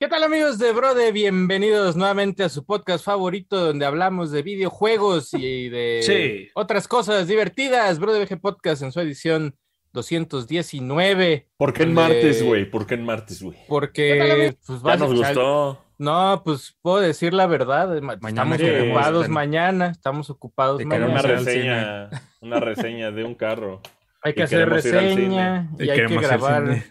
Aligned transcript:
¿Qué 0.00 0.08
tal 0.08 0.24
amigos 0.24 0.58
de 0.58 0.72
Brode? 0.72 1.12
Bienvenidos 1.12 1.94
nuevamente 1.94 2.42
a 2.42 2.48
su 2.48 2.64
podcast 2.64 3.04
favorito 3.04 3.58
donde 3.62 3.84
hablamos 3.84 4.30
de 4.30 4.40
videojuegos 4.42 5.34
y 5.34 5.68
de 5.68 6.00
Sí. 6.02 6.48
otras 6.54 6.88
cosas 6.88 7.28
divertidas. 7.28 7.98
Brode 7.98 8.24
VG 8.24 8.40
Podcast 8.40 8.82
en 8.82 8.92
su 8.92 9.00
edición 9.00 9.54
219. 9.92 11.48
¿Por 11.58 11.74
qué 11.74 11.82
en 11.82 11.94
donde- 11.94 12.14
martes, 12.14 12.42
güey? 12.42 12.64
¿Por 12.70 12.86
qué 12.86 12.94
en 12.94 13.04
martes, 13.04 13.42
güey? 13.42 13.58
Porque 13.68 14.56
pues 14.66 14.82
Ya 14.82 14.96
nos 14.96 15.12
gustó. 15.14 15.84
No, 15.98 16.40
pues 16.46 16.74
puedo 16.80 17.00
decir 17.00 17.34
la 17.34 17.46
verdad. 17.46 17.88
ma- 18.00 18.16
Mañana 18.22 18.54
estamos 18.54 18.56
queremos 18.56 18.88
ocupados 18.96 19.22
ten- 19.24 19.32
mañana, 19.32 19.86
estamos 19.90 20.30
ocupados 20.30 20.78
Te 20.78 20.86
mañana. 20.86 21.08
Una 21.10 21.20
reseña, 21.22 22.10
una 22.40 22.58
reseña 22.60 23.10
de 23.10 23.24
un 23.24 23.34
carro. 23.34 23.82
Hay 24.22 24.32
que 24.32 24.40
y 24.40 24.44
hacer 24.44 24.66
reseña 24.66 25.70
y, 25.78 25.84
Y 25.84 25.90
hay 25.90 26.06
que 26.06 26.16
grabar, 26.16 26.62
cine. 26.64 26.84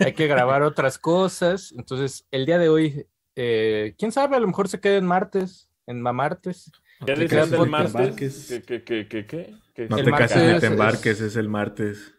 Hay 0.00 0.12
que 0.14 0.26
grabar 0.26 0.62
otras 0.62 0.98
cosas. 0.98 1.72
Entonces, 1.76 2.26
el 2.30 2.46
día 2.46 2.58
de 2.58 2.68
hoy, 2.68 3.06
eh, 3.36 3.94
quién 3.98 4.12
sabe, 4.12 4.36
a 4.36 4.40
lo 4.40 4.46
mejor 4.46 4.68
se 4.68 4.80
queda 4.80 4.96
en 4.96 5.06
martes, 5.06 5.68
en 5.86 6.00
mamartes. 6.00 6.70
¿Qué 7.06 7.14
Te 7.14 7.20
decías 7.22 7.30
quedas 7.30 7.50
del 7.50 7.58
porque 7.58 7.70
martes? 7.70 8.46
¿Qué, 8.48 8.62
qué, 8.62 8.84
qué, 8.84 9.08
qué, 9.08 9.26
qué? 9.26 9.54
¿Qué? 9.74 9.88
No 9.88 9.96
El 9.98 10.04
te 10.04 10.10
martes 10.10 10.30
cases 10.32 10.48
ni 10.48 10.54
es- 10.54 10.60
te 10.60 10.66
embarques, 10.66 11.20
es 11.20 11.36
el 11.36 11.48
martes. 11.48 12.14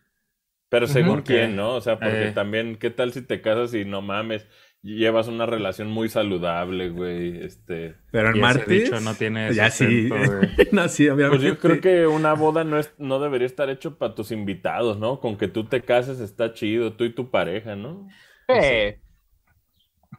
Pero 0.69 0.87
según 0.87 1.21
quién, 1.21 1.55
¿no? 1.55 1.75
O 1.75 1.81
sea, 1.81 1.99
porque 1.99 2.27
Eh. 2.29 2.31
también, 2.33 2.75
¿qué 2.77 2.89
tal 2.89 3.13
si 3.13 3.21
te 3.21 3.41
casas 3.41 3.73
y 3.73 3.85
no 3.85 4.01
mames? 4.01 4.47
Llevas 4.85 5.27
una 5.27 5.47
relación 5.47 5.89
muy 5.89 6.09
saludable, 6.09 6.89
güey. 6.89 7.43
Este. 7.43 7.95
Pero 8.11 8.29
pues, 8.29 8.41
martes. 8.41 8.67
dicho 8.83 8.99
no 8.99 9.15
tiene 9.15 9.51
Ya 9.51 9.71
sí. 9.71 10.09
no, 10.71 10.87
sí, 10.89 11.09
obviamente. 11.09 11.29
Pues 11.29 11.41
yo 11.41 11.57
creo 11.59 11.81
que 11.81 12.05
una 12.05 12.33
boda 12.33 12.63
no 12.63 12.77
es, 12.77 12.93
no 12.99 13.19
debería 13.19 13.47
estar 13.47 13.71
hecho 13.71 13.97
para 13.97 14.13
tus 14.13 14.29
invitados, 14.29 14.99
¿no? 14.99 15.19
Con 15.19 15.37
que 15.37 15.47
tú 15.47 15.65
te 15.67 15.81
cases 15.81 16.19
está 16.19 16.53
chido, 16.53 16.93
tú 16.93 17.03
y 17.03 17.09
tu 17.15 17.31
pareja, 17.31 17.75
¿no? 17.75 18.07
Eh, 18.47 18.99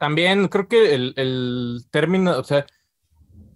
También 0.00 0.48
creo 0.48 0.66
que 0.66 0.96
el, 0.96 1.14
el 1.16 1.84
término, 1.92 2.36
o 2.36 2.42
sea, 2.42 2.66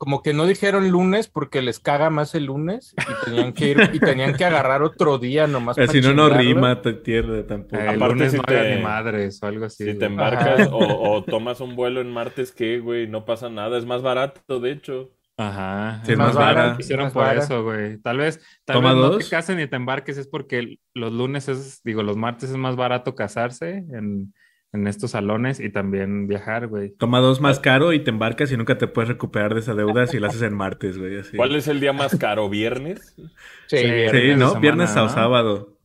como 0.01 0.23
que 0.23 0.33
no 0.33 0.47
dijeron 0.47 0.89
lunes 0.91 1.29
porque 1.29 1.61
les 1.61 1.79
caga 1.79 2.09
más 2.09 2.35
el 2.35 2.47
lunes 2.47 2.95
y 2.97 3.25
tenían 3.27 3.53
que 3.53 3.69
ir 3.69 3.91
y 3.93 4.01
tenían 4.01 4.35
que 4.35 4.47
agarrar 4.47 4.83
otro 4.83 5.19
día 5.19 5.47
nomás. 5.47 5.77
Pero 5.77 5.89
pa' 5.89 5.93
si 5.93 6.01
no, 6.01 6.15
no 6.15 6.31
rima, 6.31 6.81
te 6.81 6.95
tierra 6.95 7.47
tampoco. 7.47 7.77
Eh, 7.77 7.83
el 7.91 7.97
Aparte, 7.97 8.15
lunes 8.15 8.33
si 8.33 8.39
no 8.39 8.43
te- 8.45 8.77
ni 8.77 8.83
madres 8.83 9.43
o 9.43 9.47
algo 9.47 9.67
así. 9.67 9.85
Si 9.85 9.99
te 9.99 10.07
embarcas 10.07 10.69
o, 10.73 10.79
o 10.79 11.23
tomas 11.23 11.61
un 11.61 11.77
vuelo 11.77 12.01
en 12.01 12.11
martes, 12.11 12.51
¿qué, 12.51 12.79
güey? 12.79 13.07
No 13.09 13.27
pasa 13.27 13.51
nada, 13.51 13.77
es 13.77 13.85
más 13.85 14.01
barato, 14.01 14.59
de 14.59 14.73
hecho. 14.73 15.11
Ajá. 15.37 16.03
Sí, 16.05 16.13
es 16.13 16.19
más 16.19 16.35
vara. 16.35 16.77
Hicieron 16.79 17.05
más 17.07 17.13
por 17.13 17.25
vara. 17.25 17.43
eso, 17.43 17.63
güey. 17.63 17.99
Tal 17.99 18.17
vez, 18.17 18.41
tal 18.65 18.77
Toma 18.77 18.95
vez 18.95 19.03
no 19.03 19.17
te 19.19 19.29
cases 19.29 19.57
ni 19.57 19.67
te 19.67 19.77
embarques, 19.77 20.17
es 20.19 20.27
porque 20.27 20.79
los 20.95 21.13
lunes 21.13 21.49
es, 21.49 21.83
digo, 21.85 22.03
los 22.03 22.17
martes 22.17 22.51
es 22.51 22.57
más 22.57 22.77
barato 22.77 23.15
casarse 23.15 23.85
en, 23.93 24.33
en 24.73 24.87
estos 24.87 25.13
salones 25.13 25.59
y 25.61 25.71
también 25.71 26.27
viajar, 26.27 26.69
güey. 26.69 26.91
Toma 26.97 27.19
dos 27.21 27.41
más 27.41 27.59
caro 27.59 27.93
y 27.93 28.01
te 28.01 28.11
embarcas 28.11 28.53
y 28.53 28.57
nunca 28.57 28.79
te 28.79 28.87
puedes 28.87 29.09
recuperar 29.09 29.55
de 29.55 29.61
esa 29.61 29.75
deuda 29.75 30.07
si 30.07 30.19
la 30.21 30.29
haces 30.29 30.43
en 30.43 30.55
martes, 30.55 30.97
güey. 30.97 31.19
Así. 31.19 31.37
¿Cuál 31.37 31.57
es 31.57 31.67
el 31.69 31.81
día 31.81 31.93
más 31.93 32.17
caro? 32.17 32.49
¿Viernes? 32.49 33.15
Sí, 33.17 33.25
Sí. 33.67 33.77
Sí, 33.79 33.85
viernes 33.91 34.13
de 34.13 34.37
¿no? 34.37 34.47
semana, 34.49 34.61
Viernes 34.61 34.91
o 34.97 35.03
¿no? 35.03 35.09
sábado. 35.09 35.79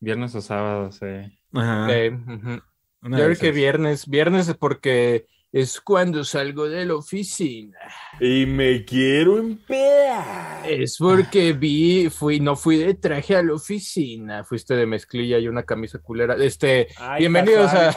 Viernes 0.00 0.34
o 0.34 0.40
sábado, 0.40 0.92
sí. 0.92 1.06
Ajá. 1.52 1.88
Yo 3.02 3.16
creo 3.16 3.36
que 3.36 3.52
viernes, 3.52 4.08
viernes 4.08 4.48
es 4.48 4.56
porque 4.56 5.26
es 5.50 5.80
cuando 5.80 6.24
salgo 6.24 6.68
de 6.68 6.84
la 6.84 6.94
oficina. 6.96 7.78
Y 8.20 8.44
me 8.46 8.84
quiero 8.84 9.38
empedar. 9.38 10.68
Es 10.68 10.96
porque 10.98 11.52
vi, 11.54 12.10
fui, 12.10 12.38
no 12.38 12.54
fui 12.54 12.76
de 12.76 12.94
traje 12.94 13.36
a 13.36 13.42
la 13.42 13.54
oficina, 13.54 14.44
fuiste 14.44 14.74
de 14.74 14.86
mezclilla 14.86 15.38
y 15.38 15.48
una 15.48 15.62
camisa 15.62 15.98
culera. 16.00 16.36
Este, 16.36 16.88
Ay, 16.98 17.20
bienvenidos 17.20 17.72
a, 17.72 17.96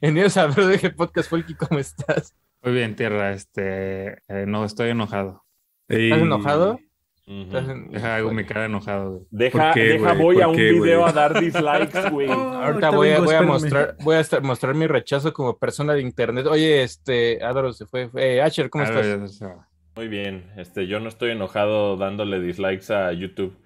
bienvenidos 0.00 0.36
a 0.36 0.46
BroDG 0.46 0.94
Podcast, 0.96 1.30
Folky, 1.30 1.54
¿cómo 1.54 1.78
estás? 1.80 2.34
Muy 2.62 2.74
bien, 2.74 2.96
tierra, 2.96 3.32
este, 3.32 4.18
eh, 4.28 4.44
no, 4.46 4.64
estoy 4.64 4.90
enojado. 4.90 5.44
¿Estás 5.88 6.20
enojado? 6.22 6.78
Ujú. 7.28 7.40
¿Estás 7.42 7.68
en- 7.68 7.90
Deja, 7.90 8.16
hago 8.16 8.32
mi 8.32 8.44
cara 8.44 8.66
enojado, 8.66 9.10
güey. 9.12 9.22
Deja, 9.30 9.58
¿Por 9.58 9.74
qué, 9.74 9.80
deja 9.84 10.12
güey? 10.12 10.22
voy 10.22 10.36
a 10.36 10.44
¿Por 10.46 10.48
un 10.50 10.56
qué, 10.56 10.72
video 10.72 11.00
güey? 11.00 11.10
a 11.10 11.12
dar 11.12 11.40
dislikes, 11.40 12.10
güey. 12.10 12.28
Ahorita 12.30 12.66
Ahorita 12.66 12.90
voy 12.90 13.08
a, 13.08 13.12
vengo, 13.14 13.24
voy 13.24 13.34
a 13.34 13.38
espérame. 13.38 13.46
mostrar, 13.52 13.96
voy 14.00 14.16
a 14.16 14.20
estar- 14.20 14.42
mostrar 14.42 14.74
mi 14.74 14.86
rechazo 14.86 15.32
como 15.32 15.58
persona 15.58 15.94
de 15.94 16.02
internet. 16.02 16.46
Oye, 16.46 16.82
este, 16.82 17.42
Adoro 17.42 17.72
se 17.72 17.86
fue. 17.86 18.10
Eh, 18.16 18.40
Asher, 18.42 18.70
¿cómo 18.70 18.84
estás? 18.84 19.40
Muy 19.96 20.08
bien, 20.08 20.50
este, 20.56 20.86
yo 20.86 21.00
no 21.00 21.08
estoy 21.08 21.30
enojado 21.30 21.96
dándole 21.96 22.38
dislikes 22.40 22.92
a 22.92 23.12
YouTube. 23.12 23.56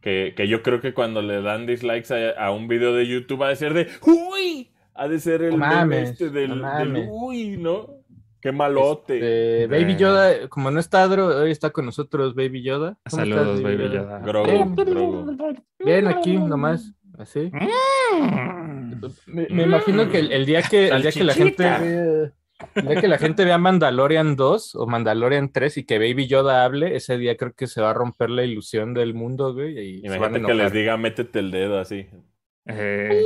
Que, 0.00 0.32
que 0.36 0.46
yo 0.46 0.62
creo 0.62 0.80
que 0.80 0.94
cuando 0.94 1.22
le 1.22 1.42
dan 1.42 1.66
dislikes 1.66 2.14
a, 2.14 2.44
a 2.46 2.52
un 2.52 2.68
video 2.68 2.94
de 2.94 3.04
YouTube 3.08 3.42
va 3.42 3.48
a 3.48 3.56
ser 3.56 3.74
de 3.74 3.88
¡Uy! 4.06 4.70
Ha 4.98 5.06
de 5.06 5.20
ser 5.20 5.42
el 5.42 5.52
No 5.52 5.58
mames, 5.58 6.10
este 6.10 6.28
del, 6.28 6.48
no 6.48 6.54
del 6.56 6.88
mames. 6.88 7.08
¡Uy! 7.08 7.56
¿no? 7.56 7.86
¡Qué 8.40 8.50
malote! 8.50 9.14
Este, 9.14 9.66
Baby 9.68 9.94
Yoda, 9.94 10.48
como 10.48 10.72
no 10.72 10.80
está 10.80 11.04
Adro, 11.04 11.28
hoy 11.28 11.52
está 11.52 11.70
con 11.70 11.86
nosotros 11.86 12.34
Baby 12.34 12.64
Yoda. 12.64 12.98
¿Cómo 13.08 13.22
Saludos, 13.22 13.58
estás, 13.58 13.62
Baby 13.62 13.94
Yoda. 13.94 14.18
Grogu, 14.18 14.50
Bien. 14.50 14.74
Grogu. 14.74 15.36
Bien, 15.84 16.06
aquí 16.08 16.36
nomás, 16.36 16.94
así. 17.16 17.50
Mm. 17.52 19.02
Me, 19.26 19.46
me 19.50 19.62
imagino 19.62 20.10
que 20.10 20.18
el, 20.18 20.32
el 20.32 20.46
día 20.46 20.62
que 20.62 20.88
el 20.88 21.02
día 21.02 21.12
que 21.12 21.22
la 21.22 21.34
gente 21.34 21.62
vea, 21.62 22.32
el 22.74 22.88
día 22.88 23.00
que 23.00 23.08
la 23.08 23.18
gente 23.18 23.44
vea 23.44 23.58
Mandalorian 23.58 24.34
2 24.34 24.74
o 24.74 24.86
Mandalorian 24.88 25.52
3 25.52 25.78
y 25.78 25.84
que 25.84 25.98
Baby 25.98 26.26
Yoda 26.26 26.64
hable, 26.64 26.96
ese 26.96 27.18
día 27.18 27.36
creo 27.36 27.52
que 27.52 27.68
se 27.68 27.80
va 27.80 27.90
a 27.90 27.94
romper 27.94 28.30
la 28.30 28.42
ilusión 28.44 28.94
del 28.94 29.14
mundo, 29.14 29.54
güey, 29.54 29.78
y 29.78 30.00
se 30.00 30.08
van 30.08 30.34
a 30.34 30.38
Imagínate 30.38 30.46
que 30.46 30.54
les 30.54 30.72
diga, 30.72 30.96
métete 30.96 31.38
el 31.38 31.52
dedo 31.52 31.78
así. 31.78 32.08
Eh, 32.66 33.22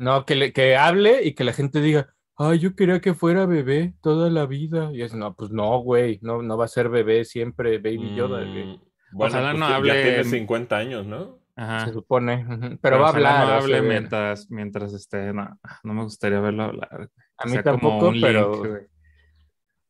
No, 0.00 0.24
que, 0.24 0.34
le- 0.34 0.52
que 0.52 0.76
hable 0.76 1.22
y 1.22 1.34
que 1.34 1.44
la 1.44 1.52
gente 1.52 1.80
diga, 1.80 2.12
ay, 2.36 2.58
yo 2.58 2.74
quería 2.74 3.00
que 3.00 3.14
fuera 3.14 3.44
bebé 3.46 3.94
toda 4.02 4.30
la 4.30 4.46
vida. 4.46 4.90
Y 4.92 5.02
es, 5.02 5.14
no, 5.14 5.34
pues 5.36 5.50
no, 5.50 5.78
güey, 5.80 6.18
no, 6.22 6.42
no 6.42 6.56
va 6.56 6.64
a 6.64 6.68
ser 6.68 6.88
bebé 6.88 7.24
siempre 7.24 7.76
Baby 7.78 8.14
Yoda, 8.16 8.40
güey. 8.44 8.64
Mm, 8.64 8.80
bueno, 9.12 9.34
Ojalá 9.36 9.50
pues 9.50 9.60
no 9.60 9.68
ya- 9.68 9.76
hable- 9.76 9.94
Ya 9.94 10.02
tiene 10.02 10.24
50 10.24 10.76
años, 10.76 11.06
¿no? 11.06 11.38
ajá. 11.56 11.86
Se 11.86 11.92
supone, 11.92 12.78
pero, 12.80 12.98
va 13.00 13.08
a 13.08 13.10
hablar. 13.10 13.46
No 13.46 13.52
hable 13.54 13.80
ver. 13.82 13.90
mientras, 13.90 14.50
mientras 14.50 14.94
esté. 14.94 15.32
No, 15.34 15.58
no 15.84 15.92
me 15.94 16.02
gustaría 16.04 16.40
verlo 16.40 16.62
hablar. 16.64 17.10
A 17.36 17.44
mí 17.44 17.52
sea 17.52 17.62
tampoco, 17.62 18.12
pero, 18.20 18.64
link, 18.64 18.74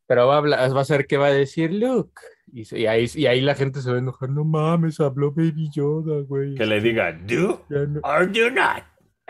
pero 0.06 0.26
va 0.26 0.34
a 0.34 0.38
hablar, 0.38 0.76
va 0.76 0.81
a 0.81 0.84
ser 0.84 1.06
que 1.06 1.16
va 1.19 1.26
a 1.26 1.32
decir 1.32 1.72
Luke. 1.72 2.20
Y, 2.53 2.65
se- 2.65 2.81
y 2.81 2.87
ahí, 2.87 3.06
y 3.15 3.26
ahí 3.26 3.41
la 3.41 3.54
gente 3.54 3.81
se 3.81 3.91
va 3.91 3.97
a 3.97 4.00
enojar, 4.00 4.28
no 4.31 4.44
mames, 4.44 4.99
habló 4.99 5.31
Baby 5.31 5.70
Yoda, 5.72 6.22
güey. 6.22 6.56
Que 6.56 6.66
le 6.66 6.81
diga, 6.81 7.12
¿do 7.12 7.65
no- 7.69 8.00
or 8.03 8.26
do 8.32 8.50
not? 8.50 8.82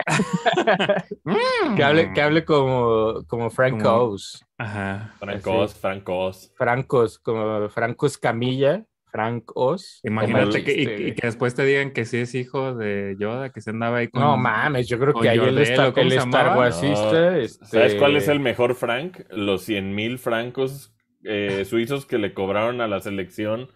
Que 1.75 1.83
hable, 1.83 2.13
que 2.13 2.21
hable 2.21 2.45
como, 2.45 3.23
como 3.27 3.49
Frank 3.49 3.81
Como- 3.81 3.95
Oz. 4.13 4.43
Ajá. 4.57 5.13
Francos, 5.19 5.73
Francos. 5.75 6.51
Francos, 6.55 7.19
como 7.19 7.69
Franco 7.69 8.05
Escamilla, 8.05 8.85
Frank 9.11 9.51
Oz. 9.55 9.99
Imagínate 10.03 10.63
que, 10.63 10.73
y, 10.75 10.81
este- 10.83 11.07
y 11.09 11.15
que 11.15 11.27
después 11.27 11.55
te 11.55 11.65
digan 11.65 11.91
que 11.91 12.05
sí 12.05 12.17
es 12.17 12.35
hijo 12.35 12.73
de 12.75 13.15
Yoda, 13.19 13.49
que 13.51 13.61
se 13.61 13.71
andaba 13.71 13.97
ahí 13.97 14.07
con. 14.07 14.21
No 14.21 14.37
mames, 14.37 14.87
yo 14.87 14.99
creo 14.99 15.13
que 15.13 15.29
ahí 15.29 15.37
él 15.37 15.45
Yordel, 15.45 15.63
está, 15.63 15.87
¿o 15.89 15.93
cómo 15.93 16.07
el 16.07 16.13
Star? 16.13 16.57
Warsista, 16.57 17.11
No. 17.11 17.31
este- 17.35 17.65
¿Sabes 17.65 17.95
cuál 17.95 18.15
es 18.17 18.27
el 18.27 18.39
mejor 18.39 18.75
Frank? 18.75 19.19
Los 19.29 19.63
100 19.63 19.93
mil 19.95 20.17
francos 20.19 20.93
eh, 21.23 21.65
suizos 21.65 22.05
que 22.05 22.17
le 22.17 22.33
cobraron 22.33 22.81
a 22.81 22.87
la 22.87 22.99
selección 22.99 23.69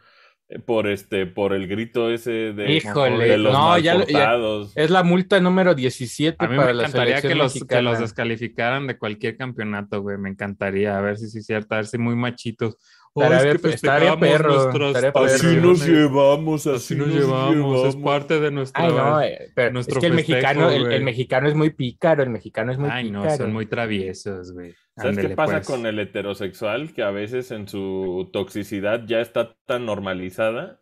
por 0.60 0.88
este 0.88 1.26
por 1.26 1.54
el 1.54 1.68
grito 1.68 2.10
ese 2.12 2.54
de, 2.54 2.72
Híjole, 2.74 3.26
de 3.28 3.38
los 3.38 3.52
no, 3.54 3.78
ya, 3.78 3.94
ya- 3.94 3.98
malportados. 3.98 4.72
es 4.76 4.90
la 4.90 5.04
multa 5.04 5.40
número 5.40 5.76
17 5.76 6.38
A 6.44 6.48
mí 6.48 6.56
para 6.56 6.68
me 6.70 6.74
la 6.76 6.84
encantaría 6.84 7.22
que 7.22 7.36
los, 7.36 7.54
que 7.66 7.82
los 7.82 8.00
descalificaran 8.00 8.88
de 8.88 8.98
cualquier 8.98 9.38
campeonato, 9.38 10.02
güey. 10.02 10.18
Me 10.18 10.30
encantaría, 10.30 10.98
a 10.98 11.02
ver 11.02 11.18
si 11.18 11.30
sí 11.30 11.40
es 11.40 11.46
cierto, 11.46 11.76
a 11.76 11.78
ver 11.78 11.88
si 11.88 11.98
muy 11.98 12.16
machitos. 12.16 12.78
Oh, 13.18 13.24
Estaría- 13.24 13.52
es 13.54 13.62
que 13.62 13.70
festejamos 13.70 14.18
perro, 14.18 14.54
nuestras 14.54 14.88
estaría 14.90 15.14
perro. 15.14 15.26
Así 15.26 15.56
nos 15.56 15.88
llevamos, 15.88 16.68
así, 16.68 16.76
Así 16.76 16.96
nos 16.96 17.08
llevamos, 17.08 17.88
es 17.88 17.96
parte 17.96 18.42
de 18.42 18.52
nuestra. 18.52 18.84
Ay, 18.84 18.92
no, 18.92 19.22
eh, 19.22 19.52
pero 19.56 19.72
nuestro 19.72 19.96
es 19.96 20.02
que 20.02 20.08
el 20.08 20.14
festejo, 20.16 20.38
mexicano, 20.38 20.70
el, 20.70 21.04
mexicano 21.04 21.48
es 21.48 21.56
muy 21.56 21.70
pícaro, 21.70 22.24
el 22.24 22.30
mexicano 22.30 22.74
es 22.74 22.78
muy 22.78 22.90
Ay, 22.92 23.10
no, 23.12 23.30
son 23.38 23.54
muy 23.54 23.68
traviesos, 23.68 24.52
güey. 24.52 24.76
¿Sabes 24.98 25.18
qué 25.18 25.30
pasa 25.30 25.54
pues. 25.54 25.68
con 25.68 25.86
el 25.86 25.98
heterosexual? 26.00 26.94
Que 26.94 27.04
a 27.04 27.12
veces 27.12 27.52
en 27.52 27.70
su 27.70 28.30
toxicidad 28.34 29.06
ya 29.06 29.22
está 29.22 29.56
tan 29.66 29.86
normalizada 29.86 30.82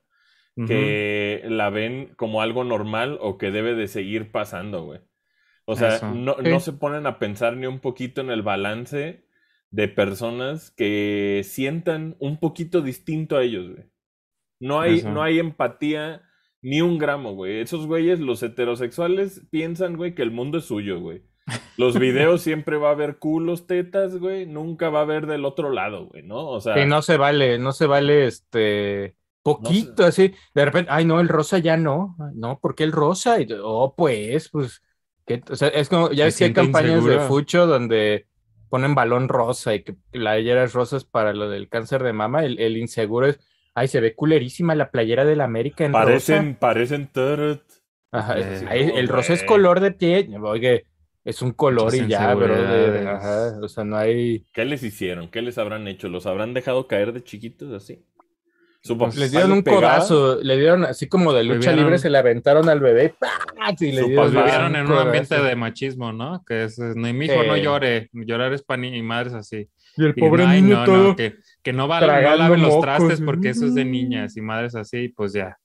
que 0.68 1.44
la 1.46 1.70
ven 1.70 2.14
como 2.16 2.42
algo 2.42 2.64
normal 2.64 3.18
o 3.22 3.38
que 3.38 3.52
debe 3.52 3.76
de 3.76 3.88
seguir 3.88 4.32
pasando, 4.32 4.84
güey. 4.86 5.02
O 5.66 5.76
sea, 5.76 5.96
Eso. 5.98 6.12
no, 6.14 6.36
Sí. 6.44 6.50
no 6.50 6.60
se 6.60 6.74
ponen 6.74 7.06
a 7.08 7.20
pensar 7.20 7.56
ni 7.58 7.68
un 7.68 7.80
poquito 7.80 8.22
en 8.22 8.30
el 8.30 8.42
balance 8.42 9.26
de 9.74 9.88
personas 9.88 10.70
que 10.70 11.42
sientan 11.44 12.16
un 12.20 12.38
poquito 12.40 12.84
distinto 12.84 13.38
a 13.38 13.44
ellos, 13.44 13.72
güey. 13.72 13.90
No 14.60 14.80
hay, 14.80 15.00
Eso. 15.00 15.10
no 15.10 15.24
hay 15.24 15.40
empatía 15.40 16.22
ni 16.62 16.82
un 16.82 17.00
gramo, 17.00 17.34
güey. 17.34 17.60
Esos 17.60 17.88
güeyes, 17.88 18.20
los 18.20 18.44
heterosexuales, 18.44 19.42
piensan, 19.50 19.98
güey, 19.98 20.14
que 20.14 20.22
el 20.22 20.30
mundo 20.30 20.60
es 20.60 20.66
suyo, 20.66 21.00
güey. 21.00 21.24
Los 21.76 21.98
videos 21.98 22.42
siempre 22.44 22.78
va 22.78 22.90
a 22.90 22.92
haber 22.92 23.18
culos, 23.18 23.66
tetas, 23.66 24.20
güey. 24.20 24.46
Nunca 24.46 24.92
va 24.92 25.00
a 25.00 25.02
haber 25.02 25.26
del 25.26 25.44
otro 25.44 25.72
lado, 25.72 26.06
güey, 26.06 26.22
¿no? 26.22 26.50
O 26.50 26.62
sea, 26.62 26.76
Sí, 26.76 26.86
no 26.86 27.02
se 27.02 27.18
vale, 27.18 27.58
no 27.58 27.72
se 27.72 27.88
vale 27.88 28.28
este 28.28 29.16
poquito 29.42 30.06
así. 30.06 30.36
De 30.54 30.66
repente, 30.66 30.92
ay, 30.94 31.04
no, 31.04 31.20
el 31.20 31.30
rosa 31.30 31.58
ya 31.58 31.78
no. 31.78 32.16
No, 32.36 32.60
¿por 32.60 32.76
qué 32.76 32.84
el 32.84 32.92
rosa? 32.92 33.42
Y, 33.42 33.48
oh, 33.60 33.96
pues, 33.98 34.50
pues, 34.50 34.84
¿qué? 35.26 35.42
O 35.50 35.56
sea, 35.56 35.70
es 35.70 35.90
como, 35.90 36.12
ya 36.12 36.26
ves 36.26 36.38
que 36.38 36.44
hay 36.44 36.54
campañas 36.54 37.04
de. 37.04 37.22
Fucho 37.22 37.66
donde 37.66 38.28
ponen 38.74 38.96
balón 38.96 39.30
rosa 39.30 39.76
y 39.76 39.84
que 39.84 39.94
playeras 40.12 40.74
rosas 40.74 41.06
para 41.06 41.34
lo 41.34 41.48
del 41.50 41.70
cáncer 41.70 42.02
de 42.04 42.14
mama, 42.14 42.44
el, 42.44 42.60
el 42.60 42.78
inseguro 42.78 43.28
es, 43.28 43.40
ay, 43.76 43.88
se 43.88 44.02
ve 44.02 44.16
culerísima 44.16 44.74
la 44.76 44.90
playera 44.90 45.26
del 45.26 45.42
América 45.42 45.86
en 45.86 45.92
Parecen, 45.92 46.46
rosa. 46.48 46.60
parecen 46.60 47.08
turret. 47.08 47.62
Ajá, 48.12 48.38
es- 48.40 48.62
Eh, 48.64 48.66
ahí 48.70 48.92
el 48.96 49.08
rosa 49.08 49.34
es 49.34 49.44
color 49.44 49.80
de 49.80 49.92
piel. 49.92 50.36
Oye, 50.44 50.86
es 51.24 51.42
un 51.42 51.52
color 51.52 51.86
Muchas 51.94 52.08
y 52.08 52.12
ya, 52.12 52.34
bro. 52.34 52.54
Ajá, 53.10 53.60
o 53.62 53.68
sea, 53.68 53.84
no 53.84 53.98
hay. 53.98 54.46
¿Qué 54.54 54.66
les 54.66 54.84
hicieron? 54.84 55.30
¿Qué 55.30 55.42
les 55.42 55.58
habrán 55.58 55.88
hecho? 55.88 56.10
¿Los 56.10 56.26
habrán 56.26 56.54
dejado 56.54 56.88
caer 56.88 57.14
de 57.14 57.24
chiquitos 57.24 57.72
así? 57.74 58.04
Pues 58.98 59.16
les 59.16 59.32
dieron 59.32 59.52
le 59.52 59.56
un 59.58 59.64
pegaba. 59.64 59.82
codazo, 59.96 60.40
le 60.42 60.58
dieron 60.58 60.84
así 60.84 61.08
como 61.08 61.32
de 61.32 61.44
lucha 61.46 61.72
Vivieron- 61.72 61.78
libre, 61.86 62.00
se 62.00 62.10
le 62.10 62.18
aventaron 62.18 62.68
al 62.68 62.82
bebé. 62.82 63.16
Y 63.80 63.92
le 63.94 64.04
dieron 64.04 64.16
Pues 64.16 64.32
vivieron 64.44 64.76
en 64.76 64.86
un 64.92 64.98
ambiente 64.98 65.42
de 65.42 65.56
machismo, 65.56 66.12
¿no? 66.12 66.44
Que 66.46 66.66
es, 66.66 66.78
es, 66.80 66.96
no, 66.96 67.14
mi 67.14 67.26
hijo 67.26 67.44
no 67.44 67.56
llore, 67.56 68.10
llorar 68.12 68.52
es 68.52 68.62
para 68.62 68.82
ni 68.82 68.90
y 68.98 69.02
madres 69.02 69.34
así. 69.34 69.70
Y 69.96 70.04
el 70.04 70.14
Y 70.16 70.20
pobre 70.20 70.44
no, 70.44 70.50
ay, 70.50 70.62
niño 70.62 70.76
no, 70.80 70.86
todo. 70.86 70.98
no, 71.10 71.16
que, 71.16 71.36
que 71.62 71.72
no, 71.72 71.88
va, 71.88 72.02
no 72.02 72.08
laven 72.08 72.62
los 72.62 72.72
mocos. 72.72 72.82
trastes 72.82 73.22
porque 73.22 73.50
eso 73.50 73.66
es 73.68 73.74
de 73.76 73.86
niñas 73.86 74.36
y 74.36 74.42
madres 74.42 74.76
así, 74.76 75.08
pues 75.08 75.32
ya. 75.32 75.58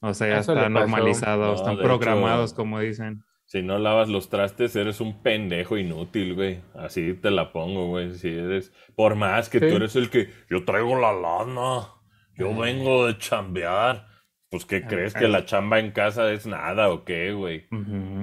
O 0.00 0.14
sea, 0.14 0.28
ya 0.28 0.38
Eso 0.38 0.52
le 0.54 0.60
está 0.60 0.68
normalizado, 0.70 1.46
No, 1.46 1.54
están 1.54 1.78
programados, 1.78 2.50
hecho- 2.52 2.56
como 2.56 2.80
dicen. 2.80 3.22
Si 3.46 3.60
no 3.62 3.78
lavas 3.78 4.08
los 4.08 4.30
trastes, 4.30 4.74
eres 4.74 5.02
un 5.02 5.22
pendejo 5.22 5.76
inútil, 5.76 6.34
güey. 6.34 6.60
Así 6.74 7.12
te 7.12 7.30
la 7.30 7.52
pongo, 7.52 7.88
güey. 7.88 8.14
Si 8.14 8.28
eres, 8.28 8.72
por 8.96 9.16
más 9.16 9.50
que 9.50 9.60
Sí. 9.60 9.68
tú 9.68 9.76
eres 9.76 9.96
el 9.96 10.08
que 10.08 10.30
yo 10.48 10.64
traigo 10.64 10.98
la 10.98 11.12
lana, 11.12 11.88
yo 12.36 12.54
vengo 12.56 13.06
de 13.06 13.18
chambear. 13.18 14.06
Pues, 14.50 14.64
¿qué 14.66 14.82
Ah, 14.84 14.88
crees? 14.88 15.14
¿Que 15.14 15.26
la 15.26 15.44
chamba 15.44 15.80
en 15.80 15.90
casa 15.90 16.30
es 16.32 16.46
nada 16.46 16.88
o 16.90 17.04
qué, 17.04 17.32
güey? 17.32 17.64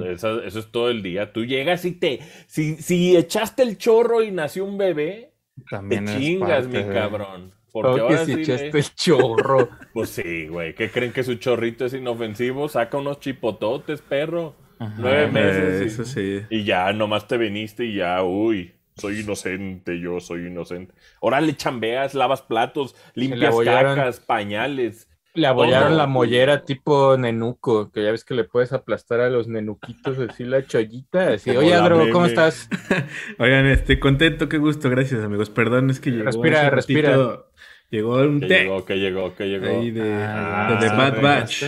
Eso, 0.05 0.41
eso 0.43 0.59
es 0.59 0.71
todo 0.71 0.89
el 0.89 1.03
día. 1.03 1.33
Tú 1.33 1.43
llegas 1.45 1.83
y 1.83 1.91
te. 1.91 2.19
Si, 2.47 2.75
si 2.77 3.17
echaste 3.17 3.63
el 3.63 3.77
chorro 3.77 4.23
y 4.23 4.31
nació 4.31 4.63
un 4.63 4.77
bebé, 4.77 5.33
te 5.57 5.63
También 5.75 6.07
es 6.07 6.17
chingas, 6.17 6.67
mi 6.67 6.73
parte 6.75 6.87
de- 6.87 6.93
cabrón. 6.95 7.53
Porque 7.73 7.95
que 7.95 8.01
ahora 8.01 8.25
si 8.25 8.33
sí. 8.35 8.41
echaste 8.41 8.77
el 8.77 8.95
chorro. 8.95 9.69
Pues 9.93 10.09
sí, 10.11 10.47
güey. 10.47 10.73
¿Qué 10.73 10.89
creen 10.89 11.11
que 11.11 11.23
su 11.23 11.35
chorrito 11.35 11.85
es 11.85 11.93
inofensivo? 11.93 12.69
Saca 12.69 12.97
unos 12.97 13.19
chipototes, 13.19 14.01
perro. 14.01 14.55
Ajá. 14.79 14.95
Nueve 14.97 15.23
Eh, 15.23 15.27
meses. 15.31 15.81
y- 15.81 15.85
eso 15.87 16.05
sí. 16.05 16.41
y 16.49 16.63
ya, 16.63 16.91
nomás 16.93 17.27
te 17.27 17.37
viniste 17.37 17.83
y 17.85 17.95
ya, 17.95 18.23
uy, 18.23 18.73
soy 19.01 19.19
inocente, 19.21 19.99
yo 19.99 20.19
soy 20.19 20.47
inocente. 20.47 20.93
Ahora 21.21 21.41
le 21.41 21.55
chambeas, 21.55 22.13
lavas 22.13 22.41
platos, 22.41 22.95
limpias 23.15 23.55
cacas, 23.65 24.19
pañales. 24.19 25.07
Le 25.33 25.47
abollaron 25.47 25.95
la 25.97 26.07
mollera 26.07 26.65
tipo 26.65 27.15
nenuco, 27.17 27.89
que 27.89 28.03
ya 28.03 28.11
ves 28.11 28.25
que 28.25 28.33
le 28.33 28.43
puedes 28.43 28.73
aplastar 28.73 29.21
a 29.21 29.29
los 29.29 29.47
nenuquitos 29.47 30.19
así 30.19 30.43
la 30.43 30.65
chollita, 30.65 31.29
así, 31.29 31.51
oye 31.51 31.73
Adro, 31.73 32.09
¿cómo 32.11 32.25
estás? 32.25 32.67
Oigan, 33.39 33.65
este, 33.67 33.97
contento, 33.97 34.49
qué 34.49 34.57
gusto, 34.57 34.89
gracias 34.89 35.23
amigos. 35.23 35.49
Perdón, 35.49 35.89
es 35.89 36.01
que 36.01 36.11
llegó 36.11 36.25
Respira, 36.25 36.69
respira. 36.69 37.09
ratito- 37.11 37.47
Llegó 37.89 38.15
un 38.21 38.39
té 38.41 38.47
llegó, 38.63 38.85
que 38.85 38.95
llegó, 38.99 39.35
que 39.35 39.45
llegó. 39.49 39.67
ahí 39.67 39.91
de, 39.91 40.01
Ah, 40.13 40.77
de 40.81 40.87
ah, 40.87 40.95
Bad 40.95 41.21
Batch. 41.21 41.63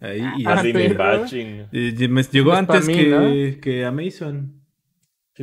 Ahí, 0.00 0.20
y 0.20 0.22
Ah, 0.22 0.34
y- 1.72 2.04
y 2.04 2.08
me 2.08 2.22
llegó 2.22 2.52
antes 2.52 2.86
mí, 2.86 2.94
que, 2.94 3.06
¿no? 3.08 3.60
que 3.60 3.84
Amazon. 3.84 4.59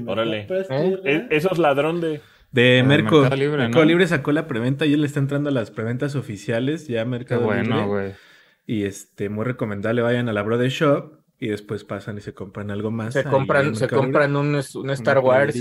Si 0.01 0.03
Órale. 0.07 0.47
¿Eh? 0.49 1.01
E- 1.05 1.27
Eso 1.31 1.49
es 1.51 1.57
ladrón 1.57 2.01
de. 2.01 2.21
Merco. 2.83 3.21
Mercado 3.21 3.35
Libre, 3.35 3.57
Mercado 3.63 3.83
¿no? 3.83 3.89
Libre 3.89 4.07
sacó 4.07 4.31
la 4.31 4.47
preventa 4.47 4.85
y 4.85 4.93
él 4.93 5.03
está 5.03 5.19
entrando 5.19 5.49
a 5.49 5.53
las 5.53 5.71
preventas 5.71 6.15
oficiales 6.15 6.87
ya 6.87 7.03
Qué 7.03 7.09
Mercado 7.09 7.41
bueno, 7.41 7.75
Libre. 7.75 7.87
güey. 7.87 8.11
Y 8.65 8.83
este, 8.83 9.29
muy 9.29 9.43
recomendable, 9.45 10.01
vayan 10.01 10.29
a 10.29 10.33
la 10.33 10.43
Brother 10.43 10.69
Shop 10.69 11.16
y 11.39 11.49
después 11.49 11.83
pasan 11.83 12.17
y 12.17 12.21
se 12.21 12.33
compran 12.33 12.71
algo 12.71 12.89
más. 12.89 13.13
Se 13.13 13.23
compran, 13.23 13.75
se 13.75 13.81
Mercado 13.81 14.01
compran 14.01 14.35
un, 14.35 14.55
un 14.55 14.89
Star 14.89 15.19
Wars. 15.19 15.55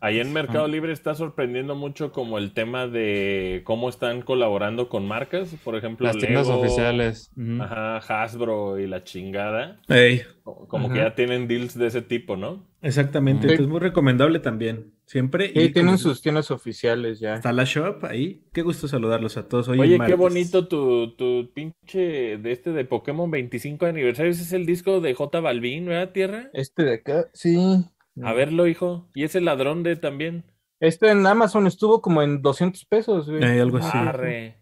Ahí 0.00 0.20
en 0.20 0.32
Mercado 0.32 0.64
Ah. 0.64 0.68
Libre 0.68 0.92
está 0.92 1.14
sorprendiendo 1.14 1.74
mucho 1.74 2.12
como 2.12 2.38
el 2.38 2.52
tema 2.52 2.86
de 2.86 3.60
cómo 3.64 3.90
están 3.90 4.22
colaborando 4.22 4.88
con 4.88 5.06
marcas. 5.06 5.54
Por 5.62 5.76
ejemplo, 5.76 6.06
Las 6.06 6.16
tiendas 6.16 6.48
oficiales. 6.48 7.30
Ajá, 7.60 8.22
Hasbro 8.22 8.78
y 8.78 8.86
la 8.86 9.04
chingada. 9.04 9.80
Ey, 9.88 10.22
Como 10.44 10.88
que 10.90 10.98
ya 11.00 11.14
tienen 11.14 11.46
deals 11.46 11.76
de 11.76 11.86
ese 11.88 12.00
tipo, 12.02 12.36
¿no? 12.36 12.66
exactamente, 12.80 13.42
Sí. 13.48 13.52
entonces 13.52 13.70
muy 13.70 13.80
recomendable 13.80 14.38
también. 14.38 14.92
Siempre. 15.08 15.46
Sí, 15.46 15.58
y 15.60 15.72
tienen 15.72 15.94
como- 15.94 15.98
sus 15.98 16.20
tiendas 16.20 16.50
oficiales 16.50 17.18
ya. 17.18 17.34
Está 17.36 17.50
la 17.54 17.64
shop 17.64 18.04
ahí. 18.04 18.44
Qué 18.52 18.60
gusto 18.60 18.86
saludarlos 18.88 19.38
a 19.38 19.48
todos. 19.48 19.66
Hoy 19.68 19.80
Oye, 19.80 19.98
qué 20.06 20.14
bonito 20.14 20.68
tu, 20.68 21.16
tu 21.16 21.50
pinche 21.54 22.36
de 22.36 22.52
este 22.52 22.72
de 22.72 22.84
Pokémon 22.84 23.30
25 23.30 23.86
aniversario. 23.86 24.30
Ese 24.30 24.42
es 24.42 24.52
el 24.52 24.66
disco 24.66 25.00
de 25.00 25.14
J 25.14 25.40
Balvin, 25.40 25.86
¿verdad, 25.86 26.12
Tierra? 26.12 26.50
Este 26.52 26.82
de 26.84 26.94
acá, 26.94 27.26
sí. 27.32 27.86
A 28.22 28.34
verlo, 28.34 28.66
hijo. 28.66 29.08
Y 29.14 29.24
ese 29.24 29.40
ladrón 29.40 29.82
de 29.82 29.96
también. 29.96 30.44
Este 30.78 31.08
en 31.10 31.26
Amazon 31.26 31.66
estuvo 31.66 32.02
como 32.02 32.20
en 32.22 32.42
200 32.42 32.84
pesos, 32.84 33.30
güey. 33.30 33.42
Eh, 33.42 33.60
algo 33.62 33.78
así. 33.78 33.96
Arre. 33.96 34.58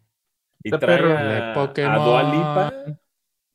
Y 0.62 0.70
trae 0.70 0.80
perro. 0.80 1.16
a, 1.18 1.22
De 1.24 1.54
Pokémon. 1.54 1.92
a 1.92 1.98
Dua 2.04 2.22
Lipa. 2.22 2.74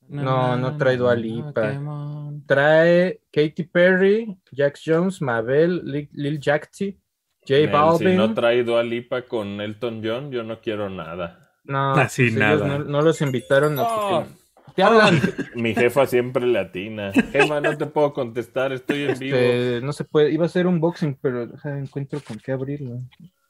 No, 0.09 0.57
no 0.57 0.75
trae 0.77 0.97
Dua 0.97 1.15
Lipa. 1.15 1.53
Pokémon. 1.53 2.20
Trae 2.51 3.21
Katy 3.31 3.63
Perry, 3.63 4.38
Jax 4.51 4.81
Jones, 4.86 5.21
Mabel, 5.21 5.81
Lil, 5.86 6.09
Lil 6.12 6.39
Yachty, 6.39 7.00
J 7.48 7.71
Balvin. 7.71 8.09
Si 8.09 8.18
no 8.18 8.33
trae 8.33 8.63
Dua 8.63 8.83
Lipa 8.83 9.21
con 9.21 9.62
Elton 9.62 10.01
John, 10.03 10.31
yo 10.31 10.44
no 10.44 10.59
quiero 10.59 10.89
nada. 10.89 11.50
No, 11.63 11.94
Así 11.94 12.24
pues 12.24 12.36
ellos 12.36 12.39
nada. 12.39 12.68
No, 12.68 12.80
no 12.83 13.01
los 13.01 13.21
invitaron 13.21 13.80
a 13.80 13.83
Oh. 13.83 14.25
¿Te 14.75 14.83
hablan? 14.83 15.19
Mi 15.56 15.74
jefa 15.74 16.06
siempre 16.06 16.45
le 16.45 16.59
atina. 16.59 17.12
Emma, 17.33 17.62
no 17.62 17.77
te 17.77 17.86
puedo 17.86 18.13
contestar, 18.13 18.71
estoy 18.74 19.04
en 19.04 19.19
vivo. 19.19 19.38
Este, 19.38 19.81
no 19.81 19.94
se 19.94 20.04
puede. 20.04 20.31
Iba 20.31 20.45
a 20.45 20.50
ser 20.50 20.68
unboxing, 20.68 21.19
pero 21.21 21.47
deja, 21.47 21.77
encuentro 21.77 22.19
con 22.25 22.38
qué 22.38 22.51
abrirlo. 22.51 23.01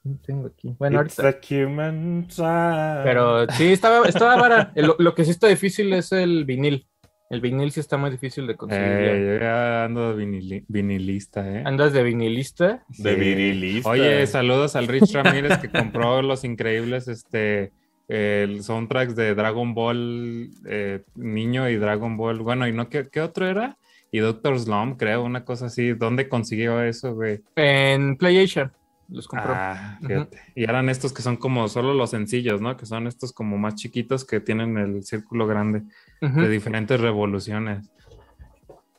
No 0.04 0.18
tengo 0.24 0.46
aquí. 0.46 0.74
Bueno, 0.78 1.02
It's 1.02 1.18
ahorita. 1.18 1.38
a 1.38 1.64
human 1.66 2.26
trial. 2.28 3.00
Pero 3.04 3.46
sí, 3.50 3.72
estaba, 3.72 4.06
estaba 4.08 4.36
vara. 4.36 4.72
Lo, 4.76 4.96
lo 4.98 5.14
que 5.14 5.24
sí 5.24 5.30
está 5.30 5.46
difícil 5.48 5.92
es 5.92 6.10
el 6.12 6.44
vinil. 6.44 6.88
El 7.32 7.40
vinil 7.40 7.70
sí 7.72 7.80
está 7.80 7.96
muy 7.96 8.10
difícil 8.10 8.46
de 8.46 8.56
conseguir. 8.56 8.86
Eh, 8.86 9.24
yo 9.38 9.40
ya 9.42 9.84
ando 9.86 10.14
vinili- 10.16 10.64
vinilista, 10.68 11.48
¿eh? 11.50 11.62
¿Andas 11.64 11.94
de 11.94 12.02
vinilista? 12.02 12.84
De 12.98 13.14
Sí. 13.14 13.20
virilista. 13.20 13.88
Oye, 13.88 14.26
saludos 14.26 14.76
al 14.76 14.86
Rich 14.86 15.12
Ramírez 15.14 15.56
que 15.58 15.70
compró 15.70 16.20
los 16.22 16.44
increíbles 16.44 17.08
este 17.08 17.72
el 18.08 18.62
soundtracks 18.62 19.16
de 19.16 19.34
Dragon 19.34 19.72
Ball 19.72 20.50
eh, 20.66 21.04
Niño 21.14 21.70
y 21.70 21.76
Dragon 21.76 22.18
Ball. 22.18 22.40
Bueno, 22.40 22.68
¿y 22.68 22.72
no 22.72 22.90
qué, 22.90 23.08
qué 23.10 23.22
otro 23.22 23.46
era? 23.48 23.78
Y 24.10 24.18
Doctor 24.18 24.58
Slump, 24.60 24.98
creo, 24.98 25.22
una 25.24 25.46
cosa 25.46 25.66
así. 25.66 25.92
¿Dónde 25.94 26.28
consiguió 26.28 26.82
eso, 26.82 27.14
güey? 27.14 27.40
En 27.56 28.16
PlayAsia. 28.18 28.72
Los 29.08 29.28
compró. 29.28 29.52
Ah, 29.54 29.98
fíjate. 30.06 30.40
Y 30.54 30.64
eran 30.64 30.88
estos 30.88 31.12
que 31.12 31.22
son 31.22 31.36
como 31.36 31.68
solo 31.68 31.92
los 31.94 32.10
sencillos, 32.10 32.60
¿no? 32.60 32.76
Que 32.76 32.86
son 32.86 33.06
estos 33.06 33.32
como 33.32 33.58
más 33.58 33.74
chiquitos 33.74 34.24
que 34.24 34.40
tienen 34.40 34.78
el 34.78 35.02
círculo 35.04 35.46
grande 35.46 35.82
de 36.20 36.48
diferentes 36.48 36.98
revoluciones. 37.00 37.90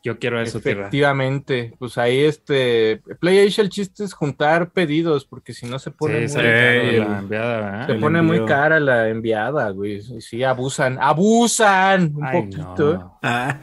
Yo 0.06 0.20
quiero 0.20 0.42
eso, 0.42 0.60
tierra. 0.60 0.82
Efectivamente, 0.82 1.74
pues 1.80 1.98
ahí 1.98 2.20
este 2.26 3.02
PlayAsia 3.22 3.62
el 3.64 3.70
chiste 3.70 4.04
es 4.04 4.14
juntar 4.14 4.72
pedidos 4.72 5.24
porque 5.26 5.54
si 5.54 5.66
no 5.66 5.80
se 5.80 5.92
pone 5.92 6.28
Sí, 6.28 6.34
muy, 6.36 6.44
caro 6.44 6.82
el- 6.90 7.00
la 7.00 7.20
enviada, 7.20 7.56
¿verdad? 7.56 7.86
se 7.88 7.92
el 7.94 8.00
pone 8.02 8.22
muy 8.22 8.46
cara 8.46 8.80
la 8.82 9.08
enviada, 9.08 9.70
güey. 9.70 10.00
Y 10.00 10.22
Sí, 10.22 10.44
abusan, 10.44 10.98
abusan 11.00 12.14
un 12.16 12.26
Ay, 12.26 12.42
poquito. 12.42 12.94
no, 12.98 13.20
Ah, 13.24 13.58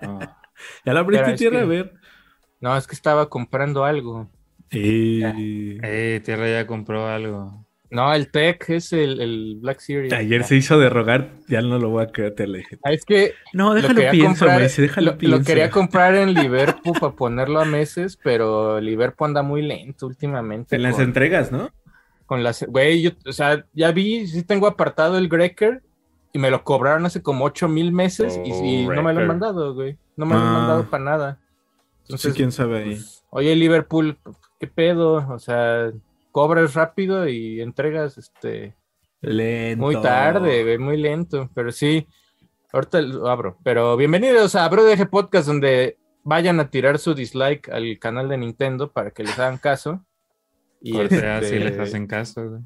no. 0.00 0.20
ya 0.84 0.92
la 0.94 1.00
abriste 1.00 1.24
Pero 1.24 1.34
es 1.34 1.38
tierra, 1.40 1.56
que- 1.58 1.62
a 1.64 1.66
ver. 1.66 1.94
No, 2.60 2.76
es 2.76 2.86
que 2.86 2.94
estaba 2.94 3.28
comprando 3.28 3.84
algo. 3.84 4.30
Y... 4.70 5.22
Eh, 5.82 6.20
Tierra 6.24 6.48
ya 6.48 6.66
compró 6.66 7.06
algo. 7.08 7.66
No, 7.90 8.14
el 8.14 8.30
Tech 8.30 8.64
es 8.70 8.92
el, 8.92 9.20
el 9.20 9.58
Black 9.60 9.80
Series. 9.80 10.12
Ayer 10.12 10.44
se 10.44 10.54
hizo 10.54 10.78
de 10.78 10.88
rogar, 10.88 11.30
ya 11.48 11.60
no 11.60 11.76
lo 11.80 11.88
voy 11.90 12.04
a 12.04 12.06
creer, 12.06 12.36
te 12.36 12.46
le 12.46 12.58
dije. 12.58 12.78
Ah, 12.84 12.92
es 12.92 13.04
que 13.04 13.34
No, 13.52 13.70
lo 13.70 13.74
déjalo 13.74 14.00
pienso, 14.12 14.44
comprar- 14.44 14.50
Mauricio, 14.50 14.82
déjalo 14.82 15.06
lo, 15.06 15.12
lo 15.12 15.18
pienso. 15.18 15.42
quería 15.44 15.70
comprar 15.70 16.14
en 16.14 16.32
Liverpool 16.34 16.96
para 17.00 17.16
ponerlo 17.16 17.60
a 17.60 17.64
meses, 17.64 18.16
pero 18.22 18.80
Liverpool 18.80 19.26
anda 19.28 19.42
muy 19.42 19.62
lento 19.62 20.06
últimamente. 20.06 20.76
En 20.76 20.82
las 20.84 20.94
con- 20.94 21.02
entregas, 21.04 21.50
¿no? 21.50 21.70
con 22.26 22.44
las, 22.44 22.62
güey, 22.62 23.02
yo, 23.02 23.10
o 23.26 23.32
sea, 23.32 23.66
ya 23.72 23.90
vi, 23.90 24.24
sí 24.28 24.44
tengo 24.44 24.68
apartado 24.68 25.18
el 25.18 25.28
Grecker 25.28 25.82
y 26.32 26.38
me 26.38 26.52
lo 26.52 26.62
cobraron 26.62 27.04
hace 27.06 27.22
como 27.22 27.44
ocho 27.44 27.66
mil 27.66 27.90
meses 27.90 28.38
y, 28.44 28.52
Oh, 28.52 28.64
y 28.64 28.86
no 28.86 29.02
me 29.02 29.12
lo 29.12 29.18
han 29.22 29.26
mandado, 29.26 29.74
güey. 29.74 29.96
No 30.16 30.26
me 30.26 30.34
lo 30.34 30.40
han 30.40 30.46
Ah. 30.46 30.52
mandado 30.52 30.88
para 30.88 31.02
nada. 31.02 31.38
sí, 32.04 32.30
quién 32.30 32.52
sabe 32.52 32.78
ahí. 32.84 32.90
pues, 32.94 33.24
oye, 33.30 33.56
Liverpool, 33.56 34.16
¿qué 34.60 34.66
pedo? 34.66 35.26
O 35.32 35.38
sea, 35.38 35.90
cobras 36.32 36.74
rápido 36.74 37.26
y 37.26 37.62
entregas, 37.62 38.18
este, 38.18 38.76
Lento. 39.22 39.82
muy 39.86 40.00
tarde, 40.00 40.78
muy 40.78 40.98
lento, 40.98 41.48
pero 41.54 41.72
sí, 41.72 42.06
ahorita 42.70 43.00
lo 43.00 43.26
abro. 43.28 43.56
Pero 43.64 43.96
bienvenidos 43.96 44.54
a 44.54 44.68
BroDG 44.68 45.08
Podcast, 45.08 45.46
donde 45.48 45.96
vayan 46.24 46.60
a 46.60 46.68
tirar 46.68 46.98
su 46.98 47.14
dislike 47.14 47.70
al 47.70 47.98
canal 47.98 48.28
de 48.28 48.36
Nintendo 48.36 48.92
para 48.92 49.10
que 49.12 49.22
les 49.24 49.38
hagan 49.38 49.56
caso. 49.56 50.04
Y 50.82 50.94
O 50.98 51.08
sea, 51.08 51.38
este, 51.38 51.48
si 51.58 51.64
les 51.64 51.78
hacen 51.78 52.06
caso, 52.06 52.46
güey. 52.46 52.60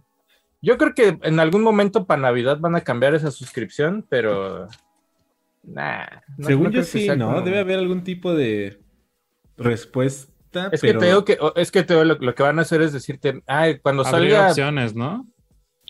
Yo 0.60 0.78
creo 0.78 0.94
que 0.94 1.16
en 1.22 1.38
algún 1.38 1.62
momento 1.62 2.06
para 2.06 2.22
Navidad 2.22 2.58
van 2.58 2.74
a 2.74 2.80
cambiar 2.80 3.14
esa 3.14 3.30
suscripción, 3.30 4.04
pero. 4.08 4.66
Nah. 5.62 6.06
no- 6.38 6.46
Según 6.46 6.64
no 6.64 6.70
yo 6.70 6.82
sí, 6.82 7.06
¿no? 7.16 7.26
como- 7.28 7.42
Debe 7.42 7.60
haber 7.60 7.78
algún 7.78 8.02
tipo 8.02 8.34
de 8.34 8.80
respuesta 9.56 10.32
Es 10.72 10.80
pero... 10.80 10.94
que 10.94 10.98
te 10.98 11.06
digo 11.06 11.24
que, 11.24 11.38
es 11.56 11.70
que 11.70 11.82
te 11.82 11.94
digo, 11.94 12.04
lo, 12.04 12.14
lo 12.14 12.34
que 12.34 12.42
van 12.42 12.58
a 12.58 12.62
hacer 12.62 12.82
es 12.82 12.92
decirte, 12.92 13.42
ay, 13.46 13.78
cuando 13.78 14.06
Abrir 14.06 14.32
salga, 14.32 14.48
opciones, 14.48 14.94
¿no? 14.94 15.26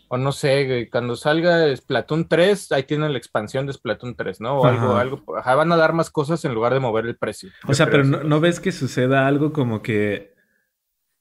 o 0.08 0.18
no 0.18 0.32
sé, 0.32 0.88
cuando 0.90 1.16
salga 1.16 1.74
Splatoon 1.74 2.28
3, 2.28 2.72
ahí 2.72 2.84
tienen 2.84 3.12
la 3.12 3.18
expansión 3.18 3.66
de 3.66 3.72
Splatoon 3.72 4.14
3, 4.14 4.40
¿no? 4.40 4.58
O 4.58 4.66
algo, 4.66 4.92
Ajá. 4.92 5.00
algo, 5.00 5.36
ajá, 5.36 5.54
van 5.54 5.72
a 5.72 5.76
dar 5.76 5.92
más 5.92 6.10
cosas 6.10 6.44
en 6.44 6.54
lugar 6.54 6.72
de 6.72 6.80
mover 6.80 7.06
el 7.06 7.16
precio. 7.16 7.50
O 7.66 7.74
sea, 7.74 7.90
pero 7.90 8.04
no, 8.04 8.22
¿no 8.22 8.40
ves 8.40 8.60
que 8.60 8.70
suceda 8.70 9.26
algo 9.26 9.52
como 9.52 9.82
que 9.82 10.34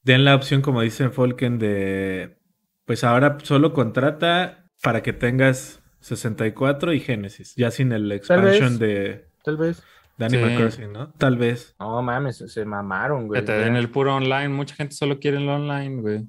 den 0.03 0.25
la 0.25 0.35
opción, 0.35 0.61
como 0.61 0.81
dice 0.81 1.09
Falken, 1.09 1.59
de 1.59 2.37
pues 2.85 3.03
ahora 3.03 3.37
solo 3.41 3.73
contrata 3.73 4.65
para 4.81 5.01
que 5.01 5.13
tengas 5.13 5.81
64 6.01 6.93
y 6.93 6.99
Genesis, 6.99 7.55
ya 7.55 7.71
sin 7.71 7.93
el 7.93 8.11
expansion 8.11 8.77
vez. 8.77 8.79
de, 8.79 9.27
Tal 9.43 9.57
vez. 9.57 9.81
De 10.17 10.25
Animal 10.25 10.49
Sí. 10.51 10.57
Crossing, 10.57 10.93
¿no? 10.93 11.11
Tal 11.13 11.37
vez. 11.37 11.75
No 11.79 12.01
mames, 12.01 12.37
se, 12.37 12.65
mamaron, 12.65 13.27
güey. 13.27 13.41
Que 13.41 13.45
te 13.47 13.53
den 13.53 13.75
el 13.75 13.89
puro 13.89 14.15
online. 14.15 14.49
Mucha 14.49 14.75
gente 14.75 14.95
solo 14.95 15.19
quiere 15.19 15.37
el 15.37 15.49
online, 15.49 16.01
güey. 16.01 16.27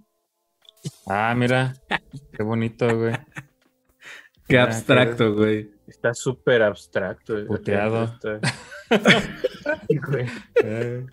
Ah, 1.06 1.34
mira. 1.36 1.74
Qué 2.32 2.42
bonito, 2.42 2.86
güey. 2.96 3.14
Qué 4.48 4.58
abstracto, 4.58 5.34
güey. 5.34 5.70
Está 5.86 6.12
súper 6.14 6.62
abstracto. 6.62 7.36
el- 7.36 7.46
Puteado. 7.46 8.04
está- 8.22 8.40
Güey. 10.08 10.26
Eh, 10.62 11.06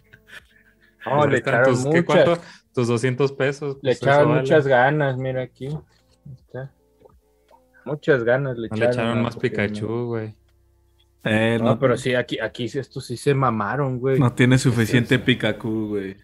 No, 1.06 1.26
le 1.28 1.38
echaron 1.38 1.74
tus, 1.74 1.86
¿qué, 1.88 2.04
cuánto? 2.06 2.38
Tus 2.74 2.88
200 2.88 3.32
pesos. 3.34 3.76
le 3.82 3.92
pues, 3.92 4.02
echaron 4.02 4.30
vale. 4.30 4.42
muchas 4.42 4.68
ganas, 4.68 5.18
mira 5.18 5.42
aquí. 5.42 5.70
Está. 6.36 6.72
Muchas 7.86 8.24
ganas 8.24 8.58
le 8.58 8.68
No 8.70 8.76
echaron. 8.76 8.90
le 8.96 9.02
echaron 9.02 9.24
más 9.24 9.36
Pikachu, 9.38 10.06
güey. 10.08 10.36
Eh, 11.24 11.60
No, 11.62 11.78
pero 11.80 11.98
sí, 11.98 12.16
aquí, 12.16 12.40
aquí 12.40 12.66
estos 12.66 13.06
sí 13.06 13.16
se 13.18 13.34
mamaron, 13.36 14.00
güey. 14.00 14.20
No 14.20 14.34
tiene 14.34 14.58
suficiente 14.58 15.20
Pikachu, 15.20 15.90
güey. 15.90 16.18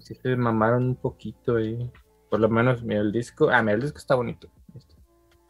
Sí 0.00 0.14
se 0.14 0.36
mamaron 0.36 0.84
un 0.84 0.96
poquito 0.96 1.56
ahí. 1.56 1.90
Por 2.30 2.40
lo 2.40 2.48
menos, 2.48 2.82
mira 2.82 3.00
el 3.00 3.12
disco. 3.12 3.48
Ah, 3.50 3.62
mira, 3.62 3.74
el 3.76 3.82
disco 3.82 3.98
está 3.98 4.14
bonito. 4.14 4.48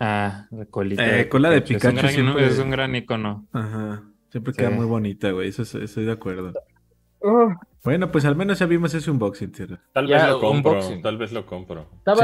Ah, 0.01 0.47
la 0.51 0.65
colita. 0.67 1.21
Eh, 1.21 1.29
cola 1.29 1.51
de 1.51 1.57
Es 1.59 1.63
un 1.63 1.69
Pikachu 1.77 1.97
gran, 1.97 2.11
siempre- 2.13 2.47
es 2.47 2.59
un 2.59 2.71
gran 2.71 2.95
icono. 2.97 3.47
Ajá. 3.53 4.03
Siempre 4.31 4.53
Sí. 4.53 4.59
queda 4.59 4.71
muy 4.71 4.87
bonita, 4.87 5.31
güey. 5.31 5.49
Eso 5.49 5.63
es- 5.63 5.75
estoy 5.75 6.05
de 6.05 6.13
acuerdo. 6.13 6.53
Bueno, 7.85 8.11
pues 8.11 8.25
al 8.25 8.35
menos 8.35 8.59
ya 8.59 8.67
vimos 8.67 8.95
ese 8.95 9.11
unboxing, 9.11 9.53
tierra. 9.53 9.79
Tal 9.93 10.07
Ya, 10.07 10.17
vez 10.17 10.29
lo 10.31 10.41
compro, 10.41 10.73
unboxing. 10.73 11.03
tal 11.03 11.19
vez 11.19 11.33
lo 11.33 11.45
compro. 11.45 11.87
Está 11.99 12.15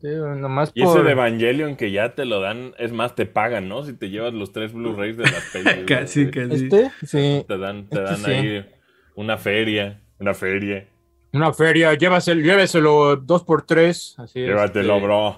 Sí. 0.00 0.08
nomás 0.08 0.72
Y 0.74 0.82
ese 0.82 1.02
de 1.02 1.12
Evangelion 1.12 1.76
que 1.76 1.90
ya 1.92 2.14
te 2.14 2.24
lo 2.24 2.40
dan, 2.40 2.74
es 2.78 2.92
más, 2.92 3.14
te 3.14 3.24
pagan, 3.26 3.68
¿no? 3.68 3.84
Si 3.84 3.92
te 3.92 4.10
llevas 4.10 4.34
los 4.34 4.52
tres 4.52 4.72
Blu-rays 4.72 5.16
de 5.16 5.24
las 5.24 5.44
películas. 5.52 5.84
Casi, 5.86 6.30
casi. 6.30 6.64
¿Este? 6.64 6.90
Sí. 7.06 7.44
Te 7.46 7.58
dan, 7.58 7.88
te 7.88 7.96
Este 7.98 8.00
dan 8.04 8.16
sí. 8.18 8.30
ahí 8.32 8.66
una 9.14 9.36
feria, 9.38 10.00
una 10.18 10.34
feria. 10.34 10.88
Una 11.32 11.52
feria, 11.52 11.94
llévaselo, 11.94 12.40
lléveselo 12.42 13.16
dos 13.16 13.42
por 13.44 13.62
tres. 13.62 14.14
Así 14.18 14.40
Llévatelo, 14.40 14.94
este, 14.94 15.04
bro. 15.06 15.36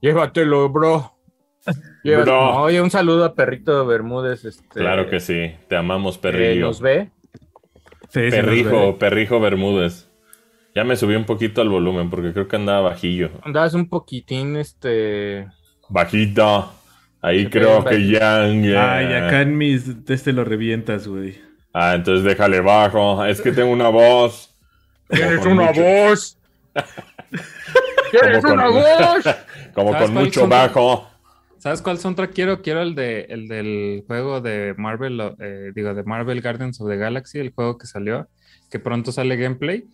Llévatelo, 0.00 0.68
bro. 0.70 1.12
Llévatelo. 2.04 2.36
Bro. 2.36 2.52
No, 2.54 2.62
Oye, 2.62 2.80
un 2.80 2.90
saludo 2.90 3.24
a 3.24 3.34
Perrito 3.34 3.84
Bermúdez. 3.86 4.44
Este, 4.44 4.80
Claro 4.80 5.08
que 5.08 5.20
sí. 5.20 5.52
Te 5.68 5.76
amamos, 5.76 6.18
perrillo. 6.18 6.66
nos 6.66 6.80
ve. 6.80 7.10
Sí, 8.08 8.20
Perrijo, 8.30 8.98
perrijo 8.98 9.40
Bermúdez. 9.40 10.08
Ya 10.74 10.84
me 10.84 10.96
subí 10.96 11.14
un 11.14 11.24
poquito 11.24 11.60
al 11.60 11.68
volumen 11.68 12.08
porque 12.10 12.32
creo 12.32 12.46
que 12.48 12.56
andaba 12.56 12.90
bajillo. 12.90 13.30
Andabas 13.42 13.74
un 13.74 13.88
poquitín, 13.88 14.56
este... 14.56 15.46
Bajito. 15.88 16.72
Ahí 17.20 17.44
Se 17.44 17.50
creo 17.50 17.84
que 17.84 18.06
ya. 18.06 18.46
ya. 18.48 18.94
Ay, 18.96 19.06
acá 19.12 19.42
en 19.42 19.58
mis 19.58 19.88
este 20.08 20.32
lo 20.32 20.44
revientas, 20.44 21.08
güey. 21.08 21.36
Ah, 21.72 21.94
entonces 21.94 22.24
déjale 22.24 22.60
bajo. 22.60 23.24
Es 23.24 23.40
que 23.40 23.50
tengo 23.52 23.72
una 23.72 23.88
voz. 23.88 24.54
¡Tienes 25.08 25.44
una 25.46 25.66
mucho- 25.72 25.82
voz! 25.82 26.38
¡Tienes 28.10 28.44
una 28.44 28.64
con- 28.66 28.74
voz! 28.74 29.24
Como 29.74 29.92
¿Sabes 29.92 30.10
con 30.10 30.14
mucho 30.22 30.40
son? 30.40 30.50
bajo. 30.50 31.10
¿Sabes 31.58 31.82
cuál 31.82 31.98
soundtrack 31.98 32.32
quiero? 32.32 32.62
Quiero 32.62 32.82
el 32.82 32.94
de 32.94 33.22
el 33.30 33.48
del 33.48 34.04
juego 34.06 34.40
de 34.40 34.74
Marvel, 34.76 35.20
eh, 35.40 35.72
digo, 35.74 35.92
de 35.94 36.04
Marvel 36.04 36.40
Guardians 36.40 36.80
of 36.80 36.88
the 36.88 36.96
Galaxy, 36.96 37.38
el 37.38 37.50
juego 37.52 37.76
que 37.78 37.86
salió, 37.86 38.28
que 38.70 38.78
pronto 38.78 39.10
sale 39.12 39.36
gameplay. 39.36 39.84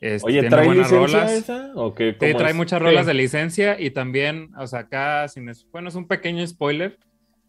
Este, 0.00 0.26
Oye, 0.26 0.48
¿trae 0.50 0.68
licencia 0.68 0.98
rolas. 0.98 1.32
esa? 1.32 1.70
¿O 1.76 1.94
qué? 1.94 2.10
Sí, 2.12 2.16
¿Cómo 2.18 2.36
trae 2.36 2.50
es? 2.50 2.56
muchas 2.56 2.82
rolas 2.82 3.06
de 3.06 3.14
licencia 3.14 3.80
y 3.80 3.90
también, 3.90 4.50
o 4.58 4.66
sea, 4.66 4.80
acá, 4.80 5.28
sin 5.28 5.50
bueno, 5.72 5.88
es 5.88 5.94
un 5.94 6.06
pequeño 6.08 6.46
spoiler, 6.46 6.98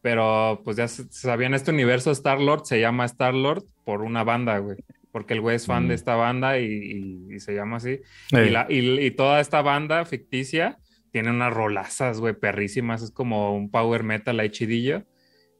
pero 0.02 0.62
pues 0.64 0.78
ya 0.78 0.88
se- 0.88 1.12
sabían 1.12 1.54
este 1.54 1.72
universo 1.72 2.12
Star-Lord, 2.12 2.66
se 2.66 2.80
llama 2.80 3.06
Star-Lord 3.06 3.64
por 3.84 4.02
una 4.04 4.24
banda, 4.24 4.58
güey, 4.60 4.78
porque 5.12 5.34
el 5.34 5.42
güey 5.42 5.56
es 5.56 5.66
fan 5.66 5.86
Mm. 5.86 5.88
de 5.90 5.96
esta 5.96 6.16
banda 6.16 6.60
y, 6.60 6.66
y- 6.66 7.36
y 7.36 7.40
se 7.40 7.54
llama 7.56 7.78
así. 7.78 8.00
Y, 8.32 8.50
la- 8.52 8.68
y- 8.70 9.00
y 9.00 9.12
toda 9.12 9.40
esta 9.42 9.62
banda 9.62 10.06
ficticia 10.06 10.78
tiene 11.16 11.30
unas 11.30 11.54
rolazas, 11.54 12.20
güey, 12.20 12.34
perrísimas. 12.34 13.02
Es 13.02 13.10
como 13.10 13.56
un 13.56 13.72
power 13.72 14.04
metal 14.04 14.38
ahí 14.38 14.50
chidillo. 14.50 15.04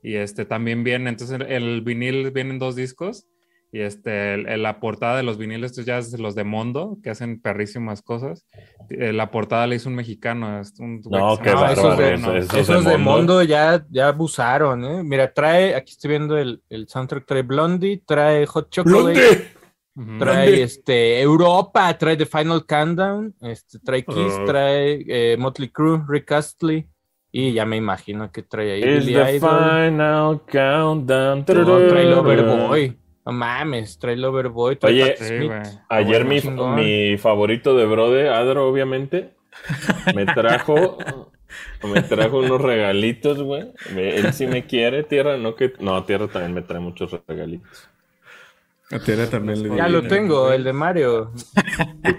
Y 0.04 0.16
este 0.18 0.44
también 0.44 0.84
viene, 0.84 1.10
entonces 1.10 1.40
el, 1.40 1.50
el 1.50 1.82
vinil 1.82 2.30
viene 2.32 2.50
en 2.50 2.60
dos 2.60 2.76
discos. 2.76 3.26
Y 3.72 3.80
este, 3.80 4.34
el- 4.34 4.48
el- 4.50 4.64
la 4.64 4.82
portada 4.82 5.16
de 5.16 5.24
los 5.24 5.38
viniles, 5.38 5.72
estos 5.72 5.86
ya 5.86 5.98
es 5.98 6.18
los 6.20 6.36
de 6.36 6.44
Mondo, 6.44 6.98
que 7.02 7.10
hacen 7.10 7.40
perrísimas 7.42 8.02
cosas. 8.02 8.46
Eh, 8.90 9.14
la 9.14 9.32
portada 9.32 9.66
la 9.66 9.76
hizo 9.76 9.88
un 9.88 9.96
mexicano. 9.96 10.60
es 10.60 10.78
un 10.78 11.00
No, 11.10 11.38
qué 11.42 11.52
No, 11.52 11.66
esos 11.72 11.98
de, 11.98 12.18
Moreno. 12.18 12.36
esos 12.36 12.54
esos 12.60 12.84
de 12.84 12.92
de 12.92 12.98
Mondo. 12.98 13.34
Mondo 13.38 13.44
ya, 13.44 13.86
ya 13.90 14.10
abusaron, 14.10 14.84
¿eh? 14.84 15.04
Mira, 15.04 15.34
trae, 15.34 15.74
aquí 15.74 15.94
estoy 15.94 16.10
viendo 16.10 16.38
el, 16.38 16.62
el 16.70 16.88
soundtrack, 16.90 17.26
trae 17.26 17.44
Blondie, 17.44 18.04
trae 18.06 18.46
Hot 18.46 18.70
Chocolate, 18.70 19.02
¡Blondie! 19.20 19.48
Trae 20.20 20.62
este, 20.62 21.22
Europa, 21.22 21.98
trae 21.98 22.18
The 22.18 22.26
Final 22.26 22.66
Countdown, 22.66 23.34
este, 23.42 23.80
trae 23.80 24.04
Kiss, 24.04 24.34
Oh. 24.42 24.44
trae 24.46 25.06
eh, 25.08 25.38
Motley 25.38 25.70
Crue, 25.70 26.02
Rick 26.08 26.34
Astley, 26.34 26.86
y 27.32 27.54
ya 27.54 27.66
me 27.66 27.78
imagino 27.78 28.30
que 28.32 28.44
trae 28.44 28.74
ahí 28.74 28.82
Billy 28.84 29.14
the 29.14 29.36
Idol, 29.38 29.50
final 29.50 30.42
countdown. 30.52 31.40
no, 31.48 31.88
trae 31.88 32.06
Loverboy, 32.06 32.98
no 33.26 33.32
mames, 33.32 33.98
trae 33.98 34.18
Loverboy, 34.18 34.76
trae 34.76 34.94
Oye, 34.94 35.16
Sí, 35.18 35.26
Smith. 35.26 35.52
Ayer 35.88 36.26
mi, 36.26 36.42
mi 36.42 37.18
favorito 37.18 37.76
de 37.76 37.86
Brode, 37.86 38.28
Adro, 38.30 38.68
obviamente, 38.70 39.34
me 40.14 40.26
trajo, 40.36 40.98
me 41.84 42.02
trajo 42.02 42.40
unos 42.40 42.60
regalitos, 42.62 43.42
güey. 43.42 43.72
Me- 43.94 44.16
Él 44.18 44.34
sí 44.34 44.46
me 44.46 44.66
quiere, 44.66 45.04
Tierra, 45.04 45.38
no 45.38 45.56
que... 45.56 45.72
No, 45.80 46.04
Tierra 46.04 46.28
también 46.28 46.54
me 46.54 46.62
trae 46.64 46.82
muchos 46.82 47.18
regalitos. 47.28 47.90
A 48.92 49.30
también 49.30 49.64
le 49.64 49.76
Ya 49.76 49.88
lo 49.90 50.04
tengo, 50.04 50.52
el 50.52 50.64
de 50.64 50.74
Mario. 50.74 51.32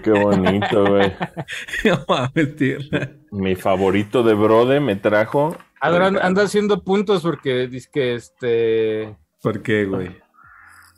Qué 0.03 0.11
bonito, 0.11 0.85
güey. 0.85 1.13
No 1.85 2.03
mames, 2.07 2.55
Tierra. 2.55 3.11
Mi 3.31 3.55
favorito 3.55 4.21
de 4.23 4.33
Brode 4.33 4.79
me 4.79 4.95
trajo... 4.97 5.55
Adro 5.79 6.05
anda- 6.05 6.25
anda 6.25 6.43
haciendo 6.43 6.83
puntos 6.83 7.21
porque 7.21 7.67
dice 7.67 7.89
que 7.93 8.15
este 8.15 9.15
¿Por 9.41 9.61
qué, 9.61 9.85
güey? 9.85 10.17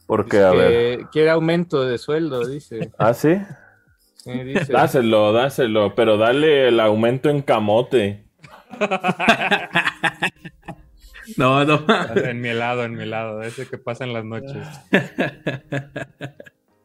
Porque, 0.08 0.40
a 0.40 0.52
ver... 0.52 1.02
quiere 1.12 1.30
aumento 1.30 1.86
de 1.86 1.98
sueldo, 2.00 2.48
dice. 2.48 2.92
¿Ah, 2.98 3.14
sí? 3.14 3.38
Sí, 4.16 4.32
dice. 4.44 4.72
Dáselo, 4.74 5.32
dáselo, 5.34 5.94
pero 5.94 6.18
dale 6.18 6.70
el 6.70 6.80
aumento 6.80 7.30
en 7.30 7.42
camote. 7.44 8.26
No, 11.38 11.64
no. 11.66 11.86
En 12.16 12.42
mi 12.42 12.50
helado, 12.50 12.84
en 12.84 12.96
mi 12.96 13.04
helado, 13.04 13.42
ese 13.44 13.68
que 13.68 13.78
pasa 13.78 14.04
en 14.04 14.14
las 14.14 14.26
noches. 14.26 14.68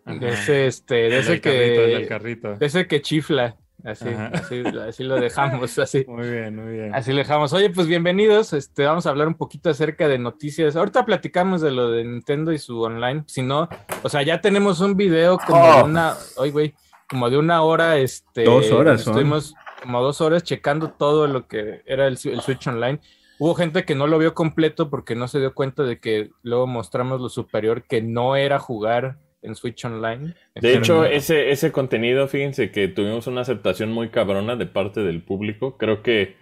De 0.06 0.28
ese, 0.28 0.66
este, 0.66 0.94
de 0.94 1.18
ese 1.18 1.40
carrito, 1.40 1.80
el 1.82 2.02
que, 2.02 2.06
carrito. 2.08 2.54
de 2.56 2.66
ese 2.66 2.86
que 2.86 3.00
chifla. 3.00 3.56
Así, 3.84 4.08
así, 4.32 4.62
así 4.86 5.02
lo 5.02 5.16
dejamos, 5.16 5.78
así. 5.78 6.04
Muy 6.06 6.28
bien, 6.30 6.56
muy 6.56 6.72
bien. 6.74 6.94
Así 6.94 7.10
lo 7.12 7.18
dejamos. 7.18 7.54
Oye, 7.54 7.70
pues 7.70 7.86
bienvenidos. 7.86 8.52
Este, 8.52 8.84
vamos 8.84 9.06
a 9.06 9.10
hablar 9.10 9.28
un 9.28 9.34
poquito 9.34 9.70
acerca 9.70 10.06
de 10.06 10.18
noticias. 10.18 10.76
Ahorita 10.76 11.06
platicamos 11.06 11.62
de 11.62 11.70
lo 11.70 11.90
de 11.90 12.04
Nintendo 12.04 12.52
y 12.52 12.58
su 12.58 12.80
online. 12.82 13.24
Si 13.26 13.40
no, 13.42 13.68
o 14.02 14.08
sea, 14.10 14.22
ya 14.22 14.42
tenemos 14.42 14.80
un 14.80 14.94
video 14.94 15.38
como 15.38 15.62
Oh. 15.64 15.76
de 15.78 15.82
una, 15.84 16.14
oye, 16.36 16.50
güey, 16.52 16.74
como 17.08 17.30
de 17.30 17.38
una 17.38 17.62
hora, 17.62 17.96
este. 17.96 18.44
Dos 18.44 18.70
horas 18.72 19.00
son. 19.02 19.14
Estuvimos 19.14 19.54
como 19.82 20.02
dos 20.02 20.20
horas 20.20 20.42
checando 20.42 20.90
todo 20.90 21.26
lo 21.26 21.46
que 21.46 21.82
era 21.86 22.06
el, 22.06 22.18
el 22.24 22.40
Switch 22.42 22.66
Online. 22.66 23.00
Hubo 23.38 23.54
gente 23.54 23.84
que 23.84 23.94
no 23.94 24.06
lo 24.06 24.18
vio 24.18 24.34
completo 24.34 24.90
porque 24.90 25.14
no 25.14 25.28
se 25.28 25.40
dio 25.40 25.54
cuenta 25.54 25.82
de 25.82 25.98
que 25.98 26.30
luego 26.42 26.66
mostramos 26.66 27.20
lo 27.20 27.28
superior 27.28 27.82
que 27.82 28.00
no 28.00 28.36
era 28.36 28.58
jugar 28.58 29.18
en 29.42 29.54
Switch 29.54 29.84
Online. 29.84 30.34
De 30.54 30.74
hecho, 30.74 31.04
ese, 31.04 31.50
ese 31.50 31.70
contenido, 31.70 32.28
fíjense 32.28 32.70
que 32.70 32.88
tuvimos 32.88 33.26
una 33.26 33.42
aceptación 33.42 33.92
muy 33.92 34.08
cabrona 34.08 34.56
de 34.56 34.66
parte 34.66 35.02
del 35.02 35.22
público. 35.22 35.76
Creo 35.76 36.02
que 36.02 36.36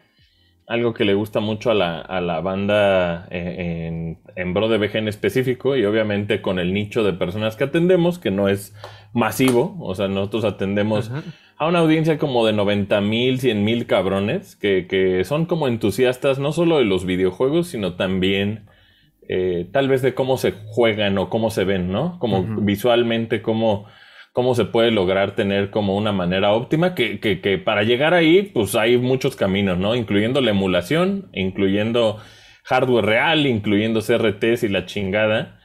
algo 0.66 0.94
que 0.94 1.04
le 1.04 1.14
gusta 1.14 1.40
mucho 1.40 1.70
a 1.70 1.75
la, 1.75 2.00
a 2.00 2.20
la 2.20 2.40
banda 2.40 3.26
eh, 3.30 3.88
en, 3.88 4.18
en 4.37 4.54
Bro 4.54 4.68
de 4.68 4.78
VG 4.78 4.96
en 4.96 5.08
específico, 5.08 5.76
y 5.76 5.84
obviamente 5.84 6.40
con 6.40 6.58
el 6.58 6.72
nicho 6.72 7.02
de 7.02 7.12
personas 7.12 7.56
que 7.56 7.64
atendemos, 7.64 8.18
que 8.18 8.30
no 8.30 8.49
es 8.49 8.75
masivo, 9.12 9.76
o 9.80 9.94
sea, 9.94 10.08
nosotros 10.08 10.44
atendemos. 10.44 11.11
A 11.56 11.66
una 11.66 11.80
audiencia 11.80 12.18
como 12.18 12.47
de 12.47 12.52
90 12.52 13.00
mil, 13.00 13.40
100 13.40 13.64
mil 13.64 13.87
cabrones, 13.87 14.56
que, 14.56 14.87
que 14.87 15.25
son 15.25 15.47
como 15.47 15.68
entusiastas 15.68 16.38
no 16.38 16.52
solo 16.52 16.78
de 16.78 16.85
los 16.85 17.04
videojuegos, 17.04 17.68
sino 17.68 17.94
también 17.94 18.66
eh, 19.28 19.68
tal 19.73 19.88
vez 19.88 20.02
de 20.02 20.14
cómo 20.14 20.37
se 20.37 20.52
juegan 20.52 21.16
o 21.18 21.30
cómo 21.30 21.50
se 21.50 21.64
ven, 21.64 21.92
¿no? 21.92 22.18
Como 22.18 22.42
visualmente, 22.62 23.40
cómo, 23.40 23.87
cómo 24.32 24.54
se 24.54 24.64
puede 24.64 24.90
lograr 24.90 25.35
tener 25.37 25.71
como 25.71 25.97
una 25.97 26.12
manera 26.12 26.52
óptima, 26.52 26.94
que, 26.94 27.21
que, 27.21 27.40
que 27.40 27.59
para 27.59 27.85
llegar 27.85 28.14
ahí, 28.14 28.42
pues 28.42 28.75
hay 28.75 28.99
muchos 28.99 29.37
caminos, 29.37 29.78
¿no? 29.78 29.94
Incluyendo 29.94 30.40
la 30.40 30.50
emulación, 30.50 31.30
incluyendo 31.32 32.18
hardware 32.64 33.04
real, 33.04 33.47
incluyendo 33.47 34.00
CRTs 34.00 34.64
y 34.64 34.68
la 34.68 34.87
chingada. 34.87 35.61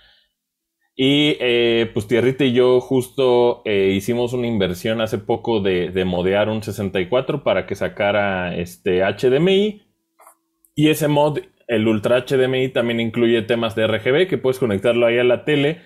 Y 1.00 1.38
eh, 1.40 1.92
pues 1.94 2.08
Tierrita 2.08 2.44
y 2.44 2.54
yo 2.54 2.82
justo 2.82 3.62
eh, 3.66 3.94
hicimos 3.96 4.34
una 4.34 4.48
inversión 4.48 5.00
hace 5.00 5.20
poco 5.20 5.60
de, 5.60 5.92
de, 5.92 6.06
modear 6.06 6.50
un 6.50 6.64
64 6.64 7.44
para 7.44 7.68
que 7.68 7.76
sacara 7.76 8.56
este 8.58 9.04
HDMI. 9.04 9.84
Y 10.74 10.90
ese 10.90 11.08
mod, 11.08 11.38
el 11.68 11.88
Ultra 11.88 12.26
HDMI, 12.26 12.70
también 12.70 13.00
incluye 13.00 13.44
temas 13.44 13.76
de 13.76 13.86
RGB 13.86 14.28
que 14.28 14.40
puedes 14.40 14.58
conectarlo 14.58 15.06
ahí 15.06 15.20
a 15.20 15.24
la 15.24 15.46
tele. 15.46 15.82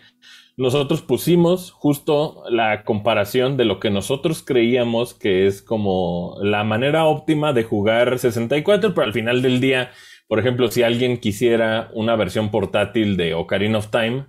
Nosotros 0.56 1.02
pusimos 1.02 1.72
justo 1.72 2.44
la 2.50 2.86
comparación 2.86 3.58
de 3.58 3.66
lo 3.66 3.82
que 3.82 3.90
nosotros 3.90 4.44
creíamos 4.44 5.14
que 5.14 5.46
es 5.46 5.62
como 5.62 6.38
la 6.42 6.64
manera 6.64 7.04
óptima 7.04 7.52
de 7.52 7.64
jugar 7.64 8.18
64, 8.18 8.94
pero 8.94 9.08
al 9.08 9.14
final 9.14 9.42
del 9.42 9.60
día, 9.60 9.92
por 10.30 10.40
ejemplo, 10.40 10.70
si 10.70 10.84
alguien 10.84 11.18
quisiera 11.18 11.90
una 11.94 12.16
versión 12.16 12.50
portátil 12.50 13.18
de 13.18 13.34
Ocarina 13.34 13.80
of 13.80 13.92
Time, 13.92 14.26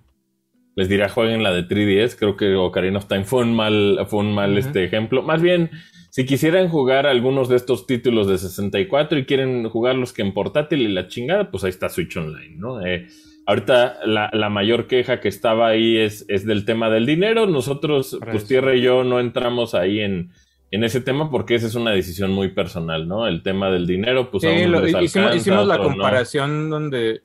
les 0.75 0.89
diría 0.89 1.09
jueguen 1.09 1.43
la 1.43 1.53
de 1.53 1.67
3DS. 1.67 2.17
Creo 2.19 2.37
que 2.37 2.55
Ocarina 2.55 2.99
of 2.99 3.07
Time 3.07 3.25
fue 3.25 3.43
un 3.43 3.55
mal, 3.55 3.99
fue 4.09 4.21
un 4.21 4.35
mal 4.35 4.57
este 4.59 4.85
ejemplo. 4.85 5.23
Más 5.23 5.43
bien, 5.43 5.71
si 6.11 6.27
quisieran 6.27 6.69
jugar 6.69 7.07
algunos 7.07 7.49
de 7.49 7.57
estos 7.57 7.87
títulos 7.87 8.27
de 8.27 8.39
64 8.39 9.19
y 9.19 9.25
quieren 9.25 9.69
jugarlos 9.69 10.13
que 10.13 10.23
en 10.23 10.35
portátil 10.35 10.83
y 10.83 10.89
la 10.89 11.09
chingada, 11.09 11.51
pues 11.51 11.65
ahí 11.65 11.71
está 11.71 11.89
Switch 11.89 12.17
Online, 12.17 12.57
¿no? 12.57 12.85
Eh, 12.85 13.07
ahorita 13.47 14.01
la, 14.07 14.31
la, 14.33 14.49
mayor 14.49 14.87
queja 14.87 15.21
que 15.21 15.29
estaba 15.29 15.69
ahí 15.69 15.97
es, 15.97 16.25
es 16.29 16.47
del 16.47 16.65
tema 16.65 16.91
del 16.91 17.07
dinero. 17.07 17.47
Nosotros, 17.47 18.19
pues 18.31 18.47
Tierra 18.47 18.75
y 18.75 18.83
yo 18.83 19.05
no 19.05 19.21
entramos 19.21 19.75
ahí 19.75 20.01
en, 20.01 20.31
en 20.71 20.85
ese 20.85 21.01
tema 21.01 21.31
porque 21.31 21.55
esa 21.55 21.67
es 21.67 21.75
una 21.75 21.93
decisión 21.93 22.33
muy 22.33 22.49
personal, 22.49 23.07
¿no? 23.07 23.27
El 23.27 23.43
tema 23.43 23.71
del 23.71 23.87
dinero, 23.87 24.31
pues 24.31 24.43
sí, 24.43 24.67
lo, 24.67 24.87
hicimos, 24.87 25.37
hicimos 25.37 25.67
la 25.67 25.79
comparación 25.79 26.69
no. 26.69 26.77
donde 26.77 27.23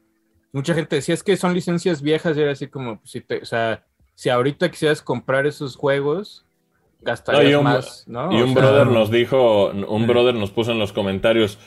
mucha 0.51 0.73
gente 0.73 0.95
decía 0.97 1.13
es 1.13 1.23
que 1.23 1.37
son 1.37 1.53
licencias 1.53 2.01
viejas 2.01 2.37
y 2.37 2.41
era 2.41 2.51
así 2.51 2.67
como, 2.67 2.99
pues, 2.99 3.11
si 3.11 3.21
te, 3.21 3.37
o 3.41 3.45
sea, 3.45 3.83
si 4.15 4.29
ahorita 4.29 4.69
quisieras 4.71 5.01
comprar 5.01 5.45
esos 5.45 5.75
juegos, 5.75 6.45
gastarías 7.01 7.51
no, 7.53 7.59
un, 7.59 7.63
más, 7.65 8.03
¿no? 8.07 8.31
Y 8.31 8.41
o 8.41 8.45
un 8.45 8.53
sea, 8.53 8.61
brother 8.63 8.87
nos 8.87 9.11
dijo, 9.11 9.69
un 9.69 10.07
brother 10.07 10.33
nos 10.35 10.51
puso 10.51 10.71
en 10.71 10.79
los 10.79 10.91
comentarios, 10.93 11.59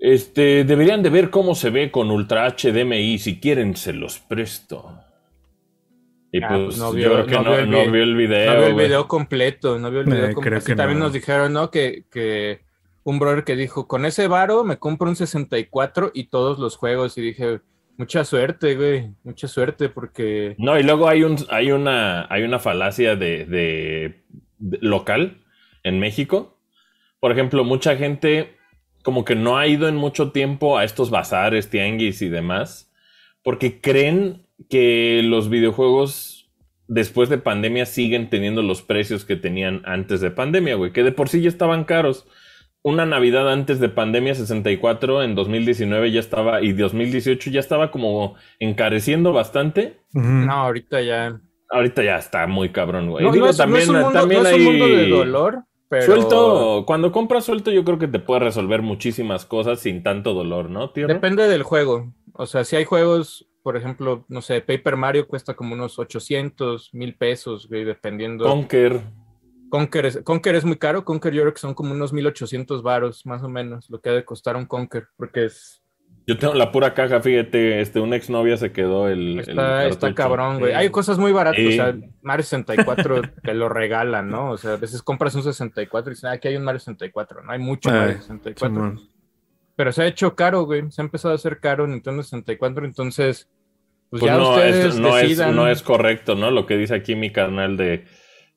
este, 0.00 0.64
deberían 0.64 1.02
de 1.02 1.10
ver 1.10 1.30
cómo 1.30 1.54
se 1.54 1.70
ve 1.70 1.90
con 1.90 2.10
Ultra 2.10 2.46
HDMI, 2.56 3.18
si 3.18 3.40
quieren 3.40 3.76
se 3.76 3.92
los 3.92 4.18
presto. 4.18 4.92
Y 6.30 6.42
Ah, 6.42 6.48
pues 6.64 6.76
no 6.78 6.94
yo 6.94 7.10
creo 7.12 7.26
que 7.26 7.38
no, 7.40 7.54
el 7.56 7.70
no 7.70 7.84
vi- 7.84 7.90
vio 7.90 8.02
el 8.02 8.14
video. 8.16 8.52
no 8.52 8.58
vio 8.58 8.66
el 8.68 8.74
video 8.74 9.08
completo, 9.08 9.78
no 9.78 9.90
vio 9.90 10.00
el 10.00 10.08
Eh, 10.08 10.10
video 10.10 10.24
creo 10.26 10.34
completo. 10.34 10.66
que 10.66 10.74
también 10.76 10.98
no. 10.98 11.06
nos 11.06 11.14
dijeron, 11.14 11.52
¿no? 11.52 11.70
Que, 11.70 12.04
que 12.10 12.60
un 13.04 13.18
brother 13.18 13.44
que 13.44 13.56
dijo, 13.56 13.88
con 13.88 14.04
ese 14.04 14.28
varo 14.28 14.62
me 14.62 14.76
compro 14.78 15.08
un 15.08 15.16
64 15.16 16.10
y 16.12 16.24
todos 16.24 16.58
los 16.58 16.76
juegos. 16.76 17.16
Y 17.16 17.22
dije, 17.22 17.60
mucha 17.98 18.24
suerte, 18.24 18.76
güey, 18.76 19.10
mucha 19.24 19.48
suerte 19.48 19.88
porque... 19.90 20.54
No, 20.58 20.78
y 20.78 20.82
luego 20.82 21.08
hay 21.08 21.24
un, 21.24 21.36
hay 21.50 21.72
una, 21.72 22.26
hay 22.32 22.44
una 22.44 22.58
falacia 22.58 23.16
de, 23.16 23.44
de- 23.44 24.24
local 24.80 25.44
en 25.82 25.98
México. 25.98 26.58
Por 27.20 27.32
ejemplo, 27.32 27.64
mucha 27.64 27.96
gente 27.96 28.56
como 29.02 29.24
que 29.24 29.34
no 29.34 29.58
ha 29.58 29.66
ido 29.66 29.88
en 29.88 29.96
mucho 29.96 30.32
tiempo 30.32 30.78
a 30.78 30.84
estos 30.84 31.10
bazares, 31.10 31.70
tianguis 31.70 32.22
y 32.22 32.28
demás, 32.28 32.92
porque 33.42 33.80
creen 33.80 34.46
que 34.70 35.22
los 35.24 35.48
videojuegos 35.50 36.50
después 36.88 37.28
de 37.28 37.38
pandemia 37.38 37.86
siguen 37.86 38.30
teniendo 38.30 38.62
los 38.62 38.82
precios 38.82 39.24
que 39.24 39.36
tenían 39.36 39.82
antes 39.84 40.20
de 40.20 40.30
pandemia, 40.30 40.74
güey, 40.76 40.92
que 40.92 41.02
de 41.02 41.12
por 41.12 41.28
sí 41.28 41.40
ya 41.42 41.48
estaban 41.48 41.84
caros. 41.84 42.26
Una 42.88 43.04
Navidad 43.06 43.52
antes 43.52 43.80
de 43.80 43.88
pandemia 43.88 44.34
64 44.34 45.22
en 45.22 45.34
2019 45.34 46.10
ya 46.10 46.20
estaba 46.20 46.62
y 46.62 46.72
2018 46.72 47.50
ya 47.50 47.60
estaba 47.60 47.90
como 47.90 48.34
encareciendo 48.58 49.32
bastante. 49.32 50.00
No, 50.12 50.52
ahorita 50.52 51.02
ya... 51.02 51.40
Ahorita 51.70 52.02
ya 52.02 52.16
está 52.16 52.46
muy 52.46 52.70
cabrón, 52.70 53.10
güey. 53.10 53.24
No, 53.24 53.30
Digo, 53.32 53.44
no 53.44 53.50
es, 53.50 53.58
no 53.58 53.64
también, 53.64 53.82
es 53.82 53.88
un 53.90 53.96
mundo, 54.00 54.12
también 54.18 54.42
no 54.42 54.48
es 54.48 54.54
un 54.54 54.60
hay- 54.60 54.66
mundo 54.66 54.86
de 54.86 55.08
dolor, 55.08 55.58
pero... 55.90 56.02
Suelto, 56.06 56.84
cuando 56.86 57.12
compras 57.12 57.44
suelto, 57.44 57.70
yo 57.70 57.84
creo 57.84 57.98
que 57.98 58.08
te 58.08 58.20
puede 58.20 58.40
resolver 58.40 58.80
muchísimas 58.80 59.44
cosas 59.44 59.80
sin 59.80 60.02
tanto 60.02 60.32
dolor, 60.32 60.70
¿no, 60.70 60.90
tío? 60.90 61.06
Depende 61.06 61.46
del 61.46 61.62
juego. 61.62 62.14
O 62.32 62.46
sea, 62.46 62.64
si 62.64 62.76
hay 62.76 62.84
juegos, 62.86 63.50
por 63.62 63.76
ejemplo, 63.76 64.24
no 64.28 64.40
sé, 64.40 64.62
Paper 64.62 64.96
Mario 64.96 65.28
cuesta 65.28 65.52
como 65.54 65.74
unos 65.74 65.98
800, 65.98 66.94
mil 66.94 67.14
pesos, 67.16 67.68
güey, 67.68 67.84
dependiendo. 67.84 68.44
Conker. 68.46 69.02
Conker, 69.68 70.06
es, 70.06 70.20
Conker 70.24 70.54
es 70.54 70.64
muy 70.64 70.76
caro. 70.76 71.04
Conker 71.04 71.32
yo 71.32 71.42
creo 71.42 71.54
que 71.54 71.60
son 71.60 71.74
como 71.74 71.92
unos 71.92 72.12
1800 72.12 72.82
varos, 72.82 73.26
más 73.26 73.42
o 73.42 73.48
menos, 73.48 73.88
lo 73.90 74.00
que 74.00 74.10
ha 74.10 74.12
de 74.12 74.24
costar 74.24 74.56
un 74.56 74.66
Conker, 74.66 75.08
porque 75.16 75.46
es, 75.46 75.82
Yo 76.26 76.38
tengo 76.38 76.54
la 76.54 76.72
pura 76.72 76.94
caja, 76.94 77.20
fíjate, 77.20 77.80
este, 77.80 78.00
una 78.00 78.16
exnovia 78.16 78.56
se 78.56 78.72
quedó 78.72 79.08
el. 79.08 79.38
el 79.38 79.48
está, 79.48 79.86
está 79.86 80.14
cabrón, 80.14 80.58
güey. 80.58 80.72
Sí. 80.72 80.76
Hay 80.78 80.90
cosas 80.90 81.18
muy 81.18 81.32
baratas, 81.32 81.60
Sí. 81.60 81.68
o 81.68 81.72
sea, 81.72 81.96
Mario 82.22 82.44
64 82.44 83.22
te 83.42 83.54
lo 83.54 83.68
regalan, 83.68 84.28
¿no? 84.28 84.50
O 84.50 84.56
sea, 84.56 84.74
a 84.74 84.76
veces 84.76 85.02
compras 85.02 85.34
un 85.34 85.42
64 85.42 86.10
y 86.10 86.14
dices, 86.14 86.24
ah, 86.24 86.32
aquí 86.32 86.48
hay 86.48 86.56
un 86.56 86.64
Mario 86.64 86.80
64, 86.80 87.42
¿no? 87.42 87.52
Hay 87.52 87.58
mucho 87.58 87.90
Ay, 87.90 87.96
Mario 87.98 88.20
64. 88.22 88.74
Simón. 88.74 89.00
Pero 89.76 89.92
se 89.92 90.02
ha 90.02 90.06
hecho 90.06 90.34
caro, 90.34 90.64
güey. 90.64 90.90
Se 90.90 91.00
ha 91.00 91.04
empezado 91.04 91.32
a 91.32 91.36
hacer 91.36 91.60
caro 91.60 91.86
Nintendo 91.86 92.22
64, 92.22 92.84
entonces, 92.84 93.48
pues, 94.10 94.20
Pues 94.20 94.32
ya 94.32 94.36
no, 94.36 94.50
ustedes 94.50 94.86
es, 94.86 94.98
no, 94.98 95.16
es, 95.16 95.22
decidan. 95.22 95.54
no 95.54 95.68
es 95.68 95.82
correcto, 95.82 96.34
¿no? 96.34 96.50
Lo 96.50 96.66
que 96.66 96.76
dice 96.76 96.94
aquí 96.94 97.14
mi 97.14 97.30
carnal 97.30 97.76
de, 97.76 98.04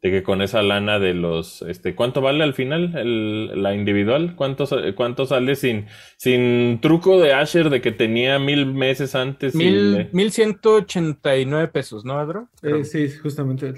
de 0.02 0.10
que 0.10 0.24
con 0.24 0.42
esa 0.42 0.64
lana 0.64 0.98
de 0.98 1.14
los, 1.14 1.62
este, 1.62 1.94
¿cuánto 1.94 2.22
vale 2.22 2.44
al 2.44 2.56
final 2.56 2.98
el, 2.98 3.62
la 3.62 3.76
individual? 3.76 4.36
¿Cuánto, 4.36 4.66
cuánto 4.96 5.28
sale 5.28 5.56
sin, 5.56 5.86
sin 6.18 6.80
truco 6.82 7.20
de 7.22 7.34
Asher 7.34 7.70
de 7.70 7.82
que 7.82 7.92
tenía 7.92 8.40
mil 8.40 8.66
meses 8.66 9.14
antes? 9.14 9.54
Mil, 9.54 10.10
mil 10.12 10.32
ciento 10.32 10.76
ochenta 10.76 11.38
y 11.38 11.46
nueve 11.46 11.68
pesos, 11.68 12.04
¿no, 12.04 12.18
Adro? 12.18 12.48
Eh, 12.64 12.84
sí, 12.84 13.10
justamente. 13.12 13.72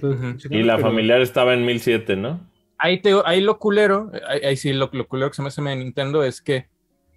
y 0.50 0.64
la 0.64 0.78
pero- 0.78 0.88
familiar 0.88 1.20
estaba 1.22 1.54
en 1.54 1.66
mil 1.66 1.80
siete, 1.82 2.16
¿no? 2.16 2.40
Ahí, 2.78 3.02
te, 3.02 3.14
ahí 3.26 3.40
lo 3.42 3.60
culero, 3.60 4.12
ahí, 4.28 4.40
ahí 4.44 4.58
sí 4.58 4.74
lo, 4.74 4.90
lo 4.92 5.08
culero 5.08 5.30
que 5.30 5.36
se 5.36 5.42
me 5.42 5.48
hace 5.50 5.62
de 5.62 5.76
Nintendo 5.76 6.24
es 6.24 6.42
que 6.42 6.68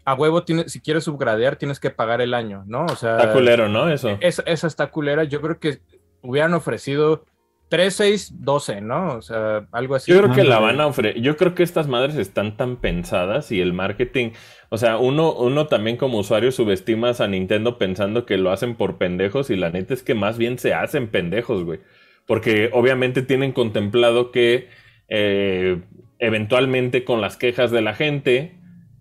a 0.05 0.15
huevo 0.15 0.45
tienes, 0.45 0.71
si 0.71 0.81
quieres 0.81 1.05
subgradear 1.05 1.57
tienes 1.57 1.81
que 1.81 1.91
pagar 1.91 2.21
el 2.21 2.35
año, 2.35 2.63
¿no? 2.67 2.85
O 2.87 2.95
sea, 2.97 3.17
Está 3.17 3.33
culero, 3.33 3.69
¿no? 3.69 3.91
Eso. 3.91 4.17
esa, 4.21 4.43
esa 4.47 4.67
está 4.69 4.89
culera. 4.93 5.25
Yo 5.25 5.41
creo 5.41 5.59
que 5.59 5.79
hubieran 6.23 6.55
ofrecido 6.55 7.25
3, 7.69 7.95
6, 7.95 8.33
12, 8.43 8.81
¿no? 8.81 9.15
O 9.15 9.23
sea, 9.23 9.67
algo 9.73 9.97
así. 9.97 10.13
Yo 10.13 10.23
creo 10.23 10.35
que 10.35 10.45
la 10.45 10.61
van 10.61 10.81
a 10.81 10.87
ofrecer. 10.87 11.21
Yo 11.21 11.37
creo 11.37 11.55
que 11.55 11.65
estas 11.65 11.89
madres 11.89 12.17
están 12.17 12.57
tan 12.57 12.77
pensadas 12.77 13.51
y 13.51 13.61
el 13.61 13.73
marketing. 13.73 14.31
O 14.69 14.79
sea, 14.79 14.99
uno, 14.99 15.33
uno 15.33 15.67
también 15.67 15.97
como 15.97 16.19
usuario 16.19 16.53
subestimas 16.53 17.21
a 17.21 17.27
Nintendo 17.27 17.77
pensando 17.79 18.25
que 18.25 18.37
lo 18.37 18.53
hacen 18.53 18.77
por 18.77 18.99
pendejos 18.99 19.51
y 19.51 19.57
la 19.57 19.71
neta 19.71 19.95
es 19.95 20.03
que 20.03 20.15
más 20.15 20.39
bien 20.39 20.59
se 20.59 20.75
hacen 20.75 21.09
pendejos, 21.09 21.65
güey. 21.65 21.81
Porque 22.27 22.71
obviamente 22.73 23.23
tienen 23.23 23.53
contemplado 23.53 24.31
que 24.31 24.69
eh, 25.09 25.81
eventualmente 26.19 27.05
con 27.05 27.21
las 27.21 27.37
quejas 27.37 27.71
de 27.73 27.83
la 27.83 27.95
gente 27.95 28.61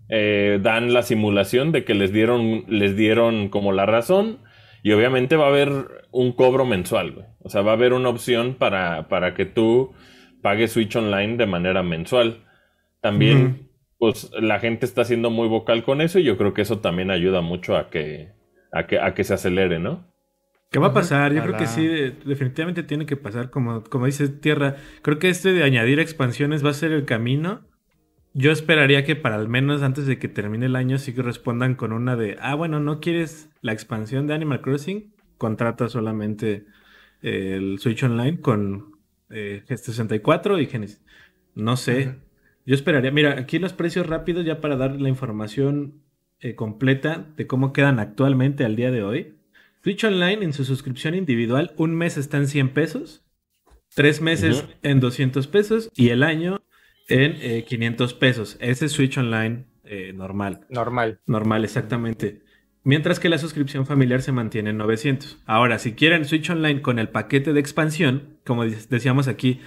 eh, 0.10 0.60
dan 0.62 0.94
la 0.94 1.02
simulación 1.04 1.72
de 1.72 1.84
que 1.84 1.96
les 1.96 2.12
dieron, 2.12 2.66
les 2.68 2.96
dieron 2.96 3.50
como 3.50 3.72
la 3.72 3.86
razón. 3.86 4.40
Y 4.82 4.92
obviamente 4.92 5.36
va 5.36 5.46
a 5.46 5.50
haber 5.50 6.05
un 6.16 6.32
cobro 6.34 6.66
mensual, 6.66 7.12
güey. 7.12 7.26
O 7.42 7.50
sea, 7.50 7.62
va 7.62 7.72
a 7.72 7.74
haber 7.76 7.94
una 7.94 8.10
opción 8.10 8.56
para, 8.56 9.08
para 9.10 9.34
que 9.36 9.46
tú 9.46 9.94
pagues 10.42 10.72
Switch 10.74 10.96
Online 10.96 11.38
de 11.38 11.46
manera 11.46 11.84
mensual. 11.84 12.44
También, 13.02 13.70
pues, 13.98 14.32
la 14.40 14.60
gente 14.60 14.86
está 14.86 15.06
siendo 15.06 15.30
muy 15.30 15.48
vocal 15.48 15.84
con 15.84 16.02
eso 16.02 16.20
y 16.20 16.24
yo 16.24 16.38
creo 16.38 16.54
que 16.54 16.62
eso 16.64 16.80
también 16.80 17.12
ayuda 17.12 17.42
mucho 17.42 17.76
a 17.78 17.90
que, 17.90 18.34
a 18.72 18.88
que, 18.88 19.00
a 19.00 19.14
que 19.14 19.24
se 19.24 19.34
acelere, 19.36 19.80
¿no? 19.80 20.06
¿Qué 20.72 20.80
va 20.80 20.88
a 20.88 20.94
pasar? 20.94 21.34
Yo 21.34 21.42
creo 21.42 21.56
que 21.56 21.68
sí, 21.68 21.88
de- 21.88 22.12
definitivamente 22.26 22.84
tiene 22.84 23.06
que 23.06 23.16
pasar, 23.18 23.50
como, 23.50 23.84
como 23.84 24.08
dice 24.08 24.28
Tierra. 24.28 24.76
Creo 25.02 25.20
que 25.20 25.30
este 25.30 25.54
de 25.54 25.64
añadir 25.64 26.00
expansiones 26.00 26.66
va 26.66 26.72
a 26.72 26.74
ser 26.74 26.92
el 26.92 27.06
camino. 27.06 27.66
Yo 28.34 28.52
esperaría 28.52 29.06
que 29.06 29.16
para 29.18 29.36
al 29.38 29.50
menos 29.50 29.84
antes 29.84 30.08
de 30.08 30.20
que 30.20 30.30
termine 30.30 30.68
el 30.68 30.78
año 30.78 31.00
sí 31.00 31.14
que 31.16 31.24
respondan 31.24 31.76
con 31.76 31.94
una 31.94 32.18
de, 32.18 32.38
ah, 32.42 32.56
bueno, 32.56 32.80
¿no 32.82 33.02
quieres 33.02 33.50
la 33.62 33.74
expansión 33.74 34.28
de 34.28 34.36
Animal 34.36 34.62
Crossing? 34.62 35.15
Contrata 35.38 35.90
solamente 35.90 36.66
eh, 37.22 37.56
el 37.58 37.80
Switch 37.80 38.04
Online 38.04 38.40
con 38.40 38.98
eh, 39.30 39.64
G64 39.68 40.62
y 40.62 40.66
Genesis. 40.68 41.02
No 41.56 41.78
sé. 41.78 42.16
Yo 42.66 42.76
esperaría, 42.76 43.12
mira, 43.12 43.40
aquí 43.40 43.60
los 43.60 43.74
precios 43.74 44.08
rápidos 44.08 44.46
ya 44.46 44.60
para 44.60 44.76
dar 44.76 45.00
la 45.00 45.10
información 45.10 46.02
eh, 46.40 46.56
completa 46.56 47.28
de 47.38 47.48
cómo 47.48 47.74
quedan 47.74 48.00
actualmente 48.00 48.66
al 48.66 48.76
día 48.76 48.92
de 48.92 49.04
hoy. 49.04 49.36
Switch 49.84 50.04
Online 50.04 50.44
en 50.44 50.54
su 50.54 50.66
suscripción 50.66 51.16
individual, 51.16 51.74
un 51.78 51.96
mes 51.96 52.18
está 52.18 52.38
en 52.38 52.48
100 52.48 52.74
pesos, 52.74 53.24
tres 53.94 54.20
meses 54.20 54.66
en 54.82 55.00
200 55.00 55.48
pesos 55.48 55.92
y 55.96 56.10
el 56.10 56.24
año 56.24 56.62
en 57.08 57.38
eh, 57.40 57.66
500 57.68 58.14
pesos. 58.16 58.58
Ese 58.60 58.86
es 58.86 58.92
Switch 58.92 59.18
Online 59.18 59.66
eh, 59.84 60.12
normal. 60.14 60.66
Normal. 60.70 61.20
Normal, 61.26 61.64
exactamente. 61.64 62.42
Mientras 62.86 63.20
que 63.20 63.28
la 63.30 63.38
suscripción 63.40 63.86
familiar 63.86 64.22
se 64.22 64.32
mantiene 64.32 64.70
en 64.70 64.78
900. 64.78 65.42
Ahora, 65.46 65.80
si 65.80 65.94
quieren 65.94 66.24
Switch 66.24 66.50
Online 66.50 66.82
con 66.82 67.00
el 67.00 67.10
paquete 67.10 67.52
de 67.52 67.60
expansión, 67.60 68.38
como 68.46 68.64
de- 68.64 68.78
decíamos 68.90 69.28
aquí, 69.28 69.60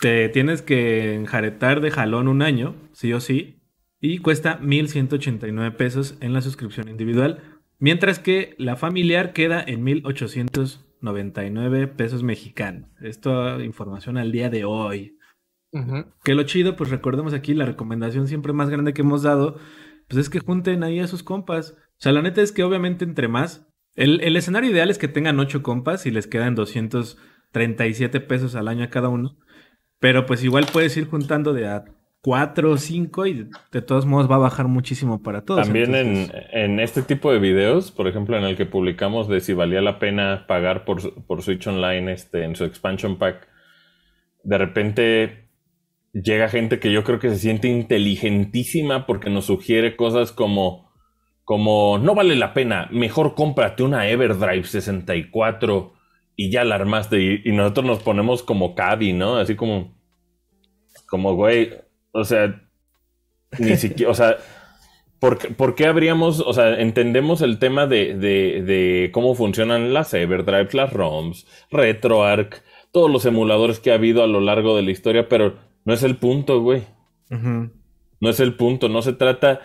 te 0.00 0.28
tienes 0.28 0.60
que 0.60 1.14
enjaretar 1.14 1.80
de 1.80 1.90
jalón 1.92 2.28
un 2.28 2.42
año, 2.42 2.74
sí 2.92 3.12
o 3.12 3.20
sí, 3.20 3.60
y 4.00 4.18
cuesta 4.18 4.58
1.189 4.60 5.70
pesos 5.76 6.16
en 6.20 6.32
la 6.32 6.40
suscripción 6.42 6.88
individual, 6.88 7.42
mientras 7.78 8.18
que 8.18 8.54
la 8.58 8.74
familiar 8.76 9.32
queda 9.32 9.62
en 9.64 9.84
1.899 9.84 11.86
pesos 11.86 12.22
mexicanos. 12.22 12.90
Esto 13.00 13.60
información 13.62 14.16
al 14.18 14.32
día 14.32 14.50
de 14.50 14.64
hoy. 14.64 15.16
Que 16.24 16.34
lo 16.34 16.42
chido, 16.44 16.76
pues 16.76 16.90
recordemos 16.90 17.34
aquí 17.34 17.54
la 17.54 17.66
recomendación 17.66 18.26
siempre 18.26 18.52
más 18.52 18.70
grande 18.70 18.94
que 18.94 19.02
hemos 19.02 19.22
dado, 19.22 19.58
pues 20.08 20.18
es 20.18 20.30
que 20.30 20.40
junten 20.40 20.82
ahí 20.82 20.98
a 21.00 21.06
sus 21.06 21.22
compas. 21.22 21.76
O 21.98 22.00
sea, 22.00 22.12
la 22.12 22.22
neta 22.22 22.42
es 22.42 22.52
que 22.52 22.62
obviamente 22.62 23.04
entre 23.04 23.28
más, 23.28 23.66
el, 23.96 24.20
el 24.20 24.36
escenario 24.36 24.70
ideal 24.70 24.90
es 24.90 24.98
que 24.98 25.08
tengan 25.08 25.40
ocho 25.40 25.62
compas 25.62 26.06
y 26.06 26.10
les 26.10 26.26
quedan 26.26 26.54
237 26.54 28.20
pesos 28.20 28.54
al 28.54 28.68
año 28.68 28.84
a 28.84 28.90
cada 28.90 29.08
uno. 29.08 29.36
Pero 29.98 30.26
pues 30.26 30.44
igual 30.44 30.66
puedes 30.72 30.96
ir 30.96 31.06
juntando 31.08 31.52
de 31.52 31.66
a 31.66 31.84
cuatro 32.20 32.72
o 32.72 32.76
cinco 32.76 33.26
y 33.26 33.48
de 33.72 33.82
todos 33.82 34.06
modos 34.06 34.30
va 34.30 34.36
a 34.36 34.38
bajar 34.38 34.68
muchísimo 34.68 35.22
para 35.22 35.44
todos. 35.44 35.64
También 35.64 35.94
en, 35.94 36.16
Entonces, 36.16 36.46
en 36.52 36.80
este 36.80 37.02
tipo 37.02 37.32
de 37.32 37.38
videos, 37.38 37.90
por 37.90 38.08
ejemplo, 38.08 38.36
en 38.36 38.44
el 38.44 38.56
que 38.56 38.66
publicamos 38.66 39.28
de 39.28 39.40
si 39.40 39.54
valía 39.54 39.80
la 39.80 39.98
pena 39.98 40.44
pagar 40.46 40.84
por, 40.84 41.24
por 41.24 41.42
Switch 41.42 41.66
Online 41.66 42.12
este, 42.12 42.44
en 42.44 42.56
su 42.56 42.64
expansion 42.64 43.18
pack, 43.18 43.48
de 44.42 44.58
repente 44.58 45.48
llega 46.12 46.48
gente 46.48 46.78
que 46.78 46.92
yo 46.92 47.04
creo 47.04 47.18
que 47.18 47.30
se 47.30 47.38
siente 47.38 47.68
inteligentísima 47.68 49.06
porque 49.06 49.30
nos 49.30 49.46
sugiere 49.46 49.96
cosas 49.96 50.32
como, 50.32 50.87
como 51.48 51.96
no 51.96 52.14
vale 52.14 52.36
la 52.36 52.52
pena, 52.52 52.88
mejor 52.92 53.34
cómprate 53.34 53.82
una 53.82 54.06
Everdrive 54.10 54.64
64 54.64 55.94
y 56.36 56.50
ya 56.50 56.62
la 56.62 56.74
armaste 56.74 57.22
y, 57.22 57.40
y 57.42 57.52
nosotros 57.52 57.86
nos 57.86 58.02
ponemos 58.02 58.42
como 58.42 58.74
cabi, 58.74 59.14
¿no? 59.14 59.36
Así 59.38 59.56
como, 59.56 59.96
como 61.06 61.34
güey, 61.36 61.70
o 62.12 62.22
sea, 62.24 62.60
ni 63.58 63.76
siquiera, 63.78 64.10
o 64.12 64.14
sea, 64.14 64.36
¿por, 65.20 65.38
qué- 65.38 65.48
por 65.48 65.74
qué 65.74 65.86
habríamos, 65.86 66.40
o 66.40 66.52
sea, 66.52 66.78
entendemos 66.82 67.40
el 67.40 67.58
tema 67.58 67.86
de, 67.86 68.14
de, 68.14 68.62
de 68.62 69.10
cómo 69.10 69.34
funcionan 69.34 69.94
las 69.94 70.12
Everdrives, 70.12 70.74
las 70.74 70.92
ROMs, 70.92 71.46
RetroArch, 71.70 72.56
todos 72.92 73.10
los 73.10 73.24
emuladores 73.24 73.80
que 73.80 73.90
ha 73.90 73.94
habido 73.94 74.22
a 74.22 74.26
lo 74.26 74.40
largo 74.40 74.76
de 74.76 74.82
la 74.82 74.90
historia, 74.90 75.30
pero 75.30 75.56
no 75.86 75.94
es 75.94 76.02
el 76.02 76.16
punto, 76.16 76.60
güey. 76.60 76.82
No 78.20 78.28
es 78.30 78.40
el 78.40 78.54
punto, 78.54 78.88
no 78.90 79.00
se 79.00 79.12
trata, 79.14 79.60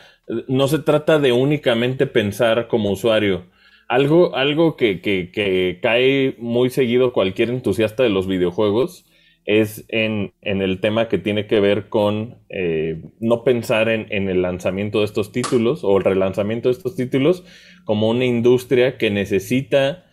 no 0.48 0.68
se 0.68 0.80
trata 0.80 1.20
de 1.20 1.32
únicamente 1.32 2.08
pensar 2.08 2.68
como 2.68 2.92
usuario. 2.92 3.46
Algo, 3.88 4.36
algo 4.36 4.78
que, 4.78 5.02
que, 5.02 5.80
cae 5.82 6.36
muy 6.40 6.70
seguido 6.70 7.14
cualquier 7.14 7.50
entusiasta 7.50 8.04
de 8.04 8.10
los 8.10 8.28
videojuegos 8.28 9.06
es 9.46 9.86
en, 9.90 10.34
en 10.42 10.62
el 10.62 10.80
tema 10.80 11.10
que 11.10 11.18
tiene 11.18 11.48
que 11.48 11.60
ver 11.60 11.90
con 11.90 12.38
eh, 12.50 13.04
no 13.20 13.44
pensar 13.44 13.90
en, 13.90 14.08
en 14.10 14.30
el 14.30 14.42
lanzamiento 14.42 15.00
de 15.00 15.06
estos 15.06 15.34
títulos 15.34 15.84
o 15.84 15.98
el 15.98 16.06
relanzamiento 16.06 16.70
de 16.70 16.74
estos 16.74 16.96
títulos 16.96 17.44
como 17.84 18.10
una 18.10 18.24
industria 18.24 18.98
que 18.98 19.12
necesita 19.12 20.06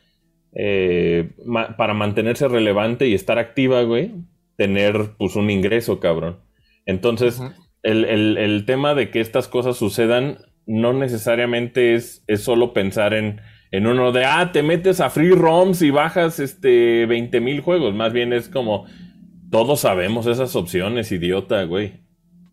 eh, 0.53 1.31
para 1.79 1.95
mantenerse 1.95 2.49
relevante 2.49 3.07
y 3.07 3.15
estar 3.15 3.39
activa, 3.39 3.83
güey, 3.83 4.13
tener 4.57 5.13
pues 5.17 5.37
un 5.37 5.49
ingreso, 5.51 6.01
cabrón. 6.01 6.41
Entonces. 6.87 7.41
El, 7.83 8.05
el- 8.05 8.39
el 8.39 8.65
tema 8.67 8.95
de 8.95 9.11
que 9.11 9.21
estas 9.21 9.49
cosas 9.49 9.77
sucedan 9.77 10.39
no 10.67 10.93
necesariamente 10.93 11.95
es, 11.95 12.23
es 12.27 12.43
solo 12.43 12.73
pensar 12.73 13.15
en, 13.15 13.41
en 13.71 13.87
uno 13.87 14.13
de, 14.13 14.25
ah, 14.25 14.51
te 14.53 14.63
metes 14.63 15.01
a 15.01 15.11
free 15.11 15.31
ROMs 15.33 15.83
y 15.83 15.91
bajas 15.91 16.39
este 16.39 17.07
20 17.07 17.41
mil 17.41 17.61
juegos. 17.61 17.95
Más 17.95 18.13
bien 18.13 18.33
es 18.33 18.49
como, 18.49 18.87
todos 19.51 19.81
sabemos 19.81 20.27
esas 20.27 20.55
opciones, 20.57 21.11
idiota, 21.13 21.65
güey. 21.65 21.95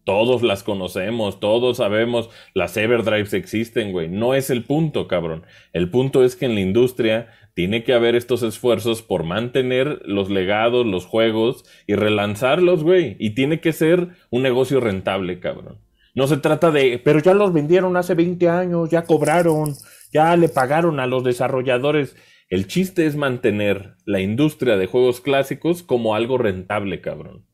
Todos 0.04 0.42
las 0.42 0.63
conocemos, 0.63 1.42
todos 1.42 1.78
sabemos, 1.78 2.30
las 2.54 2.78
Everdrives 2.78 3.34
existen, 3.34 3.92
güey. 3.92 4.08
No 4.08 4.34
es 4.36 4.50
el 4.50 4.63
punto, 4.63 5.06
cabrón. 5.08 5.44
El 5.74 5.90
punto 5.90 6.24
es 6.24 6.38
que 6.38 6.46
en 6.46 6.56
la 6.56 6.62
industria 6.62 7.28
tiene 7.58 7.84
que 7.84 7.96
haber 7.96 8.15
estos 8.15 8.43
esfuerzos 8.43 9.02
por 9.02 9.24
mantener 9.24 10.04
los 10.06 10.30
legados, 10.30 10.86
los 10.86 11.08
juegos 11.08 11.65
y 11.88 11.96
relanzarlos, 11.96 12.84
güey. 12.84 13.15
Y 13.17 13.32
tiene 13.32 13.60
que 13.60 13.74
ser 13.74 14.10
un 14.30 14.43
negocio 14.43 14.80
rentable, 14.80 15.39
cabrón. 15.39 15.80
No 16.13 16.28
se 16.28 16.38
trata 16.38 16.70
de, 16.70 17.02
pero 17.04 17.17
ya 17.17 17.34
los 17.34 17.52
vendieron 17.52 17.98
hace 17.98 18.13
20 18.13 18.48
años, 18.48 18.91
ya 18.91 19.06
cobraron, 19.06 19.74
ya 20.13 20.38
le 20.38 20.50
pagaron 20.50 21.00
a 21.00 21.08
los 21.08 21.24
desarrolladores. 21.24 22.15
El 22.48 22.67
chiste 22.67 23.08
es 23.08 23.15
mantener 23.15 23.96
la 24.06 24.22
industria 24.22 24.78
de 24.78 24.86
juegos 24.86 25.20
clásicos 25.20 25.82
como 25.82 26.13
algo 26.13 26.38
rentable, 26.38 27.02
cabrón. 27.02 27.48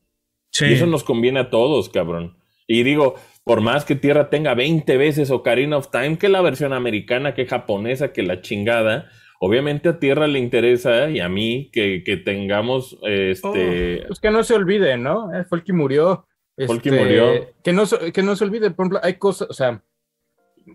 Sí. 0.50 0.66
Y 0.66 0.74
eso 0.74 0.84
nos 0.84 1.02
conviene 1.02 1.40
a 1.40 1.48
todos, 1.48 1.88
cabrón. 1.88 2.36
Y 2.66 2.82
digo, 2.82 3.14
por 3.42 3.62
más 3.62 3.86
que 3.86 3.94
Tierra 3.94 4.28
tenga 4.28 4.52
20 4.52 4.98
veces 4.98 5.30
Ocarina 5.30 5.78
of 5.78 5.90
Time 5.90 6.18
que 6.18 6.28
la 6.28 6.42
versión 6.42 6.74
americana, 6.74 7.32
que 7.32 7.46
japonesa, 7.46 8.12
que 8.12 8.22
la 8.22 8.42
chingada, 8.42 9.08
obviamente 9.44 9.88
a 9.88 9.98
Tierra 9.98 10.26
le 10.26 10.38
interesa 10.38 11.10
y 11.10 11.20
a 11.20 11.28
mí 11.28 11.70
que, 11.72 12.02
que 12.04 12.16
tengamos 12.16 12.98
este... 13.06 14.04
Pues 14.06 14.20
que 14.20 14.30
no 14.30 14.42
se 14.44 14.54
olvide, 14.54 14.96
¿no? 14.96 15.34
Eh, 15.34 15.44
Folky 15.44 15.72
murió. 15.72 16.26
Folky 16.66 16.88
Este, 16.88 17.00
murió. 17.00 17.48
Que 17.62 17.72
no, 17.72 17.82
que 18.12 18.22
no 18.22 18.36
se 18.36 18.44
olvide, 18.44 18.70
por 18.70 18.84
ejemplo, 18.86 19.00
hay 19.02 19.14
cosas, 19.14 19.48
o 19.50 19.52
sea, 19.52 19.82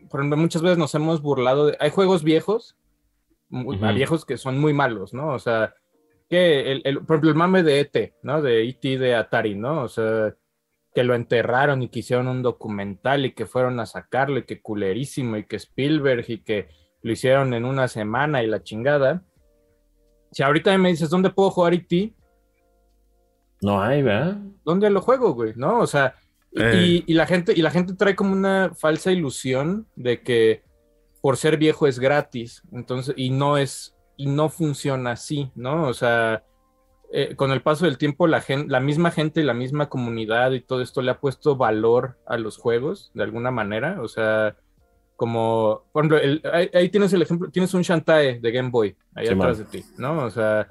por 0.10 0.19
ejemplo, 0.19 0.38
muchas 0.38 0.62
veces 0.62 0.77
nos 0.77 0.93
hemos 0.95 1.21
burlado 1.21 1.67
de. 1.67 1.77
Hay 1.79 1.89
juegos 1.89 2.23
viejos, 2.23 2.77
muy- 3.49 3.77
viejos 3.95 4.23
que 4.25 4.38
son 4.38 4.60
muy 4.60 4.73
malos, 4.73 5.13
¿no? 5.13 5.29
O 5.34 5.39
sea, 5.39 5.73
que 6.29 6.71
el, 6.71 6.82
el- 6.86 6.97
por 6.99 7.15
ejemplo, 7.15 7.29
el 7.32 7.36
mame 7.38 7.63
de 7.63 7.79
ET, 7.79 8.13
¿no? 8.21 8.41
De 8.41 8.67
ET 8.69 8.82
de 8.99 9.15
Atari, 9.15 9.55
¿no? 9.55 9.84
O 9.84 9.88
sea, 9.88 10.36
que 10.93 11.03
lo 11.03 11.15
enterraron 11.15 11.82
y 11.82 11.89
que 11.89 11.99
hicieron 11.99 12.27
un 12.27 12.43
documental 12.43 13.25
y 13.25 13.32
que 13.34 13.45
fueron 13.47 13.79
a 13.79 13.86
sacarlo 13.88 14.38
y 14.39 14.43
que 14.43 14.62
culerísimo 14.62 15.38
y 15.38 15.45
que 15.45 15.55
Spielberg 15.55 16.25
y 16.27 16.43
que 16.43 16.67
lo 17.02 17.12
hicieron 17.12 17.54
en 17.54 17.66
una 17.66 17.88
semana 17.88 18.44
y 18.44 18.48
la 18.48 18.62
chingada. 18.64 19.24
Si 20.32 20.44
ahorita 20.44 20.78
me 20.78 20.90
dices, 20.90 21.10
¿dónde 21.10 21.30
puedo 21.30 21.50
jugar 21.52 21.74
ET? 21.74 22.14
No 23.62 23.82
hay, 23.82 24.02
¿verdad? 24.04 24.38
¿dónde 24.64 24.90
lo 24.90 25.02
juego, 25.02 25.34
güey? 25.34 25.54
¿No? 25.56 25.80
O 25.80 25.88
sea, 25.88 26.16
y, 26.52 26.62
Eh. 26.62 26.76
y- 26.76 27.04
y 27.08 27.14
la 27.14 27.26
gente, 27.26 27.54
y 27.56 27.62
la 27.62 27.72
gente 27.72 27.94
trae 27.94 28.16
como 28.16 28.32
una 28.34 28.72
falsa 28.76 29.12
ilusión 29.12 29.88
de 29.96 30.22
que 30.22 30.64
por 31.22 31.36
ser 31.38 31.58
viejo 31.58 31.86
es 31.88 32.00
gratis. 32.00 32.64
Entonces, 32.72 33.14
y 33.18 33.30
no 33.32 33.58
es, 33.58 33.96
y 34.16 34.28
no 34.28 34.50
funciona 34.50 35.12
así, 35.12 35.52
¿no? 35.56 35.88
O 35.88 35.94
sea, 35.94 36.44
eh, 37.12 37.36
con 37.36 37.52
el 37.52 37.62
paso 37.62 37.86
del 37.86 37.98
tiempo, 37.98 38.28
la 38.28 38.40
gen- 38.42 38.70
la 38.70 38.80
misma 38.80 39.12
gente, 39.12 39.44
la 39.44 39.54
misma 39.54 39.90
comunidad 39.90 40.52
y 40.52 40.62
todo 40.62 40.82
esto 40.82 41.02
le 41.02 41.12
ha 41.12 41.20
puesto 41.20 41.56
valor 41.56 42.18
a 42.28 42.38
los 42.38 42.58
juegos 42.58 43.12
de 43.16 43.24
alguna 43.24 43.52
manera. 43.52 44.00
O 44.02 44.08
sea, 44.08 44.56
como, 45.19 45.84
por 45.91 46.05
ejemplo, 46.05 46.17
el- 46.17 46.41
ahí, 46.53 46.69
ahí 46.73 46.88
tienes 46.88 47.12
el 47.12 47.21
ejemplo, 47.21 47.51
tienes 47.51 47.73
un 47.73 47.82
Shantae 47.82 48.39
de 48.39 48.51
Game 48.53 48.69
Boy 48.69 48.95
ahí 49.13 49.27
Sí, 49.27 49.34
atrás 49.34 49.60
man. 49.60 49.67
de 49.69 49.77
ti, 49.82 49.86
¿no? 49.97 50.23
O 50.23 50.29
sea, 50.32 50.69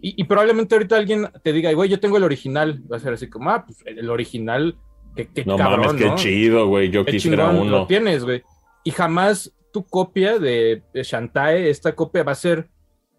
y, 0.00 0.14
y 0.18 0.24
probablemente 0.24 0.74
ahorita 0.74 0.96
alguien 0.96 1.28
te 1.44 1.52
diga, 1.52 1.70
güey, 1.74 1.90
yo 1.90 2.00
tengo 2.00 2.16
el 2.16 2.24
original. 2.24 2.82
Va 2.90 2.96
a 2.96 3.00
ser 3.00 3.12
así 3.12 3.28
como, 3.28 3.50
ah, 3.50 3.66
pues 3.66 3.82
el 3.84 4.08
original, 4.08 4.78
qué, 5.14 5.28
qué 5.28 5.44
No 5.44 5.58
cabrón, 5.58 5.86
mames, 5.88 6.02
qué 6.02 6.08
¿no? 6.08 6.14
chido, 6.16 6.68
güey. 6.68 6.88
Yo 6.90 7.04
Qué 7.04 7.12
quisiera 7.12 7.50
uno. 7.50 7.64
lo 7.70 7.86
tienes, 7.86 8.24
güey. 8.24 8.42
Y 8.82 8.92
jamás 8.92 9.52
tu 9.74 9.84
copia 9.84 10.38
de 10.38 10.82
Shantae, 10.94 11.68
esta 11.68 11.94
copia 11.94 12.22
va 12.22 12.32
a 12.32 12.36
ser, 12.36 12.68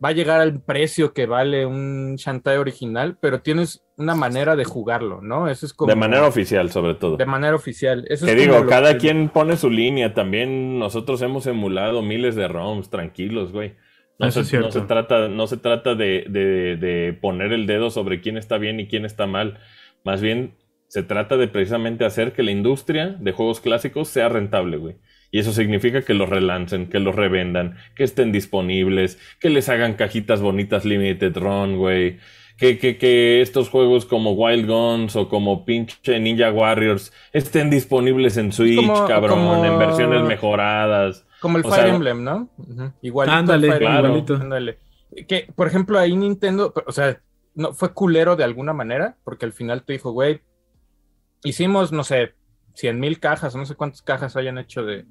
va 0.03 0.10
a 0.10 0.13
llegar 0.13 0.39
al 0.41 0.62
precio 0.62 1.13
que 1.13 1.25
vale 1.25 1.65
un 1.65 2.15
Shantae 2.17 2.57
original, 2.60 3.17
pero 3.19 3.41
tienes 3.41 3.83
una 3.97 4.13
manera 4.13 4.55
de 4.55 4.63
jugarlo, 4.63 5.21
¿no? 5.21 5.47
Eso 5.49 5.65
es 5.65 5.73
como... 5.73 5.89
De 5.89 5.95
manera 5.95 6.27
oficial, 6.27 6.69
sobre 6.71 6.93
todo. 6.95 7.17
de 7.17 7.25
manera 7.25 7.55
oficial. 7.55 8.05
Eso 8.10 8.25
Que 8.25 8.33
es 8.33 8.38
como 8.38 8.51
digo, 8.53 8.63
lo 8.65 8.69
cada 8.69 8.93
que- 8.93 8.99
quien 8.99 9.29
pone 9.29 9.57
su 9.57 9.69
línea. 9.71 10.13
También 10.13 10.77
nosotros 10.77 11.21
hemos 11.23 11.47
emulado 11.47 12.01
miles 12.03 12.36
de 12.36 12.47
ROMs, 12.47 12.89
tranquilos, 12.91 13.51
güey. 13.51 13.73
No, 14.19 14.27
Eso 14.27 14.39
se, 14.39 14.41
es 14.41 14.47
cierto. 14.49 14.67
no 14.67 14.71
se 14.71 14.81
trata, 14.81 15.27
no 15.29 15.47
se 15.47 15.57
trata 15.57 15.95
de, 15.95 16.25
de- 16.29 16.75
de 16.77 17.13
poner 17.13 17.51
el 17.53 17.65
dedo 17.67 17.89
sobre 17.89 18.21
quién 18.21 18.38
está 18.38 18.57
bien 18.60 18.79
y 18.79 18.88
quién 18.88 19.03
está 19.05 19.25
mal. 19.25 19.60
Más 20.03 20.21
bien, 20.21 20.55
se 20.88 21.03
trata 21.03 21.38
de 21.38 21.47
precisamente 21.47 22.05
hacer 22.05 22.33
que 22.33 22.43
la 22.43 22.51
industria 22.51 23.15
de 23.19 23.31
juegos 23.31 23.60
clásicos 23.62 24.07
sea 24.10 24.29
rentable, 24.29 24.77
güey. 24.77 24.95
Y 25.31 25.39
eso 25.39 25.51
significa 25.51 26.01
que 26.03 26.13
los 26.13 26.29
relancen, 26.29 26.87
que 26.89 26.99
los 26.99 27.15
revendan, 27.15 27.75
que 27.95 28.03
estén 28.03 28.31
disponibles, 28.31 29.19
que 29.39 29.49
les 29.49 29.67
hagan 29.69 29.95
cajitas 29.95 30.41
bonitas 30.41 30.85
Limited 30.85 31.35
Run, 31.37 31.77
güey. 31.77 32.17
Que, 32.57 32.79
que, 32.79 32.97
que 32.97 33.41
estos 33.41 33.69
juegos 33.69 34.05
como 34.07 34.31
Wild 34.31 34.67
Guns 34.67 35.15
o 35.15 35.29
como 35.29 35.63
pinche 35.63 36.19
Ninja 36.19 36.51
Warriors 36.51 37.13
estén 37.31 37.69
disponibles 37.69 38.35
en 38.37 38.51
Switch, 38.51 38.77
como- 38.77 39.05
cabrón, 39.07 39.39
como- 39.45 39.65
en 39.65 39.77
versiones 39.77 40.23
mejoradas. 40.23 41.23
Como 41.39 41.57
el 41.59 41.65
O 41.65 41.69
Fire 41.69 41.83
sea, 41.85 41.93
Emblem, 41.93 42.23
¿no? 42.23 42.49
Ujú. 42.57 42.91
Igualito 43.03 43.33
al 43.33 43.39
Ándale, 43.41 43.67
Fire 43.67 43.79
claro. 43.79 44.07
Igualito. 44.07 44.35
ándale. 44.37 44.77
Que, 45.27 45.47
por 45.55 45.67
ejemplo, 45.67 45.99
ahí 45.99 46.15
Nintendo, 46.15 46.73
o 46.85 46.91
sea, 46.91 47.21
no, 47.53 47.73
fue 47.73 47.93
culero 47.93 48.35
de 48.35 48.43
alguna 48.43 48.73
manera, 48.73 49.17
porque 49.23 49.45
al 49.45 49.53
final 49.53 49.83
te 49.83 49.93
dijo, 49.93 50.11
güey, 50.11 50.41
hicimos, 51.43 51.91
no 51.91 52.03
sé, 52.03 52.33
100 52.77 52.99
mil 52.99 53.19
cajas, 53.19 53.55
no 53.55 53.65
sé 53.65 53.73
cuántas 53.73 54.03
cajas 54.03 54.35
hayan 54.35 54.59
hecho 54.59 54.83
de, 54.83 55.05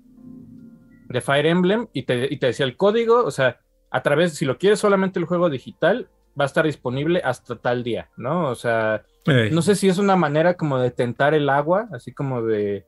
de 1.08 1.20
Fire 1.20 1.46
Emblem, 1.46 1.88
y 1.92 2.04
te, 2.04 2.32
y 2.32 2.36
te 2.38 2.46
decía 2.46 2.64
el 2.64 2.76
código, 2.76 3.24
o 3.24 3.30
sea, 3.32 3.58
a 3.90 4.02
través, 4.02 4.34
si 4.34 4.44
lo 4.44 4.56
quieres 4.56 4.78
solamente 4.78 5.18
el 5.18 5.24
juego 5.24 5.50
digital, 5.50 6.08
va 6.38 6.44
a 6.44 6.46
estar 6.46 6.64
disponible 6.64 7.20
hasta 7.24 7.56
tal 7.56 7.82
día, 7.82 8.10
¿no? 8.16 8.50
O 8.50 8.54
sea, 8.54 9.04
no 9.50 9.62
sé 9.62 9.74
si 9.74 9.88
es 9.88 9.98
una 9.98 10.14
manera 10.14 10.54
como 10.54 10.78
de 10.78 10.92
tentar 10.92 11.34
el 11.34 11.48
agua, 11.48 11.88
así 11.92 12.12
como 12.12 12.42
de 12.42 12.86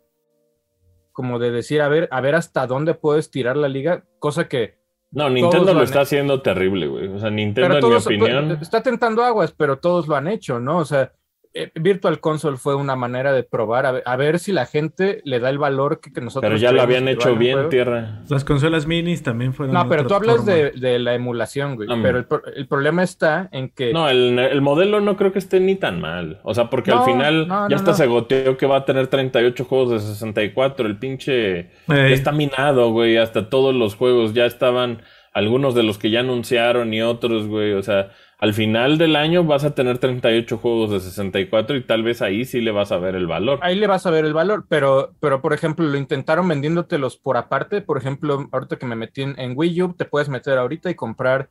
como 1.13 1.41
de 1.41 1.51
decir, 1.51 1.83
a 1.83 1.89
ver, 1.89 2.09
a 2.13 2.21
ver 2.21 2.37
hasta 2.37 2.69
dónde 2.69 2.95
puedo 2.95 3.19
estirar 3.19 3.57
la 3.57 3.67
liga, 3.67 4.05
cosa 4.21 4.47
que 4.47 4.77
No, 5.11 5.29
Nintendo 5.29 5.75
lo 5.75 5.83
está 5.83 6.03
haciendo 6.03 6.43
terrible, 6.43 6.87
güey. 6.87 7.09
O 7.09 7.19
sea, 7.19 7.31
Nintendo, 7.31 7.79
en 7.79 7.89
mi 7.89 7.95
opinión. 7.97 8.59
está 8.63 8.85
tentando 8.85 9.25
aguas, 9.25 9.51
pero 9.51 9.81
todos 9.81 10.07
lo 10.07 10.15
han 10.15 10.29
hecho, 10.29 10.61
¿no? 10.61 10.79
O 10.79 10.85
sea, 10.85 11.11
eh, 11.55 11.71
Virtual 11.75 12.21
Console 12.21 12.57
fue 12.57 12.75
una 12.75 12.95
manera 12.97 13.33
de 13.33 13.43
probar 13.43 13.87
a 13.87 13.93
ver, 13.93 14.03
a 14.07 14.17
ver 14.17 14.39
si 14.39 14.53
la 14.53 14.67
gente 14.67 15.21
le 15.25 15.41
da 15.41 15.51
el 15.51 15.59
valor 15.59 16.01
que, 16.01 16.13
que 16.13 16.21
nosotros 16.21 16.49
Pero 16.49 16.61
ya 16.61 16.73
lo 16.73 16.83
habían 16.83 17.09
hecho 17.09 17.35
bien, 17.37 17.55
juego. 17.55 17.69
tierra. 17.69 18.21
Las 18.29 18.45
consolas 18.45 18.87
minis 18.87 19.23
también 19.23 19.55
fueron. 19.55 19.75
No, 19.75 19.89
pero 19.89 20.07
tú 20.07 20.15
hablas 20.15 20.45
de, 20.47 20.71
de 20.73 20.99
la 20.99 21.15
emulación, 21.15 21.77
güey. 21.77 21.89
Mm. 21.89 22.03
Pero 22.03 22.19
el, 22.19 22.25
pro- 22.27 22.43
el 22.55 22.69
problema 22.69 23.03
está 23.03 23.49
en 23.53 23.71
que 23.71 23.93
No, 23.93 24.09
el, 24.09 24.39
el 24.39 24.61
modelo 24.61 25.01
no 25.01 25.17
creo 25.17 25.33
que 25.33 25.39
esté 25.39 25.59
ni 25.61 25.75
tan 25.77 26.01
mal. 26.01 26.41
O 26.43 26.55
sea, 26.55 26.71
porque 26.71 26.91
al 26.93 27.05
final 27.05 27.49
no, 27.49 27.65
ya 27.65 27.69
no, 27.71 27.77
hasta 27.77 27.91
no. 27.93 27.97
se 27.97 28.07
goteó 28.07 28.57
que 28.57 28.67
va 28.67 28.77
a 28.79 28.85
tener 28.85 29.07
38 29.09 29.65
juegos 29.65 29.91
de 29.91 30.01
64. 30.01 30.87
El 30.87 30.99
pinche 30.99 31.71
ya 31.89 32.07
está 32.09 32.33
minado, 32.33 32.91
güey. 32.93 33.17
Hasta 33.17 33.49
todos 33.49 33.75
los 33.75 33.95
juegos 33.95 34.35
ya 34.35 34.47
estaban, 34.47 35.03
algunos 35.33 35.75
de 35.75 35.83
los 35.83 35.99
que 35.99 36.11
ya 36.11 36.21
anunciaron 36.21 36.93
y 36.95 37.03
otros, 37.03 37.47
güey. 37.47 37.73
O 37.73 37.83
sea, 37.83 38.11
al 38.41 38.55
final 38.55 38.99
del 38.99 39.17
año 39.17 39.43
vas 39.45 39.65
a 39.65 39.75
tener 39.75 39.99
38 39.99 40.59
juegos 40.59 40.91
de 40.93 41.01
64 41.01 41.77
y 41.77 41.83
tal 41.83 42.03
vez 42.05 42.23
ahí 42.23 42.45
sí 42.45 42.61
le 42.61 42.71
vas 42.71 42.93
a 42.93 42.99
ver 42.99 43.17
el 43.17 43.27
valor. 43.27 43.59
ahí 43.63 43.75
le 43.75 43.87
vas 43.89 44.07
a 44.07 44.11
ver 44.11 44.25
el 44.25 44.33
valor, 44.33 44.65
pero, 44.69 45.13
pero 45.21 45.43
por 45.43 45.53
ejemplo, 45.53 45.85
lo 45.87 45.99
intentaron 45.99 46.47
vendiéndotelos 46.47 47.17
por 47.17 47.37
aparte. 47.37 47.81
Por 47.81 47.99
ejemplo, 47.99 48.49
ahorita 48.53 48.77
que 48.77 48.87
me 48.87 48.95
metí 48.97 49.23
en, 49.23 49.39
en 49.41 49.55
Wii 49.57 49.83
U, 49.83 49.93
te 49.95 50.05
puedes 50.05 50.29
meter 50.29 50.57
ahorita 50.57 50.89
y 50.91 50.95
comprar 50.95 51.49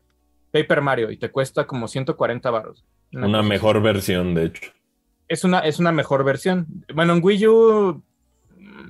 Paper 0.51 0.81
Mario 0.81 1.11
y 1.11 1.17
te 1.17 1.29
cuesta 1.29 1.67
como 1.67 1.87
140 1.89 2.49
baros. 2.51 2.85
Una 3.11 3.39
así. 3.39 3.49
mejor 3.49 3.81
versión, 3.81 4.33
de 4.33 4.45
hecho. 4.45 4.71
Es 5.27 5.43
una, 5.43 5.59
es 5.59 5.79
una 5.79 5.91
mejor 5.91 6.23
versión. 6.23 6.67
Bueno, 6.95 7.13
en 7.13 7.19
Wii 7.21 7.47
U, 7.47 8.01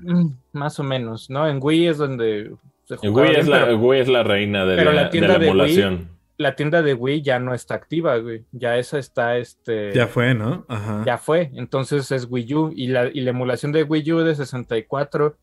mm, 0.01 0.27
más 0.53 0.79
o 0.79 0.83
menos, 0.83 1.31
¿no? 1.31 1.47
En 1.47 1.57
Wii 1.59 1.87
es 1.87 1.97
donde 1.97 2.51
se 2.85 2.95
Wii 3.09 3.25
es, 3.29 3.35
bien, 3.37 3.49
la, 3.49 3.65
pero 3.65 3.77
Wii 3.79 3.99
es 4.01 4.07
la 4.07 4.21
reina 4.23 4.65
de 4.65 4.85
la, 4.85 4.93
la 4.93 5.09
tienda 5.09 5.33
de 5.33 5.33
la 5.33 5.39
de 5.39 5.45
Wii- 5.45 5.49
emulación. 5.49 6.16
La 6.37 6.55
tienda 6.55 6.81
de 6.83 6.93
Wii 6.93 7.21
ya 7.23 7.39
no 7.39 7.53
está 7.53 7.73
activa, 7.75 8.17
güey. 8.17 8.45
Ya 8.51 8.77
esa 8.77 8.99
está, 8.99 9.37
este... 9.37 9.91
Ya 9.93 10.07
fue, 10.07 10.33
¿no? 10.35 10.65
Ajá. 10.69 11.03
ya 11.05 11.17
fue. 11.17 11.49
Entonces 11.55 12.11
es 12.11 12.27
Wii 12.29 12.53
U 12.53 12.73
y 12.75 12.87
la, 12.87 13.07
y 13.11 13.21
la 13.21 13.31
emulación 13.31 13.71
de 13.71 13.83
Wii 13.83 14.11
U 14.13 14.19
de 14.19 14.35
64. 14.35 15.35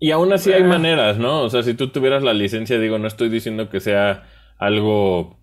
Y 0.00 0.10
aún 0.12 0.32
así 0.32 0.52
hay 0.52 0.62
Ah. 0.62 0.66
maneras, 0.66 1.18
¿no? 1.18 1.42
O 1.42 1.50
sea, 1.50 1.62
si 1.62 1.74
tú 1.74 1.88
tuvieras 1.88 2.22
la 2.22 2.32
licencia, 2.34 2.78
digo, 2.80 2.98
no 2.98 3.06
estoy 3.06 3.28
diciendo 3.28 3.68
que 3.68 3.80
sea 3.80 4.24
algo 4.58 5.38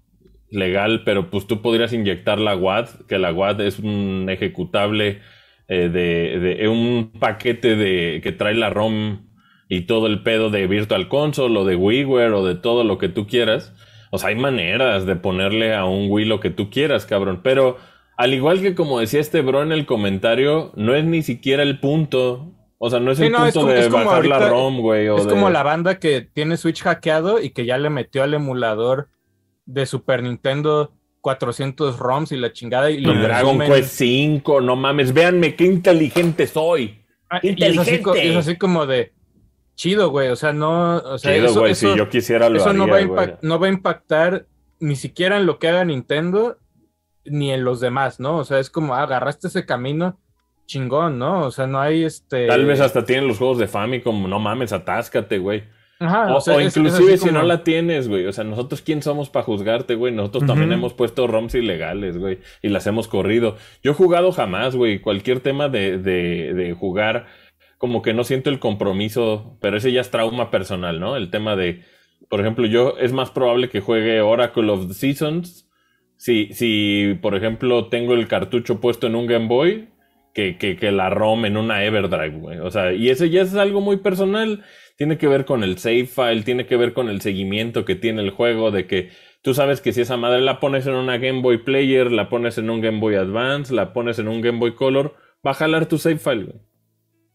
legal, 0.50 1.04
pero 1.06 1.30
pues 1.30 1.46
tú 1.48 1.62
podrías 1.62 1.94
inyectar 1.94 2.40
la 2.40 2.56
WAD, 2.56 2.90
que 3.08 3.18
la 3.20 3.34
WAD 3.34 3.62
es 3.62 3.80
un 3.80 4.28
ejecutable 4.30 5.22
eh, 5.68 5.90
de, 5.90 6.40
de- 6.40 6.68
un 6.70 7.12
paquete 7.20 7.76
de 7.76 8.22
que 8.24 8.32
trae 8.32 8.56
la 8.56 8.70
ROM 8.70 9.28
y 9.70 9.82
todo 9.82 10.08
el 10.08 10.24
pedo 10.24 10.50
de 10.50 10.66
Virtual 10.68 11.10
Console 11.10 11.60
o 11.60 11.66
de 11.66 11.76
WiiWare 11.76 12.32
o 12.34 12.46
de 12.46 12.56
todo 12.56 12.84
lo 12.86 12.98
que 12.98 13.10
tú 13.10 13.28
quieras. 13.28 13.74
O 14.12 14.18
sea, 14.18 14.30
hay 14.30 14.36
maneras 14.36 15.06
de 15.06 15.16
ponerle 15.16 15.74
a 15.76 15.86
un 15.86 16.08
Wii 16.10 16.26
lo 16.26 16.40
que 16.40 16.50
tú 16.50 16.70
quieras, 16.70 17.06
cabrón. 17.06 17.42
Pero 17.44 17.78
al 18.16 18.34
igual 18.34 18.62
que 18.62 18.74
como 18.76 19.00
decía 19.00 19.20
este 19.20 19.42
bro 19.42 19.62
en 19.64 19.72
el 19.72 19.86
comentario, 19.86 20.72
no 20.76 20.96
es 20.96 21.04
ni 21.06 21.24
siquiera 21.24 21.64
el 21.64 21.80
punto. 21.80 22.54
O 22.80 22.90
sea, 22.90 23.00
no 23.00 23.12
es 23.12 23.18
Sí, 23.18 23.26
el 23.26 23.32
no, 23.32 23.46
es 23.46 23.54
punto 23.54 23.68
como- 23.70 23.80
de 23.82 23.90
bajar 23.90 24.26
la 24.26 24.50
ROM, 24.50 24.80
güey. 24.82 25.08
Es 25.08 25.26
de- 25.26 25.30
como 25.32 25.50
la 25.50 25.64
banda 25.64 26.00
que 26.00 26.22
tiene 26.22 26.58
Switch 26.58 26.82
hackeado 26.84 27.42
y 27.42 27.50
que 27.50 27.66
ya 27.66 27.78
le 27.78 27.90
metió 27.90 28.24
al 28.24 28.34
emulador 28.34 29.10
de 29.66 29.86
Super 29.86 30.24
Nintendo 30.24 30.94
400 31.22 31.98
ROMs 32.00 32.32
y 32.32 32.38
la 32.38 32.54
chingada 32.54 32.90
y 32.90 32.98
Y 33.00 33.04
Dragon 33.04 33.60
Quest 33.60 33.90
5, 33.98 34.62
no 34.62 34.76
mames, 34.76 35.14
véanme 35.14 35.56
qué 35.56 35.66
inteligente 35.66 36.48
soy. 36.48 37.04
Ah, 37.30 37.40
y 37.44 37.50
es 37.62 37.78
así, 37.78 38.00
co- 38.02 38.12
inteligente. 38.12 38.30
es 38.30 38.36
así 38.48 38.58
como 38.58 38.86
de 38.86 39.12
chido, 39.78 40.10
güey. 40.10 40.28
O 40.28 40.36
sea, 40.36 40.52
no. 40.52 40.98
O 40.98 41.18
sea, 41.18 41.34
Chido, 41.34 41.46
eso, 41.46 41.60
güey, 41.62 41.72
eso- 41.72 41.92
si 41.94 41.98
yo 41.98 42.10
quisiera 42.10 42.50
lo 42.50 42.58
eso 42.58 42.74
no, 42.74 42.84
haría, 42.84 43.08
va 43.08 43.22
a 43.22 43.26
güey. 43.28 43.38
no 43.42 43.60
va 43.60 43.68
a 43.68 43.70
impactar 43.70 44.48
ni 44.82 44.98
siquiera 44.98 45.38
en 45.38 45.46
lo 45.46 45.58
que 45.60 45.70
haga 45.70 45.86
Nintendo 45.86 46.58
ni 47.24 47.52
en 47.52 47.64
los 47.64 47.80
demás, 47.80 48.20
¿no? 48.20 48.38
O 48.38 48.44
sea, 48.44 48.60
es 48.60 48.70
como 48.70 48.94
ah, 48.96 49.04
agarraste 49.04 49.48
ese 49.48 49.66
camino 49.66 50.20
chingón, 50.66 51.18
¿no? 51.18 51.46
O 51.46 51.52
sea, 51.52 51.66
no 51.68 51.80
hay 51.80 52.04
este. 52.04 52.48
Tal 52.48 52.66
vez 52.66 52.82
hasta 52.82 53.06
tienen 53.06 53.28
los 53.28 53.38
juegos 53.38 53.58
de 53.58 53.68
Famicom, 53.68 54.30
no 54.30 54.40
mames, 54.40 54.74
atáscate, 54.74 55.38
güey. 55.38 55.64
Ajá, 56.00 56.32
O, 56.34 56.38
o 56.38 56.42
sea, 56.42 56.56
o 56.56 56.60
es- 56.60 56.68
es 56.68 56.78
inclusive 56.78 57.18
si 57.18 57.32
no 57.32 57.42
la 57.42 57.64
tienes, 57.64 58.08
güey. 58.08 58.28
O 58.28 58.32
sea, 58.34 58.44
nosotros 58.44 58.82
quién 58.84 59.02
somos 59.02 59.30
para 59.32 59.44
juzgarte, 59.46 59.96
güey. 59.96 60.14
Nosotros 60.14 60.46
también 60.46 60.72
hemos 60.72 60.94
puesto 60.94 61.26
ROMs 61.26 61.56
ilegales, 61.56 62.18
güey. 62.20 62.40
Y 62.62 62.70
las 62.70 62.86
hemos 62.86 63.08
corrido. 63.08 63.56
Yo 63.82 63.92
he 63.92 63.96
jugado 63.96 64.32
jamás, 64.32 64.76
güey. 64.76 65.00
Cualquier 65.00 65.40
tema 65.40 65.70
de, 65.70 65.98
de, 65.98 66.54
de 66.54 66.74
jugar, 66.74 67.26
como 67.78 68.02
que 68.02 68.14
no 68.14 68.24
siento 68.24 68.50
el 68.50 68.60
compromiso, 68.60 69.58
pero 69.62 69.78
ese 69.78 69.92
ya 69.92 70.02
es 70.02 70.12
trauma 70.12 70.50
personal, 70.52 71.00
¿no? 71.00 71.16
El 71.16 71.30
tema 71.30 71.56
de, 71.56 71.84
por 72.30 72.42
ejemplo, 72.42 72.66
yo 72.66 72.96
es 73.00 73.14
más 73.14 73.32
probable 73.32 73.70
que 73.70 73.82
juegue 73.82 74.22
Oracle 74.22 74.70
of 74.72 74.88
the 74.88 74.94
Seasons. 74.94 75.70
Si, 76.18 76.52
si 76.54 77.18
por 77.22 77.36
ejemplo, 77.36 77.88
tengo 77.90 78.14
el 78.14 78.28
cartucho 78.28 78.82
puesto 78.82 79.08
en 79.08 79.16
un 79.16 79.28
Game 79.28 79.48
Boy, 79.48 79.90
que, 80.38 80.58
que, 80.60 80.76
que 80.76 80.92
la 80.92 81.10
ROM 81.10 81.46
en 81.46 81.58
una 81.58 81.84
Everdrive, 81.84 82.38
güey. 82.38 82.60
O 82.60 82.70
sea, 82.70 82.94
y 82.94 83.10
ese 83.10 83.32
ya 83.32 83.42
es 83.42 83.56
algo 83.56 83.82
muy 83.82 83.98
personal. 83.98 84.64
Tiene 84.96 85.18
que 85.18 85.28
ver 85.28 85.46
con 85.46 85.64
el 85.64 85.80
save 85.80 86.06
file, 86.06 86.44
tiene 86.44 86.68
que 86.68 86.78
ver 86.78 86.94
con 86.94 87.10
el 87.10 87.22
seguimiento 87.22 87.86
que 87.86 87.96
tiene 87.96 88.22
el 88.22 88.30
juego, 88.30 88.70
de 88.70 88.86
que 88.86 89.10
tú 89.42 89.56
sabes 89.56 89.82
que 89.82 89.94
si 89.94 90.02
esa 90.02 90.16
madre 90.16 90.42
la 90.42 90.60
pones 90.60 90.86
en 90.86 90.94
una 90.94 91.18
Game 91.18 91.42
Boy 91.42 91.64
Player, 91.64 92.12
la 92.12 92.30
pones 92.30 92.60
en 92.60 92.70
un 92.70 92.82
Game 92.82 93.00
Boy 93.00 93.16
Advance, 93.16 93.74
la 93.74 93.94
pones 93.94 94.20
en 94.20 94.28
un 94.28 94.42
Game 94.42 94.60
Boy 94.60 94.76
Color, 94.76 95.16
va 95.46 95.52
a 95.52 95.56
jalar 95.56 95.88
tu 95.88 95.98
save 95.98 96.18
file, 96.18 96.44
güey. 96.46 96.62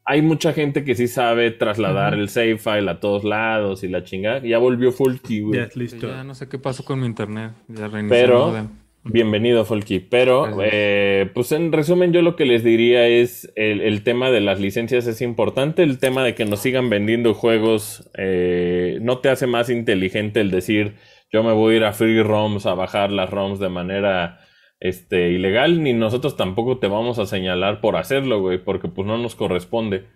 Hay 0.04 0.22
mucha 0.22 0.52
gente 0.52 0.84
que 0.84 0.94
sí 0.94 1.06
sabe 1.06 1.50
trasladar 1.52 2.14
el 2.14 2.28
save 2.28 2.58
file 2.58 2.90
a 2.90 3.00
todos 3.00 3.24
lados 3.24 3.84
y 3.84 3.88
la 3.88 4.02
chingada. 4.02 4.40
Ya 4.40 4.58
volvió 4.58 4.90
Fulky, 4.92 5.40
güey. 5.40 5.60
Ya 5.60 5.66
es 5.66 5.76
listo. 5.76 6.08
Ya 6.08 6.24
no 6.24 6.34
sé 6.34 6.48
qué 6.48 6.58
pasó 6.58 6.84
con 6.84 7.00
mi 7.00 7.06
internet. 7.06 7.52
Ya 7.68 7.88
Pero- 8.08 8.56
el. 8.56 8.66
Bienvenido, 9.04 9.64
Folky. 9.64 9.98
Pero, 9.98 10.58
eh, 10.62 11.28
pues 11.34 11.50
en 11.50 11.72
resumen, 11.72 12.12
yo 12.12 12.22
lo 12.22 12.36
que 12.36 12.44
les 12.46 12.62
diría 12.62 13.08
es 13.08 13.52
el, 13.56 13.80
el 13.80 14.04
tema 14.04 14.30
de 14.30 14.40
las 14.40 14.60
licencias 14.60 15.08
es 15.08 15.20
importante. 15.22 15.82
El 15.82 15.98
tema 15.98 16.22
de 16.22 16.36
que 16.36 16.44
nos 16.44 16.60
sigan 16.60 16.88
vendiendo 16.88 17.34
juegos 17.34 18.08
eh, 18.16 18.98
no 19.02 19.18
te 19.18 19.28
hace 19.28 19.48
más 19.48 19.70
inteligente 19.70 20.40
el 20.40 20.52
decir 20.52 20.94
yo 21.32 21.42
me 21.42 21.52
voy 21.52 21.74
a 21.74 21.76
ir 21.78 21.84
a 21.84 21.92
free 21.92 22.22
ROMs 22.22 22.66
a 22.66 22.74
bajar 22.74 23.10
las 23.10 23.30
ROMs 23.30 23.58
de 23.58 23.70
manera 23.70 24.38
este, 24.82 25.30
ilegal, 25.30 25.80
ni 25.84 25.92
nosotros 25.92 26.36
tampoco 26.36 26.78
te 26.78 26.88
vamos 26.88 27.20
a 27.20 27.26
señalar 27.26 27.80
por 27.80 27.94
hacerlo, 27.94 28.40
güey, 28.40 28.58
porque 28.58 28.88
pues 28.88 29.06
no 29.06 29.16
nos 29.16 29.36
corresponde. 29.36 30.06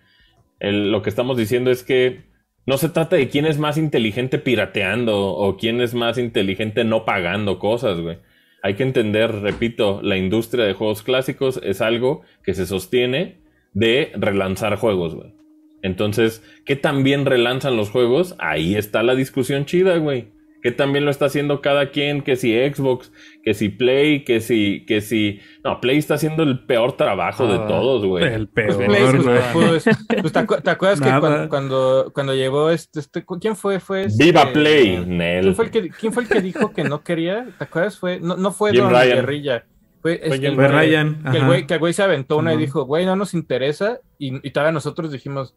Lo 0.59 1.01
que 1.01 1.09
estamos 1.09 1.37
diciendo 1.37 1.71
es 1.71 1.83
que 1.83 2.25
no 2.65 2.77
se 2.77 2.89
trata 2.89 3.15
de 3.15 3.29
quién 3.29 3.45
es 3.45 3.59
más 3.59 3.77
inteligente 3.77 4.39
pirateando 4.39 5.25
o 5.25 5.55
quién 5.55 5.79
es 5.79 5.93
más 5.93 6.17
inteligente 6.17 6.83
no 6.83 7.05
pagando 7.05 7.59
cosas, 7.59 8.01
güey. 8.01 8.17
Hay 8.61 8.73
que 8.73 8.83
entender, 8.83 9.31
repito, 9.35 10.01
la 10.03 10.17
industria 10.17 10.65
de 10.65 10.73
juegos 10.73 11.01
clásicos 11.01 11.61
es 11.63 11.79
algo 11.79 12.23
que 12.43 12.53
se 12.53 12.65
sostiene 12.65 13.37
de 13.71 14.11
relanzar 14.15 14.75
juegos, 14.75 15.15
güey. 15.15 15.33
Entonces, 15.81 16.43
¿qué 16.65 16.75
tan 16.75 17.05
bien 17.05 17.25
relanzan 17.25 17.77
los 17.77 17.89
juegos? 17.89 18.35
Ahí 18.37 18.75
está 18.75 19.01
la 19.01 19.15
discusión 19.15 19.63
chida, 19.63 19.95
güey. 19.95 20.27
¿Qué 20.63 20.71
tan 20.71 20.91
bien 20.91 21.05
lo 21.05 21.11
está 21.11 21.25
haciendo 21.25 21.61
cada 21.61 21.91
quien? 21.91 22.21
Que 22.21 22.35
si 22.35 22.51
Xbox, 22.53 23.11
que 23.43 23.53
si 23.53 23.69
Play, 23.69 24.23
que 24.23 24.41
si, 24.41 24.85
que 24.87 25.01
si... 25.01 25.39
No, 25.63 25.79
Play 25.79 25.97
está 25.97 26.15
haciendo 26.15 26.43
el 26.43 26.65
peor 26.65 26.97
trabajo 26.97 27.47
de 27.47 27.55
Ah, 27.59 27.67
todos, 27.67 28.05
güey. 28.05 28.25
El 28.25 28.47
peor, 28.47 28.75
Play, 28.85 29.01
pues, 29.11 29.23
güey. 29.23 29.39
pues, 29.53 29.83
pues, 30.21 30.33
¿te, 30.33 30.39
acu- 30.39 30.61
te 30.63 30.69
acuerdas 30.71 30.99
que 30.99 31.19
cuando, 31.19 31.49
cuando, 31.49 32.11
cuando 32.13 32.33
llegó 32.35 32.69
este, 32.71 32.99
este- 32.99 33.23
¿Quién 33.39 33.55
fue? 33.55 33.79
fue 33.79 34.05
este- 34.05 34.23
¡Viva 34.25 34.51
Play! 34.51 35.05
Nel. 35.05 35.41
¿Quién 35.43 35.55
fue, 35.55 35.65
el 35.65 35.71
que, 35.71 35.89
quién 35.89 36.11
fue 36.11 36.23
el 36.23 36.29
que 36.29 36.41
dijo 36.41 36.73
que 36.73 36.83
no 36.83 37.03
quería? 37.03 37.47
¿Te 37.57 37.63
acuerdas? 37.63 37.97
Fue, 37.99 38.19
no, 38.19 38.35
no 38.35 38.51
fue 38.51 38.71
Don 38.73 38.89
Ryan. 38.89 39.15
Guerrilla. 39.17 39.65
Fue, 40.01 40.19
este, 40.23 40.47
el 40.47 40.57
Ryan. 40.57 41.23
Que 41.31 41.37
el, 41.37 41.45
güey, 41.45 41.67
que 41.67 41.73
el 41.75 41.79
güey 41.79 41.93
se 41.93 42.03
aventó 42.03 42.37
una 42.37 42.53
y 42.53 42.57
dijo, 42.57 42.85
güey, 42.85 43.05
no 43.05 43.15
nos 43.15 43.33
interesa. 43.33 43.99
Y, 44.17 44.45
y 44.47 44.51
todavía 44.51 44.71
nosotros 44.71 45.11
dijimos, 45.11 45.55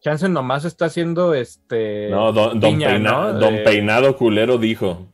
Chance 0.00 0.28
nomás 0.28 0.64
está 0.64 0.86
haciendo 0.86 1.34
este. 1.34 2.08
No, 2.10 2.32
don, 2.32 2.60
don 2.60 2.72
piña, 2.72 2.90
Peina- 2.90 3.10
¿no? 3.32 3.32
don 3.38 3.54
De- 3.56 3.62
Peinado 3.62 4.16
Culero 4.16 4.58
dijo. 4.58 5.06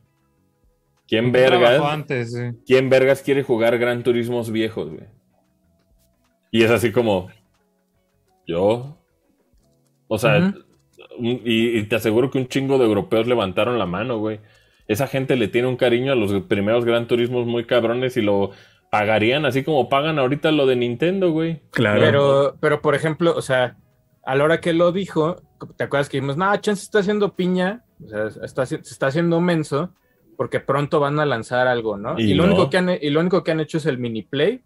¿Quién 1.07 1.31
vergas? 1.31 1.81
antes. 1.81 2.33
¿Quién 2.65 2.89
vergas 2.89 3.21
quiere 3.21 3.43
jugar 3.43 3.77
Gran 3.77 4.03
Turismos 4.03 4.51
viejos, 4.51 4.89
güey? 4.89 5.07
Y 6.51 6.63
es 6.63 6.71
así 6.71 6.91
como. 6.91 7.29
Yo. 8.47 8.97
O 10.07 10.17
sea, 10.19 10.53
y, 11.19 11.77
y 11.79 11.83
te 11.83 11.95
aseguro 11.95 12.29
que 12.29 12.37
un 12.37 12.47
chingo 12.47 12.77
de 12.77 12.85
europeos 12.85 13.25
levantaron 13.27 13.79
la 13.79 13.85
mano, 13.85 14.19
güey. 14.19 14.39
Esa 14.87 15.07
gente 15.07 15.35
le 15.37 15.47
tiene 15.47 15.67
un 15.67 15.77
cariño 15.77 16.11
a 16.11 16.15
los 16.15 16.33
primeros 16.43 16.85
Gran 16.85 17.07
Turismos 17.07 17.47
muy 17.47 17.65
cabrones 17.65 18.17
y 18.17 18.21
lo 18.21 18.51
pagarían 18.91 19.45
así 19.45 19.63
como 19.63 19.89
pagan 19.89 20.19
ahorita 20.19 20.51
lo 20.51 20.65
de 20.67 20.75
Nintendo, 20.75 21.31
güey. 21.31 21.61
Claro. 21.71 22.01
Pero, 22.01 22.57
pero, 22.59 22.81
por 22.81 22.93
ejemplo, 22.95 23.33
o 23.35 23.41
sea, 23.41 23.77
a 24.25 24.35
la 24.35 24.43
hora 24.43 24.61
que 24.61 24.73
lo 24.73 24.91
dijo, 24.91 25.35
¿te 25.77 25.83
acuerdas 25.83 26.09
que 26.09 26.17
dijimos, 26.17 26.37
no, 26.37 26.55
Chance 26.57 26.83
está 26.83 26.99
haciendo 26.99 27.35
piña? 27.35 27.83
O 28.03 28.07
sea, 28.07 28.27
está, 28.45 28.65
se 28.65 28.75
está 28.75 29.07
haciendo 29.07 29.39
menso 29.41 29.93
porque 30.37 30.59
pronto 30.59 30.99
van 30.99 31.19
a 31.19 31.25
lanzar 31.25 31.67
algo, 31.67 31.97
¿no? 31.97 32.19
Y 32.19 32.31
Y, 32.31 32.33
lo, 32.33 32.45
no. 32.45 32.53
único 32.53 32.69
que 32.69 32.77
han, 32.77 32.89
y 33.01 33.09
lo 33.09 33.19
único 33.19 33.43
que 33.43 33.51
han 33.51 33.59
hecho 33.59 33.77
es 33.77 33.85
el 33.85 33.97
mini 33.97 34.23
play. 34.23 34.61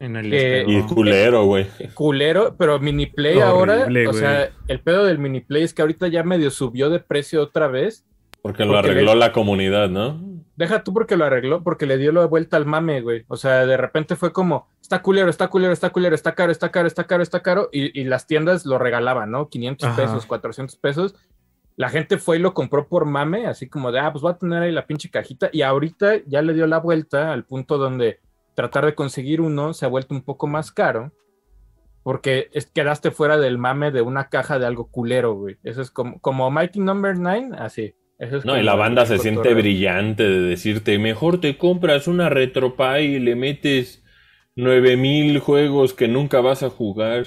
En 0.00 0.16
el 0.16 0.30
Que- 0.30 0.60
espejo. 0.62 0.78
Y 0.78 0.82
culero, 0.94 1.44
güey. 1.44 1.66
culero, 1.94 2.56
pero 2.58 2.78
mini 2.80 3.06
play 3.06 3.36
Horrible, 3.36 4.04
ahora, 4.04 4.10
o 4.10 4.12
sea, 4.12 4.50
el 4.68 4.80
pedo 4.80 5.04
del 5.04 5.18
mini 5.18 5.40
play 5.40 5.62
es 5.62 5.72
que 5.72 5.82
ahorita 5.82 6.08
ya 6.08 6.22
medio 6.24 6.50
subió 6.50 6.90
de 6.90 6.98
precio 7.00 7.42
otra 7.42 7.68
vez. 7.68 8.04
Porque 8.42 8.64
lo 8.64 8.72
Porque 8.72 8.90
arregló 8.90 9.14
le- 9.14 9.20
la 9.20 9.32
comunidad, 9.32 9.88
¿no? 9.88 10.20
Deja 10.56 10.84
tú 10.84 10.92
porque 10.94 11.16
lo 11.16 11.24
arregló, 11.24 11.62
porque 11.64 11.84
le 11.86 11.98
dio 11.98 12.12
la 12.12 12.26
vuelta 12.26 12.56
al 12.56 12.64
mame, 12.66 13.00
güey. 13.00 13.24
O 13.28 13.36
sea, 13.36 13.66
de 13.66 13.76
repente 13.76 14.14
fue 14.14 14.32
como, 14.32 14.68
está 14.80 15.02
culero, 15.02 15.28
está 15.28 15.48
culero, 15.48 15.72
está 15.72 15.90
culero, 15.90 16.14
está 16.14 16.34
caro, 16.34 16.52
está 16.52 16.70
caro, 16.70 16.86
está 16.86 17.04
caro, 17.04 17.22
está 17.24 17.40
caro. 17.42 17.68
Y, 17.72 17.98
y 18.00 18.04
las 18.04 18.26
tiendas 18.28 18.64
lo 18.64 18.78
regalaban, 18.78 19.30
¿no? 19.32 19.48
500 19.48 19.88
Ajá. 19.88 19.96
pesos, 20.02 20.26
400 20.26 20.76
pesos. 20.76 21.14
La 21.76 21.88
gente 21.88 22.18
fue 22.18 22.36
y 22.36 22.38
lo 22.38 22.54
compró 22.54 22.86
por 22.86 23.04
mame, 23.04 23.48
así 23.48 23.68
como 23.68 23.90
de, 23.90 23.98
ah, 23.98 24.12
pues 24.12 24.22
voy 24.22 24.30
a 24.30 24.38
tener 24.38 24.62
ahí 24.62 24.70
la 24.70 24.86
pinche 24.86 25.10
cajita. 25.10 25.48
Y 25.52 25.62
ahorita 25.62 26.18
ya 26.26 26.40
le 26.40 26.54
dio 26.54 26.68
la 26.68 26.78
vuelta 26.78 27.32
al 27.32 27.44
punto 27.44 27.76
donde 27.78 28.20
tratar 28.54 28.86
de 28.86 28.94
conseguir 28.94 29.40
uno 29.40 29.74
se 29.74 29.84
ha 29.84 29.88
vuelto 29.88 30.14
un 30.14 30.22
poco 30.22 30.46
más 30.46 30.70
caro. 30.70 31.10
Porque 32.04 32.50
es- 32.52 32.66
quedaste 32.66 33.10
fuera 33.10 33.38
del 33.38 33.58
mame 33.58 33.90
de 33.90 34.02
una 34.02 34.28
caja 34.28 34.58
de 34.58 34.66
algo 34.66 34.86
culero, 34.86 35.34
güey. 35.34 35.56
Eso 35.64 35.80
es 35.82 35.90
como, 35.90 36.20
como 36.20 36.50
Mighty 36.50 36.78
Number 36.78 37.18
9, 37.18 37.56
así. 37.58 37.94
Es 38.32 38.44
No, 38.44 38.58
y 38.58 38.62
la 38.62 38.74
banda 38.74 39.06
se 39.06 39.18
siente 39.18 39.54
brillante 39.54 40.22
de 40.28 40.40
decirte, 40.40 40.98
mejor 40.98 41.40
te 41.40 41.56
compras 41.56 42.08
una 42.08 42.28
RetroPie 42.28 43.02
y 43.02 43.18
le 43.18 43.36
metes 43.36 44.04
9000 44.56 45.38
juegos 45.38 45.94
que 45.94 46.08
nunca 46.08 46.40
vas 46.40 46.62
a 46.62 46.70
jugar. 46.70 47.24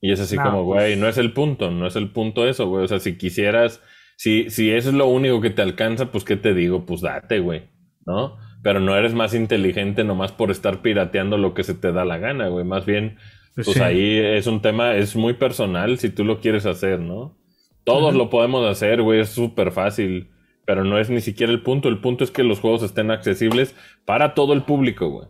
Y 0.00 0.10
es 0.12 0.20
así 0.20 0.36
como, 0.36 0.64
pues- 0.64 0.82
güey, 0.82 0.96
no 0.96 1.08
es 1.08 1.18
el 1.18 1.32
punto, 1.32 1.70
no 1.70 1.86
es 1.86 1.96
el 1.96 2.10
punto 2.10 2.46
eso, 2.48 2.66
güey. 2.68 2.84
O 2.84 2.88
sea, 2.88 2.98
si 2.98 3.16
quisieras, 3.16 3.80
si, 4.16 4.50
si 4.50 4.70
eso 4.70 4.88
es 4.88 4.94
lo 4.94 5.06
único 5.06 5.40
que 5.40 5.50
te 5.50 5.62
alcanza, 5.62 6.10
pues 6.10 6.24
qué 6.24 6.36
te 6.36 6.54
digo, 6.54 6.84
pues 6.86 7.00
date, 7.02 7.38
güey, 7.40 7.62
¿no? 8.04 8.36
Pero 8.62 8.80
no 8.80 8.96
eres 8.96 9.14
más 9.14 9.34
inteligente 9.34 10.04
nomás 10.04 10.32
por 10.32 10.50
estar 10.50 10.82
pirateando 10.82 11.36
lo 11.36 11.54
que 11.54 11.64
se 11.64 11.74
te 11.74 11.92
da 11.92 12.04
la 12.04 12.18
gana, 12.18 12.48
güey. 12.48 12.64
Más 12.64 12.84
bien, 12.86 13.16
Pues 13.54 13.66
pues 13.66 13.76
sí. 13.76 13.82
ahí 13.82 14.16
es 14.18 14.46
un 14.46 14.62
tema, 14.62 14.94
es 14.96 15.14
muy 15.16 15.34
personal 15.34 15.98
si 15.98 16.10
tú 16.10 16.24
lo 16.24 16.40
quieres 16.40 16.64
hacer, 16.66 16.98
¿no? 17.00 17.36
Todos 17.84 18.14
lo 18.14 18.30
podemos 18.30 18.64
hacer, 18.68 19.02
güey, 19.02 19.20
es 19.20 19.30
súper 19.30 19.72
fácil, 19.72 20.30
pero 20.64 20.84
no 20.84 20.98
es 20.98 21.10
ni 21.10 21.20
siquiera 21.20 21.52
el 21.52 21.62
punto. 21.62 21.88
El 21.88 22.00
punto 22.00 22.22
es 22.24 22.30
que 22.30 22.44
los 22.44 22.60
juegos 22.60 22.82
estén 22.82 23.10
accesibles 23.10 23.74
para 24.04 24.34
todo 24.34 24.52
el 24.52 24.62
público, 24.62 25.08
güey. 25.08 25.28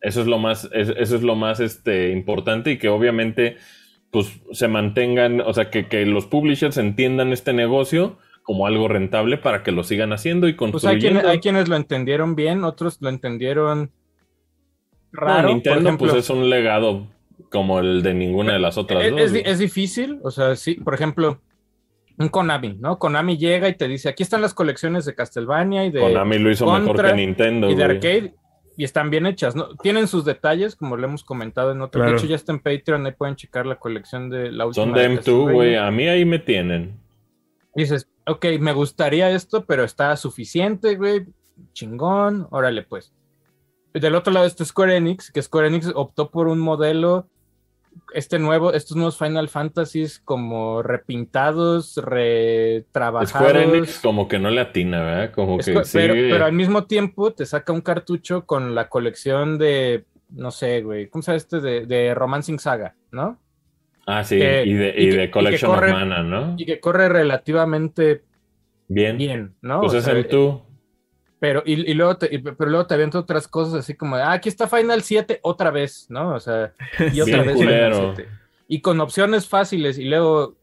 Eso 0.00 0.20
es 0.20 0.26
lo 0.26 0.38
más, 0.38 0.68
es- 0.72 0.92
eso 0.96 1.14
es 1.16 1.22
lo 1.22 1.36
más 1.36 1.60
este, 1.60 2.10
importante 2.10 2.72
y 2.72 2.78
que 2.78 2.88
obviamente 2.88 3.56
pues 4.10 4.42
se 4.52 4.68
mantengan, 4.68 5.40
o 5.40 5.54
sea, 5.54 5.70
que, 5.70 5.86
que 5.86 6.04
los 6.04 6.26
publishers 6.26 6.76
entiendan 6.76 7.32
este 7.32 7.52
negocio 7.54 8.18
como 8.42 8.66
algo 8.66 8.88
rentable 8.88 9.38
para 9.38 9.62
que 9.62 9.70
lo 9.72 9.84
sigan 9.84 10.12
haciendo 10.12 10.48
y 10.48 10.52
Pues 10.54 10.66
hay 10.66 10.72
construyendo. 10.72 11.20
quienes, 11.20 11.24
hay 11.32 11.38
quienes 11.40 11.68
lo 11.68 11.76
entendieron 11.76 12.34
bien, 12.34 12.64
otros 12.64 12.98
lo 13.00 13.08
entendieron 13.08 13.90
No, 15.12 15.20
raro. 15.20 15.48
Nintendo 15.48 15.78
por 15.78 15.86
ejemplo, 15.86 16.08
pues 16.08 16.24
es 16.24 16.30
un 16.30 16.50
legado 16.50 17.06
como 17.50 17.78
el 17.78 18.02
de 18.02 18.12
ninguna 18.14 18.52
de 18.54 18.58
las 18.58 18.76
otras 18.76 19.02
es, 19.04 19.32
dos. 19.32 19.42
es 19.44 19.58
difícil, 19.60 20.18
o 20.24 20.30
sea, 20.30 20.56
sí, 20.56 20.74
por 20.74 20.92
ejemplo, 20.94 21.40
un 22.18 22.28
Konami, 22.28 22.76
¿no? 22.78 22.98
Konami 22.98 23.36
llega 23.38 23.68
y 23.68 23.74
te 23.74 23.88
dice, 23.88 24.08
aquí 24.08 24.22
están 24.22 24.42
las 24.42 24.54
colecciones 24.54 25.04
de 25.04 25.14
Castlevania 25.14 25.84
y 25.84 25.90
de, 25.90 26.00
Konami 26.00 26.38
lo 26.38 26.50
hizo 26.50 26.66
mejor 26.66 26.84
Contra 26.86 27.10
que 27.10 27.16
Nintendo. 27.16 27.70
y 27.70 27.74
de 27.74 27.84
güey. 27.84 27.96
arcade 27.96 28.34
y 28.76 28.84
están 28.84 29.10
bien 29.10 29.26
hechas, 29.26 29.54
¿no? 29.54 29.74
Tienen 29.76 30.08
sus 30.08 30.24
detalles, 30.24 30.76
como 30.76 30.96
lo 30.96 31.06
hemos 31.06 31.24
comentado 31.24 31.72
en 31.72 31.82
otro. 31.82 32.00
Claro. 32.00 32.12
De 32.12 32.18
hecho, 32.18 32.26
ya 32.26 32.36
está 32.36 32.52
en 32.52 32.60
Patreon, 32.60 33.04
ahí 33.06 33.12
pueden 33.12 33.36
checar 33.36 33.66
la 33.66 33.76
colección 33.76 34.30
de 34.30 34.50
la 34.50 34.66
última. 34.66 34.84
Son 34.86 34.94
de 34.94 35.00
de 35.02 35.08
M2, 35.10 35.16
Castlevania. 35.16 35.52
güey. 35.52 35.76
A 35.76 35.90
mí 35.90 36.08
ahí 36.08 36.24
me 36.24 36.38
tienen. 36.38 36.98
dices, 37.74 38.08
ok, 38.26 38.46
me 38.60 38.72
gustaría 38.72 39.30
esto, 39.30 39.64
pero 39.64 39.84
está 39.84 40.16
suficiente, 40.16 40.96
güey, 40.96 41.26
chingón, 41.72 42.46
órale 42.50 42.82
pues. 42.82 43.12
Del 43.92 44.14
otro 44.14 44.32
lado 44.32 44.46
está 44.46 44.64
Square 44.64 44.96
Enix, 44.96 45.30
que 45.30 45.42
Square 45.42 45.68
Enix 45.68 45.92
optó 45.94 46.30
por 46.30 46.48
un 46.48 46.58
modelo, 46.58 47.28
este 48.14 48.38
nuevo, 48.38 48.72
estos 48.72 48.96
nuevos 48.96 49.16
Final 49.18 49.48
Fantasies 49.48 50.20
como 50.20 50.82
repintados, 50.82 51.96
retrabajados. 51.96 53.30
Square 53.30 53.62
Enix 53.64 53.98
como 54.00 54.28
que 54.28 54.38
no 54.38 54.50
le 54.50 54.60
atina, 54.60 55.00
¿verdad? 55.02 55.32
Como 55.32 55.58
que 55.58 55.64
Square- 55.84 56.30
pero, 56.30 56.44
al 56.44 56.52
mismo 56.52 56.84
tiempo 56.84 57.32
te 57.32 57.46
saca 57.46 57.72
un 57.72 57.80
cartucho 57.80 58.44
con 58.46 58.74
la 58.74 58.88
colección 58.88 59.58
de, 59.58 60.04
no 60.30 60.50
sé, 60.50 60.82
güey, 60.82 61.08
¿cómo 61.08 61.22
se 61.22 61.30
llama 61.32 61.36
este? 61.38 61.60
De, 61.60 61.86
de 61.86 62.14
Romancing 62.14 62.58
Saga, 62.58 62.94
¿no? 63.10 63.38
Ah, 64.06 64.24
sí. 64.24 64.38
que- 64.38 64.64
y 64.66 64.72
de, 64.74 64.94
y 64.96 65.02
y 65.04 65.06
de 65.10 65.14
y 65.14 65.26
que 65.26 65.30
Collection 65.30 65.70
corre- 65.72 65.86
of 65.92 65.98
Mana, 65.98 66.22
¿no? 66.22 66.54
Y 66.58 66.66
que 66.66 66.80
corre 66.80 67.08
relativamente 67.08 68.22
Bien. 68.88 69.16
bien, 69.16 69.54
¿no? 69.62 69.80
Pues 69.80 69.94
O 69.94 69.98
es 69.98 70.04
sea, 70.04 70.14
el 70.14 70.26
tú. 70.28 70.62
Pero, 71.42 71.60
y, 71.66 71.90
y 71.90 71.94
luego 71.94 72.16
te, 72.18 72.32
y- 72.32 72.38
pero 72.38 72.70
luego 72.70 72.86
te 72.86 72.94
aviento 72.94 73.18
otras 73.18 73.48
cosas 73.48 73.74
así 73.74 73.94
como, 73.96 74.14
ah, 74.14 74.30
aquí 74.32 74.48
está 74.48 74.68
Final 74.68 75.02
7 75.02 75.40
otra 75.42 75.72
vez, 75.72 76.06
¿no? 76.08 76.36
O 76.36 76.38
sea, 76.38 76.72
y 77.12 77.20
otra 77.20 77.42
vez. 77.42 77.58
Final 77.58 77.92
7. 78.14 78.28
Y 78.68 78.80
con 78.80 79.00
opciones 79.00 79.48
fáciles, 79.48 79.98
y 79.98 80.04
luego, 80.04 80.54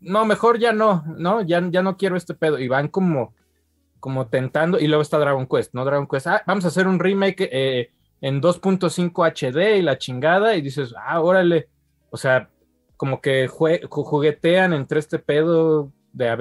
no, 0.00 0.26
mejor 0.26 0.58
ya 0.58 0.74
no, 0.74 1.04
¿no? 1.16 1.40
Ya, 1.40 1.66
ya 1.70 1.80
no 1.82 1.96
quiero 1.96 2.18
este 2.18 2.34
pedo. 2.34 2.58
Y 2.58 2.68
van 2.68 2.88
como, 2.88 3.34
como 3.98 4.26
tentando, 4.26 4.78
y 4.78 4.86
luego 4.88 5.00
está 5.00 5.18
Dragon 5.18 5.46
Quest, 5.46 5.72
¿no? 5.72 5.86
Dragon 5.86 6.06
Quest, 6.06 6.26
ah, 6.26 6.42
vamos 6.46 6.66
a 6.66 6.68
hacer 6.68 6.86
un 6.86 6.98
remake 7.00 7.48
eh, 7.50 7.90
en 8.20 8.42
2.5 8.42 9.24
HD 9.24 9.78
y 9.78 9.82
la 9.82 9.96
chingada, 9.96 10.54
y 10.54 10.60
dices, 10.60 10.94
ah, 11.02 11.18
órale. 11.22 11.68
O 12.10 12.18
sea, 12.18 12.50
como 12.98 13.22
que 13.22 13.48
jue- 13.48 13.80
ju- 13.88 14.04
juguetean 14.04 14.74
entre 14.74 14.98
este 15.00 15.18
pedo 15.18 15.90
de 16.12 16.28
a 16.28 16.36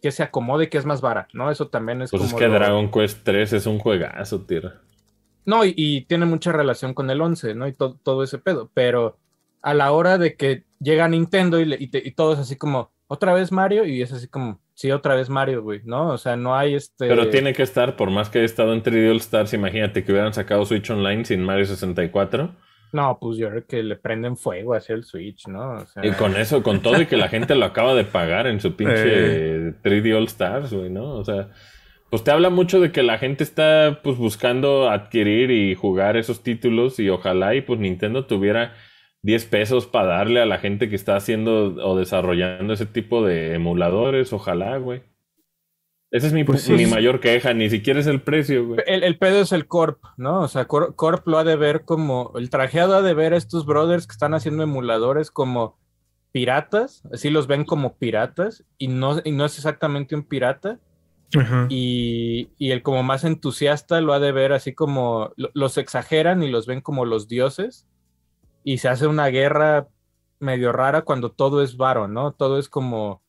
qué 0.00 0.10
se 0.10 0.22
acomode 0.22 0.64
y 0.64 0.66
qué 0.68 0.78
es 0.78 0.84
más 0.86 1.00
vara, 1.00 1.28
¿no? 1.32 1.50
Eso 1.50 1.68
también 1.68 2.02
es 2.02 2.10
Pues 2.10 2.22
como. 2.22 2.30
es 2.36 2.38
que 2.38 2.48
lo- 2.48 2.54
Dragon 2.54 2.90
Quest 2.90 3.20
3 3.24 3.52
es 3.52 3.66
un 3.66 3.78
juegazo, 3.78 4.40
tierra. 4.42 4.80
no, 5.46 5.64
y, 5.64 5.74
y 5.76 6.02
tiene 6.02 6.26
mucha 6.26 6.52
relación 6.52 6.94
con 6.94 7.10
el 7.10 7.20
11, 7.20 7.54
¿no? 7.54 7.66
Y 7.66 7.72
to- 7.72 7.98
todo 8.02 8.22
ese 8.22 8.38
pedo. 8.38 8.70
Pero 8.74 9.18
a 9.62 9.74
la 9.74 9.92
hora 9.92 10.16
de 10.18 10.36
que 10.36 10.64
llega 10.78 11.08
Nintendo 11.08 11.58
y, 11.60 11.64
le- 11.64 11.76
y, 11.80 11.88
te- 11.88 12.02
y 12.06 12.12
todo 12.12 12.34
es 12.34 12.38
así 12.38 12.56
como, 12.56 12.90
¿otra 13.08 13.32
vez 13.34 13.50
Mario? 13.52 13.84
Y 13.84 14.00
es 14.02 14.12
así 14.12 14.28
como, 14.28 14.60
sí, 14.74 14.90
otra 14.92 15.14
vez 15.16 15.28
Mario, 15.28 15.62
güey, 15.62 15.80
¿no? 15.84 16.08
O 16.10 16.18
sea, 16.18 16.36
no 16.36 16.54
hay 16.56 16.74
este... 16.74 17.08
Pero 17.08 17.28
tiene 17.30 17.52
que 17.52 17.62
estar, 17.62 17.96
por 17.96 18.10
más 18.10 18.30
que 18.30 18.38
haya 18.38 18.46
estado 18.46 18.72
en 18.72 18.82
3D 18.82 19.10
All 19.10 19.16
Stars, 19.18 19.52
imagínate 19.52 20.04
que 20.04 20.12
hubieran 20.12 20.32
sacado 20.32 20.64
Switch 20.64 20.88
Online 20.90 21.24
sin 21.24 21.42
Mario 21.42 21.64
64. 21.66 22.54
No, 22.92 23.18
pues 23.20 23.38
yo 23.38 23.48
creo 23.50 23.66
que 23.66 23.82
le 23.82 23.96
prenden 23.96 24.36
fuego 24.36 24.74
hacia 24.74 24.94
el 24.94 25.04
Switch, 25.04 25.46
¿no? 25.46 25.74
O 25.74 25.86
sea, 25.86 26.04
Y 26.04 26.12
con 26.12 26.36
eso, 26.36 26.62
con 26.62 26.80
todo 26.80 27.00
y 27.00 27.06
que 27.06 27.16
la 27.16 27.28
gente 27.28 27.54
lo 27.54 27.64
acaba 27.64 27.94
de 27.94 28.04
pagar 28.04 28.46
en 28.46 28.60
su 28.60 28.74
pinche 28.74 29.68
Eh. 29.68 29.74
3D 29.82 30.16
All 30.16 30.24
Stars, 30.24 30.72
güey, 30.72 30.90
¿no? 30.90 31.14
O 31.14 31.24
sea, 31.24 31.50
pues 32.10 32.24
te 32.24 32.32
habla 32.32 32.50
mucho 32.50 32.80
de 32.80 32.90
que 32.90 33.02
la 33.02 33.18
gente 33.18 33.44
está 33.44 34.00
pues 34.02 34.16
buscando 34.18 34.90
adquirir 34.90 35.50
y 35.50 35.74
jugar 35.74 36.16
esos 36.16 36.42
títulos 36.42 36.98
y 36.98 37.08
ojalá 37.08 37.54
y 37.54 37.60
pues 37.60 37.78
Nintendo 37.78 38.26
tuviera 38.26 38.74
10 39.22 39.44
pesos 39.46 39.86
para 39.86 40.08
darle 40.08 40.40
a 40.40 40.46
la 40.46 40.58
gente 40.58 40.88
que 40.88 40.96
está 40.96 41.14
haciendo 41.14 41.74
o 41.86 41.96
desarrollando 41.96 42.72
ese 42.72 42.86
tipo 42.86 43.24
de 43.24 43.54
emuladores, 43.54 44.32
ojalá, 44.32 44.78
güey. 44.78 45.02
Esa 46.10 46.26
es 46.26 46.32
mi, 46.32 46.42
Pues 46.44 46.68
mi 46.68 46.86
mayor 46.86 47.20
queja, 47.20 47.54
ni 47.54 47.70
siquiera 47.70 48.00
es 48.00 48.06
el 48.08 48.20
precio, 48.20 48.66
güey. 48.66 48.80
el, 48.86 49.04
el 49.04 49.16
pedo 49.18 49.40
es 49.42 49.52
el 49.52 49.66
Corp, 49.68 50.02
¿no? 50.16 50.40
O 50.40 50.48
sea, 50.48 50.66
Cor- 50.66 50.96
Corp 50.96 51.26
lo 51.28 51.38
ha 51.38 51.44
de 51.44 51.54
ver 51.56 51.84
como, 51.84 52.32
el 52.36 52.50
trajeado 52.50 52.96
ha 52.96 53.02
de 53.02 53.14
ver 53.14 53.32
a 53.32 53.36
estos 53.36 53.64
brothers 53.64 54.06
que 54.08 54.12
están 54.12 54.34
haciendo 54.34 54.62
emuladores 54.64 55.30
como 55.30 55.78
piratas, 56.32 57.02
así 57.12 57.30
los 57.30 57.46
ven 57.46 57.64
como 57.64 57.96
piratas, 57.96 58.64
y 58.78 58.88
no, 58.88 59.20
y 59.24 59.32
no 59.32 59.44
es 59.44 59.56
exactamente 59.56 60.14
un 60.16 60.22
pirata. 60.24 60.78
Ajá. 61.38 61.66
Y, 61.68 62.50
y 62.58 62.72
el 62.72 62.82
como 62.82 63.04
más 63.04 63.22
entusiasta 63.22 64.00
lo 64.00 64.12
ha 64.12 64.18
de 64.18 64.32
ver 64.32 64.52
así 64.52 64.74
como 64.74 65.32
lo- 65.36 65.50
los 65.54 65.78
exageran 65.78 66.42
y 66.42 66.50
los 66.50 66.66
ven 66.66 66.80
como 66.80 67.04
los 67.04 67.28
dioses 67.28 67.86
y 68.64 68.78
se 68.78 68.88
hace 68.88 69.06
una 69.06 69.28
guerra 69.28 69.86
medio 70.40 70.72
rara 70.72 71.02
cuando 71.02 71.30
todo 71.30 71.62
es 71.62 71.76
varo, 71.76 72.08
¿no? 72.08 72.32
Todo 72.32 72.58
es 72.58 72.68
como 72.68 73.22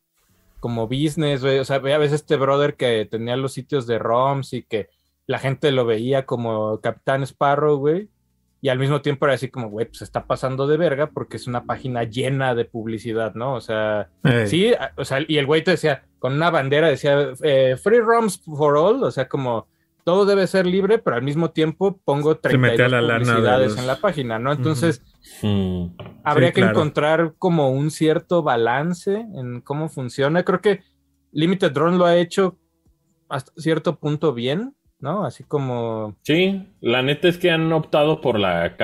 como 0.61 0.87
business, 0.87 1.41
güey. 1.41 1.59
O 1.59 1.65
sea, 1.65 1.77
a 1.77 1.79
veces 1.79 2.21
este 2.21 2.37
brother 2.37 2.75
que 2.75 3.05
tenía 3.05 3.35
los 3.35 3.51
sitios 3.51 3.85
de 3.87 3.99
ROMs 3.99 4.53
y 4.53 4.63
que 4.63 4.87
la 5.27 5.39
gente 5.39 5.71
lo 5.71 5.85
veía 5.85 6.25
como 6.25 6.79
Capitán 6.79 7.23
Sparrow, 7.23 7.77
güey. 7.77 8.09
Y 8.61 8.69
al 8.69 8.77
mismo 8.77 9.01
tiempo 9.01 9.25
era 9.25 9.33
así 9.33 9.49
como, 9.49 9.69
güey, 9.69 9.87
pues 9.87 10.03
está 10.03 10.27
pasando 10.27 10.67
de 10.67 10.77
verga 10.77 11.07
porque 11.07 11.37
es 11.37 11.47
una 11.47 11.65
página 11.65 12.03
llena 12.03 12.53
de 12.53 12.65
publicidad, 12.65 13.33
¿no? 13.33 13.55
O 13.55 13.61
sea. 13.61 14.09
Sí, 14.45 14.71
o 14.95 15.03
sea, 15.03 15.17
y 15.27 15.39
el 15.39 15.47
güey 15.47 15.63
te 15.63 15.71
decía, 15.71 16.03
con 16.19 16.33
una 16.33 16.51
bandera 16.51 16.87
decía, 16.87 17.33
eh, 17.41 17.75
free 17.81 17.99
ROMs 17.99 18.43
for 18.45 18.77
all, 18.77 19.03
o 19.03 19.09
sea, 19.09 19.27
como 19.27 19.67
todo 20.03 20.25
debe 20.25 20.47
ser 20.47 20.65
libre, 20.65 20.97
pero 20.99 21.15
al 21.15 21.23
mismo 21.23 21.51
tiempo 21.51 21.99
pongo 22.03 22.39
Se 22.43 22.57
metía 22.57 22.87
32 22.87 22.91
la 22.91 23.01
lana 23.01 23.19
de 23.19 23.25
publicidades 23.25 23.71
los- 23.71 23.79
en 23.79 23.87
la 23.87 23.95
página, 23.97 24.39
¿no? 24.39 24.51
Entonces, 24.51 25.03
habría 26.23 26.49
Sí, 26.49 26.53
que 26.53 26.61
claro. 26.61 26.71
encontrar 26.71 27.33
como 27.37 27.69
un 27.71 27.91
cierto 27.91 28.43
balance 28.43 29.13
en 29.35 29.61
cómo 29.61 29.89
funciona. 29.89 30.43
Creo 30.43 30.61
que 30.61 30.81
Limited 31.31 31.71
Drone 31.71 31.97
lo 31.97 32.05
ha 32.05 32.17
hecho 32.17 32.57
hasta 33.29 33.51
cierto 33.55 33.97
punto 33.97 34.33
bien, 34.33 34.75
¿no? 34.99 35.23
Así 35.25 35.43
como... 35.43 36.15
Sí, 36.23 36.67
la 36.81 37.01
neta 37.01 37.27
es 37.27 37.37
que 37.37 37.49
han 37.51 37.71
optado 37.71 38.19
por 38.21 38.37
la 38.39 38.75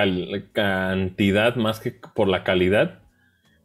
cantidad 0.52 1.56
más 1.56 1.80
que 1.80 1.92
por 2.14 2.28
la 2.28 2.44
calidad. 2.44 3.00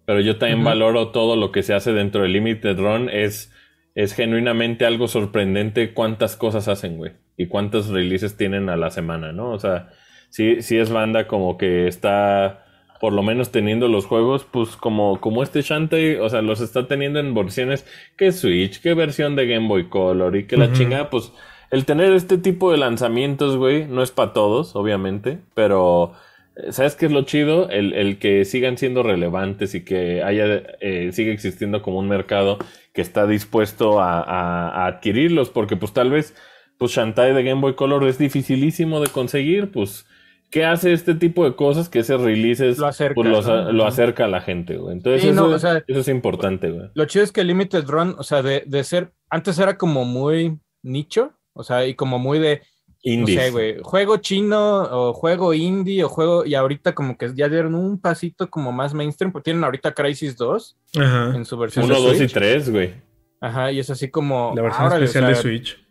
Pero 0.06 0.20
yo 0.20 0.38
también 0.38 0.64
valoro 0.66 1.12
todo 1.12 1.38
lo 1.38 1.52
que 1.54 1.64
se 1.64 1.74
hace 1.74 1.94
dentro 1.94 2.24
de 2.24 2.28
Limited 2.30 2.78
Run. 2.78 3.10
Es, 3.10 3.54
es 3.96 4.14
genuinamente 4.14 4.86
algo 4.86 5.08
sorprendente 5.08 5.94
cuántas 5.94 6.36
cosas 6.36 6.68
hacen, 6.68 6.98
güey. 6.98 7.14
Y 7.38 7.48
cuántos 7.48 7.88
releases 7.90 8.38
tienen 8.38 8.70
a 8.70 8.78
la 8.78 8.90
semana, 8.92 9.32
¿no? 9.32 9.52
O 9.52 9.60
sea, 9.60 9.90
sí, 10.30 10.62
sí 10.62 10.78
es 10.78 10.90
banda 10.92 11.28
como 11.28 11.58
que 11.58 11.88
está 11.88 12.60
por 13.00 13.12
lo 13.12 13.22
menos 13.24 13.52
teniendo 13.52 13.88
los 13.90 14.06
juegos, 14.06 14.46
pues 14.50 14.78
como, 14.78 15.20
como 15.20 15.44
este 15.44 15.62
Shantae, 15.62 16.22
o 16.22 16.30
sea, 16.30 16.42
los 16.42 16.62
está 16.62 16.88
teniendo 16.88 17.20
en 17.20 17.34
versiones 17.34 17.86
que 18.18 18.32
Switch, 18.32 18.82
que 18.82 18.94
versión 18.94 19.36
de 19.36 19.46
Game 19.48 19.68
Boy 19.68 19.90
Color 19.90 20.38
y 20.38 20.48
que 20.48 20.56
la 20.58 20.66
Ujú. 20.66 20.74
chingada, 20.74 21.10
pues 21.10 21.34
el 21.72 21.86
tener 21.86 22.14
este 22.14 22.38
tipo 22.38 22.72
de 22.72 22.78
lanzamientos, 22.78 23.58
güey, 23.58 23.86
no 23.88 24.04
es 24.04 24.12
para 24.12 24.32
todos, 24.32 24.76
obviamente, 24.76 25.40
pero 25.54 26.14
eh, 26.56 26.72
¿sabes 26.72 26.96
qué 26.96 27.08
es 27.08 27.12
lo 27.12 27.24
chido? 27.24 27.70
El, 27.70 27.94
el 27.94 28.20
que 28.20 28.46
sigan 28.46 28.78
siendo 28.78 29.04
relevantes 29.04 29.76
y 29.76 29.84
que 29.84 30.24
haya, 30.24 30.46
eh, 30.80 31.10
sigue 31.12 31.34
existiendo 31.34 31.82
como 31.82 32.00
un 32.00 32.08
mercado 32.08 32.58
que 32.94 33.02
está 33.02 33.26
dispuesto 33.28 34.00
a, 34.00 34.22
a- 34.22 34.70
a 34.70 34.86
adquirirlos, 34.88 35.50
porque 35.50 35.76
pues 35.76 35.94
tal 35.94 36.12
vez, 36.12 36.36
pues 36.78 36.92
Shantae 36.92 37.34
de 37.34 37.44
Game 37.44 37.62
Boy 37.62 37.76
Color 37.76 38.04
es 38.06 38.18
dificilísimo 38.18 39.00
de 39.00 39.08
conseguir, 39.10 39.72
pues... 39.72 40.06
¿Qué 40.52 40.66
hace 40.66 40.94
este 40.94 41.16
tipo 41.16 41.46
de 41.46 41.56
cosas? 41.56 41.90
Que 41.90 41.98
ese 41.98 42.16
releases 42.16 42.78
Lo 42.78 42.86
acerca, 42.86 43.16
pues, 43.16 43.28
los- 43.28 43.48
¿no? 43.48 43.72
lo 43.72 43.88
acerca 43.88 44.26
a 44.26 44.28
la 44.28 44.40
gente, 44.40 44.78
güey. 44.78 44.94
Entonces, 44.96 45.24
Sí, 45.24 45.30
eso, 45.30 45.48
no, 45.50 45.56
o 45.56 45.58
sea- 45.58 45.84
eso 45.88 46.00
es 46.00 46.08
importante, 46.10 46.70
güey. 46.70 46.90
Lo 46.94 47.06
chido 47.06 47.24
es 47.24 47.32
que 47.32 47.44
Limited 47.44 47.86
Run, 47.88 48.14
o 48.20 48.24
sea, 48.24 48.44
de, 48.44 48.62
de 48.68 48.84
ser, 48.84 49.14
antes 49.32 49.58
era 49.58 49.80
como 49.80 50.06
muy 50.06 50.60
nicho, 50.84 51.34
o 51.54 51.64
sea, 51.64 51.88
y 51.88 51.96
como 51.96 52.20
muy 52.20 52.38
de, 52.38 52.58
no 53.04 53.12
Indies. 53.14 53.42
sé, 53.42 53.50
güey, 53.50 53.78
juego 53.82 54.18
chino 54.18 54.84
o 54.84 55.14
juego 55.14 55.56
indie 55.56 56.04
o 56.04 56.10
juego, 56.10 56.46
y 56.46 56.54
ahorita 56.54 56.94
como 56.94 57.18
que 57.18 57.32
ya 57.34 57.50
dieron 57.50 57.74
un 57.74 58.00
pasito 58.00 58.48
como 58.52 58.72
más 58.72 58.94
mainstream, 58.94 59.32
porque 59.32 59.46
tienen 59.46 59.64
ahorita 59.64 59.96
Crisis 59.96 60.38
2 60.38 60.78
Ajá. 60.98 61.36
en 61.36 61.46
su 61.46 61.58
versión 61.58 61.86
Uno, 61.86 61.96
de 61.96 62.02
dos 62.02 62.14
y 62.14 62.18
Switch. 62.20 62.34
tres, 62.34 62.70
güey. 62.70 62.94
Ajá, 63.42 63.72
y 63.72 63.80
es 63.80 63.90
así 63.90 64.12
como, 64.12 64.54
La 64.56 64.62
versión 64.62 64.84
o 64.92 64.96
especial 64.98 65.24
sea, 65.24 65.30
de 65.30 65.36
Switch. 65.36 65.83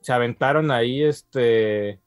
Se 0.00 0.12
aventaron 0.12 0.70
ahí 0.70 1.02
este... 1.02 2.00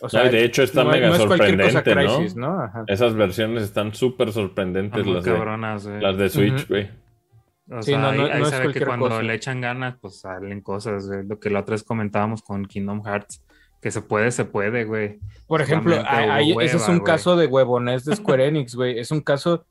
O 0.00 0.08
No, 0.12 0.26
y 0.26 0.28
de 0.28 0.44
hecho 0.44 0.62
está 0.62 0.84
no, 0.84 0.90
mega 0.90 1.08
no 1.08 1.14
es 1.16 1.26
cualquier 1.26 1.56
cosa 1.58 1.70
sorprendente, 1.72 2.04
¿no? 2.06 2.16
Crisis, 2.18 2.36
¿no? 2.36 2.60
Ajá. 2.60 2.84
Esas 2.86 3.14
versiones 3.14 3.64
están 3.64 3.94
súper 3.94 4.32
sorprendentes, 4.32 5.04
las 5.06 5.24
de, 5.84 6.00
las 6.00 6.16
de 6.16 6.28
Switch, 6.28 6.68
güey. 6.68 6.88
O 7.70 7.82
Sí, 7.82 7.90
sea, 7.90 7.98
no, 7.98 8.08
ahí, 8.10 8.18
no- 8.18 8.24
ahí 8.26 8.40
no 8.40 8.46
es 8.46 8.54
se 8.54 8.66
ve 8.66 8.72
que 8.72 8.86
cuando 8.86 9.08
cosa. 9.08 9.22
le 9.22 9.34
echan 9.34 9.60
ganas, 9.60 9.96
pues 10.00 10.20
salen 10.20 10.60
cosas, 10.62 11.06
güey. 11.08 11.26
Lo 11.26 11.38
que 11.40 11.50
la 11.50 11.60
otra 11.60 11.72
vez 11.74 11.82
comentábamos 11.82 12.42
con 12.42 12.64
Kingdom 12.64 13.02
Hearts. 13.04 13.44
Que 13.82 13.90
se 13.92 14.00
puede, 14.02 14.30
se 14.32 14.44
puede, 14.44 14.84
güey. 14.84 15.18
Por 15.46 15.60
ejemplo, 15.60 15.94
hubo 15.96 16.60
ese 16.62 16.76
es 16.78 16.88
un 16.88 16.98
güey. 16.98 17.06
caso 17.06 17.36
de 17.36 17.46
huevonés 17.46 18.04
de 18.04 18.16
Square 18.16 18.46
Enix, 18.48 18.74
güey. 18.74 18.98
Es 18.98 19.10
un 19.10 19.20
caso 19.20 19.66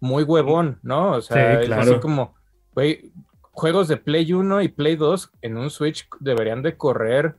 muy 0.00 0.24
huevón, 0.24 0.78
¿no? 0.82 1.12
O 1.12 1.20
sea, 1.22 1.54
Sí, 1.56 1.60
es 1.62 1.66
claro. 1.66 1.82
así 1.82 2.00
como, 2.00 2.34
güey, 2.74 3.10
juegos 3.58 3.88
de 3.88 3.96
Play 3.96 4.32
1 4.32 4.62
y 4.62 4.68
Play 4.68 4.96
2 4.96 5.30
en 5.42 5.56
un 5.58 5.70
Switch 5.70 6.08
deberían 6.20 6.62
de 6.62 6.76
correr 6.76 7.36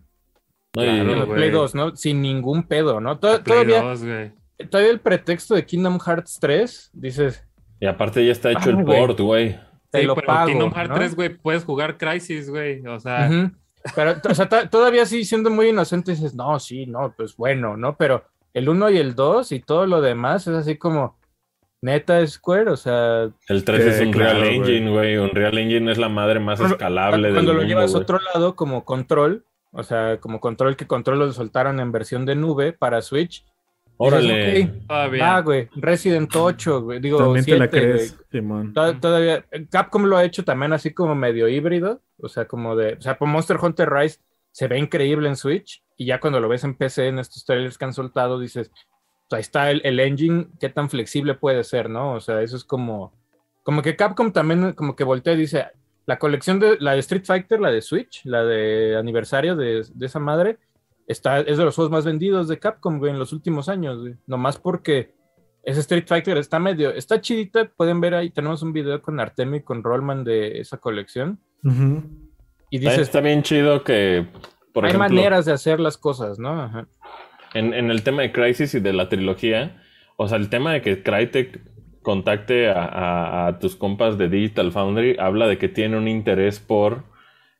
No, 0.76 0.84
y- 0.84 0.86
Claro, 0.86 1.12
en 1.14 1.18
el. 1.22 1.28
Play 1.28 1.50
2, 1.50 1.76
¿no? 1.76 1.96
Sin 1.96 2.22
ningún 2.22 2.64
pedo, 2.64 3.00
¿no? 3.02 3.18
To- 3.18 3.42
Play 3.44 3.66
todavía, 3.66 3.82
2, 3.82 4.04
güey. 4.04 4.32
todavía 4.70 4.92
el 4.92 5.00
pretexto 5.00 5.56
de 5.56 5.66
Kingdom 5.66 6.00
Hearts 6.00 6.38
3, 6.40 6.92
dices, 6.94 7.44
y 7.80 7.86
aparte 7.88 8.24
ya 8.26 8.32
está 8.32 8.52
hecho 8.52 8.62
Ah, 8.66 8.70
el 8.70 8.84
güey. 8.84 9.00
port, 9.00 9.20
güey. 9.20 9.60
te 9.92 10.02
Sí, 10.02 10.06
lo 10.06 10.14
pero 10.14 10.28
pago, 10.28 10.48
Kingdom 10.50 10.72
Hearts 10.72 10.90
¿no? 10.90 10.96
3, 10.96 11.16
güey, 11.16 11.30
puedes 11.30 11.64
jugar 11.64 11.98
Crisis, 11.98 12.50
güey. 12.52 12.86
O 12.86 13.00
sea, 13.00 13.28
Ujú. 13.28 13.52
Pero, 13.96 14.16
o 14.30 14.36
sea, 14.36 14.48
to- 14.50 14.70
todavía 14.70 15.06
sí, 15.06 15.24
siendo 15.26 15.50
muy 15.50 15.70
inocente, 15.70 16.12
dices, 16.12 16.36
no, 16.36 16.60
sí, 16.60 16.86
no, 16.86 17.14
pues 17.18 17.36
bueno, 17.38 17.76
¿no? 17.78 17.96
Pero 17.96 18.26
el 18.54 18.68
1 18.70 18.90
y 18.92 18.98
el 18.98 19.16
2 19.16 19.52
y 19.54 19.62
todo 19.62 19.88
lo 19.88 20.02
demás 20.02 20.46
es 20.48 20.54
así 20.56 20.78
como, 20.78 21.18
neta 21.82 22.26
Square, 22.28 22.72
o 22.72 22.78
sea, 22.78 23.30
El 23.48 23.64
3 23.64 23.84
Sí, 23.84 23.90
es 23.90 24.02
un 24.08 24.12
claro. 24.12 24.44
Engine, 24.44 24.90
güey. 24.92 25.18
Un 25.18 25.30
Real 25.30 25.58
Engine 25.58 25.92
es 25.92 25.98
la 25.98 26.10
madre 26.10 26.40
más 26.40 26.60
Cuando- 26.60 26.76
escalable 26.76 27.32
cuando 27.32 27.38
del 27.40 27.46
lo 27.48 27.54
mundo, 27.54 27.68
llevas 27.68 27.96
a 27.96 27.98
otro 28.00 28.20
lado 28.34 28.56
como 28.56 28.84
control, 28.86 29.46
o 29.72 29.84
sea, 29.84 30.18
como 30.20 30.40
control 30.40 30.76
que 30.76 30.88
control 30.88 31.20
lo 31.20 31.32
soltaron 31.32 31.80
en 31.80 31.92
versión 31.92 32.26
de 32.26 32.36
nube 32.36 32.74
para 32.74 33.02
Switch. 33.02 33.46
Órale. 34.02 34.54
Dices, 34.54 34.70
ok, 34.80 34.88
todavía. 34.88 35.36
Ah, 35.36 35.42
güey, 35.42 35.70
Resident 35.76 36.34
8, 36.34 36.82
güey, 36.84 37.00
digo, 37.02 37.18
También 37.18 37.44
te 37.46 37.58
la 37.58 37.68
7, 37.70 37.70
crees, 37.70 38.18
Simón. 38.32 38.74
To- 38.74 38.96
Todavía, 38.98 39.44
Capcom 39.70 40.06
lo 40.06 40.16
ha 40.16 40.24
hecho 40.24 40.46
también 40.46 40.72
así 40.72 40.94
como 40.94 41.16
medio 41.16 41.50
híbrido, 41.50 42.02
o 42.18 42.30
sea, 42.30 42.46
como 42.46 42.78
de, 42.78 42.94
o 42.94 43.02
sea, 43.02 43.18
por 43.18 43.28
Monster 43.28 43.58
Hunter 43.62 43.90
Rise 43.90 44.20
se 44.52 44.68
ve 44.70 44.80
increíble 44.80 45.28
en 45.28 45.36
Switch 45.36 45.84
y 45.98 46.06
ya 46.06 46.20
cuando 46.22 46.40
lo 46.40 46.48
ves 46.48 46.64
en 46.64 46.76
PC 46.76 47.08
en 47.08 47.20
estos 47.20 47.44
trailers 47.46 47.78
que 47.78 47.86
han 47.86 47.94
soltado 47.94 48.40
dices, 48.40 48.72
pues 49.30 49.38
ahí 49.38 49.42
está 49.42 49.72
el, 49.72 49.82
el 49.84 50.00
engine, 50.00 50.48
qué 50.60 50.70
tan 50.70 50.90
flexible 50.90 51.36
puede 51.36 51.64
ser, 51.64 51.90
¿no? 51.90 52.16
O 52.16 52.20
sea, 52.20 52.42
eso 52.42 52.58
es 52.58 52.64
como, 52.64 53.14
como 53.64 53.82
que 53.82 53.96
Capcom 53.96 54.32
también 54.32 54.74
como 54.74 54.96
que 54.96 55.04
voltea 55.04 55.34
y 55.34 55.38
dice, 55.38 55.68
la 56.06 56.18
colección 56.18 56.60
de 56.60 56.78
la 56.80 56.94
de 56.94 57.00
Street 57.00 57.24
Fighter, 57.26 57.60
la 57.60 57.72
de 57.72 57.82
Switch, 57.82 58.26
la 58.26 58.44
de 58.44 58.98
aniversario 58.98 59.56
de, 59.56 59.86
de 59.94 60.06
esa 60.06 60.20
madre, 60.20 60.58
está, 61.06 61.40
es 61.42 61.58
de 61.58 61.64
los 61.64 61.76
juegos 61.76 61.92
más 61.92 62.06
vendidos 62.06 62.48
de 62.48 62.58
Capcom, 62.58 62.98
güey, 62.98 63.12
en 63.12 63.20
los 63.20 63.32
últimos 63.32 63.70
años, 63.70 64.00
güey. 64.00 64.16
Nomás 64.26 64.58
porque 64.58 65.14
ese 65.64 65.82
Street 65.82 66.06
Fighter 66.08 66.38
está 66.38 66.58
medio, 66.58 66.90
está 66.90 67.22
chidita, 67.22 67.70
pueden 67.70 68.02
ver 68.02 68.16
ahí, 68.16 68.32
tenemos 68.32 68.64
un 68.64 68.74
video 68.74 69.02
con 69.02 69.20
Artemio 69.20 69.58
y 69.58 69.64
con 69.64 69.84
Rollman 69.84 70.24
de 70.24 70.60
esa 70.60 70.78
colección. 70.78 71.40
Ujú. 71.64 72.04
Y 72.72 72.78
Está, 72.78 72.90
dices, 72.90 73.08
está 73.08 73.22
bien 73.22 73.44
chido 73.44 73.84
que, 73.84 74.28
por 74.74 74.86
hay 74.86 74.90
ejemplo, 74.90 75.10
maneras 75.10 75.46
de 75.46 75.52
hacer 75.52 75.80
las 75.80 75.98
cosas, 75.98 76.40
¿no? 76.40 76.62
Ajá. 76.62 76.88
En, 77.54 77.74
en 77.74 77.92
el 77.92 78.04
tema 78.04 78.22
de 78.22 78.32
Crisis 78.32 78.74
y 78.76 78.80
de 78.80 78.94
la 78.94 79.10
trilogía, 79.10 79.82
o 80.18 80.28
sea, 80.28 80.38
el 80.38 80.50
tema 80.50 80.74
de 80.74 80.82
que 80.82 81.02
Crytek 81.04 81.62
contacte 82.02 82.70
a, 82.70 82.84
a- 82.86 83.48
a 83.48 83.60
tus 83.60 83.76
compas 83.76 84.18
de 84.18 84.30
Digital 84.30 84.72
Foundry 84.72 85.16
habla 85.20 85.48
de 85.48 85.58
que 85.58 85.68
tiene 85.70 85.98
un 85.98 86.08
interés 86.08 86.60
por 86.60 87.04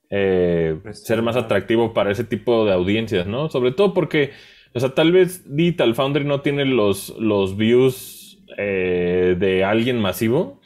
eh, 0.10 0.78
Pues, 0.84 1.04
ser 1.06 1.22
más 1.22 1.36
atractivo 1.36 1.94
para 1.94 2.12
ese 2.12 2.24
tipo 2.24 2.66
de 2.66 2.74
audiencias, 2.74 3.28
¿no? 3.28 3.50
Sobre 3.50 3.72
todo 3.72 3.94
porque, 3.94 4.32
o 4.74 4.80
sea, 4.80 4.90
tal 4.90 5.12
vez 5.12 5.44
Digital 5.56 5.94
Foundry 5.96 6.24
no 6.26 6.42
tiene 6.42 6.66
los, 6.66 7.10
los 7.20 7.58
views 7.58 8.40
eh, 8.58 9.36
de 9.40 9.64
alguien 9.64 10.00
masivo, 10.00 10.59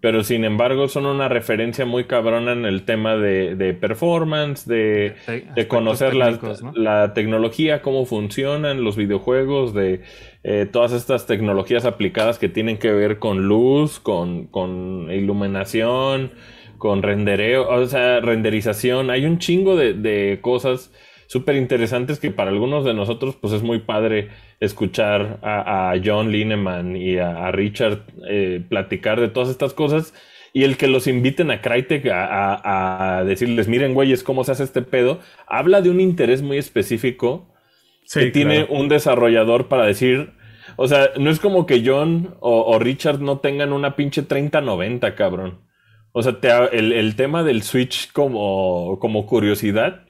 pero 0.00 0.24
sin 0.24 0.44
embargo 0.44 0.88
son 0.88 1.06
una 1.06 1.28
referencia 1.28 1.84
muy 1.84 2.04
cabrona 2.04 2.52
en 2.52 2.64
el 2.64 2.84
tema 2.84 3.16
de, 3.16 3.54
de 3.54 3.74
performance, 3.74 4.66
de, 4.66 5.14
de 5.54 5.68
conocer 5.68 6.14
la, 6.14 6.38
la 6.74 7.12
tecnología, 7.12 7.82
cómo 7.82 8.06
funcionan 8.06 8.82
los 8.82 8.96
videojuegos, 8.96 9.74
de 9.74 10.02
eh, 10.42 10.66
todas 10.70 10.92
estas 10.92 11.26
tecnologías 11.26 11.84
aplicadas 11.84 12.38
que 12.38 12.48
tienen 12.48 12.78
que 12.78 12.90
ver 12.92 13.18
con 13.18 13.46
luz, 13.46 14.00
con, 14.00 14.46
con 14.46 15.10
iluminación, 15.12 16.32
con 16.78 17.02
rendereo, 17.02 17.68
o 17.68 17.86
sea, 17.86 18.20
renderización. 18.20 19.10
Hay 19.10 19.26
un 19.26 19.38
chingo 19.38 19.76
de, 19.76 19.92
de 19.92 20.38
cosas 20.40 20.92
súper 21.30 21.54
interesantes 21.56 22.18
que 22.18 22.30
para 22.32 22.50
algunos 22.50 22.84
de 22.84 22.92
nosotros 22.94 23.36
pues 23.40 23.52
es 23.52 23.62
muy 23.62 23.78
padre 23.80 24.30
escuchar 24.58 25.38
a, 25.42 25.92
a 25.92 26.00
John 26.04 26.32
Lineman 26.32 26.96
y 26.96 27.18
a, 27.18 27.46
a 27.46 27.52
Richard 27.52 28.00
eh, 28.28 28.64
platicar 28.68 29.20
de 29.20 29.28
todas 29.28 29.48
estas 29.48 29.72
cosas 29.74 30.12
y 30.52 30.64
el 30.64 30.76
que 30.76 30.88
los 30.88 31.06
inviten 31.06 31.50
a 31.52 31.60
Crytek 31.62 32.06
a, 32.06 32.24
a- 32.26 33.18
a 33.18 33.24
decirles, 33.24 33.68
miren 33.68 33.94
güeyes, 33.94 34.24
cómo 34.24 34.42
se 34.44 34.52
hace 34.52 34.64
este 34.64 34.82
pedo, 34.82 35.20
habla 35.46 35.80
de 35.80 35.90
un 35.90 36.00
interés 36.00 36.42
muy 36.42 36.58
específico 36.58 37.46
Sí, 38.04 38.20
que 38.20 38.26
tiene 38.32 38.64
un 38.68 38.88
desarrollador 38.88 39.68
para 39.68 39.86
decir, 39.86 40.32
o 40.76 40.88
sea, 40.88 41.10
no 41.18 41.30
es 41.30 41.38
como 41.38 41.66
que 41.66 41.82
John 41.86 42.36
o, 42.40 42.62
o 42.64 42.78
Richard 42.80 43.20
no 43.20 43.38
tengan 43.38 43.72
una 43.72 43.94
pinche 43.96 44.22
3090, 44.22 45.14
cabrón. 45.14 45.60
O 46.12 46.22
sea, 46.24 46.40
te 46.40 46.48
el, 46.76 46.92
el 46.92 47.14
tema 47.14 47.44
del 47.44 47.62
Switch 47.62 48.10
como, 48.12 48.98
como 48.98 49.26
curiosidad 49.26 50.06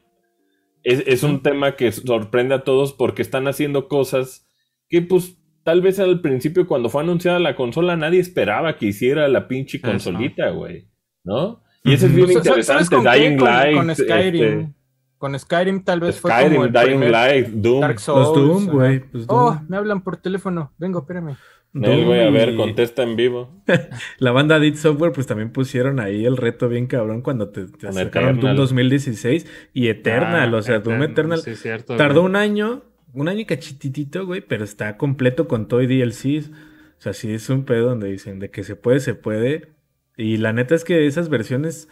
es, 0.83 1.03
es 1.07 1.22
un 1.22 1.43
tema 1.43 1.76
que 1.76 1.91
sorprende 1.93 2.55
a 2.55 2.64
todos 2.64 2.93
porque 2.93 3.22
están 3.22 3.47
haciendo 3.49 3.89
cosas 3.89 4.47
que 4.89 5.03
pues 5.03 5.37
tal 5.62 5.83
vez 5.83 5.99
al 6.01 6.20
principio 6.20 6.66
cuando 6.66 6.89
fue 6.89 7.03
anunciada 7.03 7.39
la 7.39 7.55
consola 7.55 7.97
nadie 7.97 8.18
esperaba 8.20 8.76
que 8.76 8.87
hiciera 8.87 9.28
la 9.28 9.47
pinche 9.49 9.81
consolita, 9.81 10.51
güey. 10.51 10.89
¿no? 11.24 11.62
Y 11.85 11.93
eso 11.95 12.07
es 12.07 12.14
bien 12.14 12.28
Pues, 12.33 12.45
¿sabes- 12.45 12.66
sabes 12.66 12.87
interesante. 12.93 13.18
Dying 13.20 13.41
Light. 13.41 13.76
Con, 13.76 13.95
Skyrim. 13.95 14.45
este, 14.61 14.74
Con 15.18 15.39
Skyrim 15.39 15.85
tal 15.85 16.01
vez 16.01 16.18
fue 16.20 16.31
Skyrim, 16.31 16.53
como 16.55 16.64
el 16.64 16.72
Dying 16.72 17.11
Light, 17.11 17.47
Doom. 17.49 17.81
Dark 17.81 18.01
Souls. 18.01 18.28
Doom, 18.35 18.62
ajá. 18.64 18.72
güey. 18.72 19.01
pues, 19.01 19.24
Oh, 19.28 19.61
me 19.68 19.76
hablan 19.76 20.03
por 20.03 20.16
teléfono. 20.16 20.72
Vengo, 20.78 21.01
espérame. 21.01 21.37
Nel, 21.72 22.04
güey, 22.04 22.20
a 22.20 22.30
ver, 22.30 22.56
contesta 22.56 23.04
en 23.04 23.14
vivo. 23.14 23.62
La 24.18 24.32
banda 24.32 24.58
Dead 24.58 24.74
Software, 24.74 25.12
pues 25.12 25.28
también 25.28 25.52
pusieron 25.52 26.00
ahí 26.00 26.24
el 26.24 26.36
reto 26.36 26.68
bien 26.68 26.88
cabrón 26.88 27.22
cuando 27.22 27.50
te, 27.50 27.66
te 27.66 27.92
sacaron 27.92 28.30
Doom 28.30 28.38
Eternal. 28.38 28.56
2016 28.56 29.46
y 29.72 29.86
Eternal, 29.88 30.52
Ah, 30.52 30.56
o 30.56 30.62
sea, 30.62 30.80
Doom 30.80 31.02
Eternal. 31.04 31.40
Sí, 31.40 31.50
es 31.50 31.62
cierto. 31.62 31.96
Tardó 31.96 32.22
güey. 32.22 32.30
un 32.30 32.36
año, 32.36 32.82
un 33.12 33.28
año 33.28 33.40
y 33.40 33.44
cachititito, 33.44 34.26
güey, 34.26 34.40
pero 34.40 34.64
está 34.64 34.96
completo 34.96 35.46
con 35.46 35.68
todo 35.68 35.80
y 35.80 35.86
DLCs. 35.86 36.50
O 36.50 37.02
sea, 37.02 37.12
sí 37.12 37.32
es 37.32 37.48
un 37.48 37.64
pedo 37.64 37.88
donde 37.90 38.08
dicen 38.10 38.40
de 38.40 38.50
que 38.50 38.64
se 38.64 38.74
puede, 38.74 38.98
se 38.98 39.14
puede. 39.14 39.72
Y 40.16 40.38
la 40.38 40.52
neta 40.52 40.74
es 40.74 40.84
que 40.84 41.06
esas 41.06 41.28
versiones, 41.28 41.88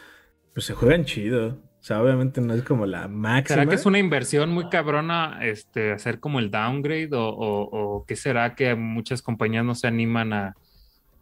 pues 0.54 0.66
se 0.66 0.74
juegan 0.74 1.04
chido. 1.04 1.56
O 1.80 1.82
sea, 1.88 2.02
obviamente 2.02 2.40
no 2.40 2.54
es 2.54 2.62
como 2.62 2.86
la 2.86 3.06
máxima. 3.08 3.60
¿Será 3.60 3.66
que 3.68 3.76
es 3.76 3.86
una 3.86 3.98
inversión 3.98 4.50
muy 4.50 4.68
cabrona 4.68 5.38
este, 5.42 5.92
hacer 5.92 6.18
como 6.20 6.38
el 6.40 6.50
downgrade? 6.50 7.10
¿O, 7.14 7.28
o, 7.28 7.60
o 7.96 8.04
qué 8.06 8.16
será 8.16 8.54
que 8.54 8.74
muchas 8.74 9.22
compañías 9.22 9.64
no 9.64 9.74
se 9.74 9.86
animan 9.86 10.32
a 10.32 10.54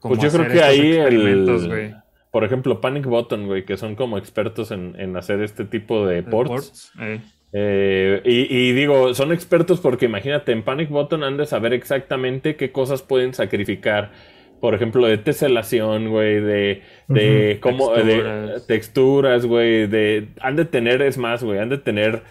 como 0.00 0.16
Pues 0.16 0.32
yo 0.32 0.38
creo 0.40 0.52
que 0.52 0.62
ahí 0.62 0.92
experimentos, 0.94 1.62
el- 1.64 1.68
güey? 1.68 1.94
Por 2.30 2.44
ejemplo, 2.44 2.80
Panic 2.80 3.06
Button, 3.06 3.46
güey, 3.46 3.64
que 3.64 3.76
son 3.76 3.94
como 3.94 4.18
expertos 4.18 4.70
en, 4.70 4.94
en 4.98 5.16
hacer 5.16 5.40
este 5.42 5.64
tipo 5.64 6.06
de 6.06 6.16
De 6.16 6.22
ports. 6.24 6.50
ports, 6.50 6.92
eh. 7.00 7.20
Eh, 7.52 8.20
y, 8.26 8.54
y 8.54 8.72
digo, 8.72 9.14
son 9.14 9.32
expertos 9.32 9.80
porque 9.80 10.04
imagínate, 10.06 10.52
en 10.52 10.62
Panic 10.62 10.90
Button 10.90 11.22
han 11.22 11.36
de 11.38 11.46
saber 11.46 11.72
exactamente 11.72 12.56
qué 12.56 12.72
cosas 12.72 13.02
pueden 13.02 13.32
sacrificar. 13.32 14.12
Por 14.60 14.74
ejemplo, 14.74 15.06
de 15.06 15.18
teselación, 15.18 16.08
güey, 16.10 16.40
de, 16.40 16.82
de 17.08 17.58
Ujú. 17.58 17.60
cómo, 17.60 17.92
de 17.94 18.02
Texturas. 18.04 18.66
texturas, 18.66 19.46
güey, 19.46 19.86
de, 19.86 20.28
han 20.40 20.56
de 20.56 20.64
tener, 20.64 21.02
es 21.02 21.18
más, 21.18 21.42
güey, 21.44 21.58
han 21.58 21.68
de 21.68 21.78
tener 21.78 22.22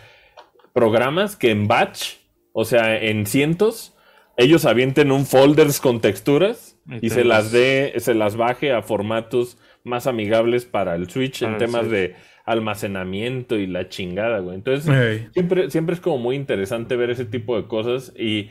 programas 0.74 1.36
que 1.36 1.52
en 1.52 1.68
batch, 1.68 2.16
o 2.52 2.66
sea, 2.66 3.02
en 3.02 3.26
cientos, 3.26 3.96
ellos 4.38 4.66
avienten 4.66 5.12
un 5.12 5.26
folders 5.26 5.80
con 5.80 6.02
texturas 6.02 6.78
Y 7.02 7.10
se 7.12 7.24
las 7.24 7.52
dé, 7.52 7.94
se 7.98 8.14
las 8.14 8.36
baje 8.36 8.72
a 8.74 8.82
formatos 8.82 9.58
más 9.84 10.08
amigables 10.08 10.66
para 10.66 10.96
el 10.96 11.10
Switch 11.10 11.42
Para 11.42 11.56
en 11.56 11.60
el 11.60 11.60
temas 11.60 11.88
Switch. 11.88 11.92
de 11.92 12.16
almacenamiento 12.46 13.56
y 13.58 13.68
la 13.68 13.90
chingada, 13.90 14.40
güey. 14.40 14.56
Entonces, 14.56 14.92
siempre, 15.34 15.70
siempre 15.72 15.96
es 15.96 16.02
como 16.02 16.18
muy 16.18 16.36
interesante 16.36 16.96
ver 16.96 17.10
ese 17.10 17.26
tipo 17.26 17.56
de 17.60 17.68
cosas 17.68 18.14
y 18.18 18.50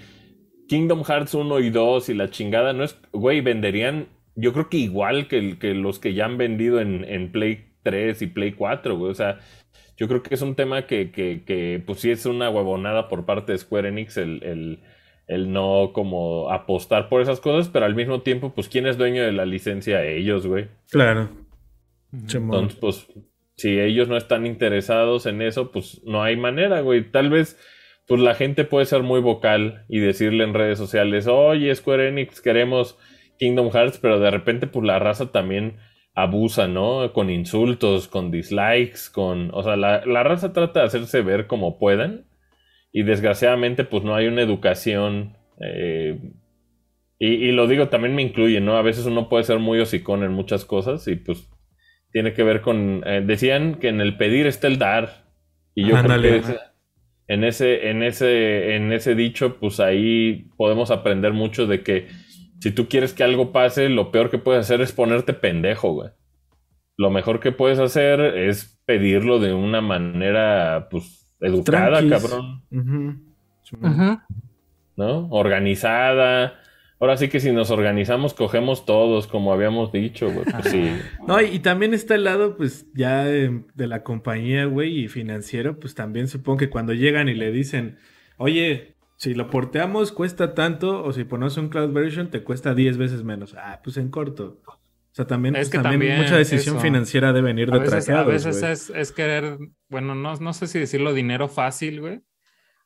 Kingdom 0.69 1.05
Hearts 1.05 1.35
1 1.35 1.61
y 1.61 1.71
2 1.71 2.09
y 2.09 2.15
la 2.15 2.31
chingada 2.31 2.73
no 2.73 2.85
es, 2.85 2.99
güey, 3.13 3.41
venderían, 3.41 4.09
yo 4.35 4.53
creo 4.53 4.69
que 4.69 4.79
igual 4.79 5.29
que, 5.29 5.75
los 5.75 5.99
que 5.99 6.15
ya 6.15 6.25
han 6.25 6.39
vendido 6.39 6.81
en, 6.81 7.05
en 7.05 7.31
Play 7.31 7.73
3 7.83 8.23
y 8.23 8.27
Play 8.27 8.53
4, 8.53 8.97
güey. 8.97 9.11
O 9.11 9.15
sea, 9.15 9.39
yo 9.97 10.09
creo 10.09 10.23
que 10.23 10.35
es 10.35 10.43
un 10.43 10.55
tema 10.55 10.87
que, 10.87 11.11
que, 11.11 11.45
que 11.45 11.83
pues 11.85 12.01
sí 12.01 12.11
es 12.11 12.27
una 12.27 12.51
huevonada 12.51 13.09
por 13.09 13.27
parte 13.27 13.53
de 13.53 13.59
Square 13.59 13.89
Enix 13.89 14.17
el, 14.17 14.43
el, 14.43 14.81
el 15.27 15.53
no 15.53 15.93
como 15.93 16.51
apostar 16.51 17.09
por 17.09 17.21
esas 17.23 17.41
cosas, 17.41 17.69
pero 17.69 17.87
al 17.87 17.95
mismo 17.95 18.23
tiempo, 18.23 18.53
pues, 18.55 18.69
¿quién 18.69 18.87
es 18.87 18.99
dueño 18.99 19.23
de 19.23 19.33
la 19.33 19.47
licencia? 19.47 20.05
Ellos, 20.05 20.47
güey. 20.47 20.69
Claro. 20.91 21.31
Entonces, 22.13 22.79
pues, 22.81 23.07
si 23.57 23.79
ellos 23.81 24.09
no 24.09 24.17
están 24.17 24.47
interesados 24.47 25.27
en 25.27 25.43
eso, 25.43 25.71
pues 25.71 26.03
no 26.05 26.23
hay 26.23 26.37
manera, 26.37 26.81
güey. 26.81 27.11
Tal 27.11 27.31
vez, 27.31 27.59
pues 28.07 28.21
la 28.21 28.35
gente 28.35 28.65
puede 28.65 28.87
ser 28.87 29.03
muy 29.03 29.21
vocal 29.21 29.85
y 29.89 29.99
decirle 30.01 30.45
en 30.45 30.55
redes 30.55 30.79
sociales, 30.79 31.27
oye, 31.27 31.75
Square 31.75 32.09
Enix, 32.09 32.41
queremos 32.41 32.99
Kingdom 33.39 33.71
Hearts, 33.71 33.99
pero 33.99 34.21
de 34.21 34.31
repente, 34.31 34.67
pues 34.67 34.85
la 34.87 34.99
raza 34.99 35.33
también 35.33 35.77
abusa, 36.15 36.69
¿no? 36.69 37.13
Con 37.13 37.31
insultos, 37.31 38.07
con 38.09 38.31
dislikes, 38.31 39.11
con... 39.13 39.51
O 39.53 39.63
sea, 39.63 39.77
la, 39.77 40.05
la 40.07 40.23
raza 40.23 40.53
trata 40.53 40.81
de 40.81 40.87
hacerse 40.87 41.23
ver 41.23 41.47
como 41.47 41.79
puedan 41.79 42.27
y 42.93 43.03
desgraciadamente, 43.03 43.85
pues 43.85 44.05
no 44.05 44.15
hay 44.15 44.27
una 44.27 44.43
educación... 44.43 45.37
eh, 45.61 46.21
y, 47.19 47.29
y 47.49 47.53
lo 47.53 47.67
digo, 47.69 47.89
también 47.89 48.15
me 48.15 48.23
incluye, 48.23 48.61
¿no? 48.61 48.77
A 48.77 48.83
veces 48.83 49.07
uno 49.07 49.29
puede 49.29 49.45
ser 49.45 49.59
muy 49.59 49.81
hocicón 49.81 50.25
en 50.25 50.33
muchas 50.33 50.65
cosas 50.65 51.07
y 51.09 51.17
pues 51.17 51.49
tiene 52.13 52.33
que 52.33 52.43
ver 52.43 52.61
con. 52.61 53.03
eh, 53.07 53.23
decían 53.25 53.77
que 53.77 53.89
en 53.89 54.01
el 54.01 54.17
pedir 54.17 54.47
está 54.47 54.67
el 54.67 54.79
dar. 54.79 55.25
Y 55.75 55.87
yo 55.87 56.01
creo 56.01 56.21
que 56.21 56.74
en 57.29 57.45
ese, 57.45 57.91
en 57.91 58.03
ese, 58.03 58.77
en 58.77 58.93
ese 58.93 59.15
dicho, 59.15 59.57
pues 59.59 59.81
ahí 59.81 60.47
podemos 60.57 60.91
aprender 60.91 61.33
mucho 61.33 61.67
de 61.67 61.83
que 61.83 62.09
si 62.61 62.71
tú 62.71 62.89
quieres 62.89 63.13
que 63.13 63.25
algo 63.25 63.53
pase, 63.53 63.89
lo 63.89 64.11
peor 64.11 64.31
que 64.31 64.39
puedes 64.39 64.61
hacer 64.61 64.81
es 64.81 64.93
ponerte 64.93 65.35
pendejo, 65.35 65.93
güey. 65.93 66.11
Lo 66.97 67.11
mejor 67.11 67.41
que 67.41 67.53
puedes 67.53 67.79
hacer 67.79 68.21
es 68.21 68.81
pedirlo 68.87 69.39
de 69.39 69.53
una 69.53 69.81
manera, 69.81 70.89
pues, 70.91 71.29
educada, 71.41 71.99
Tranquis. 71.99 72.23
cabrón. 72.23 72.63
¿no? 74.97 75.29
Organizada. 75.31 76.55
Ahora 77.01 77.17
sí 77.17 77.29
que 77.29 77.41
si 77.41 77.53
nos 77.53 77.71
organizamos, 77.71 78.35
cogemos 78.35 78.87
todos, 78.87 79.27
como 79.27 79.53
habíamos 79.53 79.93
dicho, 79.93 80.31
güey. 80.31 80.45
Pues 80.45 80.65
sí. 80.71 80.91
No, 81.27 81.41
y, 81.41 81.47
y 81.47 81.59
también 81.59 81.93
está 81.93 82.15
el 82.15 82.25
lado, 82.25 82.57
pues, 82.57 82.87
ya 82.95 83.25
de, 83.25 83.65
de 83.75 83.87
la 83.87 84.03
compañía, 84.03 84.65
güey, 84.67 85.05
y 85.05 85.09
financiero, 85.09 85.79
pues 85.79 85.95
también 85.95 86.29
supongo 86.29 86.59
que 86.59 86.71
cuando 86.71 86.93
llegan 86.95 87.29
y 87.29 87.35
le 87.35 87.51
dicen, 87.51 87.99
oye, 88.37 88.95
si 89.17 89.35
lo 89.35 89.51
porteamos 89.51 90.13
cuesta 90.13 90.55
tanto, 90.55 91.05
o 91.05 91.13
si 91.13 91.25
pones 91.25 91.57
un 91.57 91.69
cloud 91.69 91.93
version 91.93 92.31
te 92.31 92.43
cuesta 92.43 92.75
10 92.75 92.97
veces 92.97 93.25
menos. 93.25 93.55
Ah, 93.59 93.81
pues 93.83 93.97
en 93.97 94.11
corto. 94.11 94.61
O 94.67 95.17
sea, 95.17 95.27
también, 95.27 95.55
Es 95.55 95.69
pues, 95.69 95.71
que 95.71 95.79
también 95.79 96.01
también 96.01 96.23
mucha 96.23 96.37
decisión 96.37 96.77
eso. 96.77 96.83
financiera 96.85 97.33
debe 97.33 97.47
venir 97.47 97.71
A 97.73 97.79
de 97.79 97.79
veces, 97.79 98.09
a 98.11 98.25
veces 98.25 98.63
es, 98.63 98.91
es 98.91 99.13
querer, 99.13 99.59
bueno, 99.89 100.15
no, 100.17 100.35
no 100.35 100.53
sé 100.53 100.67
si 100.67 100.81
decirlo 100.81 101.13
dinero 101.13 101.49
fácil, 101.49 102.01
güey, 102.01 102.21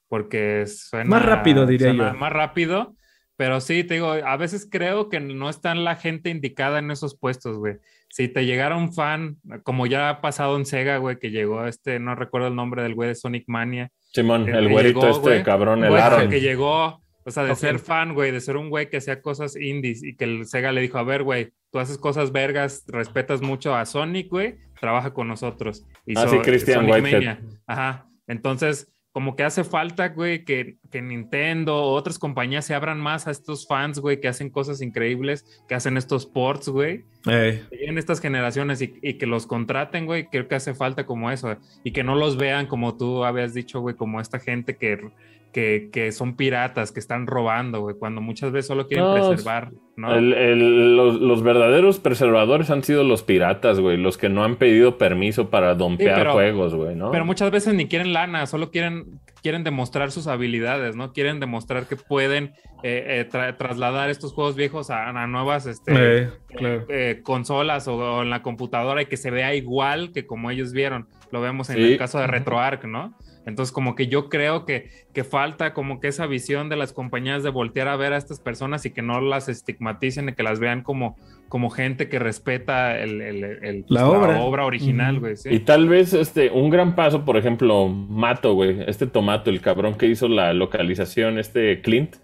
porque 0.08 0.66
suena... 0.66 1.08
Más 1.08 1.24
rápido, 1.24 1.64
diría 1.64 1.88
suena 1.88 2.12
yo. 2.12 2.18
Más 2.18 2.32
rápido, 2.32 2.94
pero 3.38 3.62
sí, 3.62 3.82
te 3.84 3.94
digo, 3.94 4.10
a 4.10 4.36
veces 4.36 4.68
creo 4.70 5.08
que 5.08 5.20
no 5.20 5.48
está 5.48 5.74
la 5.74 5.96
gente 5.96 6.28
indicada 6.28 6.78
en 6.80 6.90
esos 6.90 7.16
puestos, 7.16 7.56
güey. 7.56 7.76
Si 8.10 8.28
te 8.28 8.44
llegara 8.44 8.76
un 8.76 8.92
fan, 8.92 9.36
como 9.62 9.86
ya 9.86 10.10
ha 10.10 10.20
pasado 10.20 10.56
en 10.58 10.66
Sega, 10.66 10.98
güey, 10.98 11.18
que 11.18 11.30
llegó 11.30 11.64
este, 11.66 11.98
no 12.00 12.14
recuerdo 12.14 12.48
el 12.48 12.56
nombre 12.56 12.82
del 12.82 12.94
güey 12.94 13.08
de 13.08 13.14
Sonic 13.14 13.44
Mania, 13.46 13.90
Simón, 14.12 14.44
Que- 14.44 14.50
el 14.52 14.68
güerito 14.68 15.00
llegó, 15.00 15.10
este 15.12 15.28
güey. 15.30 15.42
cabrón, 15.44 15.84
el 15.84 15.90
Güey, 15.90 16.02
Aaron. 16.02 16.28
que 16.30 16.40
llegó, 16.40 17.00
o 17.24 17.30
sea, 17.30 17.44
de 17.44 17.54
ser 17.54 17.78
fan, 17.78 18.12
güey, 18.14 18.32
de 18.32 18.40
ser 18.40 18.56
un 18.56 18.70
güey 18.70 18.90
que 18.90 18.96
hacía 18.98 19.22
cosas 19.22 19.54
indies 19.56 20.02
y 20.02 20.16
que 20.16 20.24
el 20.24 20.46
Sega 20.46 20.72
le 20.72 20.80
dijo, 20.80 20.98
a 20.98 21.02
ver, 21.04 21.22
güey, 21.22 21.52
tú 21.70 21.78
haces 21.78 21.96
cosas 21.98 22.32
vergas, 22.32 22.84
respetas 22.88 23.40
mucho 23.42 23.74
a 23.74 23.84
Sonic, 23.86 24.28
güey, 24.30 24.56
trabaja 24.80 25.12
con 25.14 25.28
nosotros. 25.28 25.84
Ah, 26.16 26.26
sí, 26.28 26.38
Christian 26.38 26.80
Sonic 26.86 26.92
Whitehead. 26.94 27.12
Mania. 27.14 27.40
Ajá. 27.66 28.06
Entonces, 28.26 28.90
como 29.12 29.36
que 29.36 29.42
hace 29.42 29.64
falta, 29.64 30.08
güey, 30.08 30.44
que, 30.44 30.76
que 30.90 31.02
Nintendo 31.02 31.76
o 31.76 31.94
otras 31.94 32.18
compañías 32.18 32.66
se 32.66 32.74
abran 32.74 33.00
más 33.00 33.26
a 33.26 33.30
estos 33.30 33.66
fans, 33.66 33.98
güey, 33.98 34.20
que 34.20 34.28
hacen 34.28 34.50
cosas 34.50 34.80
increíbles, 34.82 35.44
que 35.66 35.74
hacen 35.74 35.96
estos 35.96 36.26
ports, 36.26 36.68
güey 36.68 37.04
Ey, 37.26 37.66
en 37.70 37.98
estas 37.98 38.20
generaciones 38.20 38.80
y, 38.80 38.94
y 39.02 39.14
que 39.14 39.26
los 39.26 39.46
contraten, 39.46 40.06
güey, 40.06 40.26
creo 40.26 40.46
que 40.46 40.54
hace 40.54 40.74
falta 40.74 41.04
como 41.04 41.30
eso, 41.30 41.56
y 41.84 41.92
que 41.92 42.04
no 42.04 42.14
los 42.14 42.36
vean 42.36 42.66
como 42.66 42.96
tú 42.96 43.24
habías 43.24 43.54
dicho, 43.54 43.80
güey, 43.80 43.96
como 43.96 44.20
esta 44.20 44.38
gente 44.38 44.76
que, 44.76 45.10
que, 45.52 45.88
que 45.92 46.12
son 46.12 46.36
piratas, 46.36 46.92
que 46.92 47.00
están 47.00 47.26
robando, 47.26 47.80
güey, 47.80 47.96
cuando 47.98 48.20
muchas 48.20 48.52
veces 48.52 48.66
solo 48.68 48.86
quieren 48.86 49.06
No, 49.06 49.14
preservar, 49.28 49.70
¿no? 49.96 50.14
El- 50.14 50.34
el- 50.34 50.96
los, 50.96 51.20
los 51.20 51.42
verdaderos 51.42 51.98
preservadores 51.98 52.70
han 52.70 52.82
sido 52.82 53.02
los 53.04 53.22
piratas, 53.22 53.80
güey. 53.80 53.96
Los 53.96 54.18
que 54.18 54.28
no 54.28 54.44
han 54.44 54.56
pedido 54.56 54.98
permiso 54.98 55.48
para 55.50 55.74
dompear 55.74 56.18
pero- 56.18 56.32
juegos, 56.34 56.74
güey, 56.74 56.94
¿no? 56.96 57.10
Pero 57.10 57.24
muchas 57.24 57.50
veces 57.50 57.74
ni 57.74 57.86
quieren 57.88 58.12
lana, 58.12 58.46
solo 58.46 58.70
quieren, 58.70 59.20
quieren 59.42 59.64
demostrar 59.64 60.10
sus 60.10 60.26
habilidades, 60.26 60.96
¿no? 60.96 61.12
Quieren 61.12 61.40
demostrar 61.40 61.86
que 61.86 61.96
pueden 61.96 62.52
eh, 62.84 63.26
eh, 63.26 63.28
tra- 63.28 63.56
trasladar 63.56 64.08
estos 64.10 64.32
juegos 64.34 64.54
viejos 64.54 64.90
a, 64.90 65.08
a 65.08 65.26
nuevas 65.26 65.66
este, 65.66 65.92
ey, 66.20 66.28
claro. 66.56 66.84
eh, 66.88 67.20
consolas 67.24 67.88
o, 67.88 67.96
o 67.96 68.22
en 68.22 68.30
la 68.30 68.42
computadora 68.42 69.02
y 69.02 69.06
que 69.06 69.16
se 69.16 69.30
vea 69.32 69.54
igual 69.54 70.12
que 70.12 70.26
como 70.26 70.50
ellos 70.50 70.72
vieron. 70.72 71.08
Lo 71.32 71.40
vemos 71.40 71.70
en 71.70 71.76
Sí. 71.76 71.82
el 71.92 71.98
caso 71.98 72.18
de 72.20 72.26
RetroArch, 72.28 72.84
¿no? 72.84 73.14
Entonces, 73.48 73.72
como 73.72 73.94
que 73.96 74.06
yo 74.06 74.28
creo 74.28 74.64
que, 74.66 74.90
que 75.12 75.24
falta 75.24 75.72
como 75.74 75.98
que 75.98 76.08
esa 76.08 76.26
visión 76.26 76.68
de 76.68 76.76
las 76.76 76.92
compañías 76.92 77.42
de 77.42 77.50
voltear 77.50 77.88
a 77.88 77.96
ver 77.96 78.12
a 78.12 78.16
estas 78.18 78.38
personas 78.40 78.86
y 78.86 78.90
que 78.90 79.02
no 79.02 79.20
las 79.20 79.48
estigmaticen 79.48 80.28
y 80.28 80.34
que 80.34 80.42
las 80.44 80.60
vean 80.60 80.82
como, 80.82 81.16
como 81.48 81.70
gente 81.70 82.08
que 82.08 82.18
respeta 82.18 82.98
el, 83.00 83.20
el- 83.22 83.44
el- 83.44 83.84
La 83.88 84.08
obra. 84.08 84.64
original, 84.64 85.18
güey. 85.18 85.36
sí. 85.36 85.48
Y 85.50 85.60
tal 85.60 85.88
vez 85.88 86.12
este, 86.12 86.50
un 86.50 86.70
gran 86.70 86.94
paso, 86.94 87.24
por 87.24 87.36
ejemplo, 87.36 87.88
Mato, 87.88 88.52
güey, 88.54 88.84
este 88.86 89.06
Tomato, 89.06 89.50
el 89.50 89.60
cabrón 89.60 89.94
que 89.96 90.06
hizo 90.06 90.28
la 90.28 90.52
localización, 90.52 91.38
este 91.38 91.80
Clint, 91.80 92.16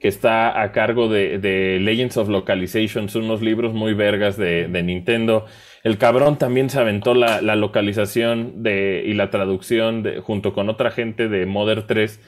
que 0.00 0.08
está 0.08 0.60
a 0.60 0.72
cargo 0.72 1.08
de, 1.08 1.38
de 1.38 1.78
Legends 1.80 2.16
of 2.16 2.28
Localizations, 2.28 3.14
unos 3.14 3.40
libros 3.40 3.72
muy 3.72 3.94
vergas 3.94 4.36
de, 4.36 4.66
de 4.66 4.82
Nintendo. 4.82 5.46
El 5.84 5.98
cabrón 5.98 6.38
también 6.38 6.70
se 6.70 6.78
aventó 6.78 7.14
la, 7.14 7.42
la 7.42 7.56
localización 7.56 8.62
de, 8.62 9.02
y 9.04 9.14
la 9.14 9.30
traducción 9.30 10.02
de, 10.02 10.20
junto 10.20 10.52
con 10.52 10.68
otra 10.68 10.90
gente 10.92 11.28
de 11.28 11.44
Modern 11.46 11.86
3. 11.86 12.20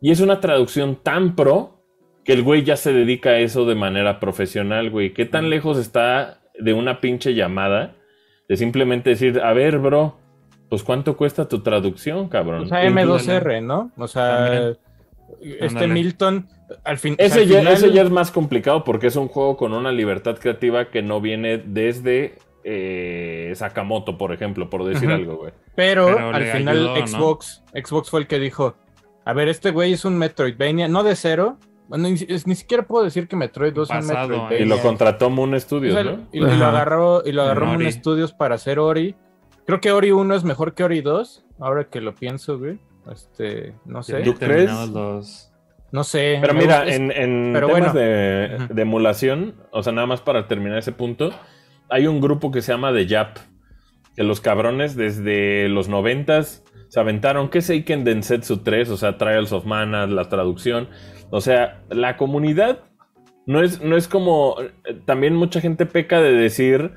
Y 0.00 0.10
es 0.12 0.20
una 0.20 0.40
traducción 0.40 0.96
tan 1.02 1.34
pro 1.34 1.82
que 2.24 2.32
el 2.34 2.42
güey 2.42 2.62
ya 2.62 2.76
se 2.76 2.92
dedica 2.92 3.30
a 3.30 3.38
eso 3.38 3.64
de 3.66 3.74
manera 3.74 4.20
profesional, 4.20 4.90
güey. 4.90 5.12
¿Qué 5.12 5.24
tan 5.24 5.50
lejos 5.50 5.76
está 5.78 6.40
de 6.58 6.72
una 6.72 7.00
pinche 7.00 7.34
llamada? 7.34 7.96
De 8.48 8.56
simplemente 8.56 9.10
decir, 9.10 9.40
a 9.40 9.52
ver, 9.52 9.78
bro, 9.78 10.16
pues 10.68 10.82
cuánto 10.84 11.16
cuesta 11.16 11.48
tu 11.48 11.62
traducción, 11.62 12.28
cabrón. 12.28 12.64
O 12.64 12.66
sea, 12.68 12.84
M2R, 12.84 13.62
¿no? 13.62 13.90
O 13.96 14.06
sea, 14.06 14.36
También. 14.46 14.76
este. 15.60 15.86
Milton, 15.88 16.46
al 16.84 16.98
fin. 16.98 17.14
Ese, 17.18 17.40
al 17.40 17.46
ya, 17.48 17.58
final- 17.58 17.72
ese 17.74 17.92
ya 17.92 18.02
es 18.02 18.10
más 18.10 18.30
complicado 18.30 18.84
porque 18.84 19.08
es 19.08 19.16
un 19.16 19.28
juego 19.28 19.56
con 19.56 19.72
una 19.72 19.90
libertad 19.92 20.36
creativa 20.38 20.90
que 20.90 21.02
no 21.02 21.20
viene 21.20 21.58
desde 21.58 22.34
eh, 22.64 23.52
Sakamoto, 23.54 24.16
por 24.18 24.32
ejemplo, 24.32 24.68
por 24.70 24.84
decir 24.84 25.10
algo, 25.10 25.36
güey. 25.36 25.52
Pero, 25.74 26.06
Pero 26.06 26.28
al 26.30 26.44
final 26.46 26.76
ayudó, 26.78 26.96
¿no? 26.98 27.06
Xbox, 27.06 27.62
Xbox 27.74 28.10
fue 28.10 28.20
el 28.20 28.26
que 28.26 28.38
dijo, 28.38 28.74
a 29.24 29.32
ver, 29.32 29.48
este 29.48 29.70
güey 29.70 29.92
es 29.92 30.04
un 30.04 30.16
Metroidvania, 30.18 30.88
no 30.88 31.02
de 31.02 31.14
cero. 31.16 31.58
Bueno, 31.88 32.08
ni, 32.08 32.14
es- 32.28 32.46
ni 32.46 32.54
siquiera 32.54 32.84
puedo 32.84 33.04
decir 33.04 33.28
que 33.28 33.36
Metroid 33.36 33.72
2 33.74 33.90
es 33.90 33.96
un 34.00 34.06
Metroidvania. 34.06 34.58
Y 34.60 34.64
lo 34.64 34.78
contrató 34.78 35.28
Moon 35.30 35.52
O 35.54 35.60
Studios, 35.60 35.94
sea, 35.94 36.04
¿no? 36.04 36.26
y, 36.32 36.38
y 36.38 36.40
lo 36.40 36.64
agarró, 36.66 37.22
y 37.24 37.32
lo 37.32 37.42
agarró 37.42 37.70
Ori. 37.70 37.84
Moon 37.84 37.92
Studios 37.92 38.32
para 38.32 38.54
hacer 38.54 38.78
Ori. 38.78 39.14
Creo 39.66 39.80
que 39.80 39.92
Ori 39.92 40.10
1 40.10 40.34
es 40.34 40.44
mejor 40.44 40.74
que 40.74 40.84
Ori 40.84 41.02
2, 41.02 41.44
ahora 41.60 41.84
que 41.84 42.00
lo 42.00 42.14
pienso, 42.14 42.58
güey. 42.58 42.78
Este, 43.12 43.74
no 43.84 44.02
sé. 44.02 44.20
¿Tú 44.22 44.34
crees? 44.34 44.70
los- 44.88 45.50
No 45.92 46.02
sé. 46.04 46.38
Pero 46.40 46.54
mira, 46.54 46.86
es- 46.86 46.96
en, 46.96 47.12
en 47.12 47.50
pero 47.52 47.66
temas 47.68 47.92
bueno. 47.92 47.98
de, 48.00 48.56
Ujú. 48.64 48.74
de 48.74 48.82
emulación, 48.82 49.54
o 49.70 49.82
sea, 49.82 49.92
nada 49.92 50.06
más 50.06 50.20
para 50.22 50.48
terminar 50.48 50.78
ese 50.78 50.92
punto, 50.92 51.30
hay 51.88 52.06
un 52.06 52.20
grupo 52.20 52.50
que 52.50 52.62
se 52.62 52.72
llama 52.72 52.92
The 52.92 53.06
Jap, 53.06 53.38
que 54.16 54.22
los 54.22 54.40
cabrones 54.40 54.96
desde 54.96 55.68
los 55.68 55.88
noventas 55.88 56.64
se 56.94 57.00
aventaron, 57.00 57.48
¿qué 57.48 57.60
Seiken 57.60 58.04
Densetsu 58.04 58.58
3? 58.58 58.88
O 58.90 58.96
sea, 58.96 59.18
Trials 59.18 59.50
of 59.50 59.64
Mana, 59.64 60.06
la 60.06 60.28
traducción. 60.28 60.88
O 61.30 61.40
sea, 61.40 61.82
la 61.90 62.16
comunidad 62.16 62.84
no 63.46 63.62
es, 63.62 63.80
no 63.80 63.96
es 63.96 64.06
como... 64.06 64.54
También 65.04 65.34
mucha 65.34 65.60
gente 65.60 65.86
peca 65.86 66.20
de 66.20 66.32
decir 66.32 66.92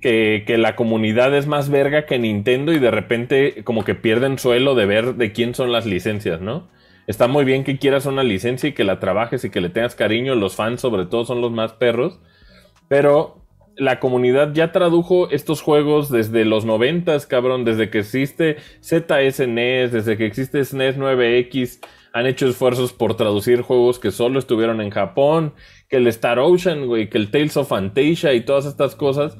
que, 0.00 0.44
que, 0.46 0.56
la 0.56 0.76
comunidad 0.76 1.36
es 1.36 1.46
más 1.46 1.68
verga 1.68 2.06
que 2.06 2.18
Nintendo 2.18 2.72
y 2.72 2.78
de 2.78 2.90
repente 2.90 3.62
como 3.64 3.84
que 3.84 3.94
pierden 3.94 4.38
suelo 4.38 4.74
de 4.74 4.86
ver 4.86 5.16
de 5.16 5.32
quién 5.32 5.54
son 5.54 5.72
las 5.72 5.84
licencias, 5.84 6.40
¿no? 6.40 6.68
Está 7.06 7.28
muy 7.28 7.44
bien 7.44 7.64
que 7.64 7.78
quieras 7.78 8.06
una 8.06 8.22
licencia 8.22 8.70
y 8.70 8.72
que 8.72 8.84
la 8.84 8.98
trabajes 8.98 9.44
y 9.44 9.50
que 9.50 9.60
le 9.60 9.68
tengas 9.68 9.94
cariño. 9.94 10.36
Los 10.36 10.56
fans 10.56 10.80
sobre 10.80 11.04
todo 11.04 11.26
son 11.26 11.42
los 11.42 11.52
más 11.52 11.74
perros. 11.74 12.18
Pero 12.88 13.37
la 13.78 14.00
comunidad 14.00 14.52
ya 14.52 14.72
tradujo 14.72 15.30
estos 15.30 15.62
juegos 15.62 16.10
desde 16.10 16.44
los 16.44 16.64
noventas, 16.64 17.26
cabrón. 17.26 17.64
Desde 17.64 17.90
que 17.90 18.00
existe 18.00 18.56
ZSNES, 18.82 19.92
desde 19.92 20.16
que 20.16 20.26
existe 20.26 20.64
SNES 20.64 20.98
9X. 20.98 21.80
Han 22.12 22.26
hecho 22.26 22.48
esfuerzos 22.48 22.92
por 22.92 23.16
traducir 23.16 23.62
juegos 23.62 23.98
que 23.98 24.10
solo 24.10 24.38
estuvieron 24.38 24.80
en 24.80 24.90
Japón. 24.90 25.54
Que 25.88 25.96
el 25.96 26.06
Star 26.08 26.38
Ocean, 26.38 26.86
güey. 26.86 27.08
Que 27.08 27.18
el 27.18 27.30
Tales 27.30 27.56
of 27.56 27.68
Fantasia 27.68 28.34
y 28.34 28.42
todas 28.42 28.66
estas 28.66 28.94
cosas 28.94 29.38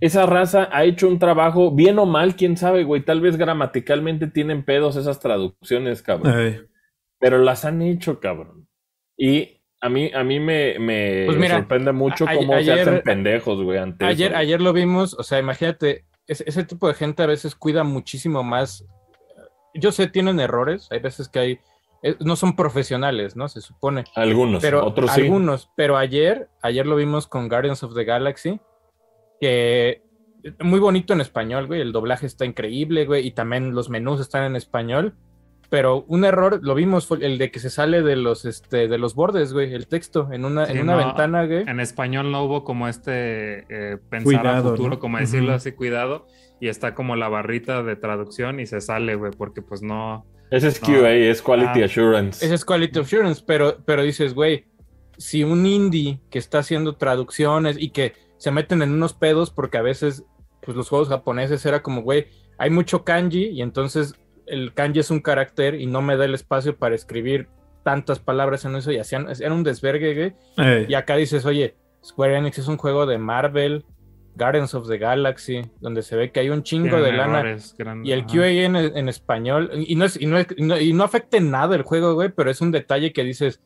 esa 0.00 0.26
raza 0.26 0.68
ha 0.72 0.84
hecho 0.84 1.08
un 1.08 1.18
trabajo, 1.18 1.74
bien 1.74 1.98
o 1.98 2.06
mal, 2.06 2.36
quién 2.36 2.56
sabe, 2.56 2.84
güey. 2.84 3.04
Tal 3.04 3.20
vez 3.20 3.36
gramaticalmente 3.36 4.26
tienen 4.26 4.64
pedos 4.64 4.96
esas 4.96 5.20
traducciones, 5.20 6.02
cabrón. 6.02 6.34
Ay. 6.36 6.60
Pero 7.18 7.38
las 7.38 7.64
han 7.64 7.80
hecho, 7.80 8.20
cabrón. 8.20 8.68
Y 9.16 9.55
a 9.80 9.88
mí, 9.88 10.10
a 10.14 10.24
mí 10.24 10.40
me, 10.40 10.78
me 10.78 11.24
Pues 11.26 11.36
mira, 11.38 11.56
sorprende 11.56 11.92
mucho 11.92 12.24
a- 12.28 12.34
cómo 12.34 12.54
ayer- 12.54 12.76
se 12.76 12.90
hacen 12.90 13.02
pendejos, 13.02 13.62
güey, 13.62 13.78
ante 13.78 14.04
Ayer, 14.04 14.30
eso. 14.32 14.38
ayer 14.38 14.60
lo 14.60 14.72
vimos, 14.72 15.14
o 15.14 15.22
sea, 15.22 15.38
imagínate, 15.38 16.04
ese, 16.26 16.44
ese 16.46 16.64
tipo 16.64 16.88
de 16.88 16.94
gente 16.94 17.22
a 17.22 17.26
veces 17.26 17.54
cuida 17.54 17.84
muchísimo 17.84 18.42
más. 18.42 18.84
Yo 19.74 19.92
sé, 19.92 20.06
tienen 20.08 20.40
errores, 20.40 20.88
hay 20.90 21.00
veces 21.00 21.28
que 21.28 21.38
hay, 21.38 21.58
eh, 22.02 22.16
no 22.20 22.36
son 22.36 22.56
profesionales, 22.56 23.36
¿no? 23.36 23.48
Se 23.48 23.60
supone. 23.60 24.04
Algunos, 24.14 24.62
Pero 24.62 24.84
otros 24.84 25.12
sí. 25.12 25.22
algunos, 25.22 25.70
pero 25.76 25.96
ayer, 25.96 26.48
ayer 26.62 26.86
lo 26.86 26.96
vimos 26.96 27.26
con 27.26 27.48
Guardians 27.48 27.82
of 27.82 27.94
the 27.94 28.04
Galaxy, 28.04 28.58
que 29.40 30.02
muy 30.60 30.78
bonito 30.80 31.12
en 31.12 31.20
español, 31.20 31.66
güey, 31.66 31.80
el 31.80 31.92
doblaje 31.92 32.26
está 32.26 32.44
increíble, 32.44 33.04
güey, 33.04 33.26
y 33.26 33.32
también 33.32 33.74
los 33.74 33.90
menús 33.90 34.20
están 34.20 34.44
en 34.44 34.56
español, 34.56 35.14
pero 35.68 36.04
un 36.08 36.24
error, 36.24 36.60
lo 36.62 36.74
vimos, 36.74 37.06
fue 37.06 37.24
el 37.24 37.38
de 37.38 37.50
que 37.50 37.58
se 37.58 37.70
sale 37.70 38.02
de 38.02 38.16
los, 38.16 38.44
este, 38.44 38.88
de 38.88 38.98
los 38.98 39.14
bordes, 39.14 39.52
güey, 39.52 39.74
el 39.74 39.86
texto, 39.88 40.28
en 40.32 40.44
una, 40.44 40.66
Sí, 40.66 40.72
en 40.72 40.80
una 40.82 40.96
no, 40.96 41.06
ventana, 41.06 41.46
güey. 41.46 41.64
En 41.68 41.80
español 41.80 42.30
no 42.30 42.42
hubo 42.44 42.64
como 42.64 42.88
este 42.88 43.66
eh, 43.68 43.98
pensar 44.10 44.24
Cuidado, 44.24 44.68
a 44.68 44.70
futuro, 44.72 44.90
¿no? 44.90 44.98
como 44.98 45.18
decirlo 45.18 45.48
Ujú. 45.48 45.56
así, 45.56 45.72
cuidado, 45.72 46.26
y 46.60 46.68
está 46.68 46.94
como 46.94 47.16
la 47.16 47.28
barrita 47.28 47.82
de 47.82 47.96
traducción 47.96 48.60
y 48.60 48.66
se 48.66 48.80
sale, 48.80 49.14
güey, 49.16 49.32
porque 49.36 49.62
pues 49.62 49.82
no. 49.82 50.24
Ese 50.50 50.68
es 50.68 50.80
No. 50.80 50.88
QA, 51.00 51.10
es 51.12 51.42
Quality 51.42 51.82
Ah. 51.82 51.84
Assurance. 51.86 52.44
Ese 52.44 52.54
es 52.54 52.64
Quality 52.64 53.00
Assurance, 53.00 53.42
pero, 53.46 53.78
pero 53.84 54.02
dices, 54.02 54.32
güey, 54.34 54.66
si 55.18 55.42
un 55.42 55.66
indie 55.66 56.20
que 56.30 56.38
está 56.38 56.58
haciendo 56.60 56.96
traducciones 56.96 57.76
y 57.80 57.90
que 57.90 58.12
se 58.36 58.50
meten 58.50 58.82
en 58.82 58.92
unos 58.92 59.14
pedos 59.14 59.50
porque 59.50 59.78
a 59.78 59.82
veces, 59.82 60.24
pues 60.62 60.76
los 60.76 60.88
juegos 60.88 61.08
japoneses 61.08 61.64
era 61.66 61.82
como, 61.82 62.02
güey, 62.02 62.26
hay 62.58 62.70
mucho 62.70 63.02
kanji 63.04 63.46
y 63.46 63.62
entonces 63.62 64.14
el 64.46 64.72
kanji 64.74 65.00
es 65.00 65.10
un 65.10 65.20
carácter 65.20 65.74
y 65.80 65.86
no 65.86 66.02
me 66.02 66.16
da 66.16 66.24
el 66.24 66.34
espacio 66.34 66.76
para 66.76 66.94
escribir 66.94 67.48
tantas 67.84 68.18
palabras 68.18 68.64
en 68.64 68.74
eso 68.76 68.90
y 68.92 68.98
hacían, 68.98 69.26
era 69.40 69.52
un 69.54 69.62
desvergue, 69.62 70.14
güey. 70.14 70.34
Ay. 70.56 70.86
Y 70.88 70.94
acá 70.94 71.16
dices, 71.16 71.44
oye, 71.46 71.76
Square 72.04 72.36
Enix 72.38 72.58
es 72.58 72.68
un 72.68 72.76
juego 72.76 73.06
de 73.06 73.18
Marvel, 73.18 73.84
Guardians 74.34 74.74
of 74.74 74.88
the 74.88 74.98
Galaxy, 74.98 75.62
donde 75.80 76.02
se 76.02 76.14
ve 76.16 76.30
que 76.30 76.40
hay 76.40 76.50
un 76.50 76.62
chingo 76.62 76.96
tienen 76.96 77.04
de 77.04 77.12
lana. 77.16 77.42
grandes. 77.42 77.74
Y 78.08 78.12
el. 78.12 78.26
QA 78.26 78.48
en, 78.48 78.76
en 78.76 79.08
español, 79.08 79.70
y 79.74 79.94
no, 79.96 80.04
es, 80.04 80.20
y, 80.20 80.26
no 80.26 80.38
es- 80.38 80.46
y 80.56 80.62
no- 80.62 80.78
y 80.78 80.92
no 80.92 81.04
afecta 81.04 81.36
en 81.38 81.50
nada 81.50 81.74
el 81.76 81.82
juego, 81.82 82.14
güey, 82.14 82.28
pero 82.28 82.50
es 82.50 82.60
un 82.60 82.70
detalle 82.70 83.12
que 83.12 83.24
dices, 83.24 83.60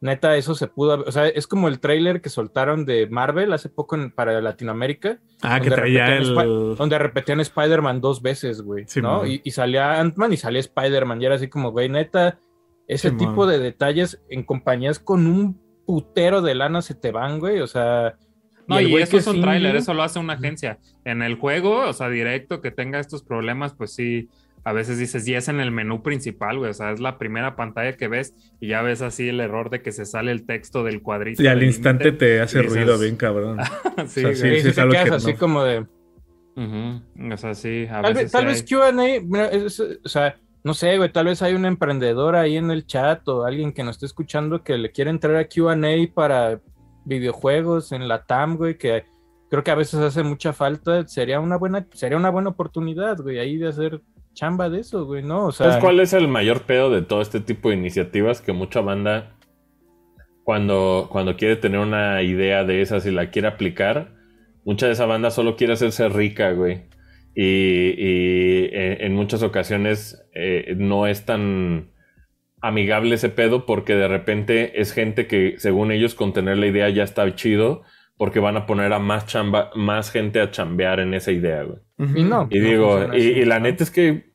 neta, 0.00 0.36
eso 0.36 0.54
se 0.54 0.66
pudo 0.66 0.92
haber- 0.92 1.08
O 1.08 1.12
sea, 1.12 1.26
es 1.28 1.46
como 1.46 1.68
el 1.68 1.80
trailer 1.80 2.20
que 2.20 2.28
soltaron 2.28 2.84
de 2.84 3.06
Marvel 3.08 3.52
hace 3.52 3.68
poco 3.68 3.96
en- 3.96 4.10
para 4.10 4.40
Latinoamérica, 4.40 5.18
Ah, 5.42 5.60
que 5.60 5.70
traía 5.70 6.16
el. 6.16 6.34
Donde 6.76 6.98
repetían 6.98 7.40
Spider-Man 7.40 8.00
dos 8.00 8.20
veces, 8.22 8.60
güey, 8.62 8.84
Simón. 8.86 9.12
¿no? 9.22 9.26
Y, 9.26 9.40
y 9.44 9.50
salía 9.52 10.00
Ant-Man 10.00 10.32
y 10.32 10.36
salía 10.36 10.60
Spider-Man, 10.60 11.22
y 11.22 11.26
era 11.26 11.34
así 11.36 11.48
como, 11.48 11.70
güey, 11.70 11.88
neta, 11.88 12.38
ese 12.86 13.10
tipo 13.12 13.46
de 13.46 13.58
detalles 13.58 14.22
en 14.28 14.42
compañías 14.42 14.98
con 14.98 15.26
un 15.26 15.58
putero 15.86 16.42
de 16.42 16.54
lana 16.54 16.82
se 16.82 16.94
te 16.94 17.10
van, 17.12 17.38
güey, 17.38 17.60
o 17.60 17.66
sea... 17.66 18.16
No, 18.66 18.80
y 18.80 18.94
eso 18.96 19.18
es 19.18 19.26
un 19.26 19.34
sí- 19.36 19.40
tráiler, 19.42 19.76
eso 19.76 19.92
lo 19.92 20.02
hace 20.02 20.18
una 20.18 20.32
agencia. 20.34 20.78
En 21.04 21.20
el 21.22 21.36
juego, 21.36 21.86
o 21.86 21.92
sea, 21.92 22.08
directo 22.08 22.62
que 22.62 22.70
tenga 22.70 22.98
estos 22.98 23.22
problemas, 23.22 23.74
pues 23.74 23.94
sí, 23.94 24.30
a 24.64 24.72
veces 24.72 24.98
dices, 24.98 25.26
y 25.28 25.34
es 25.34 25.48
en 25.48 25.60
el 25.60 25.70
menú 25.70 26.02
principal, 26.02 26.58
güey, 26.58 26.70
o 26.70 26.74
sea, 26.74 26.90
es 26.92 27.00
la 27.00 27.18
primera 27.18 27.54
pantalla 27.54 27.96
que 27.96 28.08
ves 28.08 28.34
y 28.60 28.68
ya 28.68 28.80
ves 28.82 29.02
así 29.02 29.28
el 29.28 29.40
error 29.40 29.68
de 29.70 29.82
que 29.82 29.92
se 29.92 30.06
sale 30.06 30.32
el 30.32 30.46
texto 30.46 30.82
del 30.84 31.02
cuadrito. 31.02 31.42
Y 31.42 31.46
al 31.48 31.62
instante 31.62 32.12
te 32.12 32.40
hace 32.40 32.60
dices- 32.60 32.72
ruido 32.74 32.98
bien 32.98 33.16
cabrón. 33.16 33.58
sí, 34.06 34.24
o 34.24 34.24
sea, 34.24 34.24
güey. 34.24 34.36
sí, 34.36 34.42
Sí, 34.56 34.60
sí 34.62 34.68
es 34.68 34.74
te 34.74 34.80
algo 34.80 34.92
quedas 34.92 35.08
que 35.10 35.14
así 35.16 35.32
no- 35.32 35.38
como 35.38 35.62
de... 35.64 35.86
O 36.56 37.36
sea, 37.36 37.54
sí, 37.54 37.86
a 37.90 38.00
Tal 38.02 38.14
veces 38.14 38.24
vez, 38.24 38.32
tal 38.32 38.42
sí 38.42 38.46
vez 38.46 38.90
hay- 38.94 39.26
Q&A, 39.28 40.04
o 40.04 40.08
sea, 40.08 40.36
no 40.62 40.72
sé, 40.72 40.96
güey, 40.96 41.12
tal 41.12 41.26
vez 41.26 41.42
hay 41.42 41.54
un 41.54 41.66
emprendedor 41.66 42.36
ahí 42.36 42.56
en 42.56 42.70
el 42.70 42.86
chat 42.86 43.26
o 43.28 43.44
alguien 43.44 43.72
que 43.72 43.82
nos 43.84 43.96
esté 43.96 44.06
escuchando 44.06 44.62
que 44.62 44.78
le 44.78 44.92
quiere 44.92 45.10
entrar 45.10 45.36
a 45.36 45.46
Q&A 45.48 46.14
para 46.14 46.60
videojuegos 47.04 47.92
en 47.92 48.08
la 48.08 48.24
TAM, 48.24 48.56
güey, 48.56 48.78
que 48.78 49.04
creo 49.50 49.62
que 49.62 49.70
a 49.70 49.74
veces 49.74 50.00
hace 50.00 50.22
mucha 50.22 50.52
falta, 50.52 51.06
sería 51.06 51.38
una 51.40 51.56
buena, 51.56 51.86
sería 51.92 52.16
una 52.16 52.30
buena 52.30 52.50
oportunidad, 52.50 53.18
güey, 53.20 53.38
ahí 53.38 53.56
de 53.58 53.68
hacer 53.68 54.00
chamba 54.34 54.68
de 54.68 54.80
eso, 54.80 55.06
güey, 55.06 55.22
¿no? 55.22 55.46
O 55.46 55.52
sea, 55.52 55.66
¿Sabes 55.66 55.82
cuál 55.82 56.00
es 56.00 56.12
el 56.12 56.28
mayor 56.28 56.62
pedo 56.62 56.90
de 56.90 57.02
todo 57.02 57.22
este 57.22 57.40
tipo 57.40 57.70
de 57.70 57.76
iniciativas? 57.76 58.40
Que 58.40 58.52
mucha 58.52 58.80
banda, 58.80 59.36
cuando, 60.42 61.08
cuando 61.10 61.36
quiere 61.36 61.56
tener 61.56 61.80
una 61.80 62.22
idea 62.22 62.64
de 62.64 62.82
esas 62.82 63.06
y 63.06 63.10
la 63.10 63.30
quiere 63.30 63.48
aplicar, 63.48 64.12
mucha 64.64 64.86
de 64.86 64.92
esa 64.92 65.06
banda 65.06 65.30
solo 65.30 65.56
quiere 65.56 65.72
hacerse 65.72 66.08
rica, 66.08 66.52
güey. 66.52 66.82
Y, 67.34 68.68
eh, 68.72 68.98
en 69.00 69.14
muchas 69.14 69.42
ocasiones 69.42 70.24
eh, 70.34 70.74
no 70.76 71.06
es 71.06 71.24
tan 71.24 71.90
amigable 72.60 73.16
ese 73.16 73.28
pedo 73.28 73.66
porque 73.66 73.94
de 73.94 74.08
repente 74.08 74.80
es 74.80 74.92
gente 74.92 75.26
que 75.26 75.56
según 75.58 75.92
ellos 75.92 76.14
con 76.14 76.32
tener 76.32 76.58
la 76.58 76.66
idea 76.66 76.88
ya 76.88 77.02
está 77.02 77.34
chido 77.34 77.82
porque 78.16 78.40
van 78.40 78.56
a 78.56 78.66
poner 78.66 78.92
a 78.92 78.98
más 78.98 79.26
chamba, 79.26 79.70
más 79.74 80.10
gente 80.10 80.40
a 80.40 80.50
chambear 80.50 81.00
en 81.00 81.14
esa 81.14 81.32
idea, 81.32 81.64
güey. 81.64 81.78
Y 82.14 82.24
no. 82.24 82.48
Y 82.50 82.60
no 82.60 82.68
digo, 82.68 83.08
y, 83.12 83.28
así, 83.28 83.34
y 83.34 83.44
la 83.44 83.58
¿no? 83.58 83.60
neta 83.60 83.84
es 83.84 83.90
que 83.90 84.34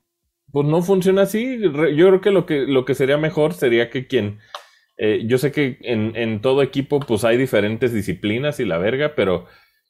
pues 0.51 0.67
no 0.67 0.81
funciona 0.81 1.23
así. 1.23 1.59
Yo 1.61 1.71
creo 2.07 2.21
que 2.21 2.31
lo 2.31 2.45
que, 2.45 2.61
lo 2.67 2.85
que 2.85 2.95
sería 2.95 3.17
mejor 3.17 3.53
sería 3.53 3.89
que 3.89 4.07
quien. 4.07 4.39
eh, 4.97 5.23
yo 5.27 5.37
sé 5.37 5.51
que 5.51 5.77
en, 5.81 6.15
en 6.15 6.41
todo 6.41 6.61
equipo, 6.63 6.99
pues 7.01 7.23
hay 7.23 7.37
diferentes 7.37 7.93
disciplinas 7.93 8.59
y 8.59 8.65
la 8.65 8.77
verga, 8.77 9.13
pero 9.15 9.45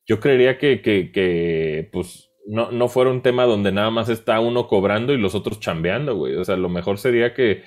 yo 0.08 0.20
creería 0.20 0.58
que, 0.58 0.82
que, 0.82 1.12
que 1.12 1.90
pues 1.92 2.30
no, 2.48 2.72
no 2.72 2.88
fuera 2.90 3.12
un 3.12 3.22
tema 3.22 3.46
donde 3.46 3.72
nada 3.72 3.92
más 3.92 4.10
está 4.10 4.40
uno 4.40 4.68
cobrando 4.68 5.14
y 5.14 5.18
los 5.18 5.36
otros 5.36 5.60
chambeando, 5.60 6.16
güey. 6.16 6.36
O 6.36 6.46
sea, 6.46 6.58
lo 6.58 6.70
mejor 6.70 6.98
sería 7.00 7.34
que, 7.34 7.64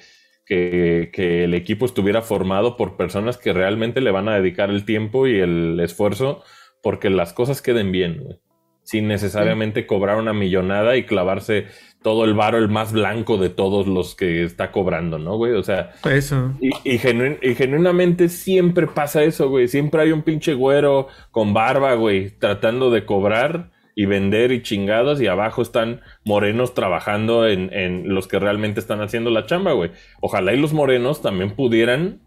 que, 0.47 1.11
que 1.13 1.45
el 1.45 1.55
equipo 1.55 1.87
estuviera 1.87 2.23
formado 2.23 2.77
por 2.77 2.97
personas 2.97 3.37
que 3.39 3.53
realmente 3.53 4.01
le 4.01 4.11
van 4.11 4.29
a 4.29 4.35
dedicar 4.37 4.71
el 4.71 4.85
tiempo 4.85 5.27
y 5.27 5.39
el 5.41 5.79
esfuerzo 5.81 6.43
porque 6.83 7.11
las 7.11 7.33
cosas 7.33 7.63
queden 7.63 7.93
bien, 7.93 8.19
güey. 8.23 8.39
Sin 8.85 9.07
necesariamente 9.07 9.87
cobrar 9.87 10.19
una 10.19 10.33
millonada 10.33 10.97
y 10.97 11.05
clavarse 11.05 11.67
todo 12.03 12.25
el 12.25 12.35
varo, 12.35 12.59
el 12.59 12.69
más 12.69 12.93
blanco 12.93 13.37
de 13.39 13.49
todos 13.49 13.87
los 13.87 14.17
que 14.17 14.43
está 14.43 14.73
cobrando, 14.73 15.19
¿no, 15.21 15.37
güey? 15.37 15.53
O 15.53 15.63
sea, 15.63 15.91
Eso. 16.05 16.55
y, 16.61 16.71
y, 16.83 16.99
genuin- 16.99 17.39
y 17.43 17.55
genuinamente 17.55 18.29
siempre 18.29 18.89
pasa 18.89 19.23
eso, 19.23 19.49
güey. 19.49 19.69
Siempre 19.69 20.03
hay 20.03 20.11
un 20.11 20.23
pinche 20.23 20.55
güero 20.55 21.07
con 21.31 21.55
barba, 21.55 21.95
güey, 21.95 22.31
tratando 22.39 22.91
de 22.91 23.05
cobrar 23.07 23.71
y 23.95 24.07
vender 24.07 24.53
y 24.53 24.63
chingados 24.63 25.21
y 25.21 25.27
abajo 25.27 25.63
están 25.63 26.01
morenos 26.25 26.75
trabajando 26.75 27.47
en, 27.47 27.73
en 27.73 28.15
los 28.15 28.27
que 28.27 28.39
realmente 28.39 28.81
están 28.81 29.01
haciendo 29.01 29.31
la 29.31 29.47
chamba, 29.47 29.73
güey. 29.73 29.91
Ojalá 30.21 30.55
y 30.55 30.61
los 30.61 30.73
morenos 30.73 31.21
también 31.23 31.55
pudieran 31.55 32.21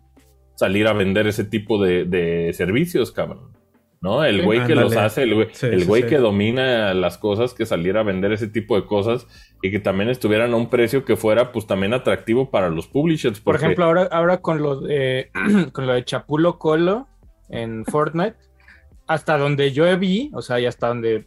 salir 0.56 0.88
a 0.88 0.94
vender 0.94 1.28
ese 1.28 1.44
tipo 1.44 1.84
de, 1.84 2.06
de 2.06 2.54
servicios, 2.54 3.12
cabrón. 3.12 3.54
¿No? 4.02 4.24
El 4.24 4.42
Sí, 4.42 4.46
güey 4.46 4.68
que 4.68 4.76
los 4.76 4.96
hace, 4.96 5.24
el 5.24 5.34
güey, 5.34 5.48
Sí, 5.52 5.66
el 5.66 5.86
güey 5.86 6.04
sí. 6.04 6.10
que 6.10 6.18
domina 6.20 6.94
las 6.94 7.18
cosas, 7.18 7.56
que 7.56 7.66
saliera 7.66 8.02
a 8.02 8.04
vender 8.04 8.32
ese 8.34 8.48
tipo 8.48 8.80
de 8.80 8.86
cosas 8.86 9.26
y 9.64 9.72
que 9.72 9.80
también 9.80 10.10
estuvieran 10.10 10.54
a 10.54 10.58
un 10.58 10.70
precio 10.70 11.06
que 11.06 11.16
fuera 11.16 11.52
pues 11.52 11.66
también 11.66 11.92
atractivo 11.96 12.52
para 12.52 12.70
los 12.70 12.88
publishers. 12.88 13.40
Por 13.40 13.56
ejemplo, 13.56 13.84
ahora, 13.84 14.04
ahora 14.12 14.42
con 14.42 14.62
lo 14.62 14.80
de 14.80 15.32
con 15.72 15.88
lo 15.88 15.94
de 15.94 16.06
Chapulo 16.06 16.60
Colo 16.60 17.08
en 17.50 17.84
Fortnite, 17.86 18.36
hasta 19.08 19.40
donde 19.40 19.72
yo 19.72 19.98
vi, 19.98 20.30
o 20.36 20.44
sea, 20.44 20.60
y 20.60 20.68
hasta 20.68 20.88
donde 20.90 21.26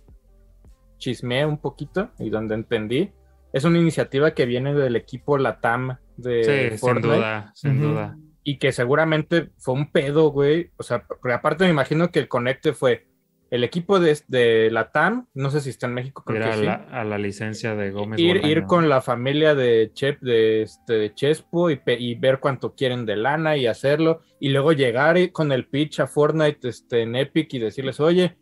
chismeé 0.99 1.47
un 1.47 1.59
poquito 1.59 2.11
y 2.19 2.31
donde 2.31 2.55
entendí, 2.55 3.11
es 3.53 3.65
una 3.65 3.79
iniciativa 3.79 4.33
que 4.35 4.45
viene 4.47 4.75
del 4.75 4.97
equipo 4.97 5.39
Latam 5.39 5.97
de 6.17 6.45
Sí, 6.45 6.69
sin 6.71 6.79
Fortnite 6.79 7.17
duda, 7.17 7.53
sin 7.55 7.79
Ujú. 7.79 7.89
duda. 7.89 8.17
y 8.45 8.59
que 8.59 8.73
seguramente 8.73 9.51
fue 9.59 9.75
un 9.75 9.91
pedo, 9.93 10.31
güey. 10.31 10.71
O 10.79 10.83
sea, 10.83 11.03
porque 11.07 11.33
aparte 11.35 11.65
me 11.65 11.71
imagino 11.71 12.11
que 12.11 12.19
el 12.21 12.29
conecte 12.29 12.73
fue, 12.73 13.07
el 13.51 13.63
equipo 13.65 13.99
de, 14.01 14.19
de 14.29 14.71
la 14.71 14.91
TAM, 14.91 15.27
no 15.35 15.51
sé 15.51 15.61
si 15.61 15.71
está 15.71 15.87
en 15.87 15.95
México, 15.95 16.23
creo 16.25 16.39
Ir 16.39 16.43
que 16.45 16.49
a 16.51 16.55
sí. 16.57 16.65
la, 16.65 16.75
a 16.91 17.05
la 17.05 17.17
licencia 17.19 17.75
de 17.75 17.91
Gómez. 17.91 18.21
Ir, 18.21 18.45
ir 18.45 18.65
con 18.65 18.89
la 18.91 19.01
familia 19.01 19.55
de, 19.55 19.91
Chep, 19.95 20.21
de, 20.21 20.63
este, 20.63 20.95
de 20.95 21.15
Chespo 21.15 21.71
y, 21.71 21.77
pe- 21.77 21.99
y 21.99 22.15
ver 22.15 22.41
cuánto 22.41 22.75
quieren 22.75 23.07
de 23.07 23.17
lana 23.17 23.57
y 23.57 23.67
hacerlo. 23.67 24.21
Y 24.41 24.51
luego 24.51 24.73
llegar 24.73 25.17
y- 25.19 25.31
con 25.31 25.51
el 25.53 25.67
pitch 25.67 26.01
a 26.01 26.07
Fortnite 26.07 26.69
este, 26.69 27.03
en 27.03 27.17
Epic 27.17 27.53
y 27.55 27.59
decirles, 27.59 28.01
oye, 28.01 28.37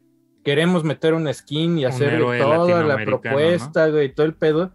queremos 0.47 0.85
meter 0.85 1.13
un 1.13 1.33
skin 1.35 1.79
y 1.79 1.85
héroe 1.85 2.39
toda 2.39 2.83
la 2.85 2.95
propuesta, 3.05 3.89
güey, 3.89 4.07
y 4.07 4.09
todo 4.15 4.25
el 4.27 4.35
pedo. 4.35 4.73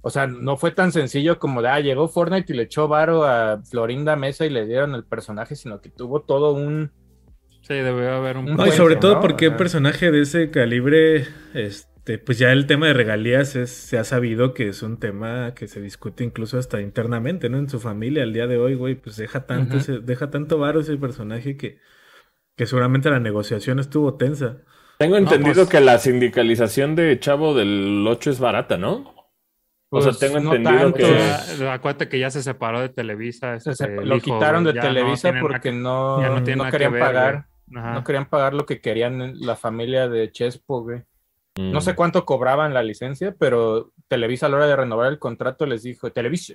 O 0.00 0.08
sea, 0.08 0.26
no 0.26 0.56
fue 0.56 0.70
tan 0.70 0.92
sencillo 0.92 1.38
como 1.38 1.60
de, 1.60 1.68
ah, 1.68 1.78
llegó 1.78 2.08
Fortnite 2.08 2.50
y 2.52 2.56
le 2.56 2.62
echó 2.62 2.88
varo 2.88 3.24
a 3.24 3.60
Florinda 3.70 4.16
Mesa 4.16 4.46
y 4.46 4.50
le 4.50 4.66
dieron 4.66 4.94
el 4.94 5.04
personaje, 5.04 5.56
sino 5.56 5.82
que 5.82 5.90
tuvo 5.90 6.22
todo 6.22 6.52
un... 6.54 6.90
Sí, 7.60 7.74
debió 7.74 8.10
haber 8.14 8.38
un. 8.38 8.46
No, 8.46 8.56
No, 8.56 8.66
y 8.66 8.72
sobre 8.72 8.96
todo 8.96 9.16
¿no? 9.16 9.20
porque 9.20 9.48
O 9.48 9.50
un 9.50 9.56
personaje 9.58 10.10
de 10.10 10.22
ese 10.22 10.50
calibre, 10.50 11.26
este, 11.52 12.16
pues 12.18 12.38
ya 12.38 12.50
el 12.50 12.66
tema 12.66 12.86
de 12.86 12.94
regalías 12.94 13.54
es, 13.56 13.68
se 13.70 13.98
ha 13.98 14.04
sabido 14.04 14.54
que 14.54 14.68
es 14.68 14.82
un 14.82 14.98
tema 14.98 15.52
que 15.54 15.68
se 15.68 15.82
discute 15.82 16.24
incluso 16.24 16.58
hasta 16.58 16.80
internamente, 16.80 17.50
¿no? 17.50 17.58
En 17.58 17.68
su 17.68 17.78
familia 17.78 18.22
al 18.22 18.32
día 18.32 18.46
de 18.46 18.56
hoy, 18.56 18.74
güey, 18.74 18.94
pues 18.94 19.16
deja 19.16 19.44
tanto, 19.46 19.76
ese- 19.76 20.00
deja 20.00 20.30
tanto 20.30 20.56
varo 20.58 20.80
ese 20.80 20.96
personaje 20.96 21.58
que, 21.58 21.76
que 22.56 22.64
seguramente 22.64 23.10
la 23.10 23.20
negociación 23.20 23.78
estuvo 23.78 24.14
tensa. 24.16 24.62
Tengo 25.00 25.16
entendido 25.16 25.54
pues- 25.54 25.68
que 25.70 25.80
la 25.80 25.98
sindicalización 25.98 26.94
de 26.94 27.18
Chavo 27.18 27.54
del 27.54 28.04
8 28.06 28.30
es 28.30 28.38
barata, 28.38 28.76
¿no? 28.76 29.14
O 29.88 30.02
sea, 30.02 30.10
pues, 30.12 30.18
tengo 30.18 30.40
no 30.40 30.54
entendido 30.54 30.92
tanto. 30.92 30.98
que- 30.98 31.56
Ya, 31.58 31.72
acuérdate 31.72 32.08
que 32.10 32.18
ya 32.18 32.30
se 32.30 32.42
separó 32.42 32.80
de 32.82 32.90
Televisa. 32.90 33.54
Este, 33.54 33.96
lo 34.04 34.16
hijo, 34.16 34.24
quitaron 34.24 34.62
de 34.62 34.74
no 34.74 34.80
Televisa 34.82 35.32
porque 35.40 35.60
que- 35.60 35.72
no, 35.72 36.20
ya 36.20 36.54
no 36.54 36.70
querían 36.70 36.92
ver, 36.92 37.00
pagar. 37.00 37.46
No 37.66 38.04
querían 38.04 38.26
pagar 38.28 38.52
lo 38.52 38.66
que 38.66 38.82
querían 38.82 39.40
la 39.40 39.56
familia 39.56 40.06
de 40.06 40.30
Chespo, 40.30 40.82
güey. 40.82 40.98
Mm. 41.56 41.72
No 41.72 41.80
sé 41.80 41.94
cuánto 41.94 42.26
cobraban 42.26 42.74
la 42.74 42.82
licencia, 42.82 43.34
pero 43.38 43.92
Televisa 44.06 44.46
a 44.46 44.48
la 44.50 44.56
hora 44.58 44.66
de 44.66 44.76
renovar 44.76 45.08
el 45.10 45.18
contrato 45.18 45.64
les 45.64 45.82
dijo, 45.82 46.12
Televisa, 46.12 46.54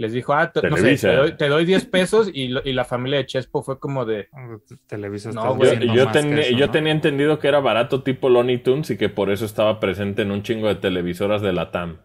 les 0.00 0.12
dijo, 0.12 0.32
ah, 0.32 0.50
te, 0.50 0.68
no 0.68 0.76
sé, 0.76 0.96
te 0.96 1.14
doy, 1.14 1.36
te 1.36 1.48
doy 1.48 1.64
10 1.66 1.84
pesos 1.84 2.30
y, 2.32 2.48
lo- 2.48 2.62
y 2.64 2.72
la 2.72 2.84
familia 2.84 3.18
de 3.18 3.26
Chespo 3.26 3.62
fue 3.62 3.78
como 3.78 4.04
de, 4.06 4.28
Televisa 4.86 5.30
No. 5.30 5.58
Yo, 5.62 5.74
yo 5.74 6.10
eso, 6.10 6.56
yo 6.56 6.66
¿no? 6.66 6.72
tenía 6.72 6.92
entendido 6.92 7.38
que 7.38 7.48
era 7.48 7.60
barato 7.60 8.02
tipo 8.02 8.28
Looney 8.30 8.58
Tunes 8.58 8.90
y 8.90 8.96
que 8.96 9.08
por 9.10 9.30
eso 9.30 9.44
estaba 9.44 9.78
presente 9.78 10.22
en 10.22 10.30
un 10.30 10.42
chingo 10.42 10.68
de 10.68 10.76
televisoras 10.76 11.42
de 11.42 11.52
la 11.52 11.70
TAM. 11.70 11.98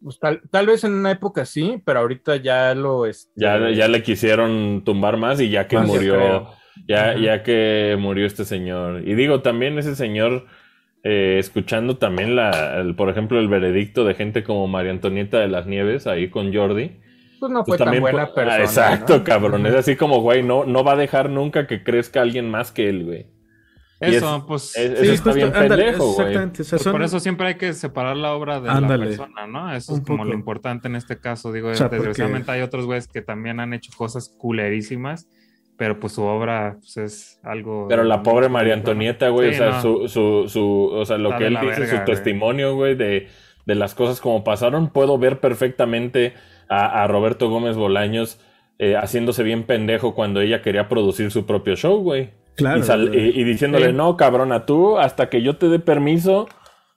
pues, 0.00 0.18
tal, 0.20 0.42
tal 0.50 0.66
vez 0.66 0.84
en 0.84 0.92
una 0.92 1.10
época 1.10 1.44
sí, 1.44 1.82
pero 1.84 2.00
ahorita 2.00 2.36
ya 2.36 2.74
lo 2.74 3.04
este, 3.06 3.32
Ya, 3.34 3.70
ya 3.70 3.88
le 3.88 4.02
quisieron 4.02 4.82
tumbar 4.84 5.16
más 5.16 5.40
y 5.40 5.48
ya 5.50 5.66
que 5.66 5.76
murió, 5.78 6.48
ya, 6.86 7.16
ya 7.16 7.42
que 7.42 7.96
murió 7.98 8.26
este 8.26 8.44
señor. 8.44 9.02
Y 9.08 9.14
digo, 9.14 9.40
también 9.42 9.76
ese 9.78 9.96
señor, 9.96 10.46
eh, 11.02 11.36
escuchando 11.40 11.96
también 11.96 12.36
la, 12.36 12.78
el- 12.80 12.94
por 12.94 13.08
ejemplo, 13.08 13.40
el 13.40 13.48
veredicto 13.48 14.04
de 14.04 14.14
gente 14.14 14.44
como 14.44 14.68
María 14.68 14.92
Antonieta 14.92 15.40
de 15.40 15.48
las 15.48 15.66
Nieves 15.66 16.06
ahí 16.06 16.28
con 16.30 16.54
Jordi. 16.54 17.00
Pues 17.40 17.52
no 17.52 17.64
pues 17.64 17.78
fue 17.78 17.86
tan 17.86 18.00
buena 18.00 18.28
pu- 18.28 18.34
persona. 18.34 18.54
Ah, 18.54 18.60
exacto, 18.60 19.18
¿no? 19.18 19.24
cabrón. 19.24 19.66
Es 19.66 19.74
así 19.74 19.96
como, 19.96 20.20
güey, 20.20 20.42
no, 20.42 20.64
no 20.64 20.82
va 20.84 20.92
a 20.92 20.96
dejar 20.96 21.30
nunca 21.30 21.66
que 21.66 21.82
crezca 21.82 22.20
alguien 22.22 22.50
más 22.50 22.72
que 22.72 22.88
él, 22.88 23.04
güey. 23.04 23.26
Eso, 24.00 24.36
es- 24.36 24.42
pues. 24.46 24.76
es- 24.76 24.98
Sí, 24.98 25.04
eso 25.04 25.12
está 25.14 25.30
justo, 25.32 25.34
bien 25.34 25.46
ándale, 25.56 25.84
pendejo, 25.84 26.04
güey. 26.04 26.26
exactamente. 26.28 26.62
o 26.62 26.64
sea, 26.64 26.70
Pues 26.76 26.82
son- 26.82 26.92
por 26.92 27.02
eso 27.02 27.20
siempre 27.20 27.46
hay 27.46 27.54
que 27.56 27.72
separar 27.72 28.16
la 28.16 28.32
obra 28.34 28.60
de 28.60 28.68
Ándale. 28.68 29.04
la 29.04 29.10
persona, 29.10 29.46
¿no? 29.46 29.72
Eso 29.74 29.94
es 29.94 30.00
como 30.02 30.18
poco. 30.18 30.28
lo 30.30 30.34
importante 30.34 30.88
en 30.88 30.96
este 30.96 31.18
caso. 31.18 31.52
Digo, 31.52 31.68
O 31.70 31.74
sea, 31.74 31.88
desgraciadamente 31.88 32.46
porque- 32.46 32.58
hay 32.58 32.62
otros 32.62 32.86
güeyes 32.86 33.08
que 33.08 33.22
también 33.22 33.60
han 33.60 33.72
hecho 33.72 33.92
cosas 33.96 34.34
culerísimas, 34.38 35.28
pero 35.78 35.98
pues 36.00 36.12
su 36.12 36.22
obra 36.22 36.76
pues, 36.80 36.96
es 36.98 37.40
algo. 37.44 37.86
Pero 37.88 38.04
la 38.04 38.22
pobre 38.22 38.48
María. 38.48 38.74
Antonieta, 38.74 39.28
güey, 39.30 39.54
Sí, 39.54 39.60
o 39.60 39.64
sea, 39.64 39.70
no. 39.76 39.80
su, 39.82 40.08
su, 40.08 40.48
su, 40.48 40.90
o 40.92 41.04
sea, 41.04 41.16
lo 41.18 41.30
Está 41.30 41.38
que 41.38 41.46
él 41.46 41.54
dice, 41.54 41.66
verga, 41.66 41.86
su 41.86 41.94
güey. 41.96 42.04
testimonio, 42.04 42.74
güey, 42.74 42.94
de, 42.96 43.28
de 43.64 43.74
las 43.74 43.94
cosas 43.94 44.20
como 44.20 44.44
pasaron, 44.44 44.88
puedo 44.90 45.16
ver 45.18 45.40
perfectamente 45.40 46.34
a, 46.68 47.02
a 47.02 47.06
Roberto 47.06 47.48
Gómez 47.48 47.76
Bolaños 47.76 48.40
eh, 48.78 48.96
haciéndose 48.96 49.42
bien 49.42 49.64
pendejo 49.64 50.14
cuando 50.14 50.40
ella 50.40 50.60
quería 50.62 50.88
producir 50.88 51.30
su 51.30 51.46
propio 51.46 51.76
show, 51.76 51.98
güey. 52.02 52.30
Claro, 52.56 52.80
y, 52.80 52.82
sal- 52.82 53.14
y- 53.14 53.40
y 53.40 53.44
diciéndole, 53.44 53.86
Sí. 53.88 53.92
no, 53.92 54.16
cabrona, 54.16 54.66
tú, 54.66 54.98
hasta 54.98 55.28
que 55.28 55.42
yo 55.42 55.56
te 55.56 55.68
dé 55.68 55.78
permiso, 55.78 56.48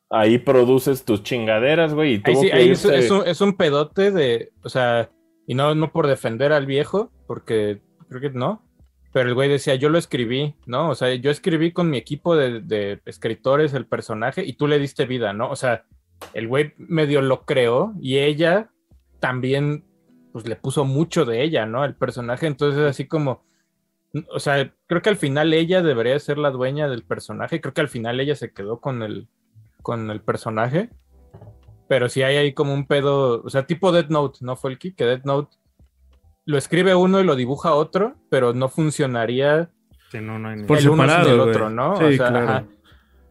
ahí 0.10 0.38
produces 0.38 1.04
tus 1.06 1.24
chingaderas, 1.24 1.94
güey. 1.94 2.12
Y 2.12 2.16
Ahí 2.16 2.22
tuvo 2.34 2.42
sí, 2.42 2.48
que 2.50 2.54
ahí 2.56 2.70
es, 2.70 2.86
irse- 2.86 2.94
es 2.96 3.12
un, 3.12 3.28
es 3.28 3.42
un 3.42 3.58
pedote 3.58 4.12
de, 4.12 4.52
o 4.64 4.70
sea, 4.70 5.10
y 5.48 5.54
no, 5.56 5.76
no 5.76 5.92
por 5.92 6.08
defender 6.08 6.52
al 6.54 6.66
viejo, 6.66 7.12
porque 7.28 7.82
creo 8.10 8.22
que 8.22 8.30
no, 8.32 8.64
pero 9.14 9.30
el 9.30 9.36
güey 9.36 9.50
decía, 9.50 9.76
yo 9.76 9.90
lo 9.90 9.98
escribí, 9.98 10.56
¿no? 10.66 10.90
O 10.90 10.96
sea, 10.96 11.14
yo 11.16 11.32
escribí 11.32 11.72
con 11.72 11.90
mi 11.90 11.98
equipo 11.98 12.36
de, 12.36 12.60
de 12.62 13.00
escritores 13.06 13.74
el 13.74 13.86
personaje 13.88 14.44
y 14.46 14.54
tú 14.54 14.68
le 14.68 14.78
diste 14.80 15.06
vida, 15.06 15.34
¿no? 15.34 15.50
O 15.50 15.56
sea, 15.56 15.86
el 16.34 16.48
güey 16.48 16.74
medio 16.78 17.22
lo 17.22 17.46
creó 17.46 17.94
y 18.02 18.18
ella 18.18 18.70
también, 19.20 19.84
pues 20.34 20.48
le 20.48 20.56
puso 20.56 20.86
mucho 20.86 21.26
de 21.26 21.44
ella, 21.44 21.66
¿no? 21.66 21.84
El 21.86 21.96
personaje, 21.96 22.48
entonces 22.48 22.82
así 22.82 23.08
como, 23.08 23.44
o 24.32 24.40
sea, 24.40 24.74
creo 24.88 25.02
que 25.02 25.10
al 25.10 25.18
final 25.18 25.54
ella 25.54 25.82
debería 25.82 26.18
ser 26.20 26.38
la 26.38 26.52
dueña 26.52 26.88
del 26.88 27.04
personaje, 27.04 27.62
creo 27.62 27.74
que 27.74 27.82
al 27.82 27.90
final 27.90 28.20
ella 28.20 28.36
se 28.36 28.52
quedó 28.54 28.80
con 28.80 29.04
el, 29.04 29.28
con 29.82 30.10
el 30.12 30.22
personaje. 30.22 30.90
Pero 31.90 32.10
sí 32.10 32.22
hay 32.22 32.36
ahí 32.36 32.54
como 32.54 32.74
un 32.74 32.86
pedo, 32.86 33.42
o 33.44 33.50
sea, 33.50 33.66
tipo 33.66 33.94
Death 33.94 34.10
Note, 34.10 34.40
¿no, 34.42 34.58
Folky? 34.58 34.92
Que 34.94 35.06
Death 35.06 35.24
Note 35.24 35.56
lo 36.46 36.58
escribe 36.58 36.94
uno 36.96 37.20
y 37.22 37.24
lo 37.24 37.36
dibuja 37.38 37.74
otro, 37.74 38.16
pero 38.30 38.54
no 38.54 38.68
funcionaría 38.70 39.70
Sí, 40.12 40.20
no, 40.22 40.38
no 40.40 40.50
hay 40.50 40.58
ni- 40.58 40.64
Por 40.66 40.78
el 40.80 40.90
uno 40.90 41.04
sin 41.04 41.10
separado, 41.12 41.34
el 41.34 41.40
otro, 41.50 41.70
¿no? 41.70 41.96
Sí, 41.98 42.04
O 42.04 42.12
sea, 42.12 42.28
claro. 42.30 42.48
ajá. 42.50 42.66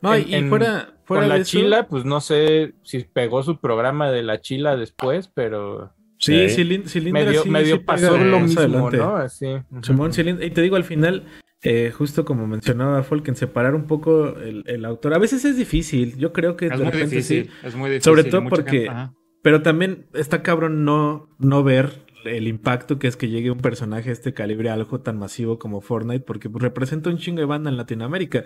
No, 0.03 0.15
En- 0.15 0.29
y 0.29 0.35
en- 0.35 0.49
fuera, 0.51 0.95
fuera 1.07 1.23
Con 1.23 1.29
la 1.31 1.37
eso- 1.37 1.45
chila, 1.51 1.87
pues 1.89 2.05
no 2.05 2.21
sé 2.21 2.75
si 2.83 3.05
pegó 3.05 3.43
su 3.43 3.59
programa 3.61 4.11
de 4.11 4.23
la 4.23 4.41
chila 4.41 4.77
después, 4.77 5.29
pero 5.33 5.93
Sí, 6.19 6.49
Sí. 6.49 6.63
Cilin- 6.63 6.87
Cilindra 6.89 7.25
medio, 7.27 7.43
sí- 7.43 7.51
medio 7.51 7.75
sí 7.77 7.81
pega 7.81 7.87
pasó 7.87 8.17
lo 8.17 8.39
más 8.41 8.49
mismo, 8.49 8.61
adelante. 8.61 8.97
¿no? 8.97 9.17
Así. 9.17 9.47
Simón 9.83 10.15
Cilindra. 10.15 10.47
Y 10.47 10.51
te 10.51 10.63
digo, 10.63 10.77
al 10.77 10.85
final, 10.85 11.25
eh, 11.63 11.93
justo 11.95 12.25
como 12.25 12.47
mencionaba 12.47 13.03
Folken, 13.03 13.37
separar 13.37 13.75
un 13.75 13.87
poco 13.87 14.29
el, 14.39 14.65
el 14.67 14.85
autor. 14.87 15.13
A 15.13 15.19
veces 15.19 15.45
es 15.45 15.59
difícil, 15.59 16.17
yo 16.17 16.33
creo 16.33 16.57
que 16.57 16.67
Es 16.67 16.71
de 16.73 16.77
muy 16.79 16.87
repente 16.87 17.17
difícil, 17.17 17.45
sí. 17.45 17.67
es 17.67 17.75
muy 17.77 17.91
difícil. 17.91 18.11
Sobre 18.11 18.25
todo 18.25 18.45
porque- 18.49 18.87
gente-. 18.89 19.11
Pero 19.43 19.61
también 19.63 20.07
está 20.15 20.43
cabrón 20.43 20.85
no, 20.87 21.29
no 21.39 21.63
ver 21.63 21.91
el 22.29 22.49
impacto 22.49 22.99
que 22.99 23.09
es 23.09 23.17
que 23.17 23.29
llegue 23.29 23.51
un 23.51 23.59
personaje 23.59 24.07
de 24.07 24.13
este 24.13 24.35
calibre 24.35 24.71
a 24.71 24.75
algo 24.75 25.01
tan 25.01 25.19
masivo 25.19 25.59
como 25.59 25.81
Fortnite, 25.81 26.25
porque 26.25 26.49
representa 26.53 27.11
un 27.11 27.19
chingo 27.19 27.41
de 27.41 27.47
banda 27.47 27.71
en 27.71 27.77
Latinoamérica. 27.77 28.45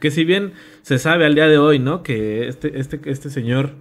Que 0.00 0.10
si 0.10 0.24
bien 0.24 0.52
se 0.82 0.98
sabe 0.98 1.26
al 1.26 1.34
día 1.34 1.48
de 1.48 1.58
hoy, 1.58 1.78
¿no? 1.78 2.02
Que 2.02 2.48
este, 2.48 2.78
este, 2.78 3.00
este 3.04 3.30
señor 3.30 3.74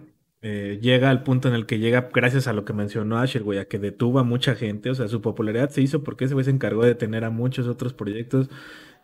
eh, 0.43 0.79
llega 0.81 1.11
al 1.11 1.21
punto 1.21 1.47
en 1.49 1.53
el 1.53 1.67
que 1.67 1.77
llega 1.77 2.09
gracias 2.11 2.47
a 2.47 2.53
lo 2.53 2.65
que 2.65 2.73
mencionó 2.73 3.19
Asher, 3.19 3.43
güey, 3.43 3.59
a 3.59 3.65
que 3.65 3.77
detuvo 3.77 4.19
a 4.19 4.23
mucha 4.23 4.55
gente. 4.55 4.89
O 4.89 4.95
sea, 4.95 5.07
su 5.07 5.21
popularidad 5.21 5.69
se 5.69 5.81
hizo 5.81 6.03
porque 6.03 6.25
ese 6.25 6.33
güey 6.33 6.43
se 6.43 6.51
encargó 6.51 6.81
de 6.81 6.89
detener 6.89 7.23
a 7.25 7.29
muchos 7.29 7.67
otros 7.67 7.93
proyectos. 7.93 8.49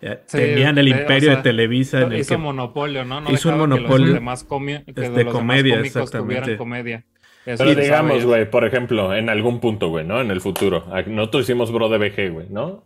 Eh, 0.02 0.20
Sí, 0.26 0.38
tenían 0.38 0.78
el 0.78 0.88
eh, 0.88 0.94
o 0.94 1.00
imperio 1.00 1.30
sea, 1.30 1.38
de 1.38 1.44
Televisa 1.44 2.02
en 2.02 2.12
el 2.12 2.20
hizo 2.20 2.36
que 2.36 2.38
monopolio, 2.38 3.04
¿no? 3.04 3.22
No 3.22 3.32
hizo 3.32 3.50
un 3.50 3.56
dejaba 3.56 3.76
que 3.76 3.82
monopolio 3.82 4.06
los 4.08 4.16
demás 4.16 4.44
que 4.44 5.10
de 5.10 5.26
comedia, 5.26 5.80
exactamente. 5.80 6.40
tuvieran 6.42 6.58
comedia. 6.58 7.06
Eso 7.48 7.64
Pero 7.64 7.80
digamos, 7.80 8.26
güey, 8.26 8.50
por 8.50 8.66
ejemplo, 8.66 9.16
en 9.16 9.30
algún 9.30 9.60
punto, 9.62 9.88
güey, 9.88 10.06
¿no? 10.06 10.20
En 10.20 10.32
el 10.32 10.42
futuro. 10.42 10.84
A- 10.92 11.02
Nosotros 11.04 11.44
hicimos 11.44 11.72
Bro 11.72 11.88
de 11.90 11.98
BG, 11.98 12.32
güey, 12.34 12.48
¿no? 12.50 12.84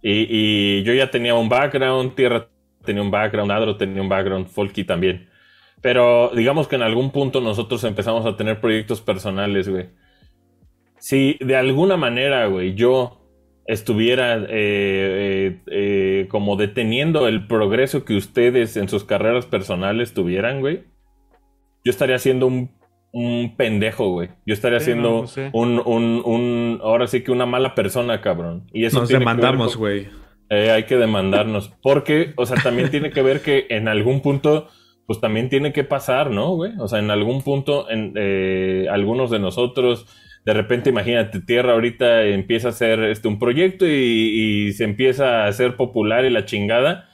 Y, 0.00 0.26
y 0.28 0.82
yo 0.82 0.94
ya 0.94 1.10
tenía 1.10 1.34
un 1.34 1.48
background, 1.50 2.14
Tierra 2.14 2.48
tenía 2.84 3.02
un 3.02 3.10
background, 3.10 3.52
Adro 3.52 3.76
tenía 3.76 4.00
un 4.02 4.08
background, 4.08 4.48
Folky 4.48 4.84
también. 4.84 5.28
Pero 5.82 6.30
digamos 6.34 6.68
que 6.68 6.76
en 6.76 6.82
algún 6.82 7.10
punto 7.10 7.40
nosotros 7.42 7.84
empezamos 7.84 8.24
a 8.24 8.36
tener 8.36 8.60
proyectos 8.60 9.00
personales, 9.02 9.68
güey. 9.68 9.90
Si 10.98 11.36
de 11.40 11.56
alguna 11.56 11.96
manera, 11.96 12.46
güey, 12.46 12.74
yo 12.74 13.18
estuviera 13.66 14.36
eh, 14.38 14.46
eh, 14.50 15.60
eh, 15.66 16.26
como 16.30 16.56
deteniendo 16.56 17.28
el 17.28 17.46
progreso 17.46 18.04
que 18.04 18.16
ustedes 18.16 18.76
en 18.76 18.88
sus 18.88 19.04
carreras 19.04 19.44
personales 19.46 20.14
tuvieran, 20.14 20.60
güey, 20.60 20.84
yo 21.84 21.90
estaría 21.90 22.16
haciendo 22.16 22.46
un, 22.46 22.70
un 23.12 23.56
pendejo, 23.56 24.08
güey. 24.10 24.30
Yo 24.46 24.54
estaría 24.54 24.80
Sí, 24.80 24.84
haciendo 24.90 25.10
no, 25.10 25.18
pues 25.20 25.38
un, 25.52 25.80
un, 25.84 26.22
un, 26.24 26.80
ahora 26.82 27.06
sí 27.06 27.22
que 27.22 27.30
una 27.30 27.46
mala 27.46 27.74
persona, 27.74 28.20
cabrón. 28.20 28.66
Y 28.72 28.84
eso 28.86 29.00
nos 29.00 29.08
demandamos, 29.10 29.72
con- 29.72 29.80
güey. 29.80 30.08
eh, 30.50 30.70
hay 30.70 30.84
que 30.84 30.96
demandarnos. 30.96 31.72
Porque, 31.82 32.32
o 32.36 32.46
sea, 32.46 32.56
también 32.62 32.90
tiene 32.90 33.10
que 33.10 33.22
ver 33.22 33.40
que 33.42 33.66
en 33.68 33.86
algún 33.88 34.20
punto, 34.22 34.68
pues 35.06 35.20
también 35.20 35.48
tiene 35.50 35.72
que 35.74 35.84
pasar, 35.84 36.30
¿no, 36.30 36.54
güey? 36.54 36.72
O 36.78 36.88
sea, 36.88 37.00
en 37.00 37.10
algún 37.10 37.42
punto, 37.42 37.90
en, 37.90 38.14
eh, 38.16 38.86
algunos 38.90 39.30
de 39.30 39.38
nosotros, 39.40 40.06
de 40.46 40.54
repente, 40.54 40.90
imagínate, 40.90 41.40
Tierra 41.40 41.72
ahorita 41.74 42.24
empieza 42.24 42.68
a 42.68 42.70
hacer 42.70 43.02
este, 43.04 43.28
un 43.28 43.38
proyecto 43.38 43.86
y, 43.86 43.90
y 44.68 44.72
se 44.72 44.84
empieza 44.84 45.44
a 45.44 45.48
hacer 45.48 45.76
popular 45.76 46.24
y 46.24 46.30
la 46.30 46.46
chingada. 46.46 47.08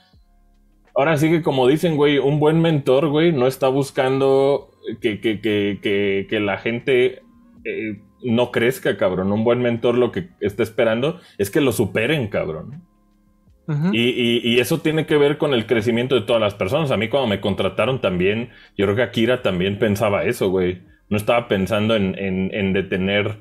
Ahora 0.95 1.17
sí 1.17 1.29
que 1.29 1.41
como 1.41 1.67
dicen, 1.67 1.95
güey, 1.95 2.17
un 2.17 2.39
buen 2.39 2.61
mentor, 2.61 3.07
güey, 3.09 3.31
no 3.31 3.47
está 3.47 3.67
buscando 3.67 4.71
que, 5.01 5.19
que, 5.19 5.39
que, 5.41 6.27
que, 6.29 6.39
la 6.39 6.57
gente 6.57 7.21
eh, 7.65 7.99
no 8.23 8.51
crezca, 8.51 8.97
cabrón. 8.97 9.31
Un 9.31 9.43
buen 9.43 9.61
mentor 9.61 9.97
lo 9.97 10.11
que 10.11 10.29
está 10.41 10.63
esperando 10.63 11.19
es 11.37 11.49
que 11.51 11.61
lo 11.61 11.71
superen, 11.71 12.27
cabrón. 12.27 12.83
Y, 13.93 13.99
y- 14.01 14.41
y 14.43 14.59
eso 14.59 14.79
tiene 14.79 15.05
que 15.05 15.15
ver 15.17 15.37
con 15.37 15.53
el 15.53 15.67
crecimiento 15.67 16.15
de 16.15 16.21
todas 16.21 16.41
las 16.41 16.55
personas. 16.55 16.89
A 16.89 16.97
mí 16.97 17.07
cuando 17.07 17.27
me 17.27 17.39
contrataron 17.39 18.01
también, 18.01 18.49
yo 18.75 18.85
creo 18.85 18.95
que 18.95 19.03
Akira 19.03 19.43
también 19.43 19.77
pensaba 19.77 20.23
eso, 20.23 20.49
güey. 20.49 20.81
No 21.07 21.17
estaba 21.17 21.47
pensando 21.47 21.95
en, 21.95 22.17
en- 22.17 22.49
en 22.51 22.73
detener 22.73 23.37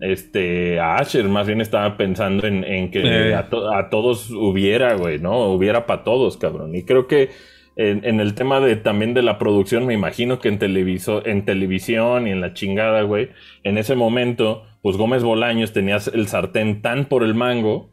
este, 0.00 0.78
a 0.78 0.96
Asher, 0.96 1.24
más 1.24 1.46
bien 1.46 1.60
estaba 1.60 1.96
pensando 1.96 2.46
en, 2.46 2.62
en 2.64 2.90
que 2.90 3.00
Eh. 3.30 3.34
a, 3.34 3.48
to- 3.48 3.72
a 3.72 3.88
todos 3.90 4.30
hubiera, 4.30 4.94
güey, 4.94 5.18
¿no? 5.18 5.48
Hubiera 5.52 5.86
para 5.86 6.04
todos, 6.04 6.36
cabrón. 6.36 6.74
Y 6.76 6.84
creo 6.84 7.06
que 7.06 7.30
en, 7.76 8.04
en 8.04 8.20
el 8.20 8.34
tema 8.34 8.60
de 8.60 8.76
también 8.76 9.14
de 9.14 9.22
la 9.22 9.38
producción, 9.38 9.86
me 9.86 9.94
imagino 9.94 10.38
que 10.38 10.48
en, 10.48 10.58
televiso, 10.58 11.24
en 11.26 11.44
televisión 11.44 12.26
y 12.26 12.30
en 12.30 12.40
la 12.40 12.54
chingada, 12.54 13.02
güey, 13.02 13.28
en 13.62 13.78
ese 13.78 13.94
momento, 13.94 14.64
pues 14.82 14.96
Gómez 14.96 15.22
Bolaños 15.22 15.72
tenía 15.72 15.98
el 16.12 16.26
sartén 16.28 16.80
tan 16.82 17.04
por 17.06 17.22
el 17.22 17.34
mango. 17.34 17.90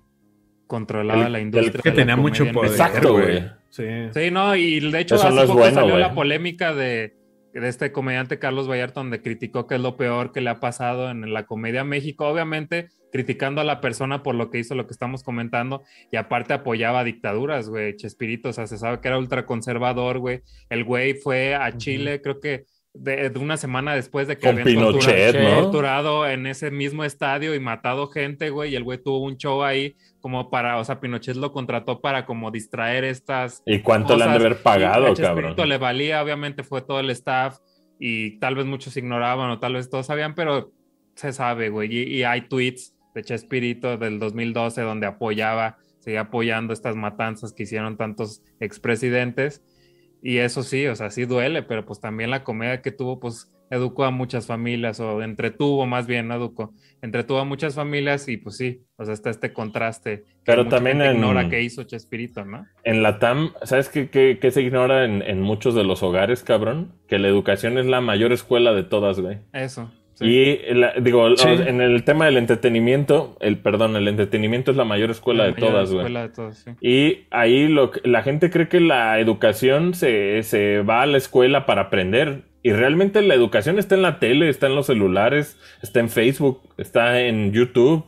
Controlaba 0.68 1.26
El- 1.26 1.32
la 1.34 1.38
el- 1.40 1.44
industria. 1.46 1.82
Que 1.84 1.90
de 1.92 1.96
la 1.98 2.02
tenía 2.02 2.16
mucho 2.16 2.50
poder. 2.52 2.72
Exacto, 2.72 3.14
güey. 3.14 3.44
Sí. 3.70 3.84
Sí, 4.12 4.32
no, 4.32 4.56
y 4.56 4.80
de 4.80 5.00
hecho 5.00 5.16
Eso 5.16 5.28
hace 5.28 5.36
no 5.36 5.42
es 5.42 5.48
poco 5.48 5.60
bueno, 5.60 5.76
salió 5.76 5.92
güey. 5.94 6.02
la 6.04 6.14
polémica 6.14 6.74
de, 6.74 7.16
de 7.54 7.68
este 7.68 7.92
comediante 7.92 8.38
Carlos 8.40 8.70
Vallarta 8.70 9.00
donde 9.00 9.22
criticó 9.22 9.66
que 9.68 9.76
es 9.76 9.82
lo 9.82 9.98
peor 9.98 10.32
que 10.32 10.42
le 10.42 10.50
ha 10.52 10.60
pasado 10.60 11.10
en 11.10 11.34
la 11.34 11.46
comedia 11.46 11.84
México, 11.84 12.28
obviamente 12.28 12.88
criticando 13.14 13.62
a 13.62 13.64
la 13.64 13.80
persona 13.80 14.24
por 14.24 14.36
lo 14.36 14.50
que 14.50 14.58
hizo 14.60 14.76
lo 14.76 14.86
que 14.88 14.92
estamos 14.94 15.24
comentando 15.24 15.84
y 16.12 16.18
aparte 16.18 16.54
apoyaba 16.54 17.04
dictaduras, 17.06 17.70
güey, 17.70 17.96
Chespirito, 17.96 18.50
o 18.50 18.54
sea, 18.54 18.68
se 18.68 18.78
sabe 18.78 19.00
que 19.00 19.08
era 19.08 19.18
ultraconservador, 19.20 20.18
güey. 20.20 20.42
El 20.70 20.84
güey 20.84 21.14
fue 21.14 21.56
a 21.56 21.78
Chile, 21.78 22.22
creo 22.22 22.40
que 22.42 22.66
de, 22.96 23.30
de 23.30 23.40
una 23.40 23.58
semana 23.58 23.96
después 23.96 24.28
de 24.28 24.38
que 24.38 24.48
Con 24.48 24.60
habían 24.60 24.78
torturado- 24.78 25.00
Pinochet, 25.00 25.42
¿no? 25.42 25.62
torturado 25.62 26.28
en 26.28 26.46
ese 26.48 26.70
mismo 26.72 27.04
estadio 27.04 27.56
y 27.56 27.60
matado 27.60 28.08
gente, 28.08 28.50
güey, 28.50 28.74
y 28.74 28.76
el 28.76 28.84
güey 28.84 28.98
tuvo 29.02 29.20
un 29.24 29.38
show 29.38 29.64
ahí 29.64 29.96
como 30.20 30.50
para, 30.50 30.78
o 30.80 30.84
sea, 30.86 31.00
Pinochet 31.00 31.36
lo 31.36 31.52
contrató 31.52 32.02
para 32.02 32.26
como 32.26 32.50
distraer 32.52 33.04
estas 33.04 33.62
¿Y 33.66 33.80
cuánto 33.80 34.16
le 34.18 34.24
han 34.24 34.30
de 34.34 34.38
cosas, 34.38 34.46
haber 34.46 34.64
pagado, 34.64 35.08
y 35.08 35.12
a 35.12 35.14
Chespirito 35.14 35.48
cabrón? 35.56 35.70
le 35.70 35.78
valía, 35.78 36.22
obviamente 36.24 36.64
fue 36.64 36.82
todo 36.82 37.00
el 37.00 37.10
staff 37.12 37.58
y 38.00 38.40
tal 38.40 38.56
vez 38.56 38.66
muchos 38.66 38.96
ignoraban 38.98 39.50
o 39.50 39.60
tal 39.60 39.74
vez 39.74 39.90
todos 39.90 40.06
sabían, 40.08 40.36
pero 40.36 40.72
se 41.16 41.32
sabe, 41.32 41.70
güey. 41.70 41.96
Y, 41.96 42.04
y 42.18 42.24
hay 42.24 42.42
tweets 42.48 42.93
de 43.14 43.24
Chespirito 43.24 43.98
del 43.98 44.20
2012 44.20 44.82
donde 44.82 45.08
apoyaba, 45.08 45.78
seguía 46.00 46.22
apoyando 46.22 46.74
estas 46.74 46.96
matanzas 46.96 47.54
que 47.54 47.64
hicieron 47.64 47.98
tantos 47.98 48.42
expresidentes. 48.60 49.64
Y 50.22 50.38
eso 50.38 50.64
sí, 50.64 50.88
o 50.88 50.96
sea, 50.96 51.10
sí 51.10 51.26
duele, 51.26 51.64
pero 51.64 51.86
pues 51.86 52.00
también 52.00 52.30
la 52.30 52.44
comedia 52.44 52.82
que 52.82 52.92
tuvo, 52.92 53.20
pues 53.20 53.50
educó 53.70 54.06
a 54.06 54.12
muchas 54.12 54.46
familias 54.46 55.00
o 55.00 55.22
entretuvo 55.22 55.86
más 55.86 56.06
bien, 56.08 56.28
no 56.28 56.36
educó, 56.36 56.74
entretuvo 57.02 57.40
a 57.40 57.44
muchas 57.46 57.76
familias 57.76 58.28
y 58.30 58.38
pues 58.38 58.56
sí, 58.56 58.84
o 58.98 59.04
sea, 59.04 59.14
está 59.16 59.30
este 59.32 59.52
contraste. 59.52 60.24
Pero 60.46 60.68
también 60.68 61.02
en- 61.02 61.16
ignora 61.16 61.50
que 61.50 61.62
hizo 61.62 61.84
Chespirito, 61.84 62.46
¿no? 62.46 62.66
En 62.84 63.02
la 63.04 63.20
TAM, 63.20 63.52
¿sabes 63.64 63.90
qué, 63.90 64.10
qué- 64.10 64.38
qué 64.40 64.52
se 64.52 64.62
ignora 64.62 65.04
en, 65.06 65.24
en 65.24 65.42
muchos 65.42 65.76
de 65.76 65.84
los 65.84 66.04
hogares, 66.04 66.44
cabrón? 66.44 66.94
Que 67.08 67.18
la 67.20 67.28
educación 67.28 67.78
es 67.78 67.86
la 67.88 68.00
mayor 68.00 68.32
escuela 68.32 68.74
de 68.74 68.84
todas, 68.84 69.20
güey. 69.20 69.40
Eso. 69.54 69.92
Sí. 70.16 70.26
Y 70.26 70.74
la- 70.74 70.94
digo, 71.00 71.36
Sí. 71.36 71.48
en 71.50 71.82
el 71.82 72.04
tema 72.04 72.26
del 72.26 72.38
entretenimiento, 72.38 73.38
el 73.40 73.58
perdón, 73.58 73.96
el 73.96 74.08
entretenimiento 74.08 74.72
es 74.72 74.78
la 74.78 74.86
mayor 74.86 75.12
escuela 75.12 75.44
La 75.44 75.46
de 75.48 75.52
mayor 75.54 75.70
todas, 75.70 75.90
güey. 75.92 76.00
escuela 76.02 76.22
de 76.22 76.30
todas, 76.30 76.58
sí. 76.58 76.72
Y 76.82 77.28
ahí 77.32 77.68
lo 77.68 77.92
que- 77.92 78.02
la 78.08 78.24
gente 78.24 78.50
cree 78.50 78.68
que 78.68 78.80
la 78.80 79.20
educación 79.20 79.94
se, 79.94 80.44
se 80.44 80.82
va 80.82 81.02
a 81.02 81.06
la 81.06 81.18
escuela 81.18 81.66
para 81.66 81.82
aprender. 81.84 82.44
Y 82.66 82.72
realmente 82.72 83.22
la 83.22 83.34
educación 83.34 83.78
está 83.78 83.96
en 83.96 84.02
la 84.04 84.20
tele, 84.20 84.48
está 84.48 84.68
en 84.68 84.76
los 84.76 84.86
celulares, 84.86 85.60
está 85.82 86.00
en 86.00 86.10
Facebook, 86.10 86.62
está 86.78 87.20
en 87.22 87.52
YouTube. 87.52 88.06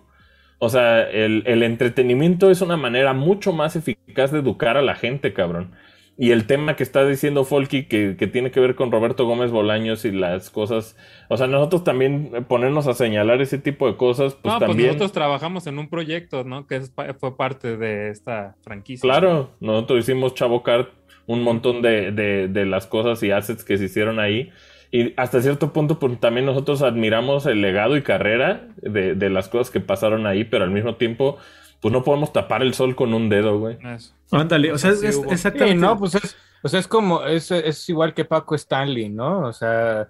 O 0.59 0.69
sea, 0.69 1.01
el, 1.01 1.43
el 1.45 1.61
entretenimiento 1.63 2.49
es 2.49 2.61
una 2.61 2.77
manera 2.77 3.11
mucho 3.13 3.51
más 3.51 3.75
eficaz 3.75 4.31
de 4.31 4.39
educar 4.39 4.77
a 4.77 4.81
la 4.81 4.95
gente, 4.95 5.33
cabrón. 5.33 5.71
Y 6.17 6.31
el 6.31 6.47
tema 6.47 6.77
que 6.77 6.83
está 6.83 7.05
diciendo 7.05 7.43
Folky, 7.43 7.83
que, 7.85 8.15
que 8.17 8.27
tiene 8.27 8.49
que 8.49 8.61
ver 8.61 8.75
con 8.75 8.89
Roberto 8.91 9.25
Gómez 9.25 9.51
Bolaños 9.51 10.05
y 10.05 10.11
las 10.11 10.49
cosas. 10.49 10.95
O 11.27 11.35
sea, 11.35 11.47
nosotros 11.47 11.83
también 11.83 12.31
eh, 12.33 12.41
ponernos 12.41 12.87
a 12.87 12.93
señalar 12.93 13.41
ese 13.41 13.57
tipo 13.57 13.85
de 13.87 13.97
cosas, 13.97 14.33
pues 14.35 14.53
no, 14.53 14.59
pues 14.59 14.69
también. 14.69 14.87
nosotros 14.87 15.11
trabajamos 15.11 15.67
en 15.67 15.77
un 15.77 15.89
proyecto, 15.89 16.45
¿no? 16.45 16.67
Que 16.67 16.77
es 16.77 16.93
fue 17.19 17.35
parte 17.35 17.75
de 17.75 18.09
esta 18.11 18.55
franquicia. 18.61 19.01
Claro, 19.01 19.51
nosotros 19.59 19.99
hicimos 19.99 20.33
Chavocar 20.35 20.91
un 21.27 21.41
montón 21.43 21.81
de, 21.81 22.11
de, 22.11 22.47
de 22.47 22.65
las 22.65 22.87
cosas 22.87 23.21
y 23.23 23.31
assets 23.31 23.63
que 23.63 23.77
se 23.77 23.85
hicieron 23.85 24.19
ahí. 24.19 24.51
Y 24.91 25.13
hasta 25.17 25.41
cierto 25.41 25.73
punto, 25.73 25.99
pues 25.99 26.19
también 26.19 26.45
nosotros 26.45 26.81
admiramos 26.81 27.45
el 27.47 27.61
legado 27.61 27.97
y 27.97 28.03
carrera 28.03 28.67
de, 28.77 29.15
de 29.15 29.29
las 29.29 29.49
cosas 29.49 29.71
que 29.71 29.81
pasaron 29.81 30.27
ahí, 30.27 30.45
pero 30.45 30.63
al 30.63 30.71
mismo 30.71 30.95
tiempo, 30.95 31.37
pues 31.81 31.91
no 31.91 32.03
podemos 32.03 32.31
tapar 32.33 32.61
el 32.61 32.73
sol 32.73 32.95
con 32.95 33.13
un 33.13 33.29
dedo, 33.29 33.59
güey. 33.59 33.77
Eso. 33.83 34.13
Ándale, 34.31 34.71
o 34.71 34.77
sea, 34.77 34.93
Sí 34.93 35.05
es, 35.07 35.15
hubo. 35.17 35.31
exactamente. 35.31 35.75
Sí, 35.75 35.81
no, 35.81 35.97
pues 35.97 36.15
es, 36.15 36.35
o 36.63 36.67
sea, 36.67 36.79
es 36.79 36.87
como, 36.87 37.23
es, 37.25 37.49
es 37.51 37.87
igual 37.89 38.13
que 38.13 38.25
Paco 38.25 38.55
Stanley, 38.55 39.09
¿no? 39.09 39.41
O 39.47 39.53
sea, 39.53 40.09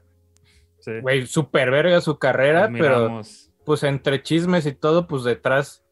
Sí. 0.79 0.91
güey, 1.01 1.25
súper 1.25 1.71
verga 1.71 1.99
su 2.01 2.19
carrera, 2.19 2.69
pero 2.71 3.21
pues 3.65 3.83
entre 3.83 4.21
chismes 4.21 4.65
y 4.67 4.73
todo, 4.73 5.07
pues 5.07 5.23
detrás 5.23 5.83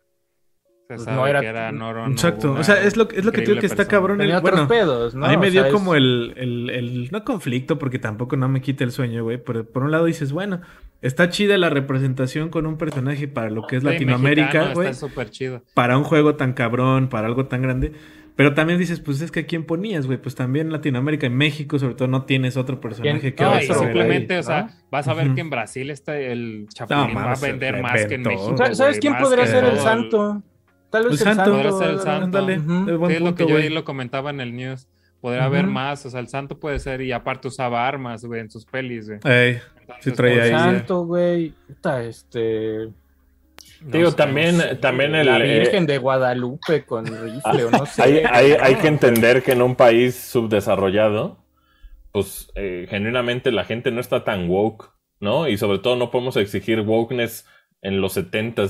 Se 0.97 1.05
sabe 1.05 1.17
no 1.17 1.27
era- 1.27 1.39
que 1.41 2.11
Exacto. 2.11 2.53
O 2.53 2.63
sea, 2.63 2.81
es 2.83 2.95
lo, 2.97 3.03
es 3.09 3.23
lo 3.25 3.31
que 3.31 3.43
creo 3.43 3.55
increíble 3.55 3.59
que 3.61 3.65
está 3.67 3.75
persona. 3.77 3.91
cabrón. 3.91 4.21
el- 4.21 4.27
tenía 4.27 4.37
otros 4.39 4.51
bueno, 4.53 4.67
pedos, 4.67 5.15
¿no? 5.15 5.25
a 5.25 5.29
mí 5.29 5.37
me 5.37 5.47
O 5.47 5.51
dio 5.51 5.63
sea, 5.63 5.71
como 5.71 5.95
es- 5.95 5.97
el, 6.01 6.33
el, 6.37 6.69
el- 6.69 7.09
no 7.11 7.23
conflicto, 7.23 7.79
porque 7.79 7.99
tampoco 7.99 8.35
no 8.37 8.47
me 8.49 8.61
quita 8.61 8.83
el 8.83 8.91
sueño, 8.91 9.23
güey. 9.23 9.37
Pero 9.37 9.65
por 9.65 9.83
un 9.83 9.91
lado 9.91 10.05
dices, 10.05 10.31
bueno, 10.31 10.61
está 11.01 11.29
chida 11.29 11.57
la 11.57 11.69
representación 11.69 12.49
con 12.49 12.65
un 12.65 12.77
personaje 12.77 13.27
para 13.27 13.49
lo 13.49 13.67
que 13.67 13.77
es 13.77 13.83
Sí, 13.83 13.89
Latinoamérica, 13.89 14.45
mexicano, 14.47 14.73
güey. 14.75 14.89
Está 14.89 15.07
súper 15.07 15.29
chido. 15.29 15.63
Para 15.73 15.97
un 15.97 16.03
juego 16.03 16.35
tan 16.35 16.53
cabrón, 16.53 17.09
para 17.09 17.27
algo 17.27 17.45
tan 17.47 17.61
grande. 17.61 17.91
Pero 18.35 18.55
también 18.55 18.79
dices, 18.79 18.99
pues 18.99 19.21
es 19.21 19.29
que 19.29 19.41
a 19.41 19.45
quién 19.45 19.63
ponías, 19.63 20.07
güey. 20.07 20.17
Pues 20.19 20.33
también 20.33 20.71
Latinoamérica 20.71 21.27
y 21.27 21.29
México, 21.29 21.77
sobre 21.77 21.93
todo, 21.93 22.07
no 22.07 22.23
tienes 22.25 22.57
otro 22.57 22.81
personaje 22.81 23.19
¿Quién? 23.19 23.35
que 23.35 23.43
No, 23.43 23.51
vas 23.51 23.67
y 23.67 23.71
a 23.71 23.75
simplemente, 23.75 24.33
ahí, 24.33 24.39
o 24.39 24.43
sea, 24.43 24.69
vas 24.89 25.07
a 25.07 25.13
ver 25.13 25.35
que 25.35 25.41
en 25.41 25.51
Brasil 25.51 25.91
está 25.91 26.17
el 26.17 26.65
Chapulín 26.73 27.15
va 27.15 27.33
a 27.33 27.35
vender 27.35 27.79
más 27.83 28.05
que 28.07 28.15
en. 28.15 28.23
México. 28.23 28.57
¿Sabes 28.57 28.79
güey, 28.79 28.99
quién 28.99 29.17
podría 29.17 29.45
ser 29.45 29.63
el 29.65 29.77
santo? 29.77 30.41
Tal 30.93 31.09
vez 31.09 31.21
El 31.21 31.27
el 31.27 31.35
santo. 31.35 31.51
Podría 31.51 31.71
ser 31.73 31.89
el 31.89 31.99
santo. 31.99 32.37
Ándale, 32.37 32.59
Ujú. 32.59 32.89
es 32.91 32.97
buen 32.97 33.11
Sí, 33.11 33.15
es 33.17 33.21
lo 33.21 33.35
que 33.35 33.45
yo 33.47 33.57
ahí 33.57 33.69
lo 33.69 33.83
comentaba 33.83 34.29
en 34.29 34.39
el 34.39 34.55
news. 34.55 34.87
Podría 35.19 35.45
haber 35.45 35.67
más, 35.67 36.05
o 36.05 36.09
sea, 36.09 36.19
el 36.19 36.27
santo 36.27 36.59
puede 36.59 36.79
ser, 36.79 37.01
y 37.01 37.11
aparte 37.13 37.47
usaba 37.47 37.87
armas, 37.87 38.23
güey, 38.25 38.41
en 38.41 38.49
sus 38.51 38.65
pelis, 38.65 39.07
güey. 39.07 39.19
Ey, 39.23 39.59
sí 40.01 40.11
traía 40.11 40.35
El 40.35 40.41
ahí. 40.41 40.49
ser. 40.49 40.59
santo, 40.59 41.05
güey. 41.05 41.53
Puta, 41.67 42.03
este. 42.03 42.89
No 43.81 43.97
Digo, 43.97 44.11
sé, 44.11 44.17
también, 44.17 44.57
no 44.57 44.63
sé. 44.63 44.75
también 44.75 45.15
el... 45.15 45.25
La 45.25 45.39
eh, 45.43 45.59
Virgen 45.59 45.85
de 45.85 45.97
Guadalupe 45.97 46.85
con 46.85 47.05
rifle 47.05 47.65
o 47.65 47.71
no 47.71 47.85
sé. 47.85 48.01
hay, 48.03 48.17
hay, 48.29 48.51
hay 48.53 48.75
que 48.75 48.87
entender 48.87 49.43
que 49.43 49.53
en 49.53 49.61
un 49.61 49.75
país 49.75 50.15
subdesarrollado, 50.15 51.37
pues 52.11 52.51
eh, 52.55 52.85
genuinamente 52.89 53.51
la 53.51 53.65
gente 53.65 53.91
no 53.91 53.99
está 54.01 54.23
tan 54.23 54.49
woke, 54.49 54.91
¿no? 55.19 55.47
Y 55.47 55.57
sobre 55.57 55.79
todo 55.79 55.95
no 55.95 56.11
podemos 56.11 56.37
exigir 56.37 56.81
wokeness 56.81 57.45
en 57.81 57.99
los 58.01 58.15
70s 58.17 58.67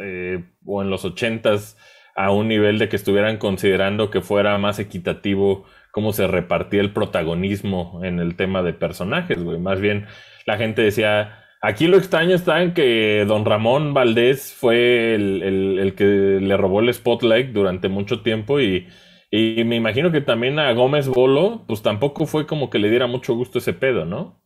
eh, 0.00 0.44
o 0.64 0.82
en 0.82 0.90
los 0.90 1.04
80s 1.04 1.76
a 2.16 2.30
un 2.30 2.48
nivel 2.48 2.78
de 2.78 2.88
que 2.88 2.96
estuvieran 2.96 3.38
considerando 3.38 4.10
que 4.10 4.20
fuera 4.20 4.56
más 4.58 4.78
equitativo 4.78 5.64
cómo 5.90 6.12
se 6.12 6.26
repartía 6.26 6.80
el 6.80 6.92
protagonismo 6.92 8.00
en 8.04 8.18
el 8.20 8.36
tema 8.36 8.62
de 8.62 8.72
personajes, 8.72 9.42
güey. 9.42 9.58
Más 9.58 9.80
bien 9.80 10.06
la 10.46 10.56
gente 10.56 10.82
decía, 10.82 11.44
aquí 11.62 11.86
lo 11.88 11.96
extraño 11.96 12.34
está 12.34 12.62
en 12.62 12.74
que 12.74 13.24
don 13.26 13.44
Ramón 13.44 13.94
Valdés 13.94 14.54
fue 14.54 15.14
el, 15.14 15.42
el- 15.42 15.94
que 15.94 16.04
le 16.04 16.56
robó 16.56 16.80
el 16.80 16.92
spotlight 16.92 17.52
durante 17.52 17.88
mucho 17.88 18.22
tiempo 18.22 18.60
y, 18.60 18.88
y 19.30 19.64
me 19.64 19.76
imagino 19.76 20.10
que 20.12 20.20
también 20.20 20.58
a 20.58 20.72
Gómez 20.72 21.08
Bolo, 21.08 21.64
pues 21.66 21.82
tampoco 21.82 22.26
fue 22.26 22.46
como 22.46 22.70
que 22.70 22.78
le 22.78 22.90
diera 22.90 23.06
mucho 23.06 23.34
gusto 23.34 23.58
ese 23.58 23.72
pedo, 23.74 24.04
¿no? 24.04 24.43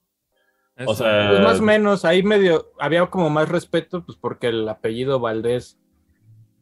Eso. 0.78 0.90
O 0.90 0.94
sea, 0.94 1.28
Pues 1.30 1.40
más 1.40 1.60
o 1.60 1.62
menos, 1.62 2.04
ahí 2.04 2.22
medio, 2.22 2.72
había 2.78 3.04
como 3.06 3.28
más 3.30 3.48
respeto, 3.48 4.04
pues 4.06 4.16
porque 4.16 4.46
el 4.46 4.68
apellido 4.68 5.18
Valdés 5.18 5.78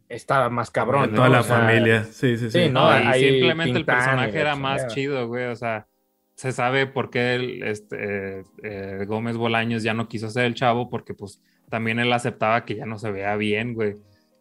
estaba 0.08 0.48
más 0.48 0.70
cabrón. 0.70 1.14
Toda 1.14 1.28
¿no? 1.28 1.34
la 1.34 1.40
O 1.40 1.44
sea, 1.44 1.58
familia. 1.58 2.04
Sí, 2.04 2.36
sí, 2.38 2.50
sí. 2.50 2.64
sí, 2.64 2.68
No, 2.70 2.88
y 2.88 3.02
ahí 3.06 3.30
simplemente 3.30 3.78
el 3.78 3.84
personaje 3.84 4.38
era 4.38 4.56
más 4.56 4.86
chido, 4.88 5.28
güey. 5.28 5.46
O 5.46 5.56
sea, 5.56 5.86
se 6.34 6.52
sabe 6.52 6.86
por 6.86 7.10
qué 7.10 7.34
el, 7.34 7.62
este, 7.62 8.38
eh, 8.38 8.44
eh, 8.62 9.04
Gómez 9.06 9.36
Bolaños 9.36 9.82
ya 9.82 9.94
no 9.94 10.08
quiso 10.08 10.30
ser 10.30 10.44
el 10.46 10.54
chavo, 10.54 10.88
porque 10.88 11.14
pues 11.14 11.42
también 11.68 11.98
él 11.98 12.12
aceptaba 12.12 12.64
que 12.64 12.76
ya 12.76 12.86
no 12.86 12.98
se 12.98 13.10
vea 13.10 13.36
bien, 13.36 13.74
güey. 13.74 13.96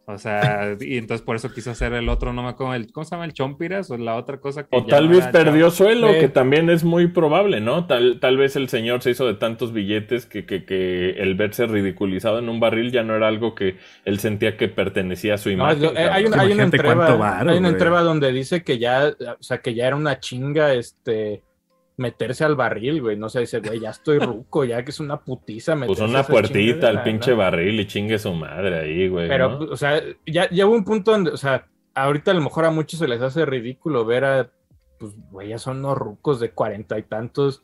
O 0.08 0.18
sea, 0.18 0.76
y 0.80 0.98
entonces 0.98 1.26
por 1.26 1.34
eso 1.34 1.52
quiso 1.52 1.72
hacer 1.72 1.92
el 1.92 2.08
otro, 2.08 2.32
no 2.32 2.44
me 2.44 2.50
acuerdo, 2.50 2.74
el, 2.74 2.92
¿cómo 2.92 3.04
se 3.04 3.10
llama? 3.10 3.24
¿El 3.24 3.32
Chompiras? 3.32 3.90
O 3.90 3.96
la 3.96 4.14
otra 4.14 4.38
cosa 4.38 4.62
que 4.62 4.76
O 4.76 4.86
tal 4.86 5.08
vez 5.08 5.26
perdió 5.26 5.68
suelo, 5.72 6.12
que 6.12 6.28
también 6.28 6.70
es 6.70 6.84
muy 6.84 7.08
probable, 7.08 7.60
¿no? 7.60 7.88
Tal, 7.88 8.20
tal 8.20 8.36
vez 8.36 8.54
el 8.54 8.68
señor 8.68 9.02
se 9.02 9.10
hizo 9.10 9.26
de 9.26 9.34
tantos 9.34 9.72
billetes 9.72 10.24
que, 10.24 10.46
que, 10.46 10.64
que 10.64 11.10
el 11.10 11.34
verse 11.34 11.66
ridiculizado 11.66 12.38
en 12.38 12.48
un 12.48 12.60
barril 12.60 12.92
ya 12.92 13.02
no 13.02 13.16
era 13.16 13.26
algo 13.26 13.56
que 13.56 13.78
él 14.04 14.20
sentía 14.20 14.56
que 14.56 14.68
pertenecía 14.68 15.34
a 15.34 15.38
su 15.38 15.50
imagen. 15.50 15.82
eh, 15.96 16.08
hay, 16.08 16.26
una, 16.26 16.40
hay 16.40 16.52
una 16.52 16.62
entreva, 16.62 17.16
varo, 17.16 17.50
hay 17.50 17.58
una 17.58 17.70
entreva 17.70 18.02
donde 18.02 18.30
dice 18.30 18.62
que 18.62 18.78
ya, 18.78 19.08
o 19.08 19.42
sea, 19.42 19.58
que 19.58 19.74
ya 19.74 19.88
era 19.88 19.96
una 19.96 20.20
chinga, 20.20 20.72
este, 20.74 21.42
meterse 21.96 22.44
al 22.44 22.56
barril, 22.56 23.00
güey. 23.00 23.16
No 23.16 23.28
sé, 23.28 23.40
dice, 23.40 23.60
güey, 23.60 23.80
ya 23.80 23.90
estoy 23.90 24.18
ruco, 24.18 24.64
ya 24.64 24.84
que 24.84 24.90
es 24.90 25.00
una 25.00 25.20
putiza 25.20 25.76
Puso 25.86 26.04
una 26.04 26.22
puertita 26.24 26.88
al 26.88 27.02
pinche 27.02 27.32
¿no? 27.32 27.38
barril 27.38 27.80
y 27.80 27.86
chingue 27.86 28.18
su 28.18 28.32
madre 28.34 28.80
ahí, 28.80 29.08
güey. 29.08 29.28
Pero, 29.28 29.58
¿no? 29.58 29.70
o 29.70 29.76
sea, 29.76 30.02
ya, 30.26 30.48
ya 30.50 30.66
hubo 30.66 30.74
un 30.74 30.84
punto 30.84 31.12
donde, 31.12 31.30
o 31.30 31.36
sea, 31.36 31.66
ahorita 31.94 32.30
a 32.30 32.34
lo 32.34 32.42
mejor 32.42 32.64
a 32.66 32.70
muchos 32.70 33.00
se 33.00 33.08
les 33.08 33.22
hace 33.22 33.46
ridículo 33.46 34.04
ver 34.04 34.24
a, 34.24 34.50
pues, 34.98 35.14
güey, 35.30 35.48
ya 35.48 35.58
son 35.58 35.78
unos 35.78 35.96
rucos 35.96 36.40
de 36.40 36.50
cuarenta 36.50 36.98
y 36.98 37.02
tantos 37.02 37.62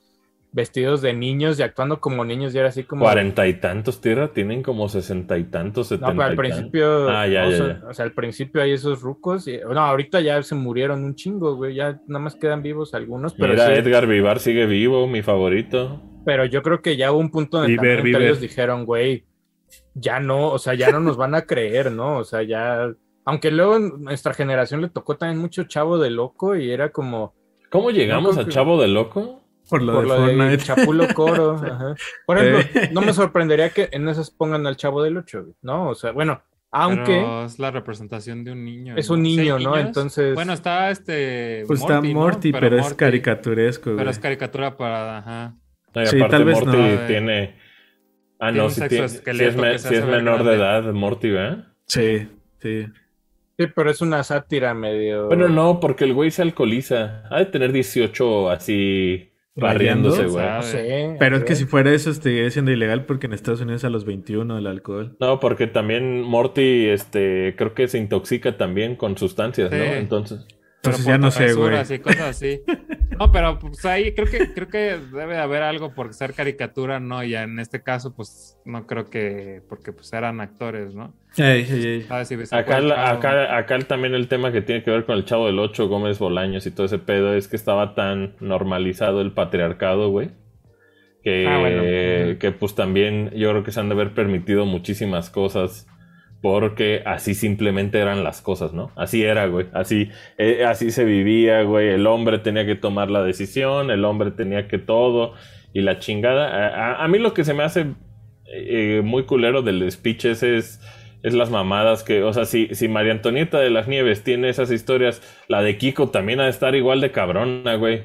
vestidos 0.55 1.01
de 1.01 1.15
niños 1.15 1.59
y 1.59 1.63
actuando 1.63 1.99
como 2.01 2.25
niños 2.25 2.55
y 2.55 2.59
era 2.59 2.69
así 2.69 2.85
como... 2.85 3.05
Cuarenta 3.05 3.47
y 3.47 3.55
tantos, 3.55 4.01
tierra, 4.03 4.33
tienen 4.35 4.63
como 4.63 4.89
sesenta 4.89 5.39
y 5.39 5.45
tantos, 5.45 5.91
No, 5.91 5.97
setenta 5.97 6.13
pero 6.13 6.23
al 6.25 6.33
y 6.33 6.37
tantos. 6.37 6.57
principio, 6.57 7.09
Ah, 7.11 7.27
ya, 7.27 7.47
o, 7.47 7.51
ya, 7.51 7.83
o 7.89 7.95
sea, 7.95 8.05
al 8.05 8.13
principio 8.13 8.61
hay 8.63 8.73
esos 8.73 9.01
rucos 9.01 9.49
y, 9.49 9.59
no, 9.59 9.81
ahorita 9.81 10.21
ya 10.21 10.43
se 10.43 10.55
murieron 10.55 11.05
un 11.05 11.15
chingo, 11.15 11.57
güey, 11.57 11.75
ya 11.77 11.99
nada 12.07 12.23
más 12.25 12.35
quedan 12.37 12.63
vivos 12.63 12.93
algunos, 12.95 13.33
pero 13.35 13.55
Mira, 13.55 13.67
sí, 13.67 13.73
Edgar 13.73 14.07
Vivar 14.07 14.41
sigue 14.41 14.67
vivo, 14.67 15.07
mi 15.09 15.23
favorito. 15.23 16.03
pero 16.27 16.45
yo 16.45 16.63
creo 16.63 16.83
que 16.83 16.97
ya 16.99 17.11
hubo 17.13 17.21
un 17.21 17.31
punto 17.31 17.65
en 17.65 17.71
el 17.73 17.81
que 18.03 18.19
ellos 18.19 18.41
dijeron, 18.41 18.85
güey, 18.85 19.25
ya 19.95 20.21
no, 20.21 20.49
o 20.51 20.59
sea, 20.59 20.75
ya 20.75 20.91
no 20.91 21.01
nos 21.01 21.17
van 21.17 21.35
a 21.35 21.43
creer, 21.47 21.91
¿no? 21.93 22.19
O 22.19 22.25
sea, 22.25 22.43
ya, 22.43 22.93
aunque 23.25 23.51
luego 23.51 23.77
en 23.77 24.03
nuestra 24.05 24.35
generación 24.35 24.83
le 24.83 24.91
tocó 24.91 25.17
también 25.17 25.41
mucho 25.41 25.65
chavo 25.65 25.99
de 25.99 26.11
loco 26.11 26.57
y 26.57 26.71
era 26.71 26.91
como 26.93 27.35
¿Cómo 27.71 27.91
llegamos 27.91 28.37
a 28.37 28.45
que- 28.45 28.51
Chavo 28.51 28.79
de 28.81 28.89
Loco? 28.89 29.42
Por 29.69 29.83
lo 29.83 29.93
por 29.95 30.03
de 30.03 30.09
lo 30.09 30.15
de 30.27 30.37
Fortnite. 30.37 30.65
Chapulo 30.65 31.07
Coro. 31.15 31.55
ajá. 31.65 31.95
Por 32.27 32.39
ejemplo, 32.39 32.81
Eh. 32.83 32.91
no 32.93 33.01
me 33.03 33.13
sorprendería 33.13 33.71
que 33.71 33.89
en 33.93 34.09
esas 34.09 34.31
pongan 34.31 34.67
al 34.67 34.77
chavo 34.77 35.03
del 35.03 35.17
8, 35.17 35.47
¿no? 35.63 35.89
O 35.91 35.95
sea, 35.95 36.13
bueno, 36.13 36.43
aunque 36.71 37.05
Pero 37.13 37.45
es 37.45 37.59
la 37.59 37.71
representación 37.71 38.45
de 38.45 38.53
un 38.53 38.65
niño. 38.65 38.95
es 38.97 39.11
un 39.11 39.19
¿no? 39.19 39.29
niño, 39.29 39.55
¿Seis 39.57 39.65
¿no? 39.69 39.71
niños? 39.77 39.87
Entonces, 39.89 40.35
Bueno, 40.35 40.53
está 40.53 40.91
este. 40.91 41.65
Pues 41.67 41.81
está 41.81 42.01
¿no? 42.01 42.09
Morty, 42.15 42.53
pero, 42.53 42.79
es 42.79 42.95
caricaturesco, 42.95 43.91
güey. 43.91 43.97
Pero 43.99 44.11
es 44.11 44.19
caricatura 44.19 44.77
para. 44.77 45.19
Ajá. 45.19 45.55
No, 45.95 46.03
y 46.03 46.07
Sí, 46.07 46.17
aparte 46.17 46.37
tal 46.37 46.45
vez 46.45 46.65
Morty 46.65 46.77
no. 46.79 47.07
Tiene... 47.07 47.57
Ah, 48.41 48.47
tiene 48.51 48.59
no, 48.65 48.71
si, 48.71 48.89
tiene- 48.89 49.05
es, 49.05 49.57
me- 49.57 49.79
si 49.79 49.95
es 49.95 50.05
menor 50.07 50.43
de 50.45 50.55
edad, 50.55 50.85
Morty, 50.93 51.31
¿verdad? 51.31 51.69
Sí, 51.87 52.29
sí. 52.61 52.87
sí, 53.59 53.67
pero 53.75 53.91
es 53.91 54.01
una 54.01 54.25
sátira 54.25 54.73
medio. 54.75 55.27
Bueno, 55.27 55.49
no, 55.49 55.79
porque 55.79 56.05
el 56.05 56.15
güey 56.15 56.31
se 56.31 56.41
alcoholiza. 56.43 57.25
Ha 57.31 57.39
de 57.41 57.47
tener 57.47 57.71
18 57.73 58.51
así 58.51 59.32
barriéndose, 59.55 60.27
güey. 60.27 60.47
No 60.47 60.63
sé. 60.63 61.17
Pero 61.19 61.37
es 61.37 61.45
que 61.45 61.55
si 61.57 61.65
fuera 61.65 61.93
eso, 61.93 62.11
estaría 62.11 62.49
siendo 62.51 62.71
ilegal 62.71 63.05
porque 63.05 63.27
en 63.27 63.33
Estados 63.33 63.61
Unidos 63.61 63.85
a 63.85 63.91
los 63.91 64.05
21 64.05 64.59
el 64.59 64.67
alcohol. 64.67 65.17
No, 65.21 65.41
porque 65.41 65.67
también 65.67 66.23
Morty, 66.23 66.89
este, 66.89 67.55
creo 67.57 67.75
que 67.75 67.89
se 67.89 67.99
intoxica 67.99 68.57
también 68.57 68.97
con 68.97 69.17
sustancias, 69.19 69.71
¿no? 69.71 69.77
Entonces, 69.77 70.47
Entonces 70.77 71.05
ya 71.05 71.19
no 71.19 71.31
sé, 71.31 71.55
güey. 71.55 71.71
cosas 72.01 72.21
así. 72.21 72.63
No, 73.19 73.31
pero 73.31 73.59
pues 73.59 73.85
ahí 73.85 74.13
creo 74.15 74.27
que 74.27 74.53
creo 74.53 74.69
que 74.69 74.99
debe 75.13 75.35
de 75.35 75.41
haber 75.41 75.63
algo 75.63 75.95
por 75.95 76.13
ser 76.15 76.35
caricatura, 76.35 76.99
¿no? 77.01 77.23
Y 77.23 77.35
en 77.35 77.59
este 77.59 77.83
caso, 77.83 78.15
pues 78.15 78.59
no 78.65 78.87
creo 78.87 79.05
que, 79.11 79.63
porque 79.69 79.93
pues 79.93 80.13
eran 80.13 80.41
actores, 80.41 80.95
¿no? 80.95 81.15
Ey, 81.37 81.67
ey, 81.71 81.87
ey. 81.87 82.07
Acá, 82.51 82.79
el 82.79 82.93
acá, 82.93 83.57
acá 83.57 83.79
también 83.81 84.15
el 84.15 84.29
tema 84.29 84.53
que 84.53 84.63
tiene 84.63 84.83
que 84.83 84.91
ver 84.91 85.05
con 85.05 85.17
el 85.17 85.25
Chavo 85.25 85.47
del 85.47 85.59
Ocho, 85.59 85.89
Gómez 85.89 86.19
Bolaños 86.19 86.67
y 86.67 86.71
todo 86.71 86.87
ese 86.87 86.99
pedo 86.99 87.35
es 87.35 87.49
que 87.49 87.57
estaba 87.57 87.95
tan 87.95 88.35
normalizado 88.41 89.21
el 89.21 89.33
patriarcado, 89.33 90.09
güey. 90.11 90.31
Que, 91.23 91.47
Ah, 91.49 91.59
bueno. 91.61 91.83
que 92.41 92.51
pues 92.59 92.75
también 92.75 93.31
yo 93.31 93.51
creo 93.51 93.63
que 93.63 93.71
se 93.71 93.79
han 93.79 93.89
de 93.89 93.95
haber 93.95 94.13
permitido 94.13 94.67
muchísimas 94.67 95.31
cosas 95.31 95.87
porque 96.43 97.03
así 97.07 97.35
simplemente 97.35 98.01
eran 98.01 98.25
las 98.25 98.43
cosas, 98.43 98.75
¿no? 98.75 98.91
Así 98.97 99.23
era, 99.23 99.47
güey. 99.47 99.69
Así, 99.73 100.11
eh, 100.39 100.65
así 100.67 100.91
se 100.91 101.05
vivía, 101.05 101.63
güey. 101.63 101.89
El 101.89 102.07
hombre 102.07 102.41
tenía 102.41 102.67
que 102.67 102.75
tomar 102.75 103.11
la 103.11 103.23
decisión, 103.23 103.93
el 103.93 104.05
hombre 104.05 104.33
tenía 104.33 104.67
que 104.67 104.79
todo 104.79 105.35
y 105.73 105.83
la 105.83 106.01
chingada. 106.01 107.03
A, 107.03 107.07
mí 107.07 107.19
lo 107.19 107.33
que 107.33 107.45
se 107.45 107.55
me 107.55 107.63
hace 107.63 107.87
eh, 108.53 109.03
muy 109.05 109.23
culero 109.23 109.63
del 109.63 109.91
speech 109.91 110.25
es, 110.25 110.43
es 110.43 111.33
las 111.33 111.51
mamadas 111.51 112.03
que, 112.03 112.25
o 112.25 112.33
sea, 112.33 112.45
si, 112.45 112.75
si 112.75 112.89
María 112.89 113.13
Antonieta 113.13 113.61
de 113.61 113.71
las 113.71 113.87
Nieves 113.87 114.25
tiene 114.25 114.49
esas 114.49 114.73
historias, 114.73 115.23
la 115.47 115.63
de 115.63 115.79
Kiko 115.79 116.11
también 116.11 116.41
ha 116.41 116.45
de 116.45 116.51
estar 116.51 116.75
igual 116.75 117.01
de 117.01 117.13
cabrona, 117.13 117.77
güey. 117.77 118.03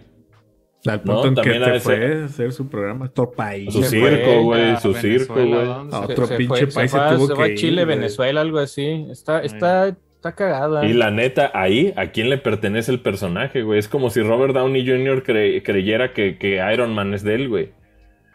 Al 0.92 1.02
No, 1.04 1.22
punto 1.22 1.42
en 1.42 1.52
que 1.52 1.60
de 1.60 1.80
fue 1.80 1.96
ser- 1.96 2.18
a 2.22 2.26
hacer 2.26 2.52
su 2.54 2.68
programa. 2.70 3.06
Otro 3.06 3.32
país. 3.32 3.74
Su 3.74 3.84
Se 3.84 3.90
circo, 3.90 4.44
güey, 4.44 4.62
a 4.72 4.80
su 4.80 4.94
circo, 4.94 5.34
güey. 5.34 5.50
¿dónde 5.66 5.96
Ah, 5.96 6.04
se- 6.08 6.14
otro 6.14 6.28
se 6.28 6.36
pinche 6.38 6.68
fue, 6.68 6.74
país 6.74 6.92
se 6.92 6.98
se 6.98 7.16
tuvo 7.16 7.28
se 7.28 7.36
fue 7.36 7.44
a 7.44 7.48
que 7.48 7.54
ir, 7.54 7.60
Chile. 7.60 7.86
Venezuela, 7.86 8.42
algo 8.42 8.60
así. 8.60 9.06
Está, 9.12 9.42
está, 9.42 9.88
está 9.88 10.36
cagada. 10.36 10.86
Y 10.86 10.94
la 10.94 11.12
neta, 11.12 11.52
ahí, 11.54 11.94
¿a 11.96 12.08
quién 12.12 12.30
le 12.30 12.38
pertenece 12.38 12.92
el 12.92 13.00
personaje, 13.02 13.62
güey? 13.64 13.80
Es 13.80 13.88
como 13.88 14.10
si 14.10 14.22
Robert 14.22 14.54
Downey 14.54 14.86
Jr. 14.88 15.24
cre- 15.24 15.62
creyera 15.64 16.14
que, 16.14 16.38
que 16.38 16.62
Iron 16.74 16.94
Man 16.94 17.14
es 17.14 17.24
de 17.24 17.36
él, 17.36 17.50
güey. 17.50 17.72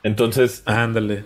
Entonces, 0.02 0.62
Ándale. 0.66 1.24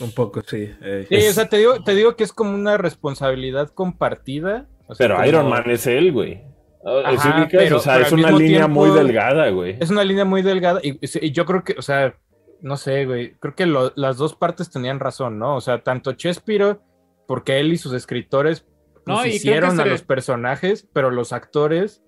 Un 0.00 0.12
poco, 0.12 0.42
sí. 0.46 0.70
Sí, 1.08 1.16
o 1.28 1.32
sea, 1.32 1.48
te 1.48 1.56
digo, 1.58 1.82
te 1.82 1.94
digo 1.96 2.14
que 2.14 2.22
es 2.22 2.32
como 2.32 2.54
una 2.54 2.76
responsabilidad 2.76 3.68
compartida. 3.70 4.66
o 4.86 4.94
sea, 4.94 5.04
pero 5.04 5.16
como- 5.16 5.26
Iron 5.28 5.48
Man 5.50 5.68
es 5.70 5.86
él, 5.86 6.12
güey. 6.12 6.40
Ajá, 6.84 7.22
¿Sí 7.22 7.28
ubicas? 7.28 7.62
pero- 7.62 7.76
o 7.76 7.80
sea, 7.80 7.94
pero 7.94 8.06
es 8.06 8.12
una 8.12 8.30
línea 8.30 8.58
tiempo- 8.66 8.86
muy 8.86 8.96
delgada, 8.98 9.50
güey. 9.50 9.76
Es 9.80 9.90
una 9.90 10.04
línea 10.04 10.24
muy 10.24 10.42
delgada 10.42 10.80
y, 10.82 10.98
y 11.02 11.30
yo 11.32 11.44
creo 11.44 11.64
que, 11.64 11.74
o 11.78 11.82
sea, 11.82 12.14
no 12.60 12.76
sé, 12.76 13.04
güey, 13.06 13.34
creo 13.40 13.54
que 13.54 13.66
lo- 13.66 13.92
las 13.96 14.16
dos 14.16 14.34
partes 14.34 14.70
tenían 14.70 15.00
razón, 15.00 15.38
¿no? 15.38 15.56
O 15.56 15.60
sea, 15.60 15.82
tanto 15.82 16.12
Chespiro, 16.12 16.82
porque 17.26 17.58
él 17.60 17.72
y 17.72 17.76
sus 17.78 17.92
escritores 17.92 18.64
pues, 19.04 19.04
No, 19.06 19.24
hicieron 19.26 19.78
a 19.80 19.84
se- 19.84 19.88
los 19.90 20.02
personajes, 20.02 20.88
pero 20.92 21.10
los 21.10 21.32
actores 21.32 22.02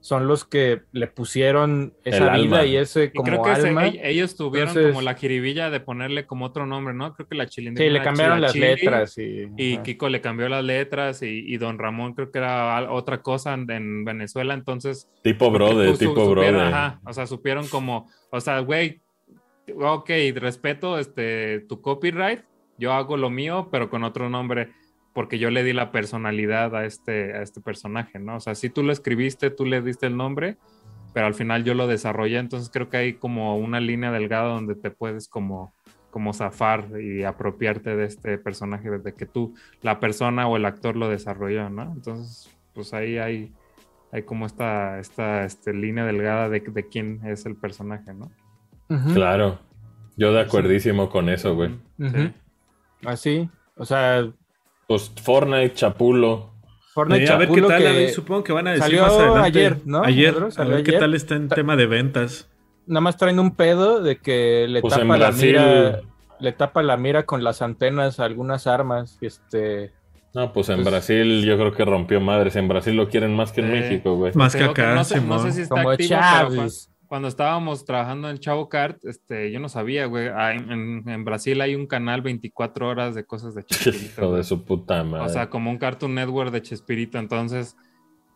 son 0.00 0.26
los 0.26 0.44
que 0.46 0.80
le 0.92 1.06
pusieron 1.08 1.92
esa 2.04 2.16
El 2.16 2.22
vida 2.46 2.58
alma. 2.60 2.64
y 2.66 2.76
ese 2.76 3.04
Y 3.04 3.10
como 3.10 3.24
creo 3.24 3.42
que 3.42 3.50
alma. 3.50 3.86
ellos 3.88 4.34
tuvieron 4.36 4.68
Entonces- 4.70 4.92
como 4.92 5.02
la 5.02 5.14
jiribilla 5.14 5.68
de 5.70 5.80
ponerle 5.80 6.26
como 6.26 6.46
otro 6.46 6.64
nombre, 6.66 6.94
¿no? 6.94 7.12
Creo 7.14 7.28
que 7.28 7.34
la 7.34 7.46
chilindrina. 7.46 7.86
Sí, 7.90 7.92
le 7.92 8.02
cambiaron 8.02 8.40
las 8.40 8.56
letras 8.56 9.18
y, 9.18 9.48
Y. 9.56 9.78
Kiko 9.78 10.08
le 10.08 10.20
cambió 10.20 10.48
las 10.48 10.64
letras 10.64 11.22
y, 11.22 11.44
y 11.46 11.56
Don 11.58 11.78
Ramón 11.78 12.14
creo 12.14 12.30
que 12.30 12.38
era 12.38 12.90
otra 12.92 13.20
cosa 13.22 13.52
en, 13.54 13.70
en 13.70 14.04
Venezuela, 14.04 14.54
entonces... 14.54 15.08
Tipo 15.22 15.50
brother, 15.50 15.90
su- 15.92 15.98
tipo 15.98 16.24
supieron, 16.24 16.54
brother. 16.54 16.74
ajá, 16.74 17.00
o 17.04 17.12
sea, 17.12 17.26
supieron 17.26 17.66
como, 17.68 18.08
o 18.30 18.40
sea, 18.40 18.60
güey, 18.60 19.00
ok, 19.78 20.10
respeto 20.36 20.98
este, 20.98 21.60
tu 21.68 21.80
copyright, 21.80 22.40
yo 22.78 22.92
hago 22.92 23.16
lo 23.16 23.28
mío, 23.30 23.68
pero 23.70 23.90
con 23.90 24.04
otro 24.04 24.30
nombre, 24.30 24.70
porque 25.12 25.38
yo 25.38 25.50
le 25.50 25.64
di 25.64 25.72
la 25.72 25.92
personalidad 25.92 26.74
a 26.76 26.84
este, 26.84 27.34
a 27.34 27.42
este 27.42 27.60
personaje, 27.60 28.18
¿no? 28.18 28.36
O 28.36 28.40
sea, 28.40 28.54
si 28.54 28.70
tú 28.70 28.82
lo 28.82 28.92
escribiste, 28.92 29.50
tú 29.50 29.64
le 29.64 29.82
diste 29.82 30.06
el 30.06 30.16
nombre, 30.16 30.56
pero 31.12 31.26
al 31.26 31.34
final 31.34 31.64
yo 31.64 31.74
lo 31.74 31.86
desarrollé, 31.86 32.38
entonces 32.38 32.70
creo 32.72 32.88
que 32.88 32.96
hay 32.96 33.12
como 33.14 33.56
una 33.58 33.80
línea 33.80 34.12
delgada 34.12 34.48
donde 34.48 34.76
te 34.76 34.90
puedes 34.90 35.28
como 35.28 35.72
como 36.10 36.32
zafar 36.32 37.00
y 37.00 37.24
apropiarte 37.24 37.96
de 37.96 38.04
este 38.04 38.38
personaje 38.38 38.90
desde 38.90 39.14
que 39.14 39.26
tú, 39.26 39.54
la 39.80 40.00
persona 40.00 40.46
o 40.48 40.56
el 40.56 40.64
actor 40.64 40.96
lo 40.96 41.08
desarrolló, 41.08 41.70
¿no? 41.70 41.82
Entonces, 41.82 42.50
pues 42.74 42.92
ahí 42.92 43.18
hay, 43.18 43.52
hay 44.12 44.22
como 44.24 44.46
esta, 44.46 44.98
esta 44.98 45.44
este, 45.44 45.72
línea 45.72 46.04
delgada 46.04 46.48
de, 46.48 46.60
de 46.60 46.88
quién 46.88 47.20
es 47.24 47.46
el 47.46 47.56
personaje, 47.56 48.12
¿no? 48.12 48.30
Claro. 49.14 49.60
Yo 50.16 50.32
de 50.32 50.40
acuerdísimo 50.40 51.08
con 51.08 51.28
eso, 51.28 51.54
güey. 51.54 51.78
Sí. 51.96 52.32
Así, 53.06 53.50
o 53.76 53.84
sea, 53.84 54.28
Pues 54.90 55.08
Fortnite, 55.22 55.72
Chapulo. 55.74 56.50
Fortnite 56.92 57.22
Eh, 57.26 57.28
a 57.30 57.36
ver 57.36 57.48
qué 57.48 57.62
tal, 57.62 57.80
que- 57.80 57.86
a 57.86 57.92
ver, 57.92 58.10
supongo 58.10 58.42
que 58.42 58.52
van 58.52 58.66
a 58.66 58.70
decir 58.72 58.82
salió 58.86 59.02
más 59.02 59.12
adelante. 59.12 59.40
ayer, 59.46 59.76
¿no, 59.84 60.02
Ayer, 60.02 60.34
Pedro? 60.34 60.48
a 60.56 60.64
ver 60.64 60.82
qué 60.82 60.92
tal 60.94 61.14
está 61.14 61.36
en 61.36 61.48
tema 61.48 61.76
de 61.76 61.86
ventas. 61.86 62.48
nada 62.86 63.00
más 63.02 63.16
traen 63.16 63.38
un 63.38 63.54
pedo 63.54 64.00
de 64.02 64.16
que 64.18 64.66
le 64.68 64.80
Pues 64.80 64.92
tapa 64.92 65.16
la 65.16 65.30
mira, 65.30 66.00
le 66.40 66.52
tapa 66.52 66.82
la 66.82 66.96
mira 66.96 67.24
con 67.24 67.44
las 67.44 67.62
antenas 67.62 68.18
a 68.18 68.24
algunas 68.24 68.66
armas, 68.66 69.16
este, 69.20 69.92
No, 70.34 70.52
pues 70.52 70.68
en 70.70 70.76
Pues- 70.82 70.88
Brasil 70.90 71.44
yo 71.44 71.56
creo 71.56 71.72
que 71.72 71.84
rompió 71.84 72.20
madres. 72.20 72.56
En 72.56 72.66
Brasil 72.66 72.96
lo 72.96 73.08
quieren 73.08 73.34
más 73.36 73.52
que 73.52 73.60
en 73.60 73.66
Sí. 73.68 73.72
México, 73.74 74.16
güey. 74.16 74.32
Más 74.34 74.56
que 74.56 74.64
acá, 74.64 74.94
no, 74.96 75.04
sé, 75.04 75.16
no 75.16 75.20
Simón. 75.22 75.42
sé 75.42 75.52
si 75.52 75.62
está 75.62 75.74
como 75.76 75.90
activo, 75.90 76.18
pero. 76.50 76.62
Cuando 77.10 77.26
estábamos 77.26 77.84
trabajando 77.84 78.30
en 78.30 78.38
Chavo 78.38 78.68
Kart, 78.68 79.04
este, 79.04 79.50
yo 79.50 79.58
no 79.58 79.68
sabía, 79.68 80.06
güey. 80.06 80.28
En, 80.28 81.02
en- 81.08 81.24
Brasil 81.24 81.60
hay 81.60 81.74
un 81.74 81.88
canal 81.88 82.22
24 82.22 82.86
horas 82.86 83.16
de 83.16 83.24
cosas 83.24 83.56
de 83.56 83.64
Chespirito. 83.64 84.22
Hijo 84.22 84.36
de 84.36 84.44
su 84.44 84.64
puta 84.64 85.02
madre. 85.02 85.26
O 85.26 85.28
sea, 85.28 85.50
como 85.50 85.72
un 85.72 85.78
Cartoon 85.78 86.14
Network 86.14 86.52
de 86.52 86.62
Chespirito. 86.62 87.18
Entonces, 87.18 87.76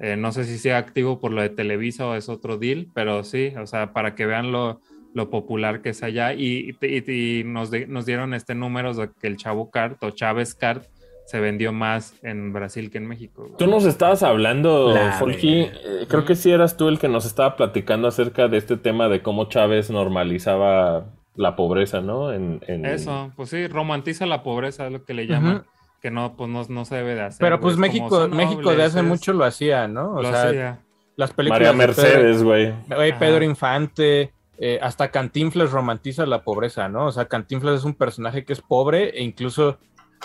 eh, 0.00 0.16
no 0.16 0.32
sé 0.32 0.44
si 0.44 0.58
sea 0.58 0.78
activo 0.78 1.20
por 1.20 1.30
lo 1.30 1.40
de 1.40 1.50
Televisa 1.50 2.04
o 2.08 2.16
es 2.16 2.28
otro 2.28 2.58
deal, 2.58 2.88
pero 2.92 3.22
sí, 3.22 3.52
o 3.56 3.66
sea, 3.68 3.92
para 3.92 4.16
que 4.16 4.26
vean 4.26 4.50
lo, 4.50 4.80
lo 5.14 5.30
popular 5.30 5.80
que 5.80 5.90
es 5.90 6.02
allá. 6.02 6.34
Y, 6.34 6.76
y- 6.82 7.12
y 7.40 7.44
nos, 7.44 7.70
de- 7.70 7.86
nos 7.86 8.06
dieron 8.06 8.34
este 8.34 8.56
número 8.56 8.92
de 8.92 9.08
que 9.20 9.28
el 9.28 9.36
Chavo 9.36 9.70
Kart 9.70 10.02
o 10.02 10.10
Chávez 10.10 10.56
Kart 10.56 10.84
se 11.26 11.40
vendió 11.40 11.72
más 11.72 12.14
en 12.22 12.52
Brasil 12.52 12.90
que 12.90 12.98
en 12.98 13.06
México. 13.08 13.42
güey. 13.44 13.56
Tú 13.56 13.66
nos 13.66 13.84
estabas 13.84 14.22
hablando, 14.22 14.88
verga. 14.94 15.18
eh, 15.30 16.06
creo 16.08 16.24
que 16.24 16.34
sí 16.36 16.50
eras 16.50 16.76
tú 16.76 16.88
el 16.88 16.98
que 16.98 17.08
nos 17.08 17.24
estaba 17.24 17.56
platicando 17.56 18.08
acerca 18.08 18.48
de 18.48 18.58
este 18.58 18.76
tema 18.76 19.08
de 19.08 19.22
cómo 19.22 19.46
Chávez 19.48 19.90
normalizaba 19.90 21.06
la 21.36 21.56
pobreza, 21.56 22.00
¿no? 22.00 22.32
En, 22.32 22.60
en- 22.68 22.84
Eso, 22.86 23.32
pues 23.36 23.50
sí, 23.50 23.66
romantiza 23.66 24.26
la 24.26 24.42
pobreza, 24.42 24.86
es 24.86 24.92
lo 24.92 25.04
que 25.04 25.14
le 25.14 25.26
llaman. 25.26 25.64
Que 26.00 26.10
no, 26.10 26.36
pues 26.36 26.50
no, 26.50 26.62
no 26.68 26.84
se 26.84 26.96
debe 26.96 27.14
de 27.14 27.22
hacer. 27.22 27.38
pero 27.40 27.58
pues 27.60 27.78
México, 27.78 28.28
México 28.28 28.74
de 28.74 28.82
hace 28.82 28.98
es- 28.98 29.04
mucho 29.04 29.32
lo 29.32 29.44
hacía, 29.44 29.88
¿no? 29.88 30.12
O 30.16 30.22
lo 30.22 30.30
sea, 30.30 30.42
hacía. 30.48 30.78
las 31.16 31.32
películas 31.32 31.60
María 31.60 31.72
Mercedes, 31.72 32.42
güey. 32.42 32.74
Güey. 32.86 33.18
Pedro 33.18 33.42
Infante, 33.44 34.32
eh, 34.58 34.78
hasta 34.82 35.10
Cantinflas 35.10 35.72
romantiza 35.72 36.26
la 36.26 36.44
pobreza, 36.44 36.88
¿no? 36.90 37.06
O 37.06 37.12
sea, 37.12 37.24
Cantinflas 37.24 37.76
es 37.78 37.84
un 37.84 37.94
personaje 37.94 38.44
que 38.44 38.52
es 38.52 38.60
pobre 38.60 39.18
e 39.18 39.22
incluso 39.22 39.78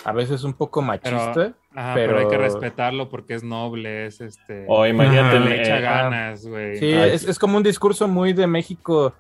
a 0.04 0.12
veces 0.14 0.44
un 0.44 0.54
poco 0.54 0.82
machista. 0.82 1.54
Ajá, 1.76 1.94
pero... 1.94 2.18
hay 2.18 2.26
que 2.26 2.30
pero- 2.32 2.44
respetarlo 2.44 3.10
porque 3.10 3.34
es 3.36 3.44
noble, 3.44 4.06
es 4.06 4.22
este... 4.22 4.66
O 4.68 4.86
imagínate, 4.86 5.38
Ajá. 5.38 5.46
le 5.46 5.56
eh, 5.56 5.62
echa 5.62 5.78
eh, 5.78 5.82
ganas, 5.82 6.46
güey. 6.48 6.78
Sí, 6.78 6.92
es, 6.92 7.28
es 7.28 7.38
como 7.40 7.58
un 7.58 7.64
discurso 7.64 8.08
muy 8.08 8.34
de 8.34 8.48
México, 8.48 9.14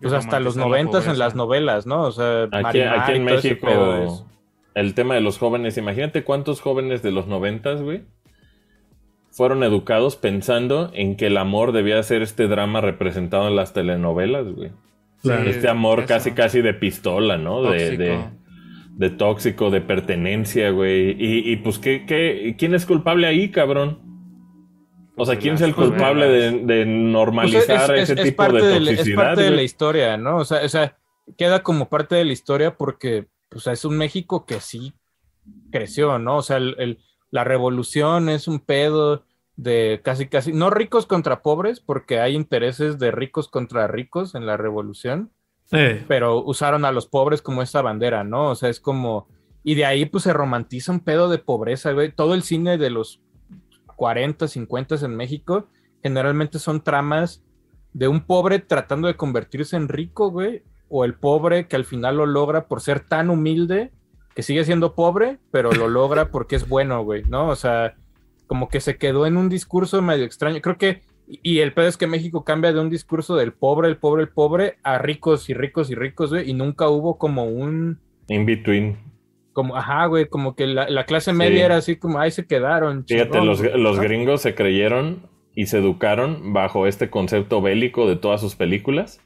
pues 0.00 0.12
hasta 0.14 0.40
los 0.40 0.56
la 0.56 0.64
noventas 0.64 1.06
en 1.06 1.18
las 1.18 1.34
novelas, 1.34 1.86
¿no? 1.86 2.02
O 2.02 2.12
sea, 2.12 2.44
Aquí, 2.44 2.62
Marimar 2.62 2.98
aquí 3.00 3.12
en 3.12 3.28
es- 3.28 3.34
México, 3.44 4.26
el 4.74 4.94
tema 4.94 5.14
de 5.14 5.20
los 5.20 5.38
jóvenes, 5.38 5.76
imagínate 5.76 6.24
cuántos 6.24 6.60
jóvenes 6.62 7.02
de 7.02 7.10
los 7.12 7.26
noventas, 7.26 7.82
güey, 7.82 8.04
fueron 9.30 9.62
educados 9.62 10.16
pensando 10.16 10.90
en 10.94 11.16
que 11.16 11.26
el 11.26 11.36
amor 11.36 11.72
debía 11.72 12.02
ser 12.02 12.22
este 12.22 12.48
drama 12.48 12.80
representado 12.80 13.48
en 13.48 13.56
las 13.56 13.72
telenovelas, 13.72 14.46
güey. 14.46 14.70
Sí, 15.22 15.30
Este 15.46 15.68
amor 15.68 16.00
eso. 16.00 16.08
casi 16.08 16.32
casi 16.32 16.62
de 16.62 16.74
pistola, 16.74 17.38
¿no? 17.38 17.62
De, 17.62 17.68
Tóxico. 17.96 18.02
de, 18.02 18.08
de 18.08 18.24
tóxico, 19.10 19.70
de 19.70 19.80
pertenencia, 19.80 20.70
güey. 20.70 21.10
Y, 21.18 21.50
y, 21.52 21.56
pues, 21.56 21.78
¿qué, 21.78 22.04
qué, 22.06 22.54
¿quién 22.58 22.74
es 22.74 22.86
culpable 22.86 23.26
ahí, 23.26 23.50
cabrón? 23.50 23.98
O 25.16 25.26
sea, 25.26 25.34
Pues 25.34 25.42
¿quién 25.42 25.54
es 25.56 25.60
el 25.60 25.74
culpable 25.74 26.26
de, 26.26 26.50
de 26.64 26.84
Pues 26.84 26.86
normalizar 26.86 27.94
es, 27.96 28.02
es- 28.02 28.10
ese 28.10 28.22
es 28.22 28.28
tipo 28.28 28.36
parte 28.44 28.64
de 28.64 28.80
la- 28.80 28.90
es 28.90 28.96
toxicidad? 28.96 29.16
parte 29.24 29.42
de 29.42 29.50
la 29.50 29.62
historia, 29.62 30.16
¿no? 30.16 30.38
O 30.38 30.44
sea, 30.44 30.64
o 30.64 30.68
sea, 30.68 30.96
queda 31.36 31.62
como 31.62 31.88
parte 31.88 32.14
de 32.14 32.24
la 32.24 32.32
historia 32.32 32.76
porque 32.76 33.26
pues, 33.50 33.66
es 33.66 33.84
un 33.84 33.98
México 33.98 34.46
que 34.46 34.60
sí 34.60 34.94
creció, 35.70 36.18
¿no? 36.18 36.36
O 36.38 36.42
sea, 36.42 36.56
el- 36.56 36.76
el- 36.78 36.98
la 37.30 37.44
revolución 37.44 38.28
es 38.28 38.48
un 38.48 38.60
pedo 38.60 39.24
de 39.56 40.00
casi, 40.02 40.28
casi, 40.28 40.52
no 40.52 40.70
ricos 40.70 41.06
contra 41.06 41.42
pobres, 41.42 41.80
porque 41.80 42.18
hay 42.18 42.34
intereses 42.34 42.98
de 42.98 43.10
ricos 43.10 43.48
contra 43.48 43.86
ricos 43.86 44.34
en 44.34 44.46
la 44.46 44.56
revolución, 44.56 45.30
Pero 46.06 46.44
usaron 46.44 46.84
a 46.84 46.92
los 46.92 47.06
pobres 47.06 47.40
como 47.40 47.62
esa 47.62 47.80
bandera, 47.80 48.24
¿no? 48.24 48.50
O 48.50 48.54
sea, 48.54 48.68
es 48.68 48.78
como, 48.78 49.26
y 49.64 49.74
de 49.74 49.86
ahí 49.86 50.04
pues 50.04 50.24
se 50.24 50.32
romantiza 50.32 50.92
un 50.92 51.00
pedo 51.00 51.30
de 51.30 51.38
pobreza, 51.38 51.92
güey. 51.92 52.12
Todo 52.12 52.34
el 52.34 52.42
cine 52.42 52.76
de 52.76 52.90
los 52.90 53.22
40, 53.96 54.48
50 54.48 54.96
en 54.96 55.16
México 55.16 55.68
generalmente 56.02 56.58
son 56.58 56.82
tramas 56.82 57.42
de 57.92 58.08
un 58.08 58.26
pobre 58.26 58.58
tratando 58.58 59.08
de 59.08 59.16
convertirse 59.16 59.76
en 59.76 59.88
rico, 59.88 60.30
güey, 60.30 60.62
o 60.88 61.04
el 61.04 61.14
pobre 61.14 61.68
que 61.68 61.76
al 61.76 61.84
final 61.84 62.16
lo 62.16 62.26
logra 62.26 62.66
por 62.66 62.80
ser 62.80 63.00
tan 63.00 63.30
humilde 63.30 63.92
que 64.34 64.42
sigue 64.42 64.64
siendo 64.64 64.94
pobre, 64.94 65.38
pero 65.50 65.72
lo 65.72 65.88
logra 65.88 66.30
porque 66.30 66.56
es 66.56 66.68
bueno, 66.68 67.02
güey, 67.02 67.22
¿no? 67.24 67.48
O 67.48 67.56
sea, 67.56 67.94
como 68.46 68.68
que 68.68 68.80
se 68.80 68.96
quedó 68.96 69.26
en 69.26 69.36
un 69.36 69.48
discurso 69.48 70.00
medio 70.02 70.24
extraño. 70.24 70.60
Creo 70.60 70.78
que, 70.78 71.02
y 71.26 71.60
el 71.60 71.72
pedo 71.72 71.86
es 71.86 71.96
que 71.96 72.06
México 72.06 72.44
cambia 72.44 72.72
de 72.72 72.80
un 72.80 72.90
discurso 72.90 73.36
del 73.36 73.52
pobre, 73.52 73.88
el 73.88 73.96
pobre, 73.96 74.22
el 74.22 74.28
pobre, 74.28 74.76
a 74.82 74.98
ricos 74.98 75.48
y 75.48 75.54
ricos 75.54 75.90
y 75.90 75.94
ricos, 75.94 76.30
güey, 76.30 76.50
y 76.50 76.54
nunca 76.54 76.88
hubo 76.88 77.18
como 77.18 77.44
un, 77.44 77.98
In 78.28 78.46
between. 78.46 78.96
como, 79.52 79.76
ajá, 79.76 80.06
güey, 80.06 80.26
como 80.26 80.54
que 80.54 80.66
la, 80.66 80.88
la 80.88 81.04
clase 81.04 81.30
Sí. 81.32 81.36
media 81.36 81.64
era 81.66 81.76
así 81.76 81.96
como, 81.96 82.18
ahí 82.18 82.30
se 82.30 82.46
quedaron. 82.46 83.04
Fíjate, 83.06 83.38
chingón, 83.38 83.82
los, 83.82 84.00
gringos 84.00 84.42
se 84.42 84.54
creyeron 84.54 85.26
y 85.54 85.66
se 85.66 85.78
educaron 85.78 86.52
bajo 86.52 86.86
este 86.86 87.10
concepto 87.10 87.60
bélico 87.62 88.08
de 88.08 88.16
todas 88.16 88.40
sus 88.40 88.56
películas. 88.56 89.20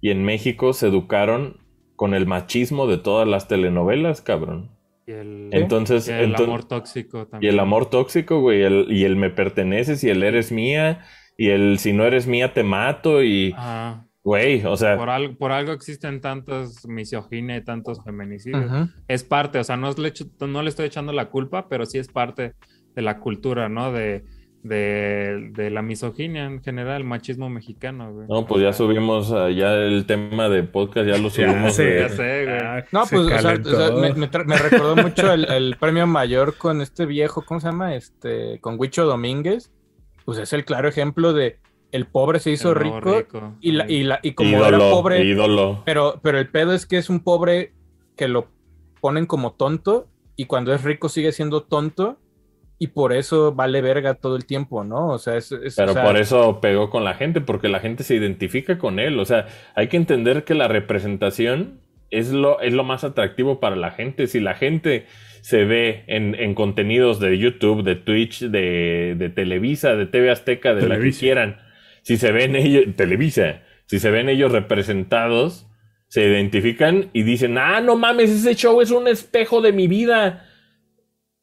Y 0.00 0.10
en 0.10 0.24
México 0.24 0.72
se 0.72 0.88
educaron 0.88 1.58
con 1.96 2.12
el 2.14 2.26
machismo 2.26 2.86
de 2.86 2.98
todas 2.98 3.26
las 3.26 3.48
telenovelas, 3.48 4.20
cabrón. 4.20 4.70
Y 5.06 5.12
el, 5.12 5.50
Entonces, 5.52 6.08
y 6.08 6.12
el 6.12 6.34
amor 6.34 6.64
tóxico 6.64 7.22
y 7.22 7.26
también. 7.30 7.52
el 7.54 7.60
amor 7.60 7.90
tóxico, 7.90 8.40
güey, 8.40 8.62
el- 8.62 8.86
y 8.90 9.04
el 9.04 9.16
me 9.16 9.30
perteneces 9.30 10.02
y 10.04 10.10
el 10.10 10.22
eres 10.22 10.50
mía, 10.50 11.04
y 11.36 11.48
el 11.50 11.78
si 11.78 11.92
no 11.92 12.04
eres 12.04 12.26
mía 12.26 12.54
te 12.54 12.62
mato, 12.62 13.22
y, 13.22 13.52
Ajá. 13.56 14.06
güey, 14.22 14.64
o 14.64 14.76
sea, 14.76 14.96
Por, 14.96 15.10
algo, 15.10 15.36
por 15.36 15.52
algo 15.52 15.72
existen 15.72 16.20
tantos 16.22 16.86
misoginia 16.88 17.56
y 17.56 17.64
tantos 17.64 18.02
feminicidios. 18.02 18.88
Es 19.06 19.24
parte, 19.24 19.58
o 19.58 19.64
sea, 19.64 19.76
no 19.76 19.92
le, 19.92 20.08
echo- 20.08 20.26
no 20.46 20.62
le 20.62 20.70
estoy 20.70 20.86
echando 20.86 21.12
la 21.12 21.28
culpa, 21.28 21.68
pero 21.68 21.84
sí 21.84 21.98
es 21.98 22.08
parte 22.08 22.54
de 22.94 23.02
la 23.02 23.18
cultura, 23.18 23.68
¿no? 23.68 23.92
De, 23.92 24.24
de, 24.64 25.50
de 25.52 25.70
la 25.70 25.82
misoginia 25.82 26.46
en 26.46 26.62
general, 26.62 27.02
el 27.02 27.04
machismo 27.06 27.48
mexicano, 27.50 28.12
güey. 28.12 28.26
no, 28.28 28.46
pues 28.46 28.62
ya 28.62 28.72
subimos 28.72 29.30
ah, 29.30 29.50
ya 29.50 29.74
el 29.74 30.06
tema 30.06 30.48
de 30.48 30.62
podcast, 30.64 31.06
ya 31.06 31.18
lo 31.18 31.28
ya 31.28 31.30
subimos. 31.30 31.74
sé. 31.74 31.84
de- 31.84 32.00
Ya 32.00 32.08
sé, 32.08 32.44
güey. 32.46 32.58
Ah, 32.60 32.84
No, 32.90 33.04
se 33.06 33.16
pues, 33.16 33.26
o 33.26 33.28
sea, 33.28 33.36
o 33.36 33.40
sea, 33.42 33.52
calentó. 33.62 34.00
me, 34.00 34.12
me 34.14 34.44
me 34.46 34.56
recordó 34.56 34.96
mucho 34.96 35.32
el, 35.32 35.44
el 35.50 35.76
premio 35.78 36.06
mayor 36.06 36.56
con 36.56 36.80
este 36.80 37.04
viejo, 37.06 37.42
¿cómo 37.42 37.60
se 37.60 37.66
llama? 37.68 37.94
Este, 37.94 38.58
con 38.60 38.76
Huicho 38.80 39.04
Domínguez. 39.04 39.70
Pues 40.24 40.38
es 40.38 40.52
el 40.54 40.64
claro 40.64 40.88
ejemplo 40.88 41.34
de 41.34 41.58
el 41.92 42.06
pobre 42.06 42.40
se 42.40 42.50
hizo 42.50 42.72
rico, 42.74 43.22
y, 43.60 43.72
la, 43.72 43.88
y, 43.88 44.02
la, 44.02 44.18
y 44.22 44.32
como 44.32 44.48
ídolo, 44.50 44.66
era 44.68 44.78
pobre, 44.90 45.22
ídolo. 45.24 45.82
pero, 45.84 46.18
pero 46.24 46.38
el 46.38 46.48
pedo 46.48 46.72
es 46.72 46.86
que 46.86 46.96
es 46.96 47.08
un 47.10 47.20
pobre 47.20 47.72
que 48.16 48.26
lo 48.26 48.48
ponen 49.00 49.26
como 49.26 49.52
tonto 49.52 50.08
y 50.34 50.46
cuando 50.46 50.72
es 50.74 50.82
rico 50.82 51.08
sigue 51.08 51.30
siendo 51.30 51.62
tonto 51.62 52.18
y 52.78 52.88
por 52.88 53.12
eso 53.12 53.52
vale 53.52 53.80
verga 53.80 54.14
todo 54.14 54.36
el 54.36 54.46
tiempo, 54.46 54.84
¿no? 54.84 55.08
O 55.08 55.18
sea, 55.18 55.36
es... 55.36 55.52
es- 55.52 55.76
Pero 55.76 55.92
o 55.92 55.94
sea, 55.94 56.04
por 56.04 56.16
eso 56.16 56.60
pegó 56.60 56.90
con 56.90 57.04
la 57.04 57.14
gente, 57.14 57.40
porque 57.40 57.68
la 57.68 57.80
gente 57.80 58.02
se 58.04 58.14
identifica 58.16 58.78
con 58.78 58.98
él. 58.98 59.18
O 59.18 59.24
sea, 59.24 59.46
hay 59.74 59.88
que 59.88 59.96
entender 59.96 60.44
que 60.44 60.54
la 60.54 60.68
representación 60.68 61.80
es 62.10 62.32
lo, 62.32 62.60
es 62.60 62.72
lo 62.72 62.84
más 62.84 63.04
atractivo 63.04 63.60
para 63.60 63.76
la 63.76 63.90
gente. 63.90 64.26
Si 64.26 64.40
la 64.40 64.54
gente 64.54 65.06
se 65.40 65.64
ve 65.64 66.04
en, 66.08 66.34
en 66.34 66.54
contenidos 66.54 67.20
de 67.20 67.38
YouTube, 67.38 67.82
de 67.84 67.96
Twitch, 67.96 68.40
de, 68.40 69.14
de 69.18 69.28
Televisa, 69.30 69.94
de 69.94 70.06
TV 70.06 70.30
Azteca, 70.30 70.70
de 70.74 70.82
la 70.82 70.88
que 70.88 70.94
Televisa. 70.94 71.20
quieran, 71.20 71.56
si 72.02 72.16
se 72.16 72.32
ven 72.32 72.56
ellos, 72.56 72.84
Televisa, 72.96 73.62
si 73.86 73.98
se 73.98 74.10
ven 74.10 74.28
ellos 74.28 74.52
representados, 74.52 75.66
se 76.08 76.24
identifican 76.24 77.10
y 77.12 77.22
dicen, 77.24 77.58
ah, 77.58 77.80
no 77.80 77.96
mames, 77.96 78.30
ese 78.30 78.54
show 78.54 78.80
es 78.80 78.90
un 78.90 79.08
espejo 79.08 79.60
de 79.60 79.72
mi 79.72 79.88
vida 79.88 80.46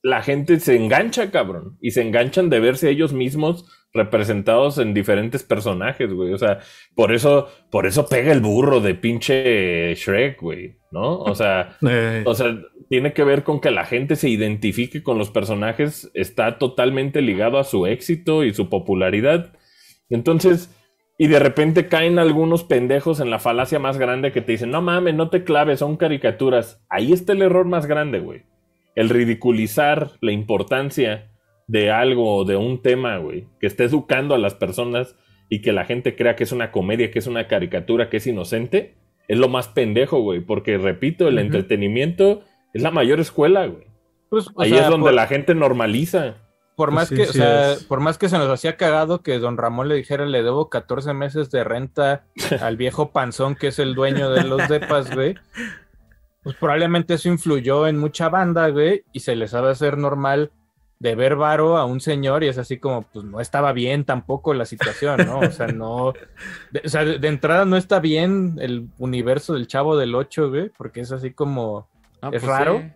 la 0.03 0.23
gente 0.23 0.59
se 0.59 0.75
engancha, 0.75 1.31
cabrón. 1.31 1.77
Y 1.81 1.91
se 1.91 2.01
enganchan 2.01 2.49
de 2.49 2.59
verse 2.59 2.89
ellos 2.89 3.13
mismos 3.13 3.65
representados 3.93 4.77
en 4.77 4.93
diferentes 4.93 5.43
personajes, 5.43 6.11
güey. 6.11 6.33
O 6.33 6.37
sea, 6.37 6.59
por 6.95 7.11
eso, 7.11 7.49
por 7.69 7.85
eso 7.85 8.07
pega 8.07 8.31
el 8.31 8.39
burro 8.39 8.79
de 8.79 8.95
pinche 8.95 9.93
Shrek, 9.95 10.41
güey. 10.41 10.77
¿No? 10.91 11.19
O 11.19 11.35
sea, 11.35 11.77
Eh, 11.87 12.23
o 12.25 12.33
sea, 12.33 12.57
tiene 12.89 13.13
que 13.13 13.23
ver 13.23 13.43
con 13.43 13.61
que 13.61 13.71
la 13.71 13.85
gente 13.85 14.15
se 14.15 14.29
identifique 14.29 15.03
con 15.03 15.17
los 15.17 15.29
personajes. 15.29 16.09
Está 16.13 16.57
totalmente 16.57 17.21
ligado 17.21 17.59
a 17.59 17.63
su 17.63 17.85
éxito 17.85 18.43
y 18.43 18.53
su 18.53 18.69
popularidad. 18.69 19.53
Entonces, 20.09 20.69
y 21.17 21.27
de 21.27 21.39
repente 21.39 21.87
caen 21.87 22.17
algunos 22.17 22.63
pendejos 22.63 23.19
en 23.19 23.29
la 23.29 23.39
falacia 23.39 23.79
más 23.79 23.97
grande 23.97 24.31
que 24.31 24.41
te 24.41 24.53
dicen, 24.53 24.71
no 24.71 24.81
mames, 24.81 25.13
no 25.13 25.29
te 25.29 25.43
claves, 25.43 25.79
son 25.79 25.95
caricaturas. 25.95 26.83
Ahí 26.89 27.13
está 27.13 27.33
el 27.33 27.43
error 27.43 27.65
más 27.65 27.85
grande, 27.85 28.19
güey. 28.19 28.43
El 28.95 29.09
ridiculizar 29.09 30.11
la 30.21 30.31
importancia 30.31 31.29
de 31.67 31.91
algo 31.91 32.35
o 32.37 32.45
de 32.45 32.57
un 32.57 32.81
tema, 32.81 33.17
güey, 33.17 33.47
que 33.59 33.67
esté 33.67 33.85
educando 33.85 34.35
a 34.35 34.37
las 34.37 34.55
personas 34.55 35.15
y 35.49 35.61
que 35.61 35.71
la 35.71 35.85
gente 35.85 36.15
crea 36.15 36.35
que 36.35 36.43
es 36.43 36.51
una 36.51 36.71
comedia, 36.71 37.11
que 37.11 37.19
es 37.19 37.27
una 37.27 37.47
caricatura, 37.47 38.09
que 38.09 38.17
es 38.17 38.27
inocente, 38.27 38.95
es 39.27 39.37
lo 39.37 39.47
más 39.49 39.67
pendejo, 39.69 40.19
güey. 40.21 40.41
Porque, 40.41 40.77
repito, 40.77 41.27
el 41.27 41.39
entretenimiento 41.39 42.41
es 42.73 42.81
la 42.81 42.91
mayor 42.91 43.19
escuela, 43.19 43.65
güey. 43.67 43.85
pues, 44.29 44.47
Ahí 44.57 44.69
sea, 44.71 44.83
es 44.83 44.89
donde 44.89 45.05
por- 45.07 45.13
la 45.13 45.27
gente 45.27 45.55
normaliza. 45.55 46.35
Por 46.75 46.91
más 46.91 47.09
Sí, 47.09 47.15
que, 47.15 47.25
sí 47.25 47.29
o 47.31 47.33
sea, 47.43 47.75
por 47.87 47.99
más 47.99 48.17
que 48.17 48.27
se 48.29 48.37
nos 48.37 48.49
hacía 48.49 48.75
cagado 48.77 49.21
que 49.21 49.37
don 49.39 49.57
Ramón 49.57 49.87
le 49.89 49.95
dijera 49.95 50.25
le 50.25 50.41
debo 50.41 50.69
14 50.69 51.13
meses 51.13 51.51
de 51.51 51.63
renta 51.63 52.23
al 52.61 52.75
viejo 52.77 53.11
panzón 53.11 53.55
que 53.55 53.67
es 53.67 53.77
el 53.79 53.93
dueño 53.93 54.31
de 54.31 54.43
los 54.45 54.67
depas, 54.69 55.13
güey. 55.13 55.35
Pues 56.43 56.55
probablemente 56.55 57.13
eso 57.13 57.29
influyó 57.29 57.87
en 57.87 57.97
mucha 57.97 58.29
banda, 58.29 58.67
güey, 58.69 59.03
y 59.13 59.19
se 59.19 59.35
les 59.35 59.51
sabe 59.51 59.69
hacer 59.71 59.97
normal 59.97 60.51
de 60.99 61.15
ver 61.15 61.35
varo 61.35 61.77
a 61.77 61.85
un 61.85 61.99
señor 61.99 62.43
y 62.43 62.47
es 62.47 62.57
así 62.57 62.77
como, 62.77 63.03
pues 63.03 63.25
no 63.25 63.39
estaba 63.39 63.73
bien 63.73 64.05
tampoco 64.05 64.53
la 64.53 64.65
situación, 64.65 65.25
¿no? 65.25 65.39
O 65.39 65.51
sea, 65.51 65.67
no, 65.67 66.13
de, 66.71 66.81
o 66.85 66.89
sea, 66.89 67.03
de, 67.05 67.17
de 67.19 67.27
entrada 67.27 67.65
no 67.65 67.75
está 67.77 67.99
bien 67.99 68.57
el 68.59 68.87
universo 68.99 69.53
del 69.53 69.67
Chavo 69.67 69.97
del 69.97 70.13
8, 70.15 70.49
güey, 70.49 70.69
porque 70.69 71.01
es 71.01 71.11
así 71.11 71.31
como, 71.31 71.87
Ah, 72.21 72.29
es 72.31 72.41
pues 72.41 72.43
raro. 72.43 72.79
sí. 72.81 72.91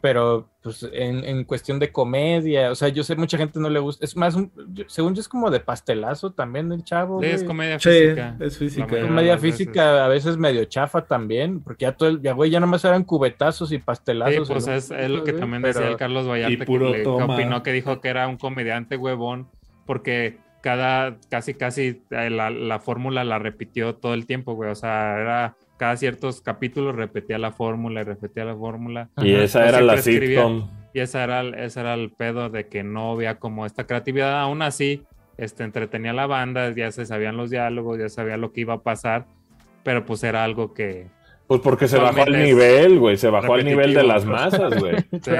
Pero 0.00 0.48
pues 0.62 0.88
en, 0.92 1.24
en 1.24 1.44
cuestión 1.44 1.78
de 1.78 1.90
comedia, 1.90 2.70
o 2.70 2.74
sea, 2.74 2.88
yo 2.88 3.02
sé 3.02 3.16
mucha 3.16 3.36
gente 3.38 3.58
no 3.58 3.68
le 3.70 3.78
gusta, 3.80 4.04
es 4.04 4.16
más, 4.16 4.34
un- 4.34 4.52
yo- 4.72 4.84
según 4.86 5.14
yo 5.14 5.20
es 5.20 5.28
como 5.28 5.50
de 5.50 5.60
pastelazo 5.60 6.32
también 6.32 6.70
el 6.72 6.84
chavo. 6.84 7.20
Sí, 7.22 7.28
es 7.28 7.42
comedia 7.44 7.78
Sí, 7.78 7.88
física. 7.90 8.36
es 8.40 8.58
física. 8.58 8.96
La 8.96 9.06
Comedia 9.06 9.38
física 9.38 10.04
a 10.04 10.08
veces 10.08 10.36
medio 10.36 10.64
chafa 10.66 11.06
también, 11.06 11.60
porque 11.62 11.84
ya 11.86 11.92
todo 11.92 12.08
el, 12.10 12.20
ya 12.22 12.32
güey, 12.32 12.50
ya 12.50 12.60
nomás 12.60 12.84
eran 12.84 13.04
cubetazos 13.04 13.72
y 13.72 13.76
Sí, 13.76 13.82
pastelazos. 13.84 14.48
pues 14.48 14.66
en 14.66 14.72
un 14.72 14.78
es, 14.78 14.90
es 14.90 15.10
lo 15.10 15.24
que 15.24 15.32
güey, 15.32 15.40
también 15.40 15.62
pero- 15.62 15.74
decía 15.80 15.90
el 15.90 15.96
Carlos 15.96 16.28
Vallarta, 16.28 16.52
Y 16.52 16.58
que, 16.58 16.78
le- 16.78 17.02
que 17.02 17.08
opinó 17.08 17.62
que 17.62 17.72
dijo 17.72 18.00
que 18.00 18.08
era 18.08 18.28
un 18.28 18.36
comediante 18.36 18.96
huevón, 18.96 19.48
porque 19.86 20.38
cada, 20.60 21.16
casi, 21.30 21.54
casi 21.54 22.02
eh, 22.10 22.30
la, 22.30 22.50
la 22.50 22.78
fórmula 22.80 23.24
la 23.24 23.38
repitió 23.38 23.94
todo 23.94 24.14
el 24.14 24.26
tiempo, 24.26 24.54
güey. 24.54 24.70
O 24.70 24.74
sea, 24.74 25.18
era 25.20 25.56
cada 25.78 25.96
ciertos 25.96 26.42
capítulos 26.42 26.94
repetía 26.96 27.38
la 27.38 27.52
fórmula 27.52 28.00
y 28.02 28.04
repetía 28.04 28.44
la 28.44 28.56
fórmula. 28.56 29.08
Y 29.18 29.34
Ajá. 29.34 29.44
esa 29.44 29.68
era 29.68 29.80
la 29.80 29.96
sitcom. 29.98 30.68
Y 30.92 31.00
ese 31.00 31.18
era, 31.22 31.40
el- 31.40 31.54
ese 31.54 31.80
era 31.80 31.94
el 31.94 32.10
pedo 32.10 32.50
de 32.50 32.66
que 32.66 32.82
no 32.82 33.12
había 33.12 33.38
como 33.38 33.64
esta 33.64 33.86
creatividad. 33.86 34.40
Aún 34.40 34.62
así, 34.62 35.04
este, 35.36 35.62
entretenía 35.64 36.10
a 36.10 36.14
la 36.14 36.26
banda, 36.26 36.70
ya 36.74 36.90
se 36.90 37.06
sabían 37.06 37.36
los 37.36 37.50
diálogos, 37.50 37.98
ya 37.98 38.08
sabía 38.08 38.36
lo 38.36 38.52
que 38.52 38.62
iba 38.62 38.74
a 38.74 38.82
pasar, 38.82 39.26
pero 39.84 40.04
pues 40.04 40.24
era 40.24 40.42
algo 40.44 40.74
que, 40.74 41.06
Pues 41.48 41.62
porque 41.62 41.88
se 41.88 41.96
bajó 41.96 42.22
al 42.24 42.32
nivel, 42.32 42.98
güey. 42.98 43.16
Se 43.16 43.28
bajó 43.30 43.54
al 43.54 43.64
nivel 43.64 43.94
de 43.94 44.02
las 44.02 44.26
masas, 44.26 44.78
güey. 44.78 44.96
Sí. 45.22 45.32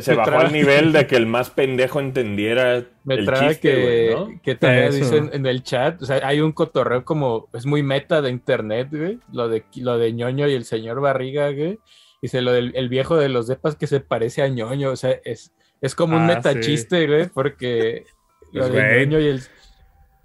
Se, 0.00 0.14
bajó 0.14 0.38
al 0.38 0.52
nivel 0.52 0.90
de 0.92 1.06
que 1.06 1.16
el 1.16 1.26
más 1.26 1.50
pendejo 1.50 2.00
entendiera 2.00 2.82
Me 3.04 3.16
el 3.16 3.26
trae 3.26 3.50
chiste, 3.50 3.60
que, 3.60 4.10
¿no? 4.14 4.40
que 4.42 4.54
también 4.54 4.90
dicen 4.92 5.30
en 5.34 5.44
el 5.44 5.62
chat, 5.62 6.00
o 6.00 6.06
sea, 6.06 6.26
hay 6.26 6.40
un 6.40 6.52
cotorreo 6.52 7.04
como, 7.04 7.48
es 7.52 7.66
muy 7.66 7.82
meta 7.82 8.22
de 8.22 8.30
internet, 8.30 8.88
güey, 8.90 9.18
lo 9.32 9.48
de, 9.50 9.62
lo 9.76 9.98
de 9.98 10.12
ñoño 10.14 10.48
y 10.48 10.54
el 10.54 10.64
señor 10.64 11.00
Barriga, 11.02 11.50
güey, 11.50 11.78
dice 12.22 12.40
lo 12.40 12.52
del 12.52 12.72
el 12.74 12.88
viejo 12.88 13.16
de 13.18 13.28
los 13.28 13.46
depas 13.46 13.76
que 13.76 13.86
se 13.86 14.00
parece 14.00 14.40
a 14.42 14.48
ñoño, 14.48 14.90
o 14.90 14.96
sea, 14.96 15.18
es, 15.24 15.52
es 15.82 15.94
como 15.94 16.16
un 16.16 16.22
Ah, 16.22 16.34
meta 16.36 16.52
sí. 16.54 16.60
chiste, 16.60 17.06
güey, 17.06 17.26
porque 17.28 18.06
lo 18.52 18.62
Pues, 18.62 18.72
de 18.72 18.80
güey. 18.80 19.06
ñoño 19.06 19.20
y 19.20 19.26
el... 19.28 19.42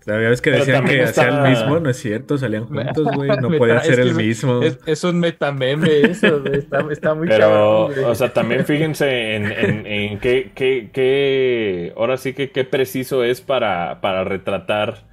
La 0.06 0.16
verdad 0.18 0.34
es 0.34 0.42
que 0.42 0.52
decían 0.52 0.86
que 0.86 1.02
está- 1.02 1.22
hacía 1.30 1.44
el 1.46 1.50
mismo, 1.50 1.80
no 1.80 1.90
es 1.90 1.98
cierto, 1.98 2.38
salían 2.38 2.66
juntos, 2.68 3.08
güey, 3.16 3.30
no 3.42 3.50
podía 3.58 3.78
es 3.78 3.98
el 3.98 4.14
mismo. 4.14 4.62
Es, 4.62 4.78
es 4.86 5.04
un 5.04 5.20
metameme 5.20 6.02
eso, 6.02 6.42
güey, 6.42 6.60
está, 6.60 6.86
está 6.92 7.14
muy 7.16 7.28
Pero, 7.28 7.40
cabrón, 7.50 7.94
güey. 7.94 8.06
o 8.06 8.14
sea, 8.16 8.30
también 8.32 8.66
fíjense 8.66 9.36
en, 9.36 9.52
en, 9.52 9.88
en 9.88 10.20
qué, 10.20 10.52
qué, 10.54 10.90
qué- 10.94 11.94
ahora 11.98 12.18
sí 12.18 12.34
que 12.34 12.52
qué 12.52 12.64
preciso 12.66 13.24
es 13.24 13.42
para, 13.42 14.00
para 14.02 14.24
retratar 14.24 15.06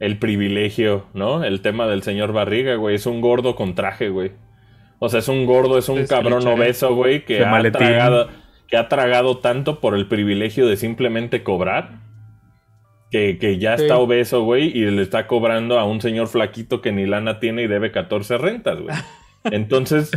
el 0.00 0.18
privilegio, 0.18 1.06
¿no? 1.12 1.44
El 1.44 1.60
tema 1.60 1.86
del 1.86 2.02
señor 2.02 2.32
Barriga, 2.32 2.76
güey. 2.76 2.94
Es 2.94 3.04
un 3.06 3.20
gordo 3.20 3.54
con 3.56 3.74
traje, 3.74 4.08
güey. 4.08 4.32
O 5.00 5.08
sea, 5.08 5.18
es 5.20 5.28
un 5.28 5.44
gordo, 5.44 5.76
es 5.76 5.88
un 5.88 5.98
Es 5.98 6.08
cabrón 6.08 6.46
obeso, 6.46 6.94
güey, 6.94 7.24
que 7.24 7.44
ha 7.44 7.70
tragado, 7.70 8.28
que 8.68 8.76
ha 8.76 8.88
tragado 8.88 9.38
tanto 9.38 9.80
por 9.80 9.94
el 9.94 10.06
privilegio 10.08 10.66
de 10.66 10.76
simplemente 10.76 11.42
cobrar. 11.42 12.07
Que, 13.10 13.38
que 13.38 13.58
ya 13.58 13.76
Sí. 13.76 13.84
está 13.84 13.96
obeso, 13.98 14.42
güey, 14.42 14.66
y 14.76 14.84
le 14.90 15.00
está 15.02 15.26
cobrando 15.26 15.78
a 15.78 15.84
un 15.84 16.00
señor 16.02 16.28
flaquito 16.28 16.82
que 16.82 16.92
ni 16.92 17.06
lana 17.06 17.40
tiene 17.40 17.62
y 17.62 17.66
debe 17.66 17.90
14 17.90 18.36
rentas, 18.36 18.80
güey. 18.80 18.94
Entonces, 19.44 20.10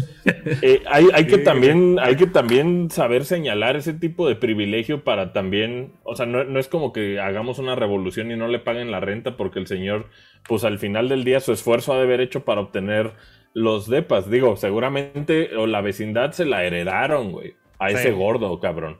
eh, 0.61 0.81
hay, 0.87 1.07
hay 1.13 1.25
que 1.27 1.37
Sí. 1.37 1.43
también, 1.43 1.97
hay 2.01 2.15
que 2.17 2.27
también 2.27 2.89
saber 2.89 3.23
señalar 3.23 3.75
ese 3.77 3.93
tipo 3.93 4.27
de 4.27 4.35
privilegio 4.35 5.03
para 5.05 5.31
también, 5.31 5.93
o 6.03 6.15
sea, 6.15 6.25
no, 6.25 6.43
no 6.43 6.59
es 6.59 6.67
como 6.67 6.91
que 6.91 7.19
hagamos 7.19 7.59
una 7.59 7.75
revolución 7.75 8.29
y 8.31 8.35
no 8.35 8.47
le 8.49 8.59
paguen 8.59 8.91
la 8.91 8.99
renta 8.99 9.37
porque 9.37 9.59
el 9.59 9.67
señor, 9.67 10.07
pues 10.49 10.63
al 10.65 10.79
final 10.79 11.07
del 11.07 11.23
día 11.23 11.39
su 11.39 11.53
esfuerzo 11.53 11.93
ha 11.93 11.97
de 11.97 12.03
haber 12.03 12.19
hecho 12.19 12.43
para 12.43 12.61
obtener 12.61 13.11
los 13.53 13.87
depas. 13.89 14.29
Digo, 14.29 14.57
seguramente 14.57 15.55
o 15.55 15.65
la 15.67 15.79
vecindad 15.81 16.31
se 16.31 16.43
la 16.45 16.65
heredaron, 16.65 17.31
güey, 17.31 17.53
a 17.79 17.89
Sí. 17.89 17.95
ese 17.95 18.11
gordo, 18.11 18.59
cabrón. 18.59 18.97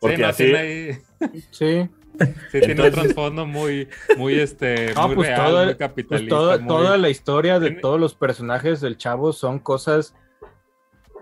Porque 0.00 0.16
sí, 0.16 0.22
no, 0.22 0.28
así, 0.28 0.44
ahí- 0.54 0.98
Sí, 2.18 2.26
sí, 2.26 2.58
tiene 2.60 2.64
un 2.66 2.70
Entonces- 2.86 3.02
trasfondo 3.14 3.46
muy, 3.46 3.88
muy, 4.16 4.34
este, 4.38 4.92
No, 4.94 5.06
muy 5.08 5.16
pues 5.16 5.28
real, 5.28 5.44
todo- 5.46 5.56
muy 5.58 5.64
pues 5.66 5.76
capitalista. 5.76 6.28
todo- 6.36 6.58
muy- 6.58 6.68
toda 6.68 6.98
la 6.98 7.08
historia 7.10 7.58
de 7.60 7.70
todos 7.72 7.98
los 7.98 8.14
personajes 8.14 8.80
del 8.80 8.96
chavo 8.96 9.32
son 9.32 9.58
cosas 9.58 10.14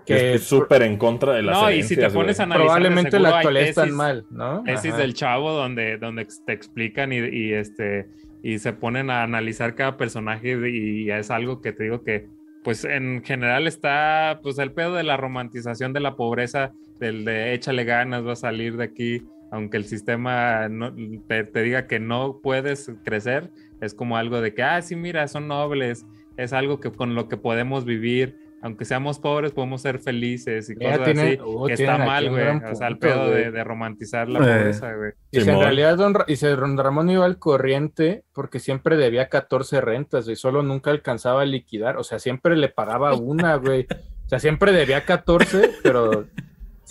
que 0.05 0.33
es 0.33 0.43
súper 0.43 0.81
en 0.81 0.97
contra 0.97 1.33
de 1.33 1.43
las 1.43 1.55
No, 1.59 1.71
y 1.71 1.83
si 1.83 1.95
te 1.95 2.09
pones 2.09 2.39
a 2.39 2.43
analizar, 2.43 2.65
probablemente 2.65 3.19
la 3.19 3.37
actualidad 3.37 3.67
están 3.67 3.89
tesis- 3.89 3.95
mal, 3.95 4.25
¿no? 4.31 4.63
tesis 4.63 4.91
Ajá. 4.91 5.01
del 5.01 5.13
chavo 5.13 5.51
donde, 5.51 5.97
donde 5.97 6.27
te 6.45 6.53
explican 6.53 7.13
y, 7.13 7.17
y, 7.17 7.53
este 7.53 8.07
y 8.43 8.57
se 8.57 8.73
ponen 8.73 9.11
a 9.11 9.21
analizar 9.21 9.75
cada 9.75 9.97
personaje 9.97 10.57
y 10.69 11.09
es 11.11 11.29
algo 11.29 11.61
que 11.61 11.71
te 11.71 11.83
digo 11.83 12.03
que 12.03 12.27
pues 12.63 12.83
en 12.85 13.23
general 13.23 13.67
está 13.67 14.39
pues 14.41 14.57
el 14.57 14.71
pedo 14.71 14.95
de 14.95 15.03
la 15.03 15.17
romantización 15.17 15.93
de 15.93 15.99
la 15.99 16.15
pobreza 16.15 16.71
del 16.99 17.23
de 17.23 17.53
échale 17.53 17.83
ganas 17.83 18.25
va 18.25 18.33
a 18.33 18.35
salir 18.35 18.77
de 18.77 18.83
aquí 18.85 19.21
aunque 19.51 19.77
el 19.77 19.85
sistema 19.85 20.67
no, 20.69 20.93
te, 21.27 21.43
te 21.43 21.61
diga 21.61 21.85
que 21.87 21.99
no 21.99 22.39
puedes 22.41 22.91
crecer 23.03 23.51
es 23.81 23.93
como 23.93 24.17
algo 24.17 24.41
de 24.41 24.53
que 24.53 24.63
ah 24.63 24.81
sí 24.81 24.95
mira 24.95 25.27
son 25.27 25.47
nobles 25.47 26.05
es 26.37 26.53
algo 26.53 26.79
que 26.79 26.91
con 26.91 27.13
lo 27.15 27.27
que 27.27 27.37
podemos 27.37 27.85
vivir 27.85 28.37
aunque 28.63 28.85
seamos 28.85 29.17
pobres 29.19 29.51
podemos 29.53 29.81
ser 29.81 29.97
felices 29.99 30.69
y 30.69 30.75
Ya 30.79 30.91
cosas 30.91 31.05
tiene- 31.05 31.21
así 31.33 31.37
oh, 31.43 31.65
que 31.65 31.73
está 31.73 31.97
mal 31.97 32.29
güey 32.29 32.47
o 32.71 32.75
sea 32.75 32.87
el 32.87 32.97
pedo 32.99 33.29
de, 33.31 33.49
de 33.51 33.63
romantizar 33.63 34.29
la 34.29 34.39
Eh. 34.39 34.57
pobreza 34.59 34.93
güey 34.95 35.11
Y 35.31 35.41
si 35.41 35.49
en 35.49 35.59
realidad 35.59 35.97
don, 35.97 36.13
y 36.27 36.35
si 36.35 36.45
don 36.47 36.77
Ramón 36.77 37.09
iba 37.09 37.25
al 37.25 37.39
corriente 37.39 38.23
porque 38.33 38.59
siempre 38.59 38.97
debía 38.97 39.29
14 39.29 39.81
rentas 39.81 40.27
y 40.29 40.35
solo 40.35 40.61
nunca 40.61 40.91
alcanzaba 40.91 41.41
a 41.41 41.45
liquidar, 41.45 41.97
o 41.97 42.03
sea, 42.03 42.19
siempre 42.19 42.55
le 42.55 42.69
pagaba 42.69 43.15
una, 43.15 43.55
güey. 43.55 43.87
O 44.25 44.29
sea, 44.29 44.39
siempre 44.39 44.71
debía 44.71 45.03
14, 45.05 45.71
pero 45.83 46.25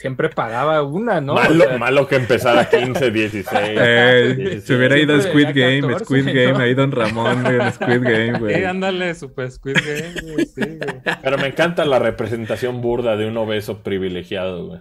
siempre 0.01 0.31
pagaba 0.31 0.83
una, 0.83 1.21
¿no? 1.21 1.35
O 1.35 1.37
malo, 1.37 1.65
sea, 1.65 1.79
malo 1.79 2.09
que 2.09 2.17
empezara 2.17 2.69
15, 2.69 3.11
16. 3.11 3.51
Eh, 3.83 4.35
16. 4.37 4.65
se 4.65 4.75
hubiera 4.75 4.99
ido 4.99 5.15
a 5.15 5.21
Squid 5.21 5.49
Game, 5.55 5.83
14, 5.83 6.05
Squid 6.05 6.25
Game, 6.27 6.53
¿no? 6.53 6.59
ahí 6.61 6.75
Don 6.75 6.91
Ramón, 6.91 7.47
en 7.47 7.73
Squid 7.73 8.03
Game, 8.03 8.39
güey. 8.39 8.55
Eh, 8.55 8.67
ándale, 8.67 9.15
Super 9.15 9.51
Squid 9.51 9.77
Game, 9.77 10.33
güey, 10.33 10.47
sí, 10.47 10.63
güey. 10.63 11.17
Pero 11.23 11.37
me 11.37 11.49
encanta 11.49 11.85
la 11.85 11.99
representación 11.99 12.81
burda 12.81 13.17
de 13.17 13.27
un 13.27 13.37
obeso 13.37 13.83
privilegiado, 13.83 14.67
güey. 14.69 14.81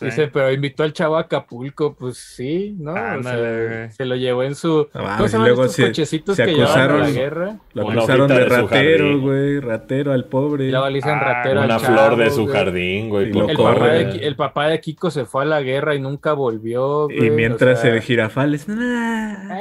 Sí. 0.00 0.06
Dice, 0.06 0.28
pero 0.28 0.50
invitó 0.50 0.82
al 0.82 0.94
chavo 0.94 1.16
a 1.16 1.20
Acapulco, 1.20 1.94
pues 1.94 2.16
sí, 2.16 2.74
¿no? 2.78 2.92
O 2.94 3.22
sea, 3.22 3.90
se 3.90 4.04
lo 4.06 4.16
llevó 4.16 4.42
en 4.44 4.54
su. 4.54 4.88
Ah, 4.94 5.16
¿Cómo 5.18 5.28
se 5.28 5.36
llaman 5.36 5.50
estos 5.52 5.72
se- 5.72 5.86
cochecitos 5.88 6.36
se 6.36 6.44
que 6.46 6.54
llevaban 6.54 6.90
a 6.90 6.96
la 6.96 7.10
guerra? 7.10 7.56
Lo 7.74 7.90
acusaron 7.90 8.28
de 8.28 8.44
ratero, 8.46 9.20
güey, 9.20 9.60
ratero 9.60 10.12
al 10.12 10.24
pobre. 10.24 10.70
Le 10.70 10.88
dicen 10.94 11.18
Ah, 11.20 11.34
ratero 11.34 11.60
al 11.60 11.66
Una 11.66 11.78
chavo, 11.78 11.94
flor 11.94 12.16
de 12.16 12.30
su 12.30 12.42
güey. 12.46 12.56
jardín, 12.56 13.08
güey. 13.10 13.28
Y 13.28 13.32
por 13.32 13.42
lo 13.44 13.50
El 13.50 13.56
papá, 13.56 13.86
de, 13.88 14.26
el 14.26 14.36
papá 14.36 14.68
de 14.68 14.80
Kiko 14.80 15.10
se 15.10 15.26
fue 15.26 15.42
a 15.42 15.46
la 15.46 15.60
guerra 15.60 15.94
y 15.94 16.00
nunca 16.00 16.32
volvió. 16.32 17.08
Y 17.10 17.28
mientras 17.30 17.80
o 17.80 17.82
sea- 17.82 17.92
el 17.94 18.00
girafales. 18.00 18.68
"Nah". 18.68 19.50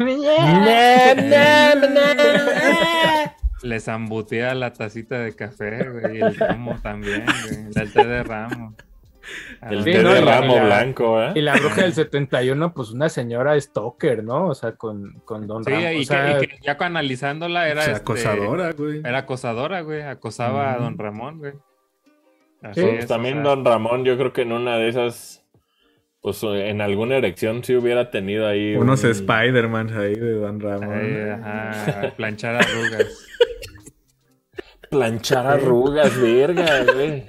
Les 3.62 3.88
embutía 3.88 4.54
la 4.54 4.72
tacita 4.72 5.18
de 5.18 5.34
café, 5.36 5.86
güey, 5.90 6.16
y 6.18 6.22
el 6.22 6.34
ramo 6.34 6.78
también, 6.82 7.24
güey, 7.26 7.66
el 7.84 7.92
té 7.92 8.06
de 8.06 8.22
ramo. 8.22 8.74
El 9.62 9.78
Ah, 9.80 9.82
Sí, 9.84 9.92
té 9.92 10.02
no, 10.02 10.12
de 10.14 10.20
y 10.20 10.24
la- 10.24 10.40
ramo 10.40 10.56
la- 10.56 10.64
blanco, 10.64 11.22
¿eh? 11.22 11.32
Y 11.34 11.40
la 11.42 11.54
bruja 11.56 11.82
del 11.82 11.92
71, 11.92 12.72
pues 12.72 12.90
una 12.90 13.08
señora 13.08 13.60
stalker, 13.60 14.24
¿no? 14.24 14.48
O 14.48 14.54
sea, 14.54 14.72
con, 14.72 15.20
con 15.24 15.46
Don 15.46 15.64
Sí, 15.64 15.70
Ramón. 15.70 15.92
y, 15.94 16.00
o 16.00 16.04
sea, 16.04 16.38
que, 16.38 16.44
y 16.44 16.48
que 16.48 16.58
ya 16.62 16.76
analizándola 16.80 17.68
era 17.68 17.80
O 17.80 17.84
sea, 17.84 17.92
este, 17.94 18.02
acosadora, 18.02 18.72
güey. 18.72 18.98
Era 19.00 19.18
acosadora, 19.18 19.80
güey, 19.82 20.02
acosaba 20.02 20.72
a. 20.74 20.78
Don 20.78 20.96
Ramón, 20.98 21.38
güey. 21.38 21.52
Así 22.62 22.80
Sí, 22.80 22.86
es, 22.88 23.04
o 23.04 23.08
también 23.08 23.34
sea, 23.36 23.42
Don 23.44 23.64
Ramón, 23.64 24.04
yo 24.04 24.16
creo 24.16 24.32
que 24.32 24.42
en 24.42 24.52
una 24.52 24.76
de 24.76 24.88
esas, 24.88 25.44
pues 26.22 26.42
en 26.42 26.80
alguna 26.80 27.16
erección 27.16 27.62
sí 27.64 27.74
hubiera 27.76 28.10
tenido 28.10 28.46
ahí. 28.46 28.74
Unos 28.76 29.02
un- 29.04 29.10
Spider-Man 29.10 29.96
ahí 29.98 30.14
de 30.14 30.32
Don 30.34 30.60
Ramón. 30.60 30.92
ahí, 30.92 31.30
ajá, 31.30 32.12
planchar 32.16 32.56
arrugas. 32.56 33.26
Planchar 34.90 35.46
arrugas, 35.46 36.20
verga, 36.20 36.84
güey. 36.92 37.24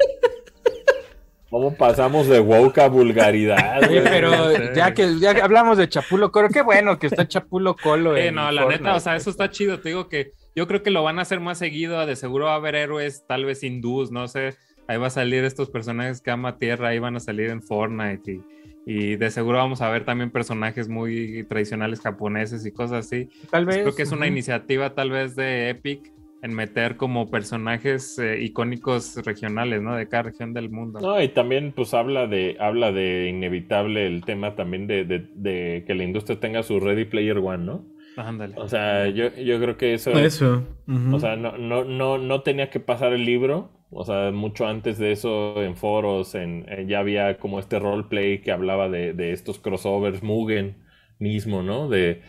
¿Cómo 1.52 1.76
pasamos 1.76 2.28
de 2.28 2.40
woke 2.40 2.80
a 2.80 2.88
vulgaridad, 2.88 3.84
Oye, 3.88 4.02
pero 4.02 4.32
Sí. 4.56 4.62
ya 4.74 4.94
que 4.94 5.20
ya 5.20 5.36
que 5.36 5.42
hablamos 5.42 5.78
de 5.78 5.88
Chapulo 5.90 6.32
Colo, 6.32 6.48
qué 6.50 6.62
bueno 6.62 6.98
que 6.98 7.08
está 7.08 7.28
Chapulo 7.28 7.76
Colo. 7.76 8.16
Eh, 8.18 8.32
no, 8.32 8.50
la 8.52 8.62
Fortnite. 8.64 8.84
neta, 8.84 8.96
o 8.96 9.00
sea, 9.02 9.16
eso 9.18 9.30
está 9.30 9.50
chido. 9.52 9.80
Te 9.82 9.90
digo 9.90 10.08
que 10.08 10.32
yo 10.56 10.66
creo 10.68 10.82
que 10.82 10.90
lo 10.92 11.04
van 11.04 11.20
a 11.20 11.24
hacer 11.24 11.40
más 11.42 11.58
seguido. 11.60 12.04
De 12.06 12.16
seguro 12.16 12.46
va 12.46 12.54
a 12.54 12.56
haber 12.56 12.76
héroes, 12.76 13.26
tal 13.28 13.44
vez 13.46 13.64
hindús, 13.64 14.12
no 14.12 14.28
sé. 14.30 14.56
Ahí 14.88 14.98
va 14.98 15.08
a 15.08 15.12
salir 15.12 15.44
estos 15.44 15.70
personajes 15.70 16.22
que 16.22 16.32
ama 16.32 16.58
tierra, 16.58 16.88
ahí 16.88 17.00
van 17.00 17.18
a 17.18 17.20
salir 17.20 17.50
en 17.50 17.62
Fortnite. 17.62 18.32
Y, 18.32 18.42
y 18.86 19.16
de 19.18 19.30
seguro 19.30 19.58
vamos 19.58 19.82
a 19.82 19.90
ver 19.90 20.06
también 20.06 20.32
personajes 20.32 20.88
muy 20.88 21.44
tradicionales 21.50 22.00
japoneses 22.02 22.66
y 22.66 22.72
cosas 22.72 23.06
así. 23.06 23.30
Tal 23.50 23.66
vez. 23.66 23.80
Creo 23.82 23.94
que 23.96 24.04
es 24.04 24.12
una 24.14 24.26
iniciativa 24.26 24.94
tal 24.96 25.12
vez 25.12 25.36
de 25.36 25.70
Epic 25.70 26.12
en 26.42 26.54
meter 26.54 26.98
como 26.98 27.30
personajes 27.30 28.18
eh, 28.20 28.42
icónicos 28.42 29.16
regionales, 29.26 29.82
¿no? 29.82 29.96
De 29.96 30.08
cada 30.10 30.24
región 30.24 30.54
del 30.54 30.70
mundo. 30.70 31.00
No, 31.00 31.22
y 31.22 31.30
también 31.30 31.72
pues 31.74 31.94
habla 31.94 32.28
de, 32.28 32.58
habla 32.60 32.92
de 32.92 33.28
inevitable 33.30 34.06
el 34.06 34.24
tema 34.24 34.56
también 34.56 34.88
de, 34.88 35.04
de- 35.06 35.28
de 35.34 35.84
que 35.88 35.96
la 35.96 36.04
industria 36.04 36.40
tenga 36.40 36.64
su 36.64 36.80
Ready 36.80 37.06
Player 37.06 37.38
One, 37.38 37.66
¿no? 37.66 37.86
Ándale. 38.16 38.56
O 38.56 38.68
sea, 38.68 39.08
yo, 39.08 39.30
yo 39.36 39.60
creo 39.60 39.78
que 39.78 39.94
eso, 39.94 40.12
Eso. 40.12 40.64
o 41.10 41.20
sea, 41.20 41.36
no, 41.36 41.58
no, 41.58 41.84
no, 41.86 42.18
no 42.18 42.42
tenía 42.44 42.70
que 42.70 42.80
pasar 42.80 43.14
el 43.14 43.26
libro, 43.26 43.72
o 43.90 44.04
sea, 44.06 44.32
mucho 44.32 44.68
antes 44.68 44.98
de 45.00 45.12
eso 45.12 45.62
en 45.64 45.76
foros, 45.76 46.36
en, 46.36 46.66
en- 46.70 46.88
ya 46.88 47.00
había 47.00 47.38
como 47.40 47.60
este 47.60 47.80
roleplay 47.80 48.42
que 48.42 48.52
hablaba 48.52 48.90
de, 48.90 49.14
de 49.14 49.32
estos 49.32 49.60
crossovers, 49.60 50.22
Mugen 50.24 50.84
mismo, 51.20 51.64
¿no? 51.64 51.90
De, 51.90 52.22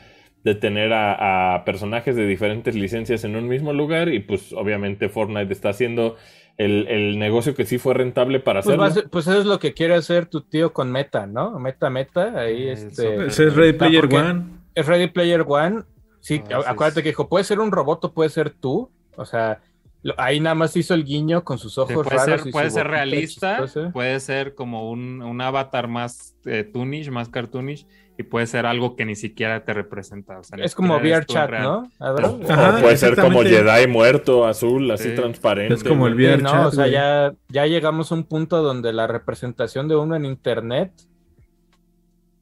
de 0.44 0.55
tener 0.55 0.93
a, 0.93 1.55
a 1.55 1.64
personajes 1.64 2.16
de 2.16 2.27
diferentes 2.27 2.74
licencias 2.74 3.24
en 3.24 3.36
un 3.36 3.48
mismo 3.48 3.73
lugar 3.73 4.09
y 4.09 4.19
pues 4.20 4.52
obviamente 4.52 5.09
Fortnite 5.09 5.52
está 5.52 5.69
haciendo 5.69 6.16
el, 6.59 6.86
el 6.89 7.19
negocio 7.19 7.55
que 7.55 7.64
sí 7.64 7.78
fue 7.78 7.94
rentable 7.94 8.40
para 8.40 8.60
Pues, 8.62 8.77
hacerlo. 8.78 8.90
ser- 8.90 9.10
pues 9.10 9.27
eso 9.27 9.39
es 9.40 9.47
lo 9.47 9.59
que 9.59 9.73
quiere 9.73 9.94
hacer 9.94 10.27
tu 10.27 10.40
tío 10.43 10.73
con 10.73 10.90
Meta, 10.90 11.27
¿no? 11.27 11.59
Meta, 11.59 11.89
Meta, 11.90 12.39
ahí 12.40 12.69
Eso. 12.69 12.89
este. 12.89 13.27
Ese 13.27 13.47
es 13.47 13.56
Ready 13.56 13.73
Player 13.74 14.05
One. 14.12 14.44
Es 14.74 14.86
Ready 14.86 15.06
Player 15.09 15.44
One. 15.47 15.82
Sí, 16.20 16.40
Ah, 16.44 16.47
sí, 16.48 16.55
acuérdate 16.66 17.01
sí. 17.01 17.02
que 17.05 17.09
dijo, 17.10 17.28
puede 17.28 17.44
ser 17.44 17.59
un 17.60 17.73
robot 17.73 18.05
o 18.05 18.12
puede 18.12 18.28
ser 18.31 18.51
tú. 18.51 18.90
O 19.16 19.24
sea, 19.24 19.60
lo- 20.02 20.14
ahí 20.19 20.40
nada 20.40 20.55
más 20.55 20.77
hizo 20.77 20.93
el 20.94 21.05
guiño 21.05 21.43
con 21.44 21.59
sus 21.59 21.74
Sí, 21.74 21.81
ojos 21.81 21.94
puede 21.94 22.10
raros. 22.10 22.40
ser, 22.40 22.48
y 22.48 22.52
puede 22.52 22.70
ser 22.70 22.86
realista, 22.89 23.64
puede 23.93 24.20
ser 24.20 24.55
como 24.55 24.90
un, 24.90 25.23
un 25.23 25.40
avatar 25.40 25.89
más 25.89 26.36
eh, 26.44 26.64
toonish, 26.64 27.10
más 27.10 27.28
cartoonish, 27.28 27.86
y 28.22 28.24
puede 28.24 28.46
ser 28.46 28.66
algo 28.66 28.96
que 28.96 29.04
ni 29.04 29.14
siquiera 29.14 29.64
te 29.64 29.72
representa. 29.74 30.38
o 30.38 30.44
sea, 30.44 30.58
Es 30.64 30.74
como 30.74 30.96
VR 30.96 31.26
chat, 31.26 31.50
real. 31.50 31.62
¿no? 31.62 31.90
Ajá, 32.00 32.78
puede 32.80 32.96
ser 32.96 33.16
como. 33.16 33.42
Jedi 33.42 33.86
muerto, 33.86 34.46
azul, 34.46 34.90
así 34.90 35.10
Sí. 35.10 35.14
transparente. 35.14 35.74
Es 35.74 35.84
como 35.84 36.06
el. 36.06 36.14
VR 36.14 36.36
Sí, 36.38 36.42
no, 36.42 36.50
chat, 36.50 36.66
o 36.66 36.70
sea, 36.72 36.86
ya, 36.88 37.34
ya 37.48 37.66
llegamos 37.66 38.10
a 38.10 38.14
un 38.14 38.24
punto 38.24 38.62
donde 38.62 38.92
la 38.92 39.06
representación 39.06 39.88
de 39.88 39.96
uno 39.96 40.16
en 40.16 40.24
internet 40.24 40.92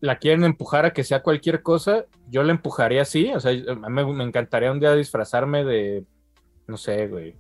la 0.00 0.16
quieren 0.16 0.44
empujar 0.44 0.86
a 0.86 0.92
que 0.92 1.04
sea 1.04 1.22
cualquier 1.22 1.62
cosa. 1.62 2.06
Yo 2.30 2.42
la 2.42 2.52
empujaría 2.52 3.02
así, 3.02 3.30
o 3.34 3.40
sea, 3.40 3.52
me, 3.88 4.04
me 4.04 4.24
encantaría 4.24 4.72
un 4.72 4.80
día 4.80 4.94
disfrazarme 4.94 5.64
de, 5.64 6.04
no 6.66 6.76
sé, 6.76 7.06
güey, 7.08 7.34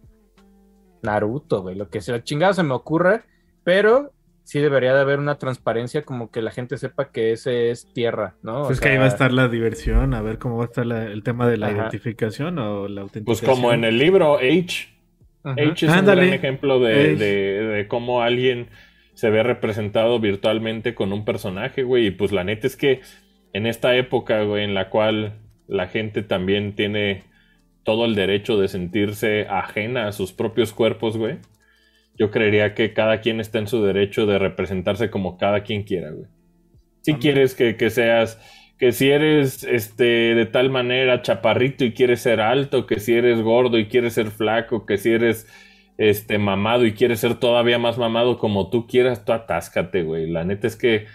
Naruto, 1.02 1.62
güey, 1.62 1.74
lo 1.76 1.88
que 1.88 2.00
sea, 2.00 2.22
chingado 2.22 2.52
se 2.52 2.62
me 2.62 2.74
ocurra, 2.74 3.24
pero 3.64 4.12
sí 4.50 4.58
debería 4.58 4.92
de 4.94 5.00
haber 5.00 5.20
una 5.20 5.36
transparencia 5.38 6.02
como 6.02 6.32
que 6.32 6.42
la 6.42 6.50
gente 6.50 6.76
sepa 6.76 7.12
que 7.12 7.30
ese 7.30 7.70
es 7.70 7.86
tierra, 7.92 8.34
¿no? 8.42 8.62
O 8.62 8.66
Pues 8.66 8.80
que 8.80 8.86
sea, 8.86 8.92
ahí 8.94 8.98
va 8.98 9.04
a 9.04 9.08
estar 9.08 9.32
la 9.32 9.46
diversión, 9.46 10.12
a 10.12 10.22
ver 10.22 10.38
cómo 10.38 10.56
va 10.56 10.64
a 10.64 10.66
estar 10.66 10.84
la- 10.84 11.04
el 11.04 11.22
tema 11.22 11.46
de 11.48 11.56
la 11.56 11.68
Ajá. 11.68 11.76
identificación 11.82 12.58
o 12.58 12.88
la 12.88 13.02
Pues 13.02 13.14
autenticación. 13.14 13.48
como 13.50 13.72
en 13.72 13.84
el 13.84 13.96
libro 13.98 14.38
H. 14.38 14.88
H 15.44 15.86
es 15.86 15.92
Ándale. 15.92 16.22
un 16.22 16.26
gran 16.28 16.38
ejemplo 16.38 16.80
de, 16.80 17.14
de- 17.14 17.62
de 17.62 17.86
cómo 17.86 18.22
alguien 18.22 18.66
se 19.14 19.30
ve 19.30 19.44
representado 19.44 20.18
virtualmente 20.18 20.96
con 20.96 21.12
un 21.12 21.24
personaje, 21.24 21.84
güey. 21.84 22.06
Y 22.06 22.10
pues 22.10 22.32
la 22.32 22.42
neta 22.42 22.66
es 22.66 22.76
que 22.76 23.02
en 23.52 23.66
esta 23.66 23.94
época, 23.94 24.42
güey, 24.42 24.64
en 24.64 24.74
la 24.74 24.90
cual 24.90 25.34
la 25.68 25.86
gente 25.86 26.22
también 26.22 26.74
tiene 26.74 27.22
todo 27.84 28.04
el 28.04 28.16
derecho 28.16 28.58
de 28.58 28.66
sentirse 28.66 29.46
ajena 29.48 30.08
a 30.08 30.12
sus 30.12 30.32
propios 30.32 30.72
cuerpos, 30.72 31.16
güey. 31.16 31.36
Yo 32.20 32.30
creería 32.30 32.74
que 32.74 32.92
cada 32.92 33.22
quien 33.22 33.40
está 33.40 33.58
en 33.58 33.66
su 33.66 33.82
derecho 33.82 34.26
de 34.26 34.38
representarse 34.38 35.08
como 35.08 35.38
cada 35.38 35.62
quien 35.62 35.84
quiera, 35.84 36.10
güey. 36.10 36.28
Si 37.00 37.14
quieres 37.14 37.54
que, 37.54 37.78
que 37.78 37.88
seas, 37.88 38.38
que 38.78 38.92
si 38.92 39.08
eres 39.08 39.64
este 39.64 40.34
de 40.34 40.44
tal 40.44 40.68
manera 40.68 41.22
chaparrito 41.22 41.82
y 41.82 41.94
quieres 41.94 42.20
ser 42.20 42.42
alto, 42.42 42.86
que 42.86 43.00
si 43.00 43.14
eres 43.14 43.40
gordo 43.40 43.78
y 43.78 43.86
quieres 43.86 44.12
ser 44.12 44.26
flaco, 44.26 44.84
que 44.84 44.98
si 44.98 45.10
eres 45.10 45.48
este 45.96 46.36
mamado 46.36 46.84
y 46.84 46.92
quieres 46.92 47.20
ser 47.20 47.36
todavía 47.36 47.78
más 47.78 47.96
mamado 47.96 48.36
como 48.36 48.68
tú 48.68 48.86
quieras, 48.86 49.24
tú 49.24 49.32
atáscate, 49.32 50.02
güey. 50.02 50.30
La 50.30 50.44
neta 50.44 50.66
es 50.66 50.76
que 50.76 51.06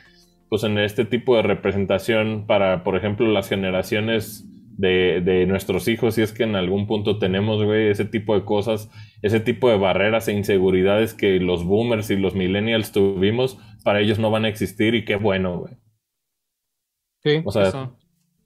pues 0.49 0.63
en 0.63 0.79
este 0.79 1.05
tipo 1.05 1.35
de 1.35 1.43
representación 1.43 2.47
para, 2.47 2.83
por 2.83 2.95
ejemplo, 2.95 3.27
las 3.27 3.47
generaciones 3.47 4.43
de, 4.77 5.21
de 5.21 5.45
nuestros 5.45 5.87
hijos, 5.87 6.15
si 6.15 6.21
es 6.21 6.33
que 6.33 6.43
en 6.43 6.55
algún 6.55 6.87
punto 6.87 7.17
tenemos, 7.19 7.63
güey, 7.63 7.89
ese 7.89 8.05
tipo 8.05 8.35
de 8.37 8.43
cosas, 8.45 8.89
ese 9.21 9.39
tipo 9.39 9.69
de 9.69 9.77
barreras 9.77 10.27
e 10.27 10.33
inseguridades 10.33 11.13
que 11.13 11.39
los 11.39 11.63
boomers 11.63 12.09
y 12.11 12.17
los 12.17 12.35
millennials 12.35 12.91
tuvimos, 12.91 13.57
para 13.83 14.01
ellos 14.01 14.19
no 14.19 14.31
van 14.31 14.45
a 14.45 14.49
existir 14.49 14.95
y 14.95 15.05
qué 15.05 15.15
bueno, 15.15 15.59
güey. 15.59 15.75
Sí. 17.23 17.41
O 17.45 17.51
sea, 17.51 17.63
Eso. 17.69 17.97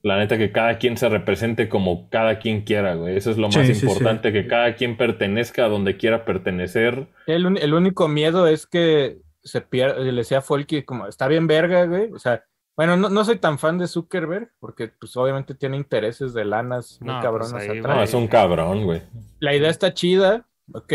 la 0.02 0.18
neta 0.18 0.38
que 0.38 0.52
cada 0.52 0.78
quien 0.78 0.96
se 0.96 1.08
represente 1.08 1.68
como 1.68 2.08
cada 2.08 2.38
quien 2.38 2.62
quiera, 2.62 2.94
güey. 2.94 3.16
Eso 3.16 3.30
es 3.30 3.36
lo 3.38 3.50
Sí, 3.50 3.58
más 3.58 3.66
sí, 3.66 3.74
sí. 3.74 3.86
importante, 3.86 4.32
que 4.32 4.46
cada 4.46 4.74
quien 4.76 4.96
pertenezca 4.96 5.64
a 5.66 5.68
donde 5.68 5.96
quiera 5.96 6.24
pertenecer. 6.24 7.08
El, 7.26 7.58
el 7.58 7.74
único 7.74 8.08
miedo 8.08 8.46
es 8.46 8.66
que 8.66 9.18
se 9.42 9.60
pierda, 9.62 9.98
le 10.00 10.12
decía 10.12 10.38
a 10.38 10.42
Folky 10.42 10.82
como, 10.84 11.06
está 11.06 11.28
bien 11.28 11.46
verga, 11.46 11.84
güey. 11.86 12.10
O 12.12 12.18
sea, 12.18 12.44
bueno, 12.80 12.96
no, 12.96 13.10
no 13.10 13.26
soy 13.26 13.36
tan 13.36 13.58
fan 13.58 13.76
de 13.76 13.86
Zuckerberg, 13.86 14.52
porque 14.58 14.88
pues 14.88 15.14
obviamente 15.14 15.54
tiene 15.54 15.76
intereses 15.76 16.32
de 16.32 16.46
lanas 16.46 16.96
muy 17.02 17.12
No, 17.12 17.20
cabronas 17.20 17.52
pues, 17.52 17.68
ahí 17.68 17.78
atrás. 17.78 17.94
No, 17.94 18.02
es 18.02 18.14
un 18.14 18.26
cabrón, 18.26 18.84
güey. 18.84 19.02
La 19.38 19.54
idea 19.54 19.68
está 19.68 19.92
chida, 19.92 20.46
ok, 20.72 20.92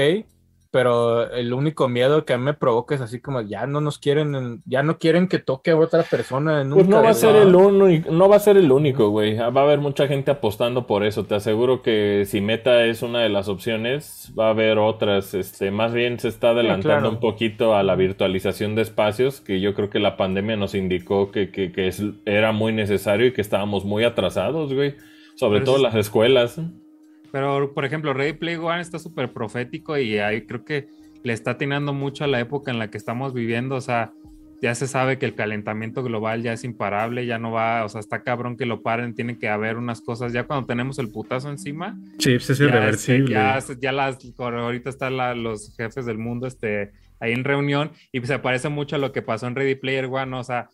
pero 0.75 1.31
el 1.31 1.53
único 1.53 1.87
miedo 1.87 2.25
que 2.25 2.33
a 2.33 2.37
mí 2.37 2.43
me 2.43 2.53
provoca 2.53 2.95
es 2.95 2.99
así 2.99 3.21
como, 3.21 3.39
ya 3.39 3.65
no 3.65 3.79
nos 3.79 3.97
quieren, 3.97 4.35
en- 4.35 4.61
ya 4.65 4.83
no 4.83 4.97
quieren 4.97 5.29
que 5.29 5.39
toque 5.39 5.71
a 5.71 5.77
otra 5.77 6.03
persona 6.03 6.65
nunca. 6.65 6.75
Pues 6.75 6.87
no 6.89 7.01
va 7.01 7.11
a 7.11 7.13
ser 7.13 7.37
el 7.37 7.55
único, 7.55 8.11
no 8.11 8.27
va 8.27 8.35
a 8.35 8.39
ser 8.39 8.57
el 8.57 8.69
único, 8.69 9.07
güey. 9.07 9.37
Va 9.37 9.45
a 9.45 9.63
haber 9.63 9.79
mucha 9.79 10.05
gente 10.09 10.31
apostando 10.31 10.85
por 10.85 11.05
eso. 11.05 11.23
Te 11.23 11.35
aseguro 11.35 11.81
que 11.81 12.23
si 12.27 12.41
Meta 12.41 12.83
es 12.83 13.03
una 13.03 13.21
de 13.21 13.29
las 13.29 13.47
opciones, 13.47 14.33
va 14.37 14.47
a 14.47 14.49
haber 14.49 14.77
otras. 14.77 15.33
Este, 15.33 15.71
más 15.71 15.93
bien 15.93 16.19
se 16.19 16.27
está 16.27 16.49
adelantando 16.49 16.81
claro. 16.99 17.09
un 17.11 17.19
poquito 17.21 17.73
a 17.73 17.81
la 17.81 17.95
virtualización 17.95 18.75
de 18.75 18.81
espacios, 18.81 19.39
que 19.39 19.61
yo 19.61 19.75
creo 19.75 19.89
que 19.89 19.99
la 19.99 20.17
pandemia 20.17 20.57
nos 20.57 20.75
indicó 20.75 21.31
que, 21.31 21.51
que, 21.51 21.71
que 21.71 21.87
es- 21.87 22.03
era 22.25 22.51
muy 22.51 22.73
necesario 22.73 23.27
y 23.27 23.31
que 23.31 23.39
estábamos 23.39 23.85
muy 23.85 24.03
atrasados, 24.03 24.73
güey. 24.73 24.95
Sobre 25.37 25.59
Pero 25.61 25.71
todo 25.71 25.81
las 25.83 25.95
escuelas. 25.95 26.59
Pero, 27.35 27.73
por 27.73 27.83
ejemplo, 27.83 28.13
Ready 28.13 28.31
Play 28.31 28.55
One 28.55 28.79
está 28.79 28.97
súper 28.97 29.33
profético 29.33 29.97
y 29.97 30.19
ahí 30.19 30.45
creo 30.45 30.63
que 30.63 30.87
le 31.21 31.33
está 31.33 31.51
atinando 31.51 31.91
mucho 31.91 32.23
a 32.23 32.27
la 32.27 32.39
época 32.39 32.71
en 32.71 32.79
la 32.79 32.89
que 32.89 32.97
estamos 32.97 33.33
viviendo. 33.33 33.75
O 33.75 33.81
sea, 33.81 34.13
ya 34.61 34.73
se 34.73 34.87
sabe 34.87 35.17
que 35.17 35.25
el 35.25 35.35
calentamiento 35.35 36.01
global 36.01 36.43
ya 36.43 36.53
es 36.53 36.63
imparable, 36.63 37.25
ya 37.25 37.37
no 37.37 37.51
va, 37.51 37.83
o 37.83 37.89
sea, 37.89 37.99
está 37.99 38.23
cabrón 38.23 38.55
que 38.55 38.65
lo 38.65 38.81
paren, 38.81 39.15
tiene 39.15 39.37
que 39.37 39.49
haber 39.49 39.75
unas 39.75 39.99
cosas. 39.99 40.31
Ya 40.31 40.45
cuando 40.45 40.65
tenemos 40.65 40.97
el 40.97 41.09
putazo 41.11 41.49
encima, 41.49 41.97
Sí, 42.19 42.35
pues 42.35 42.51
es 42.51 42.57
ya, 42.59 42.65
irreversible. 42.67 43.35
este, 43.57 43.73
ya, 43.73 43.79
ya 43.81 43.91
las, 43.91 44.17
ahorita 44.39 44.89
están 44.89 45.17
la- 45.17 45.35
los 45.35 45.75
jefes 45.75 46.05
del 46.05 46.17
mundo 46.17 46.47
este, 46.47 46.93
ahí 47.19 47.33
en 47.33 47.43
reunión 47.43 47.91
y 48.13 48.21
se 48.21 48.39
parece 48.39 48.69
mucho 48.69 48.95
a 48.95 48.99
lo 48.99 49.11
que 49.11 49.21
pasó 49.21 49.45
en 49.47 49.55
Ready 49.55 49.75
Player 49.75 50.05
One. 50.05 50.37
O 50.37 50.43
sea, 50.45 50.69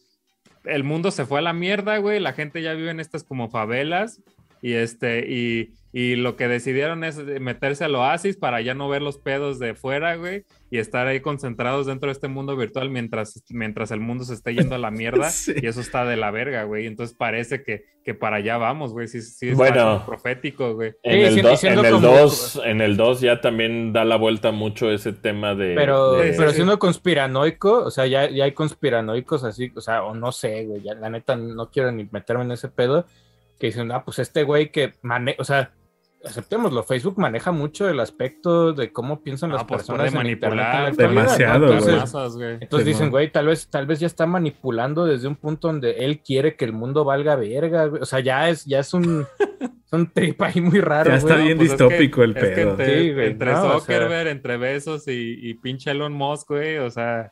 el 0.65 0.83
mundo 0.83 1.09
se 1.09 1.25
fue 1.25 1.39
a 1.39 1.41
la 1.41 1.53
mierda, 1.53 1.97
güey. 1.97 2.19
La 2.19 2.33
gente 2.33 2.61
ya 2.61 2.73
vive 2.75 2.91
en 2.91 2.99
estas 2.99 3.23
como 3.23 3.49
favelas 3.49 4.21
y 4.61 4.73
este, 4.73 5.25
y, 5.27 5.73
y 5.93 6.15
lo 6.15 6.37
que 6.37 6.47
decidieron 6.47 7.03
es 7.03 7.17
meterse 7.17 7.83
al 7.83 7.95
oasis 7.95 8.37
para 8.37 8.61
ya 8.61 8.73
no 8.73 8.87
ver 8.87 9.01
los 9.01 9.17
pedos 9.17 9.59
de 9.59 9.73
fuera, 9.75 10.15
güey, 10.15 10.45
y 10.69 10.77
estar 10.77 11.05
ahí 11.05 11.19
concentrados 11.19 11.85
dentro 11.85 12.07
de 12.07 12.13
este 12.13 12.29
mundo 12.29 12.55
virtual 12.55 12.89
mientras, 12.89 13.43
mientras 13.49 13.91
el 13.91 13.99
mundo 13.99 14.23
se 14.23 14.33
está 14.33 14.51
yendo 14.51 14.75
a 14.75 14.77
la 14.77 14.89
mierda. 14.91 15.29
Sí. 15.29 15.53
Y 15.61 15.67
eso 15.67 15.81
está 15.81 16.05
de 16.05 16.15
la 16.15 16.31
verga, 16.31 16.63
güey. 16.63 16.85
Entonces 16.87 17.13
parece 17.17 17.61
que, 17.61 17.83
que 18.05 18.13
para 18.13 18.37
allá 18.37 18.55
vamos, 18.57 18.93
güey. 18.93 19.09
Sí, 19.09 19.21
sí, 19.21 19.49
está 19.49 19.57
Bueno. 19.57 20.03
profético, 20.05 20.75
güey. 20.75 20.93
En 21.03 21.11
Sí, 21.13 21.21
el 21.27 21.33
sí, 21.33 21.41
2 21.41 21.59
siendo 21.59 21.81
en 21.81 21.85
el 21.87 21.91
como- 21.93 22.07
2 22.07 22.61
en 22.63 22.79
el 22.81 22.95
2 22.95 23.19
ya 23.19 23.41
también 23.41 23.91
da 23.91 24.05
la 24.05 24.15
vuelta 24.15 24.51
mucho 24.53 24.89
ese 24.91 25.11
tema 25.11 25.55
de... 25.55 25.75
Pero, 25.75 26.13
de- 26.13 26.31
pero 26.37 26.51
siendo 26.51 26.79
conspiranoico, 26.79 27.83
o 27.83 27.91
sea, 27.91 28.07
ya, 28.07 28.29
ya 28.29 28.45
hay 28.45 28.53
conspiranoicos 28.53 29.43
así, 29.43 29.71
o 29.75 29.81
sea, 29.81 30.03
o 30.03 30.15
no 30.15 30.31
sé, 30.31 30.65
güey, 30.65 30.81
ya 30.83 30.93
la 30.95 31.09
neta 31.09 31.35
no 31.35 31.69
quiero 31.69 31.91
ni 31.91 32.07
meterme 32.11 32.45
en 32.45 32.51
ese 32.53 32.69
pedo, 32.69 33.05
que 33.59 33.67
dicen, 33.67 33.91
ah, 33.91 34.03
pues 34.05 34.19
este 34.19 34.43
güey 34.43 34.71
que 34.71 34.93
maneja, 35.01 35.35
o 35.41 35.43
sea, 35.43 35.71
aceptémoslo, 36.25 36.83
Facebook 36.83 37.17
maneja 37.17 37.51
mucho 37.51 37.89
el 37.89 37.99
aspecto 37.99 38.73
de 38.73 38.91
cómo 38.91 39.21
piensan 39.23 39.51
las 39.51 39.61
Ah, 39.63 39.67
pues 39.67 39.79
personas 39.79 40.11
puede 40.11 40.25
en 40.25 40.31
internet 40.33 40.51
en 40.51 40.57
la 40.57 40.79
manipular 40.83 41.09
demasiado, 41.09 41.65
Entonces, 41.65 41.85
güey. 41.89 41.99
masas, 41.99 42.35
güey. 42.35 42.53
entonces 42.61 42.85
Sí, 42.85 42.91
dicen, 42.93 43.05
no. 43.07 43.11
güey, 43.11 43.31
tal 43.31 43.47
vez, 43.47 43.67
tal 43.69 43.85
vez 43.87 43.99
ya 43.99 44.07
está 44.07 44.25
manipulando 44.25 45.05
desde 45.05 45.27
un 45.27 45.35
punto 45.35 45.67
donde 45.67 45.91
él 46.05 46.19
quiere 46.19 46.55
que 46.55 46.65
el 46.65 46.73
mundo 46.73 47.03
valga 47.03 47.35
verga, 47.35 47.85
güey. 47.85 48.01
O 48.01 48.05
sea, 48.05 48.19
ya 48.19 48.49
es, 48.49 48.65
ya 48.65 48.79
es 48.79 48.93
un, 48.93 49.25
un 49.91 50.11
trip 50.11 50.41
ahí 50.41 50.61
muy 50.61 50.79
raro, 50.79 51.09
Ya 51.09 51.17
está 51.17 51.33
güey. 51.33 51.45
bien 51.47 51.57
Pues 51.57 51.71
es 51.71 51.77
que- 51.77 51.83
distópico 51.83 52.23
el 52.23 52.37
es 52.37 52.43
que 52.43 52.49
pedo. 52.55 52.71
entre, 52.71 52.99
Sí, 53.01 53.13
güey, 53.13 53.27
entre 53.27 53.51
no, 53.51 53.59
o 53.59 53.61
sea- 53.69 53.79
Zuckerberg, 53.79 54.27
entre 54.29 54.57
Besos 54.57 55.07
y, 55.07 55.37
y 55.41 55.53
pinche 55.55 55.91
Elon 55.91 56.13
Musk, 56.13 56.49
güey, 56.49 56.77
o 56.77 56.89
sea... 56.91 57.31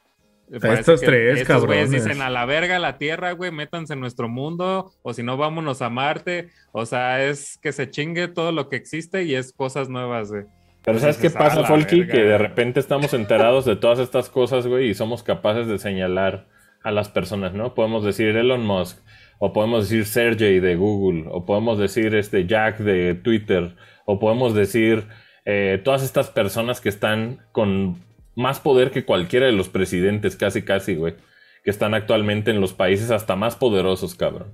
estos 0.52 1.02
tres 1.02 1.40
estos 1.40 1.66
güeyes 1.66 1.86
cabrones. 1.86 1.92
dicen 1.92 2.22
a 2.22 2.30
la 2.30 2.46
verga 2.46 2.80
la 2.80 2.98
Tierra, 2.98 3.32
güey, 3.34 3.52
métanse 3.52 3.94
en 3.94 4.00
nuestro 4.00 4.28
mundo, 4.30 4.92
o 5.02 5.14
si 5.14 5.24
no, 5.24 5.38
vámonos 5.38 5.82
a 5.82 5.90
Marte. 5.90 6.50
O 6.72 6.86
sea, 6.86 7.24
es 7.26 7.58
que 7.62 7.72
se 7.72 7.90
chingue 7.90 8.28
todo 8.28 8.52
lo 8.52 8.70
que 8.70 8.76
existe 8.76 9.24
y 9.24 9.36
es 9.36 9.54
cosas 9.54 9.90
nuevas, 9.90 10.32
güey. 10.32 10.46
Pero 10.84 11.00
¿sabes 11.00 11.18
qué 11.18 11.24
Dices, 11.24 11.36
"A 11.36 11.40
pasa, 11.40 11.64
Folky? 11.66 12.00
verga". 12.00 12.14
Que 12.14 12.24
de 12.24 12.38
repente 12.38 12.80
estamos 12.80 13.14
enterados 13.14 13.66
de 13.66 13.76
todas 13.76 14.00
estas 14.00 14.30
cosas, 14.30 14.66
güey, 14.66 14.90
y 14.90 14.94
somos 14.94 15.24
capaces 15.24 15.68
de 15.68 15.78
señalar 15.78 16.48
a 16.84 16.92
las 16.92 17.10
personas, 17.10 17.54
¿no? 17.54 17.74
Podemos 17.76 18.04
decir 18.04 18.36
Elon 18.36 18.66
Musk, 18.66 18.98
o 19.40 19.54
podemos 19.54 19.90
decir 19.90 20.06
Sergey 20.06 20.60
de 20.60 20.76
Google, 20.76 21.26
o 21.30 21.46
podemos 21.46 21.78
decir 21.78 22.16
este 22.16 22.46
Jack 22.48 22.80
de 22.80 23.16
Twitter, 23.16 23.76
o 24.06 24.20
podemos 24.20 24.54
decir 24.54 25.08
eh, 25.46 25.82
todas 25.84 26.04
estas 26.04 26.30
personas 26.30 26.80
que 26.82 26.90
están 26.90 27.40
con 27.52 28.04
más 28.40 28.60
poder 28.60 28.92
que 28.92 29.06
cualquiera 29.06 29.46
de 29.46 29.52
los 29.52 29.70
presidentes, 29.70 30.36
casi, 30.36 30.62
casi, 30.62 30.96
güey, 30.96 31.16
que 31.64 31.70
están 31.70 31.94
actualmente 31.94 32.52
en 32.52 32.62
los 32.62 32.74
países 32.74 33.12
hasta 33.12 33.36
más 33.36 33.56
poderosos, 33.56 34.16
cabrón. 34.16 34.54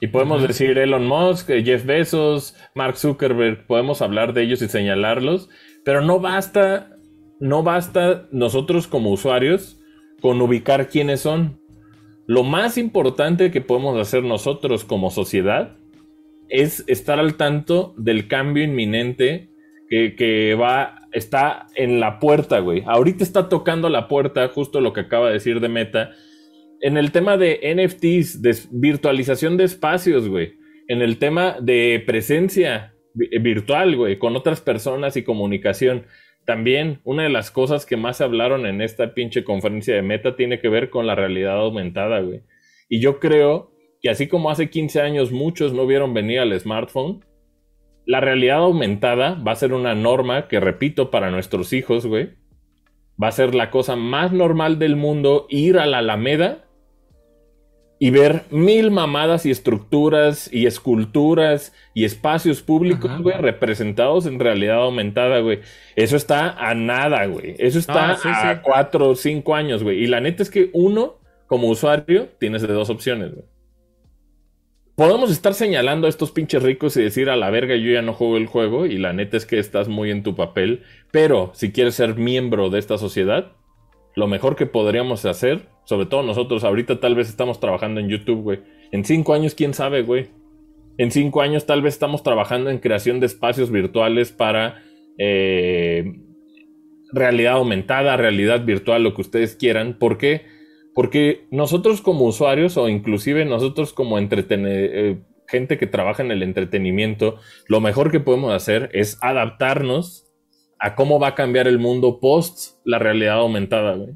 Y 0.00 0.08
podemos 0.08 0.46
decir 0.46 0.76
Elon 0.76 1.06
Musk, 1.06 1.48
eh, 1.50 1.62
Jeff 1.64 1.86
Bezos, 1.86 2.56
Mark 2.74 2.96
Zuckerberg, 2.96 3.66
podemos 3.66 4.02
hablar 4.02 4.34
de 4.34 4.42
ellos 4.42 4.60
y 4.62 4.68
señalarlos, 4.68 5.48
pero 5.84 6.00
no 6.00 6.18
basta, 6.18 6.96
no 7.38 7.62
basta 7.62 8.26
nosotros 8.32 8.88
como 8.88 9.12
usuarios 9.12 9.80
con 10.20 10.40
ubicar 10.42 10.88
quiénes 10.88 11.20
son. 11.20 11.60
Lo 12.26 12.42
más 12.42 12.76
importante 12.78 13.50
que 13.52 13.60
podemos 13.60 13.98
hacer 14.00 14.24
nosotros 14.24 14.84
como 14.84 15.10
sociedad 15.10 15.76
es 16.48 16.84
estar 16.88 17.20
al 17.20 17.36
tanto 17.36 17.94
del 17.96 18.26
cambio 18.26 18.64
inminente 18.64 19.50
que, 19.88 20.16
que 20.16 20.54
va, 20.54 21.03
está 21.14 21.66
en 21.74 22.00
la 22.00 22.18
puerta, 22.18 22.58
güey. 22.58 22.82
Ahorita 22.86 23.24
está 23.24 23.48
tocando 23.48 23.88
la 23.88 24.08
puerta, 24.08 24.46
justo 24.48 24.80
lo 24.80 24.92
que 24.92 25.00
acaba 25.00 25.28
de 25.28 25.34
decir 25.34 25.60
de 25.60 25.68
Meta, 25.68 26.10
en 26.80 26.96
el 26.98 27.12
tema 27.12 27.38
de 27.38 27.60
NFTs, 27.74 28.42
de 28.42 28.54
virtualización 28.72 29.56
de 29.56 29.64
espacios, 29.64 30.28
güey. 30.28 30.54
En 30.88 31.00
el 31.00 31.18
tema 31.18 31.56
de 31.60 32.02
presencia. 32.06 32.90
vi- 33.14 33.28
virtual, 33.38 33.94
güey, 33.96 34.18
con 34.18 34.34
otras 34.36 34.60
personas 34.60 35.16
y 35.16 35.22
comunicación. 35.22 36.04
También 36.46 36.98
una 37.04 37.22
de 37.22 37.28
las 37.30 37.50
cosas 37.52 37.86
que 37.86 37.96
más 37.96 38.20
hablaron 38.20 38.66
en 38.66 38.82
esta 38.82 39.14
pinche 39.14 39.44
conferencia 39.44 39.94
de 39.94 40.02
Meta 40.02 40.34
tiene 40.36 40.58
que 40.58 40.68
ver 40.68 40.90
con 40.90 41.06
la 41.06 41.14
realidad 41.14 41.56
aumentada, 41.60 42.20
güey. 42.20 42.42
Y 42.88 42.98
yo 43.00 43.20
creo 43.20 43.70
que 44.02 44.10
así 44.10 44.26
como 44.26 44.50
hace 44.50 44.68
15 44.68 45.00
años 45.00 45.30
muchos 45.32 45.72
no 45.72 45.86
vieron 45.86 46.12
venir 46.12 46.40
al 46.40 46.58
smartphone, 46.60 47.24
la 48.06 48.20
realidad 48.20 48.58
aumentada 48.58 49.34
va 49.34 49.52
a 49.52 49.56
ser 49.56 49.72
una 49.72 49.94
norma 49.94 50.48
que, 50.48 50.60
repito, 50.60 51.10
para 51.10 51.30
nuestros 51.30 51.72
hijos, 51.72 52.06
güey, 52.06 52.30
va 53.22 53.28
a 53.28 53.32
ser 53.32 53.54
la 53.54 53.70
cosa 53.70 53.96
más 53.96 54.32
normal 54.32 54.78
del 54.78 54.96
mundo 54.96 55.46
ir 55.48 55.78
a 55.78 55.86
la 55.86 55.98
Alameda 55.98 56.64
y 58.00 58.10
ver 58.10 58.42
mil 58.50 58.90
mamadas 58.90 59.46
y 59.46 59.50
estructuras 59.50 60.52
y 60.52 60.66
esculturas 60.66 61.72
y 61.94 62.04
espacios 62.04 62.60
públicos, 62.60 63.10
Ajá. 63.10 63.22
güey, 63.22 63.36
representados 63.38 64.26
en 64.26 64.38
realidad 64.40 64.82
aumentada, 64.82 65.38
güey. 65.40 65.60
Eso 65.96 66.16
está 66.16 66.50
a 66.50 66.74
nada, 66.74 67.24
güey. 67.26 67.54
Eso 67.58 67.78
está 67.78 68.10
Ah, 68.10 68.16
sí, 68.16 68.28
a 68.30 68.54
sí. 68.56 68.60
cuatro 68.62 69.10
o 69.10 69.14
cinco 69.14 69.54
años, 69.54 69.82
güey. 69.82 70.02
Y 70.02 70.06
la 70.08 70.20
neta 70.20 70.42
es 70.42 70.50
que 70.50 70.70
uno, 70.74 71.20
como 71.46 71.68
usuario, 71.68 72.28
tienes 72.38 72.62
de 72.62 72.68
dos 72.68 72.90
opciones, 72.90 73.32
güey. 73.32 73.46
Podemos 74.96 75.32
estar 75.32 75.54
señalando 75.54 76.06
a 76.06 76.10
estos 76.10 76.30
pinches 76.30 76.62
ricos 76.62 76.96
y 76.96 77.02
decir 77.02 77.28
a 77.28 77.34
la 77.34 77.50
verga 77.50 77.74
yo 77.74 77.90
ya 77.90 78.02
no 78.02 78.12
juego 78.12 78.36
el 78.36 78.46
juego 78.46 78.86
y 78.86 78.96
la 78.96 79.12
neta 79.12 79.36
es 79.36 79.44
que 79.44 79.58
estás 79.58 79.88
muy 79.88 80.12
en 80.12 80.22
tu 80.22 80.36
papel, 80.36 80.82
pero 81.10 81.50
si 81.54 81.72
quieres 81.72 81.96
ser 81.96 82.14
miembro 82.14 82.70
de 82.70 82.78
esta 82.78 82.96
sociedad, 82.96 83.52
lo 84.14 84.28
mejor 84.28 84.54
que 84.54 84.66
podríamos 84.66 85.24
hacer, 85.24 85.66
sobre 85.84 86.06
todo 86.06 86.22
nosotros 86.22 86.62
ahorita 86.62 87.00
tal 87.00 87.16
vez 87.16 87.28
estamos 87.28 87.58
trabajando 87.58 88.00
en 88.00 88.08
YouTube, 88.08 88.42
güey. 88.42 88.60
En 88.92 89.04
cinco 89.04 89.34
años, 89.34 89.56
quién 89.56 89.74
sabe, 89.74 90.02
güey. 90.02 90.28
En 90.96 91.10
cinco 91.10 91.40
años 91.40 91.66
tal 91.66 91.82
vez 91.82 91.94
estamos 91.94 92.22
trabajando 92.22 92.70
en 92.70 92.78
creación 92.78 93.18
de 93.18 93.26
espacios 93.26 93.72
virtuales 93.72 94.30
para 94.30 94.82
eh, 95.18 96.20
realidad 97.12 97.54
aumentada, 97.54 98.16
realidad 98.16 98.64
virtual, 98.64 99.02
lo 99.02 99.14
que 99.14 99.22
ustedes 99.22 99.56
quieran. 99.56 99.94
¿Por 99.98 100.18
qué? 100.18 100.42
Porque 100.94 101.46
nosotros 101.50 102.00
como 102.00 102.24
usuarios 102.24 102.76
o 102.76 102.88
inclusive 102.88 103.44
nosotros 103.44 103.92
como 103.92 104.18
eh, 104.18 105.18
gente 105.48 105.78
que 105.78 105.86
trabaja 105.86 106.22
en 106.22 106.30
el 106.30 106.42
entretenimiento, 106.42 107.36
lo 107.68 107.80
mejor 107.80 108.10
que 108.10 108.20
podemos 108.20 108.52
hacer 108.52 108.90
es 108.92 109.18
adaptarnos 109.20 110.30
a 110.78 110.94
cómo 110.94 111.18
va 111.18 111.28
a 111.28 111.34
cambiar 111.34 111.66
el 111.66 111.78
mundo 111.78 112.20
post 112.20 112.78
la 112.84 112.98
realidad 112.98 113.36
aumentada, 113.36 113.94
güey. 113.94 114.14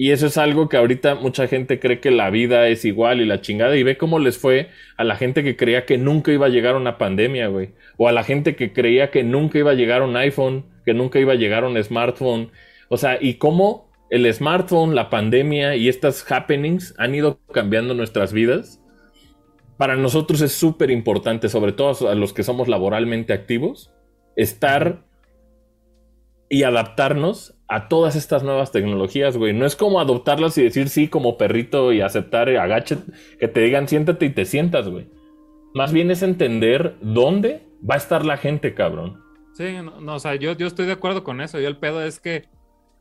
Y 0.00 0.12
eso 0.12 0.28
es 0.28 0.38
algo 0.38 0.68
que 0.68 0.76
ahorita 0.76 1.16
mucha 1.16 1.48
gente 1.48 1.80
cree 1.80 1.98
que 1.98 2.12
la 2.12 2.30
vida 2.30 2.68
es 2.68 2.84
igual 2.84 3.20
y 3.20 3.24
la 3.24 3.40
chingada 3.40 3.76
y 3.76 3.82
ve 3.82 3.98
cómo 3.98 4.20
les 4.20 4.38
fue 4.38 4.68
a 4.96 5.02
la 5.02 5.16
gente 5.16 5.42
que 5.42 5.56
creía 5.56 5.86
que 5.86 5.98
nunca 5.98 6.30
iba 6.30 6.46
a 6.46 6.50
llegar 6.50 6.76
una 6.76 6.98
pandemia, 6.98 7.48
güey. 7.48 7.70
O 7.96 8.06
a 8.06 8.12
la 8.12 8.22
gente 8.22 8.54
que 8.54 8.72
creía 8.72 9.10
que 9.10 9.24
nunca 9.24 9.58
iba 9.58 9.72
a 9.72 9.74
llegar 9.74 10.02
un 10.02 10.16
iPhone, 10.16 10.66
que 10.84 10.94
nunca 10.94 11.18
iba 11.18 11.32
a 11.32 11.36
llegar 11.36 11.64
un 11.64 11.82
smartphone. 11.82 12.52
O 12.88 12.96
sea, 12.96 13.18
y 13.20 13.34
cómo 13.34 13.87
el 14.10 14.32
smartphone, 14.32 14.94
la 14.94 15.10
pandemia 15.10 15.76
y 15.76 15.88
estas 15.88 16.30
happenings 16.30 16.94
han 16.98 17.14
ido 17.14 17.40
cambiando 17.52 17.94
nuestras 17.94 18.32
vidas. 18.32 18.82
Para 19.76 19.96
nosotros 19.96 20.40
es 20.40 20.52
súper 20.52 20.90
importante, 20.90 21.48
sobre 21.48 21.72
todo 21.72 22.08
a 22.08 22.14
los 22.14 22.32
que 22.32 22.42
somos 22.42 22.68
laboralmente 22.68 23.32
activos, 23.32 23.92
estar 24.36 25.04
y 26.48 26.62
adaptarnos 26.62 27.54
a 27.68 27.88
todas 27.88 28.16
estas 28.16 28.42
nuevas 28.42 28.72
tecnologías, 28.72 29.36
güey. 29.36 29.52
No 29.52 29.66
es 29.66 29.76
como 29.76 30.00
adoptarlas 30.00 30.56
y 30.56 30.62
decir 30.62 30.88
sí 30.88 31.08
como 31.08 31.36
perrito 31.36 31.92
y 31.92 32.00
aceptar, 32.00 32.48
agache, 32.48 32.96
que 33.38 33.48
te 33.48 33.60
digan 33.60 33.86
siéntate 33.86 34.26
y 34.26 34.30
te 34.30 34.46
sientas, 34.46 34.88
güey. 34.88 35.06
Más 35.74 35.92
bien 35.92 36.10
es 36.10 36.22
entender 36.22 36.96
dónde 37.02 37.66
va 37.88 37.94
a 37.94 37.98
estar 37.98 38.24
la 38.24 38.38
gente, 38.38 38.74
cabrón. 38.74 39.22
Sí, 39.52 39.74
no, 39.82 40.00
no, 40.00 40.14
o 40.14 40.18
sea, 40.18 40.34
yo, 40.36 40.52
yo 40.52 40.66
estoy 40.66 40.86
de 40.86 40.92
acuerdo 40.92 41.24
con 41.24 41.40
eso. 41.40 41.60
Yo 41.60 41.68
el 41.68 41.76
pedo 41.76 42.02
es 42.02 42.20
que, 42.20 42.48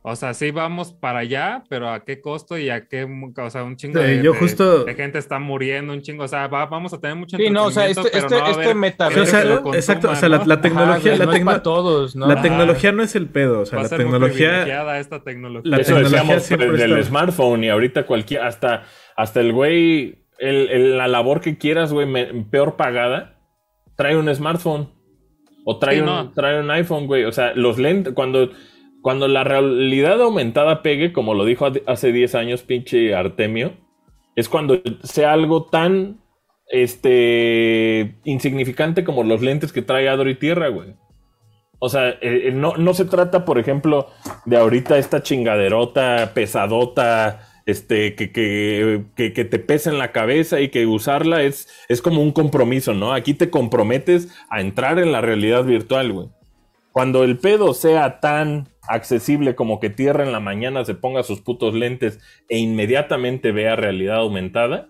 o 0.04 0.16
sea, 0.16 0.34
sí 0.34 0.52
vamos 0.52 0.94
para 0.94 1.20
allá, 1.20 1.64
pero 1.70 1.90
a 1.90 2.06
qué 2.06 2.22
costo 2.22 2.58
y 2.58 2.70
a 2.70 2.88
qué, 2.88 3.06
o 3.38 3.50
sea, 3.50 3.64
un 3.64 3.76
chingo 3.76 4.00
Sí, 4.00 4.06
de, 4.08 4.24
yo 4.24 4.32
de- 4.32 4.40
justo- 4.40 4.86
de 4.86 4.94
gente 4.96 5.18
está 5.20 5.38
muriendo, 5.40 5.92
un 5.92 6.02
chingo, 6.02 6.24
o 6.24 6.28
sea, 6.28 6.48
va- 6.48 6.66
vamos 6.66 6.94
a 6.94 7.00
tener 7.02 7.16
mucho 7.18 7.36
Sí, 7.36 7.50
no, 7.50 7.66
o 7.66 7.72
sea, 7.72 7.88
este, 7.88 8.18
este, 8.18 8.40
no 8.40 8.48
este 8.48 8.74
metaverso. 8.74 9.22
O 9.24 9.26
sea, 9.26 9.42
exacto, 9.74 10.10
o 10.12 10.16
sea, 10.16 10.30
la, 10.30 10.44
la 10.46 10.62
tecnología, 10.62 11.12
Ajá, 11.14 11.20
la, 11.20 11.26
no 11.26 11.32
es 11.34 11.38
tecno- 11.42 11.46
para 11.46 11.64
todos, 11.64 12.16
¿no? 12.16 12.28
la 12.28 12.34
Ajá. 12.36 12.44
tecnología 12.44 12.92
no 12.94 13.04
es 13.04 13.16
el 13.16 13.28
pedo, 13.28 13.62
o 13.62 13.66
sea, 13.66 13.78
Va 13.78 13.84
la 13.84 13.90
tecnología, 13.90 14.98
esta 15.00 15.24
tecnología. 15.24 15.70
La 15.70 15.78
Eso 15.78 15.94
tecnología 15.96 16.20
decíamos 16.22 16.44
siempre 16.44 16.72
del 16.72 16.92
está- 16.94 17.04
smartphone 17.10 17.64
y 17.66 17.70
ahorita 17.70 18.06
cualquier, 18.06 18.42
hasta, 18.44 18.84
hasta 19.16 19.42
el 19.42 19.52
güey, 19.52 20.24
el- 20.40 20.70
el- 20.70 20.98
la 20.98 21.08
labor 21.08 21.42
que 21.42 21.58
quieras, 21.58 21.92
güey, 21.92 22.06
me- 22.08 22.28
peor 22.46 22.76
pagada, 22.78 23.40
trae 23.96 24.16
un 24.16 24.34
smartphone. 24.34 24.96
O 25.66 25.80
trae, 25.80 25.96
Sí, 25.96 26.00
un, 26.00 26.06
no. 26.06 26.32
trae 26.32 26.62
un 26.62 26.72
iPhone, 26.72 27.08
güey. 27.08 27.26
O 27.26 27.32
sea, 27.34 27.54
los 27.54 27.78
lentes, 27.78 28.14
cuando, 28.14 28.52
cuando 29.08 29.30
la 29.30 29.46
realidad 29.46 30.22
aumentada 30.22 30.82
pegue, 30.84 31.14
como 31.14 31.34
lo 31.34 31.46
dijo 31.46 31.66
hace- 31.66 31.82
hace 31.88 32.12
10 32.12 32.36
años 32.36 32.64
pinche 32.64 33.16
Artemio, 33.16 33.72
es 34.36 34.50
cuando 34.50 34.82
sea 35.02 35.32
algo 35.32 35.64
tan 35.64 36.20
este 36.68 38.18
insignificante 38.26 39.06
como 39.06 39.24
los 39.24 39.42
lentes 39.42 39.72
que 39.72 39.82
trae 39.82 40.10
Adro 40.10 40.30
y 40.30 40.36
Tierra, 40.36 40.68
güey. 40.68 40.96
O 41.80 41.88
sea, 41.88 42.10
eh, 42.10 42.18
eh, 42.48 42.52
no, 42.54 42.76
no 42.76 42.94
se 42.94 43.06
trata, 43.06 43.46
por 43.46 43.60
ejemplo, 43.60 44.10
de 44.46 44.58
ahorita 44.58 44.98
esta 44.98 45.24
chingaderota 45.24 46.32
pesadota, 46.34 47.48
este, 47.66 48.14
que, 48.14 48.34
que, 48.34 49.06
que, 49.16 49.32
que 49.32 49.46
te 49.46 49.60
pesa 49.60 49.90
en 49.90 50.00
la 50.00 50.12
cabeza 50.12 50.60
y 50.60 50.68
que 50.68 50.86
usarla 50.86 51.44
es, 51.44 51.70
es 51.88 52.02
como 52.02 52.22
un 52.22 52.34
compromiso, 52.34 52.94
¿no? 52.94 53.14
Aquí 53.14 53.34
te 53.34 53.50
comprometes 53.50 54.28
a 54.50 54.60
entrar 54.60 55.00
en 55.00 55.14
la 55.14 55.22
realidad 55.22 55.64
virtual, 55.64 56.12
güey. 56.12 56.28
Cuando 56.98 57.24
el 57.24 57.38
pedo 57.38 57.76
sea 57.76 58.20
tan 58.22 58.70
accesible 58.88 59.54
como 59.54 59.80
que 59.80 59.92
Tierra 59.92 60.24
en 60.24 60.32
la 60.32 60.40
mañana 60.40 60.84
se 60.84 60.96
ponga 60.96 61.22
sus 61.22 61.42
putos 61.42 61.76
lentes 61.76 62.20
e 62.50 62.58
inmediatamente 62.58 63.52
vea 63.52 63.76
realidad 63.76 64.16
aumentada, 64.16 64.90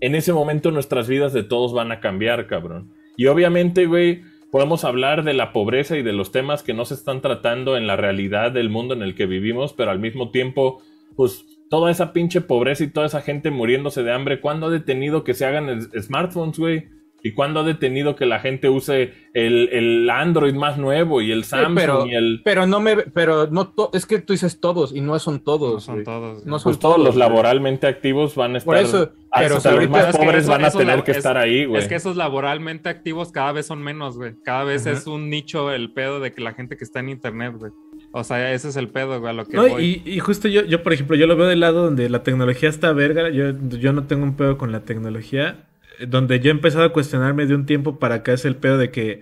en 0.00 0.16
ese 0.16 0.34
momento 0.34 0.70
nuestras 0.70 1.08
vidas 1.08 1.32
de 1.32 1.42
todos 1.42 1.72
van 1.72 1.92
a 1.92 2.00
cambiar, 2.00 2.46
cabrón. 2.46 2.92
Y 3.16 3.28
obviamente, 3.28 3.86
güey, 3.86 4.20
podemos 4.52 4.84
hablar 4.84 5.24
de 5.24 5.32
la 5.32 5.54
pobreza 5.54 5.96
y 5.96 6.02
de 6.02 6.12
los 6.12 6.30
temas 6.30 6.62
que 6.62 6.74
no 6.74 6.84
se 6.84 6.92
están 6.92 7.22
tratando 7.22 7.78
en 7.78 7.86
la 7.86 7.96
realidad 7.96 8.52
del 8.52 8.68
mundo 8.68 8.92
en 8.92 9.00
el 9.00 9.14
que 9.14 9.24
vivimos, 9.24 9.72
pero 9.72 9.92
al 9.92 10.00
mismo 10.00 10.30
tiempo, 10.30 10.82
pues 11.16 11.46
toda 11.70 11.90
esa 11.90 12.12
pinche 12.12 12.42
pobreza 12.42 12.84
y 12.84 12.88
toda 12.88 13.06
esa 13.06 13.22
gente 13.22 13.50
muriéndose 13.50 14.02
de 14.02 14.12
hambre, 14.12 14.42
¿cuándo 14.42 14.66
ha 14.66 14.70
detenido 14.70 15.24
que 15.24 15.32
se 15.32 15.46
hagan 15.46 15.70
es- 15.70 15.88
smartphones, 16.04 16.58
güey? 16.58 16.88
¿Y 17.26 17.32
cuándo 17.32 17.60
ha 17.60 17.62
detenido 17.62 18.16
que 18.16 18.26
la 18.26 18.38
gente 18.38 18.68
use 18.68 19.14
el, 19.32 19.70
el 19.72 20.10
Android 20.10 20.52
más 20.52 20.76
nuevo 20.76 21.22
y 21.22 21.32
el 21.32 21.44
Sí, 21.44 21.50
Samsung 21.50 21.74
pero, 21.74 22.06
y 22.06 22.14
el... 22.14 22.42
pero 22.44 22.66
no 22.66 22.80
me, 22.80 22.98
pero 22.98 23.46
no, 23.50 23.68
to- 23.68 23.88
es 23.94 24.04
que 24.04 24.18
tú 24.18 24.34
dices 24.34 24.60
todos 24.60 24.94
y 24.94 25.00
no 25.00 25.18
son 25.18 25.42
todos. 25.42 25.72
No 25.72 25.80
son 25.80 25.94
güey. 25.94 26.04
todos. 26.04 26.44
No 26.44 26.58
son 26.58 26.72
Pues 26.72 26.78
todos 26.80 26.98
los 26.98 27.16
laboralmente 27.16 27.86
activos 27.86 28.34
van 28.34 28.54
a 28.54 28.58
estar... 28.58 28.74
Por 28.74 28.76
eso, 28.76 29.12
pero 29.34 29.56
hasta 29.56 29.70
los 29.70 29.80
ahorita- 29.80 29.90
más 29.90 30.16
pobres 30.18 30.42
eso- 30.42 30.50
van 30.52 30.64
a 30.66 30.70
tener 30.70 31.02
que 31.02 31.12
es- 31.12 31.16
estar 31.16 31.38
ahí, 31.38 31.64
güey. 31.64 31.80
Es 31.80 31.88
que 31.88 31.94
esos 31.94 32.14
laboralmente 32.16 32.90
activos 32.90 33.32
cada 33.32 33.52
vez 33.52 33.64
son 33.66 33.82
menos, 33.82 34.18
güey. 34.18 34.34
Cada 34.44 34.64
vez 34.64 34.84
es 34.84 35.06
un 35.06 35.30
nicho 35.30 35.72
el 35.72 35.94
pedo 35.94 36.20
de 36.20 36.30
que 36.34 36.42
la 36.42 36.52
gente 36.52 36.76
que 36.76 36.84
está 36.84 37.00
en 37.00 37.08
internet, 37.08 37.54
güey. 37.58 37.72
O 38.12 38.22
sea, 38.22 38.52
ese 38.52 38.68
es 38.68 38.76
el 38.76 38.88
pedo, 38.88 39.18
güey, 39.18 39.30
a 39.30 39.32
lo 39.32 39.46
que 39.46 39.56
No, 39.56 39.66
voy. 39.66 40.02
y, 40.04 40.12
y 40.12 40.18
justo 40.20 40.46
yo, 40.46 40.62
yo, 40.66 40.82
por 40.82 40.92
ejemplo, 40.92 41.16
yo 41.16 41.26
lo 41.26 41.36
veo 41.36 41.46
del 41.46 41.60
lado 41.60 41.84
donde 41.84 42.10
la 42.10 42.22
tecnología 42.22 42.68
está 42.68 42.92
verga. 42.92 43.30
Yo, 43.30 43.52
yo 43.70 43.94
no 43.94 44.04
tengo 44.04 44.24
un 44.24 44.36
pedo 44.36 44.58
con 44.58 44.72
la 44.72 44.80
tecnología. 44.80 45.64
Donde 46.06 46.40
yo 46.40 46.48
he 46.48 46.50
empezado 46.50 46.84
a 46.84 46.92
cuestionarme 46.92 47.46
de 47.46 47.54
un 47.54 47.66
tiempo 47.66 47.98
para 47.98 48.16
acá 48.16 48.32
es 48.32 48.44
el 48.44 48.56
pedo 48.56 48.78
de 48.78 48.90
que 48.90 49.20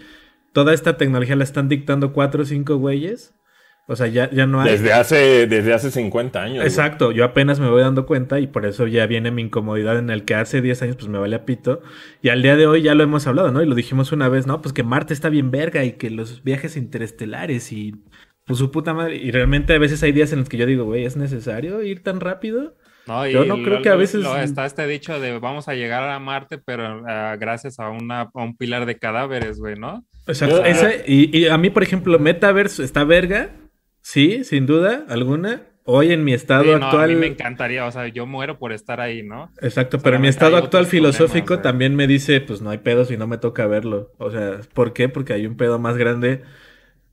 toda 0.53 0.74
esta 0.74 0.97
tecnología 0.97 1.36
la 1.36 1.44
están 1.44 1.69
dictando 1.69 2.12
cuatro 2.12 2.43
o 2.43 2.47
cinco 2.47 2.77
güeyes. 2.77 3.35
O 3.89 3.97
sea, 3.97 4.07
ya, 4.07 4.31
ya 4.31 4.47
no 4.47 4.61
hay. 4.61 4.70
Desde 4.70 4.93
hace, 4.93 5.47
desde 5.49 5.74
hace 5.74 5.90
50 5.90 6.40
años. 6.40 6.57
güey. 6.57 6.66
Exacto, 6.66 7.11
yo 7.11 7.24
apenas 7.24 7.59
me 7.59 7.69
voy 7.69 7.82
dando 7.82 8.07
cuenta 8.07 8.39
y 8.39 8.47
por 8.47 8.65
eso 8.65 8.86
ya 8.86 9.07
viene 9.07 9.32
mi 9.32 9.43
incomodidad 9.43 9.99
en 9.99 10.09
el 10.11 10.24
que 10.24 10.36
hace 10.36 10.62
10 10.62 10.82
años 10.82 10.97
pues 10.97 11.09
me 11.09 11.19
vale 11.19 11.35
a 11.35 11.44
pito 11.44 11.82
y 12.23 12.28
al 12.28 12.43
día 12.43 12.57
de 12.57 12.66
hoy 12.66 12.82
ya 12.82 12.94
lo 12.94 13.03
hemos 13.03 13.27
hablado, 13.27 13.51
¿no? 13.51 13.61
Y 13.61 13.66
lo 13.66 13.74
dijimos 13.74 14.12
una 14.12 14.28
vez, 14.28 14.47
¿no? 14.47 14.62
Pues 14.62 14.73
que 14.73 14.85
Marte 14.85 15.12
está 15.12 15.28
bien 15.31 15.51
verga 15.51 15.85
y 15.85 15.93
que 15.93 16.11
los 16.11 16.44
viajes 16.44 16.77
interestelares 16.77 17.73
y 17.73 17.97
pues 18.44 18.59
su 18.61 18.70
puta 18.70 18.94
madre 18.94 19.16
y 19.16 19.31
realmente 19.32 19.74
a 19.74 19.78
veces 19.78 20.03
hay 20.05 20.12
días 20.12 20.32
en 20.32 20.40
los 20.40 20.49
que 20.49 20.59
yo 20.59 20.66
digo, 20.66 20.85
güey, 20.85 21.05
¿es 21.05 21.16
necesario 21.16 21.82
ir 21.82 22.05
tan 22.05 22.20
rápido? 22.20 22.77
No, 23.07 23.27
Yo 23.27 23.45
no 23.45 23.62
creo 23.62 23.83
que 23.83 23.89
a 23.89 23.97
veces- 23.97 24.23
lo- 24.23 24.37
está 24.37 24.65
este 24.65 24.87
dicho 24.87 25.19
de 25.19 25.39
vamos 25.39 25.69
a 25.69 25.74
llegar 25.74 26.09
a 26.09 26.19
Marte, 26.20 26.59
pero 26.59 27.03
ah, 27.09 27.37
gracias 27.39 27.81
a, 27.81 27.89
una, 27.89 28.23
a 28.23 28.43
un 28.43 28.57
pilar 28.57 28.87
de 28.87 28.97
cadáveres, 28.99 29.59
güey, 29.59 29.74
¿no? 29.77 30.05
Exacto, 30.27 30.62
y, 31.07 31.37
y 31.37 31.49
a 31.49 31.59
mí, 31.59 31.70
por 31.70 31.83
ejemplo, 31.83 32.19
Metaverse 32.20 32.85
está 32.85 33.03
verga, 33.05 33.51
sí, 34.01 34.45
sin 34.45 34.66
duda 34.66 35.05
alguna. 35.09 35.62
Hoy 35.85 36.12
en 36.12 36.23
mi 36.23 36.33
estado 36.33 36.62
Sí, 36.62 36.70
no, 36.70 36.77
actual... 36.87 37.05
a 37.05 37.07
mí 37.09 37.16
me 37.16 37.27
encantaría, 37.27 37.85
o 37.85 37.91
sea, 37.91 38.07
yo 38.07 38.24
muero 38.24 38.57
por 38.57 38.73
estar 38.73 39.01
ahí, 39.01 39.24
¿no? 39.24 39.51
Exacto, 39.61 39.99
pero 39.99 40.20
mi 40.20 40.29
estado 40.29 40.57
actual 40.57 40.87
problemas, 40.87 41.16
filosófico 41.16 41.59
también 41.59 41.97
me 41.97 42.07
dice, 42.07 42.41
pues 42.41 42.62
no 42.62 42.70
hay 42.70 42.79
pedo 42.79 43.05
si 43.05 43.16
no 43.16 43.27
me 43.27 43.37
toca 43.37 43.66
verlo. 43.66 44.12
O 44.19 44.31
sea, 44.31 44.61
¿por 44.74 44.93
qué? 44.93 45.09
Porque 45.09 45.33
hay 45.33 45.45
un 45.45 45.57
pedo 45.57 45.81
más 45.81 45.97
grande 45.97 46.43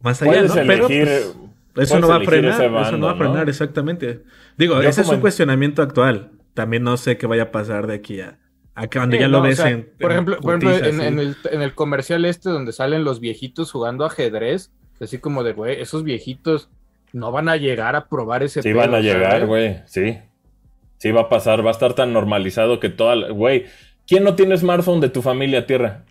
más 0.01 0.21
allá, 0.21 0.43
¿no? 0.43 0.53
Pero 0.53 0.87
elegir- 0.87 1.33
pues, 1.73 1.87
eso 1.89 1.99
no 1.99 2.09
va 2.09 2.17
a 2.17 2.19
frenar, 2.21 2.61
eso 2.61 2.97
no 2.97 3.07
va 3.07 3.13
a 3.13 3.15
frenar, 3.15 3.45
¿no? 3.45 3.49
exactamente. 3.49 4.19
Digo, 4.59 4.79
Yo 4.83 4.89
ese 4.89 5.01
es 5.01 5.07
un 5.07 5.15
en- 5.15 5.21
cuestionamiento 5.21 5.81
actual. 5.81 6.31
También 6.53 6.83
no 6.83 6.97
sé 6.97 7.17
qué 7.17 7.25
vaya 7.25 7.43
a 7.43 7.51
pasar 7.51 7.87
de 7.87 7.95
aquí 7.95 8.19
a 8.21 8.37
Acá 8.75 8.99
donde 9.01 9.17
Sí, 9.17 9.21
ya 9.21 9.27
lo 9.27 9.39
o 9.39 9.41
ves 9.41 9.57
sea, 9.57 9.69
en. 9.69 9.89
Por 9.99 10.11
en 10.11 10.17
ejemplo, 10.17 10.37
por 10.37 10.55
ejemplo, 10.63 10.85
en, 10.87 11.01
en 11.01 11.19
el, 11.19 11.35
en 11.51 11.61
el 11.61 11.73
comercial 11.73 12.23
este 12.25 12.49
donde 12.49 12.71
salen 12.71 13.03
los 13.03 13.19
viejitos 13.19 13.71
jugando 13.71 14.05
ajedrez, 14.05 14.71
así 15.01 15.17
como 15.17 15.43
de, 15.43 15.53
güey, 15.53 15.81
esos 15.81 16.03
viejitos 16.03 16.69
no 17.11 17.31
van 17.31 17.49
a 17.49 17.57
llegar 17.57 17.95
a 17.95 18.07
probar 18.07 18.43
ese 18.43 18.61
Sí 18.61 18.69
pedo, 18.69 18.79
van 18.81 18.93
a 18.95 18.99
llegar, 18.99 19.47
güey, 19.47 19.81
sí. 19.85 20.19
Sí 20.97 21.11
va 21.11 21.21
a 21.21 21.29
pasar, 21.29 21.63
va 21.65 21.69
a 21.69 21.71
estar 21.71 21.93
tan 21.93 22.11
normalizado 22.13 22.79
que 22.79 22.89
toda... 22.89 23.15
la- 23.15 23.29
Güey, 23.31 23.65
¿quién 24.05 24.23
no 24.25 24.35
tiene 24.35 24.57
smartphone 24.57 24.99
de 25.01 25.09
tu 25.09 25.21
familia, 25.21 25.65
Tierra? 25.65 26.03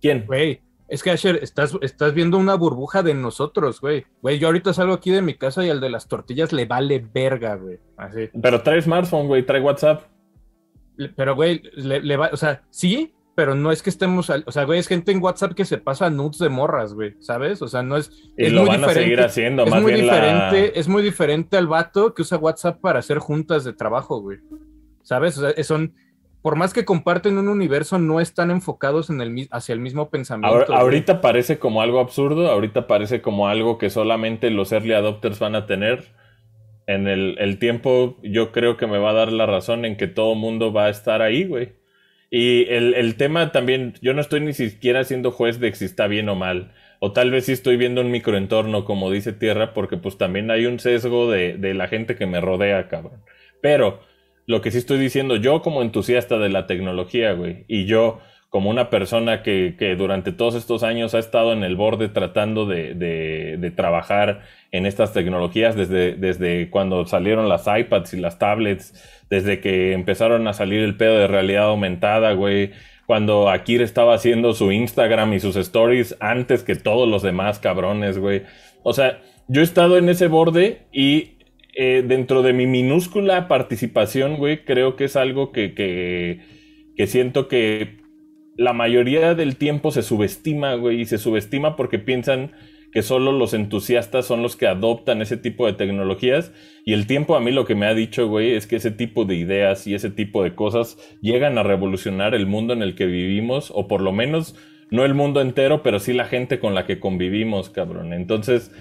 ¿Quién? 0.00 0.24
Güey, 0.26 0.60
es 0.90 1.02
que 1.02 1.10
Asher, 1.12 1.36
estás, 1.42 1.74
estás 1.80 2.12
viendo 2.12 2.36
una 2.36 2.54
burbuja 2.56 3.02
de 3.02 3.14
nosotros, 3.14 3.80
güey. 3.80 4.04
Güey, 4.20 4.38
yo 4.38 4.48
ahorita 4.48 4.74
salgo 4.74 4.92
aquí 4.92 5.10
de 5.10 5.22
mi 5.22 5.34
casa 5.34 5.64
y 5.64 5.70
al 5.70 5.80
de 5.80 5.88
las 5.88 6.08
tortillas 6.08 6.52
le 6.52 6.66
vale 6.66 6.98
verga, 7.14 7.54
güey. 7.54 7.78
Así. 7.96 8.28
Pero 8.42 8.60
trae 8.62 8.82
smartphone, 8.82 9.26
güey, 9.28 9.46
trae 9.46 9.60
WhatsApp. 9.60 10.02
Le- 10.96 11.08
Pero, 11.10 11.34
güey, 11.34 11.62
le, 11.76 12.00
le 12.02 12.16
va, 12.16 12.30
o 12.32 12.36
sea, 12.36 12.62
sí, 12.70 13.14
pero 13.34 13.54
no 13.54 13.72
es 13.72 13.82
que 13.82 13.88
estemos, 13.88 14.28
al- 14.28 14.44
o 14.46 14.52
sea, 14.52 14.64
güey, 14.64 14.78
es 14.78 14.86
gente 14.88 15.12
en 15.12 15.22
WhatsApp 15.22 15.54
que 15.54 15.64
se 15.64 15.78
pasa 15.78 16.10
nudes 16.10 16.38
de 16.38 16.48
morras, 16.50 16.92
güey, 16.92 17.14
¿sabes? 17.20 17.62
O 17.62 17.68
sea, 17.68 17.82
no 17.82 17.96
es... 17.96 18.10
Y 18.36 18.46
es 18.46 18.52
lo 18.52 18.60
muy 18.62 18.68
van 18.70 18.84
a 18.84 18.88
diferente- 18.88 19.02
seguir 19.04 19.20
haciendo, 19.22 19.64
Es 19.64 19.70
más 19.70 19.80
muy 19.82 19.92
bien 19.94 20.04
diferente, 20.04 20.60
la... 20.74 20.80
es 20.80 20.88
muy 20.88 21.02
diferente 21.02 21.56
al 21.56 21.66
vato 21.68 22.12
que 22.12 22.22
usa 22.22 22.36
WhatsApp 22.36 22.80
para 22.80 22.98
hacer 22.98 23.18
juntas 23.18 23.64
de 23.64 23.72
trabajo, 23.72 24.20
güey. 24.20 24.38
¿Sabes? 25.02 25.38
O 25.38 25.40
sea, 25.50 25.64
son, 25.64 25.94
por 26.42 26.56
más 26.56 26.72
que 26.72 26.84
comparten 26.84 27.38
un 27.38 27.48
universo, 27.48 27.98
no 27.98 28.20
están 28.20 28.50
enfocados 28.50 29.10
en 29.10 29.20
el, 29.20 29.48
hacia 29.50 29.72
el 29.72 29.80
mismo 29.80 30.10
pensamiento. 30.10 30.54
Ahora- 30.54 30.78
ahorita 30.78 31.20
parece 31.20 31.58
como 31.58 31.82
algo 31.82 32.00
absurdo, 32.00 32.50
ahorita 32.50 32.86
parece 32.86 33.20
como 33.20 33.48
algo 33.48 33.78
que 33.78 33.90
solamente 33.90 34.50
los 34.50 34.72
early 34.72 34.92
adopters 34.94 35.38
van 35.38 35.54
a 35.54 35.66
tener. 35.66 36.04
En 36.86 37.06
el, 37.06 37.36
el 37.38 37.58
tiempo 37.58 38.16
yo 38.22 38.50
creo 38.52 38.76
que 38.76 38.86
me 38.86 38.98
va 38.98 39.10
a 39.10 39.14
dar 39.14 39.32
la 39.32 39.46
razón 39.46 39.84
en 39.84 39.96
que 39.96 40.08
todo 40.08 40.34
mundo 40.34 40.72
va 40.72 40.86
a 40.86 40.90
estar 40.90 41.22
ahí, 41.22 41.44
güey. 41.44 41.74
Y 42.30 42.64
el, 42.68 42.94
el 42.94 43.16
tema 43.16 43.52
también, 43.52 43.94
yo 44.02 44.14
no 44.14 44.20
estoy 44.20 44.40
ni 44.40 44.52
siquiera 44.54 45.04
siendo 45.04 45.30
juez 45.30 45.60
de 45.60 45.72
si 45.74 45.84
está 45.84 46.06
bien 46.06 46.28
o 46.28 46.34
mal. 46.36 46.72
O 47.00 47.12
tal 47.12 47.30
vez 47.30 47.46
sí 47.46 47.52
estoy 47.52 47.76
viendo 47.76 48.00
un 48.00 48.10
microentorno, 48.10 48.84
como 48.84 49.10
dice 49.10 49.32
Tierra, 49.32 49.72
porque 49.72 49.96
pues 49.96 50.18
también 50.18 50.50
hay 50.50 50.66
un 50.66 50.78
sesgo 50.80 51.30
de, 51.30 51.56
de 51.58 51.74
la 51.74 51.88
gente 51.88 52.16
que 52.16 52.26
me 52.26 52.40
rodea, 52.40 52.88
cabrón. 52.88 53.22
Pero 53.62 54.00
lo 54.46 54.60
que 54.60 54.70
sí 54.70 54.78
estoy 54.78 54.98
diciendo, 54.98 55.36
yo 55.36 55.62
como 55.62 55.82
entusiasta 55.82 56.38
de 56.38 56.48
la 56.48 56.66
tecnología, 56.66 57.32
güey, 57.32 57.64
y 57.68 57.86
yo 57.86 58.18
como 58.48 58.68
una 58.68 58.90
persona 58.90 59.42
que, 59.44 59.76
que 59.78 59.94
durante 59.94 60.32
todos 60.32 60.56
estos 60.56 60.82
años 60.82 61.14
ha 61.14 61.20
estado 61.20 61.52
en 61.52 61.62
el 61.62 61.76
borde 61.76 62.08
tratando 62.08 62.66
de, 62.66 62.94
de- 62.94 63.56
de 63.58 63.70
trabajar 63.70 64.40
en 64.72 64.86
estas 64.86 65.12
tecnologías 65.12 65.76
desde, 65.76 66.14
desde 66.16 66.68
cuando 66.68 67.06
salieron 67.06 67.48
las 67.48 67.66
iPads 67.68 68.12
y 68.14 68.20
las 68.20 68.40
tablets, 68.40 68.92
desde 69.30 69.60
que 69.60 69.92
empezaron 69.92 70.48
a 70.48 70.52
salir 70.52 70.80
el 70.80 70.96
pedo 70.96 71.16
de 71.20 71.28
realidad 71.28 71.64
aumentada, 71.66 72.32
güey, 72.32 72.72
cuando 73.06 73.48
Akira 73.50 73.84
estaba 73.84 74.14
haciendo 74.14 74.52
su 74.52 74.72
Instagram 74.72 75.32
y 75.32 75.40
sus 75.40 75.54
stories 75.56 76.16
antes 76.20 76.64
que 76.64 76.74
todos 76.74 77.08
los 77.08 77.22
demás 77.22 77.60
cabrones, 77.60 78.18
güey. 78.18 78.42
O 78.82 78.92
sea, 78.92 79.20
yo 79.46 79.60
he 79.60 79.64
estado 79.64 79.96
en 79.96 80.08
ese 80.08 80.26
borde 80.28 80.82
y 80.92 81.38
eh, 81.74 82.04
dentro 82.06 82.42
de 82.42 82.52
mi 82.52 82.66
minúscula 82.66 83.48
participación, 83.48 84.36
güey, 84.36 84.64
creo 84.64 84.96
que 84.96 85.04
es 85.04 85.16
algo 85.16 85.52
que, 85.52 85.74
que, 85.74 86.40
que 86.96 87.06
siento 87.06 87.48
que 87.48 87.98
la 88.56 88.72
mayoría 88.72 89.34
del 89.34 89.56
tiempo 89.56 89.90
se 89.90 90.02
subestima, 90.02 90.74
güey, 90.74 91.00
y 91.00 91.04
se 91.06 91.18
subestima 91.18 91.76
porque 91.76 91.98
piensan 91.98 92.52
que 92.92 93.02
solo 93.02 93.32
los 93.32 93.54
entusiastas 93.54 94.26
son 94.26 94.42
los 94.42 94.56
que 94.56 94.66
adoptan 94.66 95.22
ese 95.22 95.36
tipo 95.36 95.66
de 95.66 95.74
tecnologías. 95.74 96.52
Y 96.84 96.92
el 96.92 97.06
tiempo 97.06 97.36
a 97.36 97.40
mí 97.40 97.52
lo 97.52 97.64
que 97.64 97.74
me 97.74 97.86
ha 97.86 97.94
dicho, 97.94 98.28
güey, 98.28 98.52
es 98.52 98.66
que 98.66 98.76
ese 98.76 98.90
tipo 98.90 99.24
de 99.24 99.36
ideas 99.36 99.86
y 99.86 99.94
ese 99.94 100.10
tipo 100.10 100.42
de 100.42 100.54
cosas 100.54 100.98
llegan 101.20 101.56
a 101.58 101.62
revolucionar 101.62 102.34
el 102.34 102.46
mundo 102.46 102.72
en 102.72 102.82
el 102.82 102.94
que 102.94 103.06
vivimos, 103.06 103.72
o 103.74 103.86
por 103.86 104.00
lo 104.00 104.12
menos 104.12 104.56
no 104.90 105.04
el 105.04 105.14
mundo 105.14 105.40
entero, 105.40 105.82
pero 105.82 106.00
sí 106.00 106.12
la 106.12 106.24
gente 106.24 106.58
con 106.58 106.74
la 106.74 106.84
que 106.84 106.98
convivimos, 106.98 107.70
cabrón. 107.70 108.12
Entonces, 108.12 108.72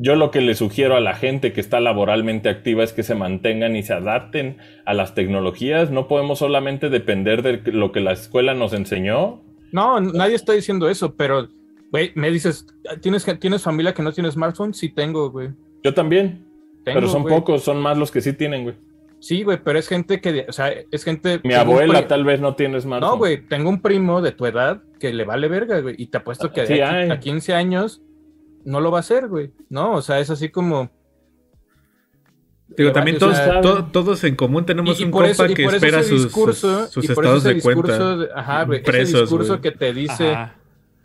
yo 0.00 0.14
lo 0.14 0.30
que 0.30 0.40
le 0.40 0.54
sugiero 0.54 0.96
a 0.96 1.00
la 1.00 1.14
gente 1.14 1.52
que 1.52 1.60
está 1.60 1.80
laboralmente 1.80 2.48
activa 2.48 2.84
es 2.84 2.92
que 2.92 3.02
se 3.02 3.16
mantengan 3.16 3.74
y 3.74 3.82
se 3.82 3.92
adapten 3.92 4.56
a 4.84 4.94
las 4.94 5.14
tecnologías. 5.14 5.90
No 5.90 6.06
podemos 6.06 6.38
solamente 6.38 6.88
depender 6.88 7.42
de 7.42 7.72
lo 7.72 7.90
que 7.90 7.98
la 7.98 8.12
escuela 8.12 8.54
nos 8.54 8.72
enseñó. 8.72 9.42
No, 9.72 10.00
nadie 10.00 10.36
está 10.36 10.52
diciendo 10.52 10.88
eso, 10.88 11.16
pero, 11.16 11.48
güey, 11.90 12.12
me 12.14 12.30
dices, 12.30 12.64
¿tienes, 13.00 13.26
¿tienes 13.40 13.62
familia 13.62 13.92
que 13.92 14.04
no 14.04 14.12
tiene 14.12 14.30
smartphone? 14.30 14.72
Sí 14.72 14.88
tengo, 14.88 15.32
güey. 15.32 15.48
Yo 15.82 15.92
también. 15.92 16.46
Tengo, 16.84 17.00
pero 17.00 17.08
son 17.08 17.24
pocos, 17.24 17.64
son 17.64 17.78
más 17.78 17.98
los 17.98 18.12
que 18.12 18.20
sí 18.20 18.32
tienen, 18.32 18.62
güey. 18.62 18.76
Sí, 19.18 19.42
güey, 19.42 19.58
pero 19.64 19.80
es 19.80 19.88
gente 19.88 20.20
que, 20.20 20.46
o 20.48 20.52
sea, 20.52 20.72
es 20.92 21.02
gente... 21.02 21.40
Mi 21.42 21.54
abuela 21.54 22.06
tal 22.06 22.24
vez 22.24 22.40
no 22.40 22.54
tiene 22.54 22.80
smartphone. 22.80 23.10
No, 23.10 23.18
güey, 23.18 23.44
tengo 23.48 23.68
un 23.68 23.82
primo 23.82 24.22
de 24.22 24.30
tu 24.30 24.46
edad 24.46 24.80
que 25.00 25.12
le 25.12 25.24
vale 25.24 25.48
verga, 25.48 25.80
güey, 25.80 25.96
y 25.98 26.06
te 26.06 26.18
apuesto 26.18 26.52
que 26.52 26.66
Sí 26.68 26.74
de 26.74 26.84
aquí 26.84 26.96
hay. 26.96 27.10
a 27.10 27.18
15 27.18 27.52
años 27.52 28.00
no 28.64 28.80
lo 28.80 28.90
va 28.90 28.98
a 28.98 29.00
hacer, 29.00 29.28
güey, 29.28 29.50
¿no? 29.70 29.92
O 29.94 30.02
sea, 30.02 30.18
es 30.20 30.30
así 30.30 30.48
como... 30.50 30.90
Digo, 32.76 32.92
también 32.92 33.18
todos, 33.18 33.90
todos 33.92 34.22
en 34.24 34.36
común 34.36 34.64
tenemos 34.66 34.98
y- 35.00 35.02
y 35.02 35.06
un 35.06 35.10
compa 35.10 35.28
eso- 35.30 35.46
y 35.46 35.54
que 35.54 35.64
por 35.64 35.74
eso 35.74 35.86
espera 35.86 36.00
ese 36.00 36.10
sus, 36.10 36.24
discurso- 36.26 36.82
sus- 36.84 36.90
sus 36.92 37.04
y 37.04 37.08
por 37.14 37.24
estados 37.24 37.44
eso 37.46 37.50
ese 37.50 37.68
de 37.68 37.74
cuenta. 37.74 38.16
de- 38.16 38.28
ajá, 38.34 38.64
güey, 38.64 38.80
ese 38.80 38.88
impresos, 38.90 39.20
discurso 39.22 39.48
güey. 39.54 39.60
que 39.62 39.70
te 39.72 39.92
dice... 39.92 40.30
Ajá. 40.32 40.54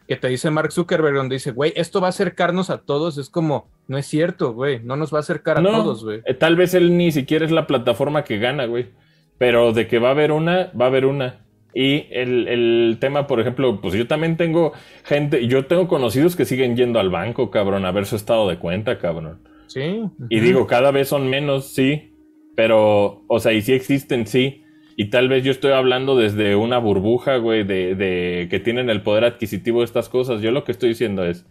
que 0.06 0.18
te 0.18 0.28
dice 0.28 0.52
Mark 0.52 0.74
Zuckerberg, 0.74 1.16
donde 1.16 1.36
dice, 1.36 1.52
güey, 1.52 1.72
esto 1.78 2.02
va 2.02 2.08
a 2.08 2.10
acercarnos 2.10 2.70
a 2.70 2.80
todos, 2.80 3.18
es 3.18 3.30
como, 3.30 3.70
no 3.88 3.98
es 3.98 4.06
cierto, 4.06 4.54
güey, 4.54 4.82
no 4.84 4.98
nos 4.98 5.14
va 5.14 5.20
a 5.20 5.22
acercar 5.22 5.58
a 5.58 5.62
No, 5.62 5.72
todos, 5.72 6.04
güey. 6.04 6.22
eh, 6.26 6.34
tal 6.34 6.58
vez 6.58 6.74
él 6.74 6.98
ni 6.98 7.14
siquiera 7.14 7.46
es 7.46 7.52
la 7.52 7.66
plataforma 7.68 8.26
que 8.26 8.38
gana, 8.38 8.66
güey. 8.66 8.90
Pero 9.38 9.72
de 9.72 9.88
que 9.88 10.00
va 10.00 10.10
a 10.10 10.12
haber 10.12 10.34
una, 10.34 10.72
va 10.80 10.86
a 10.86 10.88
haber 10.90 11.06
una. 11.06 11.43
Y 11.74 12.06
el, 12.12 12.48
el 12.48 12.98
tema, 13.00 13.26
por 13.26 13.40
ejemplo, 13.40 13.82
pues 13.82 13.94
yo 13.96 14.08
también 14.08 14.38
tengo 14.38 14.74
gente, 15.04 15.48
yo 15.48 15.66
tengo 15.66 15.88
conocidos 15.88 16.36
que 16.36 16.46
siguen 16.46 16.76
yendo 16.76 17.00
al 17.00 17.10
banco, 17.10 17.50
cabrón, 17.50 17.86
a 17.86 17.92
ver 17.92 18.06
su 18.06 18.16
estado 18.16 18.48
de 18.48 18.58
cuenta, 18.58 19.00
cabrón. 19.00 19.40
Sí. 19.68 20.04
Y 20.30 20.40
digo, 20.40 20.68
cada 20.68 20.92
vez 20.92 21.08
son 21.08 21.30
menos, 21.30 21.74
sí. 21.74 22.14
Pero, 22.56 23.24
o 23.28 23.40
sea, 23.40 23.54
y 23.54 23.62
sí 23.62 23.74
existen, 23.74 24.28
sí. 24.28 24.64
Y 24.96 25.10
tal 25.10 25.28
vez 25.28 25.44
yo 25.44 25.52
estoy 25.52 25.72
hablando 25.72 26.16
desde 26.16 26.56
una 26.56 26.78
burbuja, 26.78 27.38
güey, 27.38 27.64
de, 27.64 27.96
de 27.96 28.48
que 28.52 28.60
tienen 28.60 28.92
el 28.92 29.02
poder 29.02 29.24
adquisitivo 29.24 29.80
de 29.80 29.86
estas 29.86 30.10
cosas. 30.10 30.42
Yo 30.42 30.52
lo 30.52 30.64
que 30.64 30.72
estoy 30.72 30.90
diciendo 30.90 31.26
es, 31.26 31.48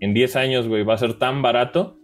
en 0.00 0.14
10 0.14 0.34
años, 0.34 0.66
güey, 0.66 0.82
va 0.82 0.94
a 0.94 0.98
ser 0.98 1.14
tan 1.14 1.42
barato 1.42 1.98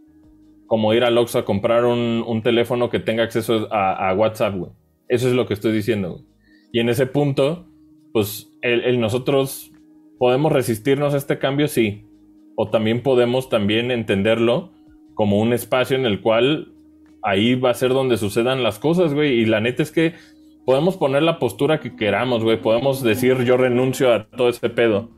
como 0.69 0.95
ir 0.95 1.03
al 1.03 1.19
Oxxo 1.19 1.41
a 1.41 1.45
comprar 1.45 1.85
un, 1.85 2.23
un 2.25 2.43
teléfono 2.43 2.91
que 2.91 3.01
tenga 3.01 3.25
acceso 3.25 3.67
a, 3.73 4.09
a 4.09 4.15
WhatsApp, 4.15 4.55
güey. 4.55 4.71
Eso 5.09 5.27
es 5.27 5.35
lo 5.35 5.47
que 5.47 5.55
estoy 5.55 5.73
diciendo, 5.73 6.13
güey. 6.13 6.25
Y 6.73 6.81
en 6.81 6.89
ese 6.89 7.07
punto, 7.07 7.67
pues, 8.13 8.53
el, 8.63 9.01
nosotros 9.01 9.73
podemos 10.19 10.53
resistirnos 10.53 11.15
a 11.15 11.17
este 11.17 11.39
cambio, 11.39 11.69
sí. 11.69 12.05
O 12.57 12.69
también 12.69 13.03
podemos 13.03 13.49
también 13.49 13.91
entenderlo 13.91 14.73
como 15.15 15.39
un 15.39 15.53
espacio 15.53 15.97
en 15.97 16.07
el 16.07 16.21
cual 16.21 16.73
ahí 17.23 17.55
va 17.55 17.71
a 17.71 17.75
ser 17.75 17.91
donde 17.91 18.17
sucedan 18.17 18.63
las 18.63 18.79
cosas, 18.79 19.15
güey. 19.15 19.41
Y 19.41 19.47
la 19.47 19.61
neta 19.61 19.83
es 19.83 19.93
que 19.93 20.15
podemos 20.67 20.97
poner 20.97 21.23
la 21.23 21.39
postura 21.39 21.81
que 21.81 21.97
queramos, 21.97 22.43
güey. 22.43 22.61
Podemos 22.61 23.03
decir 23.03 23.45
yo 23.45 23.57
renuncio 23.57 24.13
a 24.13 24.29
todo 24.29 24.49
ese 24.49 24.69
pedo. 24.71 25.11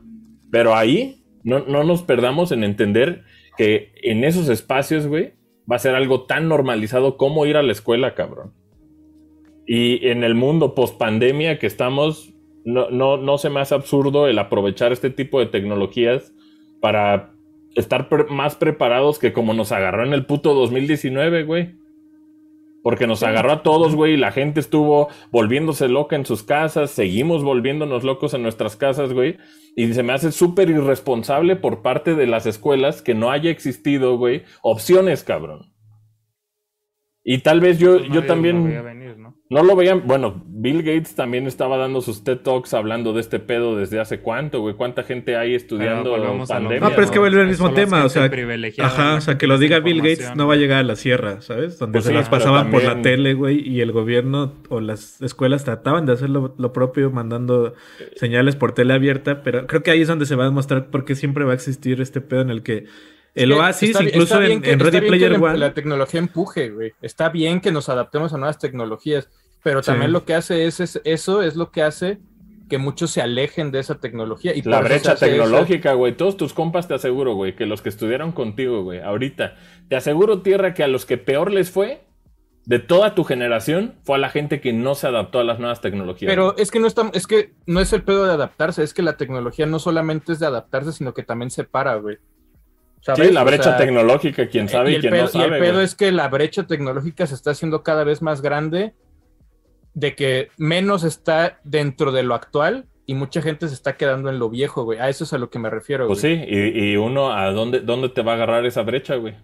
Pero 0.51 0.75
ahí 0.75 1.23
no, 1.43 1.59
no 1.59 1.83
nos 1.83 2.03
perdamos 2.03 2.51
en 2.51 2.63
entender 2.63 3.23
que 3.57 3.91
en 4.03 4.23
esos 4.23 4.49
espacios, 4.49 5.07
güey, 5.07 5.33
va 5.69 5.75
a 5.75 5.79
ser 5.79 5.95
algo 5.95 6.23
tan 6.23 6.47
normalizado 6.47 7.17
como 7.17 7.45
ir 7.45 7.57
a 7.57 7.63
la 7.63 7.71
escuela, 7.71 8.13
cabrón. 8.13 8.53
Y 9.65 10.07
en 10.07 10.23
el 10.23 10.35
mundo 10.35 10.75
post 10.75 10.97
pandemia 10.97 11.59
que 11.59 11.67
estamos, 11.67 12.33
no, 12.65 12.89
no, 12.89 13.17
no 13.17 13.37
se 13.37 13.49
me 13.49 13.59
hace 13.59 13.75
absurdo 13.75 14.27
el 14.27 14.39
aprovechar 14.39 14.91
este 14.91 15.09
tipo 15.09 15.39
de 15.39 15.45
tecnologías 15.45 16.33
para 16.81 17.33
estar 17.75 18.09
pre- 18.09 18.25
más 18.25 18.55
preparados 18.55 19.19
que 19.19 19.33
como 19.33 19.53
nos 19.53 19.71
agarró 19.71 20.05
en 20.05 20.13
el 20.13 20.25
puto 20.25 20.53
2019, 20.53 21.43
güey. 21.43 21.75
Porque 22.83 23.05
nos 23.05 23.21
agarró 23.21 23.51
a 23.51 23.61
todos, 23.61 23.93
güey, 23.95 24.13
y 24.13 24.17
la 24.17 24.31
gente 24.31 24.59
estuvo 24.59 25.07
volviéndose 25.31 25.87
loca 25.87 26.15
en 26.15 26.25
sus 26.25 26.41
casas, 26.41 26.89
seguimos 26.89 27.43
volviéndonos 27.43 28.03
locos 28.03 28.33
en 28.33 28.41
nuestras 28.41 28.75
casas, 28.75 29.13
güey. 29.13 29.37
Y 29.75 29.93
se 29.93 30.01
me 30.01 30.13
hace 30.13 30.31
súper 30.31 30.71
irresponsable 30.71 31.55
por 31.55 31.83
parte 31.83 32.15
de 32.15 32.25
las 32.25 32.47
escuelas 32.47 33.03
que 33.03 33.13
no 33.13 33.29
haya 33.29 33.51
existido, 33.51 34.17
güey, 34.17 34.41
opciones, 34.63 35.23
cabrón. 35.23 35.71
Y 37.23 37.37
tal 37.43 37.61
vez 37.61 37.77
yo, 37.77 37.99
yo 37.99 38.25
también... 38.25 38.63
¿no? 39.51 39.63
Lo 39.63 39.75
veían, 39.75 40.03
bueno, 40.05 40.41
Bill 40.47 40.81
Gates 40.81 41.13
también 41.13 41.45
estaba 41.45 41.75
dando 41.75 42.01
sus 42.01 42.23
TED 42.23 42.37
Talks 42.37 42.73
hablando 42.73 43.11
de 43.11 43.19
este 43.19 43.37
pedo 43.39 43.75
desde 43.75 43.99
hace 43.99 44.21
cuánto, 44.21 44.61
güey, 44.61 44.75
cuánta 44.75 45.03
gente 45.03 45.35
hay 45.35 45.55
estudiando 45.55 46.11
Pero 46.11 46.23
volvemos 46.23 46.49
a 46.49 46.55
lo 46.55 46.69
pandemia. 46.69 46.89
No, 46.89 46.95
pero 46.95 47.03
es 47.03 47.11
que 47.11 47.19
vuelve 47.19 47.41
al 47.41 47.47
mismo 47.47 47.73
tema, 47.73 48.05
o 48.05 48.09
sea, 48.09 48.31
Ajá, 48.79 49.15
o 49.15 49.21
sea, 49.21 49.37
que 49.37 49.47
lo 49.47 49.57
diga 49.57 49.79
Bill 49.79 49.97
Gates 49.97 50.35
no 50.37 50.47
va 50.47 50.53
a 50.53 50.57
llegar 50.57 50.79
a 50.79 50.83
la 50.83 50.95
sierra, 50.95 51.41
¿sabes? 51.41 51.77
Donde 51.77 51.97
Pues 51.97 52.05
se 52.05 52.11
sí, 52.11 52.15
las 52.15 52.29
pasaban 52.29 52.71
por 52.71 52.81
la 52.81 53.01
tele, 53.01 53.33
güey, 53.33 53.67
y 53.67 53.81
el 53.81 53.91
gobierno 53.91 54.53
o 54.69 54.79
las 54.79 55.21
escuelas 55.21 55.65
trataban 55.65 56.05
de 56.05 56.13
hacer 56.13 56.29
lo, 56.29 56.55
lo 56.57 56.71
propio 56.71 57.11
mandando 57.11 57.73
señales 58.15 58.55
por 58.55 58.71
tele 58.71 58.93
abierta, 58.93 59.43
pero 59.43 59.67
creo 59.67 59.83
que 59.83 59.91
ahí 59.91 60.01
es 60.01 60.07
donde 60.07 60.25
se 60.25 60.35
va 60.35 60.43
a 60.43 60.47
demostrar 60.47 60.87
por 60.87 61.03
qué 61.03 61.15
siempre 61.15 61.43
va 61.43 61.51
a 61.51 61.55
existir 61.55 61.99
este 61.99 62.21
pedo 62.21 62.41
en 62.41 62.51
el 62.51 62.63
que 62.63 62.85
el 63.35 63.51
oasis, 63.53 63.91
está 63.91 64.03
incluso 64.03 64.41
está 64.41 64.45
en, 64.53 64.61
que- 64.61 64.71
en 64.71 64.79
Ready 64.79 65.01
Player 65.07 65.31
la, 65.31 65.39
One, 65.39 65.57
la 65.57 65.73
tecnología 65.73 66.19
empuje, 66.19 66.69
güey. 66.69 66.93
Está 67.01 67.29
bien 67.29 67.61
que 67.61 67.71
nos 67.71 67.89
adaptemos 67.89 68.33
a 68.33 68.37
nuevas 68.37 68.59
tecnologías, 68.59 69.29
pero 69.63 69.81
Sí. 69.81 69.87
también 69.91 70.11
lo 70.11 70.25
que 70.25 70.33
hace 70.35 70.65
es, 70.65 70.79
es- 70.79 71.01
eso 71.05 71.41
es 71.41 71.55
lo 71.55 71.71
que 71.71 71.81
hace 71.83 72.19
que 72.69 72.77
muchos 72.77 73.11
se 73.11 73.21
alejen 73.21 73.71
de 73.71 73.79
esa 73.79 73.99
tecnología. 73.99 74.55
Y 74.55 74.61
La 74.61 74.79
brecha 74.81 75.15
tecnológica, 75.15 75.91
güey. 75.93 76.15
Todos 76.15 76.37
tus 76.37 76.53
compas 76.53 76.87
te 76.87 76.93
aseguro, 76.93 77.33
güey, 77.35 77.53
que 77.55 77.65
los 77.65 77.81
que 77.81 77.89
estudiaron 77.89 78.31
contigo, 78.31 78.83
güey, 78.83 78.99
ahorita, 79.01 79.55
te 79.89 79.97
aseguro, 79.97 80.41
Tierra, 80.41 80.73
que 80.73 80.83
a 80.83 80.87
los 80.87 81.05
que 81.05 81.17
peor 81.17 81.51
les 81.51 81.69
fue, 81.69 82.01
de 82.65 82.79
toda 82.79 83.13
tu 83.15 83.23
generación, 83.25 83.95
fue 84.03 84.15
a 84.15 84.19
la 84.19 84.29
gente 84.29 84.61
que 84.61 84.71
no 84.71 84.95
se 84.95 85.07
adaptó 85.07 85.39
a 85.39 85.43
las 85.43 85.59
nuevas 85.59 85.81
tecnologías. 85.81 86.29
Pero 86.31 86.55
es 86.57 86.71
que 86.71 86.79
no 86.79 86.87
está, 86.87 87.09
es 87.13 87.27
que 87.27 87.53
no 87.65 87.79
es 87.81 87.91
el 87.91 88.03
pedo 88.03 88.23
de 88.25 88.31
adaptarse, 88.33 88.83
es 88.83 88.93
que 88.93 89.01
la 89.01 89.17
tecnología 89.17 89.65
no 89.65 89.79
solamente 89.79 90.31
es 90.31 90.39
de 90.39 90.45
adaptarse, 90.45 90.93
sino 90.93 91.13
que 91.13 91.23
también 91.23 91.49
separa, 91.51 91.95
güey. 91.95 92.19
¿Sabes? 93.01 93.27
sí, 93.27 93.33
la 93.33 93.41
O 93.41 93.45
brecha 93.45 93.63
sea, 93.63 93.77
tecnológica, 93.77 94.47
quién 94.47 94.69
sabe 94.69 94.91
y, 94.91 94.95
y 94.95 94.99
quién 94.99 95.11
pedo, 95.11 95.23
no 95.23 95.29
y 95.29 95.31
sabe. 95.31 95.55
el 95.57 95.61
pedo 95.61 95.73
güey. 95.73 95.85
es 95.85 95.95
que 95.95 96.11
la 96.11 96.27
brecha 96.29 96.67
tecnológica 96.67 97.25
se 97.27 97.35
está 97.35 97.51
haciendo 97.51 97.83
cada 97.83 98.03
vez 98.03 98.21
más 98.21 98.41
grande, 98.41 98.93
de 99.93 100.15
que 100.15 100.49
menos 100.57 101.03
está 101.03 101.59
dentro 101.63 102.11
de 102.11 102.23
lo 102.23 102.33
actual 102.35 102.85
y 103.05 103.15
mucha 103.15 103.41
gente 103.41 103.67
se 103.67 103.73
está 103.73 103.97
quedando 103.97 104.29
en 104.29 104.39
lo 104.39 104.49
viejo, 104.49 104.83
güey. 104.83 104.99
A 104.99 105.09
eso 105.09 105.23
es 105.25 105.33
a 105.33 105.37
lo 105.37 105.49
que 105.49 105.59
me 105.59 105.69
refiero, 105.69 106.07
Pues 106.07 106.21
güey. 106.21 106.37
sí, 106.37 106.45
y, 106.47 106.91
y 106.91 106.95
uno, 106.95 107.31
¿a 107.33 107.51
dónde, 107.51 107.79
dónde 107.81 108.09
te 108.09 108.21
va 108.21 108.33
a 108.33 108.35
agarrar 108.35 108.65
esa 108.65 108.83
brecha, 108.83 109.15
güey? 109.15 109.35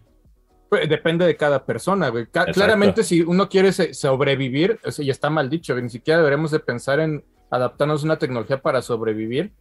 Pues, 0.69 0.87
Depende 0.87 1.25
de 1.25 1.35
cada 1.35 1.65
persona, 1.65 2.09
güey. 2.09 2.25
Ca- 2.25 2.41
Exacto. 2.41 2.53
Claramente, 2.59 3.03
si 3.03 3.21
uno 3.21 3.49
quiere 3.49 3.71
sobrevivir, 3.71 4.79
o 4.85 4.91
sea, 4.91 5.03
y 5.03 5.09
está 5.09 5.29
mal 5.29 5.49
dicho, 5.49 5.73
güey, 5.73 5.83
ni 5.83 5.89
siquiera 5.89 6.19
deberemos 6.19 6.51
de 6.51 6.59
pensar 6.59 6.99
en 6.99 7.23
adaptarnos 7.49 8.03
a 8.03 8.05
una 8.05 8.19
tecnología 8.19 8.61
para 8.61 8.81
sobrevivir. 8.81 9.51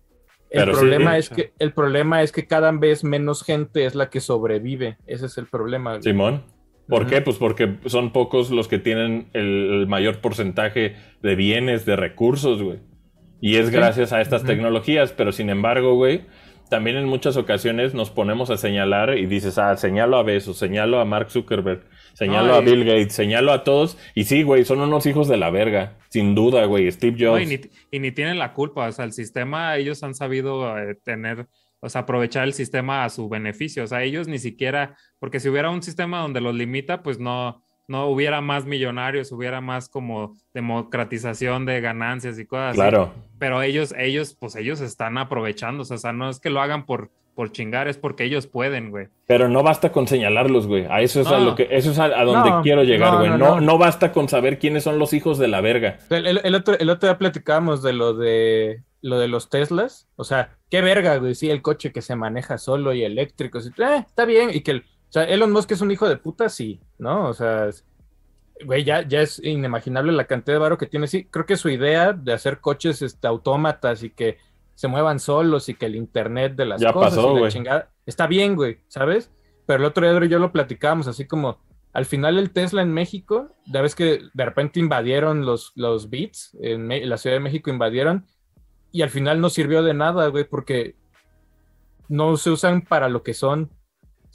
El 0.51 0.61
Pero 0.61 0.73
problema 0.73 1.19
es 1.19 1.29
que 1.29 1.53
el 1.59 1.73
problema 1.73 2.23
es 2.23 2.33
que 2.33 2.47
cada 2.47 2.71
vez 2.73 3.05
menos 3.05 3.43
gente 3.43 3.85
es 3.85 3.95
la 3.95 4.11
que 4.11 4.21
sobrevive. 4.21 4.97
Ese 5.07 5.27
es 5.27 5.39
el 5.39 5.47
problema. 5.47 5.91
güey. 5.93 6.03
Simón. 6.03 6.43
¿Por 6.89 7.07
qué? 7.07 7.21
Pues 7.21 7.37
porque 7.37 7.79
son 7.87 8.13
pocos 8.13 8.51
los 8.51 8.69
que 8.69 8.79
tienen 8.79 9.29
el, 9.33 9.87
mayor 9.89 10.21
porcentaje 10.21 10.95
de 11.21 11.35
bienes, 11.35 11.85
de 11.85 11.97
recursos, 11.97 12.63
güey. 12.63 12.79
Y 13.41 13.57
es 13.57 13.71
gracias 13.71 14.13
a 14.13 14.21
estas 14.21 14.45
tecnologías, 14.45 15.13
pero 15.13 15.33
sin 15.33 15.51
embargo, 15.51 15.95
güey, 15.95 16.23
también 16.69 16.97
en 16.97 17.07
muchas 17.07 17.37
ocasiones 17.37 17.95
nos 17.95 18.11
ponemos 18.11 18.51
a 18.51 18.57
señalar 18.57 19.17
y 19.19 19.27
dices, 19.27 19.59
ah, 19.59 19.77
señalo 19.77 20.17
a 20.17 20.23
Bezos, 20.23 20.59
señalo 20.59 21.01
a 21.01 21.05
Mark 21.05 21.31
Zuckerberg, 21.31 21.85
señalo 22.15 22.55
a 22.55 22.61
Bill 22.61 22.85
Gates, 22.85 23.13
señalo 23.15 23.53
a 23.53 23.65
todos. 23.65 23.99
Y 24.15 24.25
sí, 24.25 24.43
güey, 24.43 24.65
son 24.65 24.81
unos 24.81 25.07
hijos 25.07 25.29
de 25.29 25.37
la 25.37 25.51
verga, 25.51 25.97
sin 26.09 26.35
duda, 26.35 26.65
güey. 26.67 26.91
Steve 26.91 27.17
No, 27.19 27.33
Jobs. 27.33 27.43
y, 27.43 27.47
ni, 27.47 27.61
y 27.91 27.99
ni 28.01 28.13
tienen 28.13 28.39
la 28.39 28.53
culpa, 28.53 28.89
o 28.89 28.93
sea, 28.93 29.05
el 29.05 29.13
sistema, 29.13 29.77
ellos 29.77 30.03
han 30.03 30.15
sabido 30.15 30.79
eh, 30.79 30.97
tener, 31.05 31.47
o 31.81 31.89
sea, 31.89 32.03
aprovechar 32.03 32.45
el 32.45 32.53
sistema 32.53 33.05
a 33.05 33.11
su 33.11 33.29
beneficio, 33.29 33.85
o 33.85 33.87
sea, 33.87 34.03
ellos 34.03 34.27
ni 34.29 34.39
siquiera, 34.39 34.97
porque 35.19 35.41
si 35.41 35.49
hubiera 35.49 35.71
un 35.71 35.83
sistema 35.83 36.21
donde 36.21 36.41
los 36.41 36.55
limita, 36.55 37.03
pues 37.03 37.19
no, 37.19 37.63
no 37.89 38.07
hubiera 38.07 38.41
más 38.41 38.65
millonarios, 38.67 39.31
hubiera 39.33 39.61
más 39.61 39.89
como 39.89 40.35
democratización 40.87 41.67
de 41.67 41.81
ganancias 41.81 42.39
y 42.39 42.47
cosas 42.47 42.71
así. 42.71 42.77
Claro. 42.79 43.13
Pero 43.39 43.63
ellos, 43.63 43.95
ellos, 43.99 44.37
pues 44.39 44.57
ellos 44.57 44.81
están 44.81 45.19
aprovechando, 45.19 45.83
o 45.83 45.85
sea, 45.99 46.13
no 46.13 46.29
es 46.31 46.41
que 46.41 46.51
lo 46.51 46.61
hagan 46.61 46.87
por, 46.87 47.11
por 47.35 47.53
chingar, 47.53 47.87
es 47.89 47.99
porque 47.99 48.25
ellos 48.25 48.47
pueden, 48.47 48.91
güey. 48.91 49.09
Pero 49.27 49.49
no 49.49 49.63
basta 49.63 49.93
con 49.93 50.07
señalarlos, 50.07 50.67
güey. 50.67 50.87
A 50.89 51.01
eso 51.01 51.21
es 51.21 51.27
a 51.29 51.39
lo 51.39 51.55
que, 51.55 51.69
eso 51.71 51.91
es 51.91 51.99
a, 51.99 52.05
a 52.07 52.25
donde 52.25 52.51
No, 52.51 52.63
quiero 52.63 52.83
llegar, 52.83 53.13
no, 53.13 53.19
güey. 53.19 53.31
no, 53.31 53.37
No, 53.39 53.55
no. 53.57 53.61
no 53.61 53.79
basta 53.79 54.13
con 54.13 54.29
saber 54.29 54.59
quiénes 54.59 54.85
son 54.85 54.99
los 54.99 55.13
hijos 55.13 55.39
de 55.39 55.49
la 55.49 55.61
verga. 55.61 55.99
El, 56.11 56.27
el- 56.27 56.41
el 56.45 56.55
otro, 56.55 56.79
el 56.79 56.89
otro 56.91 57.09
día 57.09 57.19
platicábamos 57.19 57.83
de 57.83 57.93
lo 57.93 58.15
de 58.15 58.83
lo 59.03 59.19
de 59.21 59.29
los 59.29 59.51
Teslas. 59.51 60.09
O 60.17 60.25
sea, 60.25 60.57
qué 60.71 60.81
verga, 60.81 61.19
güey. 61.19 61.35
Sí, 61.37 61.49
el 61.51 61.63
coche 61.63 61.93
que 61.93 62.03
se 62.03 62.17
maneja 62.17 62.59
solo 62.59 62.93
y 62.93 63.05
eléctrico. 63.05 63.61
sí, 63.61 63.69
eh, 63.79 64.05
está 64.05 64.25
bien. 64.25 64.51
Y 64.53 64.63
que 64.63 64.71
el, 64.73 64.85
o 65.09 65.13
sea, 65.13 65.25
Elon 65.25 65.53
Musk 65.53 65.73
es 65.73 65.81
un 65.81 65.91
hijo 65.91 66.09
de 66.09 66.17
puta, 66.17 66.49
sí, 66.49 66.81
¿no? 66.99 67.29
O 67.29 67.35
sea, 67.35 67.69
güey, 68.65 68.85
ya, 68.85 69.07
ya 69.07 69.21
es 69.21 69.43
inimaginable 69.43 70.13
la 70.13 70.27
cantidad 70.27 70.57
de 70.57 70.61
varo 70.61 70.79
que 70.79 70.87
tiene. 70.87 71.07
Sí, 71.07 71.25
creo 71.25 71.47
que 71.47 71.57
su 71.57 71.69
idea 71.69 72.13
de 72.13 72.33
hacer 72.33 72.61
coches 72.61 73.03
este, 73.03 73.27
autómatas 73.27 74.03
y 74.03 74.11
que 74.11 74.39
se 74.75 74.89
muevan 74.89 75.21
solos 75.21 75.69
y 75.69 75.75
que 75.75 75.87
el 75.87 75.97
internet 75.97 76.55
de 76.55 76.67
las 76.67 76.81
Ya 76.81 76.93
cosas 76.93 77.15
pasó, 77.15 77.39
y 77.39 77.43
la 77.43 77.49
chingada. 77.49 77.91
Está 78.05 78.27
bien, 78.27 78.57
güey, 78.57 78.81
¿sabes? 78.89 79.31
Pero 79.65 79.81
el 79.81 79.87
otro 79.87 80.07
día 80.07 80.29
yo 80.29 80.39
lo 80.39 80.53
platicábamos 80.53 81.07
así 81.07 81.27
como 81.27 81.59
al 81.97 82.05
final 82.05 82.39
el 82.39 82.51
Tesla 82.51 82.83
en 82.83 82.93
México, 82.93 83.49
ya 83.65 83.81
ves 83.81 83.95
que 83.95 84.21
de 84.35 84.45
repente 84.45 84.79
invadieron 84.79 85.47
los, 85.47 85.73
los 85.77 86.11
bits, 86.11 86.55
en 86.61 87.09
la 87.09 87.17
Ciudad 87.17 87.37
de 87.37 87.41
México 87.41 87.71
invadieron, 87.71 88.27
y 88.93 89.01
al 89.01 89.09
final 89.09 89.41
no 89.41 89.49
sirvió 89.49 89.83
de 89.83 89.95
nada, 89.95 90.27
güey, 90.27 90.45
porque 90.45 90.95
no 92.09 92.37
se 92.37 92.51
usan 92.51 92.83
para 92.83 93.09
lo 93.09 93.23
que 93.23 93.33
son. 93.33 93.71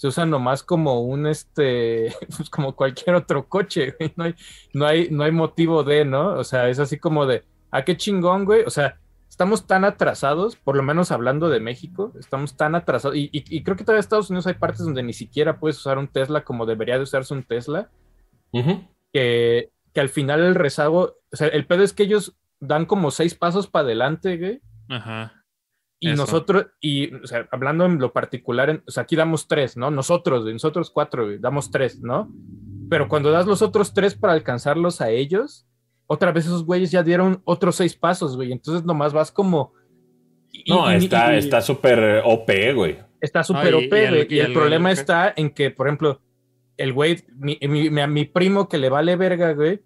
Se 0.02 0.07
usan 0.07 0.32
nomás 0.32 0.64
como 0.64 1.02
un, 1.02 1.28
este, 1.28 2.11
pues 2.36 2.49
como 2.49 2.76
cualquier 2.76 3.15
otro 3.15 3.48
coche, 3.48 3.94
güey. 3.99 4.11
No 4.15 4.23
hay, 4.23 4.36
no 4.73 4.88
hay, 4.88 5.10
no 5.11 5.23
hay 5.23 5.32
motivo 5.32 5.84
de, 5.84 6.06
¿no? 6.06 6.30
O 6.40 6.44
sea, 6.44 6.69
es 6.69 6.80
así 6.80 6.98
como 6.98 7.28
de, 7.28 7.44
ah, 7.69 7.84
qué 7.86 7.95
chingón, 7.95 8.45
güey. 8.45 8.64
O 8.65 8.72
sea, 8.72 8.98
estamos 9.30 9.68
tan 9.68 9.86
atrasados, 9.86 10.56
por 10.56 10.76
lo 10.76 10.82
menos 10.82 11.11
hablando 11.11 11.49
de 11.49 11.60
México, 11.60 12.14
estamos 12.19 12.57
tan 12.57 12.73
atrasados. 12.73 13.15
Y, 13.15 13.30
y- 13.32 13.45
y 13.56 13.61
creo 13.61 13.78
que 13.78 13.84
todavía 13.84 13.99
en 13.99 14.06
Estados 14.06 14.32
Unidos 14.32 14.48
hay 14.48 14.56
partes 14.56 14.84
donde 14.84 15.03
ni 15.03 15.14
siquiera 15.14 15.60
puedes 15.60 15.78
usar 15.78 15.99
un 15.99 16.07
Tesla 16.07 16.44
como 16.44 16.65
debería 16.65 16.98
de 16.98 17.03
usarse 17.03 17.36
un 17.36 17.44
Tesla 17.44 17.91
que, 19.14 19.69
que 19.94 20.02
al 20.02 20.10
final 20.10 20.41
el 20.41 20.56
rezago, 20.56 21.18
o 21.32 21.36
sea, 21.36 21.48
el 21.48 21.68
pedo 21.68 21.84
es 21.84 21.94
que 21.94 22.03
ellos 22.03 22.36
dan 22.60 22.86
como 22.88 23.11
seis 23.11 23.36
pasos 23.36 23.68
para 23.68 23.86
adelante, 23.86 24.38
güey, 24.38 24.61
Ajá. 24.90 25.41
Y 26.02 26.10
Eso. 26.10 26.18
nosotros, 26.23 26.65
y, 26.82 27.14
o 27.14 27.28
sea, 27.28 27.48
hablando 27.52 27.86
en 27.86 27.99
lo 27.99 28.11
particular, 28.11 28.69
en- 28.72 28.84
o 28.88 28.91
sea, 28.91 29.03
aquí 29.03 29.15
damos 29.15 29.48
tres, 29.48 29.78
¿no? 29.78 29.90
Nosotros, 29.91 30.44
nosotros 30.52 30.90
cuatro, 30.91 31.28
damos 31.40 31.72
tres, 31.72 32.02
¿no? 32.02 32.30
Pero 32.90 33.07
cuando 33.07 33.32
das 33.32 33.45
los 33.45 33.61
otros 33.61 33.94
tres 33.94 34.15
para 34.15 34.34
alcanzarlos 34.34 34.99
a 34.99 35.10
ellos, 35.11 35.65
otra 36.07 36.32
vez 36.34 36.45
esos 36.48 36.65
güeyes 36.65 36.91
ya 36.91 37.03
dieron 37.03 37.41
otros 37.45 37.76
seis 37.78 37.95
pasos, 37.95 38.36
güey, 38.36 38.52
entonces 38.52 38.84
nomás 38.84 39.14
vas 39.14 39.32
como... 39.32 39.73
y- 40.52 40.69
No, 40.72 40.91
y- 40.91 40.95
está 40.95 41.36
y- 41.36 41.38
está 41.38 41.61
súper 41.61 42.22
OP, 42.26 42.73
güey. 42.73 42.98
Está 43.22 43.44
súper 43.44 43.76
OP, 43.76 43.84
y- 43.84 44.02
y 44.02 44.03
el- 44.06 44.10
güey, 44.15 44.28
y 44.30 44.36
y 44.36 44.40
el, 44.40 44.45
el- 44.48 44.53
problema 44.53 44.91
el- 44.91 44.98
está 44.98 45.32
en 45.38 45.52
que, 45.52 45.69
por 45.72 45.88
ejemplo, 45.88 46.19
el 46.78 46.94
güey, 46.94 47.23
mi, 47.38 47.60
mi, 47.61 47.91
mi- 47.91 48.02
a 48.02 48.07
mi 48.07 48.26
primo 48.26 48.68
que 48.68 48.80
le 48.80 48.90
vale 48.90 49.15
verga, 49.15 49.53
güey, 49.53 49.82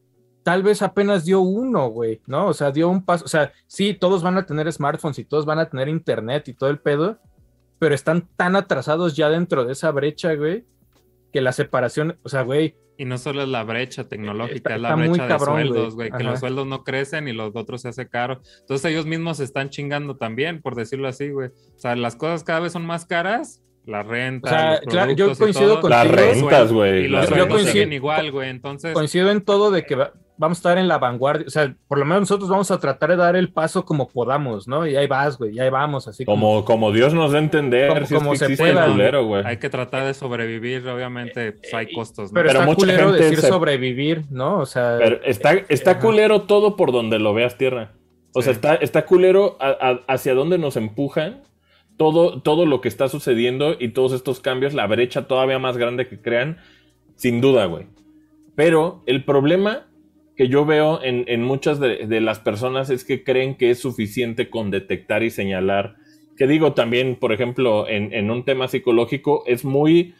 tal 0.45 0.61
vez 0.61 0.83
apenas 0.83 1.25
dio 1.25 1.41
uno, 1.41 1.87
güey, 1.89 2.21
¿no? 2.27 2.45
O 2.45 2.53
sea, 2.53 2.69
dio 2.69 2.87
un 2.87 3.03
paso, 3.03 3.25
o 3.25 3.27
sea, 3.27 3.51
sí, 3.65 3.95
todos 3.95 4.21
van 4.21 4.37
a 4.37 4.45
tener 4.45 4.71
smartphones 4.71 5.17
y 5.17 5.25
todos 5.25 5.43
van 5.47 5.57
a 5.57 5.67
tener 5.71 5.89
internet 5.89 6.47
y 6.49 6.53
todo 6.53 6.69
el 6.69 6.77
pedo, 6.77 7.17
pero 7.79 7.95
están 7.95 8.27
tan 8.37 8.55
atrasados 8.55 9.15
ya 9.15 9.27
dentro 9.29 9.65
de 9.65 9.73
esa 9.73 9.89
brecha, 9.89 10.35
güey, 10.35 10.63
que 11.33 11.41
la 11.41 11.51
separación, 11.51 12.19
o 12.21 12.29
sea, 12.29 12.43
güey, 12.43 12.75
Y 12.97 13.05
no 13.05 13.17
solo 13.17 13.41
es 13.41 13.49
la 13.49 13.63
brecha 13.63 14.07
tecnológica, 14.07 14.55
Está- 14.55 14.75
es 14.75 14.81
la 14.81 14.95
brecha 14.95 15.23
de 15.23 15.27
cabrón, 15.27 15.55
güey. 15.55 15.67
sueldos, 15.67 15.95
güey, 15.95 16.11
que 16.11 16.23
los 16.23 16.39
sueldos 16.39 16.67
no 16.67 16.83
crecen 16.83 17.27
y 17.27 17.33
los 17.33 17.53
otros 17.55 17.81
se 17.81 17.89
hace 17.89 18.07
caro. 18.07 18.39
Entonces 18.61 18.89
ellos 18.91 19.05
mismos 19.07 19.37
se 19.37 19.43
están 19.45 19.69
chingando 19.69 20.15
también, 20.15 20.61
por 20.61 20.75
decirlo 20.75 21.07
así, 21.09 21.29
güey. 21.31 21.49
O 21.49 21.77
sea, 21.79 21.95
las 21.97 22.15
cosas 22.15 22.43
cada 22.45 22.61
vez 22.61 22.71
son 22.71 22.85
más 22.85 23.05
caras, 23.05 23.61
la 23.85 24.01
renta, 24.03 24.47
O 24.47 24.49
sea, 24.49 24.71
los 24.75 24.79
claro, 24.93 25.11
yo 25.11 25.35
coincido 25.35 25.81
con- 25.81 25.89
Las 25.89 26.07
rentas, 26.09 26.71
güey. 26.71 27.05
y 27.05 27.07
las 27.09 27.29
los 27.29 27.37
yo 27.37 27.43
siguen 27.45 27.65
coincido- 27.65 27.93
igual, 27.95 28.31
güey. 28.31 28.49
Entonces, 28.49 28.93
coincido 28.93 29.29
en 29.29 29.41
todo 29.41 29.71
de 29.71 29.83
que 29.85 29.95
va- 29.95 30.13
vamos 30.37 30.57
a 30.57 30.59
estar 30.59 30.77
en 30.77 30.87
la 30.87 30.97
vanguardia, 30.97 31.45
o 31.47 31.49
sea, 31.49 31.75
por 31.87 31.97
lo 31.97 32.05
menos 32.05 32.21
nosotros 32.21 32.49
vamos 32.49 32.69
a 32.71 32.79
tratar 32.79 33.09
de 33.11 33.15
dar 33.15 33.35
el 33.35 33.51
paso 33.53 33.85
como 33.85 34.07
podamos, 34.09 34.67
¿no? 34.67 34.85
Y 34.85 34.95
ahí 34.95 35.07
vas, 35.07 35.37
güey, 35.37 35.55
y 35.55 35.59
ahí 35.59 35.69
vamos, 35.69 36.07
así 36.07 36.25
como... 36.25 36.35
Como, 36.47 36.65
como 36.65 36.91
Dios 36.91 37.13
nos 37.13 37.31
da 37.31 37.37
a 37.39 37.41
entender, 37.41 37.87
Como- 37.87 38.05
si 38.05 38.15
es 38.15 38.49
que 38.49 38.55
se 38.55 38.57
pueda. 38.57 38.85
el 38.85 38.91
culero, 38.91 39.25
güey. 39.25 39.43
hay 39.45 39.57
que 39.57 39.69
tratar 39.69 40.05
de 40.05 40.13
sobrevivir, 40.13 40.87
obviamente, 40.87 41.53
pues 41.53 41.73
hay 41.73 41.93
costos, 41.93 42.31
¿no? 42.31 42.35
Pero, 42.35 42.47
Pero 42.49 42.59
está 42.59 42.65
mucha 42.65 42.77
culero 42.77 43.07
gente 43.09 43.23
decir 43.23 43.39
se- 43.41 43.47
sobrevivir, 43.47 44.23
¿no? 44.29 44.59
O 44.59 44.65
sea, 44.65 44.97
Pero 44.99 45.19
está, 45.23 45.53
está 45.69 45.91
Ajá. 45.91 45.99
culero 46.01 46.41
todo 46.41 46.75
por 46.75 46.91
donde 46.91 47.17
lo 47.19 47.33
veas 47.33 47.57
tierra. 47.57 47.93
O 48.33 48.41
sea, 48.41 48.51
está, 48.51 48.75
está 48.75 49.05
culero 49.05 49.55
a- 49.61 49.69
a- 49.69 50.13
hacia 50.13 50.33
dónde 50.33 50.57
nos 50.57 50.75
empujan 50.75 51.43
todo, 51.97 52.41
todo 52.41 52.65
lo 52.65 52.81
que 52.81 52.89
está 52.89 53.07
sucediendo 53.07 53.77
y 53.79 53.89
todos 53.93 54.11
estos 54.11 54.41
cambios, 54.41 54.73
la 54.73 54.85
brecha 54.87 55.27
todavía 55.27 55.59
más 55.59 55.77
grande 55.77 56.09
que 56.09 56.19
crean, 56.21 56.57
sin 57.15 57.39
duda, 57.39 57.65
güey. 57.67 57.87
Pero 58.55 59.01
el 59.05 59.23
problema 59.23 59.87
que 60.35 60.47
yo 60.49 60.65
veo 60.65 61.01
en, 61.03 61.23
en 61.27 61.43
muchas 61.43 61.79
de, 61.79 62.07
de 62.07 62.21
las 62.21 62.39
personas 62.39 62.89
es 62.89 63.03
que 63.05 63.23
creen 63.23 63.55
que 63.55 63.69
es 63.71 63.79
suficiente 63.79 64.49
con 64.49 64.69
detectar 64.71 65.23
y 65.23 65.29
señalar. 65.29 65.95
Que 66.37 66.47
digo 66.47 66.73
también, 66.73 67.15
por 67.15 67.31
ejemplo, 67.31 67.87
en, 67.87 68.13
en 68.13 68.29
un 68.29 68.43
tema 68.43 68.67
psicológico, 68.67 69.43
es 69.47 69.63
muy 69.63 70.13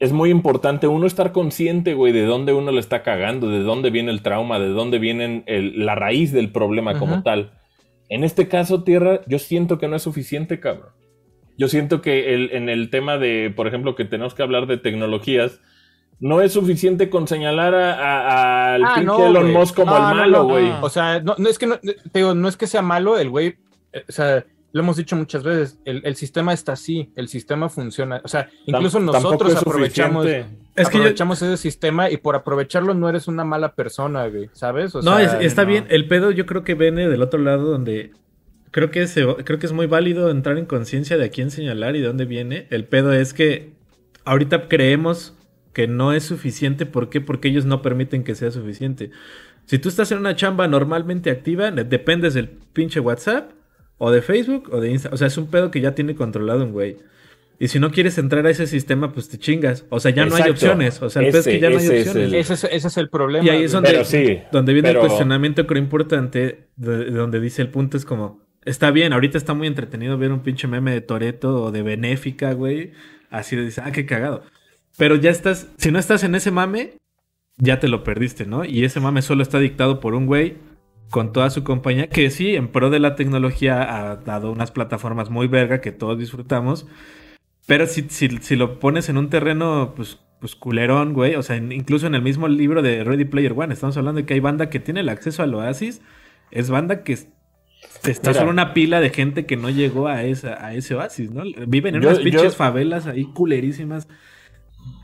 es 0.00 0.10
muy 0.12 0.30
importante 0.30 0.88
uno 0.88 1.06
estar 1.06 1.30
consciente, 1.30 1.94
güey, 1.94 2.12
de 2.12 2.24
dónde 2.24 2.52
uno 2.52 2.72
le 2.72 2.80
está 2.80 3.04
cagando, 3.04 3.48
de 3.48 3.60
dónde 3.60 3.90
viene 3.90 4.10
el 4.10 4.22
trauma, 4.22 4.58
de 4.58 4.66
dónde 4.66 4.98
viene 4.98 5.44
el- 5.46 5.86
la 5.86 5.94
raíz 5.94 6.32
del 6.32 6.50
problema 6.50 6.98
como 6.98 7.14
Ujú. 7.14 7.22
tal. 7.22 7.52
En 8.08 8.24
este 8.24 8.48
caso, 8.48 8.82
Tierra, 8.82 9.20
yo 9.28 9.38
siento 9.38 9.78
que 9.78 9.86
no 9.86 9.94
es 9.94 10.02
suficiente, 10.02 10.58
cabrón. 10.58 10.90
Yo 11.56 11.68
siento 11.68 12.02
que 12.02 12.34
el- 12.34 12.50
en 12.52 12.68
el 12.68 12.90
tema 12.90 13.16
de, 13.16 13.52
por 13.54 13.68
ejemplo, 13.68 13.94
que 13.94 14.04
tenemos 14.04 14.34
que 14.34 14.42
hablar 14.42 14.66
de 14.66 14.76
tecnologías, 14.76 15.60
no 16.20 16.40
es 16.40 16.52
suficiente 16.52 17.10
con 17.10 17.26
señalar 17.26 17.74
a- 17.74 17.94
a- 17.94 18.74
al 18.74 18.84
Ah, 18.84 18.92
pinche 18.94 19.06
no, 19.06 19.26
Elon. 19.26 19.52
Musk 19.52 19.74
como 19.76 19.90
No, 19.90 19.96
el 19.96 20.02
no, 20.02 20.14
malo, 20.14 20.38
no. 20.38 20.44
güey. 20.48 20.68
Ah. 20.70 20.80
o 20.82 20.88
sea, 20.88 21.20
no, 21.20 21.34
no 21.38 21.48
es 21.48 21.58
que 21.58 21.66
no, 21.66 21.78
te 21.78 21.96
digo, 22.14 22.34
no 22.34 22.48
es 22.48 22.56
que 22.56 22.66
sea 22.66 22.82
malo, 22.82 23.18
el 23.18 23.28
güey, 23.30 23.56
eh, 23.92 24.04
o 24.08 24.12
sea, 24.12 24.44
lo 24.74 24.80
hemos 24.80 24.96
dicho 24.96 25.16
muchas 25.16 25.42
veces, 25.42 25.78
el, 25.84 26.00
el 26.04 26.16
sistema 26.16 26.52
está 26.54 26.72
así, 26.72 27.12
el 27.16 27.28
sistema 27.28 27.68
funciona, 27.68 28.22
o 28.24 28.28
sea, 28.28 28.48
incluso 28.64 28.98
nosotros 29.00 29.52
es 29.52 29.58
aprovechamos. 29.58 30.24
Es 30.26 30.88
que 30.88 30.94
yo- 30.96 31.02
aprovechamos 31.02 31.42
ese 31.42 31.56
sistema 31.58 32.08
y 32.08 32.16
por 32.16 32.36
aprovecharlo 32.36 32.94
no 32.94 33.06
eres 33.08 33.28
una 33.28 33.44
mala 33.44 33.74
persona, 33.74 34.26
güey, 34.28 34.48
¿sabes? 34.54 34.94
O 34.94 35.02
no, 35.02 35.16
sea, 35.18 35.40
es- 35.40 35.46
está 35.46 35.62
no. 35.64 35.68
bien. 35.68 35.86
El 35.90 36.08
pedo 36.08 36.30
yo 36.30 36.46
creo 36.46 36.64
que 36.64 36.74
viene 36.74 37.06
del 37.08 37.20
otro 37.20 37.38
lado 37.40 37.70
donde 37.70 38.12
creo 38.70 38.90
que, 38.90 39.06
se- 39.08 39.26
creo 39.44 39.58
que 39.58 39.66
es 39.66 39.72
muy 39.72 39.86
válido 39.86 40.30
entrar 40.30 40.56
en 40.56 40.64
conciencia 40.64 41.18
de 41.18 41.26
a 41.26 41.28
quién 41.30 41.50
señalar 41.50 41.94
y 41.96 42.00
de 42.00 42.06
dónde 42.06 42.24
viene. 42.24 42.66
El 42.70 42.84
pedo 42.86 43.12
es 43.12 43.34
que 43.34 43.72
ahorita 44.24 44.68
creemos 44.68 45.36
que 45.72 45.86
no 45.88 46.12
es 46.12 46.24
suficiente. 46.24 46.86
¿Por 46.86 47.08
qué? 47.08 47.20
Porque 47.20 47.48
ellos 47.48 47.64
no 47.64 47.82
permiten 47.82 48.24
que 48.24 48.34
sea 48.34 48.50
suficiente. 48.50 49.10
Si 49.66 49.78
tú 49.78 49.88
estás 49.88 50.10
en 50.12 50.18
una 50.18 50.34
chamba 50.36 50.66
normalmente 50.68 51.30
activa, 51.30 51.70
dependes 51.70 52.34
del 52.34 52.48
pinche 52.48 53.00
WhatsApp 53.00 53.52
o 53.98 54.10
de 54.10 54.22
Facebook 54.22 54.68
o 54.72 54.80
de 54.80 54.90
Insta. 54.90 55.10
O 55.12 55.16
sea, 55.16 55.28
es 55.28 55.36
un 55.38 55.46
pedo 55.48 55.70
que 55.70 55.80
ya 55.80 55.94
tiene 55.94 56.14
controlado 56.14 56.64
un 56.64 56.72
güey. 56.72 56.96
Y 57.58 57.68
si 57.68 57.78
no 57.78 57.92
quieres 57.92 58.18
entrar 58.18 58.44
a 58.46 58.50
ese 58.50 58.66
sistema, 58.66 59.12
pues 59.12 59.28
te 59.28 59.38
chingas. 59.38 59.84
O 59.88 60.00
sea, 60.00 60.10
ya 60.10 60.26
no 60.26 60.34
hay 60.34 60.50
opciones. 60.50 61.00
O 61.00 61.08
sea, 61.08 61.22
el 61.22 61.28
pedo 61.28 61.38
es 61.40 61.44
que 61.44 61.50
Ese- 61.52 61.60
ya 61.60 61.70
no 61.70 61.78
hay 61.78 61.84
ese 61.84 62.00
es 62.00 62.06
opciones. 62.08 62.28
el- 62.28 62.34
Ese 62.34 62.54
es, 62.54 62.64
ese 62.64 62.88
es 62.88 62.96
el 62.96 63.08
problema. 63.08 63.44
Y 63.46 63.50
ahí 63.50 63.62
es 63.62 63.70
donde, 63.72 64.04
sí, 64.04 64.40
donde 64.50 64.72
viene 64.72 64.88
pero- 64.88 65.00
el 65.02 65.06
cuestionamiento, 65.06 65.64
creo 65.68 65.80
importante, 65.80 66.66
de, 66.74 66.98
de 67.04 67.10
donde 67.12 67.38
dice 67.38 67.62
el 67.62 67.68
punto 67.68 67.96
es 67.96 68.04
como, 68.04 68.42
está 68.64 68.90
bien, 68.90 69.12
ahorita 69.12 69.38
está 69.38 69.54
muy 69.54 69.68
entretenido 69.68 70.18
ver 70.18 70.32
un 70.32 70.40
pinche 70.40 70.66
meme 70.66 70.90
de 70.92 71.02
Toreto 71.02 71.62
o 71.64 71.70
de 71.70 71.82
Benéfica, 71.82 72.52
güey. 72.52 72.90
Así 73.30 73.54
de 73.54 73.64
dice, 73.66 73.80
ah, 73.84 73.92
qué 73.92 74.06
cagado. 74.06 74.42
Pero 74.96 75.16
ya 75.16 75.30
estás, 75.30 75.68
si 75.78 75.90
no 75.90 75.98
estás 75.98 76.22
en 76.24 76.34
ese 76.34 76.50
mame, 76.50 76.94
ya 77.56 77.80
te 77.80 77.88
lo 77.88 78.04
perdiste, 78.04 78.46
¿no? 78.46 78.64
Y 78.64 78.84
ese 78.84 79.00
mame 79.00 79.22
solo 79.22 79.42
está 79.42 79.58
dictado 79.58 80.00
por 80.00 80.14
un 80.14 80.26
güey 80.26 80.56
con 81.10 81.32
toda 81.32 81.50
su 81.50 81.62
compañía, 81.64 82.08
que 82.08 82.30
sí, 82.30 82.54
en 82.56 82.68
pro 82.68 82.88
de 82.90 82.98
la 82.98 83.16
tecnología 83.16 83.82
ha 84.10 84.16
dado 84.16 84.50
unas 84.50 84.70
plataformas 84.70 85.28
muy 85.30 85.46
verga 85.46 85.80
que 85.80 85.92
todos 85.92 86.18
disfrutamos. 86.18 86.86
Pero 87.66 87.86
si, 87.86 88.02
si, 88.08 88.28
si 88.38 88.56
lo 88.56 88.78
pones 88.80 89.08
en 89.08 89.18
un 89.18 89.28
terreno, 89.28 89.92
pues, 89.94 90.18
pues 90.40 90.56
culerón, 90.56 91.12
güey. 91.12 91.34
O 91.36 91.42
sea, 91.42 91.56
incluso 91.56 92.06
en 92.06 92.14
el 92.14 92.22
mismo 92.22 92.48
libro 92.48 92.82
de 92.82 93.04
Ready 93.04 93.26
Player 93.26 93.52
One, 93.54 93.72
estamos 93.74 93.96
hablando 93.96 94.20
de 94.20 94.26
que 94.26 94.34
hay 94.34 94.40
banda 94.40 94.68
que 94.70 94.80
tiene 94.80 95.00
el 95.00 95.08
acceso 95.10 95.42
al 95.42 95.54
Oasis. 95.54 96.00
Es 96.50 96.70
banda 96.70 97.04
que 97.04 97.12
es- 97.12 97.28
está 98.04 98.30
Mira. 98.30 98.40
solo 98.40 98.50
una 98.50 98.74
pila 98.74 99.00
de 99.00 99.10
gente 99.10 99.46
que 99.46 99.56
no 99.56 99.70
llegó 99.70 100.08
a, 100.08 100.24
esa, 100.24 100.64
a 100.64 100.74
ese 100.74 100.94
Oasis, 100.94 101.30
¿no? 101.30 101.44
Viven 101.66 101.94
en 101.94 102.02
Yo- 102.02 102.08
unas 102.08 102.20
pinches 102.20 102.42
yo- 102.42 102.50
favelas 102.52 103.06
ahí 103.06 103.24
culerísimas 103.24 104.08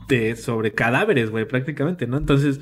de, 0.09 0.35
sobre 0.35 0.73
cadáveres, 0.73 1.29
güey, 1.29 1.45
prácticamente, 1.45 2.07
¿no? 2.07 2.17
Entonces, 2.17 2.59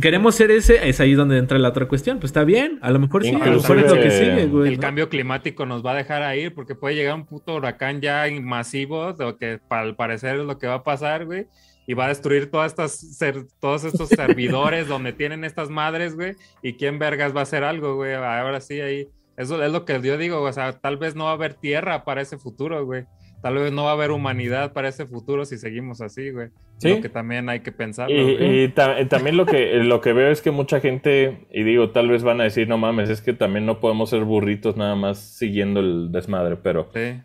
queremos 0.00 0.34
ser 0.34 0.50
ese, 0.50 0.88
es 0.88 0.98
ahí 1.00 1.14
donde 1.14 1.38
entra 1.38 1.58
la 1.58 1.68
otra 1.68 1.86
cuestión. 1.86 2.18
Pues 2.18 2.30
está 2.30 2.42
bien, 2.42 2.78
a 2.82 2.90
lo 2.90 2.98
mejor 2.98 3.22
sí, 3.22 3.28
a 3.32 3.46
lo 3.46 3.56
mejor 3.58 3.78
es 3.78 3.90
lo 3.90 3.94
que 4.00 4.10
sigue, 4.10 4.46
güey. 4.46 4.68
El 4.72 4.76
¿no? 4.76 4.80
cambio 4.80 5.08
climático 5.08 5.66
nos 5.66 5.84
va 5.84 5.92
a 5.92 5.96
dejar 5.96 6.22
ahí 6.22 6.50
porque 6.50 6.74
puede 6.74 6.96
llegar 6.96 7.14
un 7.14 7.26
puto 7.26 7.54
huracán 7.54 8.00
ya 8.00 8.26
masivo, 8.42 9.14
lo 9.16 9.36
que 9.36 9.60
para 9.68 9.82
al 9.82 9.94
parecer 9.94 10.40
es 10.40 10.44
lo 10.46 10.58
que 10.58 10.66
va 10.66 10.74
a 10.74 10.82
pasar, 10.82 11.26
güey. 11.26 11.46
Y 11.86 11.92
va 11.92 12.06
a 12.06 12.08
destruir 12.08 12.50
todas 12.50 12.72
estas 12.72 12.92
ser- 12.98 13.46
todos 13.60 13.84
estos 13.84 14.08
servidores 14.08 14.88
donde 14.88 15.12
tienen 15.12 15.44
estas 15.44 15.68
madres, 15.68 16.14
güey. 16.14 16.34
¿Y 16.62 16.74
quién 16.74 16.98
vergas 16.98 17.34
va 17.36 17.40
a 17.40 17.42
hacer 17.42 17.62
algo, 17.62 17.94
güey? 17.96 18.14
Ahora 18.14 18.60
sí, 18.60 18.80
ahí. 18.80 19.08
Eso 19.36 19.62
es 19.62 19.70
lo 19.70 19.84
que 19.84 20.00
yo 20.00 20.16
digo, 20.16 20.40
o 20.40 20.52
sea, 20.52 20.72
tal 20.72 20.96
vez 20.96 21.14
no 21.14 21.24
va 21.24 21.30
a 21.30 21.34
haber 21.34 21.54
tierra 21.54 22.04
para 22.04 22.22
ese 22.22 22.38
futuro, 22.38 22.84
güey. 22.86 23.04
Tal 23.44 23.56
vez 23.56 23.72
no 23.72 23.84
va 23.84 23.90
a 23.90 23.92
haber 23.92 24.10
humanidad 24.10 24.72
para 24.72 24.88
ese 24.88 25.04
futuro 25.04 25.44
si 25.44 25.58
seguimos 25.58 26.00
así, 26.00 26.30
güey. 26.30 26.48
Sí. 26.78 26.88
Lo 26.94 27.02
que 27.02 27.10
también 27.10 27.50
hay 27.50 27.60
que 27.60 27.72
pensarlo. 27.72 28.16
Y, 28.16 28.68
ta- 28.68 29.06
también 29.06 29.36
lo 29.36 29.44
que, 29.44 29.74
lo 29.84 30.00
que 30.00 30.14
veo 30.14 30.30
es 30.30 30.40
que 30.40 30.50
mucha 30.50 30.80
gente, 30.80 31.46
y 31.52 31.62
digo, 31.62 31.90
tal 31.90 32.08
vez 32.08 32.22
van 32.22 32.40
a 32.40 32.44
decir, 32.44 32.66
no 32.68 32.78
mames, 32.78 33.10
es 33.10 33.20
que 33.20 33.34
también 33.34 33.66
no 33.66 33.80
podemos 33.80 34.08
ser 34.08 34.24
burritos 34.24 34.78
nada 34.78 34.94
más 34.94 35.18
siguiendo 35.18 35.80
el 35.80 36.10
desmadre, 36.10 36.56
pero 36.56 36.88
Sí. 36.94 37.20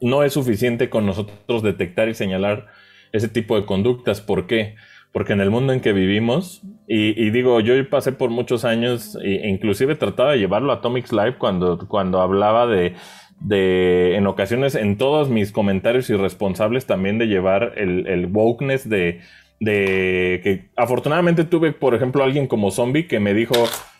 no 0.00 0.22
es 0.22 0.32
suficiente 0.32 0.90
con 0.90 1.06
nosotros 1.06 1.62
detectar 1.64 2.08
y 2.08 2.14
señalar 2.14 2.68
ese 3.12 3.26
tipo 3.28 3.58
de 3.58 3.66
conductas. 3.66 4.20
¿Por 4.20 4.46
qué? 4.46 4.76
Porque 5.12 5.32
en 5.32 5.40
el 5.40 5.50
mundo 5.50 5.72
en 5.72 5.80
que 5.80 5.92
vivimos, 5.92 6.62
y, 6.86 7.20
y 7.20 7.30
digo, 7.30 7.58
yo 7.60 7.74
pasé 7.90 8.12
por 8.12 8.30
muchos 8.30 8.64
años, 8.64 9.18
e 9.24 9.48
inclusive 9.48 9.96
trataba 9.96 10.32
de 10.32 10.38
llevarlo 10.38 10.70
a 10.70 10.76
Atomics 10.76 11.12
Live 11.12 11.36
cuando, 11.38 11.78
cuando 11.88 12.20
hablaba 12.20 12.66
de, 12.66 12.94
de, 13.40 14.16
en 14.16 14.26
ocasiones, 14.26 14.74
en 14.74 14.96
todos 14.96 15.28
mis 15.28 15.52
comentarios 15.52 16.10
irresponsables 16.10 16.86
también 16.86 17.18
de 17.18 17.26
llevar 17.26 17.74
el, 17.76 18.06
el 18.06 18.26
wokeness 18.26 18.88
de, 18.88 19.20
de 19.60 20.40
que 20.42 20.70
afortunadamente 20.76 21.44
tuve, 21.44 21.72
por 21.72 21.94
ejemplo, 21.94 22.24
alguien 22.24 22.46
como 22.46 22.70
Zombie 22.70 23.06
que 23.06 23.20
me 23.20 23.34
dijo, 23.34 23.54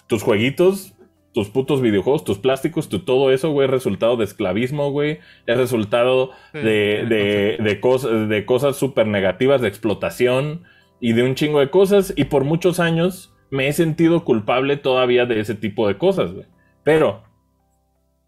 tus 0.07 0.23
jueguitos 0.23 0.97
tus 1.37 1.51
putos 1.51 1.83
videojuegos, 1.83 2.25
tus 2.25 2.39
plásticos, 2.39 2.89
tu 2.89 3.01
todo 3.01 3.31
eso, 3.31 3.51
güey, 3.51 3.67
es 3.67 3.71
resultado 3.71 4.17
de 4.17 4.25
esclavismo, 4.25 4.91
güey. 4.91 5.19
Es 5.45 5.59
resultado 5.59 6.31
Sí, 6.53 6.61
de, 6.61 7.05
de, 7.07 7.59
de, 7.63 7.79
cosas, 7.79 8.31
de 8.31 8.47
cosas 8.47 8.77
súper 8.77 9.07
negativas, 9.07 9.61
de 9.61 9.69
explotación 9.69 10.63
y 10.99 11.13
de 11.13 11.25
un 11.25 11.35
chingo 11.35 11.61
de 11.61 11.69
cosas. 11.69 12.15
Y 12.17 12.25
por 12.25 12.45
muchos 12.45 12.81
años 12.81 13.35
me 13.51 13.69
he 13.69 13.75
sentido 13.75 14.25
culpable 14.25 14.79
todavía 14.79 15.27
de 15.27 15.39
ese 15.41 15.55
tipo 15.55 15.87
de 15.87 15.99
cosas, 15.99 16.33
güey. 16.33 16.47
Pero 16.85 17.25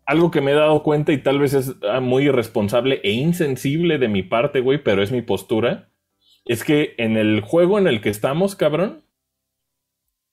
algo 0.08 0.30
que 0.30 0.40
me 0.40 0.52
he 0.52 0.54
dado 0.54 0.82
cuenta 0.82 1.12
y 1.12 1.18
tal 1.18 1.38
vez 1.38 1.52
es 1.54 1.76
ah, 1.88 2.00
muy 2.00 2.24
irresponsable 2.24 3.00
e 3.04 3.12
insensible 3.12 3.98
de 3.98 4.08
mi 4.08 4.22
parte, 4.22 4.60
güey, 4.60 4.82
pero 4.82 5.02
es 5.02 5.12
mi 5.12 5.20
postura, 5.22 5.90
es 6.46 6.64
que 6.64 6.94
en 6.96 7.16
el 7.18 7.42
juego 7.42 7.78
en 7.78 7.86
el 7.86 8.00
que 8.00 8.08
estamos, 8.08 8.56
cabrón, 8.56 9.04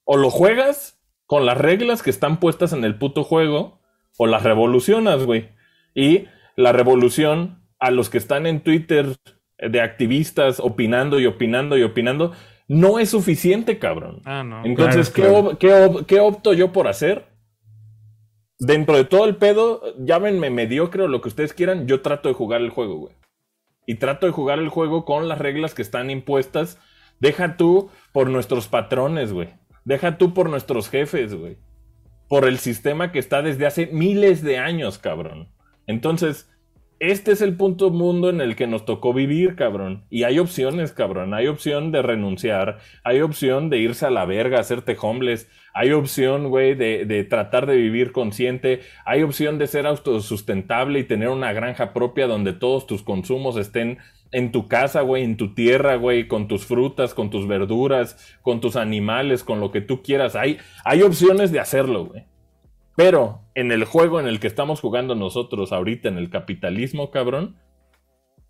o 0.05 0.17
lo 0.17 0.29
juegas 0.29 1.01
con 1.25 1.45
las 1.45 1.57
reglas 1.57 2.03
que 2.03 2.09
están 2.09 2.39
puestas 2.39 2.71
en 2.73 2.83
el 2.85 2.97
puto 2.97 3.23
juego, 3.23 3.81
o 4.17 4.27
las 4.27 4.43
revolucionas, 4.43 5.23
güey. 5.25 5.49
Y 5.93 6.25
la 6.55 6.71
revolución 6.71 7.61
a 7.79 7.91
los 7.91 8.09
que 8.09 8.17
están 8.17 8.45
en 8.47 8.61
Twitter 8.61 9.07
de 9.57 9.81
activistas 9.81 10.59
opinando 10.61 11.19
y 11.19 11.25
opinando 11.25 11.77
y 11.77 11.83
opinando, 11.83 12.31
no 12.67 12.99
es 12.99 13.09
suficiente, 13.09 13.77
cabrón. 13.79 14.21
Ah, 14.23 14.43
no. 14.43 14.63
Entonces, 14.63 15.09
Claro, 15.09 15.33
claro. 15.33 15.57
¿qué, 15.57 15.67
qué 15.67 15.73
op- 15.73 16.05
qué 16.05 16.19
opto 16.21 16.53
yo 16.53 16.71
por 16.71 16.87
hacer? 16.87 17.25
Dentro 18.59 18.95
de 18.95 19.03
todo 19.03 19.25
el 19.25 19.35
pedo, 19.35 19.81
llámenme 19.99 20.49
mediocre 20.49 21.03
o 21.03 21.07
lo 21.07 21.21
que 21.21 21.27
ustedes 21.27 21.53
quieran, 21.53 21.87
yo 21.87 22.01
trato 22.01 22.29
de 22.29 22.35
jugar 22.35 22.61
el 22.61 22.69
juego, 22.69 22.95
güey. 22.95 23.15
Y 23.85 23.95
trato 23.95 24.25
de 24.25 24.31
jugar 24.31 24.59
el 24.59 24.69
juego 24.69 25.03
con 25.03 25.27
las 25.27 25.39
reglas 25.39 25.73
que 25.73 25.81
están 25.81 26.09
impuestas. 26.09 26.79
Deja 27.19 27.57
tú 27.57 27.89
por 28.13 28.29
nuestros 28.29 28.67
patrones, 28.67 29.33
güey. 29.33 29.49
Deja 29.83 30.17
tú 30.17 30.33
por 30.33 30.49
nuestros 30.49 30.89
jefes, 30.89 31.33
güey. 31.35 31.57
Por 32.29 32.45
el 32.45 32.57
sistema 32.57 33.11
que 33.11 33.19
está 33.19 33.41
desde 33.41 33.65
hace 33.65 33.87
miles 33.87 34.41
de 34.41 34.57
años, 34.57 34.97
cabrón. 34.97 35.49
Entonces, 35.85 36.49
este 36.99 37.33
es 37.33 37.41
el 37.41 37.57
punto 37.57 37.89
mundo 37.89 38.29
en 38.29 38.39
el 38.41 38.55
que 38.55 38.67
nos 38.67 38.85
tocó 38.85 39.13
vivir, 39.13 39.55
cabrón. 39.55 40.05
Y 40.09 40.23
hay 40.23 40.39
opciones, 40.39 40.91
cabrón. 40.91 41.33
Hay 41.33 41.47
opción 41.47 41.91
de 41.91 42.01
renunciar. 42.01 42.79
Hay 43.03 43.21
opción 43.21 43.69
de 43.69 43.79
irse 43.79 44.05
a 44.05 44.11
la 44.11 44.25
verga, 44.25 44.59
hacerte 44.59 44.95
homeless. 44.99 45.49
Hay 45.73 45.91
opción, 45.91 46.49
güey, 46.49 46.73
de, 46.73 47.05
de 47.05 47.23
tratar 47.25 47.65
de 47.65 47.75
vivir 47.75 48.11
consciente. 48.11 48.81
Hay 49.05 49.23
opción 49.23 49.57
de 49.57 49.67
ser 49.67 49.87
autosustentable 49.87 50.99
y 50.99 51.03
tener 51.03 51.29
una 51.29 51.51
granja 51.51 51.91
propia 51.91 52.27
donde 52.27 52.53
todos 52.53 52.87
tus 52.87 53.03
consumos 53.03 53.57
estén 53.57 53.97
en 54.31 54.51
tu 54.51 54.67
casa, 54.67 55.01
güey, 55.01 55.23
en 55.23 55.37
tu 55.37 55.53
tierra, 55.53 55.95
güey, 55.95 56.27
con 56.27 56.47
tus 56.47 56.65
frutas, 56.65 57.13
con 57.13 57.29
tus 57.29 57.47
verduras, 57.47 58.37
con 58.41 58.61
tus 58.61 58.75
animales, 58.75 59.43
con 59.43 59.59
lo 59.59 59.71
que 59.71 59.81
tú 59.81 60.01
quieras. 60.01 60.35
Hay, 60.35 60.57
hay 60.83 61.01
opciones 61.01 61.51
de 61.51 61.59
hacerlo, 61.59 62.05
güey. 62.05 62.23
Pero 62.95 63.41
en 63.55 63.71
el 63.71 63.83
juego 63.83 64.19
en 64.19 64.27
el 64.27 64.39
que 64.39 64.47
estamos 64.47 64.79
jugando 64.79 65.15
nosotros 65.15 65.73
ahorita, 65.73 66.07
en 66.07 66.17
el 66.17 66.29
capitalismo, 66.29 67.11
cabrón, 67.11 67.57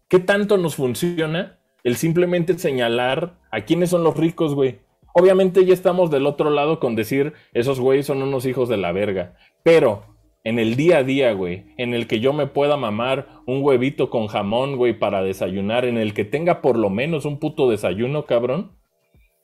¿qué 0.08 0.20
tanto 0.20 0.58
nos 0.58 0.76
funciona 0.76 1.60
el 1.84 1.96
simplemente 1.96 2.58
señalar 2.58 3.40
a 3.52 3.62
quiénes 3.62 3.90
son 3.90 4.04
los 4.04 4.16
ricos, 4.16 4.54
güey? 4.54 4.80
Obviamente 5.14 5.66
ya 5.66 5.74
estamos 5.74 6.12
del 6.12 6.28
otro 6.28 6.50
lado 6.50 6.80
con 6.80 6.96
decir, 6.96 7.34
esos 7.54 7.80
güeyes 7.80 8.06
son 8.06 8.22
unos 8.22 8.46
hijos 8.46 8.70
de 8.70 8.78
la 8.78 8.92
verga. 8.92 9.36
Pero 9.64 10.04
en 10.44 10.60
el 10.60 10.76
día 10.76 10.98
a 10.98 11.04
día, 11.04 11.34
güey, 11.34 11.74
en 11.78 11.96
el 11.96 12.06
que 12.06 12.20
yo 12.20 12.32
me 12.32 12.46
pueda 12.46 12.78
mamar 12.78 13.28
un 13.48 13.64
huevito 13.64 14.12
con 14.12 14.28
jamón, 14.28 14.76
güey, 14.76 14.98
para 14.98 15.24
desayunar, 15.24 15.86
en 15.86 15.98
el 15.98 16.14
que 16.14 16.24
tenga 16.24 16.62
por 16.62 16.78
lo 16.78 16.92
menos 16.92 17.26
un 17.26 17.40
puto 17.40 17.70
desayuno, 17.70 18.26
cabrón, 18.26 18.74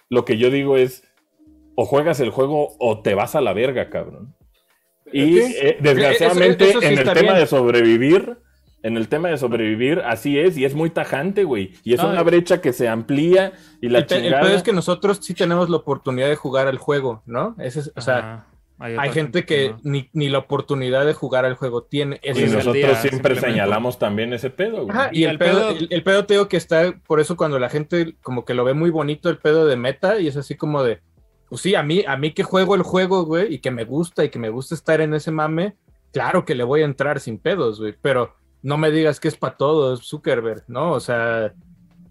lo 0.09 0.25
que 0.25 0.37
yo 0.37 0.51
digo 0.51 0.77
es, 0.77 1.07
o 1.75 1.85
juegas 1.85 2.19
el 2.19 2.29
juego 2.29 2.75
o 2.79 3.01
te 3.01 3.15
vas 3.15 3.35
a 3.35 3.41
la 3.41 3.53
verga, 3.53 3.89
cabrón. 3.89 4.35
Y 5.11 5.39
Sí. 5.39 5.55
eh, 5.61 5.77
desgraciadamente 5.81 6.63
Eso- 6.69 6.79
eso 6.79 6.81
sí 6.81 6.93
en 6.93 6.99
el 6.99 7.03
tema 7.05 7.21
bien. 7.21 7.35
de 7.35 7.45
sobrevivir, 7.47 8.37
en 8.83 8.97
el 8.97 9.07
tema 9.09 9.29
de 9.29 9.37
sobrevivir, 9.37 9.99
así 10.05 10.39
es, 10.39 10.57
y 10.57 10.65
es 10.65 10.73
muy 10.73 10.89
tajante, 10.89 11.43
güey. 11.43 11.73
Y 11.83 11.93
es 11.93 12.01
una 12.03 12.23
brecha 12.23 12.61
que 12.61 12.73
se 12.73 12.87
amplía 12.87 13.53
y 13.81 13.89
la 13.89 13.99
el, 13.99 14.05
pe- 14.05 14.15
el 14.15 14.21
chingada. 14.23 14.41
pedo 14.43 14.55
es 14.55 14.63
que 14.63 14.73
nosotros 14.73 15.19
sí 15.21 15.33
tenemos 15.33 15.69
la 15.69 15.77
oportunidad 15.77 16.29
de 16.29 16.35
jugar 16.35 16.67
al 16.67 16.77
juego, 16.77 17.21
¿no? 17.25 17.55
Ese 17.59 17.81
es- 17.81 17.91
o 17.95 18.01
sea, 18.01 18.45
Ajá. 18.79 18.99
hay 18.99 19.11
gente 19.11 19.45
que 19.45 19.69
no. 19.69 19.79
ni, 19.83 20.09
ni 20.13 20.29
la 20.29 20.39
oportunidad 20.39 21.05
de 21.05 21.13
jugar 21.13 21.45
al 21.45 21.53
juego 21.55 21.83
tiene. 21.83 22.19
Ese 22.23 22.41
Y 22.41 22.43
es 22.45 22.51
nosotros 22.53 22.73
día, 22.75 22.95
siempre 22.95 23.35
señalamos 23.35 23.99
también 23.99 24.33
ese 24.33 24.49
pedo, 24.49 24.85
güey. 24.85 24.89
Ajá, 24.89 25.09
y, 25.11 25.19
Y 25.19 25.23
el, 25.25 25.31
el 25.31 25.37
pedo, 25.37 25.59
pedo- 25.59 25.69
el, 25.77 25.87
el 25.91 26.03
pedo 26.03 26.25
te 26.25 26.33
digo 26.35 26.47
que 26.47 26.57
está, 26.57 26.91
por 27.05 27.19
eso 27.19 27.37
cuando 27.37 27.59
la 27.59 27.69
gente 27.69 28.15
como 28.23 28.45
que 28.45 28.55
lo 28.55 28.63
ve 28.63 28.73
muy 28.73 28.89
bonito 28.89 29.29
el 29.29 29.37
pedo 29.37 29.67
de 29.67 29.75
meta 29.75 30.19
y 30.19 30.27
es 30.27 30.37
así 30.37 30.55
como 30.55 30.83
de, 30.83 31.01
pues 31.51 31.63
sí, 31.63 31.75
a 31.75 31.83
mí, 31.83 32.01
a 32.07 32.15
mí 32.15 32.31
que 32.31 32.43
juego 32.43 32.75
el 32.75 32.81
juego, 32.81 33.25
güey, 33.25 33.55
y 33.55 33.59
que 33.59 33.71
me 33.71 33.83
gusta 33.83 34.23
y 34.23 34.29
que 34.29 34.39
me 34.39 34.47
gusta 34.47 34.73
estar 34.73 35.01
en 35.01 35.13
ese 35.13 35.31
mame, 35.31 35.75
claro 36.13 36.45
que 36.45 36.55
le 36.55 36.63
voy 36.63 36.81
a 36.81 36.85
entrar 36.85 37.19
sin 37.19 37.37
pedos, 37.39 37.81
güey, 37.81 37.93
pero 38.01 38.35
no 38.61 38.77
me 38.77 38.89
digas 38.89 39.19
que 39.19 39.27
es 39.27 39.35
para 39.35 39.57
todos, 39.57 40.07
Zuckerberg, 40.07 40.63
¿no? 40.69 40.93
O 40.93 41.01
sea, 41.01 41.53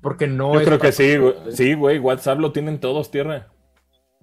porque 0.03 0.27
no 0.27 0.53
Yo 0.53 0.61
es 0.61 0.67
creo 0.67 0.79
que 0.79 0.93
sí, 0.93 1.17
güey. 1.17 1.35
Sí, 1.49 1.73
güey, 1.73 1.99
WhatsApp 1.99 2.39
lo 2.39 2.53
tienen 2.53 2.81
todos, 2.81 3.11
tierra. 3.11 3.49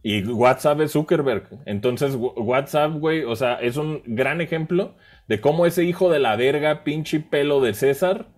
Y 0.03 0.23
WhatsApp 0.23 0.81
es 0.81 0.91
Zuckerberg. 0.91 1.49
Entonces, 1.65 2.15
Wh- 2.15 2.33
WhatsApp, 2.37 2.93
güey, 2.93 3.23
o 3.23 3.35
sea, 3.35 3.55
es 3.55 3.75
un 3.75 4.03
gran 4.05 4.39
ejemplo 4.39 4.93
de 5.27 5.41
cómo 5.41 5.65
ese 5.65 5.83
hijo 5.83 6.11
de 6.11 6.19
la 6.19 6.35
verga, 6.35 6.83
pinche 6.83 7.21
pelo 7.21 7.59
de 7.59 7.73
César, 7.73 8.29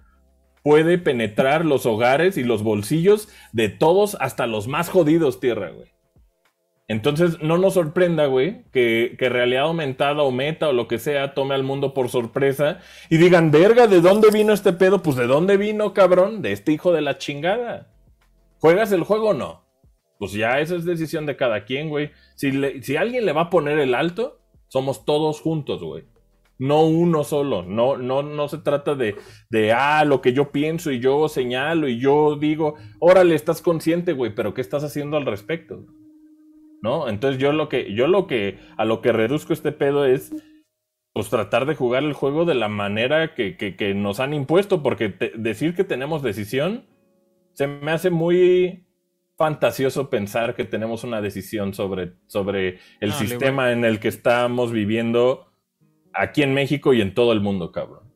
puede 0.63 0.97
penetrar 0.97 1.65
los 1.65 1.85
hogares 1.85 2.37
y 2.37 2.43
los 2.45 2.63
bolsillos 2.63 3.27
de 3.51 3.67
todos, 3.67 4.15
hasta 4.21 4.47
los 4.47 4.69
más 4.69 4.87
jodidos, 4.87 5.41
tierra, 5.41 5.71
güey. 5.71 5.91
Entonces, 6.89 7.39
no 7.39 7.59
nos 7.59 7.75
sorprenda, 7.75 8.25
güey, 8.25 8.63
que, 8.71 9.15
realidad 9.19 9.65
aumentada 9.65 10.23
o 10.23 10.31
meta 10.31 10.69
o 10.69 10.73
lo 10.73 10.87
que 10.87 10.97
sea 10.97 11.35
tome 11.35 11.53
al 11.53 11.61
mundo 11.63 11.93
por 11.93 12.09
sorpresa 12.09 12.79
y 13.11 13.17
digan, 13.17 13.51
verga, 13.51 13.85
¿de 13.85 14.01
dónde 14.01 14.31
vino 14.31 14.53
este 14.53 14.73
pedo? 14.73 15.03
Pues, 15.03 15.15
¿de 15.15 15.27
dónde 15.27 15.55
vino, 15.55 15.93
cabrón? 15.93 16.41
De 16.41 16.51
este 16.51 16.71
hijo 16.71 16.91
de 16.91 17.01
la 17.01 17.19
chingada. 17.19 17.93
¿Juegas 18.57 18.91
el 18.91 19.03
juego 19.03 19.29
o 19.29 19.33
no? 19.35 19.61
Pues 20.17 20.33
ya 20.33 20.59
esa 20.59 20.75
es 20.75 20.83
decisión 20.83 21.27
de 21.27 21.37
cada 21.37 21.63
quien, 21.63 21.89
güey. 21.89 22.09
Si, 22.35 22.51
si 22.81 22.97
alguien 22.97 23.23
le 23.23 23.33
va 23.33 23.41
a 23.41 23.49
poner 23.51 23.77
el 23.77 23.93
alto, 23.93 24.39
somos 24.67 25.05
todos 25.05 25.41
juntos, 25.41 25.83
güey. 25.83 26.05
No 26.57 26.85
uno 26.85 27.23
solo. 27.23 27.61
No, 27.61 27.97
no, 27.97 28.23
no 28.23 28.47
se 28.47 28.57
trata 28.57 28.95
de, 28.95 29.15
de, 29.51 29.73
ah, 29.73 30.03
lo 30.05 30.21
que 30.21 30.33
yo 30.33 30.51
pienso 30.51 30.89
y 30.89 30.99
yo 30.99 31.29
señalo 31.29 31.87
y 31.87 31.99
yo 31.99 32.35
digo, 32.35 32.73
órale, 32.97 33.35
estás 33.35 33.61
consciente, 33.61 34.13
güey, 34.13 34.33
pero 34.33 34.55
¿qué 34.55 34.61
estás 34.61 34.83
haciendo 34.83 35.17
al 35.17 35.27
respecto? 35.27 35.85
¿No? 36.81 37.09
Entonces 37.09 37.41
yo 37.41 37.51
lo 37.51 37.67
que, 37.69 37.93
yo 37.93 38.07
lo 38.07 38.25
que, 38.27 38.57
a 38.77 38.85
lo 38.85 39.01
que 39.01 39.11
reduzco 39.11 39.51
este 39.53 39.71
pedo 39.71 40.05
es, 40.05 40.33
pues 41.13 41.29
tratar 41.29 41.65
de 41.65 41.75
jugar 41.75 42.03
el 42.03 42.13
juego 42.13 42.45
de 42.45 42.55
la 42.55 42.69
manera 42.69 43.33
que, 43.35 43.57
que- 43.57 43.75
que 43.75 43.93
nos 43.93 44.19
han 44.19 44.33
impuesto, 44.33 44.81
porque 44.83 45.09
te- 45.09 45.33
decir 45.35 45.75
que 45.75 45.83
tenemos 45.83 46.23
decisión 46.23 46.85
se 47.53 47.67
me 47.67 47.91
hace 47.91 48.09
muy 48.09 48.85
fantasioso 49.37 50.09
pensar 50.09 50.55
que 50.55 50.63
tenemos 50.65 51.03
una 51.03 51.21
decisión 51.21 51.73
sobre, 51.73 52.13
sobre 52.27 52.79
el 53.01 53.09
No, 53.09 53.15
sistema 53.15 53.71
en 53.73 53.83
el 53.83 53.99
que 53.99 54.07
estamos 54.07 54.71
viviendo 54.71 55.47
aquí 56.13 56.43
en 56.43 56.53
México 56.53 56.93
y 56.93 57.01
en 57.01 57.13
todo 57.13 57.33
el 57.33 57.41
mundo, 57.41 57.71
cabrón. 57.71 58.08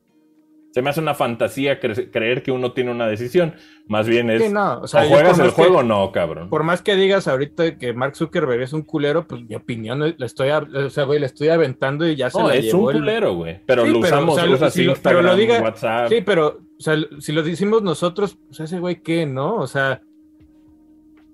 Se 0.74 0.82
me 0.82 0.90
hace 0.90 0.98
una 0.98 1.14
fantasía 1.14 1.80
cre- 1.80 2.10
creer 2.10 2.42
que 2.42 2.50
uno 2.50 2.72
tiene 2.72 2.90
una 2.90 3.06
decisión. 3.06 3.54
Más 3.86 4.08
bien 4.08 4.28
es, 4.28 4.42
Sí, 4.42 4.52
no, 4.52 4.80
o 4.80 4.88
sea, 4.88 5.02
o 5.02 5.04
yo 5.04 5.10
juegas 5.10 5.38
el 5.38 5.50
juego 5.50 5.78
o 5.78 5.82
no, 5.84 6.10
cabrón. 6.10 6.50
Por 6.50 6.64
más 6.64 6.82
que 6.82 6.96
digas 6.96 7.28
ahorita 7.28 7.78
que 7.78 7.92
Mark 7.92 8.16
Zuckerberg 8.16 8.60
es 8.60 8.72
un 8.72 8.82
culero, 8.82 9.24
pues 9.28 9.42
mi 9.48 9.54
opinión 9.54 10.00
le 10.00 10.26
estoy, 10.26 10.48
a- 10.48 10.58
o 10.58 10.90
sea, 10.90 11.04
güey, 11.04 11.20
le 11.20 11.26
estoy 11.26 11.46
aventando 11.50 12.08
y 12.08 12.16
ya 12.16 12.28
se 12.28 12.42
la 12.42 12.56
es 12.56 12.64
llevó 12.64 12.88
un 12.88 12.92
culero, 12.92 13.34
güey. 13.34 13.60
Pero 13.66 13.84
Sí, 13.84 13.92
lo 13.92 14.00
pero, 14.00 14.16
usamos, 14.16 14.34
o 14.34 14.36
sea, 14.36 14.46
lo- 14.46 14.70
si 14.70 14.82
lo- 14.82 14.90
Instagram, 14.92 15.22
pero 15.22 15.32
lo 15.36 15.40
diga- 15.40 15.62
WhatsApp. 15.62 16.08
Sí, 16.08 16.22
pero, 16.26 16.48
o 16.76 16.80
sea, 16.82 16.96
si 17.20 17.30
lo 17.32 17.44
decimos 17.44 17.82
nosotros, 17.82 18.36
pues 18.48 18.58
ese 18.58 18.80
güey 18.80 19.00
qué, 19.00 19.26
¿no? 19.26 19.54
O 19.54 19.68
sea, 19.68 20.02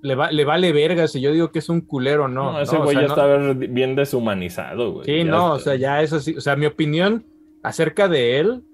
le, 0.02 0.14
va, 0.16 0.30
le 0.30 0.44
vale 0.44 0.72
verga 0.72 1.08
si 1.08 1.20
yo 1.22 1.32
digo 1.32 1.50
que 1.50 1.60
es 1.60 1.68
un 1.70 1.80
culero, 1.80 2.28
¿no? 2.28 2.52
No, 2.52 2.60
ese 2.60 2.74
¿no? 2.76 2.80
O 2.82 2.84
güey 2.84 2.96
sea, 2.96 3.06
ya 3.06 3.08
no- 3.38 3.50
está 3.52 3.52
bien 3.72 3.94
deshumanizado, 3.96 4.92
güey. 4.92 5.06
Sí, 5.06 5.16
Ya 5.18 5.24
no, 5.24 5.52
o 5.54 5.58
sea, 5.58 5.76
ya 5.76 6.02
eso 6.02 6.20
sí, 6.20 6.34
o 6.36 6.40
sea, 6.42 6.56
mi 6.56 6.66
opinión 6.66 7.24
acerca 7.62 8.06
de 8.08 8.38
él, 8.38 8.64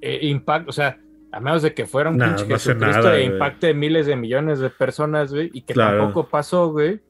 eh, 0.00 0.18
impact, 0.22 0.68
o 0.68 0.72
sea, 0.72 0.98
a 1.32 1.40
menos 1.40 1.62
de 1.62 1.74
que 1.74 1.86
fuera 1.86 2.10
un 2.10 2.16
No, 2.16 2.24
pinche 2.26 2.46
no 2.46 2.54
hace 2.56 2.72
Jesucristo 2.72 3.02
nada, 3.02 3.16
e 3.18 3.22
güey. 3.24 3.32
impacte 3.34 3.74
miles 3.74 4.06
de 4.06 4.16
millones 4.16 4.58
de 4.58 4.70
personas, 4.70 5.32
güey, 5.32 5.50
y 5.52 5.62
que 5.62 5.74
Claro. 5.74 5.98
tampoco 5.98 6.28
pasó, 6.28 6.70
güey, 6.72 7.00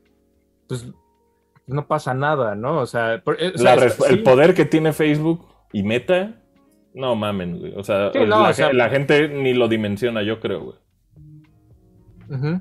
pues 0.68 0.86
no 1.66 1.86
pasa 1.86 2.12
nada, 2.14 2.54
¿no? 2.54 2.78
O 2.80 2.86
sea, 2.86 3.22
por- 3.24 3.40
eh, 3.40 3.48
o 3.48 3.62
La 3.62 3.74
sea, 3.74 3.76
res- 3.76 3.94
sí. 3.94 4.04
el 4.12 4.22
poder 4.22 4.54
que 4.54 4.64
tiene 4.64 4.92
Facebook 4.92 5.46
y 5.72 5.82
Meta, 5.84 6.34
no 6.94 7.14
mamen, 7.14 7.58
güey. 7.60 7.72
O 7.76 7.84
sea, 7.84 8.10
Sí, 8.12 8.18
no, 8.20 8.26
la, 8.42 8.48
o 8.48 8.52
sea- 8.52 8.68
ge- 8.68 8.74
la 8.74 8.88
gente 8.90 9.28
ni 9.28 9.54
lo 9.54 9.68
dimensiona, 9.68 10.22
yo 10.22 10.40
creo, 10.40 10.60
güey. 10.64 10.76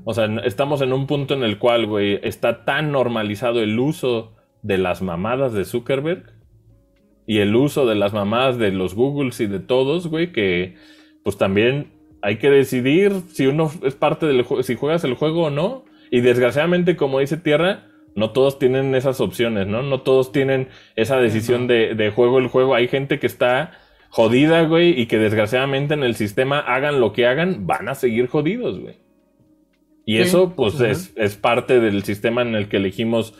O 0.03 0.13
sea, 0.15 0.25
estamos 0.45 0.81
en 0.81 0.93
un 0.93 1.05
punto 1.05 1.35
en 1.35 1.43
el 1.43 1.59
cual, 1.59 1.85
güey, 1.85 2.19
está 2.23 2.65
tan 2.65 2.91
normalizado 2.91 3.59
el 3.61 3.77
uso 3.79 4.35
de 4.63 4.79
las 4.79 5.03
mamadas 5.03 5.53
de 5.53 5.63
Zuckerberg 5.63 6.23
y 7.29 7.41
el 7.41 7.55
uso 7.55 7.85
de 7.85 7.93
las 7.93 8.11
mamadas 8.11 8.57
de 8.57 8.71
los 8.71 8.95
Googles 8.95 9.39
y 9.39 9.45
de 9.45 9.59
todos, 9.59 10.07
güey, 10.07 10.31
que 10.31 10.73
pues 11.21 11.37
también 11.37 11.91
hay 12.23 12.37
que 12.37 12.49
decidir 12.49 13.11
si 13.31 13.45
uno 13.45 13.71
es 13.83 13.93
parte 13.93 14.25
del 14.25 14.41
juego, 14.41 14.63
si 14.63 14.73
juegas 14.73 15.03
el 15.03 15.13
juego 15.13 15.43
o 15.43 15.49
no. 15.51 15.85
Y 16.09 16.21
desgraciadamente, 16.21 16.95
como 16.95 17.19
dice 17.19 17.37
Tierra, 17.37 17.85
no 18.15 18.31
todos 18.31 18.57
tienen 18.57 18.95
esas 18.95 19.21
opciones, 19.21 19.67
¿no? 19.67 19.83
No 19.83 20.01
todos 20.01 20.31
tienen 20.31 20.69
esa 20.95 21.17
decisión 21.17 21.67
de, 21.67 21.93
de 21.93 22.09
juego 22.09 22.39
el 22.39 22.47
juego. 22.47 22.73
Hay 22.73 22.87
gente 22.87 23.19
que 23.19 23.27
está 23.27 23.73
jodida, 24.09 24.63
güey, 24.63 24.99
y 24.99 25.05
que 25.05 25.19
desgraciadamente 25.19 25.93
en 25.93 26.01
el 26.01 26.15
sistema 26.15 26.57
hagan 26.57 26.99
lo 26.99 27.13
que 27.13 27.27
hagan, 27.27 27.67
van 27.67 27.89
a 27.89 27.93
seguir 27.93 28.25
jodidos, 28.25 28.79
güey. 28.79 28.95
Y 30.03 30.15
Sí, 30.15 30.21
eso, 30.21 30.55
pues, 30.55 30.81
es, 30.81 31.13
es 31.15 31.35
parte 31.35 31.79
del 31.79 32.01
sistema 32.01 32.41
en 32.41 32.55
el 32.55 32.69
que 32.69 32.77
elegimos 32.77 33.35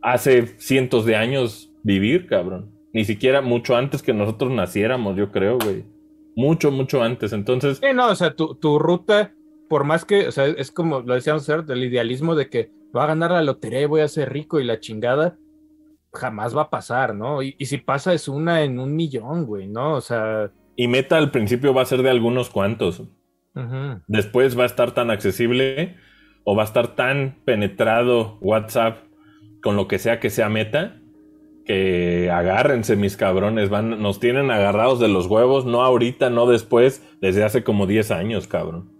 hace 0.00 0.46
cientos 0.56 1.04
de 1.04 1.16
años 1.16 1.68
vivir, 1.82 2.26
cabrón. 2.26 2.73
Ni 2.94 3.04
siquiera 3.04 3.42
mucho 3.42 3.76
antes 3.76 4.02
que 4.02 4.14
nosotros 4.14 4.50
naciéramos, 4.52 5.16
yo 5.16 5.30
creo, 5.30 5.58
güey. 5.58 5.84
Mucho, 6.36 6.70
mucho 6.70 7.02
antes. 7.02 7.32
Entonces, 7.32 7.78
Sí, 7.78 7.88
no, 7.94 8.08
o 8.08 8.14
sea, 8.14 8.34
tu, 8.34 8.54
tu 8.54 8.78
ruta, 8.78 9.34
por 9.68 9.84
más 9.84 10.04
que, 10.04 10.28
o 10.28 10.32
sea, 10.32 10.46
es 10.46 10.70
como 10.70 11.00
lo 11.00 11.14
decíamos 11.14 11.42
hacer, 11.42 11.64
del 11.64 11.84
idealismo 11.84 12.34
de 12.34 12.48
que 12.48 12.70
voy 12.92 13.02
a 13.02 13.06
ganar 13.06 13.32
la 13.32 13.42
lotería 13.42 13.82
y 13.82 13.86
voy 13.86 14.00
a 14.00 14.08
ser 14.08 14.32
rico 14.32 14.60
y 14.60 14.64
la 14.64 14.80
chingada, 14.80 15.36
jamás 16.12 16.56
va 16.56 16.62
a 16.62 16.70
pasar, 16.70 17.14
¿no? 17.14 17.42
Y, 17.42 17.56
y 17.58 17.66
si 17.66 17.78
pasa 17.78 18.14
es 18.14 18.28
una 18.28 18.62
en 18.62 18.78
un 18.78 18.94
millón, 18.94 19.44
güey, 19.44 19.66
¿no? 19.66 19.94
O 19.94 20.00
sea, 20.00 20.50
y 20.76 20.88
Meta 20.88 21.16
al 21.16 21.30
principio 21.30 21.72
va 21.72 21.82
a 21.82 21.86
ser 21.86 22.02
de 22.02 22.10
algunos 22.10 22.50
cuantos. 22.50 23.02
Después 24.08 24.58
va 24.58 24.64
a 24.64 24.66
estar 24.66 24.92
tan 24.92 25.12
accesible 25.12 25.96
o 26.42 26.56
va 26.56 26.62
a 26.62 26.66
estar 26.66 26.96
tan 26.96 27.36
penetrado 27.44 28.38
WhatsApp 28.40 28.98
con 29.62 29.76
lo 29.76 29.86
que 29.86 30.00
sea 30.00 30.18
que 30.18 30.28
sea 30.28 30.48
Meta 30.48 31.00
que 31.64 32.30
agárrense 32.30 32.96
mis 32.96 33.16
cabrones, 33.16 33.68
van, 33.70 34.02
nos 34.02 34.20
tienen 34.20 34.50
agarrados 34.50 35.00
de 35.00 35.08
los 35.08 35.26
huevos, 35.26 35.64
no 35.64 35.82
ahorita, 35.82 36.30
no 36.30 36.46
después, 36.46 37.02
desde 37.20 37.42
hace 37.44 37.64
como 37.64 37.86
10 37.86 38.10
años, 38.10 38.46
cabrón. 38.46 38.90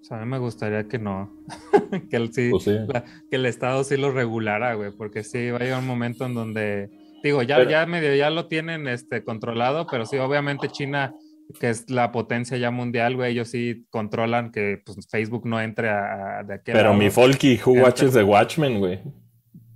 O 0.00 0.04
sea, 0.04 0.18
a 0.18 0.24
mí 0.24 0.30
me 0.30 0.38
gustaría 0.38 0.86
que 0.88 0.98
no. 0.98 1.32
que, 2.10 2.16
el, 2.16 2.32
sí, 2.32 2.50
Pues 2.50 2.64
sí. 2.64 2.76
la- 2.92 3.04
que 3.30 3.36
el 3.36 3.46
Estado 3.46 3.84
sí 3.84 3.96
lo 3.96 4.10
regulara, 4.10 4.74
güey, 4.74 4.90
porque 4.96 5.22
sí 5.24 5.50
va 5.50 5.58
a 5.58 5.60
llegar 5.60 5.78
un 5.80 5.86
momento 5.86 6.26
en 6.26 6.34
donde, 6.34 6.90
digo, 7.22 7.42
ya, 7.42 7.56
Pero- 7.56 7.70
ya 7.70 7.86
medio 7.86 8.14
ya 8.14 8.30
lo 8.30 8.46
tienen 8.46 8.88
este, 8.88 9.22
controlado, 9.24 9.86
pero 9.90 10.04
sí, 10.06 10.16
obviamente 10.18 10.68
China, 10.68 11.14
que 11.58 11.68
es 11.70 11.88
la 11.90 12.12
potencia 12.12 12.56
ya 12.58 12.70
mundial, 12.70 13.16
güey, 13.16 13.32
ellos 13.32 13.48
sí 13.48 13.84
controlan 13.90 14.52
que 14.52 14.78
pues, 14.84 14.98
Facebook 15.10 15.46
no 15.46 15.60
entre 15.60 15.88
a, 15.88 16.40
a- 16.40 16.42
de 16.44 16.54
aquel 16.54 16.74
Pero 16.74 16.88
lado. 16.90 16.94
mi 16.98 17.10
Folky, 17.10 17.54
who 17.56 17.72
Gente. 17.74 17.82
watches 17.82 18.12
the 18.12 18.22
Watchmen, 18.24 18.78
güey. 18.78 19.00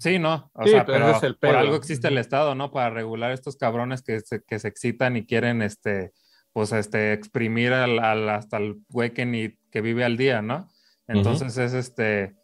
Sí, 0.05 0.19
no, 0.19 0.51
o 0.53 0.65
Sí, 0.65 0.71
sea, 0.71 0.85
pero 0.85 0.99
pero, 0.99 1.09
ese 1.09 1.17
es 1.17 1.23
el 1.25 1.37
por 1.37 1.57
algo 1.57 1.77
existe 1.77 2.09
el 2.09 2.19
Estado, 2.19 2.55
¿no? 2.55 2.71
Para 2.71 2.91
regular 2.91 3.31
estos 3.33 3.57
cabrones 3.57 4.03
que 4.03 4.21
se, 4.21 4.43
que 4.43 4.59
se 4.59 4.69
excitan 4.69 5.17
y 5.17 5.25
quieren, 5.25 5.63
este, 5.63 6.13
pues, 6.53 6.73
este, 6.73 7.15
exprimir 7.15 7.73
al, 7.73 7.99
al- 7.99 8.29
hasta 8.29 8.59
el 8.59 8.77
güey 8.91 9.13
que 9.15 9.25
ni, 9.25 9.57
que 9.71 9.81
vive 9.81 10.05
al 10.05 10.19
día, 10.19 10.43
¿no? 10.43 10.69
Entonces 11.09 11.57
es, 11.57 11.73
este, 11.73 12.35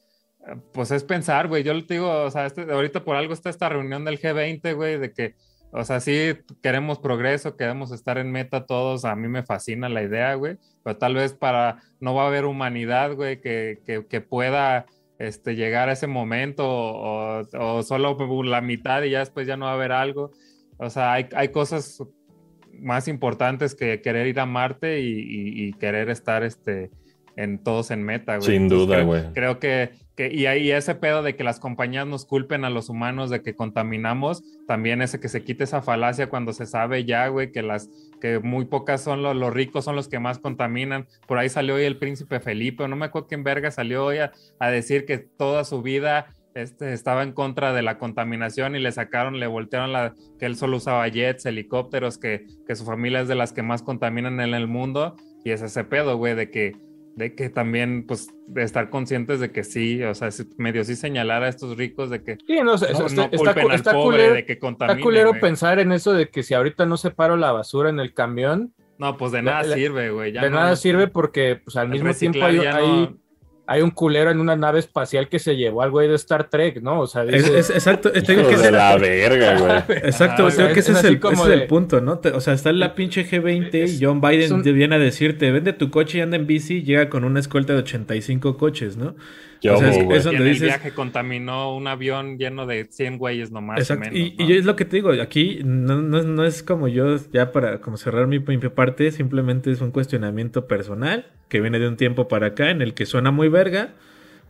pues 0.72 0.90
es 0.90 1.04
pensar, 1.04 1.48
güey, 1.48 1.62
yo 1.62 1.72
te 1.86 1.94
digo, 1.94 2.10
o 2.24 2.30
sea, 2.30 2.46
este, 2.46 2.62
ahorita 2.62 3.04
por 3.04 3.16
algo 3.16 3.34
está 3.34 3.50
esta 3.50 3.68
reunión 3.68 4.04
del 4.06 4.18
G20, 4.18 4.74
güey, 4.74 4.98
de 4.98 5.12
que, 5.12 5.34
o 5.70 5.84
sea, 5.84 6.00
sí 6.00 6.32
queremos 6.62 6.98
progreso, 6.98 7.56
queremos 7.58 7.92
estar 7.92 8.16
en 8.16 8.32
meta 8.32 8.64
todos, 8.64 9.04
a 9.04 9.14
mí 9.16 9.28
me 9.28 9.42
fascina 9.42 9.88
la 9.90 10.02
idea, 10.02 10.34
güey, 10.34 10.56
pero 10.82 10.96
tal 10.96 11.14
vez 11.14 11.34
para, 11.34 11.82
no 12.00 12.14
va 12.14 12.24
a 12.24 12.26
haber 12.28 12.46
humanidad, 12.46 13.12
güey, 13.14 13.40
que, 13.42 13.80
que, 13.84 14.06
que 14.06 14.20
pueda 14.22 14.86
este, 15.20 15.54
llegar 15.54 15.88
a 15.88 15.92
ese 15.92 16.06
momento 16.08 16.64
o, 16.68 17.42
o 17.58 17.82
solo 17.82 18.16
la 18.44 18.60
mitad 18.60 19.02
y 19.04 19.10
ya 19.10 19.20
después 19.20 19.46
ya 19.46 19.56
no 19.56 19.66
va 19.66 19.72
a 19.72 19.74
haber 19.74 19.92
algo. 19.92 20.32
O 20.78 20.90
sea, 20.90 21.12
hay, 21.12 21.26
hay 21.36 21.48
cosas 21.48 22.02
más 22.72 23.06
importantes 23.06 23.74
que 23.74 24.00
querer 24.00 24.26
ir 24.26 24.40
a 24.40 24.46
Marte 24.46 25.00
y, 25.00 25.12
y- 25.12 25.68
y 25.68 25.72
querer 25.74 26.08
estar 26.10 26.42
este, 26.42 26.90
en 27.42 27.58
todos 27.58 27.90
en 27.90 28.02
meta, 28.02 28.36
güey. 28.36 28.46
Sin 28.46 28.62
Entonces, 28.64 28.86
duda, 28.86 29.02
güey. 29.02 29.22
Creo 29.32 29.58
que, 29.58 29.92
que, 30.14 30.32
y 30.32 30.46
ahí 30.46 30.70
ese 30.70 30.94
pedo 30.94 31.22
de 31.22 31.36
que 31.36 31.42
las 31.42 31.58
compañías 31.58 32.06
nos 32.06 32.26
culpen 32.26 32.64
a 32.64 32.70
los 32.70 32.88
humanos 32.88 33.30
de 33.30 33.42
que 33.42 33.54
contaminamos, 33.54 34.42
también 34.66 35.00
ese 35.00 35.20
que 35.20 35.28
se 35.28 35.42
quite 35.42 35.64
esa 35.64 35.80
falacia 35.80 36.28
cuando 36.28 36.52
se 36.52 36.66
sabe 36.66 37.04
ya, 37.04 37.28
güey, 37.28 37.50
que 37.50 37.62
las 37.62 37.88
que 38.20 38.38
muy 38.38 38.66
pocas 38.66 39.02
son 39.02 39.22
los, 39.22 39.34
los 39.34 39.52
ricos 39.52 39.86
son 39.86 39.96
los 39.96 40.08
que 40.08 40.18
más 40.18 40.38
contaminan. 40.38 41.06
Por 41.26 41.38
ahí 41.38 41.48
salió 41.48 41.76
hoy 41.76 41.84
el 41.84 41.96
príncipe 41.96 42.40
Felipe, 42.40 42.86
no 42.86 42.96
me 42.96 43.06
acuerdo 43.06 43.28
quién 43.28 43.42
verga 43.42 43.70
salió 43.70 44.04
hoy 44.04 44.18
a, 44.18 44.32
a 44.58 44.70
decir 44.70 45.06
que 45.06 45.18
toda 45.18 45.64
su 45.64 45.80
vida 45.80 46.34
este, 46.54 46.92
estaba 46.92 47.22
en 47.22 47.32
contra 47.32 47.72
de 47.72 47.82
la 47.82 47.96
contaminación 47.96 48.76
y 48.76 48.80
le 48.80 48.92
sacaron, 48.92 49.38
le 49.38 49.46
voltearon 49.46 49.92
la, 49.92 50.14
que 50.38 50.46
él 50.46 50.56
solo 50.56 50.78
usaba 50.78 51.06
jets, 51.08 51.46
helicópteros, 51.46 52.18
que, 52.18 52.44
que 52.66 52.74
su 52.76 52.84
familia 52.84 53.20
es 53.20 53.28
de 53.28 53.36
las 53.36 53.52
que 53.52 53.62
más 53.62 53.82
contaminan 53.82 54.40
en 54.40 54.54
el 54.54 54.66
mundo. 54.66 55.16
Y 55.44 55.52
es 55.52 55.62
ese 55.62 55.84
pedo, 55.84 56.16
güey, 56.16 56.34
de 56.34 56.50
que, 56.50 56.76
de 57.20 57.34
que 57.36 57.48
también, 57.50 58.04
pues, 58.08 58.28
de 58.48 58.62
estar 58.64 58.90
conscientes 58.90 59.38
de 59.38 59.52
que 59.52 59.62
sí, 59.62 60.02
o 60.02 60.14
sea, 60.14 60.30
medio 60.56 60.82
sí 60.82 60.96
señalar 60.96 61.44
a 61.44 61.48
estos 61.48 61.76
ricos 61.76 62.10
de 62.10 62.24
que 62.24 62.36
Sí, 62.46 62.56
no, 62.56 62.64
no, 62.64 62.74
está, 62.74 62.92
no 62.98 63.06
está, 63.06 63.28
culpen 63.30 63.62
cu- 63.62 63.68
al 63.70 63.74
está 63.76 63.92
pobre 63.92 64.16
culero, 64.16 64.34
de 64.34 64.44
que 64.46 64.52
está 64.54 64.60
contamine. 64.66 65.02
culero 65.02 65.28
güey. 65.28 65.40
pensar 65.40 65.78
en 65.78 65.92
eso 65.92 66.12
de 66.12 66.28
que 66.30 66.42
si 66.42 66.54
ahorita 66.54 66.86
no 66.86 66.96
separo 66.96 67.36
la 67.36 67.52
basura 67.52 67.90
en 67.90 68.00
el 68.00 68.12
camión, 68.14 68.74
No, 68.98 69.16
pues 69.16 69.30
de 69.32 69.42
nada 69.42 69.62
la- 69.62 69.76
sirve, 69.76 70.10
güey. 70.10 70.32
ya 70.32 70.42
de 70.42 70.50
no- 70.50 70.56
nada 70.56 70.74
sirve 70.76 71.06
porque 71.06 71.60
pues 71.62 71.76
al 71.76 71.88
mismo 71.90 72.12
tiempo 72.14 72.42
hay, 72.44 72.58
hay, 72.58 73.14
hay 73.72 73.82
un 73.82 73.90
culero 73.92 74.32
en 74.32 74.40
una 74.40 74.56
nave 74.56 74.80
espacial 74.80 75.28
que 75.28 75.38
se 75.38 75.54
llevó 75.56 75.82
al 75.82 75.92
güey 75.92 76.08
de 76.08 76.16
Star 76.16 76.50
Trek, 76.50 76.82
¿no? 76.82 76.98
O 77.00 77.06
sea, 77.06 77.22
Es, 77.22 77.44
dices, 77.44 77.50
es- 77.50 77.70
exacto, 77.70 78.10
que 78.12 78.20
de 78.20 78.72
la 78.72 78.96
verga, 78.96 79.58
güey. 79.86 79.98
Exacto, 79.98 80.34
creo 80.36 80.46
o 80.48 80.50
sea, 80.50 80.72
que 80.72 80.80
ese 80.80 80.90
es 80.90 80.98
es, 80.98 81.04
así 81.04 81.06
el, 81.14 81.20
como 81.20 81.44
ese 81.44 81.54
es 81.54 81.60
el 81.62 81.66
punto, 81.68 82.00
¿no? 82.00 82.18
Te- 82.18 82.30
o 82.32 82.40
sea, 82.40 82.54
está 82.54 82.70
en 82.70 82.80
la 82.80 82.96
pinche 82.96 83.24
G20 83.24 83.68
Es- 83.74 84.00
y 84.00 84.04
John 84.04 84.20
Biden 84.20 84.40
es 84.40 84.50
un- 84.50 84.62
te 84.64 84.72
viene 84.72 84.96
a 84.96 84.98
decirte, 84.98 85.52
vende 85.52 85.72
tu 85.72 85.88
coche 85.90 86.18
y 86.18 86.20
anda 86.20 86.36
en 86.36 86.48
bici 86.48 86.82
llega 86.82 87.08
con 87.08 87.22
una 87.22 87.38
escolta 87.38 87.72
de 87.74 87.78
85 87.78 88.56
coches, 88.58 88.96
¿no? 88.96 89.14
Qué 89.60 89.70
O 89.70 89.76
sea, 89.76 89.90
es- 89.90 90.04
güey. 90.04 90.18
eso- 90.18 90.30
Y 90.32 90.34
en 90.34 90.38
donde 90.38 90.50
el 90.50 90.56
dices- 90.56 90.68
viaje 90.68 90.92
contaminó 90.92 91.74
un 91.76 91.86
avión 91.86 92.38
lleno 92.38 92.66
de 92.66 92.86
100 92.90 93.18
güeyes 93.18 93.50
nomás. 93.52 93.78
Exacto. 93.80 94.10
menos, 94.10 94.18
y, 94.18 94.34
¿no? 94.36 94.44
y 94.44 94.48
yo 94.48 94.54
es 94.54 94.64
lo 94.64 94.74
que 94.76 94.84
te 94.86 94.96
digo, 94.96 95.10
aquí 95.20 95.60
no, 95.64 96.00
no, 96.00 96.22
no 96.22 96.44
es 96.44 96.62
como 96.62 96.88
yo, 96.88 97.16
ya 97.32 97.52
para 97.52 97.80
como 97.80 97.96
cerrar 97.98 98.26
mi, 98.26 98.38
mi 98.38 98.56
parte, 98.58 99.10
simplemente 99.10 99.70
es 99.70 99.80
un 99.80 99.90
cuestionamiento 99.90 100.66
personal 100.66 101.26
que 101.48 101.60
viene 101.60 101.78
de 101.78 101.88
un 101.88 101.96
tiempo 101.96 102.26
para 102.28 102.48
acá 102.48 102.70
en 102.70 102.80
el 102.80 102.94
que 102.94 103.04
suena 103.06 103.30
muy 103.30 103.48
verga, 103.48 103.90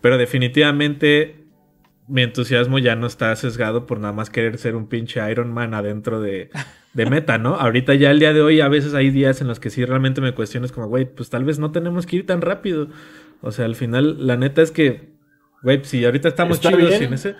pero 0.01 0.16
definitivamente 0.19 1.37
mi 2.09 2.23
entusiasmo 2.23 2.78
ya 2.78 2.97
no 2.97 3.07
está 3.07 3.35
sesgado 3.37 3.87
por 3.87 4.01
nada 4.01 4.12
más 4.12 4.31
querer 4.31 4.59
ser 4.59 4.74
un 4.74 4.89
pinche 4.89 5.20
Iron 5.31 5.53
Man 5.53 5.74
adentro 5.74 6.20
de, 6.20 6.51
de 6.93 7.07
meta, 7.11 7.39
¿no? 7.39 7.55
Ahorita 7.55 7.95
ya 7.95 8.11
el 8.11 8.19
día 8.19 8.32
de 8.32 8.43
hoy 8.43 8.61
a 8.61 8.69
veces 8.69 8.95
hay 8.95 9.11
días 9.11 9.41
en 9.41 9.47
los 9.49 9.61
que 9.61 9.70
sí 9.70 9.85
realmente 9.85 10.20
me 10.20 10.32
cuestiones 10.35 10.73
como, 10.73 10.89
güey, 10.89 11.05
pues 11.05 11.31
tal 11.31 11.45
vez 11.45 11.59
no 11.59 11.70
tenemos 11.73 12.07
que 12.07 12.16
ir 12.16 12.27
tan 12.27 12.41
rápido. 12.41 12.89
O 13.43 13.53
sea, 13.53 13.65
al 13.65 13.75
final 13.75 14.27
la 14.27 14.37
neta 14.37 14.62
es 14.62 14.71
que, 14.71 15.11
güey, 15.62 15.81
si 15.85 16.05
ahorita 16.05 16.29
estamos 16.29 16.57
Está 16.59 16.71
chidos 16.71 16.89
bien. 16.91 17.01
sin 17.03 17.12
ese... 17.15 17.35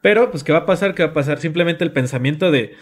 Pero, 0.00 0.30
pues, 0.30 0.44
¿qué 0.44 0.52
va 0.52 0.58
a 0.58 0.66
pasar? 0.66 0.94
¿Qué 0.94 1.02
va 1.02 1.10
a 1.10 1.14
pasar? 1.14 1.38
Simplemente 1.38 1.82
el 1.84 1.90
pensamiento 1.90 2.50
de, 2.52 2.74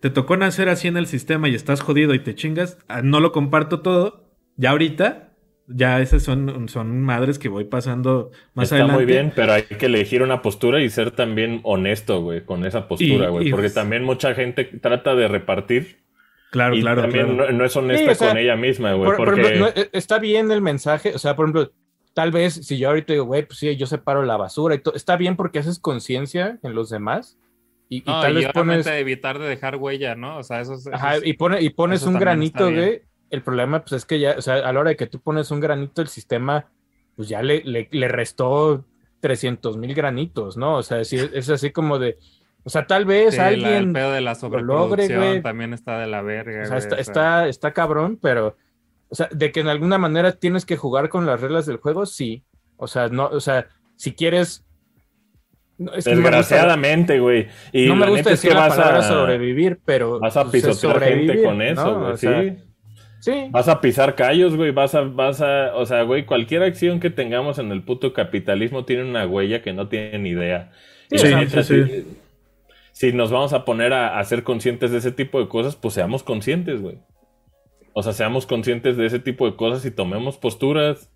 te 0.00 0.10
tocó 0.10 0.36
nacer 0.36 0.68
así 0.68 0.88
en 0.88 0.96
el 0.96 1.06
sistema 1.06 1.48
y 1.48 1.54
estás 1.54 1.80
jodido 1.80 2.14
y 2.14 2.18
te 2.18 2.34
chingas, 2.34 2.78
ah, 2.88 3.00
no 3.02 3.20
lo 3.20 3.30
comparto 3.30 3.80
todo, 3.80 4.24
ya 4.56 4.70
ahorita, 4.70 5.30
ya 5.68 6.00
esas 6.00 6.24
son, 6.24 6.68
son 6.68 7.00
madres 7.00 7.38
que 7.38 7.48
voy 7.48 7.64
pasando 7.64 8.32
más 8.54 8.64
Está 8.64 8.76
adelante. 8.76 8.96
muy 8.96 9.04
bien, 9.04 9.32
pero 9.36 9.52
hay 9.52 9.62
que 9.62 9.86
elegir 9.86 10.22
una 10.22 10.42
postura 10.42 10.80
y 10.82 10.90
ser 10.90 11.12
también 11.12 11.60
honesto, 11.62 12.20
güey, 12.22 12.44
con 12.44 12.66
esa 12.66 12.88
postura, 12.88 13.28
güey. 13.28 13.50
Porque 13.52 13.70
también 13.70 14.02
mucha 14.02 14.34
gente 14.34 14.64
trata 14.64 15.14
de 15.14 15.28
repartir 15.28 16.02
Claro, 16.50 16.74
y 16.76 16.80
claro, 16.82 17.02
también 17.02 17.36
claro. 17.36 17.52
No, 17.52 17.58
no 17.58 17.64
es 17.64 17.76
honesta 17.76 18.04
Sí, 18.04 18.10
o 18.10 18.14
sea, 18.16 18.28
con 18.30 18.38
ella 18.38 18.56
misma, 18.56 18.92
güey. 18.94 19.06
por- 19.10 19.16
por 19.16 19.26
Porque 19.28 19.40
ejemplo, 19.42 19.66
no, 19.74 19.80
eh, 19.82 19.90
está 19.92 20.18
bien 20.18 20.50
el 20.50 20.60
mensaje, 20.60 21.14
o 21.14 21.18
sea, 21.18 21.34
por 21.36 21.46
ejemplo, 21.46 21.72
tal 22.14 22.30
vez 22.32 22.54
si 22.54 22.78
yo 22.78 22.88
ahorita 22.88 23.12
digo, 23.12 23.24
güey, 23.26 23.44
pues 23.46 23.58
sí, 23.58 23.76
yo 23.76 23.86
separo 23.86 24.22
la 24.24 24.36
basura 24.36 24.74
y 24.74 24.78
todo, 24.78 24.94
está 24.94 25.16
bien 25.16 25.36
porque 25.36 25.58
haces 25.58 25.78
conciencia 25.78 26.58
en 26.62 26.74
los 26.74 26.88
demás 26.90 27.38
y, 27.88 27.98
y 27.98 28.04
No, 28.06 28.20
tal 28.22 28.32
y 28.38 28.44
vez 28.44 28.52
pones... 28.52 28.86
evitar 28.86 29.38
de 29.38 29.46
dejar 29.48 29.76
huella, 29.76 30.14
¿no? 30.14 30.38
O 30.38 30.42
sea, 30.42 30.60
eso 30.60 30.74
es... 30.74 30.86
Ajá, 30.86 31.16
y, 31.22 31.34
pone, 31.34 31.60
y 31.60 31.70
pones 31.70 32.04
un 32.04 32.18
granito, 32.18 32.70
güey. 32.72 33.02
El 33.30 33.42
problema, 33.42 33.80
pues, 33.84 33.92
es 33.92 34.06
que 34.06 34.18
ya, 34.20 34.36
o 34.38 34.42
sea, 34.42 34.54
a 34.54 34.72
la 34.72 34.80
hora 34.80 34.90
de 34.90 34.96
que 34.96 35.06
tú 35.06 35.20
pones 35.20 35.50
un 35.50 35.60
granito, 35.60 36.00
el 36.02 36.08
sistema, 36.08 36.66
pues 37.16 37.28
ya 37.28 37.42
le, 37.42 37.62
le, 37.64 37.88
le 37.90 38.08
restó 38.08 38.84
300 39.20 39.76
mil 39.76 39.94
granitos, 39.94 40.56
¿no? 40.56 40.76
O 40.76 40.82
sea, 40.82 41.00
es 41.00 41.50
así 41.50 41.70
como 41.72 41.98
de, 41.98 42.18
o 42.62 42.70
sea, 42.70 42.86
tal 42.86 43.04
vez 43.06 43.32
sí, 43.34 43.38
la- 43.38 43.50
el 43.50 43.64
alguien, 43.64 43.92
pedo 43.92 44.12
de 44.12 44.20
la 44.20 44.30
logre, 44.32 44.36
sobreproducción 44.40 45.18
güey. 45.18 45.42
también 45.42 45.72
está 45.74 45.98
de 45.98 46.06
la 46.06 46.22
verga. 46.22 46.62
o 46.62 46.66
sea, 46.66 46.76
güey, 46.76 46.78
está, 46.78 46.94
o 46.94 46.96
sea. 46.96 47.00
está, 47.02 47.48
está 47.48 47.72
cabrón, 47.72 48.18
pero, 48.22 48.56
o 49.14 49.16
sea, 49.16 49.28
de 49.30 49.52
que 49.52 49.60
en 49.60 49.68
alguna 49.68 49.96
manera 49.96 50.32
tienes 50.32 50.66
que 50.66 50.76
jugar 50.76 51.08
con 51.08 51.24
las 51.24 51.40
reglas 51.40 51.66
del 51.66 51.76
juego, 51.76 52.04
sí. 52.04 52.42
O 52.76 52.88
sea, 52.88 53.06
no, 53.06 53.26
o 53.26 53.38
sea, 53.38 53.68
si 53.94 54.12
quieres... 54.12 54.66
no, 55.78 55.94
es 55.94 56.04
desgraciadamente, 56.04 57.20
güey. 57.20 57.46
Y 57.72 57.86
no 57.86 57.94
me 57.94 58.06
gusta 58.08 58.16
neta 58.16 58.30
es 58.32 58.40
decir 58.40 58.50
que 58.50 58.54
la 58.56 58.66
vas 58.66 58.76
palabra 58.76 58.98
a, 58.98 59.02
sobrevivir, 59.04 59.78
pero... 59.84 60.18
vas 60.18 60.36
a 60.36 60.42
pues, 60.50 60.64
es 60.64 60.66
pisotear 60.66 61.00
gente 61.04 61.44
con 61.44 61.62
eso, 61.62 61.84
¿no? 61.84 62.06
güey. 62.06 62.16
Sea, 62.16 62.42
sí. 62.42 62.56
Sí. 63.20 63.46
Vas 63.52 63.68
a 63.68 63.80
pisar 63.80 64.16
callos, 64.16 64.56
güey. 64.56 64.72
Vas 64.72 64.96
a, 64.96 65.02
vas 65.02 65.40
a, 65.40 65.76
o 65.76 65.86
sea, 65.86 66.02
güey, 66.02 66.26
cualquier 66.26 66.64
acción 66.64 66.98
que 66.98 67.10
tengamos 67.10 67.60
en 67.60 67.70
el 67.70 67.84
puto 67.84 68.12
capitalismo 68.12 68.84
tiene 68.84 69.04
una 69.04 69.28
huella 69.28 69.62
que 69.62 69.72
no 69.72 69.86
tiene 69.88 70.18
ni 70.18 70.30
idea. 70.30 70.72
Sí, 71.08 71.18
sí, 71.18 71.34
neta, 71.36 71.62
sí. 71.62 71.84
si- 71.84 72.04
Si 72.90 73.12
nos 73.12 73.30
vamos 73.30 73.52
a 73.52 73.64
poner 73.64 73.92
a, 73.92 74.18
a 74.18 74.24
ser 74.24 74.42
conscientes 74.42 74.90
de 74.90 74.98
ese 74.98 75.12
tipo 75.12 75.38
de 75.40 75.46
cosas, 75.46 75.76
pues 75.76 75.94
seamos 75.94 76.24
conscientes, 76.24 76.82
güey. 76.82 76.98
O 77.94 78.02
sea, 78.02 78.12
seamos 78.12 78.46
conscientes 78.46 78.98
de 78.98 79.06
ese 79.06 79.20
tipo 79.20 79.46
de 79.50 79.56
cosas 79.56 79.84
y 79.86 79.92
tomemos 79.92 80.38
posturas. 80.38 81.10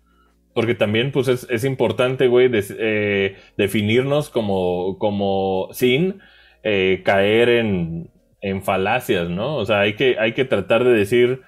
Porque 0.53 0.75
también, 0.75 1.11
pues, 1.11 1.27
es, 1.27 1.47
es 1.49 1.63
importante, 1.63 2.27
güey, 2.27 2.49
des- 2.49 2.75
eh, 2.77 3.37
definirnos 3.57 4.29
como, 4.29 4.97
como 4.99 5.69
sin 5.73 6.19
eh, 6.63 7.01
caer 7.05 7.49
en, 7.49 8.11
en 8.41 8.63
falacias, 8.63 9.29
¿no? 9.29 9.57
O 9.57 9.65
sea, 9.65 9.81
hay 9.81 9.93
que, 9.95 10.17
hay 10.19 10.33
que 10.33 10.45
tratar 10.45 10.83
de 10.83 10.91
decir, 10.91 11.41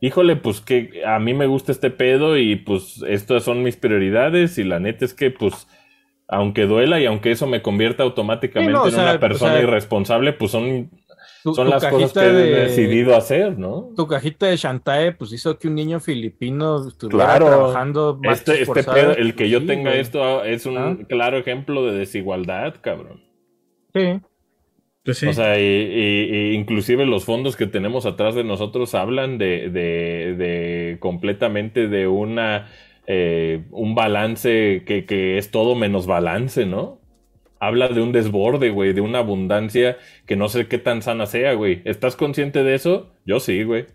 híjole, 0.00 0.36
pues 0.36 0.60
que 0.60 1.02
a 1.06 1.18
mí 1.18 1.34
me 1.34 1.46
gusta 1.46 1.72
este 1.72 1.90
pedo 1.90 2.36
y 2.38 2.56
pues 2.56 3.02
estas 3.08 3.44
son 3.44 3.62
mis 3.62 3.76
prioridades 3.76 4.58
y 4.58 4.64
la 4.64 4.80
neta 4.80 5.04
es 5.04 5.14
que, 5.14 5.30
pues, 5.30 5.66
aunque 6.28 6.66
duela 6.66 7.00
y 7.00 7.06
aunque 7.06 7.30
eso 7.32 7.46
me 7.46 7.62
convierta 7.62 8.02
automáticamente 8.02 8.70
Sí, 8.72 8.72
no, 8.72 8.82
o 8.84 8.86
en 8.88 8.92
sea, 8.92 9.02
una 9.04 9.20
persona 9.20 9.52
o 9.54 9.56
sea, 9.56 9.62
irresponsable, 9.62 10.32
pues 10.32 10.50
son, 10.52 10.90
Tu- 11.42 11.54
son 11.54 11.66
tu 11.66 11.70
las 11.72 11.84
cosas 11.84 12.12
cajita 12.12 12.20
que 12.20 12.26
he 12.26 12.32
de- 12.32 12.60
decidido 12.64 13.16
hacer, 13.16 13.58
¿no? 13.58 13.90
Tu 13.96 14.06
cajita 14.06 14.46
de 14.46 14.56
Shantae, 14.56 15.12
pues 15.12 15.32
hizo 15.32 15.58
que 15.58 15.68
un 15.68 15.74
niño 15.74 16.00
filipino 16.00 16.88
estuviera 16.88 17.24
Claro. 17.26 17.46
trabajando 17.46 18.18
más 18.22 18.38
Este, 18.38 18.62
este 18.62 18.82
pedo, 18.84 19.12
el 19.16 19.34
que 19.34 19.48
yo 19.50 19.60
Sí, 19.60 19.66
tenga 19.66 19.90
güey. 19.90 20.00
esto 20.00 20.44
es 20.44 20.66
un 20.66 20.78
Ah. 20.78 20.96
claro 21.08 21.38
ejemplo 21.38 21.84
de 21.86 21.98
desigualdad, 21.98 22.74
cabrón. 22.80 23.22
Sí. 23.94 24.20
Pues 25.04 25.18
sí. 25.18 25.26
O 25.26 25.32
sea, 25.34 25.58
y, 25.60 25.62
y- 25.62 26.34
y 26.34 26.54
inclusive 26.54 27.04
los 27.04 27.24
fondos 27.26 27.56
que 27.56 27.66
tenemos 27.66 28.06
atrás 28.06 28.34
de 28.34 28.42
nosotros 28.42 28.94
hablan 28.94 29.36
de, 29.36 29.68
de, 29.68 30.34
de 30.36 30.96
completamente 30.98 31.88
de 31.88 32.06
una 32.08 32.68
eh, 33.06 33.64
un 33.70 33.94
balance 33.94 34.82
que, 34.86 35.04
que 35.04 35.36
es 35.36 35.50
todo 35.50 35.74
menos 35.74 36.06
balance, 36.06 36.64
¿no? 36.64 37.00
Habla 37.66 37.88
de 37.88 38.00
un 38.02 38.12
desborde, 38.12 38.70
güey, 38.70 38.92
de 38.92 39.00
una 39.00 39.18
abundancia 39.20 39.96
que 40.26 40.36
no 40.36 40.48
sé 40.48 40.66
qué 40.66 40.78
tan 40.78 41.02
sana 41.02 41.26
sea, 41.26 41.54
güey. 41.54 41.82
¿Estás 41.84 42.16
consciente 42.16 42.62
de 42.62 42.74
eso? 42.74 43.10
Yo 43.24 43.40
sí, 43.40 43.62
güey. 43.62 43.86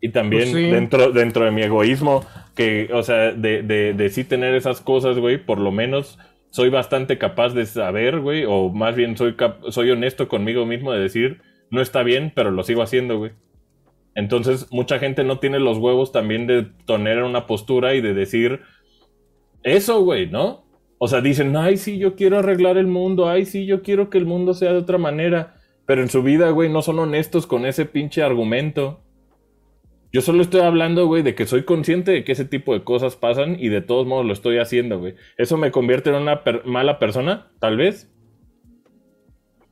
Y 0.00 0.10
también 0.10 0.50
Pues 0.50 0.64
sí. 0.64 0.70
dentro, 0.70 1.12
dentro 1.12 1.44
de 1.44 1.50
mi 1.50 1.62
egoísmo, 1.62 2.24
que, 2.54 2.88
o 2.92 3.02
sea, 3.02 3.32
de, 3.32 3.62
de, 3.62 3.92
de 3.92 4.08
sí 4.08 4.24
tener 4.24 4.54
esas 4.54 4.80
cosas, 4.80 5.18
güey, 5.18 5.36
por 5.44 5.58
lo 5.58 5.72
menos 5.72 6.18
soy 6.50 6.70
bastante 6.70 7.18
capaz 7.18 7.54
de 7.54 7.66
saber, 7.66 8.20
güey, 8.20 8.44
o 8.46 8.70
más 8.70 8.96
bien 8.96 9.16
soy, 9.16 9.36
soy 9.68 9.90
honesto 9.90 10.26
conmigo 10.28 10.66
mismo 10.66 10.92
de 10.92 11.00
decir, 11.00 11.42
no 11.70 11.80
está 11.80 12.02
bien, 12.02 12.32
pero 12.34 12.50
lo 12.50 12.62
sigo 12.62 12.82
haciendo, 12.82 13.18
güey. 13.18 13.32
Entonces, 14.14 14.66
mucha 14.72 14.98
gente 14.98 15.22
no 15.22 15.38
tiene 15.38 15.60
los 15.60 15.78
huevos 15.78 16.12
también 16.12 16.46
de 16.46 16.66
tener 16.86 17.22
una 17.22 17.46
postura 17.46 17.94
y 17.94 18.00
de 18.00 18.14
decir 18.14 18.60
eso, 19.62 20.02
güey, 20.02 20.26
¿no? 20.28 20.64
O 21.02 21.08
sea, 21.08 21.22
dicen, 21.22 21.56
ay, 21.56 21.78
sí, 21.78 21.96
yo 21.96 22.14
quiero 22.14 22.38
arreglar 22.38 22.76
el 22.76 22.86
mundo, 22.86 23.26
ay, 23.28 23.46
sí, 23.46 23.64
yo 23.64 23.80
quiero 23.82 24.10
que 24.10 24.18
el 24.18 24.26
mundo 24.26 24.52
sea 24.52 24.72
de 24.72 24.78
otra 24.78 24.98
manera, 24.98 25.54
pero 25.86 26.02
en 26.02 26.10
su 26.10 26.22
vida, 26.22 26.50
güey, 26.50 26.68
no 26.68 26.82
son 26.82 26.98
honestos 26.98 27.46
con 27.46 27.64
ese 27.64 27.86
pinche 27.86 28.22
argumento. 28.22 29.00
Yo 30.12 30.20
solo 30.20 30.42
estoy 30.42 30.60
hablando, 30.60 31.06
güey, 31.06 31.22
de 31.22 31.34
que 31.34 31.46
soy 31.46 31.62
consciente 31.64 32.10
de 32.10 32.22
que 32.22 32.32
ese 32.32 32.44
tipo 32.44 32.74
de 32.74 32.84
cosas 32.84 33.16
pasan 33.16 33.56
y 33.58 33.70
de 33.70 33.80
todos 33.80 34.06
modos 34.06 34.26
lo 34.26 34.32
estoy 34.34 34.58
haciendo, 34.58 34.98
güey. 34.98 35.14
¿Eso 35.38 35.56
me 35.56 35.70
convierte 35.70 36.10
en 36.10 36.16
una 36.16 36.44
per- 36.44 36.66
mala 36.66 36.98
persona? 36.98 37.50
Tal 37.60 37.78
vez. 37.78 38.12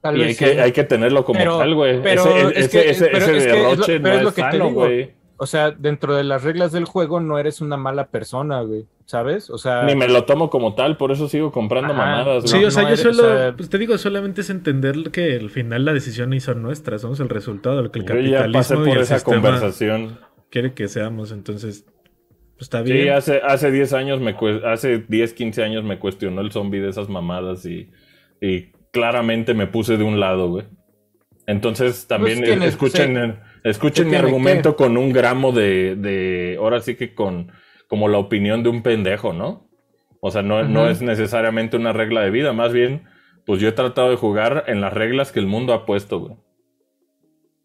Tal 0.00 0.16
Y 0.16 0.20
vez 0.20 0.28
hay 0.28 0.34
sí. 0.34 0.44
que, 0.54 0.60
hay 0.62 0.72
que 0.72 0.84
tenerlo 0.84 1.24
como 1.24 1.40
Pero- 1.40 1.58
tal, 1.58 1.74
güey. 1.74 2.00
pero 2.02 2.22
Ese, 2.24 2.40
es 2.40 2.56
ese- 2.66 2.70
que- 2.82 2.90
ese- 2.90 3.04
pero 3.06 3.18
ese 3.18 3.36
es 3.36 3.44
que 3.44 3.50
es 3.50 3.56
lo- 3.58 3.68
derroche 3.70 4.00
pero 4.00 4.14
es 4.14 4.18
no 4.18 4.22
lo 4.22 4.28
es 4.30 4.34
que 4.34 4.40
sano, 4.40 4.72
güey. 4.72 5.10
O 5.40 5.46
sea, 5.46 5.70
dentro 5.70 6.14
de 6.16 6.24
las 6.24 6.42
reglas 6.44 6.72
del 6.72 6.84
juego 6.84 7.20
no 7.20 7.38
eres 7.38 7.60
una 7.60 7.76
mala 7.76 8.08
persona, 8.08 8.60
güey. 8.62 8.86
¿Sabes? 9.06 9.48
O 9.48 9.56
sea, 9.56 9.84
Ni 9.84 9.94
me 9.96 10.06
lo 10.06 10.24
tomo 10.24 10.50
como 10.50 10.74
tal, 10.74 10.98
por 10.98 11.10
eso 11.12 11.28
sigo 11.28 11.50
comprando 11.50 11.94
Ajá. 11.94 12.04
mamadas, 12.04 12.44
Sí, 12.50 12.56
güey. 12.56 12.66
o 12.66 12.70
sea, 12.70 12.82
no 12.82 12.88
yo 12.90 12.94
eres- 12.94 13.16
solo, 13.16 13.28
o 13.34 13.36
sea- 13.38 13.56
pues 13.56 13.70
te 13.70 13.78
digo, 13.78 13.96
solamente 13.96 14.42
es 14.42 14.50
entender 14.50 15.10
que 15.10 15.36
al 15.36 15.48
final 15.48 15.86
la 15.86 15.94
decisión 15.94 16.34
hizo 16.34 16.52
nuestra, 16.52 16.98
somos 16.98 17.18
el 17.20 17.30
resultado 17.30 17.78
de 17.78 17.82
lo 17.84 17.90
que 17.90 18.00
el 18.00 18.04
Yo 18.04 18.14
ya 18.16 18.42
capitalismo 18.42 18.86
y 18.86 18.90
el 18.90 18.98
esa 18.98 19.24
conversación. 19.24 20.18
quiere 20.50 20.74
que 20.74 20.88
seamos, 20.88 21.32
entonces, 21.32 21.86
pues 22.52 22.62
está 22.62 22.82
bien. 22.82 22.98
Sí, 23.04 23.08
hace, 23.08 23.40
hace 23.42 23.70
10 23.70 23.94
años, 23.94 24.20
me 24.20 24.36
hace 24.66 24.98
10, 25.08 25.32
15 25.32 25.62
años 25.64 25.84
me 25.84 25.98
cuestionó 25.98 26.42
el 26.42 26.52
zombie 26.52 26.80
de 26.80 26.90
esas 26.90 27.08
mamadas 27.08 27.64
y, 27.64 27.90
y 28.42 28.72
claramente 28.92 29.54
me 29.54 29.66
puse 29.68 29.96
de 29.96 30.04
un 30.04 30.20
lado, 30.20 30.50
güey. 30.50 30.66
Entonces 31.46 32.06
también 32.06 32.40
Pues, 32.40 32.62
escuchen, 32.74 33.14
Sí. 33.14 33.47
Escuchen 33.70 34.04
¿Qué 34.04 34.10
mi 34.10 34.16
argumento 34.16 34.76
con 34.76 34.96
un 34.96 35.12
gramo 35.12 35.52
de, 35.52 35.96
de, 35.96 36.56
ahora 36.58 36.80
sí 36.80 36.94
que 36.96 37.14
con 37.14 37.52
como 37.86 38.08
la 38.08 38.18
opinión 38.18 38.62
de 38.62 38.68
un 38.68 38.82
pendejo, 38.82 39.32
¿no? 39.32 39.68
O 40.20 40.30
sea, 40.30 40.42
no, 40.42 40.62
no 40.64 40.88
es 40.88 41.00
necesariamente 41.00 41.76
una 41.76 41.92
regla 41.92 42.20
de 42.22 42.30
vida, 42.30 42.52
más 42.52 42.72
bien, 42.72 43.04
pues 43.46 43.60
yo 43.60 43.68
he 43.68 43.72
tratado 43.72 44.10
de 44.10 44.16
jugar 44.16 44.64
en 44.66 44.80
las 44.80 44.92
reglas 44.92 45.32
que 45.32 45.38
el 45.40 45.46
mundo 45.46 45.72
ha 45.72 45.86
puesto, 45.86 46.18
güey. 46.18 46.36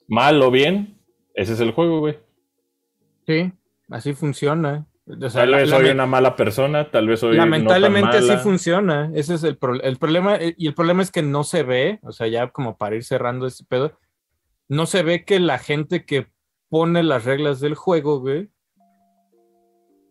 Mal 0.08 0.42
o 0.42 0.52
bien, 0.52 0.98
ese 1.34 1.54
es 1.54 1.60
el 1.60 1.72
juego, 1.72 2.00
güey. 2.00 2.20
sí, 3.26 3.52
así 3.90 4.14
funciona. 4.14 4.86
O 5.06 5.30
sea, 5.30 5.42
Tal 5.42 5.52
vez 5.56 5.70
soy 5.70 5.90
una 5.90 6.06
mala 6.06 6.36
persona, 6.38 6.90
tal 6.90 7.08
vez 7.08 7.20
soy 7.20 7.36
Lamentablemente 7.36 8.06
no 8.08 8.12
tan 8.12 8.20
así 8.20 8.28
mala. 8.30 8.40
funciona. 8.40 9.12
Ese 9.14 9.34
es 9.36 9.44
el, 9.44 9.58
pro- 9.58 9.82
el 9.82 9.98
problema. 9.98 10.38
eh, 10.38 10.56
Y 10.58 10.68
el 10.68 10.74
problema 10.74 11.02
es 11.04 11.12
que 11.12 11.22
no 11.22 11.44
se 11.44 11.64
ve, 11.64 12.00
o 12.04 12.14
sea, 12.14 12.28
ya 12.28 12.48
como 12.52 12.78
para 12.78 12.96
ir 12.96 13.04
cerrando 13.04 13.46
este 13.46 13.66
pedo, 13.68 13.98
no 14.74 14.86
se 14.86 15.04
ve 15.04 15.24
que 15.24 15.40
la 15.40 15.60
gente 15.60 16.06
que 16.06 16.28
pone 16.70 17.04
las 17.04 17.26
reglas 17.26 17.60
del 17.60 17.76
juego, 17.76 18.20
güey, 18.20 18.50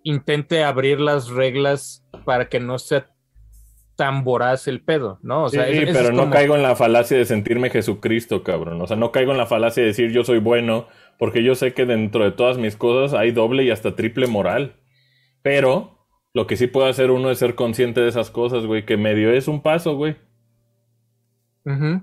intente 0.05 0.65
abrir 0.65 1.01
las 1.01 1.29
reglas 1.29 2.05
para 2.25 2.49
que 2.49 2.61
no 2.61 2.79
sea 2.79 3.09
tan 3.97 4.25
voraz 4.25 4.69
el 4.69 4.83
pedo, 4.83 5.19
¿no? 5.23 5.45
O 5.45 5.49
sea, 5.49 5.67
sí, 5.67 5.81
pero 5.87 6.09
es 6.09 6.13
no 6.13 6.31
caigo 6.31 6.57
en 6.57 6.63
la 6.63 6.77
falacia 6.77 7.17
de 7.17 7.25
sentirme 7.25 7.71
Jesucristo, 7.71 8.43
cabrón. 8.43 8.81
O 8.81 8.87
sea, 8.87 8.97
no 8.97 9.13
caigo 9.13 9.33
en 9.33 9.39
la 9.39 9.47
falacia 9.47 9.83
de 9.83 9.89
decir 9.89 10.13
yo 10.13 10.25
soy 10.25 10.39
bueno, 10.39 10.87
porque 11.19 11.43
yo 11.43 11.55
sé 11.55 11.75
que 11.75 11.85
dentro 11.85 12.25
de 12.25 12.33
todas 12.33 12.59
mis 12.59 12.77
cosas 12.77 13.19
hay 13.19 13.33
doble 13.33 13.65
y 13.65 13.71
hasta 13.71 13.95
triple 13.95 14.27
moral. 14.29 14.77
Pero 15.43 16.07
lo 16.33 16.47
que 16.47 16.57
sí 16.57 16.69
puede 16.69 16.89
hacer 16.89 17.11
uno 17.11 17.31
es 17.31 17.39
ser 17.39 17.55
consciente 17.55 18.01
de 18.01 18.09
esas 18.09 18.31
cosas, 18.31 18.65
güey, 18.65 18.87
que 18.87 18.97
medio 18.97 19.31
es 19.33 19.49
un 19.49 19.61
paso, 19.61 19.97
güey. 19.97 20.17
Ujú. 21.65 22.03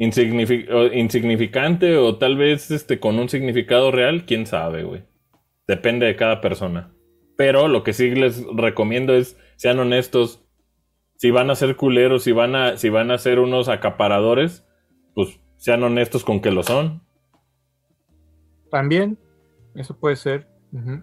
O 0.00 0.84
insignificante 0.92 1.96
o 1.96 2.16
tal 2.18 2.36
vez 2.36 2.70
este, 2.70 3.00
con 3.00 3.18
un 3.18 3.28
significado 3.28 3.90
real, 3.90 4.24
quién 4.26 4.46
sabe, 4.46 4.84
güey. 4.84 5.04
Depende 5.66 6.06
de 6.06 6.16
cada 6.16 6.40
persona. 6.40 6.94
Pero 7.36 7.68
lo 7.68 7.82
que 7.82 7.92
sí 7.92 8.10
les 8.14 8.44
recomiendo 8.54 9.14
es 9.14 9.36
sean 9.56 9.78
honestos. 9.80 10.44
Si 11.16 11.32
van 11.32 11.50
a 11.50 11.56
ser 11.56 11.74
culeros, 11.74 12.22
si 12.22 12.32
van 12.32 12.54
a, 12.54 12.76
si 12.76 12.90
van 12.90 13.10
a 13.10 13.18
ser 13.18 13.40
unos 13.40 13.68
acaparadores, 13.68 14.64
pues 15.14 15.40
sean 15.56 15.82
honestos 15.82 16.24
con 16.24 16.40
que 16.40 16.52
lo 16.52 16.62
son. 16.62 17.02
También, 18.70 19.18
eso 19.74 19.98
puede 19.98 20.14
ser. 20.14 20.46
Ujú. 20.72 21.02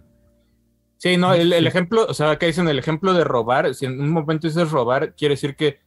Sí, 0.97 1.17
no, 1.17 1.33
el, 1.33 1.51
el 1.51 1.67
ejemplo, 1.67 2.05
o 2.07 2.13
sea, 2.13 2.31
acá 2.31 2.45
dicen 2.45 2.69
el 2.69 2.79
ejemplo 2.79 3.13
de 3.13 3.25
robar, 3.25 3.73
si 3.75 3.85
en 3.85 3.99
un 3.99 4.09
momento 4.09 4.47
dices 4.47 4.71
robar, 4.71 5.15
quiere 5.15 5.33
decir 5.33 5.57
que 5.57 5.79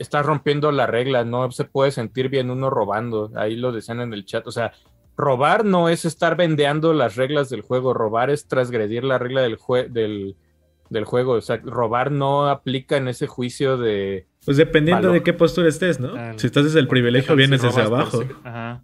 estás 0.00 0.26
rompiendo 0.26 0.72
la 0.72 0.86
regla, 0.88 1.24
no 1.24 1.50
se 1.52 1.64
puede 1.64 1.92
sentir 1.92 2.28
bien 2.28 2.50
uno 2.50 2.70
robando, 2.70 3.30
ahí 3.36 3.54
lo 3.54 3.70
decían 3.70 4.00
en 4.00 4.12
el 4.12 4.24
chat, 4.24 4.44
o 4.46 4.50
sea, 4.50 4.72
robar 5.16 5.64
no 5.64 5.88
es 5.88 6.04
estar 6.04 6.36
vendeando 6.36 6.92
las 6.94 7.14
reglas 7.16 7.50
del 7.50 7.60
juego, 7.60 7.94
robar 7.94 8.30
es 8.30 8.48
transgredir 8.48 9.04
la 9.04 9.18
regla 9.18 9.42
del, 9.42 9.58
jue- 9.58 9.88
del, 9.88 10.34
del 10.88 11.04
juego, 11.04 11.32
o 11.34 11.40
sea, 11.40 11.60
robar 11.62 12.10
no 12.10 12.48
aplica 12.48 12.96
en 12.96 13.06
ese 13.08 13.26
juicio 13.26 13.76
de... 13.76 14.26
Pues 14.44 14.56
dependiendo 14.56 15.02
Valor. 15.08 15.14
de 15.18 15.22
qué 15.22 15.34
postura 15.34 15.68
estés, 15.68 16.00
¿no? 16.00 16.14
Si 16.38 16.46
estás 16.46 16.64
desde 16.64 16.80
el 16.80 16.88
privilegio, 16.88 17.26
¿Qué 17.26 17.28
tal 17.28 17.36
vienes 17.36 17.60
si 17.60 17.66
desde 17.66 17.82
robas 17.84 18.14
abajo. 18.14 18.18
por 18.24 18.48
Ajá. 18.48 18.82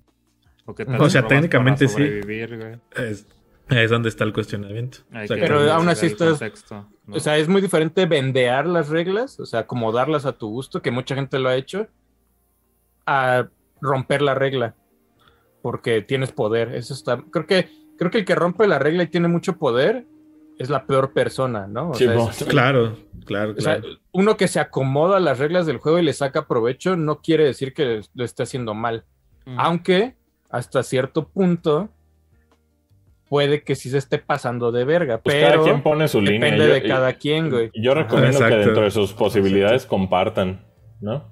O, 0.67 0.75
O 1.05 1.09
sea, 1.11 1.27
técnicamente 1.27 1.89
sí. 1.89 1.95
sobrevivir, 1.95 2.57
güey? 2.59 2.75
Es, 3.09 3.27
es 3.69 3.91
donde 3.91 4.09
está 4.09 4.25
el 4.25 4.33
cuestionamiento. 4.33 4.99
O 5.09 5.27
sea, 5.27 5.37
que 5.37 5.43
Pero 5.43 5.73
aún 5.73 5.89
así 5.89 6.07
estás- 6.07 6.31
contexto, 6.31 6.87
¿no? 7.07 7.17
O 7.17 7.21
sea, 7.21 7.37
es 7.39 7.49
muy 7.49 7.61
diferente 7.61 8.07
vendear 8.07 8.67
las 8.67 8.89
reglas, 8.89 9.39
o 9.41 9.47
sea, 9.47 9.61
acomodarlas 9.61 10.25
a 10.27 10.33
tu 10.33 10.49
gusto, 10.49 10.83
que 10.83 10.91
mucha 10.91 11.15
gente 11.15 11.39
lo 11.39 11.49
ha 11.49 11.57
hecho, 11.57 11.87
a 13.07 13.49
romper 13.81 14.23
la 14.23 14.35
regla, 14.35 14.75
porque 15.63 16.03
tienes 16.03 16.33
poder. 16.33 16.75
Eso 16.75 16.95
está. 16.95 17.23
Creo 17.31 17.47
que, 17.47 17.69
creo 17.99 18.11
que 18.11 18.19
el 18.19 18.25
que 18.25 18.35
rompe 18.35 18.67
la 18.67 18.79
regla 18.79 19.03
y 19.05 19.09
tiene 19.09 19.29
mucho 19.29 19.57
poder 19.57 20.07
es 20.59 20.71
la 20.71 20.87
peor 20.87 21.13
persona, 21.13 21.67
¿no? 21.67 21.91
O 21.91 21.95
Sí, 21.95 22.05
sea, 22.05 22.15
es- 22.31 22.45
Claro, 22.45 22.97
claro, 23.27 23.55
o 23.57 23.61
sea, 23.61 23.81
claro. 23.81 23.99
uno 24.13 24.37
que 24.37 24.49
se 24.49 24.59
acomoda 24.61 25.19
a 25.19 25.21
las 25.21 25.39
reglas 25.39 25.67
del 25.67 25.79
juego 25.79 25.99
y 25.99 26.03
le 26.03 26.13
saca 26.15 26.47
provecho, 26.49 26.97
no 26.97 27.21
quiere 27.21 27.45
decir 27.45 27.75
que 27.75 28.01
lo 28.15 28.25
esté 28.25 28.43
haciendo 28.45 28.75
mal. 28.75 29.05
Mm. 29.45 29.61
Aunque 29.61 30.17
hasta 30.49 30.83
cierto 30.83 31.29
punto 31.29 31.91
puede 33.29 33.63
que 33.63 33.75
sí 33.75 33.91
se 33.91 33.99
esté 33.99 34.19
pasando 34.19 34.71
de 34.73 34.85
verga, 34.85 35.19
Pues 35.19 35.35
pero 35.37 35.51
cada 35.51 35.63
quien 35.65 35.83
pone 35.83 36.09
su 36.09 36.21
línea. 36.21 36.41
depende 36.51 36.69
Yo- 36.69 36.75
de 36.75 36.83
cada 36.85 37.13
quien, 37.15 37.51
güey. 37.51 37.71
Yo 37.75 37.93
Ajá. 37.93 38.03
recomiendo 38.03 38.39
que 38.39 38.57
dentro 38.57 38.83
de 38.83 38.91
sus 38.91 39.13
posibilidades 39.13 39.85
compartan, 39.87 40.65
¿no? 41.01 41.25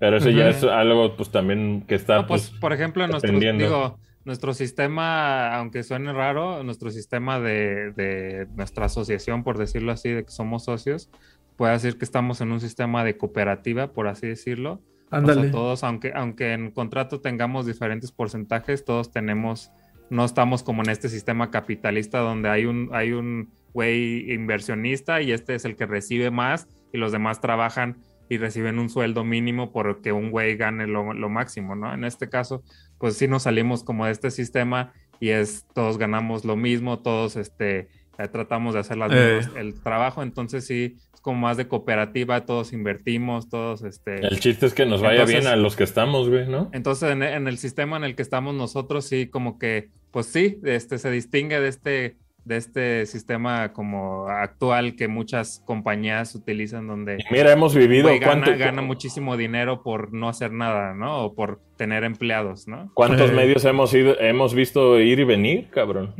Pero 0.00 0.16
eso 0.18 0.30
ya 0.30 0.48
es 0.48 0.62
algo, 0.62 1.16
pues 1.16 1.30
también 1.30 1.84
que 1.86 1.94
está, 1.96 2.16
No, 2.22 2.26
pues, 2.26 2.48
pues, 2.50 2.60
por 2.60 2.72
ejemplo, 2.72 3.06
nuestro, 3.08 3.26
dependiendo. 3.32 3.64
digo, 3.64 3.98
nuestro 4.24 4.54
sistema, 4.54 5.54
aunque 5.56 5.82
suene 5.82 6.12
raro, 6.12 6.62
nuestro 6.62 6.90
sistema 6.90 7.40
de, 7.40 7.92
de 7.96 8.46
nuestra 8.54 8.86
asociación, 8.86 9.42
por 9.42 9.58
decirlo 9.58 9.90
así, 9.90 10.10
de 10.10 10.24
que 10.24 10.30
somos 10.30 10.64
socios, 10.64 11.10
puede 11.56 11.72
decir 11.72 11.98
que 11.98 12.04
estamos 12.04 12.40
en 12.40 12.52
un 12.52 12.60
sistema 12.60 13.02
de 13.02 13.16
cooperativa, 13.16 13.88
por 13.92 14.06
así 14.06 14.28
decirlo. 14.28 14.74
O 15.06 15.08
sea, 15.10 15.18
Ándale. 15.18 15.48
todos, 15.50 15.82
aunque, 15.82 16.12
aunque 16.14 16.52
en 16.52 16.70
contrato 16.70 17.20
tengamos 17.20 17.66
diferentes 17.66 18.12
porcentajes, 18.12 18.84
todos 18.84 19.10
tenemos, 19.10 19.72
no 20.10 20.24
estamos 20.24 20.62
como 20.62 20.82
en 20.82 20.90
este 20.90 21.08
sistema 21.08 21.50
capitalista 21.50 22.18
donde 22.20 22.48
hay 22.48 22.64
un, 22.66 22.90
hay 22.92 23.12
un 23.12 23.50
güey 23.74 24.32
inversionista 24.32 25.20
y 25.22 25.32
este 25.32 25.54
es 25.54 25.64
el 25.64 25.76
que 25.76 25.86
recibe 25.86 26.30
más 26.30 26.66
y 26.92 26.98
los 26.98 27.12
demás 27.12 27.40
trabajan 27.40 27.98
y 28.30 28.36
reciben 28.38 28.78
un 28.78 28.88
sueldo 28.90 29.24
mínimo 29.24 29.72
porque 29.72 30.12
un 30.12 30.30
güey 30.30 30.56
gane 30.56 30.86
lo, 30.86 31.12
lo 31.14 31.28
máximo, 31.28 31.74
¿no? 31.74 31.92
En 31.94 32.04
este 32.04 32.28
caso, 32.28 32.62
pues 32.98 33.16
sí 33.16 33.26
nos 33.28 33.44
salimos 33.44 33.84
como 33.84 34.06
de 34.06 34.12
este 34.12 34.30
sistema 34.30 34.92
y 35.20 35.30
es, 35.30 35.66
todos 35.74 35.98
ganamos 35.98 36.44
lo 36.44 36.54
mismo, 36.56 36.98
todos 37.00 37.36
este, 37.36 37.88
eh, 38.18 38.28
tratamos 38.30 38.74
de 38.74 38.80
hacer 38.80 38.96
las 38.98 39.12
Eh. 39.12 39.40
mismas- 39.40 39.56
el 39.56 39.80
trabajo, 39.82 40.22
entonces 40.22 40.66
sí, 40.66 40.96
es 41.14 41.20
como 41.22 41.40
más 41.40 41.56
de 41.56 41.68
cooperativa, 41.68 42.44
todos 42.44 42.72
invertimos, 42.72 43.48
todos 43.48 43.82
este... 43.82 44.16
el 44.26 44.38
chiste 44.40 44.66
es 44.66 44.74
que 44.74 44.84
nos 44.86 45.00
vaya 45.00 45.20
Entonces- 45.22 45.40
bien 45.40 45.52
a 45.52 45.56
los 45.56 45.74
que 45.76 45.84
estamos, 45.84 46.28
güey, 46.28 46.46
¿no? 46.48 46.70
Entonces, 46.72 47.10
en, 47.10 47.22
en 47.22 47.48
el 47.48 47.58
sistema 47.58 47.96
en 47.96 48.04
el 48.04 48.14
que 48.14 48.22
estamos 48.22 48.54
nosotros, 48.54 49.06
sí, 49.06 49.26
como 49.28 49.58
que, 49.58 49.88
pues 50.10 50.26
sí, 50.26 50.58
este, 50.64 50.98
se 50.98 51.10
distingue 51.10 51.60
de 51.60 51.68
este, 51.68 52.16
de 52.44 52.56
este 52.56 53.04
sistema 53.06 53.72
como 53.74 54.26
actual 54.28 54.96
que 54.96 55.06
muchas 55.06 55.62
compañías 55.66 56.34
utilizan 56.34 56.86
donde 56.86 57.18
Mira, 57.30 57.52
hemos 57.52 57.74
vivido 57.74 58.08
güey, 58.08 58.18
gana, 58.18 58.44
cuánto- 58.44 58.58
gana 58.58 58.80
muchísimo 58.82 59.36
dinero 59.36 59.82
por 59.82 60.12
no 60.14 60.28
hacer 60.30 60.52
nada, 60.52 60.94
¿no? 60.94 61.24
O 61.26 61.34
por 61.34 61.60
tener 61.76 62.04
empleados, 62.04 62.66
¿no? 62.66 62.90
cuántos 62.94 63.30
Eh. 63.30 63.34
medios 63.34 63.64
hemos 63.66 63.92
ido, 63.92 64.18
hemos 64.18 64.54
visto 64.54 64.98
ir 64.98 65.18
y 65.20 65.24
venir, 65.24 65.68
cabrón. 65.70 66.14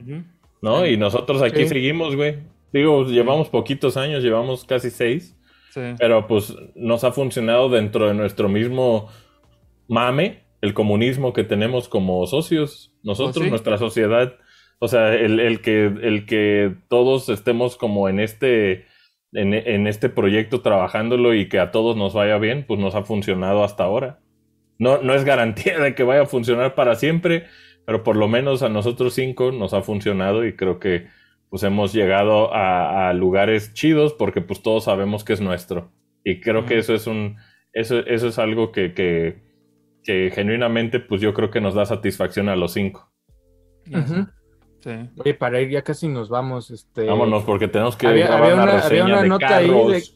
¿no? 0.60 0.84
Y 0.86 0.96
nosotros 0.96 1.40
aquí 1.40 1.62
Sí. 1.62 1.68
seguimos, 1.68 2.14
güey. 2.16 2.40
Digo, 2.72 3.04
llevamos 3.06 3.48
poquitos 3.48 3.96
años, 3.96 4.22
llevamos 4.22 4.64
casi 4.64 4.90
seis, 4.90 5.34
Sí. 5.70 5.80
pero 5.98 6.26
pues 6.26 6.54
nos 6.74 7.04
ha 7.04 7.12
funcionado 7.12 7.70
dentro 7.70 8.06
de 8.08 8.14
nuestro 8.14 8.48
mismo 8.48 9.08
mame, 9.88 10.42
el 10.60 10.74
comunismo 10.74 11.32
que 11.32 11.44
tenemos 11.44 11.88
como 11.88 12.26
socios, 12.26 12.92
nosotros, 13.02 13.44
sí. 13.44 13.50
nuestra 13.50 13.78
sociedad. 13.78 14.34
O 14.80 14.88
sea, 14.88 15.14
el, 15.14 15.40
el 15.40 15.60
que, 15.60 15.86
el 15.86 16.26
que 16.26 16.74
todos 16.88 17.28
estemos 17.28 17.76
como 17.76 18.08
en 18.08 18.20
este, 18.20 18.86
en, 19.32 19.54
en 19.54 19.86
este 19.86 20.08
proyecto 20.08 20.60
trabajándolo 20.60 21.34
y 21.34 21.48
que 21.48 21.58
a 21.58 21.70
todos 21.70 21.96
nos 21.96 22.14
vaya 22.14 22.38
bien, 22.38 22.64
pues 22.66 22.78
nos 22.80 22.94
ha 22.94 23.02
funcionado 23.02 23.64
hasta 23.64 23.84
ahora. 23.84 24.20
No, 24.78 25.02
no 25.02 25.14
es 25.14 25.24
garantía 25.24 25.78
de 25.80 25.94
que 25.94 26.04
vaya 26.04 26.22
a 26.22 26.26
funcionar 26.26 26.74
para 26.74 26.94
siempre, 26.94 27.46
pero 27.84 28.04
por 28.04 28.16
lo 28.16 28.28
menos 28.28 28.62
a 28.62 28.68
nosotros 28.68 29.14
cinco 29.14 29.50
nos 29.50 29.74
ha 29.74 29.82
funcionado 29.82 30.46
y 30.46 30.54
creo 30.54 30.78
que 30.78 31.06
pues 31.50 31.62
hemos 31.62 31.92
llegado 31.92 32.54
a, 32.54 33.08
a 33.08 33.14
lugares 33.14 33.72
chidos 33.72 34.12
porque 34.12 34.42
pues 34.42 34.62
todos 34.62 34.84
sabemos 34.84 35.24
que 35.24 35.32
es 35.32 35.40
nuestro. 35.40 35.90
Y 36.22 36.40
creo 36.40 36.66
que 36.66 36.74
Ujú. 36.74 36.80
eso 36.80 36.94
es 36.94 37.06
un, 37.06 37.38
eso, 37.72 38.00
eso 38.00 38.28
es 38.28 38.38
algo 38.38 38.70
que, 38.70 38.92
que, 38.92 39.47
que 40.08 40.30
genuinamente 40.34 41.00
pues 41.00 41.20
yo 41.20 41.34
creo 41.34 41.50
que 41.50 41.60
nos 41.60 41.74
da 41.74 41.84
satisfacción 41.84 42.48
a 42.48 42.56
los 42.56 42.72
cinco. 42.72 43.12
Sí. 43.84 44.90
Oye, 45.18 45.34
para 45.34 45.60
ir 45.60 45.68
ya 45.68 45.82
casi 45.82 46.08
nos 46.08 46.30
vamos. 46.30 46.70
Este, 46.70 47.04
Vámonos 47.04 47.44
porque 47.44 47.68
tenemos 47.68 47.94
que 47.94 48.06
había, 48.06 48.26
grabar 48.26 48.42
había 48.44 48.54
una, 48.54 48.64
una, 48.72 48.80
había 48.86 49.04
una 49.04 49.20
de 49.20 49.28
nota 49.28 49.56
ahí 49.56 49.70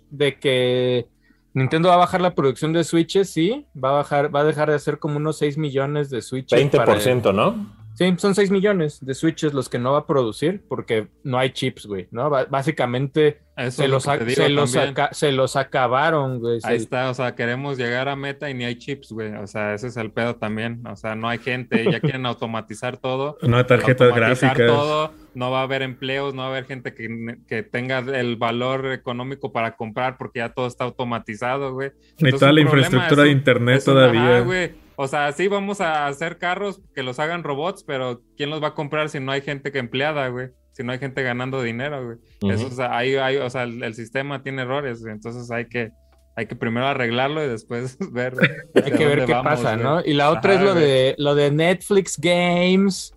de, 0.09 0.39
que 0.39 1.09
Nintendo 1.53 1.91
va 1.91 1.97
a 1.97 1.99
bajar 1.99 2.23
la 2.23 2.35
producción 2.35 2.73
de 2.73 2.85
Switches, 2.85 3.29
sí. 3.29 3.67
Va 3.77 3.91
a 3.91 3.93
bajar, 3.93 4.35
va 4.35 4.41
a 4.41 4.45
dejar 4.45 4.71
de 4.71 4.77
hacer 4.77 4.99
como 4.99 5.19
unos 5.19 5.37
6 5.37 5.59
millones 5.59 6.09
de 6.09 6.23
Switches. 6.23 6.59
para- 6.71 6.95
20%, 6.95 7.35
¿no? 7.35 7.77
Sí, 7.95 8.15
son 8.17 8.35
6 8.35 8.51
millones 8.51 9.05
de 9.05 9.13
Switches 9.13 9.53
los 9.53 9.69
que 9.69 9.79
no 9.79 9.93
va 9.93 9.99
a 9.99 10.07
producir 10.07 10.65
porque 10.71 11.09
no 11.23 11.37
hay 11.37 11.51
chips, 11.51 11.85
güey, 11.85 12.09
¿no? 12.13 12.31
Básicamente 12.31 13.42
Eso 13.67 13.83
se 13.83 13.89
lo 13.89 13.95
los, 13.95 14.03
se, 14.05 14.49
los 14.49 14.77
aca- 14.77 15.09
se 15.13 15.33
los 15.33 15.57
acabaron, 15.57 16.39
güey. 16.41 16.59
Ahí 16.65 16.77
está, 16.77 17.11
o 17.11 17.15
sea, 17.15 17.35
queremos 17.35 17.79
llegar 17.79 18.09
a 18.09 18.17
meta 18.17 18.49
y 18.51 18.55
ni 18.55 18.65
hay 18.65 18.77
chips, 18.77 19.13
güey. 19.13 19.33
O 19.35 19.47
sea, 19.47 19.75
ese 19.75 19.89
es 19.89 19.97
el 19.97 20.11
pedo 20.11 20.37
también. 20.37 20.87
O 20.87 20.97
sea, 20.97 21.15
no 21.15 21.29
hay 21.29 21.39
gente, 21.39 21.85
ya 21.91 22.01
quieren 22.01 22.27
automatizar 22.27 22.97
todo. 22.97 23.39
No 23.43 23.57
hay 23.59 23.65
tarjetas 23.65 24.09
automatizar 24.11 24.57
gráficas. 24.57 24.67
todo, 24.77 25.13
no 25.35 25.51
va 25.51 25.61
a 25.61 25.63
haber 25.65 25.83
empleos, 25.83 26.35
no 26.35 26.43
va 26.43 26.49
a 26.49 26.51
haber 26.51 26.65
gente 26.67 26.95
que, 26.95 27.37
que 27.49 27.63
tenga 27.63 27.99
el 27.99 28.37
valor 28.37 28.87
económico 28.93 29.53
para 29.53 29.77
comprar 29.77 30.17
porque 30.19 30.41
ya 30.41 30.51
todo 30.51 30.67
está 30.67 30.85
automatizado, 30.85 31.73
güey. 31.73 31.93
Ni 32.19 32.31
toda 32.33 32.53
la 32.53 32.61
infraestructura 32.61 33.23
es 33.23 33.27
de 33.29 33.33
internet 33.33 33.79
un- 33.81 33.85
todavía. 33.95 34.23
ajá, 34.37 34.41
güey. 34.41 34.83
O 34.97 35.09
sea, 35.09 35.33
sí 35.33 35.49
vamos 35.49 35.81
a 35.81 36.07
hacer 36.07 36.37
carros 36.39 36.81
que 36.95 37.03
los 37.03 37.19
hagan 37.19 37.43
robots, 37.43 37.83
pero 37.83 38.21
¿quién 38.37 38.51
los 38.51 38.63
va 38.63 38.69
a 38.69 38.75
comprar 38.75 39.09
si 39.09 39.21
no 39.21 39.33
hay 39.33 39.41
gente 39.41 39.73
que 39.73 39.79
empleada, 39.79 40.29
güey? 40.29 40.51
Si 40.73 40.83
no 40.83 40.93
hay 40.93 40.99
gente 40.99 41.23
ganando 41.23 41.63
dinero, 41.63 42.05
güey. 42.05 42.55
Eso, 42.55 42.67
o 42.67 42.71
sea, 42.71 42.97
ahí 42.97 43.15
hay, 43.17 43.37
o 43.37 43.49
sea, 43.51 43.65
el, 43.65 43.83
el 43.83 43.95
sistema 43.95 44.43
tiene 44.43 44.63
errores, 44.63 45.01
güey. 45.03 45.13
Entonces 45.13 45.51
hay 45.51 45.67
que, 45.67 45.91
hay 46.35 46.47
que 46.47 46.57
primero 46.57 46.87
arreglarlo 46.87 47.45
y 47.45 47.49
después 47.49 47.99
ver. 48.13 48.35
hay 48.75 48.91
que 48.93 49.07
ver 49.07 49.25
qué 49.27 49.33
vamos, 49.33 49.53
pasa, 49.61 49.73
güey. 49.75 49.85
¿no? 49.85 50.01
Y 50.05 50.15
la 50.15 50.31
otra 50.31 50.53
Ajá, 50.55 50.61
es 50.63 50.67
lo 50.67 50.73
güey. 50.75 50.85
de 50.85 51.15
lo 51.19 51.35
de 51.35 51.51
Netflix 51.51 52.19
Games, 52.19 53.15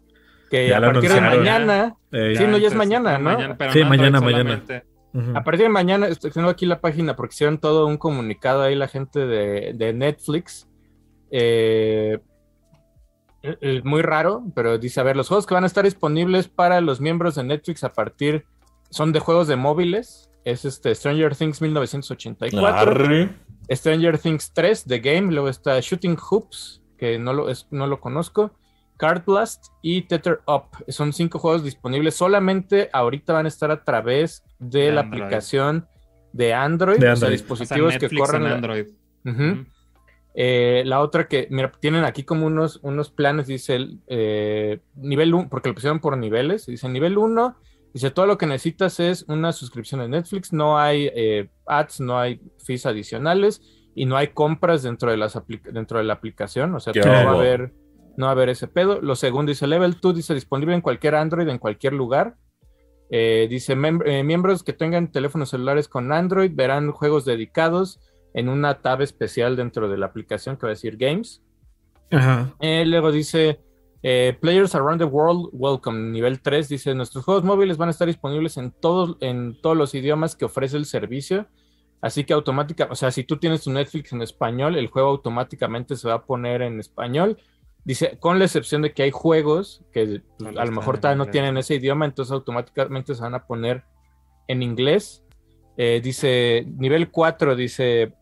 que 0.51 0.67
Ya 0.69 0.77
a 0.77 0.79
lo 0.81 0.91
partir 0.91 1.11
de 1.13 1.21
mañana, 1.21 1.95
Eh, 2.11 2.33
sí, 2.37 2.43
no, 2.47 2.57
ya 2.57 2.67
es 2.67 2.75
mañana, 2.75 3.17
no, 3.17 3.31
Sí, 3.71 3.79
no 3.79 3.89
mañana, 3.89 4.19
mañana. 4.21 4.61
ujú. 5.13 5.37
A 5.37 5.43
partir 5.43 5.63
de 5.63 5.69
mañana, 5.69 6.07
estoy 6.07 6.31
tengo 6.31 6.49
aquí 6.49 6.65
la 6.65 6.81
página 6.81 7.15
porque 7.15 7.33
hicieron 7.33 7.57
todo 7.57 7.87
un 7.87 7.97
comunicado 7.97 8.63
ahí 8.63 8.75
la 8.75 8.87
gente 8.89 9.25
de, 9.25 9.71
de 9.75 9.93
Netflix. 9.93 10.67
Eh, 11.31 12.19
eh, 13.51 13.57
eh, 13.61 13.81
muy 13.83 14.01
raro, 14.01 14.43
pero 14.55 14.77
dice, 14.77 14.99
a 14.99 15.03
ver, 15.03 15.15
los 15.15 15.27
juegos 15.27 15.45
que 15.45 15.53
van 15.53 15.63
a 15.63 15.67
estar 15.67 15.83
disponibles 15.83 16.47
para 16.47 16.81
los 16.81 16.99
miembros 17.01 17.35
de 17.35 17.43
Netflix 17.43 17.83
a 17.83 17.93
partir 17.93 18.45
son 18.89 19.11
de 19.11 19.19
juegos 19.19 19.47
de 19.47 19.55
móviles 19.55 20.29
es 20.45 20.63
este 20.65 20.93
Stranger 20.93 21.35
Things 21.35 21.61
1984. 21.61 22.67
Arre. 22.67 23.29
Stranger 23.71 24.17
Things 24.19 24.51
3, 24.53 24.85
The 24.85 24.99
Game, 24.99 25.31
luego 25.31 25.49
está 25.49 25.79
Shooting 25.79 26.17
Hoops, 26.29 26.81
que 26.97 27.17
no 27.17 27.33
lo, 27.33 27.49
es, 27.49 27.67
no 27.71 27.87
lo 27.87 27.99
conozco, 27.99 28.51
Card 28.97 29.23
Blast 29.25 29.65
y 29.81 30.03
Tether 30.03 30.41
Up. 30.47 30.65
Son 30.87 31.11
cinco 31.13 31.39
juegos 31.39 31.63
disponibles. 31.63 32.15
Solamente 32.15 32.89
ahorita 32.93 33.33
van 33.33 33.45
a 33.45 33.49
estar 33.49 33.71
a 33.71 33.83
través 33.83 34.43
de, 34.59 34.81
De 34.81 34.91
la 34.91 35.01
Android. 35.01 35.21
aplicación 35.23 35.87
de 36.31 36.53
Android, 36.53 36.99
De 36.99 37.09
o 37.09 37.15
sea, 37.15 37.29
dispositivos 37.29 37.95
O 37.95 37.99
sea, 37.99 38.07
que 38.07 38.15
corren 38.17 38.43
en 38.43 38.49
la- 38.49 38.55
Android. 38.55 38.85
Eh, 40.37 40.83
la 40.85 40.99
otra 40.99 41.27
que, 41.29 41.47
mira, 41.49 41.71
tienen 41.79 42.03
aquí 42.03 42.23
como 42.23 42.45
unos, 42.45 42.79
unos 42.83 43.09
planes, 43.09 43.47
dice 43.47 43.75
el 43.75 44.01
eh, 44.07 44.81
nivel 44.95 45.33
1, 45.33 45.47
porque 45.49 45.69
lo 45.69 45.75
pusieron 45.75 46.01
por 46.01 46.17
niveles, 46.17 46.65
dice 46.65 46.89
nivel 46.89 47.17
1, 47.17 47.55
dice 47.93 48.11
todo 48.11 48.25
lo 48.25 48.37
que 48.37 48.45
necesitas 48.45 48.99
es 48.99 49.23
una 49.29 49.53
suscripción 49.53 50.01
de 50.01 50.09
Netflix, 50.09 50.51
no 50.51 50.77
hay 50.77 51.09
eh, 51.15 51.47
ads, 51.65 52.01
no 52.01 52.19
hay 52.19 52.41
fees 52.65 52.85
adicionales 52.85 53.61
y 53.95 54.05
no 54.05 54.17
hay 54.17 54.27
compras 54.27 54.83
dentro 54.83 55.09
de, 55.09 55.15
las 55.15 55.41
dentro 55.71 55.99
de 55.99 56.03
la 56.03 56.13
aplicación, 56.13 56.75
o 56.75 56.81
sea, 56.81 56.91
no 56.93 57.09
va 57.09 57.31
a 57.31 57.33
haber 57.33 57.73
no 58.17 58.25
va 58.25 58.31
a 58.31 58.33
haber 58.33 58.49
ese 58.49 58.67
pedo. 58.67 59.01
Lo 59.01 59.15
segundo 59.15 59.49
dice 59.49 59.67
Level 59.67 59.97
2, 60.01 60.15
dice 60.15 60.33
disponible 60.33 60.73
en 60.73 60.81
cualquier 60.81 61.15
Android, 61.15 61.47
en 61.47 61.57
cualquier 61.57 61.93
lugar. 61.93 62.35
Eh, 63.09 63.47
dice 63.49 63.75
miembros 63.75 64.63
que 64.63 64.73
tengan 64.73 65.11
teléfonos 65.11 65.49
celulares 65.49 65.87
con 65.87 66.11
Android 66.11 66.51
verán 66.53 66.91
juegos 66.91 67.23
dedicados 67.23 67.99
en 68.35 68.49
una 68.49 68.81
tab 68.81 69.01
especial 69.01 69.55
dentro 69.55 69.89
de 69.89 69.97
la 69.97 70.07
aplicación 70.07 70.57
que 70.57 70.65
va 70.65 70.69
a 70.71 70.75
decir 70.75 70.97
Games. 70.97 71.41
Ajá. 72.11 72.53
Eh, 72.59 72.83
luego 72.85 73.11
dice 73.11 73.61
eh, 74.03 74.37
Players 74.39 74.75
Around 74.75 74.99
the 74.99 75.05
World 75.05 75.49
Welcome, 75.53 76.11
nivel 76.11 76.41
3. 76.41 76.67
Dice 76.67 76.93
nuestros 76.93 77.23
juegos 77.23 77.45
móviles 77.45 77.77
van 77.77 77.87
a 77.87 77.91
estar 77.91 78.07
disponibles 78.07 78.57
en 78.57 78.71
todos, 78.71 79.15
en 79.21 79.59
todos 79.61 79.77
los 79.77 79.95
idiomas 79.95 80.35
que 80.35 80.45
ofrece 80.45 80.75
el 80.75 80.85
servicio. 80.85 81.47
Así 82.01 82.25
que 82.25 82.33
automática, 82.33 82.89
o 82.91 82.95
sea, 82.95 83.09
si 83.09 83.23
tú 83.23 83.37
tienes 83.37 83.63
tu 83.63 83.71
Netflix 83.71 84.11
en 84.11 84.21
español, 84.21 84.75
el 84.75 84.87
juego 84.87 85.09
automáticamente 85.09 85.95
se 85.95 86.09
va 86.09 86.15
a 86.15 86.25
poner 86.25 86.61
en 86.61 86.79
español. 86.79 87.37
Dice, 87.85 88.17
con 88.19 88.37
la 88.37 88.45
excepción 88.45 88.81
de 88.81 88.91
que 88.93 89.03
hay 89.03 89.11
juegos 89.11 89.81
que 89.93 90.21
pues, 90.37 90.57
a 90.57 90.65
lo 90.65 90.71
mejor 90.73 90.97
todavía 90.97 91.23
no 91.23 91.31
tienen 91.31 91.57
ese 91.57 91.75
idioma, 91.75 92.05
entonces 92.05 92.33
automáticamente 92.33 93.15
se 93.15 93.21
van 93.21 93.33
a 93.33 93.47
poner 93.47 93.85
en 94.49 94.61
inglés. 94.61 95.23
Eh, 95.77 96.01
dice, 96.03 96.65
nivel 96.77 97.09
4, 97.09 97.55
dice, 97.55 98.13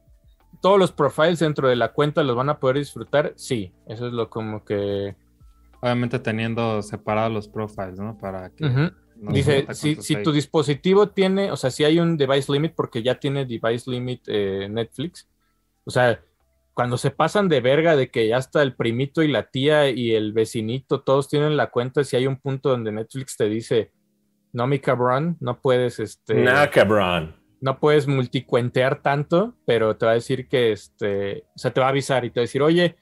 todos 0.61 0.80
los 0.80 0.91
profiles 0.91 1.39
dentro 1.39 1.67
de 1.67 1.75
la 1.75 1.93
cuenta 1.93 2.23
los 2.23 2.35
van 2.35 2.49
a 2.49 2.59
poder 2.59 2.77
disfrutar. 2.77 3.34
Sí, 3.35 3.73
eso 3.88 4.07
es 4.07 4.13
lo 4.13 4.30
como 4.30 4.63
que... 4.63 5.15
Obviamente 5.81 6.19
teniendo 6.19 6.81
separados 6.81 7.34
los 7.34 7.47
profiles, 7.47 7.99
¿no? 7.99 8.17
Para 8.17 8.49
que. 8.51 8.65
No 8.65 9.31
se 9.31 9.34
Dice, 9.34 9.67
si, 9.73 10.15
tu 10.23 10.31
dispositivo 10.31 11.09
tiene, 11.09 11.51
o 11.51 11.55
sea, 11.55 11.69
si 11.69 11.84
hay 11.84 11.99
un 11.99 12.17
device 12.17 12.51
limit, 12.51 12.73
porque 12.75 13.03
ya 13.03 13.19
tiene 13.19 13.45
device 13.45 13.89
limit 13.89 14.21
eh, 14.27 14.67
Netflix, 14.69 15.30
o 15.85 15.91
sea, 15.91 16.19
cuando 16.73 16.97
se 16.97 17.11
pasan 17.11 17.47
de 17.47 17.61
verga 17.61 17.95
de 17.95 18.09
que 18.09 18.27
ya 18.27 18.38
está 18.38 18.63
el 18.63 18.75
primito 18.75 19.21
y 19.21 19.27
la 19.27 19.49
tía 19.49 19.89
y 19.89 20.13
el 20.13 20.34
vecinito, 20.34 21.01
todos 21.01 21.30
tienen 21.30 21.55
la 21.55 21.69
cuenta, 21.69 22.03
si 22.03 22.15
hay 22.15 22.27
un 22.27 22.38
punto 22.38 22.69
donde 22.69 22.91
Netflix 22.91 23.38
te 23.38 23.47
dice, 23.47 23.91
no, 24.51 24.67
mi 24.67 24.80
cabrón, 24.80 25.38
no 25.39 25.59
puedes, 25.61 25.99
este, 25.99 26.35
Nah, 26.35 26.67
cabrón. 26.67 27.35
No 27.64 27.80
puedes 27.80 28.07
multicuentear 28.07 29.02
tanto, 29.02 29.53
pero 29.65 29.95
te 29.95 30.06
va 30.06 30.11
a 30.11 30.15
decir 30.15 30.49
que, 30.49 30.73
este, 30.73 31.45
o 31.56 31.57
sea, 31.57 31.72
te 31.72 31.80
va 31.80 31.85
a 31.85 31.91
avisar 31.91 32.26
y 32.26 32.30
te 32.30 32.41
va 32.41 32.41
a 32.41 32.49
decir, 32.49 32.61
oye, 32.61 32.98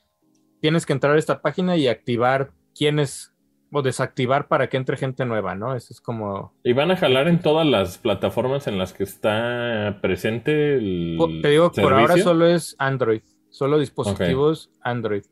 tienes 0.60 0.86
que 0.86 0.94
entrar 0.94 1.16
a 1.16 1.18
esta 1.18 1.42
página 1.42 1.78
y 1.78 1.88
activar 1.88 2.52
quiénes, 2.78 3.34
o 3.72 3.82
desactivar 3.82 4.48
para 4.48 4.70
que 4.70 4.78
entre 4.78 4.98
gente 4.98 5.26
nueva, 5.26 5.56
¿no? 5.56 5.76
Eso 5.76 5.92
es 5.92 6.00
como... 6.00 6.54
Y 6.64 6.74
van 6.74 6.92
a 6.92 6.96
jalar 6.96 7.28
en 7.28 7.40
todas 7.40 7.66
las 7.66 7.98
plataformas 7.98 8.68
en 8.68 8.78
las 8.78 8.94
que 8.94 9.04
está 9.04 9.98
presente 10.00 10.76
el. 10.76 11.18
Te 11.42 11.50
digo, 11.50 11.72
por 11.72 11.94
ahora 11.96 12.18
solo 12.18 12.46
es 12.46 12.76
Android, 12.78 13.24
solo 13.50 13.80
dispositivos 13.80 14.70
Android. 14.82 15.24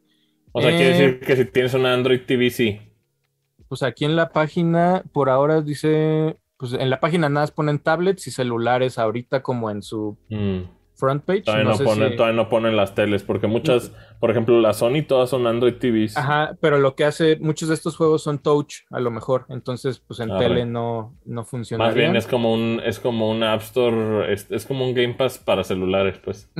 O 0.53 0.61
sea, 0.61 0.72
Eh, 0.72 0.76
quiere 0.76 0.89
decir 0.89 1.19
que 1.19 1.35
si 1.35 1.45
tienes 1.45 1.76
una 1.76 1.93
Android 1.93 2.22
TV, 2.26 2.49
sí. 2.49 2.81
Pues 3.68 3.84
aquí 3.84 4.06
en 4.06 4.15
la 4.15 4.30
página, 4.30 5.03
por 5.14 5.30
ahora 5.30 5.61
dice, 5.61 6.39
pues 6.60 6.73
en 6.73 6.90
la 6.90 6.99
página 6.99 7.30
nada 7.30 7.44
más 7.45 7.52
ponen 7.52 7.80
tablets 7.80 8.27
y 8.27 8.31
celulares 8.31 8.99
ahorita 8.99 9.41
como 9.41 9.72
en 9.72 9.81
su 9.81 10.18
Mm. 10.30 10.64
front 10.95 11.23
page. 11.23 11.44
Todavía, 11.44 11.64
no 11.64 11.69
no 11.69 11.77
sé 11.77 11.86
ponen, 11.86 12.10
si- 12.10 12.15
todavía 12.18 12.36
no 12.36 12.49
ponen 12.49 12.76
las 12.76 12.94
teles, 12.94 13.23
porque 13.23 13.48
muchas, 13.48 13.94
por 14.19 14.30
ejemplo, 14.31 14.60
la 14.60 14.73
Sony, 14.73 15.03
todas 15.07 15.30
son 15.30 15.48
Android 15.48 15.76
TVs. 15.76 16.18
Ajá, 16.18 16.57
pero 16.60 16.77
lo 16.77 16.94
que 16.95 17.06
hace, 17.06 17.38
muchos 17.40 17.69
de 17.69 17.76
estos 17.76 17.95
juegos 17.95 18.23
son 18.23 18.40
touch, 18.40 18.80
a 18.91 18.99
lo 18.99 19.10
mejor, 19.10 19.45
entonces 19.48 19.99
pues 20.06 20.19
en 20.19 20.38
tele 20.38 20.65
no, 20.65 21.15
no 21.23 21.45
funciona. 21.45 21.86
Más 21.86 21.95
bien 21.95 22.18
es 22.18 22.27
como 22.27 22.53
un, 22.53 22.81
es 22.86 22.99
como 22.99 23.31
un 23.31 23.41
App 23.44 23.61
Store, 23.61 24.34
es, 24.34 24.45
es 24.52 24.65
como 24.65 24.86
un 24.86 24.94
Game 24.94 25.14
Pass 25.14 25.38
para 25.38 25.64
celulares, 25.64 26.19
pues. 26.22 26.52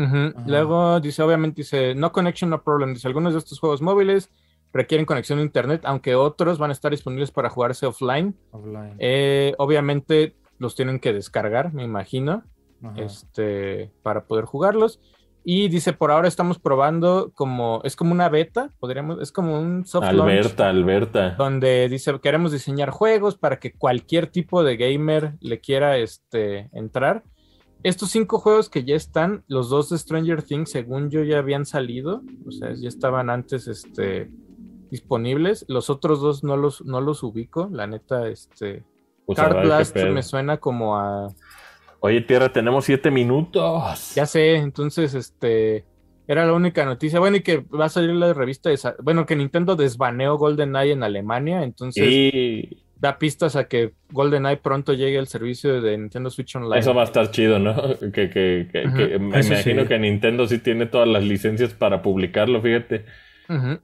Luego 0.48 1.02
dice, 1.02 1.22
obviamente 1.22 1.62
dice, 1.64 1.94
no 1.96 2.14
connection, 2.14 2.50
no 2.50 2.64
problem. 2.64 2.94
Dice, 2.94 3.08
algunos 3.10 3.34
de 3.34 3.40
estos 3.40 3.60
juegos 3.60 3.82
móviles 3.82 4.30
requieren 4.74 5.06
conexión 5.06 5.40
a 5.40 5.42
internet, 5.42 5.82
aunque 5.86 6.16
otros 6.16 6.58
van 6.58 6.70
a 6.70 6.74
estar 6.74 6.92
disponibles 6.92 7.32
para 7.32 7.50
jugarse 7.50 7.86
offline. 7.86 8.36
Offline. 8.52 8.96
Eh, 9.00 9.54
obviamente 9.58 10.36
los 10.58 10.76
tienen 10.76 11.00
que 11.00 11.14
descargar, 11.14 11.74
me 11.74 11.84
imagino, 11.84 12.44
Ajá. 12.84 13.02
este, 13.02 13.92
para 14.04 14.26
poder 14.26 14.46
jugarlos. 14.46 15.00
Y 15.44 15.70
dice, 15.70 15.94
por 15.94 16.12
ahora 16.12 16.28
estamos 16.28 16.60
probando 16.60 17.32
como, 17.34 17.82
es 17.84 17.96
como 17.96 18.12
una 18.12 18.30
beta, 18.30 18.72
podríamos, 18.80 19.22
es 19.22 19.32
como 19.32 19.60
un 19.60 19.86
soft 19.86 20.04
launch, 20.04 20.20
Alberta, 20.22 20.70
Alberta. 20.70 21.30
donde 21.32 21.88
dice, 21.90 22.20
queremos 22.22 22.52
diseñar 22.52 22.90
juegos 22.90 23.38
para 23.38 23.58
que 23.58 23.72
cualquier 23.72 24.28
tipo 24.28 24.64
de 24.64 24.76
gamer 24.76 25.36
le 25.40 25.60
quiera 25.60 25.98
este, 25.98 26.70
entrar. 26.74 27.24
Estos 27.82 28.12
cinco 28.12 28.40
juegos 28.40 28.70
que 28.70 28.84
ya 28.84 28.96
están, 28.96 29.46
los 29.48 29.70
dos 29.70 29.90
de 29.90 29.98
Stranger 29.98 30.44
Things, 30.44 30.70
según 30.70 31.10
yo, 31.10 31.24
ya 31.24 31.40
habían 31.40 31.66
salido, 31.66 32.22
o 32.46 32.52
sea, 32.52 32.74
ya 32.74 32.90
estaban 32.90 33.30
antes 33.30 33.68
este, 33.68 34.30
disponibles. 34.90 35.66
Los 35.68 35.90
otros 35.90 36.22
dos 36.22 36.44
no 36.44 36.58
los, 36.58 36.84
no 36.86 37.02
los 37.02 37.24
ubico, 37.24 37.70
la 37.72 37.88
neta, 37.88 38.28
este... 38.28 38.84
Pues 39.26 39.38
Card 39.38 39.62
Blast 39.62 39.96
me 39.96 40.24
suena 40.24 40.58
como 40.58 40.98
a... 40.98 41.28
Oye, 42.00 42.22
Tierra, 42.22 42.52
tenemos 42.52 42.86
siete 42.86 43.12
minutos. 43.12 44.16
Ya 44.16 44.26
sé, 44.26 44.56
entonces, 44.56 45.14
este... 45.14 45.86
Era 46.28 46.46
la 46.46 46.54
única 46.54 46.86
noticia. 46.86 47.20
Bueno, 47.20 47.38
y 47.38 47.42
que 47.42 47.58
va 47.58 47.86
a 47.86 47.90
salir 47.90 48.12
la 48.12 48.34
revista 48.34 48.70
de... 48.70 48.78
Bueno, 49.02 49.26
que 49.26 49.36
Nintendo 49.36 49.76
desbaneó 49.76 50.38
GoldenEye 50.38 50.94
en 50.94 51.04
Alemania, 51.04 51.64
entonces 51.64 52.04
Y 52.08 52.84
da 53.00 53.18
pistas 53.18 53.56
a 53.56 53.68
que 53.68 53.94
GoldenEye 54.12 54.58
pronto 54.58 54.94
llegue 54.94 55.18
al 55.18 55.28
servicio 55.28 55.82
de 55.82 55.98
Nintendo 55.98 56.30
Switch 56.30 56.56
Online. 56.56 56.80
eso 56.80 56.94
va 56.94 57.02
a 57.02 57.06
estar 57.06 57.32
chido, 57.32 57.58
¿no? 57.58 57.74
Que, 58.14 58.30
que, 58.30 58.68
que, 58.72 58.84
que 58.94 59.20
me 59.20 59.40
Eso 59.40 59.54
imagino 59.54 59.84
sí. 59.84 59.88
que 59.88 60.00
Nintendo 60.00 60.48
sí 60.48 60.60
tiene 60.60 60.86
todas 60.86 61.08
las 61.08 61.24
licencias 61.24 61.74
para 61.74 62.02
publicarlo, 62.02 62.62
fíjate. 62.62 63.06
Ujú. 63.48 63.80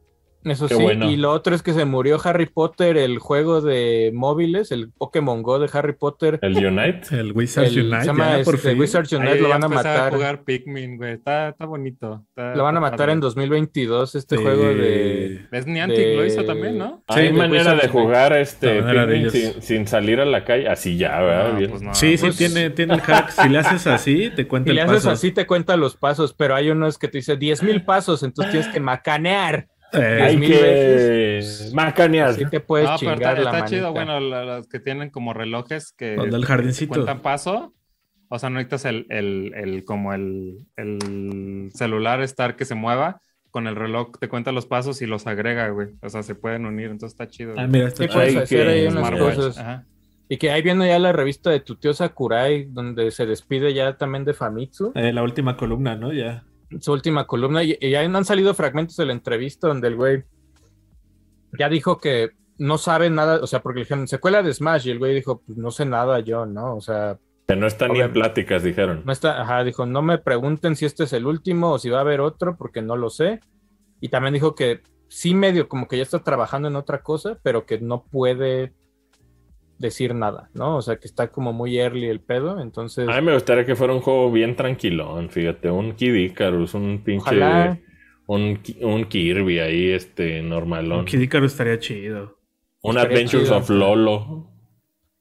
Eso 0.45 0.67
Qué 0.67 0.75
sí, 0.75 0.81
bueno. 0.83 1.09
y 1.09 1.17
lo 1.17 1.31
otro 1.31 1.55
es 1.55 1.63
que 1.63 1.73
se 1.73 1.85
murió 1.85 2.19
Harry 2.23 2.45
Potter, 2.45 2.97
el 2.97 3.17
juego 3.19 3.61
de 3.61 4.11
móviles, 4.13 4.71
el 4.71 4.91
Pokémon 4.91 5.41
Go 5.41 5.57
de 5.59 5.67
Harry 5.73 5.93
Potter. 5.93 6.37
El 6.43 6.55
Unite. 6.65 7.01
El 7.19 7.31
Wizards 7.33 7.71
El- 7.75 7.87
Unite, 7.87 8.01
se 8.01 8.05
llama 8.07 8.37
ya, 8.37 8.43
por 8.43 8.55
este. 8.55 8.73
Wizards 8.75 9.11
Unite, 9.11 9.31
Ahí 9.33 9.39
lo 9.41 9.49
van 9.49 9.63
a 9.63 9.67
matar. 9.67 10.13
jugar 10.13 10.43
Pikmin, 10.43 10.97
güey. 10.97 11.13
Está, 11.13 11.49
está 11.49 11.65
bonito. 11.65 12.23
está- 12.29 12.55
Lo 12.55 12.63
van 12.63 12.77
a 12.77 12.79
matar 12.79 13.09
en 13.09 13.19
padre. 13.19 13.21
2022, 13.21 14.15
este 14.15 14.37
Sí. 14.37 14.43
juego 14.43 14.63
de... 14.65 15.47
Es 15.51 15.65
Niantic, 15.67 15.97
de- 15.97 16.15
lo 16.15 16.25
hizo 16.25 16.43
también, 16.45 16.77
¿no? 16.77 17.03
Sí, 17.09 17.19
Hay 17.19 17.25
de 17.27 17.33
manera 17.33 17.59
Wizards 17.73 17.81
de 17.81 17.87
jugar 17.89 18.33
este 18.37 18.83
Pikmin 18.83 19.31
sin, 19.31 19.61
sin 19.61 19.87
salir 19.87 20.19
a 20.19 20.25
la 20.25 20.45
calle. 20.45 20.67
Así 20.69 20.97
ya, 20.97 21.19
¿verdad? 21.21 21.53
No, 21.53 21.57
Bien. 21.57 21.69
pues 21.71 21.81
no. 21.81 21.93
Sí, 21.95 22.17
sí, 22.17 22.25
Pues- 22.25 22.37
tiene, 22.37 22.69
tiene 22.69 22.93
el 22.93 23.01
hack. 23.01 23.29
Si 23.31 23.49
le 23.49 23.57
haces 23.57 23.87
así, 23.87 24.29
te 24.35 24.47
cuenta 24.47 24.69
Si 24.69 24.75
le 24.75 24.81
el 24.81 24.87
haces 24.89 24.97
paso. 25.03 25.09
así 25.11 25.31
te 25.31 25.47
cuenta 25.47 25.75
los 25.75 25.95
pasos, 25.95 26.33
pero 26.33 26.53
hay 26.55 26.69
unos 26.69 26.99
que 26.99 27.07
te 27.07 27.17
dice 27.17 27.35
10.000 27.37 27.83
pasos, 27.83 28.21
entonces 28.21 28.51
tienes 28.51 28.69
que 28.71 28.79
macanear. 28.79 29.67
Eh, 29.93 30.19
Hay 30.21 30.37
mil 30.37 30.51
que 30.51 30.61
veces. 30.61 31.73
macanear. 31.73 32.29
Así 32.29 32.45
te 32.49 32.59
puedes 32.59 32.89
No, 32.89 32.97
pero 32.99 33.13
chingar 33.15 33.37
está, 33.39 33.51
la 33.51 33.57
está 33.57 33.69
chido, 33.69 33.91
bueno, 33.93 34.19
los 34.19 34.67
que 34.67 34.79
tienen 34.79 35.09
como 35.09 35.33
relojes 35.33 35.93
que 35.93 36.17
del 36.17 36.45
jardincito. 36.45 36.93
cuentan 36.93 37.21
paso. 37.21 37.73
O 38.27 38.39
sea, 38.39 38.49
no 38.49 38.55
necesitas 38.55 38.85
el, 38.85 39.05
el, 39.09 39.53
el- 39.55 39.85
como 39.85 40.13
el, 40.13 40.57
el 40.77 41.69
celular 41.73 42.21
estar 42.21 42.55
que 42.55 42.65
se 42.65 42.75
mueva. 42.75 43.19
Con 43.51 43.67
el 43.67 43.75
reloj 43.77 44.11
te 44.19 44.27
cuenta 44.27 44.51
los 44.51 44.65
pasos 44.65 45.01
y 45.01 45.05
los 45.05 45.27
agrega, 45.27 45.69
güey. 45.69 45.89
O 46.01 46.09
sea, 46.09 46.23
se 46.23 46.35
pueden 46.35 46.65
unir, 46.65 46.87
entonces 46.87 47.13
está 47.13 47.27
chido. 47.29 47.53
Ah, 47.57 47.67
mira, 47.67 47.87
está 47.87 48.03
Sí, 48.03 48.09
chido. 48.09 48.43
que 48.45 48.61
ahí 48.69 48.87
unas 48.87 49.07
Smartwatch, 49.07 49.35
cosas. 49.35 49.57
ajá. 49.59 49.85
Y 50.27 50.37
que 50.37 50.51
ahí 50.51 50.61
viene 50.61 50.87
ya 50.89 50.99
la 50.99 51.13
revista 51.13 51.51
de 51.51 51.59
tu 51.61 51.75
tío 51.75 51.93
Sakurai, 51.93 52.65
donde 52.65 53.11
se 53.11 53.25
despide 53.27 53.73
ya 53.73 53.95
también 53.95 54.25
de 54.25 54.33
Famitsu. 54.33 54.91
Eh, 54.95 55.13
la 55.13 55.21
última 55.23 55.55
columna, 55.55 55.95
¿no? 55.95 56.11
Ya. 56.11 56.43
Su 56.79 56.91
última 56.91 57.27
columna 57.27 57.63
y, 57.63 57.77
y 57.79 57.95
ahí 57.95 58.05
han 58.05 58.25
salido 58.25 58.53
fragmentos 58.53 58.95
de 58.95 59.05
la 59.05 59.13
entrevista 59.13 59.67
donde 59.67 59.87
el 59.87 59.95
güey 59.95 60.23
ya 61.57 61.69
dijo 61.69 61.97
que 61.97 62.31
no 62.57 62.77
sabe 62.77 63.09
nada, 63.09 63.39
o 63.41 63.47
sea, 63.47 63.61
porque 63.61 63.79
le 63.79 63.83
dijeron 63.85 64.07
secuela 64.07 64.41
de 64.41 64.53
Smash 64.53 64.87
y 64.87 64.91
el 64.91 64.99
güey 64.99 65.13
dijo, 65.15 65.41
pues 65.45 65.57
no 65.57 65.71
sé 65.71 65.85
nada 65.85 66.19
yo, 66.19 66.45
¿no? 66.45 66.75
O 66.75 66.81
sea, 66.81 67.17
Que 67.47 67.55
no 67.55 67.67
están 67.67 67.91
ni 67.91 67.99
en 67.99 68.13
pláticas, 68.13 68.63
dijeron. 68.63 69.03
no 69.05 69.11
está, 69.11 69.41
ajá, 69.41 69.63
dijo, 69.63 69.85
no 69.85 70.01
me 70.01 70.17
pregunten 70.17 70.75
si 70.75 70.85
este 70.85 71.03
es 71.03 71.13
el 71.13 71.25
último 71.25 71.73
o 71.73 71.79
si 71.79 71.89
va 71.89 71.99
a 71.99 72.01
haber 72.01 72.21
otro 72.21 72.55
porque 72.57 72.81
no 72.81 72.95
lo 72.95 73.09
sé. 73.09 73.39
Y 74.01 74.09
también 74.09 74.33
dijo 74.33 74.55
que 74.55 74.81
sí 75.07 75.33
medio 75.35 75.67
como 75.67 75.87
que 75.87 75.97
ya 75.97 76.03
está 76.03 76.19
trabajando 76.19 76.67
en 76.67 76.75
otra 76.75 77.01
cosa, 77.01 77.37
pero 77.43 77.65
que 77.65 77.79
no 77.79 78.03
puede 78.03 78.73
decir 79.77 80.15
nada, 80.15 80.49
¿no? 80.53 80.77
O 80.77 80.81
sea, 80.81 80.97
que 80.97 81.07
está 81.07 81.29
como 81.31 81.51
muy 81.53 81.77
early 81.77 82.07
el 82.07 82.21
pedo, 82.21 82.59
entonces... 82.61 83.07
A 83.09 83.19
mí 83.19 83.25
me 83.25 83.33
gustaría 83.33 83.65
que 83.65 83.75
fuera 83.75 83.93
un 83.93 84.01
juego 84.01 84.31
bien 84.31 84.55
tranquilón, 84.55 85.29
fíjate, 85.29 85.69
un 85.69 85.93
Kid 85.93 86.13
Icarus, 86.15 86.73
un 86.73 87.01
pinche... 87.03 87.23
Ojalá. 87.37 87.79
Un, 88.27 88.59
un 88.81 89.05
Kirby 89.05 89.59
ahí, 89.59 89.91
este, 89.91 90.41
normalón. 90.41 91.05
Kid 91.05 91.19
Icarus 91.19 91.51
estaría 91.51 91.77
chido. 91.77 92.39
Un 92.81 92.97
estaría 92.97 93.17
Adventures 93.17 93.43
chido. 93.45 93.57
of 93.57 93.69
Lolo. 93.69 94.49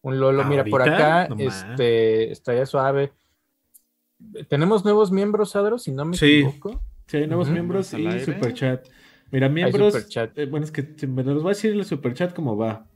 Un 0.00 0.20
Lolo, 0.20 0.44
mira, 0.44 0.64
por 0.64 0.80
acá, 0.82 1.28
No 1.28 1.36
este, 1.38 2.32
estaría 2.32 2.64
suave. 2.64 3.12
Tenemos 4.48 4.84
nuevos 4.84 5.10
miembros, 5.12 5.54
Adro, 5.56 5.78
si 5.78 5.92
no 5.92 6.04
me 6.06 6.16
Sí. 6.16 6.40
equivoco. 6.40 6.80
Sí, 7.06 7.18
hay 7.18 7.26
nuevos 7.26 7.50
miembros 7.50 7.92
y 7.92 8.20
superchat. 8.20 8.86
Mira, 9.30 9.48
miembros. 9.50 9.92
superchat. 9.92 10.38
eh, 10.38 10.46
bueno, 10.46 10.64
es 10.64 10.72
que 10.72 11.06
me 11.06 11.22
los 11.24 11.42
voy 11.42 11.50
a 11.50 11.54
decir 11.54 11.72
el 11.74 11.84
superchat 11.84 12.32
como 12.34 12.56
va. 12.56 12.86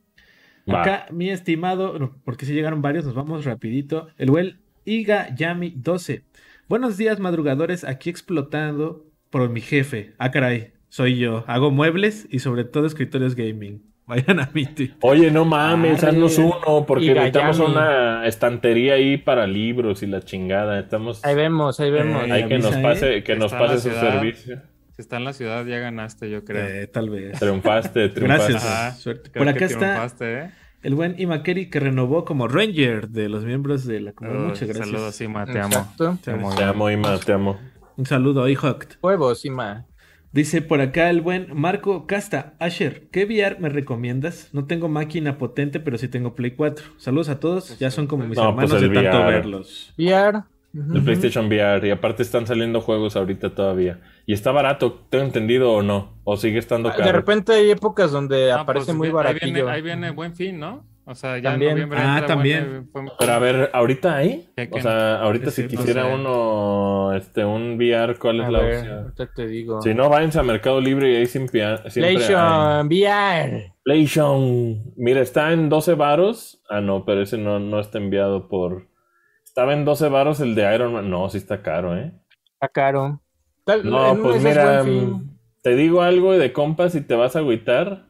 Va. 0.73 0.83
Acá, 0.83 1.07
mi 1.11 1.31
estimado, 1.31 2.15
porque 2.25 2.45
si 2.47 2.53
llegaron 2.53 2.83
varios, 2.83 3.05
nos 3.05 3.15
vamos 3.15 3.45
rapidito. 3.45 4.09
El 4.19 4.31
buen 4.31 4.61
Iga 4.85 5.35
Yami 5.35 5.73
12. 5.77 6.25
Buenos 6.69 6.97
días, 6.97 7.21
madrugadores, 7.21 7.85
aquí 7.85 8.11
explotando 8.11 9.07
por 9.31 9.49
mi 9.49 9.61
jefe. 9.61 10.15
Ah, 10.19 10.31
caray, 10.31 10.73
soy 10.89 11.19
yo. 11.19 11.45
Hago 11.47 11.71
muebles 11.71 12.27
y 12.31 12.41
sobre 12.41 12.65
todo 12.65 12.87
escritorios 12.87 13.35
gaming. 13.35 13.83
Vayan 14.09 14.41
a 14.41 14.51
mi 14.55 14.65
tweet. 14.65 14.93
Oye, 15.03 15.31
no 15.31 15.45
mames, 15.45 16.03
Arre. 16.03 16.13
haznos 16.13 16.39
uno, 16.39 16.85
porque 16.87 17.13
necesitamos 17.13 17.59
una 17.59 18.27
estantería 18.27 18.95
ahí 18.95 19.19
para 19.19 19.47
libros 19.47 20.03
y 20.03 20.07
la 20.07 20.23
chingada. 20.23 20.81
Estamos. 20.81 21.23
Ahí 21.25 21.35
vemos, 21.35 21.79
ahí 21.81 21.91
vemos. 21.91 22.27
Eh, 22.27 22.33
Hay 22.33 22.49
que 22.49 22.59
nos 22.59 22.75
pase, 22.77 23.23
que 23.23 23.37
nos 23.37 23.53
pase 23.53 23.79
su 23.81 23.91
servicio. 23.95 24.63
Si 24.99 25.03
está 25.03 25.17
en 25.19 25.25
la 25.25 25.33
ciudad, 25.33 25.65
ya 25.65 25.79
ganaste, 25.79 26.29
yo 26.29 26.45
creo. 26.45 26.67
Eh, 26.67 26.89
tal 26.89 27.09
vez. 27.09 27.39
Triunfaste, 27.39 28.09
triunfaste. 28.09 28.53
Gracias. 28.53 28.65
Ajá. 28.65 28.93
Suerte. 28.97 29.31
Creo 29.31 29.45
Por 29.45 29.55
que 29.57 29.65
acá 29.65 30.05
está 30.05 30.27
¿eh? 30.27 30.51
el 30.83 30.97
buen 30.97 31.15
Imakeri 31.21 31.71
que 31.71 31.79
renovó 31.79 32.25
como 32.25 32.49
Ranger 32.49 33.09
de 33.09 33.29
los 33.29 33.45
miembros 33.45 33.87
de 33.87 34.01
la 34.01 34.13
comunidad. 34.13 34.43
Uy, 34.43 34.49
Muchas 34.49 34.69
gracias. 34.69 34.89
Saludos, 34.89 35.21
Ima, 35.21 35.47
te 35.47 35.61
amo. 35.61 35.95
Te 35.97 36.33
amo. 36.33 36.53
Te 36.53 36.65
amo, 36.65 36.91
Ima, 36.91 37.17
te 37.21 37.33
amo. 37.33 37.61
Un 37.97 38.07
saludo, 38.07 38.49
Ihawk. 38.49 38.99
Huevos, 39.01 39.45
Ima. 39.45 39.87
Dice 40.33 40.63
por 40.63 40.81
acá 40.81 41.11
el 41.11 41.21
buen 41.21 41.47
Marco 41.55 42.09
Casta. 42.09 42.55
Asher, 42.59 43.09
¿qué 43.13 43.25
VR 43.25 43.61
me 43.61 43.69
recomiendas? 43.69 44.49
No 44.53 44.65
tengo 44.67 44.89
máquina 44.89 45.39
potente, 45.39 45.79
pero 45.79 45.97
sí 45.97 46.09
tengo 46.09 46.35
Play 46.35 46.57
4. 46.57 46.85
Saludos 46.97 47.29
a 47.29 47.39
todos. 47.39 47.79
Ya 47.79 47.93
son 47.93 48.09
como 48.09 48.27
mis 48.27 48.37
No, 48.37 48.49
hermanos 48.49 48.69
pues 48.73 48.83
de 48.83 48.89
tanto 48.89 49.17
VR. 49.17 49.31
verlos. 49.31 49.95
VR. 49.97 50.43
Ujú. 50.75 50.95
El 50.97 51.03
PlayStation 51.03 51.47
VR. 51.47 51.87
Y 51.89 51.91
aparte 51.91 52.23
están 52.23 52.47
saliendo 52.47 52.81
juegos 52.81 53.17
ahorita 53.17 53.55
todavía. 53.55 54.01
Y 54.27 54.33
está 54.35 54.53
barato, 54.53 55.05
tengo 55.11 55.25
entendido 55.25 55.73
o 55.73 55.83
no. 55.83 56.19
O 56.25 56.37
sigue 56.37 56.59
estando 56.59 56.91
De 56.91 56.97
caro. 56.97 57.13
repente 57.13 57.53
hay 57.53 57.71
épocas 57.71 58.13
donde 58.13 58.53
Ah, 58.53 58.61
aparece 58.61 58.87
pues, 58.87 58.97
muy 58.99 59.09
baratillo. 59.11 59.47
Ahí 59.47 59.53
viene, 59.53 59.71
ahí 59.71 59.83
viene 59.83 60.11
buen 60.11 60.35
fin, 60.35 60.59
¿no? 60.61 60.85
O 61.11 61.15
sea, 61.15 61.39
ya 61.39 61.53
También. 61.53 61.71
en 61.71 61.75
noviembre 61.77 61.99
Ah, 62.03 62.19
entra 62.19 62.27
también. 62.27 62.89
buen- 62.93 63.07
buen- 63.07 63.17
Pero 63.19 63.33
a 63.33 63.39
ver, 63.39 63.71
¿ahorita 63.73 64.15
hay? 64.17 64.47
Chequen. 64.55 64.79
O 64.79 64.83
sea, 64.83 65.21
ahorita 65.23 65.51
si 65.51 65.67
quisiera 65.67 66.03
no 66.03 66.09
sé. 66.09 66.15
uno, 66.17 67.15
este, 67.17 67.45
un 67.47 67.77
VR, 67.79 68.15
¿cuál 68.17 68.41
es 68.43 68.51
la 68.51 68.61
ver, 68.61 68.77
opción? 68.77 68.99
ahorita 68.99 69.33
te 69.35 69.47
digo. 69.47 69.81
Si 69.81 69.95
no, 69.95 70.11
váyanse 70.11 70.39
a 70.39 70.43
Mercado 70.43 70.83
Libre 70.83 71.11
y 71.11 71.17
ahí 71.17 71.25
siempre 71.27 71.65
hay. 71.65 71.79
PlayStation 71.95 72.87
VR. 72.89 73.73
PlayStation. 73.83 74.93
Mira, 74.97 75.21
está 75.23 75.51
en 75.55 75.71
12 75.71 75.95
varos. 75.95 76.61
Ah, 76.69 76.83
no, 76.83 77.07
pero 77.07 77.23
ese 77.23 77.39
no, 77.39 77.59
no 77.59 77.81
está 77.81 77.97
enviado 77.97 78.49
por... 78.49 78.87
Estaba 79.59 79.73
en 79.73 79.85
12 79.85 80.09
varos 80.09 80.39
el 80.39 80.55
de 80.55 80.73
Iron 80.73 80.93
Man. 80.93 81.11
No, 81.11 81.29
sí 81.29 81.39
está 81.39 81.63
caro, 81.63 81.97
¿eh? 81.99 82.13
Está 82.53 82.69
caro. 82.69 83.21
Tal- 83.65 83.91
No, 83.91 84.17
pues 84.23 84.41
mira, 84.41 84.85
mm, 84.85 85.37
te 85.63 85.75
digo 85.75 86.03
algo 86.03 86.33
de 86.39 86.53
compas 86.53 86.95
y 86.95 87.01
te 87.01 87.17
vas 87.17 87.35
a 87.35 87.41
agüitar. 87.41 88.07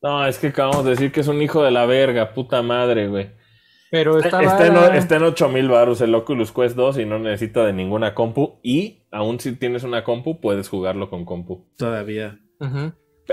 No, 0.00 0.24
es 0.24 0.38
que 0.38 0.46
acabamos 0.46 0.84
de 0.84 0.90
decir 0.92 1.10
que 1.10 1.22
es 1.22 1.26
un 1.26 1.42
hijo 1.42 1.64
de 1.64 1.72
la 1.72 1.86
verga, 1.86 2.34
puta 2.34 2.62
madre, 2.62 3.08
güey. 3.08 3.32
Pero 3.90 4.20
está, 4.20 4.40
Está 4.40 4.66
en, 4.68 4.94
está 4.94 5.16
en 5.16 5.24
8000 5.24 5.68
baros 5.68 6.00
el 6.02 6.14
Oculus 6.14 6.52
Quest 6.52 6.76
2 6.76 6.98
y 6.98 7.04
no 7.04 7.18
necesita 7.18 7.66
de 7.66 7.72
ninguna 7.72 8.14
compu. 8.14 8.60
Y 8.62 9.08
aún 9.10 9.40
si 9.40 9.56
tienes 9.56 9.82
una 9.82 10.04
compu, 10.04 10.40
puedes 10.40 10.68
jugarlo 10.68 11.10
con 11.10 11.24
compu. 11.24 11.66
Todavía. 11.78 12.38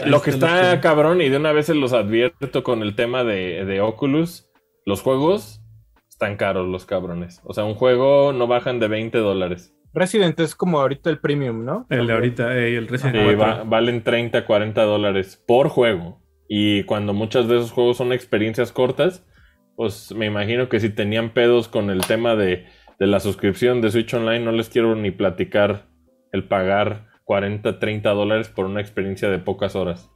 Lo 0.07 0.23
que 0.23 0.31
está 0.31 0.71
está 0.71 0.81
cabrón, 0.81 1.21
y 1.21 1.29
de 1.29 1.37
una 1.37 1.51
vez 1.51 1.67
se 1.67 1.75
los 1.75 1.93
advierto 1.93 2.63
con 2.63 2.81
el 2.81 2.95
tema 2.95 3.23
de, 3.23 3.63
de 3.63 3.79
Oculus, 3.79 4.49
los 4.85 5.03
juegos 5.03 5.61
están 6.17 6.35
caros, 6.35 6.67
los 6.67 6.85
cabrones. 6.87 7.41
O 7.43 7.53
sea, 7.53 7.63
un 7.63 7.75
juego 7.75 8.33
no 8.33 8.47
bajan 8.47 8.79
de 8.79 8.87
20 8.87 9.19
dólares. 9.19 9.75
Resident 9.93 10.39
es 10.39 10.55
como 10.55 10.79
ahorita 10.79 11.11
el 11.11 11.19
premium, 11.19 11.63
¿no? 11.63 11.85
El 11.91 12.07
de 12.07 12.13
ahorita, 12.13 12.57
eh, 12.57 12.75
el 12.75 12.87
Resident 12.87 13.15
Sí, 13.17 13.21
Evil 13.21 13.39
va- 13.39 13.63
valen 13.63 14.03
30, 14.03 14.43
40 14.45 14.81
dólares 14.83 15.43
por 15.47 15.69
juego. 15.69 16.19
Y 16.49 16.83
cuando 16.83 17.13
muchos 17.13 17.47
de 17.47 17.57
esos 17.57 17.71
juegos 17.71 17.97
son 17.97 18.13
experiencias 18.13 18.71
cortas, 18.71 19.25
pues 19.75 20.11
me 20.15 20.25
imagino 20.25 20.69
que 20.69 20.79
si 20.79 20.89
tenían 20.89 21.29
pedos 21.35 21.67
con 21.67 21.91
el 21.91 22.01
tema 22.01 22.35
de, 22.35 22.65
de 22.99 23.07
la 23.07 23.19
suscripción 23.19 23.79
de 23.81 23.91
Switch 23.91 24.11
Online, 24.15 24.39
no 24.43 24.51
les 24.51 24.69
quiero 24.69 24.95
ni 24.95 25.11
platicar 25.11 25.85
el 26.31 26.45
pagar 26.45 27.05
40, 27.25 27.77
30 27.77 28.09
dólares 28.11 28.49
por 28.49 28.65
una 28.65 28.81
experiencia 28.81 29.29
de 29.29 29.37
pocas 29.37 29.75
horas. 29.75 30.09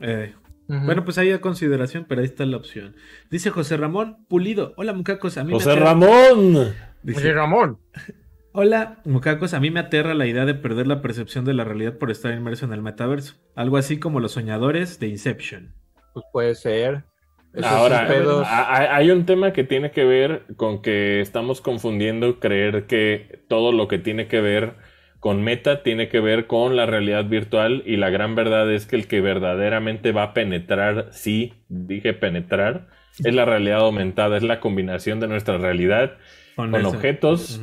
Eh, 0.00 0.34
Bueno, 0.66 1.04
pues 1.04 1.18
ahí 1.18 1.30
a 1.30 1.40
consideración, 1.40 2.06
pero 2.08 2.20
ahí 2.20 2.26
está 2.26 2.46
la 2.46 2.56
opción. 2.56 2.96
Dice 3.30 3.50
José 3.50 3.76
Ramón 3.76 4.24
Pulido. 4.28 4.72
Hola, 4.76 4.92
mucacos. 4.94 5.36
A 5.36 5.44
mí 5.44 5.48
me 5.52 5.58
José 5.58 5.72
aterra- 5.72 5.84
Ramón. 5.90 6.74
Dice, 7.02 7.20
Oye, 7.20 7.32
Ramón. 7.34 7.78
Hola, 8.52 9.00
mucacos. 9.04 9.52
A 9.52 9.60
mí 9.60 9.70
me 9.70 9.80
aterra 9.80 10.14
la 10.14 10.26
idea 10.26 10.44
de 10.44 10.54
perder 10.54 10.86
la 10.86 11.02
percepción 11.02 11.44
de 11.44 11.54
la 11.54 11.64
realidad 11.64 11.98
por 11.98 12.10
estar 12.10 12.32
inmerso 12.32 12.64
en 12.64 12.72
el 12.72 12.82
metaverso. 12.82 13.34
Algo 13.56 13.76
así 13.76 13.98
como 13.98 14.20
los 14.20 14.32
soñadores 14.32 14.98
de 15.00 15.08
Inception. 15.08 15.74
Pues 16.14 16.24
puede 16.32 16.54
ser. 16.54 17.04
Esos 17.52 17.70
Ahora, 17.70 18.06
pedos- 18.08 18.46
hay 18.48 19.10
un 19.10 19.26
tema 19.26 19.52
que 19.52 19.64
tiene 19.64 19.90
que 19.90 20.04
ver 20.04 20.44
con 20.56 20.82
que 20.82 21.20
estamos 21.20 21.60
confundiendo 21.60 22.40
creer 22.40 22.86
que 22.86 23.44
todo 23.48 23.70
lo 23.70 23.86
que 23.86 23.98
tiene 23.98 24.26
que 24.28 24.40
ver 24.40 24.74
con 25.24 25.42
meta 25.42 25.82
tiene 25.82 26.10
que 26.10 26.20
ver 26.20 26.46
con 26.46 26.76
la 26.76 26.84
realidad 26.84 27.24
virtual 27.24 27.82
y 27.86 27.96
la 27.96 28.10
gran 28.10 28.34
verdad 28.34 28.70
es 28.70 28.84
que 28.84 28.94
el 28.94 29.06
que 29.06 29.22
verdaderamente 29.22 30.12
va 30.12 30.22
a 30.24 30.34
penetrar, 30.34 31.08
sí, 31.12 31.54
dije 31.70 32.12
penetrar, 32.12 32.88
es 33.24 33.34
la 33.34 33.46
realidad 33.46 33.78
aumentada, 33.78 34.36
es 34.36 34.42
la 34.42 34.60
combinación 34.60 35.20
de 35.20 35.28
nuestra 35.28 35.56
realidad 35.56 36.18
con 36.56 36.84
objetos 36.84 37.58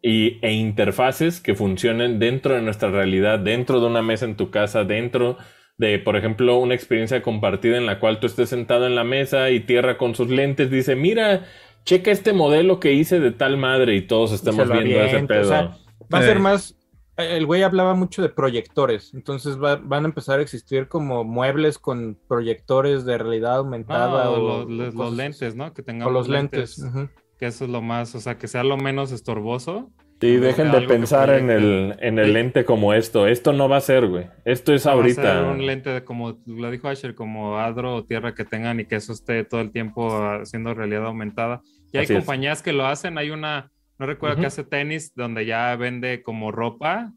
y, 0.00 0.38
e 0.42 0.52
interfaces 0.52 1.40
que 1.40 1.56
funcionen 1.56 2.20
dentro 2.20 2.54
de 2.54 2.62
nuestra 2.62 2.88
realidad, 2.92 3.40
dentro 3.40 3.80
de 3.80 3.86
una 3.88 4.02
mesa 4.02 4.24
en 4.24 4.36
tu 4.36 4.52
casa, 4.52 4.84
dentro 4.84 5.38
de, 5.78 5.98
por 5.98 6.14
ejemplo, 6.14 6.56
una 6.58 6.76
experiencia 6.76 7.20
compartida 7.20 7.78
en 7.78 7.86
la 7.86 7.98
cual 7.98 8.20
tú 8.20 8.28
estés 8.28 8.48
sentado 8.48 8.86
en 8.86 8.94
la 8.94 9.02
mesa 9.02 9.50
y 9.50 9.58
Tierra 9.58 9.98
con 9.98 10.14
sus 10.14 10.28
lentes 10.28 10.70
dice, 10.70 10.94
mira, 10.94 11.46
checa 11.84 12.12
este 12.12 12.32
modelo 12.32 12.78
que 12.78 12.92
hice 12.92 13.18
de 13.18 13.32
tal 13.32 13.56
madre 13.56 13.96
y 13.96 14.02
todos 14.02 14.30
estemos 14.30 14.68
lo 14.68 14.74
viendo 14.74 15.02
ese 15.02 15.26
pedo. 15.26 15.40
o 15.40 15.44
sea, 15.46 15.76
Va 16.14 16.18
a 16.18 16.22
Eh. 16.22 16.26
ser 16.26 16.38
más. 16.38 16.76
El 17.16 17.44
güey 17.46 17.62
hablaba 17.62 17.94
mucho 17.94 18.22
de 18.22 18.30
proyectores, 18.30 19.12
entonces 19.12 19.62
va- 19.62 19.76
van 19.82 20.04
a 20.04 20.08
empezar 20.08 20.38
a 20.38 20.42
existir 20.42 20.88
como 20.88 21.24
muebles 21.24 21.78
con 21.78 22.18
proyectores 22.26 23.04
de 23.04 23.18
realidad 23.18 23.56
aumentada 23.56 24.24
No, 24.24 24.30
o, 24.32 24.38
los, 24.38 24.66
o 24.66 24.68
los 24.68 24.94
cosas- 24.94 25.14
lentes, 25.16 25.54
¿no? 25.54 25.72
Que 25.74 25.82
o 25.82 25.84
tengamos 25.84 26.12
los 26.12 26.28
lentes. 26.28 26.78
ujú. 26.78 27.08
Que 27.38 27.46
eso 27.46 27.64
es 27.64 27.70
lo 27.70 27.82
más, 27.82 28.14
o 28.14 28.20
sea, 28.20 28.38
que 28.38 28.48
sea 28.48 28.62
lo 28.64 28.76
menos 28.76 29.12
estorboso. 29.12 29.90
Sí, 30.20 30.36
dejen 30.36 30.70
de 30.70 30.82
pensar 30.82 31.30
en 31.30 31.50
el, 31.50 31.96
en 31.98 32.20
el 32.20 32.32
lente 32.32 32.64
como 32.64 32.94
esto. 32.94 33.26
Esto 33.26 33.52
no 33.52 33.68
va 33.68 33.78
a 33.78 33.80
ser, 33.80 34.06
güey. 34.06 34.28
Esto 34.44 34.72
es 34.72 34.86
Va 34.86 34.92
a 34.92 34.94
ahorita. 34.94 35.22
ser 35.22 35.44
un 35.46 35.66
lente 35.66 35.90
de 35.90 36.04
como 36.04 36.38
lo 36.46 36.70
dijo 36.70 36.86
Asher, 36.86 37.16
como 37.16 37.58
Adro 37.58 37.96
o 37.96 38.04
Tierra 38.04 38.32
que 38.32 38.44
tengan 38.44 38.78
y 38.78 38.84
que 38.84 38.94
eso 38.94 39.12
esté 39.12 39.42
todo 39.42 39.60
el 39.60 39.72
tiempo 39.72 40.08
haciendo 40.40 40.74
realidad 40.74 41.06
aumentada. 41.06 41.60
Y 41.92 41.98
hay 41.98 42.04
Así 42.04 42.12
es. 42.12 42.20
compañías 42.20 42.62
que 42.62 42.72
lo 42.72 42.86
hacen. 42.86 43.18
Hay 43.18 43.30
una, 43.30 43.71
no 43.98 44.06
recuerdo 44.06 44.34
Ujú. 44.36 44.42
que 44.42 44.46
hace 44.48 44.64
tenis, 44.64 45.14
donde 45.14 45.46
ya 45.46 45.74
vende 45.76 46.22
como 46.22 46.50
ropa 46.52 47.12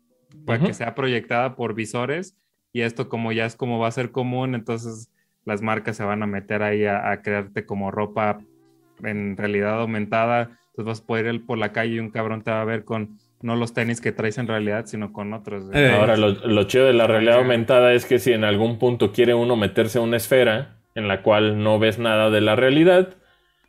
para 0.46 0.60
Ujú. 0.60 0.68
que 0.68 0.74
sea 0.74 0.96
proyectada 0.96 1.56
por 1.56 1.74
visores. 1.74 2.36
Y 2.74 2.82
esto 2.82 3.08
como 3.10 3.32
ya 3.32 3.46
es 3.46 3.56
como 3.56 3.80
va 3.80 3.88
a 3.88 3.92
ser 3.92 4.12
común, 4.12 4.54
entonces 4.54 5.10
las 5.46 5.62
marcas 5.62 5.96
se 5.98 6.04
van 6.04 6.24
a 6.24 6.28
meter 6.28 6.62
ahí 6.64 6.86
a, 6.86 7.12
a 7.12 7.22
crearte 7.22 7.66
como 7.66 7.92
ropa 7.92 8.40
en 9.04 9.38
realidad 9.38 9.80
aumentada. 9.80 10.58
Entonces 10.72 10.86
vas 10.86 11.02
a 11.02 11.06
poder 11.06 11.34
ir 11.34 11.46
por 11.46 11.58
la 11.58 11.72
calle 11.72 11.96
y 11.96 12.00
un 12.00 12.12
cabrón 12.12 12.42
te 12.42 12.52
va 12.52 12.62
a 12.62 12.66
ver 12.66 12.84
con 12.84 13.18
no 13.42 13.56
los 13.56 13.74
tenis 13.74 14.02
que 14.02 14.12
traes 14.12 14.38
en 14.38 14.48
realidad, 14.48 14.86
sino 14.88 15.14
con 15.14 15.34
otros. 15.34 15.66
Eh. 15.74 15.92
Ahora, 15.92 16.18
lo, 16.18 16.32
lo 16.32 16.64
chido 16.64 16.86
de 16.86 16.94
la 16.94 17.06
realidad 17.08 17.38
aumentada 17.38 17.94
es 17.94 18.06
que 18.06 18.18
si 18.20 18.34
en 18.34 18.44
algún 18.44 18.80
punto 18.80 19.12
quiere 19.12 19.34
uno 19.34 19.56
meterse 19.56 20.00
a 20.00 20.02
una 20.02 20.18
esfera 20.18 20.78
en 20.96 21.08
la 21.08 21.22
cual 21.22 21.62
no 21.62 21.78
ves 21.78 22.00
nada 22.00 22.30
de 22.30 22.42
la 22.42 22.56
realidad, 22.56 23.16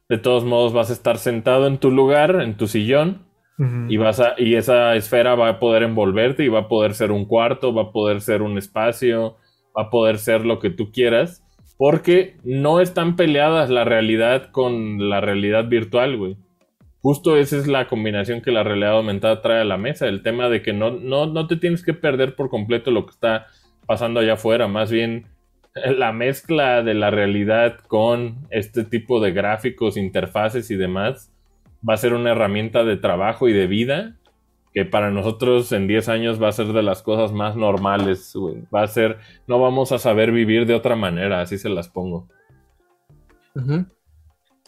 de 0.09 0.19
todos 0.19 0.45
modos 0.45 0.73
vas 0.73 0.91
a 0.91 0.93
estar 0.93 1.19
sentado 1.19 1.67
en 1.67 1.79
tu 1.79 1.91
lugar, 1.91 2.41
en 2.41 2.57
tu 2.57 2.67
sillón, 2.67 3.27
y 3.89 3.97
vas 3.97 4.21
a, 4.21 4.35
y 4.37 4.55
esa 4.55 4.95
esfera 4.97 5.35
va 5.35 5.49
a 5.49 5.59
poder 5.59 5.83
envolverte 5.83 6.45
y 6.45 6.49
va 6.49 6.61
a 6.61 6.69
poder 6.69 6.93
ser 6.93 7.11
un 7.11 7.25
cuarto, 7.25 7.73
va 7.73 7.85
a 7.85 7.91
poder 7.91 8.21
ser 8.21 8.43
un 8.43 8.59
espacio, 8.59 9.39
va 9.77 9.85
a 9.85 9.91
poder 9.91 10.19
ser 10.19 10.45
lo 10.45 10.59
que 10.59 10.69
tú 10.69 10.93
quieras, 10.93 11.43
porque 11.79 12.37
no 12.45 12.81
están 12.81 13.17
peleadas 13.17 13.71
la 13.71 13.85
realidad 13.85 14.51
con 14.51 15.09
la 15.09 15.23
realidad 15.23 15.69
virtual, 15.69 16.19
güey. 16.19 16.37
Justo 17.01 17.39
esa 17.39 17.57
es 17.57 17.67
la 17.67 17.89
combinación 17.89 18.43
que 18.43 18.51
la 18.51 18.63
realidad 18.63 18.99
aumentada 18.99 19.41
trae 19.41 19.63
a 19.63 19.65
la 19.65 19.79
mesa, 19.79 20.07
el 20.07 20.23
tema 20.23 20.51
de 20.51 20.61
que 20.61 20.75
no, 20.75 20.91
no, 20.91 21.25
no 21.25 21.47
te 21.47 21.57
tienes 21.57 21.83
que 21.83 21.95
perder 21.95 22.35
por 22.35 22.51
completo 22.51 22.91
lo 22.91 23.07
que 23.07 23.13
está 23.13 23.47
pasando 23.87 24.21
allá 24.21 24.35
afuera, 24.35 24.69
más 24.69 24.91
bien 24.91 25.29
la 25.85 26.13
mezcla 26.13 26.83
de 26.83 26.95
la 26.95 27.11
realidad 27.11 27.79
con 27.87 28.47
este 28.51 28.85
tipo 28.85 29.21
de 29.21 29.33
gráficos, 29.33 29.97
interfaces 29.97 30.71
y 30.71 30.77
demás 30.77 31.31
va 31.89 31.95
a 31.95 31.99
ser 31.99 32.15
una 32.15 32.33
herramienta 32.33 32.85
de 32.85 32.97
trabajo 32.97 33.49
y 33.49 33.53
de 33.53 33.67
vida 33.67 34.17
que 34.73 34.85
para 34.85 35.11
nosotros 35.11 35.73
en 35.73 35.87
10 35.87 36.09
años 36.09 36.43
va 36.43 36.49
a 36.49 36.53
ser 36.53 36.67
de 36.67 36.83
las 36.83 37.03
cosas 37.03 37.33
más 37.33 37.57
normales. 37.57 38.35
Va 38.75 38.83
a 38.83 38.87
ser, 38.87 39.19
no 39.47 39.59
vamos 39.59 39.91
a 39.93 39.99
saber 39.99 40.33
vivir 40.33 40.67
de 40.67 40.75
otra 40.75 40.97
manera, 40.97 41.41
así 41.41 41.57
se 41.57 41.71
las 41.71 41.89
pongo. 41.89 42.29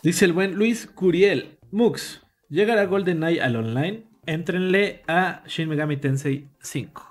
Dice 0.03 0.25
el 0.25 0.33
buen 0.33 0.55
Luis 0.55 0.87
Curiel. 0.87 1.59
Mux, 1.71 2.23
llegará 2.49 2.87
GoldenEye 2.87 3.43
al 3.43 3.57
online. 3.57 4.05
Éntrenle 4.25 5.03
a 5.07 5.43
Shin 5.47 5.69
Megami 5.69 5.99
Tensei 5.99 6.49
5. 6.61 7.08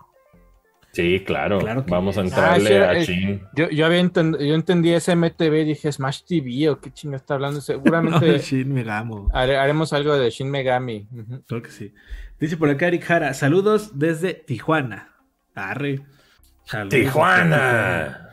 Sí, 0.98 1.24
claro. 1.26 1.60
Claro 1.60 1.86
que 1.86 1.91
vamos 1.91 2.18
a 2.18 2.22
entrarle 2.22 2.78
Ah, 2.80 2.94
sí, 2.94 2.98
a 2.98 2.99
eh, 3.02 3.06
Chin. 3.06 3.41
Yo, 3.56 3.69
yo, 3.69 3.86
había 3.86 4.02
enten- 4.02 4.38
yo 4.40 4.56
entendí 4.56 4.94
SMTV, 4.99 5.64
dije 5.64 5.91
Smash 5.91 6.24
TV 6.28 6.69
o 6.69 6.80
qué 6.82 6.91
chinga 6.91 7.18
está 7.18 7.36
hablando. 7.36 7.61
Seguramente 7.61 8.40
Shin 8.40 8.74
Megami. 8.74 9.14
hare- 9.32 9.57
haremos 9.57 9.94
algo 9.94 10.18
de 10.18 10.30
Shin 10.32 10.49
Megami. 10.49 11.07
Creo 11.48 11.61
que 11.61 11.69
sí. 11.69 11.94
Dice 12.40 12.57
por 12.57 12.69
acá 12.69 12.88
Eric 12.88 13.03
Jara. 13.03 13.34
Saludos 13.36 13.98
desde 13.99 14.34
Tijuana. 14.34 15.14
Arre. 15.53 16.02
Saludos 16.65 16.90
Tijuana. 16.99 18.30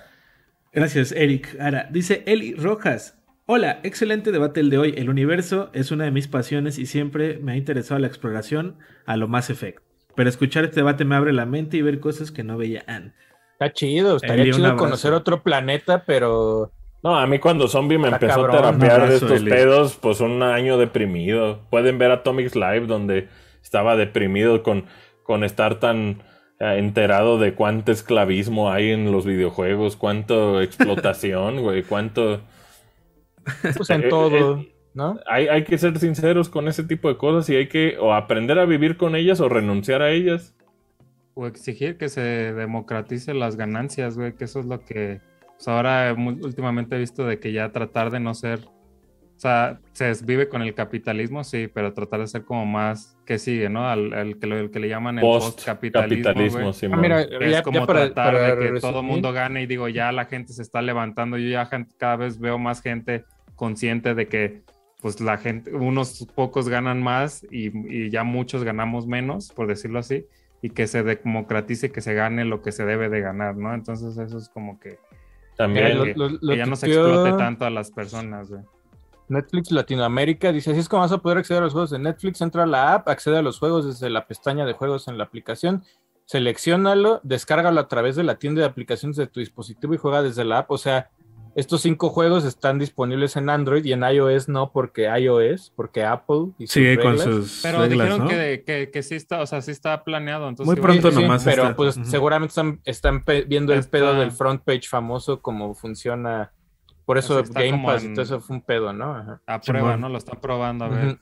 Gracias, 0.72 1.12
Eric. 1.12 1.56
Ara. 1.60 1.88
Dice 1.90 2.22
Eli 2.26 2.54
Rojas. 2.54 3.18
Hola, 3.46 3.80
excelente 3.82 4.32
debate 4.32 4.60
el 4.60 4.70
de 4.70 4.78
hoy. 4.78 4.94
El 4.96 5.10
universo 5.10 5.70
es 5.74 5.90
una 5.90 6.04
de 6.04 6.10
mis 6.10 6.28
pasiones 6.28 6.78
y 6.78 6.86
siempre 6.86 7.38
me 7.42 7.52
ha 7.52 7.56
interesado 7.56 7.98
la 8.00 8.06
exploración 8.06 8.78
a 9.04 9.16
lo 9.18 9.28
más 9.28 9.50
efecto. 9.50 9.82
Pero 10.14 10.28
escuchar 10.28 10.64
este 10.64 10.76
debate 10.76 11.04
me 11.04 11.16
abre 11.16 11.32
la 11.32 11.46
mente 11.46 11.76
y 11.76 11.82
ver 11.82 12.00
cosas 12.00 12.30
que 12.32 12.44
no 12.44 12.56
veía 12.58 12.84
antes. 12.86 13.18
Está 13.58 13.72
chido, 13.72 14.16
estaría 14.16 14.48
chido 14.48 14.72
abrazo. 14.72 14.76
conocer 14.76 15.12
otro 15.12 15.42
planeta, 15.42 16.04
pero 16.06 16.72
No, 17.02 17.16
a 17.18 17.26
mí 17.26 17.38
cuando 17.38 17.68
Zombie 17.68 17.98
me 17.98 18.08
Está 18.08 18.16
empezó 18.16 18.46
cabrón. 18.46 18.56
a 18.64 18.76
terapear 18.78 19.02
Un 19.02 19.08
de 19.08 19.12
abrazo, 19.12 19.12
estos 19.14 19.30
Eli. 19.30 19.50
pedos, 19.50 19.96
pues 19.96 20.20
un 20.20 20.42
año 20.42 20.78
deprimido. 20.78 21.66
Pueden 21.70 21.98
ver 21.98 22.10
Atomics 22.10 22.54
Live 22.56 22.86
donde 22.86 23.28
estaba 23.62 23.96
deprimido 23.96 24.62
con, 24.62 24.86
con 25.22 25.44
estar 25.44 25.78
tan 25.80 26.22
eh, 26.60 26.76
enterado 26.78 27.38
de 27.38 27.54
cuánto 27.54 27.92
esclavismo 27.92 28.70
hay 28.72 28.90
en 28.90 29.12
los 29.12 29.26
videojuegos, 29.26 29.96
cuánto 29.96 30.60
explotación, 30.62 31.60
güey, 31.62 31.82
cuánto... 31.84 32.42
pues 33.76 33.90
en 33.90 34.04
Eh, 34.04 34.08
todo, 34.08 34.58
eh, 34.60 34.73
¿no? 34.94 35.18
Hay, 35.26 35.48
hay 35.48 35.64
que 35.64 35.76
ser 35.76 35.98
sinceros 35.98 36.48
con 36.48 36.68
ese 36.68 36.84
tipo 36.84 37.08
de 37.08 37.16
cosas 37.16 37.50
y 37.50 37.56
hay 37.56 37.68
que 37.68 37.96
o 37.98 38.14
aprender 38.14 38.58
a 38.58 38.64
vivir 38.64 38.96
con 38.96 39.16
ellas 39.16 39.40
o 39.40 39.48
renunciar 39.48 40.02
a 40.02 40.10
ellas. 40.10 40.54
O 41.34 41.46
exigir 41.46 41.98
que 41.98 42.08
se 42.08 42.20
democratice 42.20 43.34
las 43.34 43.56
ganancias, 43.56 44.16
güey, 44.16 44.34
que 44.34 44.44
eso 44.44 44.60
es 44.60 44.66
lo 44.66 44.84
que 44.84 45.20
pues, 45.56 45.66
ahora 45.66 46.14
últimamente 46.14 46.94
he 46.94 46.98
visto 46.98 47.26
de 47.26 47.40
que 47.40 47.52
ya 47.52 47.72
tratar 47.72 48.12
de 48.12 48.20
no 48.20 48.34
ser, 48.34 48.60
o 48.60 49.38
sea, 49.38 49.80
se 49.92 50.12
vive 50.24 50.48
con 50.48 50.62
el 50.62 50.74
capitalismo, 50.74 51.42
sí, 51.42 51.68
pero 51.72 51.92
tratar 51.92 52.20
de 52.20 52.28
ser 52.28 52.44
como 52.44 52.64
más 52.64 53.16
que 53.26 53.40
sigue, 53.40 53.68
¿no? 53.68 53.88
Al, 53.88 54.12
al 54.12 54.38
que, 54.38 54.46
lo, 54.46 54.56
el 54.56 54.70
que 54.70 54.78
le 54.78 54.88
llaman 54.88 55.18
el 55.18 55.22
Post-capitalismo, 55.22 56.22
post-capitalismo, 56.22 56.60
güey. 56.60 56.72
Simón. 56.72 56.98
Ah, 56.98 57.02
mira, 57.02 57.22
Es 57.22 57.50
ya, 57.50 57.62
como 57.62 57.80
ya 57.80 57.86
para, 57.86 58.00
tratar 58.06 58.34
para 58.34 58.42
de 58.42 58.50
que 58.50 58.70
resumir, 58.70 58.80
todo 58.80 59.02
mundo 59.02 59.32
gane 59.32 59.62
y 59.62 59.66
digo, 59.66 59.88
ya 59.88 60.12
la 60.12 60.26
gente 60.26 60.52
se 60.52 60.62
está 60.62 60.82
levantando, 60.82 61.36
yo 61.36 61.48
ya 61.48 61.68
cada 61.98 62.16
vez 62.16 62.38
veo 62.38 62.58
más 62.58 62.80
gente 62.80 63.24
consciente 63.56 64.14
de 64.14 64.28
que 64.28 64.62
pues 65.04 65.20
la 65.20 65.36
gente, 65.36 65.74
unos 65.74 66.26
pocos 66.34 66.70
ganan 66.70 67.02
más 67.02 67.44
y, 67.50 67.66
y 67.94 68.08
ya 68.08 68.24
muchos 68.24 68.64
ganamos 68.64 69.06
menos, 69.06 69.52
por 69.52 69.66
decirlo 69.66 69.98
así, 69.98 70.24
y 70.62 70.70
que 70.70 70.86
se 70.86 71.02
democratice, 71.02 71.92
que 71.92 72.00
se 72.00 72.14
gane 72.14 72.46
lo 72.46 72.62
que 72.62 72.72
se 72.72 72.86
debe 72.86 73.10
de 73.10 73.20
ganar, 73.20 73.54
¿no? 73.54 73.74
Entonces 73.74 74.16
eso 74.16 74.38
es 74.38 74.48
como 74.48 74.80
que, 74.80 74.98
También 75.58 75.98
lo- 75.98 76.04
que- 76.04 76.14
lo- 76.14 76.30
lo 76.30 76.52
que 76.52 76.56
ya 76.56 76.64
no 76.64 76.74
se 76.74 76.86
explote 76.86 77.32
tanto 77.36 77.66
a 77.66 77.70
las 77.70 77.90
personas, 77.90 78.48
güey. 78.48 78.62
Netflix 79.28 79.72
Latinoamérica 79.72 80.52
dice, 80.52 80.70
así 80.70 80.80
es 80.80 80.88
como 80.88 81.02
vas 81.02 81.12
a 81.12 81.18
poder 81.18 81.36
acceder 81.36 81.60
a 81.60 81.64
los 81.66 81.74
juegos 81.74 81.90
de 81.90 81.98
Netflix, 81.98 82.40
entra 82.40 82.62
a 82.62 82.66
la 82.66 82.94
app, 82.94 83.06
accede 83.10 83.36
a 83.36 83.42
los 83.42 83.58
juegos 83.58 83.84
desde 83.86 84.08
la 84.08 84.26
pestaña 84.26 84.64
de 84.64 84.72
juegos 84.72 85.06
en 85.08 85.18
la 85.18 85.24
aplicación, 85.24 85.84
seleccionalo, 86.24 87.20
descárgalo 87.24 87.78
a 87.78 87.88
través 87.88 88.16
de 88.16 88.24
la 88.24 88.36
tienda 88.38 88.62
de 88.62 88.68
aplicaciones 88.68 89.18
de 89.18 89.26
tu 89.26 89.40
dispositivo 89.40 89.92
y 89.92 89.98
juega 89.98 90.22
desde 90.22 90.46
la 90.46 90.60
app. 90.60 90.70
O 90.70 90.78
sea, 90.78 91.10
estos 91.56 91.82
cinco 91.82 92.08
juegos 92.10 92.44
están 92.44 92.78
disponibles 92.78 93.36
en 93.36 93.48
Android 93.48 93.84
y 93.84 93.92
en 93.92 94.02
iOS 94.02 94.48
no, 94.48 94.72
porque 94.72 95.04
iOS, 95.18 95.72
porque 95.76 96.02
Apple 96.04 96.48
y 96.58 96.66
sus 96.66 96.74
con 97.02 97.12
reglas. 97.12 97.22
sus 97.22 97.60
Pero 97.62 97.78
reglas, 97.80 97.90
dijeron 97.90 98.18
¿no? 98.24 98.28
que, 98.28 98.64
que, 98.66 98.90
que 98.90 99.02
sí 99.02 99.14
está, 99.14 99.40
o 99.40 99.46
sea, 99.46 99.60
sí 99.62 99.70
está 99.70 100.02
planeado. 100.04 100.48
Entonces, 100.48 100.72
Muy 100.74 100.82
pronto 100.82 101.10
Sí, 101.10 101.16
sí, 101.16 101.22
nomás 101.22 101.44
pero 101.44 101.62
está. 101.64 101.76
pues 101.76 101.98
seguramente 102.04 102.50
están, 102.50 102.80
están 102.84 103.24
viendo 103.46 103.72
el 103.72 103.84
pedo 103.84 104.14
del 104.14 104.30
front 104.32 104.62
page 104.64 104.88
famoso, 104.88 105.40
cómo 105.40 105.74
funciona. 105.74 106.52
Por 107.04 107.18
eso 107.18 107.38
está 107.40 107.60
Game 107.60 107.72
como 107.72 107.88
Pass 107.88 108.02
y 108.02 108.06
en- 108.06 108.14
todo 108.14 108.22
eso 108.24 108.40
fue 108.40 108.56
un 108.56 108.62
pedo, 108.62 108.92
¿no? 108.92 109.14
Ajá. 109.14 109.42
A 109.46 109.60
prueba. 109.60 109.96
¿no? 109.96 110.08
Lo 110.08 110.18
están 110.18 110.40
probando, 110.40 110.86
a 110.86 110.88
ver. 110.88 111.18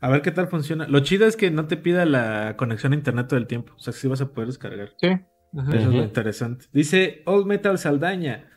A 0.00 0.08
ver 0.10 0.20
qué 0.20 0.30
tal 0.32 0.48
funciona. 0.48 0.86
Lo 0.88 1.00
chido 1.00 1.26
es 1.26 1.36
que 1.36 1.50
no 1.50 1.66
te 1.66 1.76
pida 1.78 2.04
la 2.04 2.56
conexión 2.58 2.92
a 2.92 2.96
internet 2.96 3.28
todo 3.28 3.38
el 3.38 3.46
tiempo. 3.46 3.72
O 3.76 3.78
sea, 3.78 3.92
que 3.94 3.98
sí 4.00 4.08
vas 4.08 4.20
a 4.20 4.26
poder 4.32 4.48
descargar. 4.48 4.92
Sí. 5.00 5.08
Eso 5.08 5.72
es 5.72 5.86
lo 5.86 6.02
interesante. 6.02 6.66
Dice 6.72 7.22
Old 7.26 7.46
Metal 7.46 7.78
Saldaña. 7.78 8.50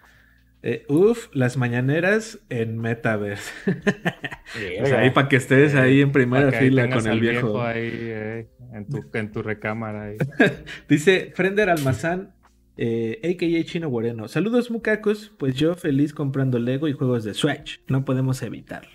Eh, 0.69 0.83
uf, 0.89 1.29
las 1.31 1.55
mañaneras 1.55 2.39
en 2.49 2.77
Metaverse. 2.77 3.53
o 4.81 4.85
sea, 4.85 4.99
ahí 4.99 5.11
para 5.11 5.29
que 5.29 5.37
estés 5.37 5.75
ahí 5.75 6.01
en 6.01 6.11
primera 6.11 6.49
que 6.49 6.57
ahí 6.57 6.65
fila 6.65 6.89
con 6.89 7.07
el 7.07 7.21
viejo. 7.21 7.61
ahí, 7.61 7.89
eh, 7.89 8.47
en, 8.73 8.85
tu, 8.85 9.01
en 9.13 9.31
tu 9.31 9.41
recámara. 9.41 10.07
Ahí. 10.07 10.17
Dice 10.89 11.31
Frender 11.33 11.69
Almazán, 11.69 12.33
eh, 12.75 13.21
a.k.a. 13.23 13.63
Chino 13.63 13.89
Moreno. 13.89 14.27
Saludos, 14.27 14.69
mucacos. 14.69 15.31
Pues 15.39 15.55
yo 15.55 15.73
feliz 15.75 16.13
comprando 16.13 16.59
Lego 16.59 16.89
y 16.89 16.91
juegos 16.91 17.23
de 17.23 17.33
Switch. 17.33 17.79
No 17.87 18.03
podemos 18.03 18.41
evitarlo. 18.41 18.91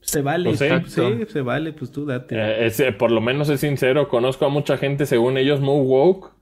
Se 0.00 0.20
vale, 0.20 0.50
Pues 0.50 0.58
sí. 0.88 1.02
se 1.28 1.40
vale, 1.42 1.72
pues 1.74 1.92
tú 1.92 2.06
date. 2.06 2.34
Eh, 2.34 2.66
es, 2.66 2.80
eh, 2.80 2.90
por 2.90 3.12
lo 3.12 3.20
menos 3.20 3.48
es 3.50 3.60
sincero, 3.60 4.08
conozco 4.08 4.46
a 4.46 4.48
mucha 4.48 4.78
gente, 4.78 5.06
según 5.06 5.38
ellos, 5.38 5.60
muy 5.60 5.80
woke, 5.86 6.32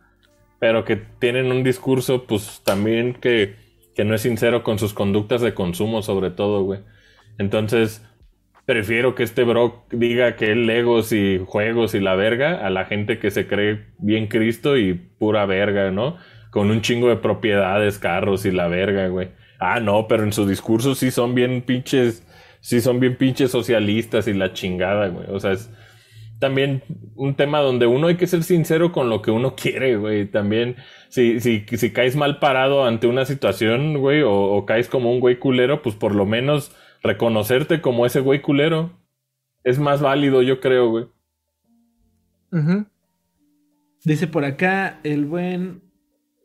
pero 0.58 0.86
que 0.86 0.96
tienen 0.96 1.52
un 1.52 1.62
discurso, 1.62 2.24
pues 2.24 2.62
también 2.64 3.12
que, 3.12 3.61
que 3.94 4.04
no 4.04 4.14
es 4.14 4.22
sincero 4.22 4.62
con 4.62 4.78
sus 4.78 4.94
conductas 4.94 5.40
de 5.40 5.54
consumo, 5.54 6.02
sobre 6.02 6.30
todo, 6.30 6.62
güey. 6.62 6.80
Entonces, 7.38 8.06
prefiero 8.66 9.14
que 9.14 9.22
este 9.22 9.44
bro 9.44 9.84
diga 9.90 10.36
que 10.36 10.52
él 10.52 10.66
legos 10.66 11.12
y 11.12 11.42
juegos 11.44 11.94
y 11.94 12.00
la 12.00 12.14
verga 12.14 12.64
a 12.64 12.70
la 12.70 12.84
gente 12.84 13.18
que 13.18 13.30
se 13.30 13.46
cree 13.46 13.86
bien 13.98 14.28
Cristo 14.28 14.76
y 14.76 14.94
pura 14.94 15.46
verga, 15.46 15.90
¿no? 15.90 16.16
Con 16.50 16.70
un 16.70 16.82
chingo 16.82 17.08
de 17.08 17.16
propiedades, 17.16 17.98
carros 17.98 18.44
y 18.44 18.50
la 18.50 18.68
verga, 18.68 19.08
güey. 19.08 19.30
Ah, 19.58 19.80
no, 19.80 20.06
pero 20.08 20.24
en 20.24 20.32
su 20.32 20.46
discurso 20.46 20.94
sí 20.94 21.10
son 21.10 21.34
bien 21.34 21.62
pinches, 21.62 22.26
sí 22.60 22.80
son 22.80 23.00
bien 23.00 23.16
pinches 23.16 23.50
socialistas 23.50 24.28
y 24.28 24.34
la 24.34 24.52
chingada, 24.52 25.08
güey. 25.08 25.26
O 25.30 25.40
sea, 25.40 25.52
es 25.52 25.70
también 26.42 26.82
un 27.14 27.34
tema 27.36 27.60
donde 27.60 27.86
uno 27.86 28.08
hay 28.08 28.16
que 28.16 28.26
ser 28.26 28.42
sincero 28.42 28.92
con 28.92 29.08
lo 29.08 29.22
que 29.22 29.30
uno 29.30 29.54
quiere, 29.56 29.96
güey. 29.96 30.26
También, 30.30 30.76
si, 31.08 31.40
si, 31.40 31.64
si 31.66 31.92
caes 31.92 32.16
mal 32.16 32.38
parado 32.40 32.84
ante 32.84 33.06
una 33.06 33.24
situación, 33.24 33.96
güey, 33.98 34.22
o, 34.22 34.32
o 34.32 34.66
caes 34.66 34.88
como 34.88 35.10
un 35.12 35.20
güey 35.20 35.38
culero, 35.38 35.80
pues 35.82 35.94
por 35.94 36.14
lo 36.14 36.26
menos 36.26 36.74
reconocerte 37.02 37.80
como 37.80 38.04
ese 38.06 38.20
güey 38.20 38.42
culero. 38.42 38.90
Es 39.64 39.78
más 39.78 40.02
válido, 40.02 40.42
yo 40.42 40.58
creo, 40.60 40.90
güey. 40.90 41.06
Dice 44.04 44.26
por 44.26 44.44
acá 44.44 44.98
el 45.04 45.24
buen 45.26 45.82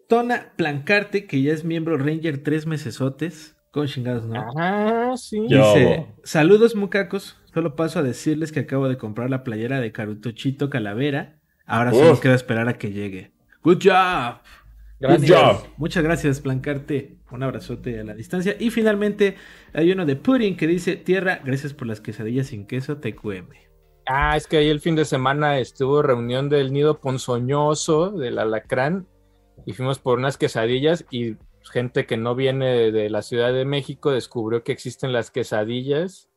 Tona 0.07 0.53
Plancarte, 0.55 1.25
que 1.25 1.41
ya 1.41 1.51
es 1.53 1.65
miembro 1.65 1.97
Ranger 1.97 2.43
tres 2.43 2.65
mesesotes. 2.65 3.55
Con 3.71 3.87
chingados, 3.87 4.25
¿no? 4.25 4.43
Ah, 4.57 5.13
sí. 5.17 5.37
Yo- 5.49 5.73
Dice, 5.73 6.07
saludos 6.23 6.75
mucacos, 6.75 7.37
solo 7.57 7.75
paso 7.75 7.97
a 7.97 8.03
decirles 8.03 8.51
que 8.51 8.59
acabo 8.59 8.87
de 8.87 8.99
comprar 8.99 9.31
la 9.31 9.43
playera 9.43 9.79
de 9.79 9.91
Carutochito 9.91 10.69
Calavera. 10.69 11.39
Ahora 11.65 11.91
solo 11.91 12.19
queda 12.19 12.35
esperar 12.35 12.69
a 12.69 12.77
que 12.77 12.91
llegue. 12.91 13.31
Good 13.63 13.79
job. 13.83 14.41
Gracias. 14.99 15.31
Good 15.31 15.35
job. 15.35 15.67
Muchas 15.77 16.03
gracias, 16.03 16.39
Plancarte. 16.39 17.17
Un 17.31 17.41
abrazote 17.41 17.99
a 17.99 18.03
la 18.03 18.13
distancia. 18.13 18.55
Y 18.59 18.69
finalmente 18.69 19.37
hay 19.73 19.91
uno 19.91 20.05
de 20.05 20.15
Pudding 20.15 20.55
que 20.55 20.67
dice, 20.67 20.97
Tierra, 20.97 21.41
gracias 21.43 21.73
por 21.73 21.87
las 21.87 21.99
quesadillas 21.99 22.45
sin 22.45 22.67
queso, 22.67 22.97
TQM. 22.97 23.47
Ah, 24.05 24.37
es 24.37 24.45
que 24.45 24.57
ahí 24.57 24.69
el 24.69 24.79
fin 24.79 24.95
de 24.95 25.05
semana 25.05 25.57
estuvo 25.57 26.03
reunión 26.03 26.49
del 26.49 26.71
nido 26.71 27.01
ponzoñoso 27.01 28.11
del 28.11 28.37
alacrán 28.37 29.07
y 29.65 29.73
fuimos 29.73 29.97
por 29.97 30.19
unas 30.19 30.37
quesadillas 30.37 31.05
y 31.09 31.37
gente 31.71 32.05
que 32.05 32.17
no 32.17 32.35
viene 32.35 32.91
de 32.91 33.09
la 33.09 33.23
Ciudad 33.23 33.51
de 33.51 33.65
México 33.65 34.11
descubrió 34.11 34.63
que 34.63 34.73
existen 34.73 35.11
las 35.11 35.31
quesadillas. 35.31 36.29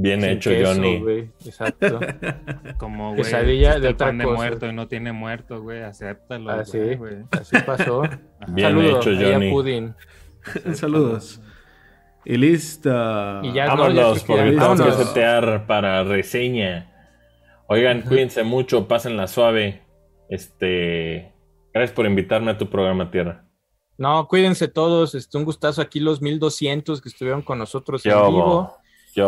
Bien 0.00 0.20
sin 0.20 0.30
hecho, 0.30 0.50
queso, 0.50 0.74
Johnny. 0.74 1.28
Exacto. 1.44 1.98
Como, 2.78 3.08
güey, 3.10 3.16
Quesadilla 3.16 3.80
de 3.80 3.88
el 3.88 3.94
otra 3.94 4.06
pan 4.06 4.18
de 4.18 4.26
muerto 4.26 4.66
y 4.68 4.72
no 4.72 4.86
tiene 4.86 5.10
muerto, 5.12 5.60
güey, 5.60 5.82
acéptalo. 5.82 6.50
Así, 6.52 6.78
güey, 6.78 6.94
güey. 6.96 7.16
así 7.32 7.56
pasó. 7.66 8.02
Bien 8.48 8.68
Saludo 8.68 9.00
hecho, 9.00 9.10
Johnny. 9.20 9.94
Saludos. 10.74 11.40
Y 12.24 12.36
listo. 12.36 12.90
Y 13.42 13.52
ya- 13.52 13.66
Vámonos, 13.66 13.94
no, 13.94 14.14
ya- 14.14 14.24
porque 14.24 14.50
tengo 14.52 14.76
que 14.76 15.04
setear 15.04 15.66
para 15.66 16.04
reseña. 16.04 16.92
Oigan, 17.66 18.02
cuídense 18.02 18.44
mucho, 18.44 18.86
pásenla 18.86 19.26
suave. 19.26 19.82
Este. 20.28 21.32
Gracias 21.74 21.92
por 21.94 22.06
invitarme 22.06 22.52
a 22.52 22.56
tu 22.58 22.70
programa, 22.70 23.10
Tierra. 23.10 23.44
No, 23.96 24.28
cuídense 24.28 24.68
todos. 24.68 25.16
Este, 25.16 25.36
un 25.38 25.44
gustazo 25.44 25.82
aquí 25.82 25.98
los 25.98 26.22
1200 26.22 27.00
que 27.02 27.08
estuvieron 27.08 27.42
con 27.42 27.58
nosotros 27.58 28.06
en 28.06 28.12
vivo. 28.12 28.76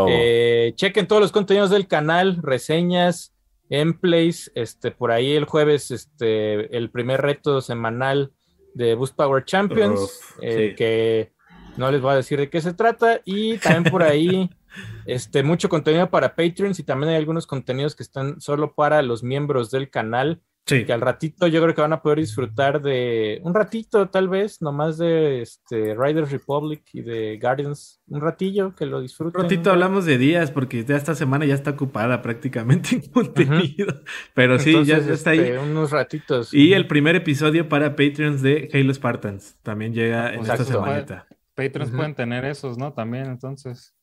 Eh, 0.09 0.73
chequen 0.77 1.07
todos 1.07 1.23
los 1.23 1.33
contenidos 1.33 1.71
del 1.71 1.87
canal, 1.87 2.39
reseñas, 2.43 3.35
gameplays. 3.69 4.51
Este, 4.55 4.91
por 4.91 5.11
ahí 5.11 5.33
el 5.33 5.45
jueves, 5.45 5.91
este, 5.91 6.77
el 6.77 6.91
primer 6.91 7.21
reto 7.21 7.61
semanal 7.61 8.33
de 8.75 8.95
Boost 8.95 9.17
Power 9.17 9.45
Champions, 9.45 10.01
Uf, 10.01 10.39
eh, 10.43 10.69
sí. 10.71 10.75
que 10.77 11.33
no 11.77 11.91
les 11.91 12.01
voy 12.01 12.13
a 12.13 12.17
decir 12.17 12.39
de 12.39 12.51
qué 12.51 12.61
se 12.61 12.75
trata. 12.75 13.21
Y 13.25 13.59
también 13.59 13.85
por 13.93 14.03
ahí, 14.03 14.51
este, 15.07 15.43
mucho 15.43 15.69
contenido 15.69 16.11
para 16.11 16.35
Patreons 16.35 16.79
y 16.79 16.85
también 16.85 17.11
hay 17.11 17.17
algunos 17.17 17.47
contenidos 17.47 17.97
que 17.97 18.03
están 18.03 18.41
solo 18.41 18.75
para 18.75 19.03
los 19.03 19.23
miembros 19.23 19.71
del 19.71 19.91
canal 19.91 20.41
Sí. 20.71 20.85
que 20.85 20.93
al 20.93 21.01
ratito 21.01 21.47
yo 21.47 21.61
creo 21.63 21.75
que 21.75 21.81
van 21.81 21.93
a 21.93 22.01
poder 22.01 22.19
disfrutar 22.21 22.81
de 22.81 23.41
un 23.45 23.53
ratito 23.55 24.09
tal 24.09 24.29
vez, 24.29 24.63
nomás 24.63 24.97
de 24.99 25.43
este 25.43 25.95
Riders 25.95 26.31
Republic 26.31 26.83
y 26.93 27.03
de 27.03 27.39
Guardians, 27.41 28.01
un 28.09 28.21
ratillo 28.21 28.75
que 28.75 28.87
lo 28.87 28.99
Un 28.99 29.03
disfruten. 29.03 29.43
ratito 29.43 29.71
hablamos 29.71 30.05
de 30.07 30.17
días 30.19 30.51
porque 30.51 30.85
ya 30.85 30.97
esta 30.97 31.15
semana 31.15 31.45
ya 31.45 31.55
está 31.55 31.71
ocupada 31.73 32.23
prácticamente 32.23 32.95
en 32.97 33.03
contenido. 33.11 34.01
Pero 34.35 34.59
sí, 34.59 34.85
ya 34.85 34.97
está 34.99 35.31
ahí. 35.31 35.41
este, 35.41 35.59
unos 35.59 35.91
ratitos. 35.91 36.55
Y 36.55 36.73
el 36.73 36.87
primer 36.87 37.17
episodio 37.17 37.69
para 37.69 37.91
Patreons 37.97 38.43
de 38.43 38.69
Halo 38.73 38.95
Spartans 38.95 39.59
también 39.63 39.93
llega 39.93 40.33
en 40.35 40.41
esta 40.43 40.65
semanita. 40.65 41.27
Patreons 41.55 41.91
pueden 41.91 42.15
tener 42.15 42.45
esos, 42.45 42.79
¿no? 42.79 42.93
También, 42.93 43.27
entonces. 43.27 43.95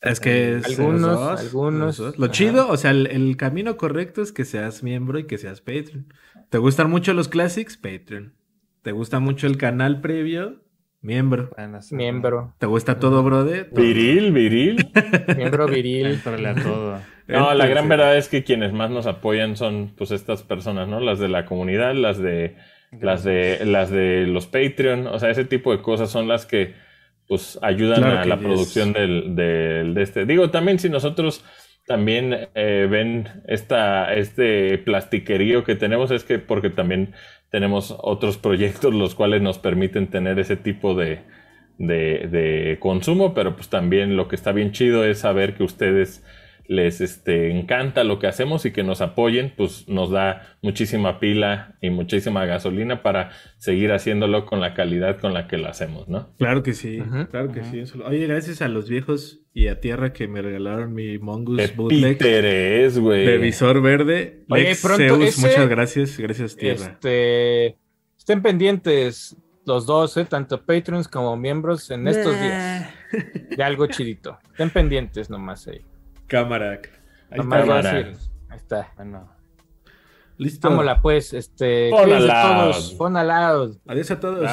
Es 0.00 0.20
que 0.20 0.56
es 0.56 0.78
Algunos, 0.78 1.00
los 1.02 1.20
dos, 1.20 1.40
algunos. 1.40 1.80
los 1.80 1.96
dos. 1.98 2.18
Lo 2.18 2.24
Ajá. 2.26 2.32
chido, 2.32 2.68
o 2.68 2.76
sea, 2.76 2.90
el, 2.90 3.06
el 3.08 3.36
camino 3.36 3.76
correcto 3.76 4.22
es 4.22 4.32
que 4.32 4.44
seas 4.44 4.82
miembro 4.82 5.18
y 5.18 5.26
que 5.26 5.36
seas 5.38 5.60
Patreon. 5.60 6.12
¿Te 6.48 6.58
gustan 6.58 6.90
mucho 6.90 7.12
los 7.12 7.28
classics? 7.28 7.76
Patreon. 7.76 8.34
¿Te 8.82 8.92
gusta 8.92 9.20
mucho 9.20 9.46
el 9.46 9.58
canal 9.58 10.00
previo? 10.00 10.62
Miembro. 11.02 11.50
miembro, 11.92 12.54
¿Te 12.58 12.66
gusta 12.66 12.98
todo, 12.98 13.22
brother? 13.22 13.70
Viril, 13.72 14.32
viril. 14.32 14.90
miembro 15.36 15.66
viril. 15.66 16.20
A 16.46 16.54
todo. 16.54 16.98
No, 17.26 17.54
la 17.54 17.66
gran 17.66 17.88
verdad 17.88 18.18
es 18.18 18.28
que 18.28 18.44
quienes 18.44 18.74
más 18.74 18.90
nos 18.90 19.06
apoyan 19.06 19.56
son 19.56 19.94
pues 19.96 20.10
estas 20.10 20.42
personas, 20.42 20.88
¿no? 20.88 21.00
Las 21.00 21.18
de 21.18 21.28
la 21.28 21.46
comunidad, 21.46 21.94
las 21.94 22.18
de 22.18 22.56
las 23.00 23.24
de 23.24 23.64
las 23.64 23.90
de 23.90 24.26
los 24.26 24.46
Patreon, 24.46 25.06
o 25.06 25.18
sea, 25.18 25.30
ese 25.30 25.44
tipo 25.46 25.72
de 25.72 25.80
cosas 25.80 26.10
son 26.10 26.28
las 26.28 26.44
que 26.44 26.74
pues 27.30 27.58
ayudan 27.62 28.02
Claro 28.02 28.18
a 28.18 28.26
la 28.26 28.42
producción 28.42 28.92
del, 28.92 29.36
del- 29.36 29.94
de 29.94 30.02
este. 30.02 30.26
Digo, 30.26 30.50
también 30.50 30.78
si 30.80 30.90
nosotros 30.90 31.44
también 31.86 32.36
eh, 32.54 32.88
ven 32.90 33.28
esta 33.48 34.14
este 34.14 34.78
plastiquerío 34.78 35.64
que 35.64 35.76
tenemos 35.76 36.10
es 36.12 36.24
que 36.24 36.38
porque 36.40 36.70
también 36.70 37.14
tenemos 37.50 37.96
otros 38.00 38.38
proyectos 38.38 38.94
los 38.94 39.14
cuales 39.14 39.42
nos 39.42 39.58
permiten 39.58 40.08
tener 40.10 40.38
ese 40.40 40.56
tipo 40.56 40.94
de 40.94 41.20
de, 41.78 42.28
de 42.30 42.78
consumo, 42.80 43.34
pero 43.34 43.56
pues 43.56 43.70
también 43.70 44.16
lo 44.16 44.28
que 44.28 44.36
está 44.36 44.52
bien 44.52 44.72
chido 44.72 45.04
es 45.04 45.20
saber 45.20 45.54
que 45.56 45.64
ustedes 45.64 46.24
les 46.72 47.00
este, 47.00 47.50
encanta 47.50 48.04
lo 48.04 48.20
que 48.20 48.28
hacemos 48.28 48.64
y 48.64 48.70
que 48.70 48.84
nos 48.84 49.00
apoyen, 49.00 49.52
pues 49.56 49.88
nos 49.88 50.10
da 50.12 50.56
muchísima 50.62 51.18
pila 51.18 51.76
y 51.80 51.90
muchísima 51.90 52.46
gasolina 52.46 53.02
para 53.02 53.32
seguir 53.58 53.90
haciéndolo 53.90 54.46
con 54.46 54.60
la 54.60 54.72
calidad 54.72 55.18
con 55.18 55.34
la 55.34 55.48
que 55.48 55.58
lo 55.58 55.66
hacemos, 55.66 56.06
¿no? 56.08 56.28
Claro 56.38 56.62
que 56.62 56.72
sí, 56.74 57.02
claro 57.32 57.50
que 57.50 57.64
sí. 57.64 57.82
Oye, 58.04 58.24
gracias 58.28 58.62
a 58.62 58.68
los 58.68 58.88
viejos 58.88 59.40
y 59.52 59.66
a 59.66 59.80
Tierra 59.80 60.12
que 60.12 60.28
me 60.28 60.42
regalaron 60.42 60.94
mi 60.94 61.18
Mongoose 61.18 61.66
De 61.66 61.74
bootleg 61.74 62.18
Peter 62.18 62.44
es, 62.44 63.00
güey. 63.00 63.26
de 63.26 63.38
visor 63.38 63.82
verde. 63.82 64.44
Oye, 64.48 64.62
Lex 64.62 64.82
pronto 64.82 65.02
Zeus, 65.16 65.24
ese- 65.24 65.48
muchas 65.48 65.68
gracias. 65.68 66.18
Gracias, 66.18 66.56
Tierra. 66.56 66.86
Este, 66.86 67.76
estén 68.16 68.42
pendientes 68.42 69.36
los 69.66 69.86
dos, 69.86 70.16
eh, 70.18 70.24
tanto 70.24 70.64
Patreons 70.64 71.08
como 71.08 71.36
miembros 71.36 71.90
en 71.90 72.06
estos 72.06 72.40
días 72.40 72.94
de 73.56 73.62
algo 73.64 73.88
chidito. 73.88 74.38
Estén 74.52 74.70
pendientes 74.70 75.28
nomás 75.30 75.66
ahí. 75.66 75.80
Cámara. 76.30 76.80
Ahí 77.30 77.38
cámara. 77.38 77.90
Ahí 77.90 78.56
está. 78.56 78.92
Bueno. 78.96 79.28
Listo. 80.38 80.70
Vámonos 80.70 80.98
pues, 81.02 81.34
este, 81.34 81.90
Pon 81.90 82.10
al 82.12 82.26
todos, 82.26 82.90
loud. 82.90 82.98
pon 82.98 83.16
al 83.16 83.28
lado. 83.28 83.76
Adiós 83.86 84.10
a 84.12 84.20
todos. 84.20 84.50